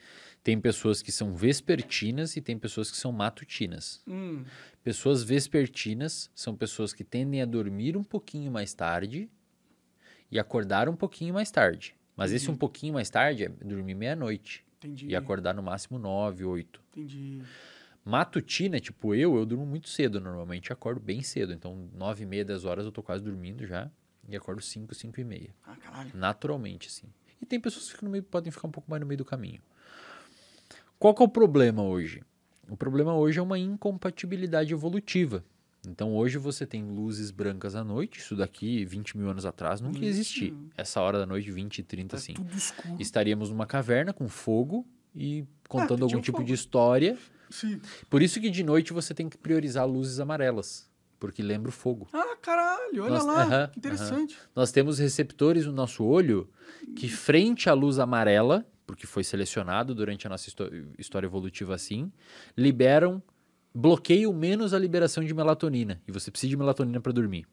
tem 0.43 0.61
pessoas 0.61 1.03
que 1.03 1.11
são 1.11 1.35
vespertinas 1.35 2.37
e 2.37 2.41
tem 2.41 2.59
pessoas 2.59 2.91
que 2.91 2.97
são 2.97 3.11
matutinas. 3.13 4.03
Hum, 4.07 4.45
Pessoas 4.83 5.23
vespertinas 5.25 6.31
são 6.35 6.55
pessoas 6.55 6.93
que 6.93 7.03
tendem 7.03 7.41
a 7.41 7.47
dormir 7.47 7.97
um 7.97 8.05
pouquinho 8.05 8.53
mais 8.53 8.75
tarde 8.75 9.31
e 10.31 10.39
acordar 10.39 10.91
um 10.91 10.95
pouquinho 10.97 11.33
mais 11.33 11.51
tarde. 11.51 11.97
Mas 12.15 12.33
esse 12.33 12.51
um 12.51 12.57
pouquinho 12.57 12.93
mais 12.93 13.09
tarde 13.09 13.45
é 13.45 13.49
dormir 13.49 13.95
meia-noite 13.95 14.63
entendi. 14.77 15.07
e 15.09 15.17
acordar 15.17 15.55
no 15.55 15.63
máximo 15.63 15.99
nove, 15.99 16.45
oito. 16.45 16.83
Entendi. 16.93 17.41
Matutina, 18.05 18.79
tipo 18.81 19.15
eu, 19.15 19.35
eu 19.37 19.47
durmo 19.47 19.65
muito 19.65 19.89
cedo 19.89 20.21
normalmente, 20.21 20.73
acordo 20.73 21.01
bem 21.01 21.23
cedo. 21.23 21.53
Então, 21.53 21.89
nove 21.95 22.25
e 22.25 22.27
meia, 22.27 22.45
dez 22.45 22.65
horas 22.65 22.85
eu 22.85 22.93
tô 22.93 23.03
quase 23.03 23.23
dormindo 23.25 23.67
já 23.67 23.91
e 24.29 24.37
acordo 24.37 24.61
cinco, 24.61 24.95
cinco 24.95 25.21
e 25.21 25.25
meia. 25.25 25.55
Ah, 25.65 25.77
caralho. 25.77 26.11
Naturalmente, 26.15 26.89
assim. 26.89 27.07
E 27.41 27.47
tem 27.47 27.59
pessoas 27.59 27.93
que 27.93 28.05
meio, 28.05 28.23
podem 28.23 28.53
ficar 28.53 28.69
um 28.69 28.71
pouco 28.71 28.91
mais 28.91 29.01
no 29.01 29.07
meio 29.07 29.19
do 29.19 29.25
caminho. 29.25 29.61
Qual 30.99 31.15
que 31.15 31.23
é 31.23 31.27
o 31.27 31.29
problema 31.29 31.83
hoje? 31.83 32.23
O 32.69 32.77
problema 32.77 33.15
hoje 33.15 33.39
é 33.39 33.43
uma 33.43 33.59
incompatibilidade 33.59 34.73
evolutiva. 34.73 35.45
Então 35.87 36.15
hoje 36.15 36.39
você 36.39 36.67
tem 36.67 36.83
luzes 36.83 37.31
brancas 37.31 37.75
à 37.75 37.85
noite, 37.85 38.19
isso 38.21 38.35
daqui 38.35 38.87
20 38.87 39.19
mil 39.19 39.29
anos 39.29 39.45
atrás 39.45 39.83
nunca 39.83 39.99
ia 39.99 40.09
existir. 40.09 40.55
Essa 40.77 41.01
hora 41.03 41.19
da 41.19 41.27
noite, 41.27 41.51
20, 41.51 41.83
30, 41.83 42.09
Tá 42.09 42.17
assim. 42.17 42.33
tudo 42.33 42.55
escuro. 42.57 42.97
Estaríamos 42.99 43.51
numa 43.51 43.67
caverna 43.67 44.13
com 44.13 44.27
fogo 44.27 44.87
e 45.15 45.45
contando 45.69 45.97
tinha 45.99 46.05
algum 46.07 46.19
um 46.19 46.23
tipo 46.23 46.39
fogo. 46.39 46.47
de 46.49 46.55
história. 46.55 47.19
Sim. 47.55 47.81
Por 48.11 48.21
isso 48.23 48.41
que 48.41 48.51
de 48.51 48.63
noite 48.65 48.93
você 48.93 49.15
tem 49.15 49.29
que 49.29 49.39
priorizar 49.39 49.87
luzes 49.89 50.19
amarelas, 50.19 50.91
porque 51.21 51.43
lembra 51.43 51.69
o 51.69 51.73
fogo. 51.73 52.09
Ah, 52.13 52.37
caralho, 52.43 53.03
olha 53.05 53.15
Nossa, 53.15 53.27
lá. 53.27 53.43
aham, 53.43 53.69
que 53.73 53.79
interessante. 53.79 54.37
Nós 54.57 54.73
temos 54.73 54.99
receptores 54.99 55.65
no 55.67 55.73
nosso 55.73 56.05
olho 56.05 56.49
que, 56.97 57.09
frente 57.09 57.69
à 57.71 57.73
luz 57.73 57.99
amarela, 57.99 58.67
porque 58.87 59.07
foi 59.07 59.23
selecionado 59.23 59.95
durante 59.95 60.27
a 60.27 60.31
nossa 60.31 60.49
histó- 60.49 60.69
história 60.99 61.27
evolutiva 61.27 61.75
assim, 61.75 62.13
liberam, 62.57 63.23
bloqueiam 63.73 64.33
menos 64.33 64.75
a 64.75 64.79
liberação 64.79 65.25
de 65.25 65.33
melatonina. 65.33 66.03
E 66.09 66.13
você 66.13 66.31
precisa 66.31 66.51
de 66.51 66.57
melatonina 66.57 67.01
para 67.01 67.13
dormir. 67.13 67.47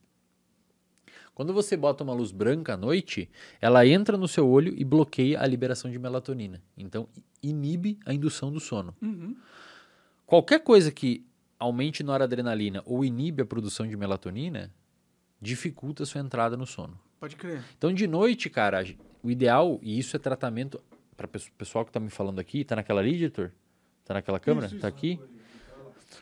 Quando 1.34 1.54
você 1.54 1.78
bota 1.78 2.04
uma 2.04 2.14
luz 2.14 2.32
branca 2.32 2.74
à 2.74 2.78
noite, 2.78 3.30
ela 3.62 3.86
entra 3.88 4.18
no 4.18 4.28
seu 4.28 4.48
olho 4.50 4.74
e 4.78 4.84
bloqueia 4.84 5.40
a 5.42 5.48
liberação 5.48 5.90
de 5.90 5.98
melatonina. 5.98 6.62
Então, 6.78 7.08
inibe 7.42 7.98
a 8.06 8.14
indução 8.14 8.52
do 8.52 8.60
sono. 8.60 8.94
Uhum. 9.02 9.36
Qualquer 10.32 10.62
coisa 10.62 10.94
que 10.94 11.26
aumente 11.60 12.04
noradrenalina 12.04 12.82
ou 12.86 13.04
inibe 13.04 13.42
a 13.42 13.46
produção 13.46 13.86
de 13.86 13.98
melatonina, 13.98 14.74
dificulta 15.42 16.04
a 16.04 16.06
sua 16.06 16.22
entrada 16.22 16.56
no 16.56 16.66
sono. 16.66 16.98
Pode 17.20 17.36
crer. 17.36 17.62
Então, 17.78 17.94
de 17.94 18.08
noite, 18.08 18.50
cara, 18.50 18.82
o 19.22 19.30
ideal, 19.30 19.78
e 19.82 20.00
isso 20.00 20.16
é 20.16 20.20
tratamento 20.20 20.82
para 21.18 21.26
o 21.26 21.52
pessoal 21.58 21.84
que 21.84 21.92
tá 21.92 22.00
me 22.00 22.10
falando 22.10 22.40
aqui, 22.40 22.64
tá 22.64 22.78
naquela 22.78 23.02
ali, 23.02 23.16
editor? 23.16 23.52
Tá 24.06 24.14
naquela 24.14 24.40
câmera? 24.40 24.70
Tá 24.70 24.76
isso. 24.78 24.88
aqui? 24.88 25.20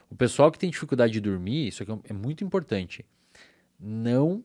O 0.10 0.16
pessoal 0.16 0.52
que 0.52 0.58
tem 0.58 0.72
dificuldade 0.72 1.14
de 1.14 1.22
dormir, 1.22 1.68
isso 1.68 1.84
aqui 1.84 1.92
é 1.92 2.00
é 2.06 2.14
muito 2.14 2.44
importante. 2.44 3.06
Não 3.80 4.44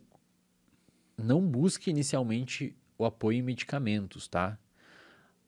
não 1.17 1.41
busque 1.41 1.89
inicialmente 1.89 2.77
o 2.99 3.07
apoio 3.07 3.39
em 3.39 3.43
medicamentos, 3.43 4.29
tá? 4.29 4.59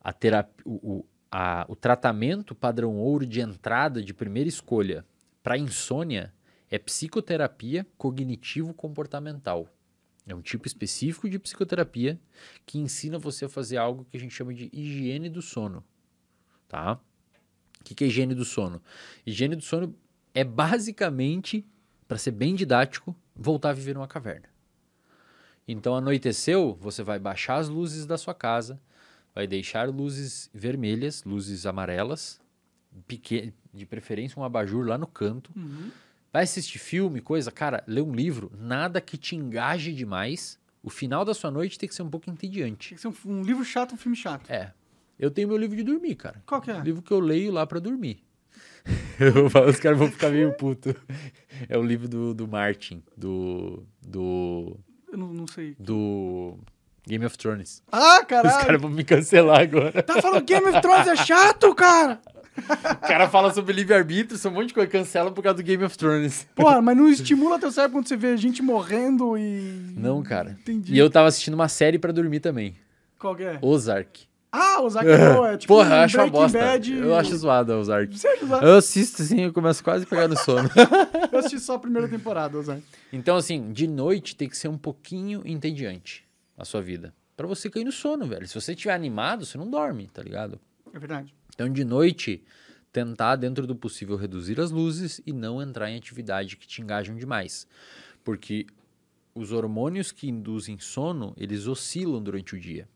A 0.01 0.11
terapia, 0.11 0.65
o, 0.65 1.01
o, 1.01 1.07
a- 1.39 1.67
o 1.69 1.77
tratamento 1.77 2.55
padrão 2.55 2.97
ouro 2.97 3.27
de 3.27 3.43
entrada 3.43 4.03
de 4.03 4.15
primeira 4.15 4.49
escolha 4.49 5.05
para 5.43 5.59
insônia 5.59 6.33
é 6.71 6.79
psicoterapia 6.79 7.87
cognitivo-comportamental. 7.99 9.69
É 10.27 10.35
um 10.35 10.41
tipo 10.41 10.67
específico 10.67 11.29
de 11.29 11.39
psicoterapia 11.39 12.19
que 12.65 12.79
ensina 12.79 13.19
você 13.19 13.45
a 13.45 13.51
fazer 13.51 13.77
algo 13.77 14.07
que 14.07 14.17
a 14.17 14.21
gente 14.21 14.33
chama 14.33 14.55
de 14.55 14.71
higiene 14.73 15.29
do 15.29 15.43
sono, 15.43 15.85
tá? 16.67 16.99
O 17.81 17.85
que, 17.85 17.95
que 17.95 18.05
é 18.05 18.07
higiene 18.07 18.35
do 18.35 18.45
sono? 18.45 18.81
Higiene 19.27 19.57
do 19.57 19.63
sono 19.63 19.95
é 20.33 20.43
basicamente, 20.43 21.67
para 22.09 22.17
ser 22.17 22.31
bem 22.31 22.55
didático, 22.55 23.15
voltar 23.35 23.71
a 23.71 23.75
viver 23.75 23.95
numa 23.95 24.09
caverna. 24.09 24.49
Então, 25.69 25.95
anoiteceu, 25.95 26.79
você 26.81 27.03
vai 27.03 27.19
baixar 27.19 27.57
as 27.57 27.69
luzes 27.69 28.07
da 28.07 28.17
sua 28.17 28.33
casa, 28.33 28.81
vai 29.37 29.47
deixar 29.47 29.91
luzes 29.91 30.49
vermelhas, 30.55 31.23
luzes 31.23 31.67
amarelas, 31.67 32.41
de 33.75 33.85
preferência 33.85 34.41
um 34.41 34.43
abajur 34.43 34.87
lá 34.87 34.97
no 34.97 35.07
canto. 35.07 35.53
Uhum. 35.55 35.91
Vai 36.33 36.45
assistir 36.45 36.79
filme, 36.79 37.21
coisa, 37.21 37.53
cara, 37.53 37.85
lê 37.87 38.01
um 38.01 38.15
livro, 38.15 38.51
nada 38.59 38.99
que 38.99 39.19
te 39.19 39.37
engaje 39.37 39.93
demais. 39.93 40.59
O 40.83 40.89
final 40.89 41.23
da 41.23 41.35
sua 41.35 41.51
noite 41.51 41.79
tem 41.79 41.87
que 41.87 41.95
ser 41.95 42.03
um 42.03 42.09
pouco 42.09 42.31
entediante. 42.31 42.89
Tem 42.89 42.97
que 42.97 43.03
ser 43.03 43.09
um, 43.09 43.15
um 43.31 43.43
livro 43.43 43.63
chato, 43.63 43.95
um 43.95 43.99
filme 43.99 44.17
chato. 44.17 44.51
É. 44.51 44.73
Eu 45.19 45.31
tenho 45.31 45.49
meu 45.49 45.59
livro 45.59 45.77
de 45.77 45.83
dormir, 45.83 46.15
cara. 46.15 46.43
Qual 46.47 46.63
que 46.63 46.71
é? 46.71 46.81
Livro 46.81 47.03
que 47.03 47.13
eu 47.13 47.21
leio 47.21 47.53
lá 47.53 47.67
pra 47.67 47.79
dormir. 47.79 48.25
Eu 49.21 49.51
falo, 49.51 49.69
Os 49.69 49.81
caras 49.81 49.99
vão 49.99 50.11
ficar 50.11 50.31
meio 50.31 50.57
puto. 50.57 50.95
É 51.69 51.77
o 51.77 51.83
livro 51.83 52.09
do, 52.09 52.33
do 52.33 52.47
Martin, 52.47 53.03
do, 53.17 53.83
do. 54.01 54.79
Eu 55.11 55.19
não, 55.19 55.33
não 55.33 55.47
sei. 55.47 55.75
do 55.79 56.59
Game 57.07 57.25
of 57.25 57.39
Thrones. 57.39 57.83
Ah, 57.91 58.21
Os 58.23 58.27
caralho! 58.27 58.67
caras 58.67 58.81
vão 58.81 58.91
me 58.91 59.05
cancelar 59.05 59.61
agora. 59.61 60.03
Tá 60.03 60.21
falando 60.21 60.45
Game 60.45 60.67
of 60.67 60.81
Thrones 60.81 61.07
é 61.07 61.17
chato, 61.17 61.75
cara? 61.75 62.21
O 62.57 63.07
cara 63.07 63.29
fala 63.29 63.53
sobre 63.53 63.75
livre-arbítrio, 63.75 64.41
um 64.49 64.55
monte 64.55 64.69
de 64.69 64.75
coisa, 64.75 64.89
cancela 64.91 65.31
por 65.31 65.43
causa 65.43 65.59
do 65.59 65.63
Game 65.63 65.85
of 65.85 65.97
Thrones. 65.97 66.47
Porra, 66.55 66.81
mas 66.81 66.97
não 66.97 67.07
estimula 67.07 67.59
teu 67.59 67.71
cérebro 67.71 67.99
quando 67.99 68.09
você 68.09 68.17
vê 68.17 68.35
gente 68.39 68.63
morrendo 68.63 69.37
e... 69.37 69.93
Não, 69.95 70.23
cara. 70.23 70.57
Entendi. 70.63 70.95
E 70.95 70.99
eu 70.99 71.11
tava 71.11 71.29
assistindo 71.29 71.53
uma 71.53 71.69
série 71.69 71.99
pra 71.99 72.13
dormir 72.13 72.41
também. 72.41 72.75
Qual 73.19 73.37
que 73.37 73.43
é? 73.43 73.59
Ozark. 73.61 74.27
Ah, 74.51 74.81
o 74.81 74.89
Zack 74.89 75.07
é 75.07 75.35
boa, 75.35 75.53
é 75.53 75.57
tipo 75.59 75.75
Porra, 75.75 75.91
eu 75.91 75.97
um 75.97 76.03
acho 76.05 76.17
uma 76.19 76.27
bosta. 76.29 76.59
Bad... 76.59 76.93
Eu 76.95 77.15
acho 77.15 77.37
zoado 77.37 77.75
a 77.75 77.79
Ozark. 77.79 78.17
Você 78.17 78.27
acha 78.27 78.45
Ozark? 78.47 78.65
Eu 78.65 78.77
assisto 78.77 79.23
assim, 79.23 79.43
eu 79.43 79.53
começo 79.53 79.85
quase 79.85 80.05
a 80.05 80.07
pegar 80.07 80.29
no 80.29 80.37
sono. 80.39 80.71
Eu 81.31 81.41
assisti 81.41 81.61
só 81.61 81.75
a 81.75 81.79
primeira 81.79 82.09
temporada, 82.09 82.57
Ozark. 82.57 82.83
Então, 83.13 83.37
assim, 83.37 83.71
de 83.73 83.87
noite 83.87 84.35
tem 84.35 84.49
que 84.49 84.57
ser 84.57 84.69
um 84.69 84.79
pouquinho 84.79 85.43
entediante 85.45 86.26
a 86.57 86.65
sua 86.65 86.81
vida. 86.81 87.15
Pra 87.37 87.47
você 87.47 87.69
cair 87.69 87.85
no 87.85 87.93
sono, 87.93 88.27
velho. 88.27 88.49
Se 88.49 88.55
você 88.55 88.73
estiver 88.73 88.95
animado, 88.95 89.45
você 89.45 89.59
não 89.59 89.71
dorme, 89.71 90.09
tá 90.09 90.23
ligado? 90.23 90.59
É 90.93 90.99
verdade. 90.99 91.35
Então, 91.55 91.71
de 91.71 91.85
noite, 91.85 92.43
tentar, 92.93 93.37
dentro 93.37 93.67
do 93.67 93.77
possível, 93.77 94.17
reduzir 94.17 94.59
as 94.61 94.71
luzes 94.71 95.21
e 95.27 95.33
não 95.33 95.61
entrar 95.61 95.91
em 95.91 95.97
atividade 95.97 96.57
que 96.57 96.67
te 96.67 96.81
engajam 96.81 97.15
demais. 97.15 97.69
Porque 98.25 98.67
os 99.35 99.53
hormônios 99.53 100.11
que 100.11 100.29
induzem 100.29 100.79
sono, 100.79 101.35
eles 101.37 101.67
oscilam 101.67 102.23
durante 102.23 102.55
o 102.55 102.61
dia. 102.61 102.89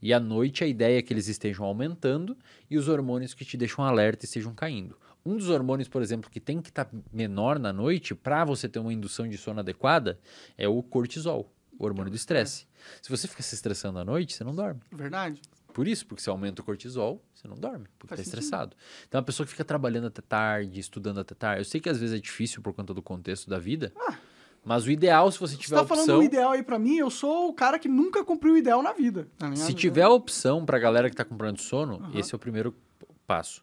E 0.00 0.12
à 0.12 0.20
noite 0.20 0.62
a 0.62 0.66
ideia 0.66 0.98
é 0.98 1.02
que 1.02 1.12
eles 1.12 1.28
estejam 1.28 1.64
aumentando 1.64 2.36
e 2.70 2.76
os 2.76 2.88
hormônios 2.88 3.34
que 3.34 3.44
te 3.44 3.56
deixam 3.56 3.84
alerta 3.84 4.24
estejam 4.24 4.54
caindo. 4.54 4.98
Um 5.24 5.36
dos 5.36 5.48
hormônios, 5.48 5.88
por 5.88 6.02
exemplo, 6.02 6.30
que 6.30 6.38
tem 6.38 6.60
que 6.60 6.68
estar 6.68 6.88
menor 7.12 7.58
na 7.58 7.72
noite 7.72 8.14
para 8.14 8.44
você 8.44 8.68
ter 8.68 8.78
uma 8.78 8.92
indução 8.92 9.28
de 9.28 9.36
sono 9.36 9.60
adequada 9.60 10.20
é 10.56 10.68
o 10.68 10.82
cortisol, 10.82 11.52
o 11.78 11.84
hormônio 11.84 12.10
do 12.10 12.16
estresse. 12.16 12.66
Se 13.02 13.10
você 13.10 13.26
fica 13.28 13.42
se 13.42 13.54
estressando 13.54 13.98
à 13.98 14.04
noite, 14.04 14.34
você 14.34 14.44
não 14.44 14.54
dorme. 14.54 14.80
Verdade. 14.92 15.40
Por 15.72 15.86
isso, 15.86 16.06
porque 16.06 16.22
você 16.22 16.30
aumenta 16.30 16.62
o 16.62 16.64
cortisol, 16.64 17.22
você 17.34 17.46
não 17.46 17.56
dorme, 17.56 17.86
porque 17.98 18.14
está 18.14 18.22
estressado. 18.22 18.74
Então, 19.06 19.20
a 19.20 19.22
pessoa 19.22 19.44
que 19.44 19.50
fica 19.52 19.64
trabalhando 19.64 20.06
até 20.06 20.22
tarde, 20.22 20.80
estudando 20.80 21.20
até 21.20 21.34
tarde, 21.34 21.60
eu 21.60 21.64
sei 21.66 21.80
que 21.80 21.88
às 21.90 21.98
vezes 21.98 22.16
é 22.16 22.20
difícil 22.20 22.62
por 22.62 22.72
conta 22.72 22.94
do 22.94 23.02
contexto 23.02 23.50
da 23.50 23.58
vida, 23.58 23.92
mas 24.64 24.86
o 24.86 24.90
ideal, 24.90 25.30
se 25.30 25.38
você 25.38 25.54
Você 25.54 25.60
tiver 25.62 25.76
tá 25.76 25.82
a 25.82 25.86
falando 25.86 26.04
opção, 26.04 26.18
o 26.20 26.22
ideal 26.22 26.52
aí 26.52 26.62
pra 26.62 26.78
mim, 26.78 26.96
eu 26.96 27.10
sou 27.10 27.48
o 27.50 27.52
cara 27.52 27.78
que 27.78 27.88
nunca 27.88 28.24
cumpriu 28.24 28.54
o 28.54 28.56
ideal 28.56 28.82
na 28.82 28.92
vida. 28.94 29.28
tá 29.36 29.48
ligado? 29.48 29.66
se 29.66 29.74
tiver 29.74 30.02
a 30.02 30.08
opção 30.08 30.64
para 30.64 30.78
a 30.78 30.80
galera 30.80 31.08
que 31.10 31.14
está 31.14 31.24
comprando 31.26 31.58
sono, 31.60 31.96
Aham. 31.96 32.18
esse 32.18 32.34
é 32.34 32.36
o 32.36 32.38
primeiro 32.38 32.74
passo. 33.26 33.62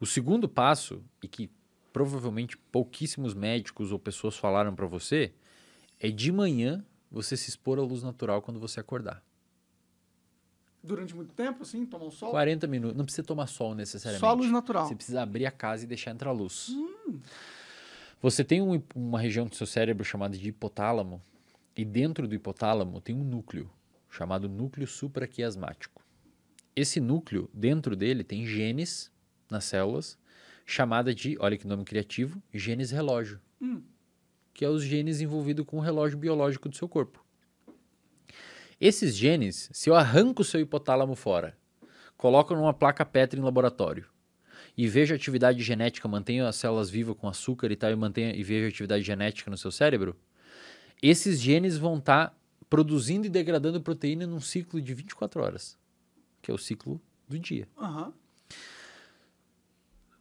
O 0.00 0.04
segundo 0.06 0.48
passo, 0.48 1.00
e 1.22 1.28
que 1.28 1.48
provavelmente 1.92 2.56
pouquíssimos 2.58 3.32
médicos 3.34 3.92
ou 3.92 3.98
pessoas 4.00 4.36
falaram 4.36 4.74
para 4.74 4.86
você, 4.86 5.32
é 6.00 6.10
de 6.10 6.30
manhã 6.32 6.84
você 7.10 7.36
se 7.36 7.48
expor 7.50 7.78
à 7.78 7.82
luz 7.82 8.02
natural 8.02 8.42
quando 8.42 8.58
você 8.60 8.80
acordar. 8.80 9.22
Durante 10.82 11.14
muito 11.16 11.34
tempo, 11.34 11.62
assim, 11.62 11.84
tomar 11.84 12.06
um 12.06 12.10
sol? 12.10 12.30
40 12.30 12.66
minutos, 12.66 12.96
não 12.96 13.04
precisa 13.04 13.26
tomar 13.26 13.46
sol 13.48 13.74
necessariamente. 13.74 14.20
Só 14.20 14.28
a 14.30 14.34
luz 14.34 14.50
natural. 14.50 14.86
Você 14.86 14.94
precisa 14.94 15.22
abrir 15.22 15.44
a 15.46 15.50
casa 15.50 15.84
e 15.84 15.86
deixar 15.86 16.12
entrar 16.12 16.30
luz. 16.32 16.70
Você 18.22 18.44
tem 18.44 18.62
um- 18.62 18.80
uma 18.94 19.20
região 19.20 19.46
do 19.46 19.54
seu 19.54 19.66
cérebro 19.66 20.04
chamada 20.04 20.36
de 20.36 20.48
hipotálamo, 20.48 21.20
e 21.76 21.84
dentro 21.84 22.26
do 22.26 22.34
hipotálamo 22.34 23.00
tem 23.00 23.14
um 23.16 23.24
núcleo, 23.24 23.70
chamado 24.08 24.48
núcleo 24.48 24.86
supraquiasmático. 24.86 26.02
Esse 26.74 27.00
núcleo, 27.00 27.50
dentro 27.52 27.96
dele, 27.96 28.22
tem 28.24 28.46
genes 28.46 29.10
nas 29.50 29.64
células, 29.64 30.18
chamada 30.64 31.14
de, 31.14 31.36
olha 31.40 31.56
que 31.58 31.66
nome 31.66 31.84
criativo, 31.84 32.40
genes 32.52 32.90
relógio, 32.90 33.40
Hum. 33.60 33.82
Que 34.56 34.64
é 34.64 34.70
os 34.70 34.82
genes 34.82 35.20
envolvidos 35.20 35.66
com 35.66 35.76
o 35.76 35.80
relógio 35.80 36.16
biológico 36.16 36.66
do 36.66 36.74
seu 36.74 36.88
corpo. 36.88 37.22
Esses 38.80 39.14
genes, 39.14 39.68
se 39.70 39.90
eu 39.90 39.94
arranco 39.94 40.40
o 40.40 40.44
seu 40.46 40.58
hipotálamo 40.58 41.14
fora, 41.14 41.54
coloco 42.16 42.54
numa 42.54 42.72
placa 42.72 43.04
Petri 43.04 43.38
em 43.38 43.42
laboratório 43.42 44.06
e 44.74 44.88
vejo 44.88 45.12
a 45.12 45.16
atividade 45.16 45.62
genética, 45.62 46.08
mantenho 46.08 46.46
as 46.46 46.56
células 46.56 46.88
vivas 46.88 47.14
com 47.18 47.28
açúcar 47.28 47.70
e 47.70 47.76
tal, 47.76 47.90
e, 47.90 47.96
mantenho, 47.96 48.34
e 48.34 48.42
vejo 48.42 48.64
a 48.64 48.68
atividade 48.70 49.04
genética 49.04 49.50
no 49.50 49.58
seu 49.58 49.70
cérebro, 49.70 50.16
esses 51.02 51.38
genes 51.38 51.76
vão 51.76 51.98
estar 51.98 52.34
produzindo 52.70 53.26
e 53.26 53.30
degradando 53.30 53.78
proteína 53.82 54.26
num 54.26 54.40
ciclo 54.40 54.80
de 54.80 54.94
24 54.94 55.42
horas, 55.42 55.78
que 56.40 56.50
é 56.50 56.54
o 56.54 56.58
ciclo 56.58 56.98
do 57.28 57.38
dia. 57.38 57.68
Aham. 57.76 58.10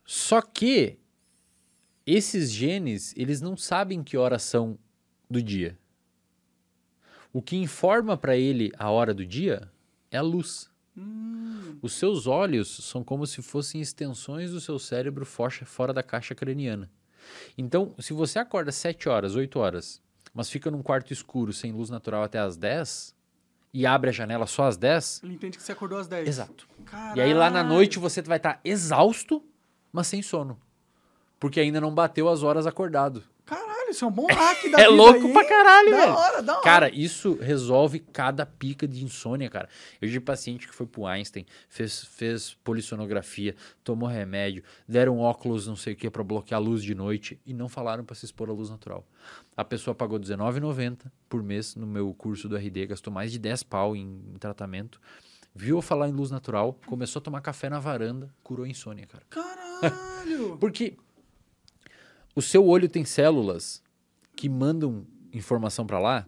Só 0.03 0.41
que 0.41 0.99
esses 2.05 2.51
genes, 2.51 3.13
eles 3.17 3.41
não 3.41 3.57
sabem 3.57 4.03
que 4.03 4.17
horas 4.17 4.43
são 4.43 4.77
do 5.29 5.41
dia. 5.41 5.77
O 7.33 7.41
que 7.41 7.57
informa 7.57 8.15
para 8.15 8.37
ele 8.37 8.71
a 8.77 8.89
hora 8.89 9.13
do 9.13 9.25
dia 9.25 9.69
é 10.11 10.17
a 10.17 10.21
luz. 10.21 10.69
Hum. 10.97 11.77
Os 11.81 11.93
seus 11.93 12.27
olhos 12.27 12.69
são 12.85 13.03
como 13.03 13.27
se 13.27 13.41
fossem 13.41 13.81
extensões 13.81 14.51
do 14.51 14.61
seu 14.61 14.79
cérebro 14.79 15.25
fora 15.25 15.93
da 15.93 16.01
caixa 16.01 16.33
craniana. 16.33 16.89
Então, 17.57 17.93
se 17.99 18.13
você 18.13 18.39
acorda 18.39 18.71
7 18.71 19.09
horas, 19.09 19.35
8 19.35 19.59
horas, 19.59 20.01
mas 20.33 20.49
fica 20.49 20.71
num 20.71 20.81
quarto 20.83 21.11
escuro 21.11 21.51
sem 21.51 21.71
luz 21.71 21.89
natural 21.89 22.23
até 22.23 22.39
às 22.39 22.55
10 22.55 23.13
e 23.73 23.85
abre 23.85 24.09
a 24.09 24.13
janela 24.13 24.45
só 24.45 24.67
às 24.67 24.77
10, 24.77 25.21
Ele 25.23 25.33
entende 25.33 25.57
que 25.57 25.63
você 25.63 25.71
acordou 25.73 25.97
às 25.97 26.07
10. 26.07 26.27
exato. 26.27 26.67
Caralho. 26.85 27.17
E 27.17 27.21
aí 27.21 27.33
lá 27.33 27.49
na 27.49 27.63
noite 27.63 27.99
você 27.99 28.21
vai 28.21 28.37
estar 28.37 28.61
exausto, 28.63 29.43
mas 29.91 30.07
sem 30.07 30.21
sono. 30.21 30.57
Porque 31.45 31.59
ainda 31.59 31.79
não 31.79 31.93
bateu 31.93 32.27
as 32.27 32.41
horas 32.41 32.65
acordado. 32.65 33.23
Caralho, 33.45 33.91
isso 33.91 34.03
é 34.03 34.07
um 34.07 34.11
bom 34.11 34.25
hack 34.25 34.63
da 34.71 34.81
É 34.81 34.87
louco 34.87 35.27
aí. 35.27 35.31
pra 35.33 35.45
caralho, 35.47 35.91
da 35.91 35.97
velho. 35.97 36.11
hora, 36.13 36.41
da 36.41 36.53
hora. 36.53 36.63
Cara, 36.63 36.89
isso 36.89 37.37
resolve 37.39 37.99
cada 37.99 38.43
pica 38.47 38.87
de 38.87 39.03
insônia, 39.05 39.47
cara. 39.47 39.69
Eu 40.01 40.07
tive 40.07 40.21
paciente 40.21 40.67
que 40.67 40.73
foi 40.73 40.87
pro 40.87 41.05
Einstein, 41.05 41.45
fez, 41.69 42.03
fez 42.03 42.55
polissonografia, 42.63 43.55
tomou 43.83 44.09
remédio, 44.09 44.63
deram 44.87 45.19
óculos, 45.19 45.67
não 45.67 45.75
sei 45.75 45.93
o 45.93 45.95
que, 45.95 46.09
pra 46.09 46.23
bloquear 46.23 46.59
a 46.59 46.63
luz 46.63 46.81
de 46.81 46.95
noite 46.95 47.39
e 47.45 47.53
não 47.53 47.69
falaram 47.69 48.03
pra 48.03 48.15
se 48.15 48.25
expor 48.25 48.49
à 48.49 48.53
luz 48.53 48.71
natural. 48.71 49.05
A 49.55 49.63
pessoa 49.63 49.93
pagou 49.93 50.17
R$19,90 50.17 51.01
por 51.29 51.43
mês 51.43 51.75
no 51.75 51.85
meu 51.85 52.11
curso 52.15 52.49
do 52.49 52.57
RD, 52.57 52.87
gastou 52.87 53.13
mais 53.13 53.31
de 53.31 53.37
10 53.37 53.61
pau 53.61 53.95
em, 53.95 54.19
em 54.33 54.37
tratamento. 54.39 54.99
Viu 55.53 55.77
eu 55.77 55.81
falar 55.83 56.09
em 56.09 56.11
luz 56.11 56.31
natural, 56.31 56.77
começou 56.87 57.19
a 57.19 57.23
tomar 57.23 57.41
café 57.41 57.69
na 57.69 57.79
varanda, 57.79 58.33
curou 58.43 58.65
a 58.65 58.67
insônia, 58.67 59.05
cara. 59.05 59.23
Caralho. 59.29 60.57
Porque 60.59 60.97
o 62.35 62.41
seu 62.41 62.67
olho 62.67 62.89
tem 62.89 63.05
células 63.05 63.81
que 64.35 64.49
mandam 64.49 65.07
informação 65.31 65.87
pra 65.87 65.97
lá. 65.97 66.27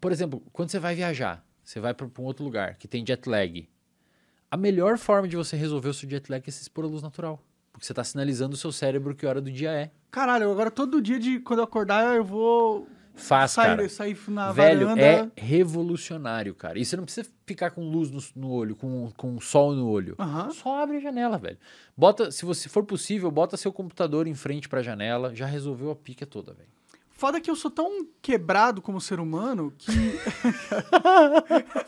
Por 0.00 0.12
exemplo, 0.12 0.42
quando 0.52 0.68
você 0.68 0.78
vai 0.78 0.94
viajar, 0.94 1.42
você 1.64 1.80
vai 1.80 1.94
para 1.94 2.06
um 2.06 2.24
outro 2.24 2.44
lugar 2.44 2.76
que 2.76 2.86
tem 2.86 3.04
jet 3.04 3.26
lag. 3.26 3.66
A 4.50 4.56
melhor 4.56 4.98
forma 4.98 5.26
de 5.26 5.36
você 5.36 5.56
resolver 5.56 5.88
o 5.88 5.94
seu 5.94 6.08
jet 6.08 6.30
lag 6.30 6.46
é 6.46 6.50
se 6.50 6.62
expor 6.62 6.84
à 6.84 6.88
luz 6.88 7.02
natural. 7.02 7.42
Porque 7.72 7.86
você 7.86 7.92
está 7.92 8.04
sinalizando 8.04 8.54
o 8.54 8.58
seu 8.58 8.70
cérebro 8.70 9.14
que 9.14 9.26
hora 9.26 9.40
do 9.40 9.50
dia 9.50 9.72
é. 9.72 9.90
Caralho, 10.10 10.50
agora 10.50 10.70
todo 10.70 11.00
dia 11.00 11.18
de 11.18 11.40
quando 11.40 11.60
eu 11.60 11.64
acordar 11.64 12.14
eu 12.14 12.24
vou 12.24 12.86
Faz, 13.16 13.52
sair, 13.52 13.76
cara. 13.76 13.88
sair 13.88 14.18
na 14.28 14.52
Velho, 14.52 14.88
varanda. 14.88 15.02
é 15.02 15.30
revolucionário, 15.40 16.54
cara. 16.54 16.78
E 16.78 16.84
você 16.84 16.96
não 16.96 17.04
precisa 17.04 17.28
ficar 17.46 17.70
com 17.70 17.88
luz 17.88 18.10
no, 18.10 18.22
no 18.36 18.52
olho, 18.52 18.76
com, 18.76 19.10
com 19.16 19.40
sol 19.40 19.74
no 19.74 19.88
olho. 19.88 20.14
Aham. 20.18 20.50
Só 20.50 20.82
abre 20.82 20.98
a 20.98 21.00
janela, 21.00 21.38
velho. 21.38 21.58
Bota, 21.96 22.30
se 22.30 22.44
você 22.44 22.68
for 22.68 22.84
possível, 22.84 23.30
bota 23.30 23.56
seu 23.56 23.72
computador 23.72 24.26
em 24.26 24.34
frente 24.34 24.68
pra 24.68 24.82
janela, 24.82 25.34
já 25.34 25.46
resolveu 25.46 25.90
a 25.90 25.96
pica 25.96 26.26
toda, 26.26 26.52
velho. 26.52 26.68
Foda 27.10 27.40
que 27.40 27.50
eu 27.50 27.56
sou 27.56 27.70
tão 27.70 28.06
quebrado 28.20 28.82
como 28.82 29.00
ser 29.00 29.18
humano 29.18 29.72
que. 29.78 29.90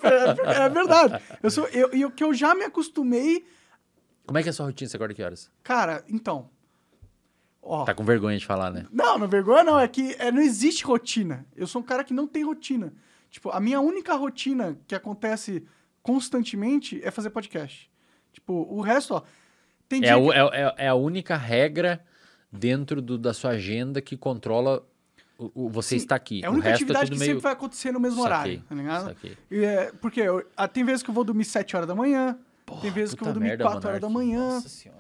é, 0.02 0.64
é 0.64 0.68
verdade. 0.70 1.22
Eu 1.42 1.50
sou, 1.50 1.66
eu, 1.66 1.90
eu, 1.90 2.10
que 2.10 2.24
eu 2.24 2.32
já 2.32 2.55
me 2.55 2.64
acostumei. 2.64 3.44
Como 4.26 4.38
é 4.38 4.42
que 4.42 4.48
é 4.48 4.50
a 4.50 4.52
sua 4.55 4.64
rotina? 4.64 4.88
Você 4.88 4.96
acorda 4.96 5.12
que 5.12 5.22
horas? 5.22 5.50
Cara, 5.62 6.02
então. 6.09 6.48
Ó. 7.70 7.85
Tá 7.85 7.93
com 7.93 8.03
vergonha 8.03 8.39
de 8.39 8.47
falar, 8.47 8.70
né? 8.70 8.86
Não, 8.90 9.19
não 9.19 9.28
vergonha 9.28 9.62
não. 9.62 9.78
É 9.78 9.86
que 9.86 10.16
é, 10.19 10.32
não 10.32 10.40
existe 10.40 10.85
rotina. 10.85 11.45
Eu 11.55 11.66
sou 11.66 11.82
um 11.82 11.85
cara 11.85 12.03
que 12.03 12.15
não 12.15 12.27
tem 12.27 12.43
rotina. 12.43 12.93
Tipo, 13.31 13.51
a 13.51 13.61
minha 13.61 13.78
única 13.78 14.15
rotina 14.15 14.78
que 14.86 14.95
acontece 14.95 15.62
constantemente 16.03 17.01
é 17.05 17.11
fazer 17.11 17.31
podcast. 17.31 17.90
Tipo, 18.32 18.66
o 18.70 18.81
resto, 18.81 19.15
ó. 19.15 19.23
Tem 19.89 19.99
É 19.99 20.03
dia 20.07 20.16
a, 20.16 20.20
que- 20.20 20.57
é, 20.57 20.61
é- 20.62 20.74
é 20.86 20.89
a 20.89 20.95
única 20.95 21.36
regra 21.36 22.03
dentro 22.51 23.01
do- 23.03 23.19
da 23.19 23.35
sua 23.35 23.51
agenda 23.51 24.01
que 24.01 24.16
controla 24.16 24.82
o, 25.39 25.66
o- 25.66 25.69
você 25.69 25.90
Sim, 25.90 25.97
está 25.97 26.15
aqui. 26.16 26.40
É 26.43 26.47
a 26.47 26.51
o 26.51 26.55
única 26.55 26.69
resto 26.70 26.81
é 26.81 26.85
atividade 26.85 27.07
tudo 27.11 27.15
que 27.15 27.19
meio... 27.20 27.31
sempre 27.32 27.43
vai 27.43 27.53
acontecer 27.53 27.93
no 27.93 28.01
mesmo 28.01 28.23
horário, 28.23 28.55
Saquei, 28.55 28.69
tá 28.69 28.74
ligado? 28.74 29.16
E 29.51 29.65
é, 29.65 29.93
porque 30.01 30.20
eu- 30.23 30.45
ah, 30.57 30.66
tem 30.66 30.85
vezes 30.85 31.03
que 31.03 31.11
eu 31.11 31.15
vou 31.15 31.23
dormir 31.24 31.45
7 31.45 31.77
horas 31.77 31.86
da 31.86 31.95
manhã, 31.95 32.39
tem 32.81 32.90
vezes 32.90 33.15
que 33.15 33.20
eu 33.23 33.27
vou 33.27 33.35
dormir 33.35 33.49
merda, 33.51 33.65
4 33.65 33.89
horas 33.89 34.01
da 34.01 34.09
manhã. 34.09 34.55
Nossa 34.55 34.69
senhora. 34.69 34.98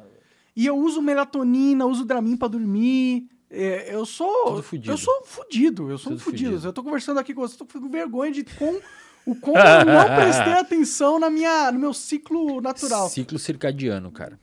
E 0.58 0.66
eu 0.66 0.76
uso 0.76 1.00
melatonina, 1.00 1.86
uso 1.86 2.04
Dramin 2.04 2.36
pra 2.36 2.48
dormir. 2.48 3.28
É, 3.48 3.94
eu 3.94 4.04
sou. 4.04 4.56
Eu 4.56 4.96
sou 4.96 5.22
fudido, 5.22 5.88
eu 5.88 5.96
sou 5.96 6.14
um 6.14 6.18
fudido. 6.18 6.50
fudido. 6.50 6.66
Eu 6.68 6.72
tô 6.72 6.82
conversando 6.82 7.20
aqui 7.20 7.32
com 7.32 7.42
você, 7.42 7.56
tô 7.56 7.64
com 7.64 7.88
vergonha 7.88 8.32
de 8.32 8.42
com, 8.42 8.80
o 9.24 9.36
como 9.36 9.56
eu 9.56 9.84
não 9.84 10.04
prestei 10.18 10.54
atenção 10.54 11.20
na 11.20 11.30
minha, 11.30 11.70
no 11.70 11.78
meu 11.78 11.94
ciclo 11.94 12.60
natural. 12.60 13.08
Ciclo 13.08 13.38
circadiano, 13.38 14.10
cara. 14.10 14.36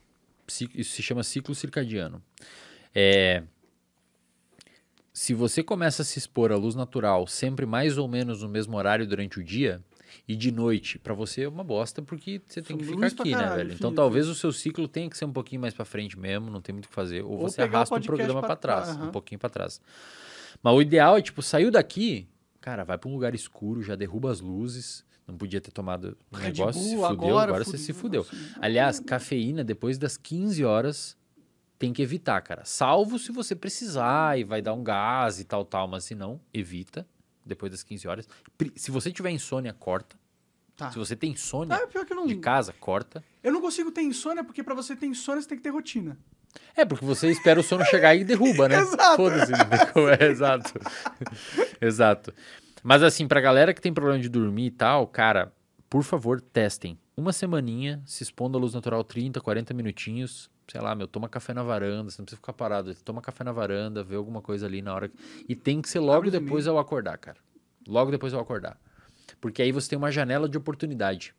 Isso 0.48 0.94
se 0.96 1.04
chama 1.04 1.22
ciclo 1.22 1.54
circadiano. 1.54 2.24
É, 2.94 3.44
Se 5.12 5.34
você 5.34 5.62
começa 5.62 6.02
a 6.02 6.06
se 6.06 6.18
expor 6.18 6.50
à 6.54 6.56
luz 6.56 6.76
natural 6.76 7.28
sempre 7.28 7.66
mais 7.66 7.98
ou 7.98 8.08
menos 8.08 8.42
no 8.42 8.48
mesmo 8.48 8.78
horário 8.78 9.06
durante 9.06 9.38
o 9.38 9.44
dia 9.44 9.84
e 10.28 10.36
de 10.36 10.52
noite, 10.52 10.98
pra 11.00 11.14
você 11.14 11.42
é 11.44 11.48
uma 11.50 11.64
bosta 11.64 12.02
porque 12.02 12.42
você 12.46 12.62
tem 12.62 12.78
que 12.78 12.84
ficar 12.84 13.08
aqui, 13.08 13.32
né, 13.32 13.38
caralho, 13.38 13.56
velho? 13.56 13.74
Então 13.74 13.90
filho. 13.92 13.96
talvez 13.96 14.28
o 14.28 14.36
seu 14.36 14.52
ciclo 14.52 14.88
tenha 14.88 15.10
que 15.10 15.18
ser 15.18 15.26
um 15.26 15.32
pouquinho 15.34 15.62
mais 15.62 15.74
pra 15.74 15.86
frente 15.86 16.18
mesmo, 16.20 16.50
não 16.50 16.62
tem 16.62 16.74
muito 16.74 16.86
o 16.86 16.90
que 16.90 16.94
fazer, 16.96 17.24
ou, 17.24 17.32
Ou 17.34 17.38
você 17.50 17.62
o 17.62 17.66
arrasta 17.66 17.96
o 17.96 18.02
programa 18.02 18.40
pra- 18.42 18.48
pra 18.50 18.56
trás, 18.56 18.90
aham. 18.90 19.08
um 19.08 19.12
pouquinho 19.12 19.40
pra 19.40 19.50
trás. 19.50 19.80
Mas 20.62 20.74
o 20.74 20.82
ideal 20.82 21.18
é 21.18 21.22
tipo 21.22 21.42
saiu 21.42 21.70
daqui, 21.72 22.28
cara, 22.62 22.84
vai 22.84 22.98
pra 22.98 23.10
um 23.10 23.14
lugar 23.14 23.36
escuro, 23.36 23.82
já 23.84 23.96
derruba 23.96 24.32
as 24.32 24.40
luzes. 24.42 25.04
Não 25.28 25.36
podia 25.36 25.60
ter 25.60 25.72
tomado 25.72 26.16
um 26.32 26.38
negócio, 26.38 26.80
se 26.82 26.96
Bull, 26.96 27.08
fudeu, 27.08 27.30
agora 27.40 27.44
agora 27.50 27.64
você 27.64 27.80
se 27.80 27.92
fudeu. 27.94 28.24
fudeu. 28.24 28.42
Nossa, 28.48 28.60
Aliás, 28.62 29.00
cafeína 29.00 29.64
depois 29.64 29.98
das 29.98 30.18
15 30.18 30.64
horas 30.64 31.18
tem 31.80 31.92
que 31.92 32.02
evitar, 32.04 32.40
cara. 32.42 32.64
Salvo 32.64 33.18
se 33.18 33.32
você 33.32 33.56
precisar 33.56 34.40
e 34.40 34.44
vai 34.44 34.62
dar 34.62 34.74
um 34.74 34.84
gás 34.84 35.40
e 35.40 35.44
tal, 35.44 35.66
tal, 35.66 35.88
mas 35.88 36.04
se 36.04 36.14
não, 36.14 36.40
evita 36.54 37.08
depois 37.46 37.72
das 37.72 37.84
15 37.84 38.08
horas. 38.08 38.28
Se 38.76 38.92
você 38.92 39.12
tiver 39.12 39.32
insônia, 39.32 39.74
corta. 39.74 40.16
Tá. 40.76 40.92
Se 40.92 40.98
você 40.98 41.16
tem 41.16 41.32
insônia 41.32 41.76
Ah, 41.76 41.88
pior 41.88 42.06
que 42.06 42.12
eu 42.12 42.18
não. 42.18 42.28
de 42.28 42.36
casa, 42.36 42.74
corta. 42.80 43.24
Eu 43.42 43.54
não 43.54 43.62
consigo 43.62 43.92
ter 43.92 44.02
insônia, 44.02 44.44
porque 44.44 44.62
pra 44.62 44.74
você 44.76 44.96
ter 44.96 45.06
insônia, 45.06 45.42
você 45.42 45.48
tem 45.48 45.58
que 45.58 45.64
ter 45.64 45.70
rotina. 45.70 46.18
É, 46.76 46.84
porque 46.86 47.06
você 47.06 47.30
espera 47.30 47.60
o 47.60 47.64
sono 47.64 47.84
chegar 47.86 48.16
e 48.16 48.24
derruba, 48.24 48.68
né? 48.68 48.80
Exato. 48.80 49.16
Foda-se, 49.16 49.52
é, 49.54 50.26
exato. 50.26 50.74
exato. 51.82 52.34
Mas 52.84 53.04
assim, 53.04 53.28
pra 53.28 53.40
galera 53.42 53.74
que 53.74 53.82
tem 53.82 53.94
problema 53.94 54.20
de 54.20 54.30
dormir 54.30 54.68
e 54.68 54.72
tal, 54.72 55.08
cara, 55.08 55.54
por 55.90 56.04
favor, 56.04 56.42
testem. 56.42 56.98
Uma 57.18 57.32
semaninha, 57.32 58.02
se 58.06 58.24
expondo 58.24 58.58
à 58.58 58.62
luz 58.62 58.74
natural 58.74 59.04
30, 59.04 59.40
40 59.40 59.74
minutinhos. 59.74 60.50
Sei 60.68 60.82
lá, 60.82 60.96
meu, 60.96 61.08
toma 61.08 61.30
café 61.30 61.54
na 61.54 61.62
varanda, 61.62 62.10
você 62.10 62.20
não 62.20 62.26
precisa 62.26 62.38
ficar 62.38 62.54
parado. 62.54 62.94
Toma 62.96 63.22
café 63.22 63.44
na 63.44 63.52
varanda, 63.52 64.04
vê 64.04 64.16
alguma 64.16 64.42
coisa 64.42 64.66
ali 64.66 64.82
na 64.82 64.94
hora. 64.94 65.12
E 65.48 65.56
tem 65.56 65.82
que 65.82 65.90
ser 65.90 66.00
logo 66.00 66.26
os 66.26 66.32
depois 66.32 66.68
ao 66.68 66.80
acordar, 66.80 67.18
cara. 67.18 67.38
Logo 67.88 68.10
depois 68.10 68.34
ao 68.34 68.42
acordar. 68.42 68.80
Porque 69.40 69.62
aí 69.62 69.72
você 69.72 69.90
tem 69.90 69.98
uma 69.98 70.12
janela 70.12 70.50
de 70.50 70.58
oportunidade. 70.58 71.36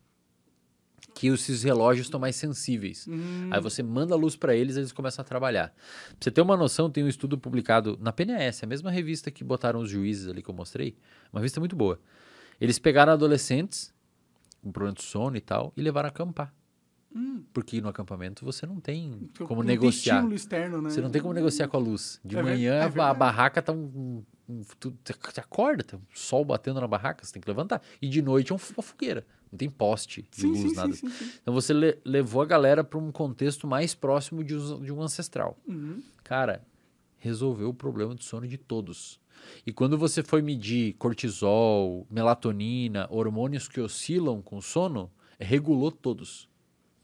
Que 1.12 1.28
esses 1.28 1.62
relógios 1.62 2.06
estão 2.06 2.20
mais 2.20 2.36
sensíveis. 2.36 3.06
Hum. 3.08 3.48
Aí 3.50 3.60
você 3.60 3.82
manda 3.82 4.14
a 4.14 4.16
luz 4.16 4.36
para 4.36 4.54
eles, 4.54 4.76
eles 4.76 4.92
começam 4.92 5.22
a 5.22 5.24
trabalhar. 5.24 5.68
Pra 5.70 6.16
você 6.20 6.30
ter 6.30 6.40
uma 6.40 6.56
noção, 6.56 6.90
tem 6.90 7.02
um 7.02 7.08
estudo 7.08 7.36
publicado 7.36 7.98
na 8.00 8.12
PNS, 8.12 8.64
a 8.64 8.66
mesma 8.66 8.90
revista 8.90 9.30
que 9.30 9.42
botaram 9.42 9.80
os 9.80 9.90
juízes 9.90 10.28
ali 10.28 10.42
que 10.42 10.50
eu 10.50 10.54
mostrei. 10.54 10.96
Uma 11.32 11.40
revista 11.40 11.58
muito 11.58 11.74
boa. 11.74 11.98
Eles 12.60 12.78
pegaram 12.78 13.12
adolescentes 13.12 13.92
com 14.62 14.70
problema 14.70 14.94
de 14.94 15.02
sono 15.02 15.36
e 15.36 15.40
tal 15.40 15.72
e 15.76 15.82
levaram 15.82 16.08
a 16.08 16.10
acampar. 16.10 16.52
Porque 17.52 17.80
no 17.80 17.88
acampamento 17.88 18.44
você 18.44 18.66
não 18.66 18.78
tem 18.80 19.10
como 19.38 19.60
Hum. 19.60 19.64
Não 19.64 19.66
tem 19.66 19.76
negociar. 19.78 20.14
estímulo 20.16 20.34
externo, 20.34 20.82
né? 20.82 20.90
Você 20.90 21.00
não 21.00 21.10
tem 21.10 21.22
como 21.22 21.32
negociar 21.32 21.66
com 21.68 21.76
a 21.76 21.80
luz. 21.80 22.20
De 22.24 22.36
É 22.36 22.42
manhã 22.42 22.74
é 22.74 22.82
a- 23.00 23.14
barraca 23.14 23.62
tá 23.62 23.72
um. 23.72 24.22
um- 24.48 24.62
tu, 24.78 24.94
você 25.02 25.40
acorda, 25.40 25.82
tá 25.82 25.96
um 25.96 26.00
sol 26.14 26.44
batendo 26.44 26.80
na 26.80 26.86
barraca, 26.86 27.24
você 27.24 27.32
tem 27.32 27.40
que 27.40 27.48
levantar. 27.48 27.80
E 28.02 28.08
de 28.08 28.20
noite 28.20 28.52
é 28.52 28.54
um- 28.54 28.58
uma 28.76 28.82
fogueira. 28.82 29.26
Não 29.50 29.56
tem 29.58 29.70
poste 29.70 30.22
de 30.30 30.40
Sim, 30.40 30.46
luz, 30.48 30.60
sim, 30.70 30.74
nada. 30.76 30.92
sim. 30.92 31.06
Então 31.40 31.54
você 31.54 31.72
le- 31.72 31.98
levou 32.04 32.42
a 32.42 32.44
galera 32.46 32.84
para 32.84 32.98
um 32.98 33.10
contexto 33.10 33.66
mais 33.66 33.94
próximo 33.94 34.44
de, 34.44 34.54
de 34.84 34.92
um 34.92 35.00
ancestral. 35.00 35.56
Uhum. 35.66 36.02
Cara, 36.22 36.62
resolveu 37.18 37.70
o 37.70 37.74
problema 37.74 38.14
do 38.14 38.22
sono 38.22 38.46
de 38.46 38.58
todos. 38.58 39.18
E 39.66 39.72
quando 39.72 39.96
você 39.96 40.22
foi 40.22 40.42
medir 40.42 40.94
cortisol, 40.94 42.06
melatonina, 42.10 43.06
hormônios 43.10 43.68
que 43.68 43.80
oscilam 43.80 44.42
com 44.42 44.58
o 44.58 44.62
sono, 44.62 45.10
regulou 45.38 45.90
todos. 45.92 46.48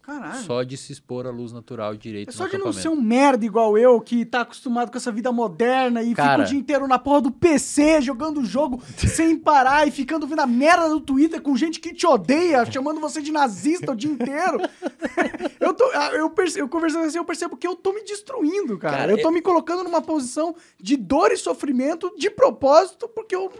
Caralho. 0.03 0.43
Só 0.43 0.63
de 0.65 0.77
se 0.77 0.93
expor 0.93 1.27
à 1.27 1.31
luz 1.31 1.53
natural 1.53 1.95
direito 1.95 2.29
É 2.31 2.33
só 2.33 2.49
de 2.49 2.59
não 2.59 2.73
ser 2.73 2.89
um 2.89 3.01
merda 3.01 3.47
igual 3.47 3.79
eu, 3.79 4.01
que 4.01 4.25
tá 4.25 4.41
acostumado 4.41 4.91
com 4.91 4.99
essa 4.99 5.13
vida 5.13 5.31
moderna 5.31 6.03
e 6.03 6.13
Cara. 6.13 6.31
fica 6.33 6.43
o 6.43 6.45
dia 6.51 6.59
inteiro 6.59 6.89
na 6.89 6.99
porra 6.99 7.21
do 7.21 7.31
PC, 7.31 8.01
jogando 8.03 8.45
jogo 8.45 8.83
sem 8.99 9.39
parar 9.39 9.87
e 9.87 9.93
ficando 9.93 10.27
vendo 10.27 10.41
a 10.41 10.47
merda 10.47 10.89
do 10.89 11.01
Twitter 11.01 11.41
com 11.41 11.57
gente 11.57 11.79
que 11.79 11.95
te 11.95 12.05
odeia, 12.07 12.65
chamando 12.71 13.01
você 13.01 13.23
de 13.23 13.31
nazista 13.31 13.93
o 13.93 13.97
dia 13.97 14.11
inteiro. 14.11 14.59
eu, 15.61 15.73
tô, 15.73 15.85
ah, 15.95 16.11
eu, 16.15 16.29
perce- 16.31 16.61
eu 16.61 16.69
conversando 16.69 17.05
assim, 17.07 17.19
eu 17.19 17.25
percebo 17.25 17.57
que 17.57 17.67
eu 17.67 17.77
tô 17.77 17.93
me 17.93 18.03
destruindo, 18.03 18.77
cara. 18.79 18.97
Cara, 18.97 19.13
eu 19.13 19.23
tô 19.23 19.29
é- 19.29 19.33
me 19.33 19.41
colocando 19.41 19.85
numa 19.85 20.03
posição 20.03 20.55
de 20.81 20.97
dor 20.97 21.31
e 21.31 21.37
sofrimento 21.37 22.13
de 22.19 22.29
propósito, 22.29 23.09
porque 23.09 23.37
eu, 23.37 23.53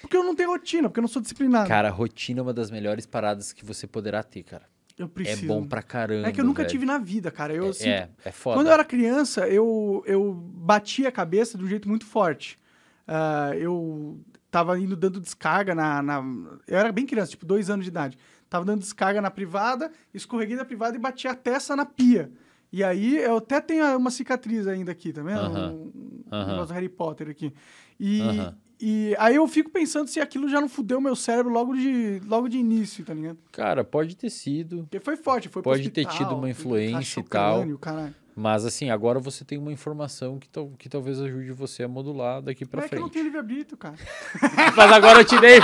porque 0.00 0.16
eu 0.16 0.22
não 0.22 0.34
tenho 0.34 0.50
rotina, 0.50 0.88
porque 0.88 1.00
eu 1.00 1.02
não 1.02 1.08
sou 1.08 1.20
disciplinado. 1.20 1.66
Cara, 1.68 1.90
rotina 1.90 2.38
é 2.38 2.42
uma 2.42 2.54
das 2.54 2.70
melhores 2.70 3.04
paradas 3.04 3.52
que 3.52 3.64
você 3.64 3.86
poderá 3.86 4.22
ter, 4.22 4.44
cara. 4.44 4.64
Eu 4.98 5.08
preciso. 5.08 5.44
É 5.44 5.48
bom 5.48 5.64
pra 5.64 5.82
caramba. 5.82 6.28
É 6.28 6.32
que 6.32 6.40
eu 6.40 6.44
nunca 6.44 6.62
velho. 6.62 6.70
tive 6.70 6.84
na 6.84 6.98
vida, 6.98 7.30
cara. 7.30 7.54
Eu, 7.54 7.66
É, 7.66 7.68
assim, 7.70 7.88
é, 7.88 8.08
é 8.24 8.32
foda. 8.32 8.56
Quando 8.58 8.66
eu 8.66 8.72
era 8.72 8.84
criança, 8.84 9.48
eu, 9.48 10.02
eu 10.06 10.32
bati 10.34 11.06
a 11.06 11.12
cabeça 11.12 11.56
de 11.56 11.64
um 11.64 11.68
jeito 11.68 11.88
muito 11.88 12.04
forte. 12.06 12.58
Ah, 13.06 13.52
eu 13.56 14.20
tava 14.50 14.78
indo 14.78 14.96
dando 14.96 15.20
descarga 15.20 15.74
na, 15.74 16.02
na- 16.02 16.22
Eu 16.66 16.78
era 16.78 16.90
bem 16.92 17.06
criança, 17.06 17.30
tipo, 17.30 17.46
dois 17.46 17.70
anos 17.70 17.84
de 17.84 17.90
idade. 17.90 18.18
Tava 18.50 18.64
dando 18.64 18.80
descarga 18.80 19.20
na 19.20 19.30
privada, 19.30 19.90
escorreguei 20.12 20.56
da 20.56 20.64
privada 20.64 20.96
e 20.96 21.00
bati 21.00 21.28
a 21.28 21.34
testa 21.34 21.76
na 21.76 21.84
pia. 21.86 22.30
E 22.72 22.82
aí, 22.84 23.16
eu 23.16 23.38
até 23.38 23.60
tenho 23.60 23.96
uma 23.96 24.10
cicatriz 24.10 24.66
ainda 24.66 24.92
aqui, 24.92 25.12
tá 25.12 25.22
vendo? 25.22 25.38
Aham. 25.40 25.72
Um, 25.72 25.92
um 26.26 26.34
Aham. 26.36 26.46
negócio 26.48 26.68
do 26.68 26.74
Harry 26.74 26.88
Potter 26.88 27.28
aqui. 27.30 27.54
E, 27.98 28.20
Aham. 28.22 28.56
E 28.80 29.14
aí 29.18 29.36
eu 29.36 29.46
fico 29.48 29.70
pensando 29.70 30.08
se 30.08 30.20
aquilo 30.20 30.48
já 30.48 30.60
não 30.60 30.68
fudeu 30.68 31.00
meu 31.00 31.16
cérebro 31.16 31.52
logo 31.52 31.74
de, 31.74 32.20
logo 32.26 32.48
de 32.48 32.58
início, 32.58 33.04
tá 33.04 33.12
ligado? 33.12 33.38
Cara, 33.50 33.82
pode 33.82 34.16
ter 34.16 34.30
sido. 34.30 34.82
Porque 34.82 35.00
foi 35.00 35.16
forte, 35.16 35.48
foi 35.48 35.62
Pode 35.62 35.90
ter 35.90 36.06
hospital, 36.06 36.28
tido 36.28 36.38
uma 36.38 36.48
influência 36.48 37.20
e 37.20 37.24
tal. 37.24 37.78
caralho. 37.78 38.14
Mas 38.40 38.64
assim, 38.64 38.88
agora 38.88 39.18
você 39.18 39.44
tem 39.44 39.58
uma 39.58 39.72
informação 39.72 40.38
que, 40.38 40.48
tal- 40.48 40.70
que 40.78 40.88
talvez 40.88 41.20
ajude 41.20 41.50
você 41.50 41.82
a 41.82 41.88
modular 41.88 42.40
daqui 42.40 42.64
pra 42.64 42.82
Mas 42.82 42.86
é 42.86 42.88
que 42.90 42.94
eu 42.94 43.00
não 43.00 43.06
frente. 43.08 43.14
tenho 43.14 43.24
livre-arbítrio, 43.24 43.76
cara. 43.76 43.96
Mas 44.76 44.92
agora 44.92 45.20
eu 45.20 45.24
te 45.24 45.36
dei. 45.40 45.58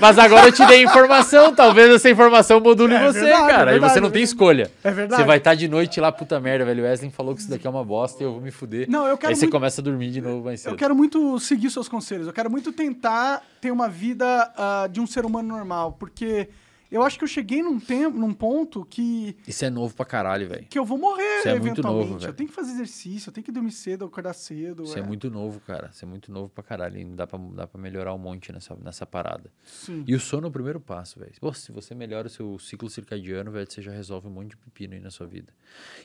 Mas 0.00 0.16
agora 0.18 0.46
eu 0.48 0.52
te 0.52 0.64
dei 0.66 0.82
informação. 0.84 1.52
Talvez 1.52 1.90
essa 1.92 2.08
informação 2.08 2.60
module 2.60 2.94
É 2.94 3.04
você, 3.06 3.20
verdade, 3.22 3.48
cara. 3.48 3.72
é 3.72 3.76
e 3.76 3.78
você 3.78 3.80
verdade, 3.80 4.00
não 4.00 4.08
é 4.08 4.10
tem 4.12 4.20
verdade. 4.20 4.22
escolha. 4.24 4.70
É 4.84 4.90
verdade. 4.92 5.22
Você 5.22 5.26
vai 5.26 5.38
estar 5.38 5.54
de 5.56 5.66
noite 5.66 6.00
lá, 6.00 6.12
puta 6.12 6.38
merda, 6.38 6.64
velho. 6.64 6.84
O 6.84 6.86
Wesley 6.86 7.10
falou 7.10 7.34
que 7.34 7.40
isso 7.40 7.50
daqui 7.50 7.66
é 7.66 7.70
uma 7.70 7.84
bosta 7.84 8.22
e 8.22 8.26
eu 8.26 8.32
vou 8.34 8.40
me 8.40 8.52
fuder. 8.52 8.88
Não, 8.88 9.08
eu 9.08 9.18
quero 9.18 9.30
Aí 9.30 9.34
você 9.36 9.46
muito- 9.46 9.52
começa 9.52 9.80
a 9.80 9.84
dormir 9.84 10.10
de 10.10 10.20
novo 10.20 10.44
mais 10.44 10.60
cedo. 10.60 10.72
Eu 10.72 10.76
quero 10.78 10.94
muito 10.94 11.38
seguir 11.40 11.70
seus 11.70 11.88
conselhos. 11.88 12.26
Eu 12.28 12.32
quero 12.32 12.48
muito 12.48 12.72
tentar 12.72 13.42
ter 13.60 13.72
uma 13.72 13.88
vida 13.88 14.24
ah, 14.56 14.88
de 14.90 15.00
um 15.00 15.06
ser 15.08 15.24
humano 15.26 15.48
normal. 15.48 15.96
Porque 15.98 16.48
eu 16.90 17.02
acho 17.02 17.18
que 17.18 17.24
eu 17.24 17.28
cheguei 17.28 17.62
num 17.62 17.78
tempo, 17.78 18.18
num 18.18 18.32
ponto 18.34 18.84
que, 18.84 19.36
Isso 19.46 19.64
é 19.64 19.70
novo 19.70 19.94
pra 19.94 20.04
caralho, 20.04 20.48
velho. 20.48 20.66
que 20.68 20.78
eu 20.78 20.84
vou 20.84 20.98
morrer 20.98 21.38
Isso 21.38 21.48
é 21.48 21.58
muito 21.58 21.82
novo, 21.82 22.18
velho. 22.18 22.30
eu 22.30 22.34
tenho 22.34 22.48
que 22.48 22.54
fazer 22.54 22.72
exercício, 22.72 23.28
eu 23.28 23.32
tenho 23.32 23.44
que 23.44 23.52
dormir 23.52 23.70
cedo, 23.72 24.04
acordar 24.04 24.32
cedo. 24.32 24.82
Isso 24.84 24.98
é 24.98 25.02
muito 25.02 25.30
novo, 25.30 25.60
cara. 25.60 25.90
Isso 25.92 26.04
é 26.04 26.08
muito 26.08 26.32
novo 26.32 26.48
pra 26.48 26.62
caralho. 26.62 26.98
E 26.98 27.04
dá 27.04 27.26
pra, 27.26 27.38
dá 27.38 27.66
pra 27.66 27.80
melhorar 27.80 28.14
um 28.14 28.18
monte 28.18 28.52
nessa, 28.52 28.74
nessa 28.76 29.06
parada. 29.06 29.50
Sim. 29.64 30.04
E 30.06 30.14
o 30.14 30.20
sono 30.20 30.46
é 30.46 30.48
o 30.48 30.52
primeiro 30.52 30.80
passo, 30.80 31.18
velho. 31.20 31.32
Pô, 31.40 31.52
se 31.52 31.70
você 31.72 31.94
melhora 31.94 32.26
o 32.26 32.30
seu 32.30 32.58
ciclo 32.58 32.88
circadiano, 32.90 33.50
velho, 33.50 33.70
você 33.70 33.80
já 33.82 33.92
resolve 33.92 34.28
um 34.28 34.30
monte 34.32 34.50
de 34.50 34.56
pepino 34.56 34.94
aí 34.94 35.00
na 35.00 35.10
sua 35.10 35.26
vida. 35.26 35.52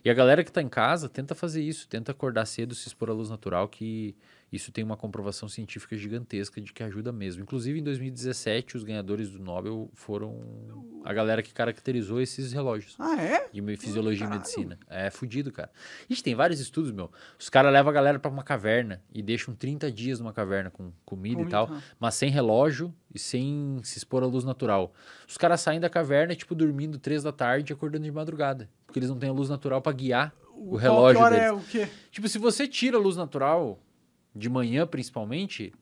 E 0.04 0.10
a 0.10 0.14
galera 0.14 0.44
que 0.44 0.52
tá 0.52 0.62
em 0.62 0.70
casa, 0.70 1.10
tenta 1.10 1.34
fazer 1.34 1.62
isso. 1.62 1.88
Tenta 1.88 2.12
acordar 2.12 2.46
cedo, 2.46 2.76
se 2.76 2.88
expor 2.88 3.10
à 3.10 3.14
luz 3.14 3.30
natural, 3.30 3.68
que 3.68 4.16
isso 4.56 4.72
tem 4.72 4.84
uma 4.84 4.98
comprovação 4.98 5.48
científica 5.48 5.96
gigantesca 5.96 6.62
de 6.62 6.74
que 6.74 6.82
ajuda 6.84 7.12
mesmo. 7.12 7.44
Inclusive, 7.44 7.80
em 7.80 7.84
2017, 7.84 8.78
os 8.78 8.84
ganhadores 8.84 9.30
do 9.30 9.40
Nobel 9.40 9.90
foram 9.94 10.40
a 11.04 11.14
galera 11.14 11.44
que 11.44 11.54
caracterizou 11.54 12.20
esses 12.22 12.52
relógios. 12.52 12.96
Ah, 13.00 13.22
é? 13.22 13.50
De 13.52 13.78
fisiologia 13.78 14.26
e 14.26 14.30
medicina. 14.30 14.80
É 14.88 15.10
fudido, 15.10 15.52
cara. 15.52 15.70
Ixi, 16.10 16.24
tem 16.24 16.34
vários 16.34 16.60
estudos, 16.60 16.92
meu. 16.92 17.12
Os 17.40 17.50
caras 17.50 17.72
levam 17.72 17.92
a 17.92 17.94
galera 17.94 18.20
pra 18.20 18.32
uma 18.32 18.44
caverna 18.44 19.02
e 19.14 19.22
deixam 19.22 19.54
30 19.54 19.92
dias 19.92 20.20
numa 20.20 20.34
caverna 20.34 20.72
com 20.72 20.92
comida, 21.06 21.42
e 21.42 21.46
tal, 21.46 21.70
ah. 21.72 21.82
mas 22.00 22.16
sem 22.16 22.30
relógio 22.30 22.94
e 23.14 23.20
sem 23.20 23.80
se 23.84 23.98
expor 23.98 24.24
à 24.24 24.26
luz 24.26 24.44
natural. 24.44 24.94
Os 25.28 25.38
caras 25.38 25.62
saem 25.62 25.80
da 25.80 25.90
caverna, 25.90 26.36
tipo, 26.36 26.56
dormindo 26.56 26.98
3 26.98 27.24
da 27.24 27.32
tarde 27.32 27.72
e 27.72 27.74
acordando 27.74 28.04
de 28.04 28.12
madrugada. 28.12 28.70
Porque 28.86 29.00
eles 29.00 29.10
não 29.10 29.20
têm 29.20 29.30
a 29.30 29.34
luz 29.34 29.50
natural 29.50 29.82
pra 29.82 29.92
guiar 29.92 30.34
o 30.56 30.70
Qual 30.70 30.78
relógio 30.78 31.24
deles. 31.30 31.40
é 31.40 31.52
o 31.52 31.60
quê? 31.60 31.88
Tipo, 32.12 32.28
se 32.28 32.40
você 32.40 32.68
tira 32.68 32.98
a 32.98 33.00
luz 33.00 33.18
natural, 33.18 33.80
de 34.36 34.50
manhã 34.50 34.86
principalmente, 34.86 35.74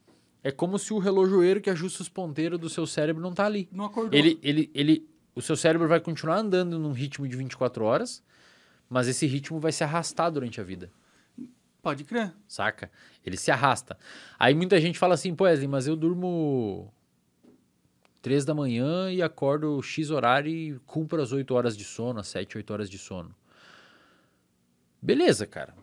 é 0.44 0.52
como 0.52 0.78
se 0.78 0.94
o 0.94 1.00
relojoeiro 1.00 1.60
que 1.62 1.70
ajusta 1.70 2.04
os 2.04 2.10
ponteiros 2.10 2.60
do 2.60 2.70
seu 2.70 2.86
cérebro 2.86 3.22
não 3.22 3.34
tá 3.34 3.46
ali. 3.46 3.68
Não 3.72 3.86
acordou. 3.86 4.18
Ele, 4.18 4.40
ele, 4.44 4.70
ele, 4.74 5.10
o 5.34 5.42
seu 5.42 5.56
cérebro 5.56 5.88
vai 5.88 6.00
continuar 6.00 6.38
andando 6.38 6.78
num 6.78 6.92
ritmo 6.92 7.28
de 7.28 7.36
24 7.36 7.84
horas, 7.84 8.24
mas 8.90 9.08
esse 9.08 9.26
ritmo 9.26 9.60
vai 9.60 9.72
se 9.72 9.84
arrastar 9.84 10.32
durante 10.32 10.62
a 10.62 10.64
vida, 10.64 10.92
Pode 11.82 12.04
crer. 12.06 12.34
saca? 12.48 12.90
Ele 13.26 13.36
se 13.36 13.52
arrasta. 13.52 13.98
Aí 14.40 14.54
muita 14.54 14.80
gente 14.80 14.98
fala 14.98 15.16
assim, 15.16 15.36
pô, 15.36 15.44
Wesley, 15.46 15.68
mas 15.68 15.86
eu 15.88 15.98
durmo 15.98 16.94
3 18.22 18.46
da 18.46 18.54
manhã 18.54 19.12
e 19.12 19.22
acordo 19.22 19.82
X 19.82 20.10
horário 20.10 20.50
e 20.50 20.80
cumpro 20.86 21.22
as 21.22 21.34
8 21.34 21.54
horas 21.54 21.76
de 21.76 21.84
sono, 21.84 22.22
as 22.22 22.28
7, 22.28 22.58
8 22.58 22.72
horas 22.72 22.90
de 22.90 22.98
sono. 22.98 23.36
Beleza, 25.02 25.46
cara. 25.46 25.76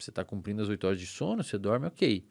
Você 0.00 0.10
tá 0.10 0.24
cumprindo 0.24 0.62
as 0.62 0.68
8 0.68 0.86
horas 0.86 0.98
de 1.00 1.06
sono, 1.06 1.42
você 1.44 1.58
dorme, 1.58 1.86
ok. 1.86 2.24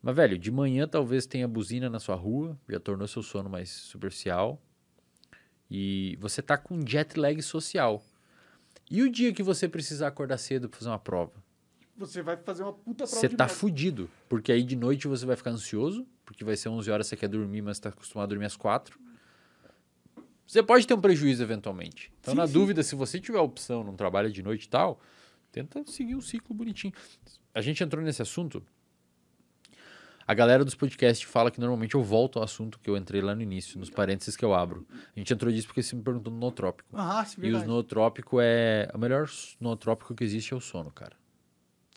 Mas, 0.00 0.16
velho, 0.16 0.38
de 0.38 0.50
manhã 0.50 0.88
talvez 0.88 1.26
tenha 1.26 1.46
buzina 1.46 1.88
na 1.88 2.00
sua 2.00 2.16
rua, 2.16 2.58
já 2.68 2.80
tornou 2.80 3.06
seu 3.06 3.22
sono 3.22 3.48
mais 3.48 3.70
superficial. 3.70 4.60
E 5.70 6.16
você 6.20 6.42
tá 6.42 6.56
com 6.58 6.84
jet 6.86 7.18
lag 7.18 7.40
social. 7.42 8.02
E 8.90 9.02
o 9.02 9.10
dia 9.10 9.32
que 9.32 9.42
você 9.42 9.68
precisar 9.68 10.08
acordar 10.08 10.38
cedo 10.38 10.68
pra 10.68 10.78
fazer 10.78 10.90
uma 10.90 10.98
prova? 10.98 11.32
Você 11.96 12.20
vai 12.22 12.36
fazer 12.36 12.62
uma 12.62 12.72
puta 12.72 13.04
prova 13.04 13.20
Você 13.20 13.28
tá 13.28 13.44
merda. 13.44 13.48
fudido. 13.54 14.10
Porque 14.28 14.50
aí 14.50 14.62
de 14.62 14.74
noite 14.74 15.06
você 15.06 15.24
vai 15.24 15.36
ficar 15.36 15.50
ansioso, 15.50 16.06
porque 16.24 16.44
vai 16.44 16.56
ser 16.56 16.68
11 16.68 16.90
horas 16.90 17.06
você 17.06 17.16
quer 17.16 17.28
dormir, 17.28 17.62
mas 17.62 17.78
tá 17.78 17.90
acostumado 17.90 18.24
a 18.26 18.30
dormir 18.30 18.46
às 18.46 18.56
4. 18.56 18.98
Você 20.46 20.62
pode 20.62 20.86
ter 20.86 20.94
um 20.94 21.00
prejuízo 21.00 21.42
eventualmente. 21.42 22.12
Então, 22.20 22.34
Sim, 22.34 22.38
na 22.40 22.46
sim. 22.46 22.52
dúvida, 22.52 22.82
se 22.82 22.94
você 22.94 23.18
tiver 23.20 23.38
a 23.38 23.42
opção, 23.42 23.82
não 23.84 23.94
trabalha 23.94 24.28
de 24.30 24.42
noite 24.42 24.64
e 24.64 24.68
tal, 24.68 25.00
tenta 25.52 25.84
seguir 25.86 26.16
um 26.16 26.20
ciclo 26.20 26.54
bonitinho. 26.54 26.92
A 27.54 27.60
gente 27.60 27.84
entrou 27.84 28.02
nesse 28.02 28.22
assunto. 28.22 28.62
A 30.26 30.34
galera 30.34 30.64
dos 30.64 30.74
podcasts 30.74 31.28
fala 31.28 31.50
que 31.50 31.60
normalmente 31.60 31.94
eu 31.94 32.02
volto 32.02 32.38
ao 32.38 32.44
assunto 32.44 32.78
que 32.78 32.88
eu 32.88 32.96
entrei 32.96 33.20
lá 33.20 33.34
no 33.34 33.42
início, 33.42 33.78
nos 33.78 33.90
parênteses 33.90 34.36
que 34.36 34.44
eu 34.44 34.54
abro. 34.54 34.86
A 35.14 35.18
gente 35.18 35.32
entrou 35.32 35.52
disso 35.52 35.66
porque 35.66 35.82
você 35.82 35.94
me 35.96 36.02
perguntou 36.02 36.32
no 36.32 36.38
nootrópico. 36.38 36.88
Ah, 36.94 37.24
sim, 37.24 37.40
E 37.40 37.44
os 37.46 37.50
verdade. 37.50 37.66
nootrópico 37.66 38.38
é. 38.40 38.88
O 38.94 38.98
melhor 38.98 39.28
nootrópico 39.60 40.14
que 40.14 40.24
existe 40.24 40.54
é 40.54 40.56
o 40.56 40.60
sono, 40.60 40.90
cara. 40.90 41.16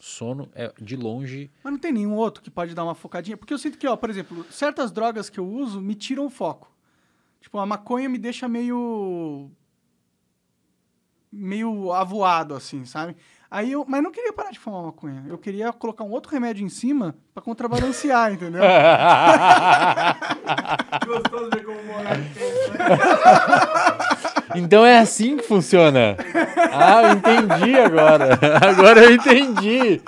Sono 0.02 0.50
é 0.54 0.74
de 0.82 0.96
longe. 0.98 1.50
Mas 1.64 1.72
não 1.72 1.80
tem 1.80 1.94
nenhum 1.94 2.16
outro 2.16 2.44
que 2.44 2.50
pode 2.52 2.74
dar 2.76 2.84
uma 2.84 2.96
focadinha? 2.96 3.38
Porque 3.38 3.54
eu 3.54 3.58
sinto 3.60 3.78
que, 3.78 3.88
ó, 3.88 3.96
por 3.96 4.10
exemplo, 4.10 4.44
certas 4.52 4.92
drogas 4.92 5.30
que 5.30 5.40
eu 5.40 5.48
uso 5.48 5.80
me 5.80 5.96
tiram 5.96 6.26
o 6.26 6.30
foco. 6.30 6.76
Tipo, 7.40 7.60
a 7.60 7.66
maconha 7.66 8.10
me 8.10 8.18
deixa 8.18 8.48
meio. 8.48 9.50
meio 11.32 11.92
avoado, 11.94 12.54
assim, 12.56 12.86
sabe? 12.86 13.16
Aí 13.56 13.72
eu. 13.72 13.86
Mas 13.88 14.04
não 14.04 14.12
queria 14.12 14.34
parar 14.34 14.52
de 14.52 14.60
fumar 14.60 14.84
maconha. 14.84 15.24
Eu 15.30 15.38
queria 15.38 15.72
colocar 15.72 16.04
um 16.04 16.12
outro 16.12 16.30
remédio 16.30 16.66
em 16.66 16.68
cima 16.68 17.16
pra 17.34 17.42
contrabalancear, 17.42 18.34
entendeu? 18.34 18.62
Gostoso 21.08 21.50
ver 21.52 21.64
como 21.64 21.78
pensa, 22.34 22.74
né? 22.74 22.98
Então 24.56 24.86
é 24.86 25.00
assim 25.00 25.38
que 25.38 25.44
funciona. 25.44 26.18
Ah, 26.74 27.04
eu 27.04 27.14
entendi 27.14 27.80
agora. 27.80 28.38
Agora 28.62 29.06
eu 29.06 29.14
entendi. 29.14 30.02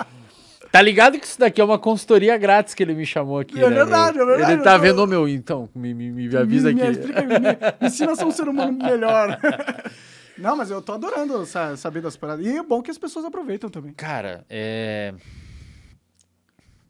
Tá 0.70 0.82
ligado 0.82 1.18
que 1.18 1.24
isso 1.24 1.40
daqui 1.40 1.62
é 1.62 1.64
uma 1.64 1.78
consultoria 1.78 2.36
grátis 2.36 2.74
que 2.74 2.82
ele 2.82 2.92
me 2.94 3.06
chamou 3.06 3.38
aqui, 3.38 3.58
É 3.58 3.70
né, 3.70 3.76
verdade, 3.76 4.20
é 4.20 4.24
verdade, 4.26 4.52
Ele 4.52 4.62
tá 4.62 4.74
eu 4.74 4.80
vendo, 4.80 5.02
ô, 5.02 5.06
meu, 5.06 5.26
então, 5.26 5.70
me, 5.74 5.94
me, 5.94 6.10
me 6.10 6.36
avisa 6.36 6.70
me, 6.70 6.82
aqui. 6.82 6.90
Me, 6.90 6.96
explica, 6.98 7.22
me, 7.22 7.38
me 7.38 7.56
ensina 7.80 8.12
a 8.12 8.16
ser 8.16 8.26
um 8.26 8.30
ser 8.30 8.46
humano 8.46 8.72
melhor. 8.72 9.38
Não, 10.38 10.56
mas 10.56 10.70
eu 10.70 10.80
tô 10.80 10.92
adorando 10.92 11.44
sa- 11.44 11.76
saber 11.76 12.00
das 12.00 12.16
paradas. 12.16 12.46
E 12.46 12.56
é 12.56 12.62
bom 12.62 12.80
que 12.82 12.90
as 12.90 12.98
pessoas 12.98 13.24
aproveitam 13.24 13.68
também. 13.68 13.92
Cara, 13.92 14.44
é... 14.48 15.12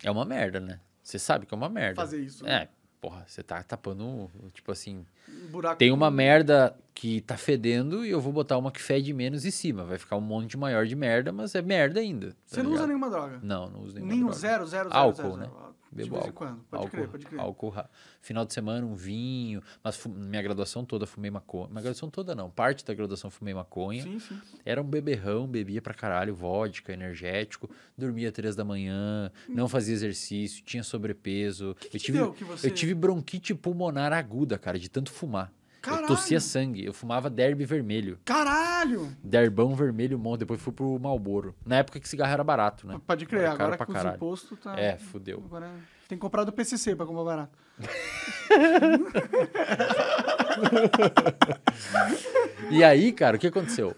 É 0.02 0.10
uma 0.10 0.24
merda, 0.24 0.60
né? 0.60 0.80
Você 1.02 1.18
sabe 1.18 1.46
que 1.46 1.54
é 1.54 1.56
uma 1.56 1.68
merda. 1.68 1.96
Fazer 1.96 2.20
isso. 2.20 2.44
né? 2.44 2.54
É, 2.64 2.68
porra, 3.00 3.24
você 3.26 3.42
tá 3.42 3.62
tapando, 3.62 4.30
tipo 4.52 4.70
assim... 4.70 5.04
Buraco. 5.50 5.76
Tem 5.78 5.90
uma 5.92 6.10
merda 6.10 6.74
que 6.94 7.20
tá 7.20 7.36
fedendo 7.36 8.04
e 8.04 8.10
eu 8.10 8.20
vou 8.20 8.32
botar 8.32 8.56
uma 8.58 8.70
que 8.72 8.80
fede 8.80 9.12
menos 9.12 9.44
em 9.44 9.50
cima. 9.50 9.84
Vai 9.84 9.98
ficar 9.98 10.16
um 10.16 10.20
monte 10.20 10.56
maior 10.56 10.86
de 10.86 10.94
merda, 10.96 11.32
mas 11.32 11.54
é 11.54 11.62
merda 11.62 12.00
ainda. 12.00 12.30
tá 12.30 12.36
Você 12.46 12.62
não 12.62 12.70
usa 12.70 12.82
ligado? 12.82 12.88
nenhuma 12.88 13.10
droga? 13.10 13.38
Não, 13.42 13.68
não 13.70 13.80
uso 13.80 13.94
nenhuma 13.94 14.12
Nem 14.12 14.22
um 14.22 14.26
droga. 14.26 14.38
zero, 14.40 14.66
zero, 14.66 14.88
zero, 14.88 14.98
Álcool, 15.00 15.16
zero, 15.22 15.36
né? 15.36 15.46
zero. 15.46 15.74
De 15.90 15.96
Bebo 16.04 16.10
vez 16.10 16.24
em 16.24 16.26
álcool. 16.28 16.32
quando. 16.32 16.58
Pode 16.64 16.82
álcool, 16.82 16.90
crer, 16.90 17.08
pode 17.08 17.26
crer. 17.26 17.40
álcool 17.40 17.74
Final 18.20 18.44
de 18.44 18.52
semana, 18.52 18.86
um 18.86 18.94
vinho. 18.94 19.62
Mas 19.82 20.04
minha 20.06 20.42
graduação 20.42 20.84
toda 20.84 21.06
fumei 21.06 21.30
maconha. 21.30 21.68
Minha 21.68 21.80
graduação 21.82 22.10
toda 22.10 22.34
não. 22.34 22.50
Parte 22.50 22.84
da 22.84 22.92
graduação 22.94 23.30
fumei 23.30 23.54
maconha. 23.54 24.02
Sim, 24.02 24.18
sim. 24.18 24.38
Era 24.64 24.82
um 24.82 24.84
beberrão, 24.84 25.46
bebia 25.46 25.80
pra 25.80 25.94
caralho, 25.94 26.34
vodka, 26.34 26.92
energético. 26.92 27.70
Dormia 27.96 28.30
três 28.30 28.54
da 28.54 28.64
manhã, 28.64 29.30
não 29.48 29.68
fazia 29.68 29.94
exercício, 29.94 30.62
tinha 30.64 30.82
sobrepeso. 30.82 31.74
que 31.80 31.96
eu, 31.96 32.00
tive, 32.00 32.32
que 32.32 32.44
você- 32.44 32.66
eu 32.66 32.70
tive 32.74 32.94
bronquite 32.94 33.54
pulmonar 33.54 34.12
aguda, 34.12 34.58
cara, 34.58 34.78
de 34.78 34.88
tanto 34.88 35.10
fumar. 35.10 35.52
Eu 35.78 35.82
Caralho! 35.82 36.06
tossia 36.08 36.40
sangue. 36.40 36.84
Eu 36.84 36.92
fumava 36.92 37.30
derby 37.30 37.64
vermelho. 37.64 38.18
Caralho! 38.24 39.16
Derbão 39.22 39.74
vermelho, 39.74 40.18
monte. 40.18 40.40
Depois 40.40 40.60
fui 40.60 40.72
pro 40.72 40.98
Malboro. 40.98 41.54
Na 41.64 41.76
época 41.76 42.00
que 42.00 42.08
cigarro 42.08 42.32
era 42.32 42.42
barato, 42.44 42.86
né? 42.86 43.00
Pode 43.06 43.24
crer, 43.26 43.42
Era 43.42 43.52
agora 43.52 43.76
pra 43.76 43.86
com 43.86 43.92
os 43.92 43.96
caralho. 43.98 44.16
impostos 44.16 44.58
tá... 44.58 44.78
É, 44.78 44.98
fudeu. 44.98 45.42
Agora 45.46 45.70
tem 46.08 46.18
que 46.18 46.22
comprar 46.22 46.44
do 46.44 46.52
PCC 46.52 46.96
pra 46.96 47.06
comprar 47.06 47.24
barato. 47.24 47.58
E 52.70 52.82
aí, 52.84 53.12
cara, 53.12 53.36
o 53.36 53.40
que 53.40 53.46
aconteceu? 53.46 53.94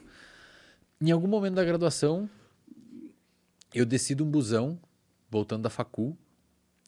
Em 1.00 1.10
algum 1.10 1.26
momento 1.26 1.54
da 1.54 1.64
graduação, 1.64 2.28
eu 3.74 3.84
desci 3.86 4.14
de 4.14 4.22
um 4.22 4.30
busão, 4.30 4.78
voltando 5.30 5.62
da 5.62 5.70
facul, 5.70 6.16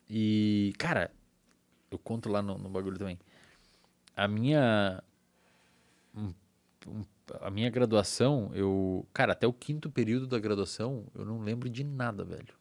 e, 0.08 0.72
cara, 0.78 1.10
eu 1.90 1.98
conto 1.98 2.28
lá 2.28 2.42
no, 2.42 2.58
no 2.58 2.68
bagulho 2.68 2.98
também. 2.98 3.18
A 4.16 4.28
minha. 4.28 5.02
a 7.40 7.50
minha 7.50 7.70
graduação, 7.70 8.50
eu. 8.54 9.06
Cara, 9.12 9.32
até 9.32 9.46
o 9.46 9.52
quinto 9.52 9.90
período 9.90 10.26
da 10.26 10.38
graduação, 10.38 11.04
eu 11.14 11.24
não 11.24 11.40
lembro 11.40 11.68
de 11.70 11.82
nada, 11.84 12.24
velho. 12.24 12.54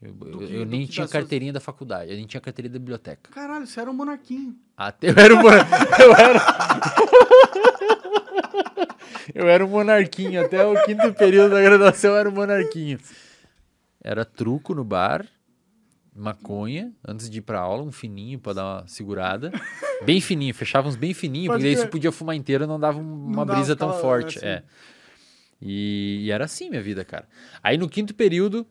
Eu, 0.00 0.16
eu- 0.20 0.38
que- 0.38 0.54
eu 0.54 0.66
nem 0.66 0.84
tinha 0.86 1.04
das 1.04 1.10
suas- 1.10 1.12
carteirinha 1.12 1.52
da 1.52 1.60
faculdade, 1.60 2.10
eu 2.10 2.16
nem 2.16 2.26
tinha 2.26 2.40
carteirinha 2.40 2.72
da 2.72 2.78
biblioteca. 2.80 3.30
Caralho, 3.30 3.66
você 3.66 3.80
era 3.80 3.90
um 3.90 3.94
monarquinho. 3.94 4.56
Até 4.76 5.10
eu 5.10 5.14
era 5.16 5.34
um 5.34 5.42
mon- 5.42 5.48
eu 6.02 6.14
era 6.16 6.40
Eu 9.34 9.48
era 9.48 9.64
um 9.64 9.68
monarquinho 9.68 10.44
até 10.44 10.64
o 10.66 10.82
quinto 10.84 11.14
período 11.14 11.52
da 11.54 11.62
graduação 11.62 12.10
eu 12.10 12.16
era 12.16 12.28
um 12.28 12.32
monarquinho. 12.32 12.98
Era 14.02 14.24
truco 14.24 14.74
no 14.74 14.82
bar, 14.84 15.24
maconha 16.14 16.92
antes 17.06 17.28
de 17.30 17.38
ir 17.38 17.42
pra 17.42 17.58
aula, 17.60 17.82
um 17.82 17.92
fininho 17.92 18.38
pra 18.38 18.52
dar 18.52 18.64
uma 18.80 18.86
segurada. 18.86 19.50
Bem 20.04 20.20
fininho, 20.20 20.52
fechava 20.54 20.88
uns 20.88 20.96
bem 20.96 21.14
fininho, 21.14 21.46
Pode 21.46 21.62
porque 21.62 21.74
daí 21.74 21.82
você 21.84 21.88
podia 21.88 22.10
fumar 22.10 22.34
inteiro 22.34 22.64
e 22.64 22.66
não 22.66 22.78
dava 22.78 22.98
um- 22.98 23.26
uma 23.26 23.46
dava 23.46 23.58
brisa 23.60 23.76
tão 23.76 23.88
aquela- 23.88 24.02
forte, 24.02 24.38
assim. 24.38 24.46
é. 24.46 24.62
E, 25.60 26.22
e 26.24 26.30
era 26.32 26.44
assim 26.44 26.68
minha 26.68 26.82
vida, 26.82 27.04
cara. 27.04 27.28
Aí 27.62 27.78
no 27.78 27.88
quinto 27.88 28.12
período, 28.14 28.66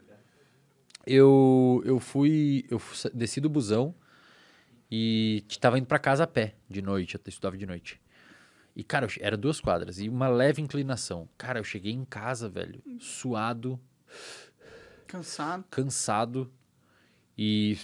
eu, 1.08 1.82
eu 1.86 2.00
fui. 2.02 2.66
Eu 2.70 2.82
desci 3.14 3.40
do 3.40 3.50
busão 3.50 3.96
e 4.92 5.42
tava 5.62 5.78
indo 5.80 5.88
pra 5.88 5.98
casa 5.98 6.26
a 6.26 6.28
pé 6.28 6.56
de 6.70 6.82
noite. 6.82 7.16
Eu 7.16 7.22
estudava 7.28 7.58
de 7.58 7.66
noite. 7.66 8.00
E, 8.76 8.84
cara, 8.84 9.06
eu 9.06 9.10
era 9.22 9.38
duas 9.38 9.62
quadras 9.62 10.00
e 10.00 10.10
uma 10.10 10.28
leve 10.28 10.62
inclinação. 10.62 11.30
Cara, 11.38 11.60
eu 11.60 11.64
cheguei 11.64 11.94
em 11.94 12.04
casa, 12.04 12.50
velho, 12.50 12.82
suado, 13.00 13.80
Cansado. 15.08 15.64
cansado 15.70 16.52
e 17.44 17.76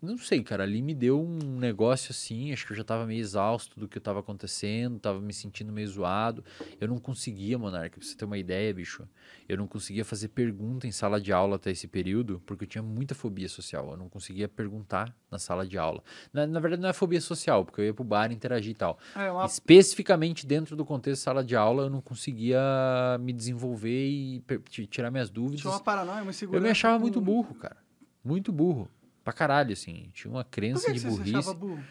não 0.00 0.16
sei, 0.16 0.44
cara, 0.44 0.62
ali 0.62 0.80
me 0.80 0.94
deu 0.94 1.20
um 1.20 1.58
negócio 1.58 2.12
assim, 2.12 2.52
acho 2.52 2.64
que 2.64 2.72
eu 2.72 2.76
já 2.76 2.84
tava 2.84 3.04
meio 3.04 3.18
exausto 3.20 3.78
do 3.78 3.88
que 3.88 3.98
tava 3.98 4.20
acontecendo, 4.20 5.00
tava 5.00 5.20
me 5.20 5.32
sentindo 5.32 5.72
meio 5.72 5.88
zoado. 5.88 6.44
Eu 6.80 6.86
não 6.86 6.98
conseguia, 6.98 7.58
Monarca, 7.58 7.98
pra 7.98 8.06
você 8.08 8.16
ter 8.16 8.24
uma 8.24 8.38
ideia, 8.38 8.72
bicho. 8.72 9.08
Eu 9.48 9.56
não 9.56 9.66
conseguia 9.66 10.04
fazer 10.04 10.28
pergunta 10.28 10.86
em 10.86 10.92
sala 10.92 11.20
de 11.20 11.32
aula 11.32 11.56
até 11.56 11.72
esse 11.72 11.88
período, 11.88 12.40
porque 12.46 12.62
eu 12.62 12.68
tinha 12.68 12.82
muita 12.82 13.12
fobia 13.12 13.48
social. 13.48 13.90
Eu 13.90 13.96
não 13.96 14.08
conseguia 14.08 14.48
perguntar 14.48 15.12
na 15.28 15.38
sala 15.38 15.66
de 15.66 15.76
aula. 15.76 16.00
Na, 16.32 16.46
na 16.46 16.60
verdade, 16.60 16.80
não 16.82 16.88
é 16.88 16.92
fobia 16.92 17.20
social, 17.20 17.64
porque 17.64 17.80
eu 17.80 17.84
ia 17.86 17.94
pro 17.94 18.04
bar 18.04 18.30
interagir 18.30 18.70
e 18.70 18.76
tal. 18.76 18.98
É 19.16 19.32
uma 19.32 19.46
Especificamente 19.46 20.46
dentro 20.46 20.76
do 20.76 20.84
contexto 20.84 21.18
de 21.18 21.24
sala 21.24 21.42
de 21.42 21.56
aula, 21.56 21.84
eu 21.84 21.90
não 21.90 22.00
conseguia 22.00 22.60
me 23.20 23.32
desenvolver 23.32 24.08
e 24.08 24.44
tirar 24.88 25.10
minhas 25.10 25.28
dúvidas. 25.28 25.60
Tinha 25.60 25.72
uma 25.72 25.80
paranoia, 25.80 26.18
uma 26.22 26.26
Eu 26.26 26.30
insegurança. 26.30 26.64
me 26.64 26.70
achava 26.70 26.98
muito 27.00 27.20
burro, 27.20 27.54
cara. 27.54 27.76
Muito 28.24 28.52
burro. 28.52 28.88
Pra 29.24 29.32
caralho, 29.32 29.72
assim. 29.72 30.10
Tinha 30.12 30.30
uma 30.32 30.44
Por 30.44 30.50
crença 30.50 30.86
que, 30.86 30.92
de 30.94 31.00
que 31.00 31.10
você 31.10 31.16
burrice. 31.16 31.36
achava 31.36 31.54
burro? 31.54 31.82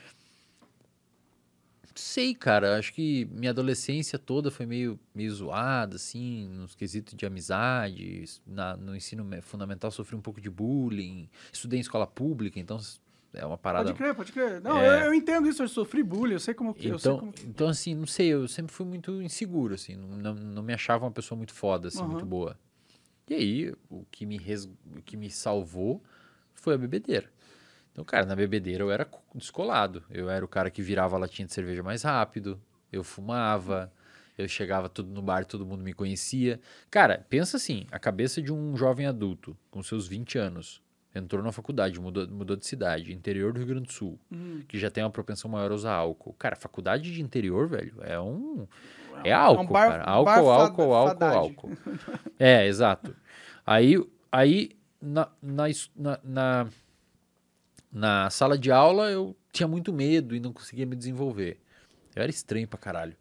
Sei, 1.93 2.33
cara. 2.33 2.77
Acho 2.77 2.93
que 2.93 3.25
minha 3.31 3.51
adolescência 3.51 4.17
toda 4.17 4.49
foi 4.49 4.65
meio, 4.65 4.99
meio 5.13 5.31
zoada, 5.33 5.97
assim, 5.97 6.47
nos 6.49 6.73
quesitos 6.73 7.13
de 7.15 7.25
amizade. 7.25 8.23
Na- 8.45 8.77
no 8.77 8.95
ensino 8.95 9.23
me- 9.23 9.41
fundamental 9.41 9.91
sofri 9.91 10.15
um 10.15 10.21
pouco 10.21 10.39
de 10.39 10.49
bullying. 10.49 11.29
Estudei 11.51 11.79
em 11.79 11.81
escola 11.81 12.07
pública, 12.07 12.59
então 12.59 12.79
é 13.33 13.45
uma 13.45 13.57
parada. 13.57 13.85
Pode 13.85 13.97
crer, 13.97 14.15
pode 14.15 14.31
crer. 14.31 14.61
Não, 14.61 14.77
É. 14.77 15.01
eu, 15.01 15.05
eu 15.07 15.13
entendo 15.13 15.47
isso, 15.49 15.61
eu 15.63 15.67
sofri 15.67 16.01
bullying, 16.01 16.33
eu 16.33 16.39
sei 16.39 16.53
como 16.53 16.73
que. 16.73 16.87
Então, 16.87 17.19
como 17.19 17.33
então, 17.45 17.67
assim, 17.67 17.93
não 17.93 18.07
sei, 18.07 18.27
eu 18.27 18.47
sempre 18.47 18.71
fui 18.73 18.85
muito 18.85 19.21
inseguro, 19.21 19.73
assim, 19.75 19.95
não, 19.95 20.33
não, 20.33 20.63
me 20.63 20.73
achava 20.73 21.03
uma 21.05 21.11
pessoa 21.11 21.37
muito 21.37 21.53
foda, 21.53 21.89
assim, 21.89 21.99
Aham. 21.99 22.07
muito 22.09 22.25
boa. 22.25 22.57
E 23.29 23.33
aí, 23.33 23.73
o 23.89 24.05
que, 24.11 24.25
me 24.25 24.37
res... 24.37 24.65
o 24.65 25.01
que 25.05 25.15
me 25.15 25.29
salvou 25.29 26.01
foi 26.61 26.75
a 26.75 26.77
bebedeira. 26.77 27.29
Então, 27.91 28.05
cara, 28.05 28.25
na 28.25 28.35
bebedeira 28.35 28.83
eu 28.83 28.91
era 28.91 29.03
co- 29.03 29.21
descolado. 29.35 30.03
Eu 30.09 30.29
era 30.29 30.43
o 30.45 30.47
cara 30.47 30.69
que 30.71 30.81
virava 30.81 31.15
a 31.15 31.19
latinha 31.19 31.45
de 31.45 31.53
cerveja 31.53 31.83
mais 31.83 32.03
rápido, 32.03 32.59
eu 32.91 33.03
fumava, 33.03 33.91
eu 34.37 34.47
chegava 34.47 34.87
tudo 34.87 35.09
no 35.11 35.21
bar, 35.21 35.43
todo 35.45 35.65
mundo 35.65 35.83
me 35.83 35.93
conhecia. 35.93 36.59
Cara, 36.89 37.25
pensa 37.29 37.57
assim, 37.57 37.85
a 37.91 37.99
cabeça 37.99 38.41
de 38.41 38.51
um 38.53 38.77
jovem 38.77 39.05
adulto, 39.07 39.57
com 39.69 39.83
seus 39.83 40.07
20 40.07 40.37
anos, 40.37 40.81
entrou 41.13 41.43
na 41.43 41.51
faculdade, 41.51 41.99
mudou, 41.99 42.25
mudou 42.29 42.55
de 42.55 42.65
cidade, 42.65 43.11
interior 43.11 43.51
do 43.51 43.57
Rio 43.57 43.67
Grande 43.67 43.87
do 43.87 43.91
Sul, 43.91 44.17
Hum. 44.31 44.61
que 44.67 44.79
já 44.79 44.89
tem 44.89 45.03
uma 45.03 45.09
propensão 45.09 45.51
maior 45.51 45.71
a 45.71 45.75
usar 45.75 45.93
álcool. 45.93 46.33
Cara, 46.39 46.55
faculdade 46.55 47.11
de 47.13 47.21
interior, 47.21 47.67
velho, 47.67 47.95
é 48.01 48.17
um. 48.19 48.65
É 49.23 49.31
é 49.31 49.37
um 49.37 49.41
álcool, 49.41 49.73
bar- 49.73 49.87
cara. 49.89 50.03
Álcool, 50.05 50.29
álcool, 50.49 50.93
álcool, 50.93 51.07
fadade. 51.09 51.35
álcool. 51.37 51.77
É, 52.39 52.65
exato. 52.65 53.13
Aí, 53.65 53.97
aí 54.31 54.71
na, 55.01 55.29
na, 55.41 55.65
na, 56.23 56.67
na, 57.91 58.29
sala 58.29 58.57
de 58.57 58.71
aula 58.71 59.09
eu 59.09 59.35
tinha 59.51 59.67
muito 59.67 59.91
medo 59.91 60.35
e 60.35 60.39
não 60.39 60.53
conseguia 60.53 60.85
me 60.85 60.95
desenvolver. 60.95 61.59
Eu 62.15 62.21
era 62.21 62.29
estranho 62.29 62.67
pra 62.67 62.77
caralho. 62.77 63.15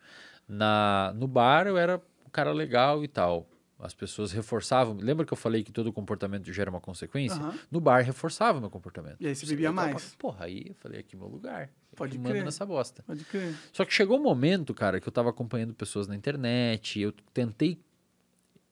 Na, 0.47 1.13
no 1.17 1.27
bar 1.27 1.67
eu 1.67 1.79
era 1.79 2.01
um 2.27 2.31
cara 2.31 2.53
legal 2.53 3.03
e 3.03 3.09
tal. 3.09 3.49
As 3.79 3.95
pessoas 3.95 4.31
reforçavam. 4.31 4.95
Lembra 5.01 5.25
que 5.25 5.33
eu 5.33 5.37
falei 5.37 5.65
que 5.65 5.73
todo 5.73 5.91
comportamento 5.93 6.53
gera 6.53 6.69
uma 6.69 6.81
consequência? 6.81 7.39
Aham. 7.39 7.59
No 7.71 7.81
bar 7.81 8.05
reforçava 8.05 8.59
o 8.59 8.61
meu 8.61 8.69
comportamento. 8.69 9.17
E 9.19 9.27
aí 9.27 9.35
você 9.35 9.47
bebia 9.47 9.73
mais. 9.73 10.15
Porra, 10.17 10.45
aí 10.45 10.67
eu 10.69 10.75
falei, 10.75 11.01
aqui 11.01 11.17
é 11.17 11.19
meu 11.19 11.29
lugar. 11.29 11.71
Eu 11.91 11.97
Pode 11.97 12.19
crer. 12.19 12.45
nessa 12.45 12.67
bosta. 12.67 13.03
Pode 13.05 13.25
crer. 13.25 13.55
Só 13.73 13.85
que 13.87 13.95
chegou 13.95 14.19
um 14.19 14.23
momento, 14.23 14.75
cara, 14.75 15.01
que 15.01 15.09
eu 15.09 15.13
tava 15.13 15.31
acompanhando 15.31 15.73
pessoas 15.73 16.07
na 16.07 16.15
internet, 16.15 17.01
eu 17.01 17.13
tentei. 17.33 17.81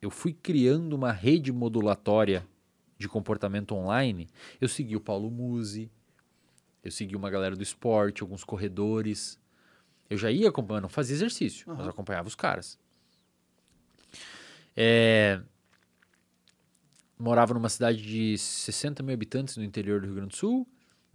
Eu 0.01 0.11
fui 0.11 0.33
criando 0.33 0.93
uma 0.93 1.11
rede 1.11 1.51
modulatória 1.53 2.47
de 2.99 3.09
comportamento 3.09 3.75
online. 3.75 4.29
Eu 4.61 4.69
segui 4.69 4.97
o 4.97 5.01
Paulo 5.01 5.31
Musi, 5.31 5.91
eu 6.85 6.91
segui 6.91 7.17
uma 7.17 7.31
galera 7.31 7.57
do 7.57 7.63
esporte, 7.63 8.23
alguns 8.23 8.45
corredores. 8.45 9.39
Eu 10.11 10.19
já 10.19 10.31
ia 10.31 10.49
acompanhando, 10.49 10.83
não 10.83 10.89
fazia 10.89 11.15
exercício, 11.15 11.67
mas 11.69 11.85
eu 11.85 11.91
acompanhava 11.91 12.29
os 12.29 12.35
caras. 12.35 12.79
É, 14.77 15.41
Morava 17.19 17.53
numa 17.53 17.69
cidade 17.69 18.01
de 18.01 18.39
60 18.39 19.03
mil 19.03 19.13
habitantes 19.13 19.57
no 19.57 19.65
interior 19.65 20.01
do 20.01 20.07
Rio 20.07 20.15
Grande 20.15 20.31
do 20.31 20.37
Sul. 20.37 20.69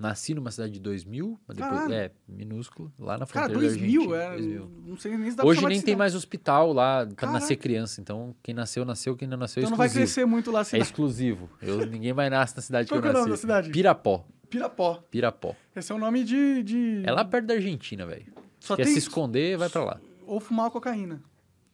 Nasci 0.04 0.34
numa 0.34 0.52
cidade 0.52 0.74
de 0.74 0.80
2 0.80 1.06
mil, 1.06 1.40
mas 1.48 1.56
depois, 1.58 1.74
Caralho. 1.76 1.94
é, 1.94 2.12
minúsculo, 2.28 2.92
lá 3.00 3.18
na 3.18 3.26
Cara, 3.26 3.48
fronteira 3.48 3.60
2 3.60 3.76
da 3.78 3.82
mil, 3.88 4.14
Argentina. 4.14 4.24
é, 4.24 4.30
2 4.38 4.46
mil. 4.46 4.72
não 4.86 4.98
sei 4.98 5.18
nem 5.18 5.32
se 5.32 5.38
dá 5.38 5.46
Hoje 5.46 5.62
nem 5.62 5.70
tem 5.70 5.80
cidade. 5.80 5.96
mais 5.98 6.14
hospital 6.16 6.74
lá 6.74 7.06
pra 7.06 7.16
Caraca. 7.16 7.40
nascer 7.40 7.56
criança. 7.56 8.02
Então, 8.02 8.36
quem 8.44 8.54
nasceu, 8.54 8.84
nasceu. 8.84 9.16
Quem 9.16 9.28
não 9.28 9.38
nasceu, 9.38 9.62
é 9.62 9.64
Então 9.64 9.72
não 9.72 9.78
vai 9.78 9.88
exclusivo. 9.88 10.06
crescer 10.14 10.26
muito 10.26 10.52
lá 10.52 10.60
a 10.62 10.66
É 10.76 10.80
exclusivo. 10.80 11.50
Eu, 11.62 11.86
ninguém 11.88 12.12
mais 12.14 12.30
nasce 12.30 12.56
na 12.56 12.62
cidade 12.62 12.90
Qual 12.90 13.02
que 13.02 13.08
eu 13.08 13.12
que 13.12 13.18
é 13.18 13.22
o 13.22 13.28
nasci. 13.28 13.30
nome 13.30 13.32
da 13.32 13.42
cidade? 13.42 13.70
Pirapó. 13.72 14.26
Pirapó. 14.50 15.04
Pirapó. 15.10 15.56
Esse 15.76 15.92
é 15.92 15.96
o 15.96 15.98
nome 15.98 16.24
de. 16.24 16.62
de... 16.64 17.04
É 17.06 17.12
lá 17.12 17.24
perto 17.26 17.46
da 17.48 17.54
Argentina, 17.56 18.06
velho. 18.06 18.26
Só 18.60 18.76
Quer 18.76 18.84
tem- 18.84 18.94
se 18.94 19.00
esconder, 19.00 19.58
vai 19.58 19.70
pra 19.70 19.84
lá. 19.84 20.00
Ou 20.28 20.40
fumar 20.40 20.70
cocaína. 20.70 21.22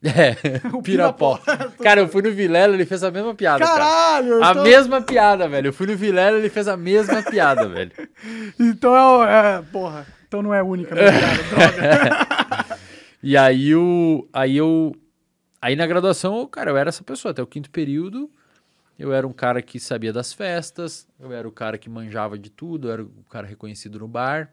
É, 0.04 0.36
O 0.74 0.82
Pirapó. 0.82 1.40
Cara, 1.84 2.02
eu 2.02 2.08
fui 2.08 2.22
no 2.22 2.32
Vilela, 2.32 2.74
ele 2.74 2.86
fez 2.86 3.04
a 3.04 3.12
mesma 3.12 3.36
piada, 3.36 3.66
cara. 3.66 3.80
Caralho! 3.80 4.44
A 4.44 4.52
então, 4.52 4.64
mesma 4.64 5.02
piada, 5.02 5.48
velho. 5.48 5.68
Eu 5.68 5.74
fui 5.74 5.88
no 5.88 5.96
Vilela, 5.96 6.38
ele 6.38 6.50
fez 6.50 6.68
a 6.68 6.78
mesma 6.78 7.22
piada, 7.22 7.68
velho. 7.68 7.92
então 8.60 9.24
é, 9.24 9.58
é. 9.58 9.62
Porra. 9.72 10.08
Então 10.28 10.42
não 10.42 10.54
é 10.54 10.62
única, 10.62 10.96
minha 10.96 11.12
piada, 11.12 11.44
droga. 11.44 12.80
E 13.22 13.36
aí 13.36 13.76
o. 13.76 14.28
Aí 14.32 14.56
eu. 14.56 14.96
Aí 15.62 15.76
na 15.76 15.86
graduação, 15.86 16.48
cara, 16.48 16.72
eu 16.72 16.78
era 16.78 16.90
essa 16.90 17.04
pessoa. 17.04 17.32
Até 17.32 17.42
o 17.42 17.48
quinto 17.48 17.70
período, 17.70 18.32
eu 18.98 19.12
era 19.12 19.28
um 19.28 19.34
cara 19.34 19.62
que 19.62 19.80
sabia 19.80 20.14
das 20.14 20.32
festas, 20.32 21.06
eu 21.20 21.34
era 21.34 21.48
o 21.48 21.52
cara 21.52 21.78
que 21.78 21.90
manjava 21.90 22.38
de 22.38 22.50
tudo, 22.50 22.88
eu 22.88 22.94
era 22.94 23.04
o 23.04 23.26
cara 23.30 23.46
reconhecido 23.46 24.00
no 24.00 24.08
bar. 24.08 24.52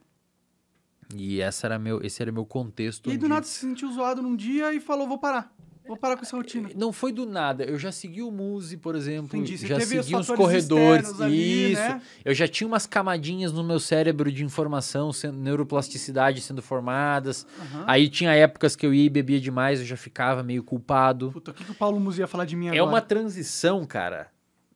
E 1.15 1.41
essa 1.41 1.67
era 1.67 1.79
meu, 1.79 2.03
esse 2.03 2.21
era 2.23 2.33
meu 2.33 2.45
contexto. 2.45 3.09
E 3.09 3.13
aí 3.13 3.19
do 3.19 3.29
nada 3.29 3.47
se 3.47 3.59
sentiu 3.61 3.93
zoado 3.93 4.23
num 4.23 4.35
dia 4.37 4.73
e 4.75 4.81
falou: 4.81 5.07
vou 5.07 5.19
parar. 5.19 5.55
Vou 5.87 5.97
parar 5.97 6.17
com 6.17 6.23
essa 6.23 6.37
rotina. 6.37 6.69
Não 6.75 6.93
foi 6.93 7.13
do 7.13 7.25
nada. 7.25 7.63
Eu 7.63 7.79
já 7.79 7.93
segui 7.93 8.21
o 8.21 8.29
Muse, 8.29 8.77
por 8.77 8.97
exemplo. 8.97 9.39
Entendi, 9.39 9.57
você 9.57 9.69
já 9.69 9.77
os 9.77 9.85
segui 9.85 10.17
uns 10.17 10.27
fatores 10.27 10.37
corredores. 10.37 11.21
ali, 11.21 11.71
Isso. 11.75 11.81
né? 11.81 12.03
Eu 12.25 12.35
já 12.35 12.49
tinha 12.49 12.67
umas 12.67 12.89
camadinhas 12.89 13.53
no 13.53 13.63
meu 13.63 13.79
cérebro 13.79 14.33
de 14.33 14.43
informação, 14.45 15.13
sendo, 15.13 15.39
neuroplasticidade 15.39 16.41
sendo 16.41 16.61
formadas. 16.61 17.47
Aham. 17.61 17.85
Aí 17.87 18.09
tinha 18.09 18.33
épocas 18.35 18.75
que 18.75 18.85
eu 18.85 18.93
ia 18.93 19.05
e 19.05 19.09
bebia 19.09 19.41
demais, 19.41 19.79
eu 19.79 19.87
já 19.87 19.97
ficava 19.97 20.43
meio 20.43 20.65
culpado. 20.65 21.31
Puta, 21.31 21.53
o 21.53 21.55
que, 21.55 21.63
que 21.65 21.71
o 21.71 21.75
Paulo 21.75 22.01
Musi 22.01 22.21
ia 22.21 22.27
falar 22.27 22.47
de 22.47 22.57
mim 22.57 22.67
É 22.67 22.71
agora? 22.71 22.87
uma 22.87 23.01
transição, 23.01 23.85
cara, 23.87 24.27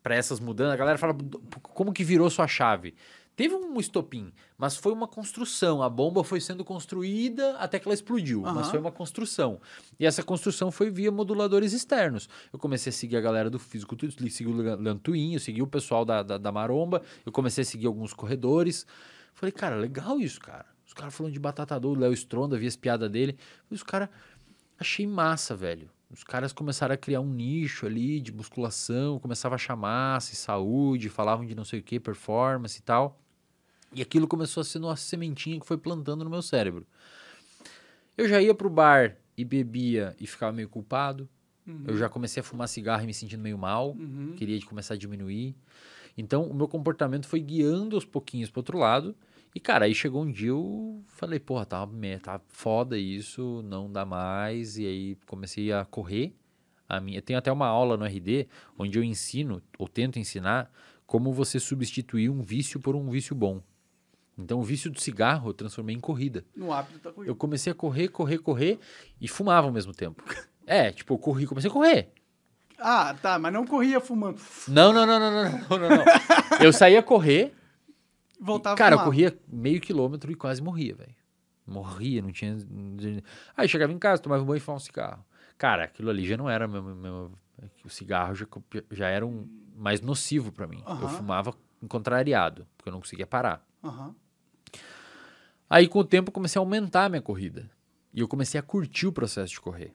pra 0.05 0.15
essas 0.15 0.39
mudanças. 0.39 0.75
A 0.75 0.77
galera 0.77 0.97
fala, 0.97 1.17
como 1.61 1.93
que 1.93 2.05
virou 2.05 2.31
sua 2.31 2.47
chave? 2.47 2.95
Teve 3.41 3.55
um 3.55 3.81
estopim, 3.81 4.35
mas 4.59 4.77
foi 4.77 4.93
uma 4.93 5.09
construção. 5.09 5.83
A 5.83 5.89
bomba 5.89 6.23
foi 6.23 6.43
sendo 6.43 6.63
construída 6.63 7.57
até 7.57 7.79
que 7.79 7.89
ela 7.89 7.95
explodiu, 7.95 8.43
mas 8.43 8.55
Aham. 8.55 8.71
foi 8.71 8.79
uma 8.79 8.93
construção. 8.93 9.59
E 9.99 10.05
essa 10.05 10.23
construção 10.23 10.71
foi 10.71 10.91
via 10.91 11.11
moduladores 11.11 11.73
externos. 11.73 12.29
Eu 12.53 12.59
comecei 12.59 12.91
a 12.91 12.93
seguir 12.93 13.17
a 13.17 13.21
galera 13.23 13.49
do 13.49 13.59
físico, 13.59 13.97
segui 14.29 14.51
o 14.51 14.55
Leandro 14.55 14.99
Twin, 14.99 15.33
eu 15.33 15.41
segui 15.41 15.63
o 15.63 15.67
pessoal 15.67 16.05
da, 16.05 16.23
da, 16.23 16.37
da 16.37 16.53
Maromba, 16.53 17.01
eu 17.25 17.33
comecei 17.33 17.63
a 17.63 17.65
seguir 17.65 17.87
alguns 17.87 18.13
corredores. 18.13 18.87
Falei, 19.33 19.53
cara, 19.53 19.75
legal 19.75 20.21
isso, 20.21 20.39
cara. 20.39 20.67
Os 20.87 20.93
caras 20.93 21.15
falando 21.15 21.33
de 21.33 21.41
batata 21.41 21.81
doce, 21.81 21.97
o 21.97 21.99
Léo 21.99 22.13
Stronda, 22.13 22.59
vi 22.59 22.67
as 22.67 22.77
piadas 22.77 23.11
dele. 23.11 23.39
E 23.71 23.75
os 23.75 23.83
caras, 23.83 24.11
achei 24.79 25.07
massa, 25.07 25.57
velho. 25.57 25.89
Os 26.11 26.23
caras 26.23 26.53
começaram 26.53 26.95
a 26.95 26.99
criar 26.99 27.23
um 27.23 27.33
nicho 27.33 27.87
ali 27.87 28.21
de 28.21 28.33
musculação, 28.33 29.19
começava 29.19 29.55
a 29.55 29.57
achar 29.57 29.77
massa 29.77 30.35
e 30.35 30.37
saúde, 30.37 31.09
falavam 31.09 31.47
de 31.47 31.55
não 31.55 31.65
sei 31.65 31.81
o 31.81 31.83
que, 31.83 31.99
performance 31.99 32.79
e 32.79 32.83
tal. 32.83 33.19
E 33.93 34.03
aquilo 34.03 34.29
começou 34.29 34.61
a 34.61 34.65
ser 34.65 34.79
uma 34.79 34.97
sementinha 34.97 35.59
que 35.59 35.67
foi 35.67 35.77
plantando 35.77 36.25
no 36.25 36.31
meu 36.31 36.43
cérebro. 36.43 36.87
Eu 38.17 38.29
já 38.29 38.41
ia 38.41 38.55
pro 38.55 38.71
bar 38.71 39.17
e 39.37 39.45
bebia 39.45 40.15
e 40.21 40.27
ficava 40.27 40.53
meio 40.53 40.69
culpado. 40.69 41.29
Eu 41.87 41.97
já 41.97 42.09
comecei 42.09 42.41
a 42.41 42.45
fumar 42.45 42.69
cigarro 42.69 43.03
e 43.03 43.07
me 43.07 43.15
sentindo 43.15 43.43
meio 43.43 43.59
mal. 43.59 43.93
Uhum. 43.93 44.35
Queria 44.37 44.59
de 44.59 44.67
começar 44.67 44.95
a 44.95 44.97
diminuir. 44.97 45.55
Então, 46.17 46.45
o 46.45 46.55
meu 46.55 46.69
comportamento 46.69 47.27
foi 47.27 47.41
guiando 47.41 47.97
aos 47.97 48.05
pouquinhos 48.05 48.51
pro 48.51 48.61
outro 48.61 48.79
lado. 48.79 49.15
E, 49.55 49.61
cara, 49.61 49.85
aí 49.85 49.95
chegou 49.95 50.23
um 50.23 50.31
dia 50.31 50.49
eu 50.49 51.03
falei, 51.07 51.41
porra, 51.41 51.65
tá, 51.65 51.89
tá 52.23 52.41
foda 52.49 52.99
isso, 52.99 53.63
não 53.65 53.91
dá 53.91 54.05
mais. 54.05 54.77
E 54.79 54.87
aí 54.87 55.19
comecei 55.27 55.73
a 55.73 55.85
correr. 55.85 56.35
A 56.89 57.01
minha, 57.01 57.19
eu 57.19 57.23
tenho 57.23 57.39
até 57.39 57.51
uma 57.53 57.67
aula 57.67 57.97
no 57.97 58.05
RD 58.05 58.49
onde 58.77 58.99
eu 58.99 59.05
ensino, 59.05 59.63
ou 59.79 59.87
tento 59.87 60.19
ensinar, 60.19 60.71
como 61.07 61.33
você 61.33 61.61
substituir 61.61 62.29
um 62.29 62.43
vício 62.43 62.81
por 62.81 62.97
um 62.97 63.09
vício 63.09 63.35
bom. 63.35 63.63
Então, 64.43 64.59
o 64.59 64.63
vício 64.63 64.91
do 64.91 65.01
cigarro 65.01 65.51
eu 65.51 65.55
transformei 65.55 65.95
em 65.95 66.01
corrida. 66.01 66.45
No 66.57 66.73
hábito 66.73 66.99
da 66.99 67.13
corrida. 67.13 67.31
Eu 67.31 67.37
comecei 67.37 67.71
a 67.73 67.75
correr, 67.75 68.09
correr, 68.09 68.39
correr 68.39 68.79
e 69.21 69.29
fumava 69.29 69.67
ao 69.67 69.73
mesmo 69.73 69.93
tempo. 69.93 70.23
É, 70.67 70.91
tipo, 70.93 71.15
eu 71.15 71.19
corri, 71.19 71.47
comecei 71.47 71.69
a 71.71 71.73
correr. 71.73 72.13
Ah, 72.79 73.15
tá, 73.21 73.39
mas 73.39 73.53
não 73.53 73.67
corria 73.67 74.01
fumando. 74.01 74.41
Não, 74.69 74.93
não, 74.93 75.05
não, 75.05 75.19
não, 75.21 75.31
não, 75.31 75.51
não, 75.69 75.79
não, 75.79 75.89
não. 75.97 76.05
Eu 76.61 76.73
saía 76.73 77.03
correr, 77.03 77.55
Voltava 78.41 78.77
cara, 78.77 78.95
eu 78.95 79.01
corria 79.01 79.39
meio 79.47 79.81
quilômetro 79.81 80.33
e 80.33 80.35
quase 80.35 80.63
morria, 80.63 80.95
velho. 80.95 81.15
Morria, 81.67 82.23
não 82.23 82.33
tinha. 82.33 82.57
Aí 83.57 83.69
chegava 83.69 83.93
em 83.93 83.99
casa, 83.99 84.23
tomava 84.23 84.43
um 84.43 84.47
banho 84.47 84.57
e 84.57 84.61
fumava 84.61 84.81
um 84.81 84.85
cigarro. 84.85 85.25
Cara, 85.59 85.85
aquilo 85.85 86.09
ali 86.09 86.27
já 86.27 86.37
não 86.39 86.49
era 86.49 86.67
meu, 86.67 86.83
meu- 86.83 87.33
o 87.85 87.91
cigarro 87.91 88.35
já, 88.35 88.47
já 88.91 89.09
era 89.09 89.27
um 89.27 89.47
mais 89.77 90.01
nocivo 90.01 90.51
pra 90.51 90.67
mim. 90.67 90.83
Eu 90.87 90.93
Aham. 90.93 91.09
fumava 91.09 91.55
contrariado, 91.89 92.67
porque 92.77 92.89
eu 92.89 92.93
não 92.93 93.01
conseguia 93.01 93.27
parar. 93.27 93.63
Aham. 93.85 94.15
Aí 95.71 95.87
com 95.87 96.01
o 96.01 96.05
tempo 96.05 96.31
eu 96.31 96.33
comecei 96.33 96.59
a 96.59 96.63
aumentar 96.63 97.05
a 97.05 97.09
minha 97.09 97.23
corrida. 97.23 97.71
E 98.13 98.19
eu 98.19 98.27
comecei 98.27 98.59
a 98.59 98.63
curtir 98.63 99.07
o 99.07 99.13
processo 99.13 99.53
de 99.53 99.61
correr. 99.61 99.95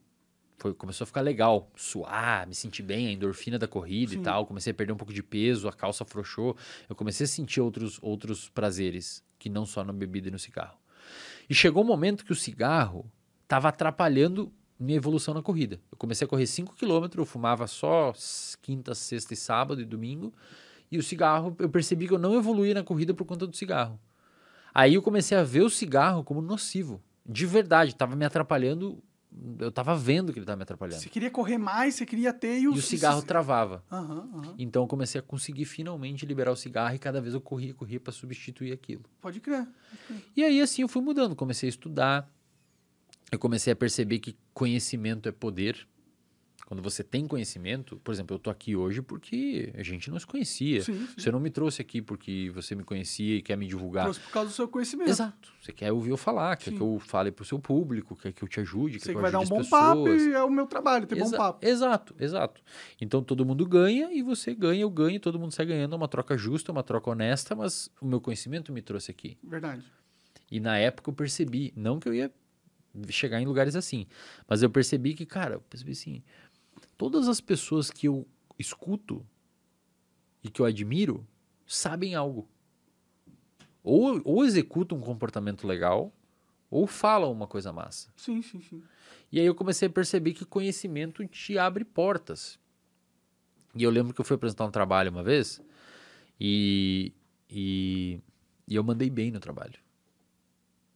Foi, 0.57 0.73
começou 0.73 1.03
a 1.03 1.05
ficar 1.05 1.19
legal, 1.19 1.69
suar, 1.75 2.47
me 2.47 2.55
sentir 2.55 2.81
bem, 2.81 3.07
a 3.07 3.11
endorfina 3.11 3.59
da 3.59 3.67
corrida 3.67 4.13
Sim. 4.13 4.19
e 4.19 4.23
tal. 4.23 4.45
Comecei 4.45 4.71
a 4.71 4.73
perder 4.73 4.93
um 4.93 4.97
pouco 4.97 5.13
de 5.13 5.21
peso, 5.21 5.67
a 5.67 5.73
calça 5.73 6.05
afrouxou. 6.05 6.55
Eu 6.87 6.95
comecei 6.95 7.25
a 7.25 7.27
sentir 7.27 7.59
outros, 7.59 7.99
outros 8.01 8.47
prazeres, 8.47 9.21
que 9.37 9.49
não 9.49 9.65
só 9.65 9.83
na 9.83 9.91
bebida 9.91 10.29
e 10.29 10.31
no 10.31 10.39
cigarro. 10.39 10.79
E 11.49 11.53
chegou 11.53 11.83
um 11.83 11.87
momento 11.87 12.23
que 12.23 12.31
o 12.31 12.35
cigarro 12.35 13.11
estava 13.43 13.67
atrapalhando 13.67 14.53
minha 14.79 14.95
evolução 14.95 15.33
na 15.33 15.41
corrida. 15.41 15.81
Eu 15.91 15.97
comecei 15.97 16.23
a 16.23 16.27
correr 16.27 16.47
5 16.47 16.73
km, 16.73 17.17
eu 17.17 17.25
fumava 17.25 17.67
só 17.67 18.13
quinta, 18.61 18.95
sexta 18.95 19.33
e 19.33 19.37
sábado 19.37 19.81
e 19.81 19.85
domingo. 19.85 20.33
E 20.89 20.97
o 20.97 21.03
cigarro, 21.03 21.53
eu 21.59 21.69
percebi 21.69 22.07
que 22.07 22.13
eu 22.13 22.19
não 22.19 22.33
evoluía 22.33 22.73
na 22.73 22.83
corrida 22.83 23.13
por 23.13 23.25
conta 23.25 23.45
do 23.45 23.55
cigarro. 23.55 23.99
Aí 24.75 24.95
eu 24.95 25.01
comecei 25.01 25.37
a 25.37 25.43
ver 25.43 25.61
o 25.61 25.69
cigarro 25.69 26.21
como 26.21 26.41
nocivo. 26.41 27.01
De 27.25 27.45
verdade, 27.45 27.91
estava 27.91 28.13
me 28.13 28.25
atrapalhando. 28.25 29.01
Eu 29.57 29.69
estava 29.69 29.95
vendo 29.95 30.33
que 30.33 30.39
ele 30.39 30.43
estava 30.43 30.57
me 30.57 30.63
atrapalhando. 30.63 31.01
Você 31.01 31.07
queria 31.07 31.31
correr 31.31 31.57
mais, 31.57 31.95
você 31.95 32.05
queria 32.05 32.33
ter 32.33 32.59
e 32.59 32.63
E 32.63 32.67
o, 32.67 32.73
o 32.73 32.81
cigarro 32.81 33.21
travava. 33.21 33.81
Aham, 33.89 34.29
aham. 34.33 34.55
Então 34.57 34.83
eu 34.83 34.87
comecei 34.87 35.19
a 35.19 35.21
conseguir 35.21 35.63
finalmente 35.63 36.25
liberar 36.25 36.51
o 36.51 36.57
cigarro 36.57 36.93
e 36.93 36.99
cada 36.99 37.21
vez 37.21 37.33
eu 37.33 37.39
corria, 37.39 37.73
corria 37.73 38.01
para 38.01 38.11
substituir 38.11 38.73
aquilo. 38.73 39.03
Pode 39.21 39.39
crer. 39.39 39.65
E 40.35 40.43
aí 40.43 40.59
assim 40.59 40.81
eu 40.81 40.89
fui 40.89 41.01
mudando, 41.01 41.37
comecei 41.37 41.67
a 41.67 41.71
estudar. 41.71 42.29
Eu 43.31 43.39
comecei 43.39 43.71
a 43.71 43.75
perceber 43.77 44.19
que 44.19 44.37
conhecimento 44.53 45.29
é 45.29 45.31
poder. 45.31 45.87
Quando 46.65 46.81
você 46.81 47.03
tem 47.03 47.27
conhecimento, 47.27 47.97
por 48.03 48.11
exemplo, 48.11 48.35
eu 48.35 48.39
tô 48.39 48.49
aqui 48.49 48.75
hoje 48.75 48.99
porque 48.99 49.71
a 49.75 49.83
gente 49.83 50.09
não 50.09 50.17
se 50.19 50.25
conhecia. 50.25 50.81
Sim, 50.81 51.05
sim. 51.05 51.13
Você 51.15 51.31
não 51.31 51.39
me 51.39 51.51
trouxe 51.51 51.79
aqui 51.79 52.01
porque 52.01 52.49
você 52.55 52.73
me 52.73 52.83
conhecia 52.83 53.35
e 53.35 53.41
quer 53.43 53.55
me 53.55 53.67
divulgar. 53.67 54.05
Trouxe 54.05 54.19
por 54.21 54.31
causa 54.31 54.49
do 54.49 54.53
seu 54.55 54.67
conhecimento. 54.67 55.09
Exato. 55.11 55.53
Você 55.61 55.71
quer 55.71 55.91
ouvir 55.91 56.09
eu 56.09 56.17
falar, 56.17 56.57
quer 56.57 56.71
Sim. 56.71 56.77
que 56.77 56.81
eu 56.81 56.97
fale 56.99 57.31
pro 57.31 57.45
seu 57.45 57.59
público, 57.59 58.15
quer 58.15 58.33
que 58.33 58.43
eu 58.43 58.47
te 58.47 58.59
ajude, 58.59 58.97
quer 58.97 59.11
que 59.11 59.17
eu 59.17 59.21
vai 59.21 59.31
dar 59.31 59.41
um 59.41 59.45
bom 59.45 59.59
as 59.59 59.69
papo 59.69 60.03
pessoas. 60.05 60.21
e 60.23 60.31
é 60.33 60.43
o 60.43 60.49
meu 60.49 60.65
trabalho, 60.65 61.05
ter 61.05 61.15
bom 61.15 61.25
Exa- 61.25 61.37
papo. 61.37 61.63
Exato, 61.65 62.15
exato. 62.19 62.61
Então 62.99 63.21
todo 63.23 63.45
mundo 63.45 63.63
ganha 63.67 64.11
e 64.11 64.23
você 64.23 64.55
ganha, 64.55 64.81
eu 64.81 64.89
ganho, 64.89 65.19
todo 65.19 65.39
mundo 65.39 65.51
sai 65.51 65.67
ganhando. 65.67 65.93
É 65.93 65.97
uma 65.97 66.07
troca 66.07 66.35
justa, 66.35 66.71
uma 66.71 66.81
troca 66.83 67.11
honesta, 67.11 67.55
mas 67.55 67.91
o 68.01 68.07
meu 68.07 68.19
conhecimento 68.19 68.73
me 68.73 68.81
trouxe 68.81 69.11
aqui. 69.11 69.37
Verdade. 69.43 69.83
E 70.51 70.59
na 70.59 70.79
época 70.79 71.11
eu 71.11 71.13
percebi, 71.13 71.71
não 71.75 71.99
que 71.99 72.09
eu 72.09 72.13
ia 72.13 72.31
chegar 73.09 73.41
em 73.41 73.45
lugares 73.45 73.75
assim, 73.75 74.07
mas 74.47 74.63
eu 74.63 74.69
percebi 74.69 75.13
que, 75.13 75.25
cara, 75.25 75.55
eu 75.55 75.59
percebi 75.59 75.91
assim, 75.91 76.23
todas 76.97 77.27
as 77.27 77.41
pessoas 77.41 77.89
que 77.89 78.07
eu 78.07 78.27
escuto 78.57 79.25
e 80.43 80.49
que 80.49 80.61
eu 80.61 80.65
admiro 80.65 81.27
sabem 81.65 82.15
algo. 82.15 82.47
Ou, 83.83 84.21
ou 84.23 84.45
executam 84.45 84.97
um 84.97 85.01
comportamento 85.01 85.67
legal, 85.67 86.13
ou 86.69 86.87
falam 86.87 87.31
uma 87.31 87.47
coisa 87.47 87.71
massa. 87.71 88.11
Sim, 88.15 88.41
sim, 88.41 88.59
sim. 88.61 88.83
E 89.31 89.39
aí 89.39 89.45
eu 89.45 89.55
comecei 89.55 89.87
a 89.87 89.91
perceber 89.91 90.33
que 90.33 90.45
conhecimento 90.45 91.25
te 91.27 91.57
abre 91.57 91.85
portas. 91.85 92.59
E 93.75 93.83
eu 93.83 93.91
lembro 93.91 94.13
que 94.13 94.21
eu 94.21 94.25
fui 94.25 94.35
apresentar 94.35 94.65
um 94.65 94.71
trabalho 94.71 95.11
uma 95.11 95.23
vez 95.23 95.61
e, 96.39 97.13
e, 97.49 98.19
e 98.67 98.75
eu 98.75 98.83
mandei 98.83 99.09
bem 99.09 99.31
no 99.31 99.39
trabalho. 99.39 99.79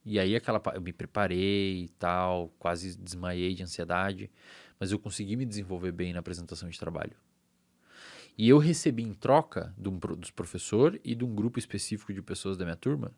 E 0.05 0.17
aí 0.17 0.35
aquela 0.35 0.61
eu 0.73 0.81
me 0.81 0.93
preparei 0.93 1.83
e 1.83 1.89
tal, 1.89 2.49
quase 2.57 2.97
desmaiei 2.97 3.53
de 3.53 3.63
ansiedade, 3.63 4.31
mas 4.79 4.91
eu 4.91 4.99
consegui 4.99 5.35
me 5.35 5.45
desenvolver 5.45 5.91
bem 5.91 6.13
na 6.13 6.19
apresentação 6.19 6.69
de 6.69 6.79
trabalho. 6.79 7.15
E 8.37 8.47
eu 8.47 8.57
recebi 8.57 9.03
em 9.03 9.13
troca 9.13 9.73
de 9.77 9.89
um 9.89 9.97
dos 9.97 10.31
professor 10.31 10.99
e 11.03 11.13
de 11.13 11.25
um 11.25 11.35
grupo 11.35 11.59
específico 11.59 12.13
de 12.13 12.21
pessoas 12.21 12.57
da 12.57 12.63
minha 12.63 12.77
turma, 12.77 13.11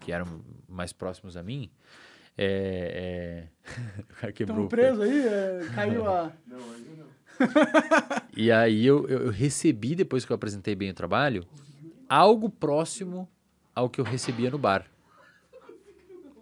que 0.00 0.12
eram 0.12 0.44
mais 0.68 0.92
próximos 0.92 1.36
a 1.36 1.42
mim, 1.42 1.70
é, 2.36 3.48
é... 3.66 3.70
o 4.02 4.14
cara 4.16 4.32
quebrou 4.32 4.64
Estamos 4.64 4.66
o 4.66 4.68
presos 4.68 5.00
aí, 5.00 5.26
é, 5.26 5.68
caiu 5.74 6.06
a. 6.06 6.32
E 8.36 8.52
aí 8.52 8.84
eu, 8.84 9.06
eu, 9.08 9.26
eu 9.26 9.30
recebi, 9.30 9.94
depois 9.94 10.24
que 10.24 10.32
eu 10.32 10.34
apresentei 10.34 10.74
bem 10.74 10.90
o 10.90 10.94
trabalho, 10.94 11.46
algo 12.08 12.48
próximo 12.48 13.28
ao 13.74 13.88
que 13.88 14.00
eu 14.00 14.04
recebia 14.04 14.50
no 14.50 14.58
bar. 14.58 14.86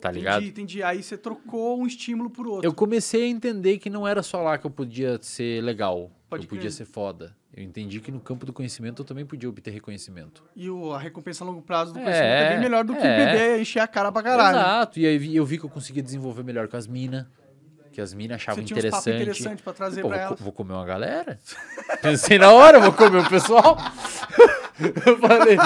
Tá 0.01 0.10
ligado? 0.10 0.43
Entendi, 0.43 0.51
entendi. 0.51 0.83
Aí 0.83 1.02
você 1.02 1.17
trocou 1.17 1.81
um 1.81 1.86
estímulo 1.86 2.31
por 2.31 2.47
outro. 2.47 2.65
Eu 2.68 2.73
comecei 2.73 3.25
a 3.25 3.27
entender 3.27 3.78
que 3.78 3.91
não 3.91 4.07
era 4.07 4.23
só 4.23 4.41
lá 4.43 4.57
que 4.57 4.67
eu 4.67 4.70
podia 4.70 5.18
ser 5.20 5.62
legal, 5.62 6.10
Pode 6.31 6.44
eu 6.44 6.49
podia 6.49 6.62
crer. 6.62 6.73
ser 6.73 6.85
foda. 6.85 7.36
Eu 7.57 7.65
entendi 7.65 7.99
que 7.99 8.12
no 8.12 8.20
campo 8.20 8.47
do 8.47 8.52
conhecimento 8.52 9.02
eu 9.02 9.05
também 9.05 9.27
podia 9.27 9.49
obter 9.49 9.73
reconhecimento. 9.73 10.44
E 10.55 10.70
o, 10.70 10.93
a 10.93 10.99
recompensa 10.99 11.43
a 11.43 11.47
longo 11.47 11.60
prazo 11.62 11.93
do 11.93 11.99
É, 11.99 12.02
conhecimento 12.05 12.33
é 12.33 12.49
bem 12.51 12.60
melhor 12.60 12.85
do 12.85 12.94
que 12.94 13.05
é. 13.05 13.17
beber 13.27 13.59
e 13.59 13.62
encher 13.62 13.81
a 13.81 13.89
cara 13.89 14.12
pra 14.12 14.23
caralho. 14.23 14.57
Exato. 14.59 15.01
E 15.01 15.07
aí 15.07 15.35
eu 15.35 15.44
vi 15.44 15.59
que 15.59 15.65
eu 15.65 15.70
conseguia 15.70 16.02
desenvolver 16.02 16.44
melhor 16.44 16.68
com 16.68 16.77
as 16.77 16.86
minas. 16.86 17.27
Que 17.91 18.01
as 18.01 18.15
minas 18.15 18.36
achavam 18.36 18.62
Você 18.62 18.67
tinha 18.75 18.78
uns 18.78 18.91
papos 18.91 19.07
interessante. 19.09 19.60
pra 19.65 19.73
trazer 19.73 20.02
Pô, 20.02 20.09
pra 20.09 20.18
vou, 20.18 20.27
elas. 20.27 20.41
vou 20.41 20.52
comer 20.52 20.75
uma 20.75 20.85
galera. 20.85 21.41
Pensei 22.01 22.39
na 22.39 22.52
hora, 22.52 22.78
vou 22.78 22.93
comer 22.93 23.18
o 23.18 23.28
pessoal. 23.28 23.77
Eu 25.07 25.18
falei, 25.18 25.57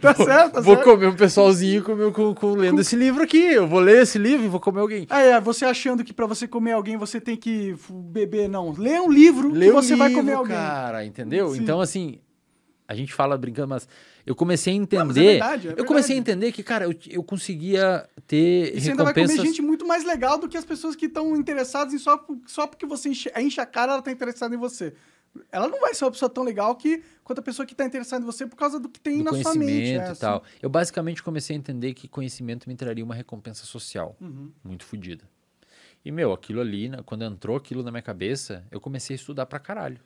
Tá 0.00 0.14
certo, 0.14 0.52
tá 0.54 0.60
vou 0.60 0.74
certo. 0.76 0.88
comer 0.90 1.06
um 1.08 1.14
pessoalzinho 1.16 1.82
com, 1.82 2.12
com, 2.12 2.34
com 2.34 2.54
lendo 2.54 2.80
esse 2.80 2.96
livro 2.96 3.22
aqui. 3.22 3.38
Eu 3.38 3.66
vou 3.66 3.80
ler 3.80 4.02
esse 4.02 4.18
livro 4.18 4.44
e 4.46 4.48
vou 4.48 4.60
comer 4.60 4.80
alguém. 4.80 5.06
Ah, 5.10 5.20
é, 5.20 5.40
você 5.40 5.64
achando 5.64 6.02
que 6.04 6.12
pra 6.12 6.26
você 6.26 6.46
comer 6.48 6.72
alguém 6.72 6.96
você 6.96 7.20
tem 7.20 7.36
que 7.36 7.74
beber, 7.90 8.48
não. 8.48 8.72
Lê 8.72 8.98
um 9.00 9.10
livro 9.10 9.50
Lê 9.52 9.66
que 9.66 9.72
o 9.72 9.74
você 9.74 9.94
vai 9.96 10.10
comer 10.10 10.22
livro, 10.32 10.38
alguém. 10.38 10.56
cara, 10.56 11.04
entendeu? 11.04 11.50
Sim. 11.50 11.62
Então, 11.62 11.80
assim, 11.80 12.18
a 12.88 12.94
gente 12.94 13.12
fala 13.12 13.36
brincando, 13.36 13.68
mas 13.68 13.88
eu 14.26 14.34
comecei 14.34 14.72
a 14.72 14.76
entender. 14.76 15.04
Não, 15.04 15.10
é 15.10 15.30
verdade, 15.32 15.68
é 15.68 15.74
eu 15.76 15.84
comecei 15.84 16.14
a 16.14 16.16
verdade. 16.16 16.38
entender 16.38 16.52
que, 16.52 16.62
cara, 16.62 16.84
eu, 16.86 16.94
eu 17.10 17.22
conseguia 17.22 18.08
ter 18.26 18.74
E 18.74 18.80
você 18.80 18.90
ainda 18.90 19.04
vai 19.04 19.12
comer 19.12 19.26
recompensas. 19.26 19.46
gente 19.56 19.62
muito 19.62 19.86
mais 19.86 20.04
legal 20.04 20.38
do 20.38 20.48
que 20.48 20.56
as 20.56 20.64
pessoas 20.64 20.96
que 20.96 21.06
estão 21.06 21.36
interessadas 21.36 21.92
em 21.92 21.98
só, 21.98 22.22
só 22.46 22.66
porque 22.66 22.86
você 22.86 23.10
enche, 23.10 23.30
enche 23.38 23.60
a 23.60 23.66
cara, 23.66 23.92
ela 23.92 24.02
tá 24.02 24.10
interessada 24.10 24.54
em 24.54 24.58
você. 24.58 24.94
Ela 25.50 25.68
não 25.68 25.80
vai 25.80 25.94
ser 25.94 26.04
uma 26.04 26.10
pessoa 26.12 26.28
tão 26.28 26.44
legal 26.44 26.74
que 26.76 27.02
quanto 27.24 27.38
a 27.40 27.42
pessoa 27.42 27.66
que 27.66 27.74
tá 27.74 27.84
interessada 27.84 28.22
em 28.22 28.26
você 28.26 28.46
por 28.46 28.56
causa 28.56 28.78
do 28.78 28.88
que 28.88 29.00
tem 29.00 29.18
do 29.18 29.24
na 29.24 29.30
sua 29.42 29.54
mente. 29.54 29.66
conhecimento 29.66 30.02
é, 30.04 30.08
e 30.08 30.10
assim. 30.12 30.20
tal. 30.20 30.42
Eu 30.62 30.70
basicamente 30.70 31.22
comecei 31.22 31.56
a 31.56 31.58
entender 31.58 31.92
que 31.94 32.06
conhecimento 32.06 32.68
me 32.68 32.76
traria 32.76 33.04
uma 33.04 33.14
recompensa 33.14 33.64
social 33.66 34.16
Uhum. 34.20 34.50
muito 34.62 34.84
fodida. 34.84 35.24
E, 36.04 36.12
meu, 36.12 36.32
aquilo 36.32 36.60
ali, 36.60 36.88
né, 36.88 36.98
quando 37.04 37.24
entrou 37.24 37.56
aquilo 37.56 37.82
na 37.82 37.90
minha 37.90 38.02
cabeça, 38.02 38.64
eu 38.70 38.78
comecei 38.80 39.14
a 39.14 39.16
estudar 39.16 39.46
pra 39.46 39.58
caralho. 39.58 39.98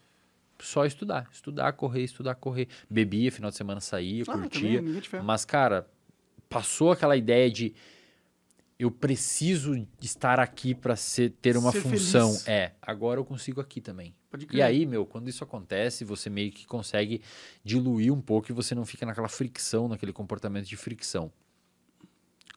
Só 0.61 0.85
estudar. 0.87 1.29
Estudar, 1.33 1.73
correr, 1.73 2.03
estudar, 2.05 2.35
correr. 2.37 2.69
Bebia, 2.89 3.31
final 3.31 3.51
de 3.51 3.57
semana 3.57 3.81
saía, 3.81 4.23
Ah, 4.29 4.33
curtia. 4.39 4.79
também. 4.83 5.23
Mas, 5.25 5.45
cara, 5.45 5.89
passou 6.49 6.93
aquela 6.93 7.17
ideia 7.17 7.51
de 7.51 7.75
eu 8.79 8.91
preciso 8.93 9.75
estar 10.01 10.39
aqui 10.39 10.73
pra 10.75 10.95
ser, 10.95 11.31
ter 11.43 11.57
uma 11.57 11.73
Ser 11.73 11.81
função. 11.81 12.29
feliz. 12.29 12.47
É, 12.49 12.75
agora 12.81 13.19
eu 13.19 13.25
consigo 13.25 13.61
aqui 13.61 13.81
também. 13.81 14.15
E 14.53 14.63
aí, 14.63 14.87
meu, 14.87 15.05
quando 15.05 15.29
isso 15.29 15.43
acontece, 15.43 16.05
você 16.05 16.31
meio 16.31 16.53
que 16.53 16.65
consegue 16.67 17.21
diluir 17.65 18.13
um 18.13 18.21
pouco 18.21 18.53
e 18.53 18.55
você 18.55 18.75
não 18.75 18.87
fica 18.87 19.05
naquela 19.05 19.29
fricção, 19.29 19.89
naquele 19.89 20.13
comportamento 20.13 20.67
de 20.67 20.77
fricção. 20.77 21.33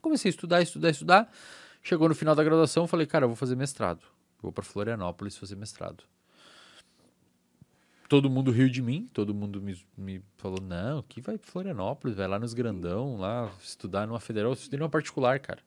Comecei 0.02 0.30
a 0.30 0.32
estudar, 0.34 0.62
estudar, 0.62 0.90
estudar. 0.92 1.34
Chegou 1.82 2.08
no 2.08 2.14
final 2.14 2.36
da 2.36 2.44
graduação, 2.44 2.86
falei, 2.86 3.08
cara, 3.08 3.24
eu 3.26 3.30
vou 3.30 3.36
fazer 3.36 3.56
mestrado. 3.56 4.06
Vou 4.42 4.52
para 4.52 4.64
Florianópolis 4.64 5.36
fazer 5.38 5.56
mestrado. 5.56 6.04
Todo 8.08 8.30
mundo 8.30 8.52
riu 8.52 8.70
de 8.70 8.82
mim, 8.82 9.10
todo 9.14 9.34
mundo 9.34 9.62
me, 9.62 9.80
me 9.98 10.22
falou, 10.36 10.60
não, 10.62 11.02
que 11.02 11.22
vai 11.22 11.38
pra 11.38 11.50
Florianópolis, 11.50 12.16
vai 12.18 12.28
lá 12.28 12.38
nos 12.38 12.54
grandão, 12.54 13.16
lá 13.18 13.50
estudar 13.64 14.06
numa 14.06 14.20
federal. 14.20 14.52
Eu 14.52 14.54
estudei 14.54 14.78
numa 14.78 14.90
particular, 14.90 15.40
cara. 15.40 15.64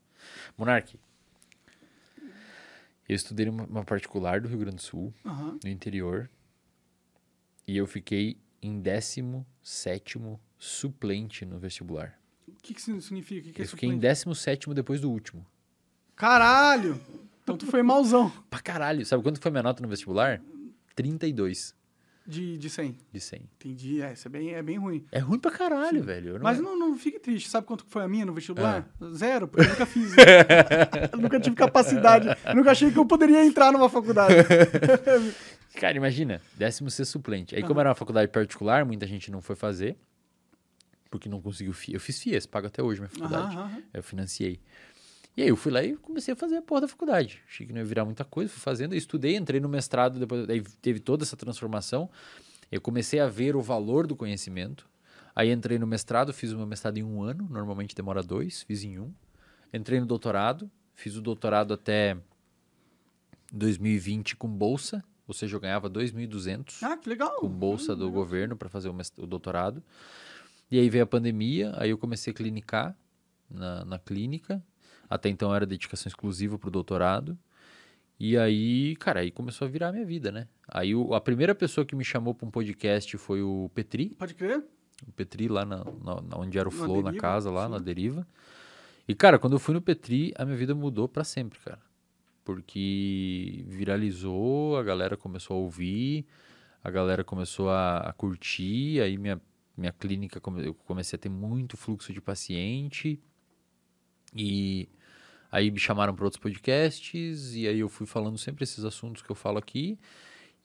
Monark, 0.57 0.99
eu 3.09 3.15
estudei 3.17 3.49
uma 3.49 3.85
particular 3.85 4.41
do 4.41 4.49
Rio 4.49 4.59
Grande 4.59 4.77
do 4.77 4.83
Sul, 4.83 5.13
Aham. 5.25 5.59
no 5.63 5.71
interior. 5.71 6.31
E 7.67 7.77
eu 7.77 7.87
fiquei 7.87 8.39
em 8.63 8.81
17 8.81 10.19
suplente 10.59 11.45
no 11.45 11.59
vestibular. 11.59 12.19
O 12.49 12.53
que, 12.63 12.73
que 12.75 12.81
isso 12.81 13.01
significa? 13.01 13.43
Que, 13.43 13.53
que 13.53 13.63
é 13.63 13.65
eu 13.65 13.69
fiquei 13.69 13.89
em 13.89 13.93
suplente? 13.93 14.09
17 14.09 14.75
depois 14.75 15.01
do 15.01 15.11
último. 15.11 15.47
Caralho! 16.17 17.01
Então 17.43 17.59
tu 17.59 17.67
foi 17.67 17.83
malzão. 17.83 18.31
Pra 18.49 18.61
caralho. 18.61 19.05
Sabe 19.05 19.23
quanto 19.23 19.39
foi 19.41 19.51
minha 19.51 19.63
nota 19.63 19.83
no 19.83 19.89
vestibular? 19.89 20.41
32. 20.97 21.75
De, 22.27 22.57
de 22.57 22.71
100. 22.71 22.97
de 23.13 23.21
100. 23.21 23.43
Entendi. 23.57 24.01
É, 24.01 24.15
isso 24.15 24.27
é 24.27 24.31
bem, 24.31 24.55
é 24.55 24.63
bem 24.63 24.79
ruim. 24.79 25.05
É 25.13 25.19
ruim 25.19 25.39
pra 25.39 25.51
caralho, 25.51 26.03
velho. 26.03 26.29
Eu 26.31 26.35
não- 26.35 26.43
Mas 26.43 26.59
não, 26.59 26.79
não 26.79 26.97
fique 26.97 27.19
triste. 27.19 27.51
Sabe 27.51 27.67
quanto 27.67 27.85
foi 27.87 28.03
a 28.03 28.09
minha 28.09 28.25
no 28.25 28.33
vestibular? 28.33 28.89
Ah. 29.01 29.11
Zero, 29.13 29.47
porque 29.47 29.67
eu 29.67 29.71
nunca 29.71 29.85
fiz. 29.85 30.13
eu 31.13 31.19
nunca 31.19 31.39
tive 31.39 31.55
capacidade. 31.55 32.29
Eu 32.47 32.55
nunca 32.55 32.71
achei 32.71 32.91
que 32.91 32.99
eu 32.99 33.05
poderia 33.05 33.45
entrar 33.45 33.71
numa 33.73 33.91
faculdade. 33.91 34.35
Cara, 35.79 35.97
imagina, 35.97 36.41
décimo 36.57 36.91
ser 36.91 37.05
suplente. 37.05 37.55
Aí, 37.55 37.63
como 37.63 37.81
era 37.81 37.89
uma 37.89 37.95
faculdade 37.95 38.31
particular, 38.31 38.85
muita 38.85 39.07
gente 39.07 39.31
não 39.31 39.43
foi 39.43 39.57
fazer, 39.57 39.97
porque 41.11 41.29
não 41.29 41.43
conseguiu. 41.43 41.75
Eu 41.89 42.01
fiz 42.01 42.21
FIES, 42.23 42.47
pago 42.47 42.69
até 42.69 42.83
hoje 42.83 43.01
minha 43.01 43.11
faculdade. 43.11 43.57
Aham. 43.57 43.83
Eu 43.93 44.03
financiei. 44.03 44.61
E 45.37 45.43
aí 45.43 45.49
eu 45.49 45.57
fui 45.57 45.73
lá 45.73 45.83
e 45.83 45.97
comecei 45.97 46.33
a 46.33 46.37
fazer 46.37 46.57
a 46.57 46.63
porra 46.63 46.83
da 46.83 46.89
faculdade. 46.89 47.43
Achei 47.49 47.67
que 47.67 47.73
não 47.73 47.81
ia 47.81 47.85
virar 47.85 48.05
muita 48.05 48.25
coisa, 48.25 48.51
fui 48.53 48.61
fazendo, 48.61 48.95
estudei, 48.95 49.37
entrei 49.37 49.59
no 49.61 49.69
mestrado, 49.69 50.19
depois 50.19 50.49
aí 50.49 50.63
teve 50.81 51.01
toda 51.01 51.25
essa 51.25 51.37
transformação. 51.37 52.09
Eu 52.71 52.81
comecei 52.81 53.19
a 53.21 53.27
ver 53.27 53.57
o 53.57 53.61
valor 53.61 54.07
do 54.07 54.15
conhecimento. 54.15 54.89
Aí 55.35 55.51
entrei 55.51 55.79
no 55.79 55.87
mestrado, 55.87 56.33
fiz 56.33 56.53
o 56.53 56.57
meu 56.57 56.67
mestrado 56.67 56.99
em 56.99 57.03
um 57.03 57.23
ano, 57.23 57.49
normalmente 57.51 57.95
demora 57.95 58.23
dois, 58.23 58.63
fiz 58.63 58.85
em 58.85 59.01
um. 59.01 59.13
Entrei 59.73 59.99
no 59.99 60.07
doutorado, 60.07 60.71
fiz 60.95 61.17
o 61.17 61.21
doutorado 61.21 61.75
até 61.75 62.17
2020 63.53 64.37
com 64.37 64.49
bolsa, 64.49 65.03
ou 65.27 65.35
seja, 65.35 65.57
eu 65.57 65.61
ganhava 65.61 65.91
2.200 65.91 66.83
Ah, 66.83 66.97
que 66.97 67.09
legal. 67.09 67.37
com 67.41 67.49
bolsa 67.49 67.97
do 67.97 68.11
governo 68.11 68.57
para 68.57 68.69
fazer 68.69 68.89
o, 68.89 68.97
o 69.19 69.27
doutorado. 69.27 69.83
E 70.71 70.79
aí 70.79 70.89
veio 70.89 71.05
a 71.05 71.07
pandemia, 71.07 71.73
aí 71.77 71.91
eu 71.91 71.99
comecei 71.99 72.33
a 72.33 72.35
clinicar 72.35 72.97
na, 73.51 73.85
na 73.85 73.99
clínica. 73.99 74.63
Até 75.09 75.29
então 75.29 75.55
era 75.55 75.65
dedicação 75.67 76.09
exclusiva 76.09 76.59
para 76.59 76.69
o 76.69 76.71
doutorado. 76.71 77.39
E 78.19 78.37
aí, 78.39 78.95
cara, 78.97 79.21
aí 79.21 79.31
começou 79.31 79.67
a 79.67 79.71
virar 79.71 79.89
a 79.89 79.93
minha 79.93 80.05
vida, 80.05 80.31
né? 80.31 80.47
Aí 80.69 80.95
o- 80.95 81.15
a 81.15 81.21
primeira 81.21 81.55
pessoa 81.55 81.85
que 81.85 81.97
me 81.97 82.05
chamou 82.05 82.35
para 82.35 82.47
um 82.47 82.51
podcast 82.51 83.17
foi 83.19 83.43
o 83.43 83.71
Petri, 83.75 84.11
Pode 84.11 84.35
crer? 84.35 84.65
o 85.07 85.13
Petri 85.13 85.49
lá 85.49 85.65
na, 85.65 85.79
na- 85.85 86.21
na 86.23 86.39
onde 86.39 86.57
era 86.59 86.69
o 86.69 86.73
Na 86.73 86.79
Flow, 86.85 86.97
na 87.03 87.11
Deriva, 87.11 87.21
casa 87.21 87.51
lá, 87.51 87.65
sim. 87.67 87.73
na 87.73 87.79
Deriva. 87.79 88.27
E, 89.07 89.15
cara, 89.15 89.39
quando 89.39 89.55
eu 89.55 89.59
fui 89.59 89.75
no 89.75 89.83
Petri, 89.83 90.33
a 90.37 90.45
minha 90.45 90.57
vida 90.57 90.75
mudou 90.75 91.09
para 91.09 91.25
sempre, 91.25 91.59
cara. 91.59 91.81
Porque 92.45 93.65
viralizou, 93.67 94.77
a 94.79 94.83
galera 94.83 95.17
começou 95.17 95.57
a 95.57 95.61
ouvir, 95.61 96.25
a 96.83 96.91
galera 96.91 97.25
começou 97.25 97.69
a, 97.71 97.99
a 97.99 98.13
curtir, 98.13 99.01
aí 99.01 99.19
minha, 99.19 99.41
minha 99.77 99.93
clínica, 99.93 100.41
come- 100.41 100.67
eu 100.67 100.75
comecei 100.75 101.17
a 101.17 101.21
ter 101.21 101.29
muito 101.29 101.77
fluxo 101.77 102.13
de 102.13 102.21
paciente. 102.21 103.21
E 104.35 104.89
aí 105.51 105.71
me 105.71 105.79
chamaram 105.79 106.15
para 106.15 106.25
outros 106.25 106.41
podcasts, 106.43 107.55
e 107.55 107.69
aí 107.69 107.79
eu 107.81 107.89
fui 107.89 108.07
falando 108.07 108.37
sempre 108.39 108.65
esses 108.65 108.85
assuntos 108.85 109.23
que 109.23 109.31
eu 109.31 109.37
falo 109.37 109.59
aqui. 109.59 109.99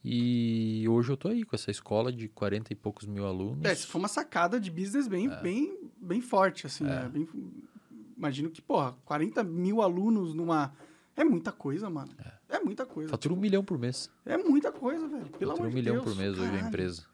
E 0.02 0.86
hoje 0.88 1.12
eu 1.12 1.16
tô 1.16 1.28
aí 1.28 1.44
com 1.44 1.54
essa 1.54 1.70
escola 1.70 2.10
de 2.10 2.26
40 2.28 2.72
e 2.72 2.76
poucos 2.76 3.06
mil 3.06 3.26
alunos. 3.26 3.64
É, 3.64 3.72
isso 3.72 3.86
foi 3.86 3.98
uma 4.00 4.08
sacada 4.08 4.58
de 4.58 4.70
business 4.70 5.06
bem, 5.06 5.28
bem, 5.42 5.78
bem 6.00 6.20
forte, 6.22 6.66
assim, 6.66 6.84
né? 6.84 7.08
Bem- 7.12 7.28
imagino 8.16 8.48
que, 8.50 8.62
porra, 8.62 8.96
40 9.04 9.44
mil 9.44 9.82
alunos 9.82 10.32
numa... 10.34 10.72
É 11.16 11.22
muita 11.22 11.52
coisa, 11.52 11.90
mano. 11.90 12.10
É, 12.48 12.58
muita 12.60 12.86
coisa. 12.86 13.10
Fatura 13.10 13.34
um 13.34 13.36
milhão 13.36 13.62
por 13.62 13.78
mês. 13.78 14.10
É 14.24 14.38
muita 14.38 14.72
coisa, 14.72 15.06
velho. 15.06 15.26
Pelo 15.38 15.50
Fatura 15.50 15.52
amor 15.54 15.66
um 15.66 15.68
de 15.68 15.74
milhão 15.74 15.94
Deus. 15.96 16.04
por 16.04 16.16
mês 16.16 16.32
hoje 16.32 16.42
a 16.44 16.46
caralho. 16.50 16.68
empresa. 16.68 17.04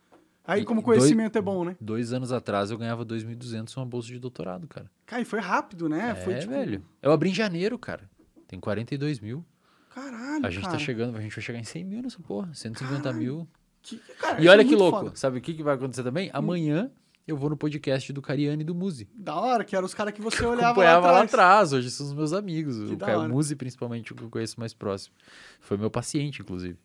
Aí, 0.46 0.64
como 0.64 0.82
conhecimento 0.82 1.36
é 1.36 1.40
bom, 1.42 1.64
né? 1.64 1.76
Dois 1.80 2.12
anos 2.12 2.30
atrás 2.32 2.70
eu 2.70 2.78
ganhava 2.78 3.04
2.200 3.04 3.76
uma 3.76 3.86
bolsa 3.86 4.08
de 4.08 4.18
doutorado, 4.18 4.66
cara. 4.68 4.90
Cara, 5.04 5.22
e 5.22 5.24
foi 5.24 5.40
rápido, 5.40 5.88
né? 5.88 6.10
É, 6.10 6.14
foi 6.14 6.34
tipo. 6.38 6.52
velho. 6.52 6.84
Eu 7.02 7.10
abri 7.12 7.30
em 7.30 7.34
janeiro, 7.34 7.78
cara. 7.78 8.08
Tem 8.46 8.60
42 8.60 9.18
mil. 9.20 9.44
Caralho. 9.90 10.46
A 10.46 10.50
gente 10.50 10.62
cara. 10.62 10.74
tá 10.74 10.78
chegando, 10.78 11.16
a 11.16 11.20
gente 11.20 11.34
vai 11.34 11.42
chegar 11.42 11.58
em 11.58 11.64
100 11.64 11.84
mil 11.84 12.02
nessa 12.02 12.20
porra. 12.20 12.52
150 12.54 13.12
mil. 13.12 13.48
Que- 13.82 13.98
cara, 14.20 14.38
E 14.38 14.42
isso 14.44 14.50
olha 14.52 14.60
é 14.60 14.64
que 14.64 14.76
louco. 14.76 14.98
foda. 14.98 15.10
Hum. 15.10 15.16
Sabe 15.16 15.38
o 15.38 15.40
que, 15.40 15.54
que 15.54 15.62
vai 15.62 15.74
acontecer 15.74 16.02
também? 16.02 16.30
Amanhã 16.32 16.90
eu 17.26 17.36
vou 17.36 17.50
no 17.50 17.56
podcast 17.56 18.12
do 18.12 18.22
Cariani 18.22 18.62
e 18.62 18.64
do 18.64 18.74
Muzi. 18.74 19.08
Da 19.14 19.34
hora, 19.34 19.64
que 19.64 19.74
eram 19.74 19.86
os 19.86 19.94
caras 19.94 20.12
que 20.12 20.20
você 20.22 20.44
olhava 20.46 20.72
Acompanhava 20.72 21.06
lá 21.06 21.12
lá 21.12 21.22
atrás. 21.22 21.32
atrás. 21.32 21.72
Hoje 21.72 21.90
são 21.90 22.06
os 22.06 22.12
meus 22.12 22.32
amigos. 22.32 22.76
Que 22.88 22.94
o 22.94 22.98
Caio. 22.98 23.28
Muzi, 23.28 23.56
principalmente, 23.56 24.12
o 24.12 24.14
que 24.16 24.22
eu 24.22 24.30
conheço 24.30 24.60
mais 24.60 24.72
próximo. 24.74 25.14
Foi 25.60 25.76
meu 25.76 25.90
paciente, 25.90 26.42
inclusive. 26.42 26.78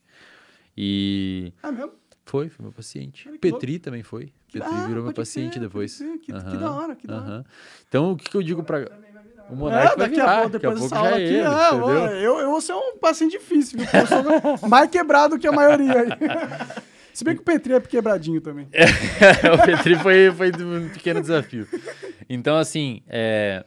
E 0.77 1.53
É 1.61 1.71
mesmo? 1.71 1.91
Foi, 2.25 2.49
foi 2.49 2.63
meu 2.63 2.71
paciente. 2.73 3.29
Que 3.29 3.37
Petri 3.37 3.79
também 3.79 4.03
foi. 4.03 4.31
Que 4.47 4.59
Petri 4.59 4.75
da- 4.75 4.87
virou 4.87 5.03
meu 5.03 5.13
paciente 5.13 5.53
crer, 5.53 5.63
depois. 5.63 5.97
Que- 5.97 6.17
que 6.19 6.31
da 6.33 6.71
hora, 6.71 6.95
que 6.95 7.07
da 7.07 7.21
hora. 7.21 7.45
Então, 7.87 8.11
o 8.11 8.17
que, 8.17 8.35
eu 8.35 8.43
digo 8.43 8.63
pra. 8.63 8.87
O 9.49 9.55
Monark 9.55 9.85
vai 9.85 9.93
É, 9.93 9.97
daqui 9.97 10.15
virar, 10.15 10.31
a 10.31 10.41
pouco, 10.41 10.49
depois 10.59 10.79
dessa 10.81 10.97
aula 10.97 11.09
é 11.09 11.13
aqui, 11.15 11.23
ele, 11.23 11.41
ah, 11.41 11.73
mano, 11.73 12.11
eu, 12.13 12.39
eu 12.39 12.51
vou 12.51 12.61
ser 12.61 12.73
um 12.73 12.97
paciente 12.97 13.31
difícil, 13.31 13.79
viu? 13.79 13.87
Eu 13.91 14.57
sou 14.57 14.69
mais 14.69 14.89
quebrado 14.89 15.37
que 15.37 15.45
a 15.45 15.51
maioria 15.51 15.93
aí. 16.01 16.07
Se 17.13 17.25
bem 17.25 17.35
que 17.35 17.41
o 17.41 17.43
Petri 17.43 17.73
é 17.73 17.81
quebradinho 17.81 18.39
também. 18.39 18.69
o 19.53 19.65
Petri 19.65 19.95
foi, 19.95 20.31
foi 20.31 20.51
um 20.63 20.87
pequeno 20.89 21.19
desafio. 21.19 21.67
Então, 22.29 22.55
assim, 22.55 23.03
é... 23.07 23.65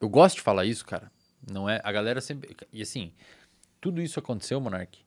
eu 0.00 0.08
gosto 0.08 0.36
de 0.36 0.42
falar 0.42 0.64
isso, 0.64 0.84
cara. 0.84 1.12
Não 1.48 1.70
é? 1.70 1.80
A 1.84 1.92
galera 1.92 2.20
sempre. 2.20 2.56
E 2.72 2.82
assim, 2.82 3.12
tudo 3.80 4.02
isso 4.02 4.18
aconteceu, 4.18 4.60
Monark. 4.60 4.98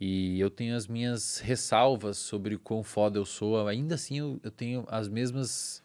E 0.00 0.40
eu 0.40 0.48
tenho 0.48 0.74
as 0.74 0.86
minhas 0.86 1.38
ressalvas 1.40 2.16
sobre 2.16 2.54
o 2.54 2.58
quão 2.58 2.82
foda 2.82 3.18
eu 3.18 3.24
sou. 3.26 3.66
Ainda 3.68 3.96
assim, 3.96 4.18
eu, 4.18 4.40
eu 4.42 4.50
tenho 4.50 4.84
as 4.88 5.08
mesmas 5.08 5.82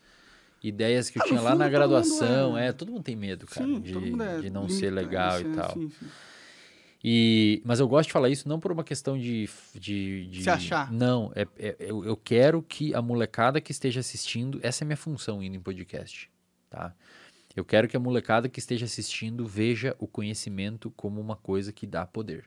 ideias 0.64 1.10
que 1.10 1.18
eu 1.20 1.22
Ah, 1.22 1.26
no 1.26 1.30
tinha 1.30 1.42
lá 1.42 1.50
na 1.56 1.66
todo 1.66 1.72
graduação. 1.72 2.48
mundo 2.52 2.58
é- 2.58 2.68
É, 2.68 2.72
todo 2.74 2.92
mundo 2.92 3.04
tem 3.04 3.16
medo, 3.16 3.46
cara, 3.46 3.66
Sim, 3.68 3.82
de, 3.82 3.92
todo 3.94 4.24
é 4.24 4.42
de 4.42 4.50
não 4.50 4.70
ser 4.70 4.86
limita- 4.90 4.96
legal 5.02 5.38
sim, 5.40 5.52
e 5.52 5.56
tal. 5.56 5.74
sim, 5.74 5.90
sim. 5.90 6.06
E, 7.08 7.62
mas 7.64 7.80
eu 7.80 7.88
gosto 7.88 8.08
de 8.08 8.14
falar 8.14 8.30
isso 8.30 8.48
não 8.50 8.60
por 8.60 8.72
uma 8.72 8.84
questão 8.84 9.16
de. 9.18 9.48
de, 9.76 10.26
de 10.28 10.44
Se 10.44 10.50
achar. 10.50 10.92
Não, 10.92 11.32
é, 11.36 11.46
é- 11.60 11.76
eu, 11.80 12.04
eu 12.04 12.18
quero 12.18 12.64
que 12.64 12.96
a 12.96 13.02
molecada 13.02 13.62
que 13.62 13.72
esteja 13.72 14.00
assistindo. 14.00 14.60
Essa 14.64 14.84
é 14.84 14.86
a 14.86 14.88
minha 14.88 14.98
função 14.98 15.44
indo 15.44 15.56
em 15.56 15.60
podcast. 15.60 16.32
Tá? 16.70 16.96
Eu 17.56 17.64
quero 17.64 17.88
que 17.88 17.96
a 17.96 18.00
molecada 18.00 18.50
que 18.50 18.58
esteja 18.60 18.86
assistindo 18.86 19.46
veja 19.46 19.96
o 20.00 20.08
conhecimento 20.08 20.90
como 20.96 21.22
uma 21.22 21.36
coisa 21.36 21.72
que 21.72 21.86
dá 21.86 22.06
poder. 22.08 22.46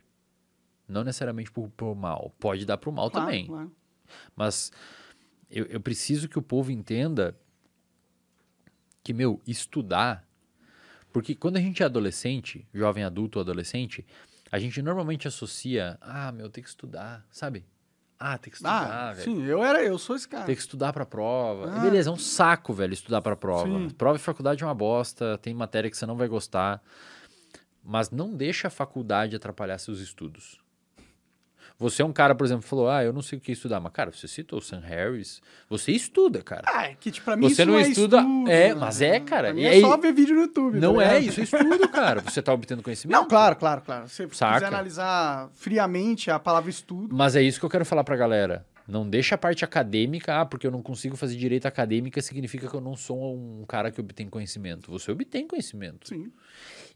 Não 0.89 1.05
necessariamente 1.05 1.50
por, 1.52 1.68
por 1.70 1.94
mal. 1.94 2.34
Pode 2.41 2.65
dar 2.65 2.78
pro 2.78 2.91
mal 2.91 3.10
Claro, 3.10 3.26
também. 3.26 3.47
claro. 3.47 3.73
Mas 4.34 4.73
eu, 5.50 5.67
eu 5.67 5.81
preciso 5.81 6.28
que 6.28 6.39
o 6.39 6.42
povo 6.42 6.70
entenda 6.73 7.36
que, 9.05 9.12
meu, 9.12 9.41
estudar. 9.47 10.26
Porque 11.12 11.34
quando 11.34 11.57
a 11.57 11.60
gente 11.60 11.83
é 11.83 11.86
adolescente, 11.86 12.67
jovem 12.73 13.05
adulto 13.05 13.39
ou 13.39 13.42
adolescente, 13.42 14.05
a 14.50 14.58
gente 14.58 14.81
normalmente 14.83 15.26
associa, 15.28 15.99
ah, 16.00 16.33
meu, 16.33 16.49
tem 16.49 16.62
que 16.62 16.70
estudar, 16.70 17.26
sabe? 17.31 17.65
Ah, 18.20 18.36
tem 18.36 18.50
que 18.50 18.57
estudar, 18.57 18.91
Ah, 18.91 19.12
velho. 19.12 19.25
sim, 19.25 19.44
eu 19.44 19.62
era, 19.62 19.83
eu 19.84 19.97
sou 19.99 20.17
esse 20.17 20.26
cara. 20.28 20.44
Tem 20.44 20.55
que 20.55 20.60
estudar 20.60 20.92
pra 20.92 21.07
prova. 21.07 21.70
Ah. 21.73 21.78
Beleza, 21.81 22.10
é 22.10 22.12
um 22.12 22.17
saco, 22.18 22.73
velho, 22.73 22.92
estudar 22.92 23.23
pra 23.23 23.36
prova. 23.36 23.65
Sim. 23.78 23.91
Prova 23.91 24.18
de 24.18 24.25
faculdade 24.25 24.62
é 24.62 24.67
uma 24.67 24.75
bosta, 24.75 25.39
tem 25.39 25.55
matéria 25.55 25.89
que 25.91 25.97
você 25.97 26.05
não 26.07 26.17
vai 26.17 26.26
gostar. 26.28 26.83
Mas 27.83 28.10
não 28.10 28.34
deixa 28.36 28.68
a 28.68 28.70
faculdade 28.70 29.36
atrapalhar 29.36 29.78
seus 29.78 30.00
estudos. 30.00 30.60
Você 31.81 32.03
é 32.03 32.05
um 32.05 32.13
cara, 32.13 32.35
por 32.35 32.45
exemplo, 32.45 32.63
falou, 32.67 32.89
ah, 32.91 33.05
eu 33.05 33.13
não 33.13 33.23
sei 33.23 33.39
o 33.39 33.41
que 33.41 33.53
estudar. 33.53 33.79
Mas, 33.79 33.93
cara, 33.93 34.11
você 34.11 34.27
citou 34.27 34.59
o 34.59 34.63
Sam 34.63 34.81
Harris. 34.81 35.41
Você 35.71 35.93
estuda, 35.93 36.43
cara. 36.43 36.63
Ah, 36.67 36.87
é 36.87 36.95
que 36.99 37.09
tipo, 37.11 37.25
pra 37.25 37.37
mim 37.37 37.49
Você 37.49 37.63
isso 37.63 37.67
não 37.71 37.79
é 37.79 37.83
estuda- 37.83 38.19
estudo, 38.19 38.51
é, 38.51 38.75
mas 38.75 39.01
é, 39.01 39.21
cara. 39.21 39.53
E 39.53 39.65
é 39.65 39.69
aí- 39.71 39.81
só 39.81 39.97
ver 39.97 40.13
vídeo 40.13 40.35
no 40.35 40.43
YouTube. 40.43 40.81
não 40.81 40.97
tá 40.97 41.05
é, 41.05 41.19
isso 41.21 41.39
é 41.41 41.45
estudo, 41.45 41.89
cara. 41.89 42.21
Você 42.23 42.43
tá 42.43 42.53
obtendo 42.53 42.83
conhecimento. 42.83 43.17
Não, 43.17 43.29
claro, 43.29 43.55
claro, 43.55 43.81
claro. 43.83 44.09
Se 44.09 44.27
você 44.27 44.45
quiser 44.45 44.65
analisar 44.67 45.49
friamente 45.55 46.31
a 46.33 46.39
palavra 46.41 46.69
estudo, 46.69 47.15
Mas 47.15 47.37
é 47.37 47.43
isso 47.43 47.61
que 47.61 47.65
eu 47.67 47.71
quero 47.71 47.85
falar 47.85 48.03
pra 48.03 48.17
galera. 48.17 48.67
Não 48.89 49.09
deixa 49.09 49.35
a 49.35 49.39
parte 49.39 49.65
acadêmica, 49.65 50.41
ah, 50.41 50.47
porque 50.47 50.67
eu 50.67 50.71
não 50.71 50.81
consigo 50.83 51.15
fazer 51.15 51.37
direito 51.37 51.67
acadêmica, 51.67 52.21
significa 52.23 52.67
que 52.67 52.75
eu 52.75 52.81
não 52.81 52.97
sou 52.97 53.37
um 53.37 53.65
cara 53.69 53.91
que 53.93 54.01
obtém 54.01 54.29
conhecimento. 54.29 54.91
Você 54.91 55.13
obtém 55.13 55.47
conhecimento. 55.47 56.09
sim. 56.09 56.33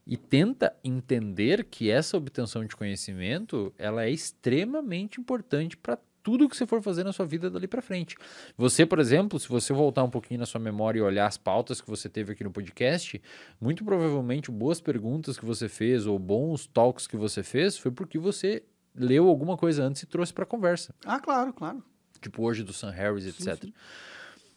E 0.06 0.16
tenta 0.16 0.74
entender 0.82 1.64
que 1.64 1.90
essa 1.90 2.16
obtenção 2.16 2.64
de 2.64 2.74
conhecimento, 2.74 3.72
ela 3.78 4.05
é 4.05 4.10
extremamente 4.10 5.20
importante 5.20 5.76
para 5.76 5.98
tudo 6.22 6.48
que 6.48 6.56
você 6.56 6.66
for 6.66 6.81
fazer 6.81 7.02
na 7.05 7.12
sua 7.12 7.26
vida 7.26 7.50
dali 7.50 7.66
para 7.66 7.82
frente. 7.82 8.16
Você, 8.56 8.86
por 8.86 8.98
exemplo, 9.00 9.39
se 9.40 9.48
você 9.48 9.72
voltar 9.72 10.05
um 10.05 10.10
pouquinho 10.10 10.39
na 10.40 10.47
sua 10.47 10.60
memória 10.60 10.98
e 11.00 11.02
olhar 11.02 11.26
as 11.26 11.36
pautas 11.36 11.81
que 11.81 11.89
você 11.90 12.08
teve 12.08 12.32
aqui 12.32 12.44
no 12.44 12.50
podcast, 12.52 13.20
muito 13.60 13.84
provavelmente 13.84 14.50
boas 14.50 14.81
perguntas 14.81 15.36
que 15.39 15.44
você 15.44 15.68
fez 15.68 16.06
ou 16.06 16.18
bons 16.18 16.66
talks 16.66 17.06
que 17.08 17.16
você 17.16 17.42
fez 17.42 17.76
foi 17.76 17.90
porque 17.90 18.18
você 18.18 18.62
leu 18.94 19.26
alguma 19.28 19.56
coisa 19.56 19.82
antes 19.84 20.02
e 20.02 20.06
trouxe 20.06 20.32
para 20.32 20.47
conversa 20.47 20.94
Ah, 21.05 21.18
claro, 21.18 21.52
claro. 21.52 21.82
tipo 22.20 22.42
hoje 22.44 22.62
do 22.62 22.72
Sam 22.72 22.90
Harris, 22.90 23.26
etc. 23.26 23.60
sim. 23.64 23.72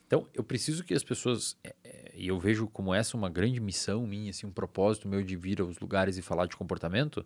Então, 0.06 0.28
eu 0.36 0.44
preciso 0.44 0.84
que 0.84 0.94
as 0.94 1.04
pessoas, 1.04 1.58
é, 1.64 1.76
é, 1.84 2.05
e 2.16 2.28
eu 2.28 2.40
vejo 2.40 2.68
como 2.68 2.94
essa 2.94 3.18
uma 3.18 3.30
grande 3.30 3.60
missão 3.60 4.06
minha, 4.06 4.30
assim, 4.30 4.48
um 4.48 4.52
propósito 4.52 5.08
meu 5.08 5.24
de 5.24 5.36
vir 5.36 5.62
aos 5.62 5.80
lugares 5.80 6.18
e 6.18 6.22
falar 6.22 6.46
de 6.48 6.56
comportamento, 6.56 7.26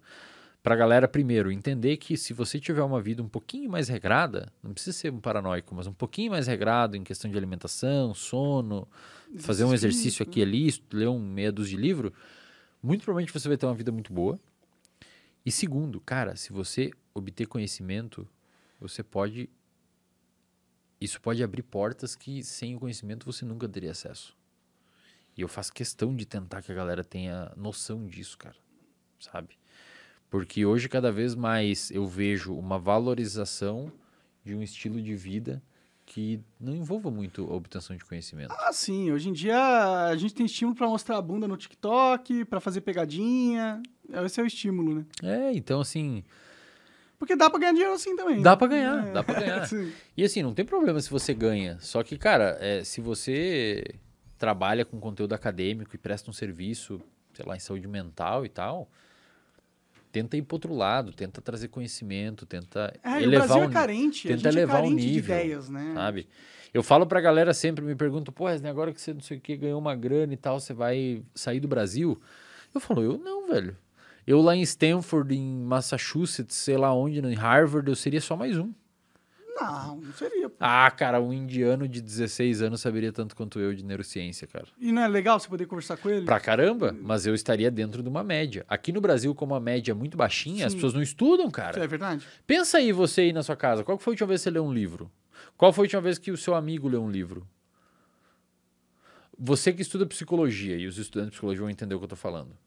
para 0.61 0.76
a 0.76 0.77
galera, 0.77 1.08
primeiro, 1.08 1.51
entender 1.51 1.95
que 1.98 2.18
se 2.18 2.34
você 2.34 2.59
tiver 2.59 2.84
uma 2.84 3.01
vida 3.01 3.24
um 3.24 3.30
pouquinho 3.30 3.69
mais 3.69 3.88
regrada, 3.88 4.51
não 4.61 4.74
precisa 4.74 4.98
ser 4.98 5.14
um 5.14 5.19
paranoico, 5.19 5.74
mas 5.74 5.88
um 5.88 5.93
pouquinho 5.93 6.32
mais 6.32 6.48
regrado 6.48 6.98
em 6.98 7.03
questão 7.03 7.32
de 7.32 7.38
alimentação, 7.38 8.14
sono, 8.14 8.85
fazer 9.38 9.64
um 9.64 9.74
exercício 9.74 10.22
aqui 10.22 10.42
e 10.42 10.43
ali, 10.43 10.74
ler 10.92 11.08
um 11.08 11.19
meia 11.19 11.51
dúzia 11.51 11.77
de 11.77 11.82
livro, 11.82 12.14
muito 12.84 13.03
provavelmente 13.03 13.32
você 13.32 13.48
vai 13.48 13.56
ter 13.56 13.66
uma 13.66 13.76
vida 13.76 13.92
muito 13.92 14.11
boa. 14.11 14.38
E 15.45 15.51
segundo, 15.51 16.01
cara, 16.01 16.35
se 16.35 16.51
você 16.51 16.92
obter 17.14 17.45
conhecimento, 17.48 18.27
você 18.80 19.01
pode. 19.01 19.50
Isso 21.00 21.22
pode 21.22 21.42
abrir 21.42 21.64
portas 21.64 22.16
que 22.16 22.43
sem 22.43 22.76
o 22.76 22.80
conhecimento 22.80 23.26
você 23.26 23.45
nunca 23.45 23.68
teria 23.68 23.92
acesso. 23.92 24.38
E 25.38 25.41
eu 25.41 25.48
faço 25.48 25.72
questão 25.74 26.16
de 26.16 26.25
tentar 26.25 26.61
que 26.61 26.72
a 26.72 26.75
galera 26.75 27.03
tenha 27.03 27.51
noção 27.56 28.06
disso, 28.08 28.38
cara. 28.38 28.56
Sabe? 29.19 29.58
Porque 30.30 30.66
hoje, 30.66 30.88
cada 30.90 31.11
vez 31.11 31.33
mais, 31.35 31.90
eu 31.91 32.06
vejo 32.06 32.53
uma 32.53 32.77
valorização 32.77 33.91
de 34.43 34.53
um 34.56 34.61
estilo 34.61 35.01
de 35.01 35.16
vida 35.16 35.61
que 36.06 36.40
não 36.59 36.75
envolva 36.75 37.11
muito 37.11 37.43
a 37.51 37.56
obtenção 37.56 37.95
de 37.95 38.03
conhecimento. 38.03 38.51
Ah, 38.58 38.74
sim. 38.74 39.11
Hoje 39.11 39.30
em 39.30 39.33
dia 39.33 39.58
a 40.08 40.16
gente 40.16 40.33
tem 40.33 40.45
estímulo 40.45 40.75
pra 40.75 40.88
mostrar 40.88 41.17
a 41.17 41.22
bunda 41.22 41.48
no 41.48 41.56
TikTok, 41.58 42.45
pra 42.45 42.59
fazer 42.59 42.82
pegadinha. 42.82 43.82
Esse 44.25 44.40
é 44.40 44.43
o 44.43 44.48
estímulo, 44.48 44.95
né? 44.95 45.06
É, 45.24 45.51
então 45.53 45.82
assim, 45.82 46.24
Porque 47.19 47.35
dá 47.35 47.48
pra 47.49 47.59
ganhar 47.59 47.74
dinheiro 47.74 47.93
assim 47.93 48.16
também. 48.16 48.41
dá 48.41 48.56
pra 48.58 48.67
ganhar, 48.67 49.08
É. 49.08 49.11
dá 49.11 49.24
pra 49.24 49.40
ganhar. 49.40 49.66
Sim. 49.67 49.91
E 50.17 50.24
assim, 50.24 50.41
não 50.41 50.53
tem 50.53 50.66
problema 50.66 50.99
se 50.99 51.09
você 51.11 51.33
ganha. 51.33 51.77
Só 51.80 52.01
que, 52.01 52.17
cara, 52.17 52.58
é, 52.59 52.83
se 52.83 53.01
você 53.01 53.83
trabalha 54.40 54.85
com 54.85 55.00
conteúdo 55.00 55.34
acadêmico 55.34 55.93
e 55.93 55.98
presta 56.00 56.30
um 56.32 56.34
serviço, 56.34 57.00
sei 57.34 57.45
lá, 57.45 57.56
em 57.56 57.59
saúde 57.59 57.88
mental 57.88 58.45
e 58.45 58.50
tal, 58.50 58.90
tenta 60.11 60.35
ir 60.38 60.42
pro 60.42 60.56
outro 60.56 60.74
lado, 60.74 61.11
tenta 61.14 61.42
trazer 61.42 61.68
conhecimento, 61.68 62.45
tenta 62.45 62.92
É, 63.03 63.09
e 63.09 63.19
o 63.19 63.24
elevar 63.26 63.48
Brasil 63.48 63.64
o 63.68 63.69
é 63.69 63.74
carente. 63.74 64.27
tenta 64.27 64.48
elevar 64.48 64.84
é 64.84 64.88
o 64.88 64.90
nível, 64.90 65.35
ideias, 65.35 65.69
né? 65.69 65.92
sabe? 65.93 66.27
Eu 66.74 66.82
falo 66.82 67.06
pra 67.06 67.19
galera 67.19 67.53
sempre, 67.53 67.84
me 67.84 67.95
perguntam, 67.95 68.34
pô, 68.34 68.45
Wesley, 68.45 68.69
agora 68.69 68.93
que 68.93 69.01
você 69.01 69.14
não 69.14 69.22
sei 69.22 69.38
o 69.38 69.42
que 69.42 69.58
ganhou 69.58 69.80
uma 69.80 69.95
grana 69.95 70.34
e 70.34 70.38
tal, 70.38 70.59
você 70.59 70.74
vai 70.74 71.22
sair 71.35 71.59
do 71.59 71.68
Brasil? 71.68 72.19
Eu 72.74 72.80
falo, 72.80 73.03
eu 73.03 73.18
não, 73.18 73.48
velho. 73.48 73.76
Eu 74.26 74.40
lá 74.42 74.56
em 74.56 74.61
Stanford, 74.61 75.35
em 75.35 75.64
Massachusetts, 75.64 76.56
sei 76.56 76.77
lá 76.77 76.93
onde, 76.93 77.19
em 77.19 77.34
Harvard, 77.34 77.90
eu 77.90 77.95
seria 77.95 78.22
só 78.22 78.35
mais 78.35 78.58
um. 78.58 78.72
Não, 79.61 79.97
não 79.97 80.13
seria. 80.13 80.49
pô. 80.49 80.55
Ah, 80.59 80.89
cara, 80.91 81.21
um 81.21 81.33
indiano 81.33 81.88
de 81.88 82.01
16 82.01 82.61
anos 82.61 82.81
saberia 82.81 83.11
tanto 83.11 83.35
quanto 83.35 83.59
eu 83.59 83.73
de 83.73 83.83
neurociência, 83.83 84.47
cara. 84.47 84.67
E 84.79 84.91
não 84.91 85.01
é 85.01 85.07
legal 85.07 85.39
você 85.39 85.47
poder 85.47 85.65
conversar 85.65 85.97
com 85.97 86.09
ele? 86.09 86.25
Pra 86.25 86.39
caramba, 86.39 86.95
mas 87.01 87.25
eu 87.25 87.33
estaria 87.35 87.69
dentro 87.69 88.01
de 88.03 88.09
uma 88.09 88.23
média. 88.23 88.65
Aqui 88.67 88.91
no 88.91 89.01
Brasil, 89.01 89.33
como 89.35 89.53
a 89.55 89.59
média 89.59 89.91
é 89.91 89.95
muito 89.95 90.17
baixinha, 90.17 90.65
as 90.65 90.71
Sim. 90.71 90.77
pessoas 90.77 90.93
não 90.93 91.01
estudam, 91.01 91.45
Isso 91.47 91.53
cara. 91.55 91.83
é 91.83 91.88
verdade? 91.88 92.25
Pensa 92.47 92.77
aí 92.77 92.91
você 92.91 93.21
aí 93.21 93.33
na 93.33 93.43
sua 93.43 93.55
casa, 93.55 93.83
qual 93.83 93.97
foi 93.97 94.11
a 94.11 94.13
última 94.13 94.27
vez 94.27 94.39
que 94.41 94.43
você 94.45 94.49
leu 94.51 94.65
um 94.65 94.73
livro? 94.73 95.11
Qual 95.57 95.73
foi 95.73 95.83
a 95.83 95.85
última 95.85 96.01
vez 96.01 96.17
que 96.17 96.31
o 96.31 96.38
seu 96.38 96.55
amigo 96.55 96.88
leu 96.88 97.03
um 97.03 97.09
livro? 97.11 97.47
Você 99.38 99.71
que 99.71 99.81
estuda 99.81 100.05
psicologia, 100.05 100.75
e 100.77 100.85
os 100.85 100.97
estudantes 100.97 101.29
de 101.31 101.35
psicologia 101.35 101.61
vão 101.61 101.69
entender 101.69 101.95
o 101.95 101.99
que 101.99 102.03
eu 102.05 102.09
tô 102.09 102.15
falando. 102.15 102.57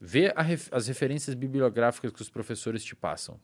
Vê 0.00 0.32
ref- 0.36 0.68
as 0.70 0.86
referências 0.86 1.34
bibliográficas 1.34 2.12
que 2.12 2.20
os 2.20 2.28
professores 2.28 2.84
te 2.84 2.94
passam. 2.94 3.40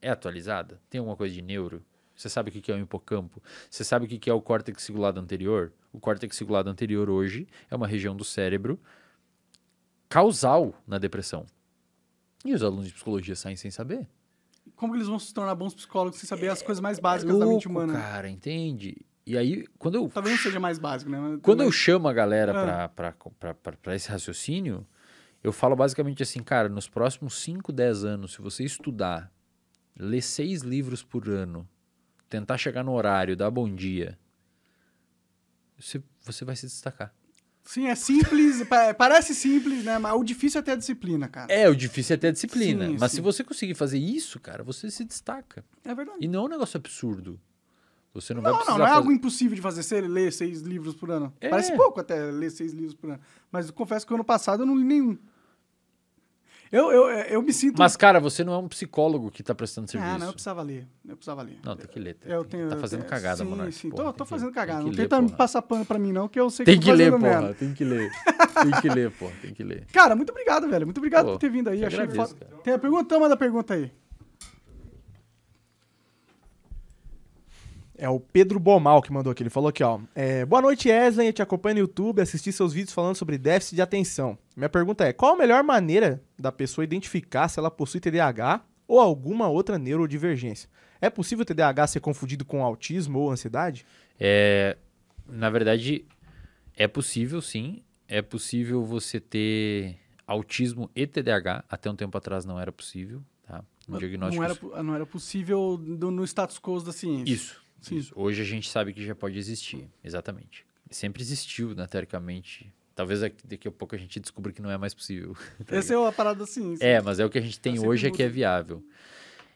É 0.00 0.10
atualizada? 0.10 0.80
Tem 0.90 0.98
alguma 0.98 1.16
coisa 1.16 1.32
de 1.32 1.40
neuro? 1.42 1.84
Você 2.14 2.28
sabe 2.28 2.50
o 2.50 2.52
que 2.52 2.70
é 2.70 2.74
o 2.74 2.78
hipocampo? 2.78 3.42
Você 3.70 3.82
sabe 3.84 4.04
o 4.04 4.08
que 4.08 4.28
é 4.30 4.32
o 4.34 4.40
córtex 4.40 4.82
cingulado 4.82 5.18
anterior? 5.18 5.72
O 5.92 5.98
córtex 5.98 6.36
cingulado 6.36 6.68
anterior 6.70 7.08
hoje 7.10 7.46
é 7.70 7.74
uma 7.76 7.86
região 7.86 8.14
do 8.14 8.24
cérebro 8.24 8.78
causal 10.08 10.74
na 10.86 10.98
depressão. 10.98 11.46
E 12.44 12.52
os 12.54 12.62
alunos 12.62 12.86
de 12.86 12.92
psicologia 12.92 13.36
saem 13.36 13.56
sem 13.56 13.70
saber. 13.70 14.06
Como 14.76 14.94
eles 14.94 15.06
vão 15.06 15.18
se 15.18 15.32
tornar 15.32 15.54
bons 15.54 15.74
psicólogos 15.74 16.18
sem 16.18 16.28
saber 16.28 16.48
as 16.48 16.62
coisas 16.62 16.80
mais 16.80 16.98
básicas 16.98 17.38
da 17.38 17.46
mente 17.46 17.66
É 17.66 17.70
louco, 17.70 17.84
humana? 17.84 17.92
cara, 18.00 18.28
entende? 18.28 18.96
E 19.24 19.36
aí, 19.38 19.64
quando 19.78 19.94
eu, 19.96 20.08
Talvez 20.08 20.36
não 20.36 20.42
seja 20.42 20.58
mais 20.60 20.78
básico, 20.78 21.10
né? 21.10 21.18
Mas 21.18 21.40
quando 21.42 21.60
eu 21.60 21.66
também- 21.66 21.72
chamo 21.72 22.08
a 22.08 22.12
galera 22.12 22.84
Ah. 22.84 22.88
pra- 22.88 23.14
pra 23.80 23.94
esse 23.94 24.08
raciocínio, 24.08 24.84
eu 25.42 25.52
falo 25.52 25.76
basicamente 25.76 26.22
assim, 26.22 26.42
cara, 26.42 26.68
nos 26.68 26.88
próximos 26.88 27.40
5, 27.40 27.72
10 27.72 28.04
anos, 28.04 28.32
se 28.34 28.42
você 28.42 28.64
estudar, 28.64 29.30
ler 29.96 30.22
seis 30.22 30.62
livros 30.62 31.02
por 31.04 31.28
ano, 31.28 31.68
tentar 32.32 32.56
chegar 32.56 32.82
no 32.82 32.92
horário, 32.92 33.36
dar 33.36 33.50
bom 33.50 33.68
dia, 33.74 34.18
você, 35.78 36.02
você 36.24 36.46
vai 36.46 36.56
se 36.56 36.64
destacar. 36.66 37.14
Sim, 37.62 37.86
é 37.88 37.94
simples, 37.94 38.64
pa- 38.66 38.94
parece 38.94 39.34
simples, 39.34 39.84
né? 39.84 39.98
Mas 39.98 40.14
o 40.14 40.24
difícil 40.24 40.58
é 40.58 40.62
ter 40.62 40.70
a 40.72 40.76
disciplina, 40.76 41.28
cara. 41.28 41.52
É, 41.52 41.68
o 41.68 41.76
difícil 41.76 42.14
é 42.14 42.16
ter 42.16 42.28
a 42.28 42.32
disciplina. 42.32 42.86
Sim, 42.88 42.96
mas 42.98 43.10
sim. 43.12 43.16
se 43.18 43.20
você 43.20 43.44
conseguir 43.44 43.74
fazer 43.74 43.98
isso, 43.98 44.40
cara, 44.40 44.64
você 44.64 44.90
se 44.90 45.04
destaca. 45.04 45.62
É 45.84 45.94
verdade. 45.94 46.18
E 46.22 46.26
não 46.26 46.40
é 46.40 46.46
um 46.46 46.48
negócio 46.48 46.78
absurdo. 46.78 47.38
Você 48.14 48.32
não, 48.34 48.40
vai 48.42 48.50
Não, 48.50 48.58
precisar 48.58 48.72
não, 48.72 48.78
não 48.78 48.86
é 48.86 48.88
fazer- 48.88 48.98
algo 48.98 49.12
impossível 49.12 49.54
de 49.54 49.60
fazer. 49.62 49.82
Você 49.82 50.00
ler 50.00 50.32
seis 50.32 50.62
livros 50.62 50.94
por 50.94 51.10
ano. 51.10 51.32
É. 51.40 51.50
Parece 51.50 51.76
pouco 51.76 52.00
até 52.00 52.30
ler 52.30 52.50
seis 52.50 52.72
livros 52.72 52.94
por 52.94 53.10
ano. 53.10 53.20
Mas 53.50 53.70
confesso 53.70 54.06
que 54.06 54.14
ano 54.14 54.24
passado 54.24 54.62
eu 54.62 54.66
não 54.66 54.74
li 54.76 54.84
nenhum. 54.84 55.18
Eu, 56.72 56.90
eu, 56.90 57.02
eu 57.10 57.42
me 57.42 57.52
sinto... 57.52 57.76
Mas, 57.78 57.96
cara, 57.98 58.18
você 58.18 58.42
não 58.42 58.54
é 58.54 58.56
um 58.56 58.66
psicólogo 58.66 59.30
que 59.30 59.42
tá 59.42 59.54
prestando 59.54 59.90
serviço. 59.90 60.10
Ah, 60.14 60.18
não, 60.18 60.28
eu 60.28 60.32
precisava 60.32 60.62
ler. 60.62 60.88
Eu 61.06 61.16
precisava 61.16 61.42
ler. 61.42 61.58
Não, 61.62 61.76
tem 61.76 61.86
que 61.86 62.00
ler. 62.00 62.14
Tem, 62.14 62.32
Eu 62.32 62.44
tenho, 62.46 62.66
tá 62.70 62.78
fazendo 62.78 63.04
cagada, 63.04 63.44
sim, 63.44 63.50
Monark. 63.50 63.72
Sim, 63.72 63.90
Porra, 63.90 64.04
tô, 64.04 64.12
tô 64.14 64.24
que- 64.24 64.30
fazendo 64.30 64.46
tem 64.46 64.54
cagada. 64.54 64.78
que 64.78 64.84
Não 64.86 64.90
ler, 64.90 65.02
tenta 65.02 65.20
me 65.20 65.30
passar 65.32 65.60
pano 65.60 65.84
pra 65.84 65.98
mim, 65.98 66.12
não, 66.12 66.26
que 66.28 66.40
eu 66.40 66.48
sei 66.48 66.64
Tem 66.64 66.78
que 66.78 66.84
que 66.86 66.90
eu 66.90 66.94
tô 66.94 66.98
ler, 66.98 67.10
fazendo 67.12 67.20
porra. 67.28 67.40
merda. 67.42 67.54
Tem 67.54 67.74
que 67.74 67.84
ler. 67.84 68.10
Tem 68.62 68.80
que 68.80 68.88
ler, 68.88 69.10
porra. 69.10 69.32
Tem 69.42 69.52
que 69.52 69.62
ler. 69.62 69.84
Cara, 69.92 70.16
muito 70.16 70.30
obrigado, 70.30 70.66
velho. 70.66 70.86
Muito 70.86 70.96
obrigado 70.96 71.26
Pô, 71.26 71.32
por 71.32 71.38
ter 71.40 71.50
vindo 71.50 71.68
aí. 71.68 71.84
Achei 71.84 72.00
agradeço, 72.00 72.34
foda. 72.34 72.46
cara. 72.46 72.62
Tem 72.62 72.72
a 72.72 72.78
pergunta? 72.78 73.02
Então 73.02 73.20
manda 73.20 73.34
a 73.34 73.36
pergunta 73.36 73.74
aí. 73.74 73.92
É 77.96 78.08
o 78.08 78.18
Pedro 78.18 78.58
Bomal 78.58 79.00
que 79.02 79.12
mandou 79.12 79.30
aqui. 79.30 79.42
Ele 79.42 79.50
falou 79.50 79.68
aqui, 79.68 79.84
ó. 79.84 80.00
é, 80.14 80.44
Boa 80.44 80.62
noite, 80.62 80.88
Wesley. 80.88 81.28
Eu 81.28 81.32
te 81.32 81.42
acompanho 81.42 81.74
no 81.74 81.80
YouTube, 81.80 82.20
assisti 82.20 82.50
seus 82.50 82.72
vídeos 82.72 82.94
falando 82.94 83.14
sobre 83.16 83.36
déficit 83.38 83.76
de 83.76 83.82
atenção. 83.82 84.38
Minha 84.56 84.68
pergunta 84.68 85.04
é: 85.04 85.12
qual 85.12 85.34
a 85.34 85.36
melhor 85.36 85.62
maneira 85.62 86.22
da 86.38 86.52
pessoa 86.52 86.84
identificar 86.84 87.48
se 87.48 87.58
ela 87.58 87.70
possui 87.70 88.00
TDAH 88.00 88.64
ou 88.86 89.00
alguma 89.00 89.48
outra 89.48 89.78
neurodivergência? 89.78 90.68
É 91.00 91.10
possível 91.10 91.42
o 91.42 91.46
TDAH 91.46 91.86
ser 91.88 92.00
confundido 92.00 92.44
com 92.44 92.62
autismo 92.62 93.18
ou 93.18 93.30
ansiedade? 93.30 93.84
É, 94.20 94.76
na 95.26 95.50
verdade, 95.50 96.04
é 96.76 96.86
possível, 96.86 97.40
sim. 97.40 97.82
É 98.06 98.20
possível 98.22 98.84
você 98.84 99.18
ter 99.18 99.98
autismo 100.26 100.90
e 100.94 101.06
TDAH. 101.06 101.64
Até 101.68 101.90
um 101.90 101.96
tempo 101.96 102.16
atrás 102.16 102.44
não 102.44 102.60
era 102.60 102.70
possível, 102.70 103.22
tá? 103.42 103.64
Um 103.88 103.96
diagnóstico... 103.98 104.42
Não 104.42 104.72
era, 104.74 104.82
não 104.82 104.94
era 104.94 105.06
possível 105.06 105.76
do- 105.76 106.10
no 106.10 106.24
status 106.24 106.58
quo 106.60 106.80
da 106.82 106.92
ciência. 106.92 107.32
Isso, 107.32 107.60
Sim. 107.80 107.96
isso. 107.96 108.12
Hoje 108.14 108.42
a 108.42 108.44
gente 108.44 108.68
sabe 108.70 108.92
que 108.92 109.04
já 109.04 109.14
pode 109.14 109.36
existir. 109.38 109.88
Exatamente. 110.04 110.64
Sempre 110.90 111.22
existiu, 111.22 111.74
né, 111.74 111.86
teoricamente. 111.86 112.72
Talvez 112.94 113.20
daqui 113.20 113.46
daqui 113.46 113.68
a 113.68 113.70
pouco 113.72 113.94
a 113.94 113.98
gente 113.98 114.20
descubra 114.20 114.52
que 114.52 114.60
não 114.60 114.70
é 114.70 114.76
mais 114.76 114.94
possível. 114.94 115.34
tá 115.66 115.76
Essa 115.76 115.94
é 115.94 116.08
a 116.08 116.12
parada 116.12 116.40
da 116.40 116.46
ciência. 116.46 116.84
É, 116.84 117.00
mas 117.00 117.18
é 117.18 117.24
o 117.24 117.30
que 117.30 117.38
a 117.38 117.42
gente 117.42 117.58
tem 117.58 117.74
sempre 117.74 117.88
hoje 117.88 118.06
é 118.06 118.10
que 118.10 118.22
é 118.22 118.28
viável. 118.28 118.84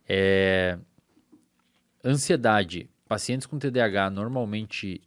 É, 0.08 0.78
Ansiedade. 2.06 2.88
Pacientes 3.08 3.48
com 3.48 3.58
TDAH, 3.58 4.10
normalmente, 4.10 5.02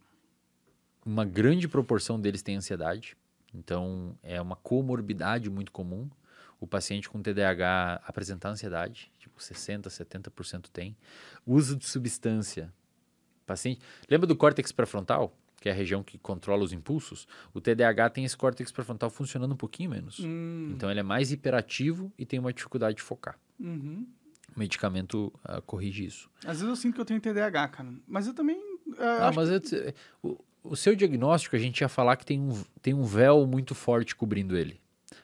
uma 1.02 1.24
grande 1.24 1.66
proporção 1.66 2.20
deles 2.20 2.42
tem 2.42 2.56
ansiedade. 2.56 3.16
Então, 3.54 4.14
é 4.22 4.38
uma 4.38 4.54
comorbidade 4.54 5.48
muito 5.48 5.72
comum. 5.72 6.10
O 6.60 6.66
paciente 6.66 7.08
com 7.08 7.22
TDAH 7.22 8.02
apresentar 8.04 8.50
ansiedade, 8.50 9.10
tipo 9.18 9.40
60%, 9.40 9.86
70% 9.86 10.66
tem. 10.70 10.94
Uso 11.46 11.74
de 11.74 11.86
substância. 11.86 12.70
Paciente... 13.46 13.80
Lembra 14.06 14.26
do 14.26 14.36
córtex 14.36 14.70
pré-frontal? 14.70 15.34
Que 15.60 15.68
é 15.68 15.72
a 15.72 15.74
região 15.74 16.02
que 16.02 16.16
controla 16.18 16.64
os 16.64 16.72
impulsos? 16.72 17.28
O 17.52 17.60
TDAH 17.60 18.08
tem 18.10 18.24
esse 18.24 18.34
córtex 18.36 18.72
pré-frontal 18.72 19.10
funcionando 19.10 19.52
um 19.52 19.56
pouquinho 19.56 19.90
menos. 19.90 20.18
Hum, 20.18 20.72
Então 20.74 20.90
ele 20.90 21.00
é 21.00 21.02
mais 21.02 21.30
hiperativo 21.30 22.10
e 22.18 22.24
tem 22.24 22.38
uma 22.40 22.52
dificuldade 22.52 22.96
de 22.96 23.02
focar. 23.02 23.38
uhum. 23.60 24.06
O 24.56 24.58
medicamento 24.58 25.32
ah, 25.44 25.60
corrige 25.60 26.04
isso. 26.04 26.28
Às 26.40 26.58
vezes 26.60 26.62
eu 26.68 26.74
sinto 26.74 26.94
que 26.96 27.00
eu 27.00 27.04
tenho 27.04 27.20
TDAH, 27.20 27.68
cara. 27.68 27.88
Mas 28.08 28.26
eu 28.26 28.34
também. 28.34 28.58
é, 28.98 29.04
Ah, 29.04 29.28
acho 29.28 29.36
mas 29.38 29.48
eu 29.48 29.60
te- 29.60 29.94
o, 30.22 30.36
o 30.64 30.74
seu 30.74 30.96
diagnóstico, 30.96 31.54
a 31.54 31.58
gente 31.58 31.80
ia 31.82 31.88
falar 31.88 32.16
que 32.16 32.26
tem 32.26 32.40
um, 32.40 32.60
tem 32.82 32.92
um 32.92 33.04
véu 33.04 33.46
muito 33.46 33.76
forte 33.76 34.16
cobrindo 34.16 34.56
ele. 34.56 34.79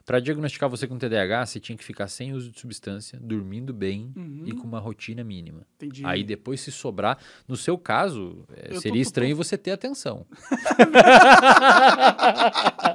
Para 0.07 0.21
diagnosticar 0.21 0.71
você 0.71 0.87
com 0.87 0.97
TDAH, 0.97 1.47
você 1.47 1.59
tinha 1.59 1.77
que 1.77 1.83
ficar 1.83 2.07
sem 2.07 2.33
uso 2.33 2.53
de 2.53 2.61
substância, 2.61 3.19
dormindo 3.21 3.75
bem 3.75 4.13
Uhum. 4.17 4.45
e 4.47 4.53
com 4.53 4.63
uma 4.65 4.79
rotina 4.79 5.25
mínima. 5.25 5.63
entendi. 5.75 6.07
Aí 6.07 6.23
depois, 6.25 6.61
se 6.61 6.71
sobrar, 6.73 7.19
no 7.49 7.57
seu 7.57 7.77
caso, 7.77 8.45
eh, 8.57 8.69
Eu 8.71 8.75
tô- 8.77 8.81
seria 8.83 9.03
tô- 9.03 9.09
estranho 9.09 9.35
você 9.37 9.59
ter 9.59 9.73
atenção. 9.73 10.25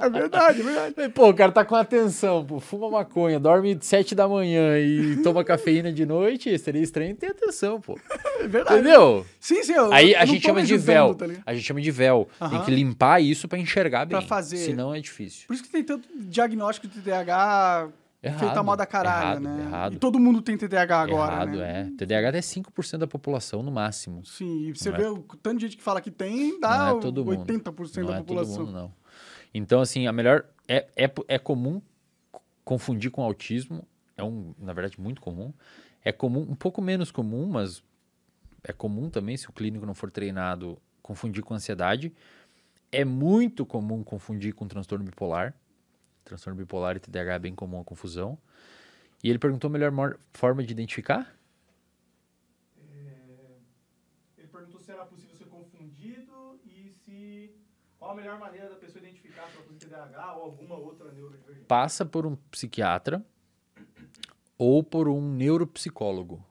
É 0.02 0.10
verdade, 0.10 0.60
é 0.60 0.64
verdade. 0.64 1.08
Pô, 1.10 1.28
o 1.30 1.34
cara 1.34 1.52
tá 1.52 1.64
com 1.64 1.74
atenção, 1.74 2.44
pô, 2.44 2.58
fuma 2.60 2.90
maconha, 2.90 3.38
dorme 3.38 3.76
sete 3.80 4.14
da 4.14 4.26
manhã 4.26 4.78
e 4.78 5.16
toma 5.22 5.44
cafeína 5.44 5.92
de 5.92 6.04
noite, 6.04 6.56
seria 6.58 6.82
estranho 6.82 7.14
ter 7.14 7.26
atenção, 7.28 7.80
pô. 7.80 7.98
É 8.40 8.48
verdade. 8.48 8.80
Entendeu? 8.80 9.26
Sim, 9.38 9.62
sim. 9.62 9.72
Eu, 9.74 9.92
Aí 9.92 10.12
eu 10.12 10.18
a 10.20 10.24
gente 10.24 10.42
tô 10.42 10.48
chama 10.48 10.62
de 10.62 10.76
véu. 10.76 11.14
tá 11.14 11.26
a 11.46 11.54
gente 11.54 11.64
chama 11.64 11.80
de 11.80 11.90
véu. 11.90 12.28
Tem 12.38 12.48
Aham. 12.48 12.64
que 12.64 12.70
limpar 12.70 13.20
isso 13.22 13.46
pra 13.48 13.58
enxergar 13.58 14.04
bem. 14.06 14.18
Pra 14.18 14.26
fazer- 14.26 14.56
Senão 14.56 14.94
é 14.94 15.00
difícil. 15.00 15.46
Por 15.46 15.54
isso 15.54 15.62
que 15.62 15.70
tem 15.70 15.84
tanto 15.84 16.08
diagnóstico 16.14 16.88
de 16.88 17.00
TDAH 17.02 17.88
feito 18.22 18.42
a 18.42 18.44
Errado, 18.46 18.64
moda 18.64 18.86
caralho, 18.86 19.44
errado, 19.44 19.56
né? 19.58 19.64
errado. 19.64 19.94
E 19.94 19.98
todo 19.98 20.18
mundo 20.18 20.40
tem 20.40 20.56
TDAH 20.56 21.00
agora, 21.02 21.32
Errado, 21.34 21.56
né? 21.58 21.90
é. 21.92 21.96
TDAH 21.96 22.38
é 22.38 22.40
5% 22.40 22.98
da 22.98 23.06
população 23.06 23.62
no 23.62 23.72
máximo. 23.72 24.24
Sim, 24.24 24.68
e 24.68 24.72
você 24.76 24.90
Não 24.90 24.96
é- 24.96 25.00
vê 25.00 25.06
o 25.08 25.18
tanto 25.42 25.58
de 25.58 25.66
gente 25.66 25.76
que 25.76 25.82
fala 25.82 26.00
que 26.00 26.10
tem, 26.10 26.60
dá 26.60 26.90
não 26.92 26.98
é 26.98 27.00
todo 27.00 27.24
mundo. 27.24 27.40
80% 27.40 27.96
não 28.02 28.06
da 28.06 28.14
é 28.16 28.18
população. 28.18 28.54
todo 28.56 28.66
mundo, 28.66 28.72
não. 28.74 28.94
Então, 29.52 29.80
assim, 29.80 30.06
a 30.06 30.12
melhor... 30.12 30.44
É, 30.68 30.86
é, 30.96 31.10
é 31.28 31.38
comum 31.38 31.82
confundir 32.64 33.10
com 33.10 33.22
autismo. 33.22 33.84
É, 34.16 34.22
um, 34.22 34.54
na 34.58 34.72
verdade, 34.72 35.00
muito 35.00 35.20
comum. 35.20 35.52
É 36.04 36.12
comum, 36.12 36.42
um 36.48 36.54
pouco 36.54 36.80
menos 36.80 37.10
comum, 37.10 37.46
mas 37.48 37.82
é 38.62 38.72
comum 38.72 39.10
também, 39.10 39.36
se 39.36 39.48
o 39.50 39.52
clínico 39.52 39.84
não 39.84 39.94
for 39.94 40.10
treinado, 40.10 40.78
confundir 41.02 41.42
com 41.42 41.54
ansiedade. 41.54 42.12
É 42.92 43.04
muito 43.04 43.66
comum 43.66 44.04
confundir 44.04 44.54
com 44.54 44.68
transtorno 44.68 45.04
bipolar. 45.04 45.54
Transtorno 46.24 46.58
bipolar 46.58 46.96
e 46.96 47.00
TDAH 47.00 47.34
é 47.34 47.38
bem 47.38 47.54
comum 47.54 47.80
a 47.80 47.84
confusão. 47.84 48.38
E 49.22 49.30
ele 49.30 49.38
perguntou 49.38 49.68
a 49.68 49.72
melhor 49.72 50.18
forma 50.32 50.62
de 50.62 50.72
identificar? 50.72 51.34
Ele 54.36 54.48
perguntou 54.48 54.80
se 54.80 54.90
era 54.90 55.04
possível 55.04 55.36
ser 55.36 55.46
confundido 55.46 56.58
e 56.64 56.92
se. 56.92 57.54
Qual 57.98 58.10
a 58.10 58.14
melhor 58.14 58.38
maneira 58.38 58.68
da 58.68 58.76
pessoa 58.76 59.00
identificar 59.00 59.48
se 59.48 59.56
ela 59.56 59.66
tem 59.66 59.76
TDAH 59.78 60.34
ou 60.34 60.42
alguma 60.42 60.74
outra 60.74 61.12
neurodivergência? 61.12 61.66
Passa 61.68 62.04
por 62.04 62.26
um 62.26 62.34
psiquiatra 62.50 63.24
ou 64.58 64.82
por 64.82 65.08
um 65.08 65.20
neuropsicólogo. 65.20 66.44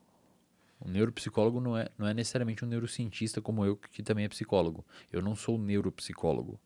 O 0.80 0.88
neuropsicólogo 0.88 1.60
não 1.60 1.76
é, 1.76 1.88
não 1.96 2.08
é 2.08 2.14
necessariamente 2.14 2.64
um 2.64 2.68
neurocientista 2.68 3.40
como 3.40 3.64
eu, 3.64 3.76
que 3.76 4.02
também 4.02 4.24
é 4.24 4.28
psicólogo. 4.28 4.84
Eu 5.12 5.22
não 5.22 5.36
sou 5.36 5.56
neuropsicólogo. 5.56 6.58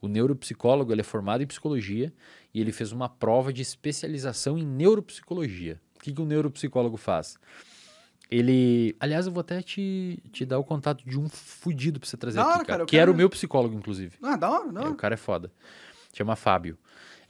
O 0.00 0.08
neuropsicólogo 0.08 0.92
ele 0.92 1.00
é 1.02 1.04
formado 1.04 1.42
em 1.42 1.46
psicologia 1.46 2.12
e 2.54 2.60
ele 2.60 2.72
fez 2.72 2.90
uma 2.92 3.08
prova 3.08 3.52
de 3.52 3.60
especialização 3.62 4.56
em 4.58 4.64
neuropsicologia. 4.64 5.80
O 5.96 6.00
que, 6.00 6.12
que 6.12 6.20
o 6.20 6.24
neuropsicólogo 6.24 6.96
faz? 6.96 7.36
Ele. 8.30 8.94
Aliás, 9.00 9.26
eu 9.26 9.32
vou 9.32 9.40
até 9.40 9.60
te, 9.60 10.22
te 10.32 10.44
dar 10.46 10.58
o 10.58 10.64
contato 10.64 11.04
de 11.04 11.18
um 11.18 11.28
fudido 11.28 11.98
pra 11.98 12.08
você 12.08 12.16
trazer 12.16 12.36
Da 12.36 12.42
aqui, 12.42 12.50
hora, 12.52 12.64
cara. 12.64 12.78
cara, 12.78 12.86
que 12.86 12.96
era 12.96 13.10
o 13.10 13.14
meu 13.14 13.28
psicólogo, 13.28 13.74
inclusive. 13.74 14.16
Ah, 14.22 14.36
da 14.36 14.50
hora, 14.50 14.72
da 14.72 14.82
É, 14.82 14.88
o 14.88 14.94
cara 14.94 15.14
é 15.14 15.16
foda. 15.16 15.52
Chama 16.14 16.36
Fábio. 16.36 16.78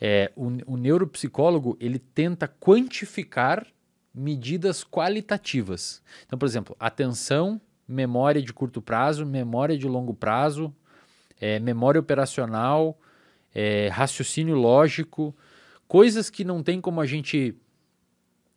É, 0.01 0.31
o, 0.37 0.47
o 0.67 0.77
neuropsicólogo, 0.77 1.77
ele 1.81 1.99
tenta 1.99 2.47
quantificar 2.47 3.67
medidas 4.15 4.85
qualitativas. 4.85 6.03
Então, 6.27 6.39
por 6.39 6.47
exemplo, 6.47 6.77
atenção, 6.79 7.61
memória 7.89 8.43
de 8.43 8.53
curto 8.53 8.83
prazo, 8.83 9.25
memória 9.25 9.77
de 9.79 9.87
longo 9.87 10.13
prazo, 10.15 10.75
é, 11.41 11.59
memória 11.59 11.99
operacional, 11.99 12.99
é, 13.55 13.89
raciocínio 13.89 14.55
lógico, 14.55 15.35
coisas 15.89 16.31
que 16.31 16.44
não 16.44 16.62
tem 16.62 16.81
como 16.81 17.01
a 17.01 17.07
gente... 17.07 17.55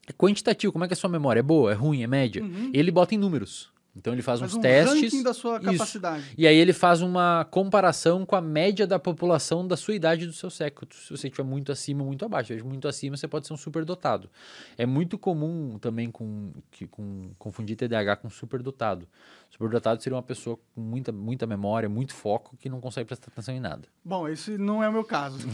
É 0.06 0.12
quantitativo, 0.12 0.74
como 0.74 0.84
é 0.84 0.88
que 0.88 0.94
é 0.94 0.98
a 0.98 1.00
sua 1.00 1.10
memória? 1.10 1.40
É 1.40 1.44
boa, 1.44 1.72
é 1.72 1.74
ruim, 1.74 2.04
é 2.04 2.08
média? 2.08 2.44
Uhum. 2.44 2.70
Ele 2.74 2.92
bota 2.92 3.16
em 3.16 3.18
números. 3.18 3.73
Então 3.96 4.12
ele 4.12 4.24
faz, 4.24 4.40
Faz 4.40 4.52
uns 4.54 4.58
um 4.58 4.62
testes. 4.62 5.24
da 5.24 5.34
sua 5.36 5.58
Isso. 5.58 5.72
capacidade. 5.72 6.24
E 6.36 6.48
aí 6.48 6.58
ele 6.58 6.74
faz 6.74 7.02
uma 7.02 7.46
comparação 7.52 8.26
com 8.26 8.36
a 8.36 8.42
média 8.42 8.88
da 8.88 8.98
população 8.98 9.68
da 9.68 9.78
sua 9.78 9.94
idade 9.94 10.24
e 10.24 10.28
do 10.28 10.34
seu 10.34 10.50
século. 10.50 10.88
Se 10.92 11.12
você 11.16 11.28
estiver 11.28 11.44
muito 11.44 11.72
acima, 11.72 12.04
muito 12.04 12.26
abaixo. 12.26 12.58
Se 12.58 12.64
muito 12.64 12.88
acima, 12.88 13.16
você 13.16 13.28
pode 13.28 13.46
ser 13.46 13.54
um 13.54 13.58
superdotado. 13.58 14.30
É 14.78 14.86
muito 14.86 15.16
comum 15.18 15.78
também 15.80 16.10
com, 16.10 16.52
que, 16.72 16.88
com 16.88 17.30
confundir 17.38 17.76
TDAH 17.76 18.16
com 18.16 18.30
superdotado. 18.32 19.08
Superdotado 19.52 20.02
seria 20.02 20.16
uma 20.16 20.24
pessoa 20.24 20.58
com 20.74 20.82
muita, 20.82 21.12
muita 21.12 21.46
memória, 21.46 21.88
muito 21.88 22.16
foco, 22.16 22.58
que 22.58 22.68
não 22.68 22.82
consegue 22.82 23.06
prestar 23.06 23.28
atenção 23.32 23.54
em 23.54 23.60
nada. 23.60 23.88
Bom, 24.04 24.28
esse 24.28 24.58
não 24.58 24.84
é 24.84 24.90
o 24.90 24.92
meu 24.94 25.04
caso. 25.04 25.38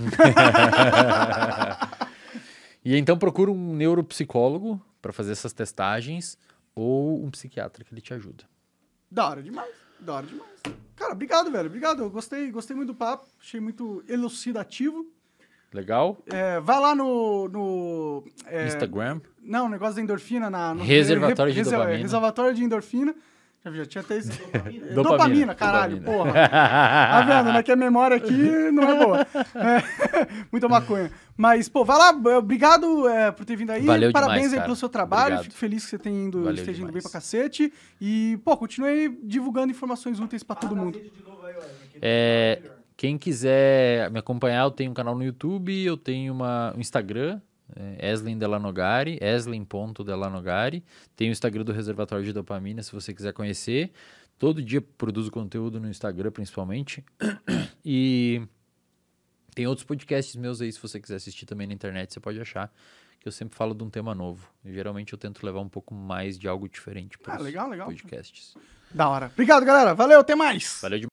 E 2.84 2.96
então 2.96 3.18
procura 3.18 3.52
um 3.52 3.76
neuropsicólogo 3.76 4.82
para 5.02 5.12
fazer 5.12 5.34
essas 5.34 5.52
testagens 5.52 6.38
ou 6.80 7.24
um 7.24 7.30
psiquiatra 7.30 7.84
que 7.84 7.94
ele 7.94 8.02
te 8.02 8.14
ajuda. 8.14 8.44
Da 9.12 9.30
hora 9.30 9.44
demais. 9.44 9.74
Da 10.00 10.16
hora 10.16 10.28
demais. 10.28 10.50
Cara, 10.96 11.14
obrigado, 11.14 11.52
velho. 11.52 11.68
Obrigado. 11.68 12.04
Eu 12.04 12.10
gostei, 12.10 12.52
gostei 12.52 12.76
muito 12.76 12.94
do 12.94 12.96
papo. 12.96 13.26
Achei 13.40 13.60
muito 13.60 14.04
elucidativo. 14.08 15.06
Legal? 15.74 16.18
É, 16.28 16.60
vai 16.60 16.80
lá 16.80 16.96
no. 16.96 17.48
no 17.48 18.24
é, 18.46 18.66
Instagram. 18.68 19.22
Não, 19.42 19.70
negócio 19.70 19.96
da 19.96 20.02
endorfina 20.02 20.50
na. 20.50 20.74
No, 20.74 20.84
Reservatório 20.84 21.54
de 21.54 21.60
reser- 21.60 21.78
dopamina. 21.78 22.02
Reservatório 22.02 22.56
de 22.56 22.64
endorfina. 22.64 23.16
Já, 23.66 23.86
tinha 23.86 24.02
até 24.02 24.18
esse. 24.18 24.30
Dopamina, 24.50 24.94
Dopamina, 24.94 25.56
caralho, 25.56 25.98
dopamina. 25.98 26.24
porra. 26.24 26.50
Tá 26.50 27.22
vendo, 27.22 27.54
né? 27.54 27.64
Que 27.64 27.72
a 27.72 27.76
memória 27.76 28.18
aqui 28.18 28.72
não 28.72 28.84
é 28.84 29.06
boa. 29.06 29.28
É, 29.56 30.28
muita 30.52 30.70
maconha. 30.70 31.12
Mas, 31.36 31.68
pô, 31.68 31.84
vai 31.84 31.98
lá. 31.98 32.38
Obrigado 32.38 33.08
é, 33.08 33.32
por 33.32 33.46
ter 33.46 33.58
vindo 33.58 33.72
aí. 33.72 33.86
Valeu 33.86 34.12
Parabéns 34.12 34.44
demais, 34.44 34.54
aí 34.60 34.62
pelo 34.62 34.76
seu 34.76 34.88
trabalho. 34.88 35.36
Obrigado. 35.36 35.44
Fico 35.44 35.56
feliz 35.56 35.84
que 35.84 35.90
você 35.90 35.98
tenha 35.98 36.18
indo, 36.18 36.44
Valeu 36.44 36.56
esteja 36.56 36.82
indo 36.82 36.92
bem 36.92 37.00
demais. 37.00 37.04
pra 37.04 37.12
cacete. 37.12 37.74
E, 38.00 38.40
pô, 38.44 38.56
continue 38.56 39.20
divulgando 39.24 39.72
informações 39.72 40.20
úteis 40.20 40.42
pra 40.42 40.56
todo 40.56 40.76
mundo. 40.76 41.00
É, 42.02 42.62
quem 42.96 43.18
quiser 43.18 44.10
me 44.12 44.20
acompanhar, 44.20 44.64
eu 44.64 44.72
tenho 44.72 44.92
um 44.92 44.94
canal 44.94 45.16
no 45.16 45.24
YouTube, 45.24 45.84
eu 45.84 45.98
tenho 45.98 46.34
uma, 46.34 46.74
um 46.76 46.80
Instagram, 46.80 47.42
é, 47.76 48.12
Eslen 48.12 48.38
Delanogari, 48.38 49.18
eslen.delanogari. 49.22 50.84
Tem 51.16 51.30
o 51.30 51.32
Instagram 51.32 51.64
do 51.64 51.72
Reservatório 51.72 52.24
de 52.26 52.34
Dopamina, 52.34 52.82
se 52.84 52.92
você 52.92 53.14
quiser 53.14 53.34
conhecer. 53.34 53.92
Todo 54.38 54.62
dia 54.62 54.82
produzo 54.82 55.30
conteúdo 55.32 55.80
no 55.80 55.90
Instagram, 55.90 56.32
principalmente. 56.32 57.04
E 57.84 58.42
tem 59.54 59.68
outros 59.68 59.86
podcasts 59.86 60.36
meus 60.36 60.62
aí, 60.62 60.72
se 60.72 60.80
você 60.80 61.00
quiser 61.00 61.16
assistir 61.16 61.46
também 61.46 61.68
na 61.68 61.74
internet, 61.74 62.14
você 62.14 62.20
pode 62.20 62.40
achar 62.40 62.74
que 63.20 63.28
eu 63.28 63.32
sempre 63.32 63.58
falo 63.58 63.74
de 63.74 63.84
um 63.84 63.90
tema 63.90 64.16
novo. 64.16 64.48
E, 64.64 64.72
geralmente 64.74 65.12
eu 65.12 65.20
tento 65.20 65.46
levar 65.46 65.60
um 65.60 65.68
pouco 65.68 65.94
mais 65.94 66.40
de 66.40 66.48
algo 66.48 66.70
diferente 66.70 67.18
para 67.18 67.36
Ah, 67.36 67.38
legal, 67.38 67.70
legal. 67.70 67.88
podcasts. 67.88 68.56
Da 68.92 69.08
hora. 69.10 69.28
Obrigado, 69.28 69.66
galera. 69.66 69.94
Valeu, 69.94 70.20
até 70.22 70.36
mais. 70.36 70.80
Valeu 70.82 71.00
demais. 71.00 71.08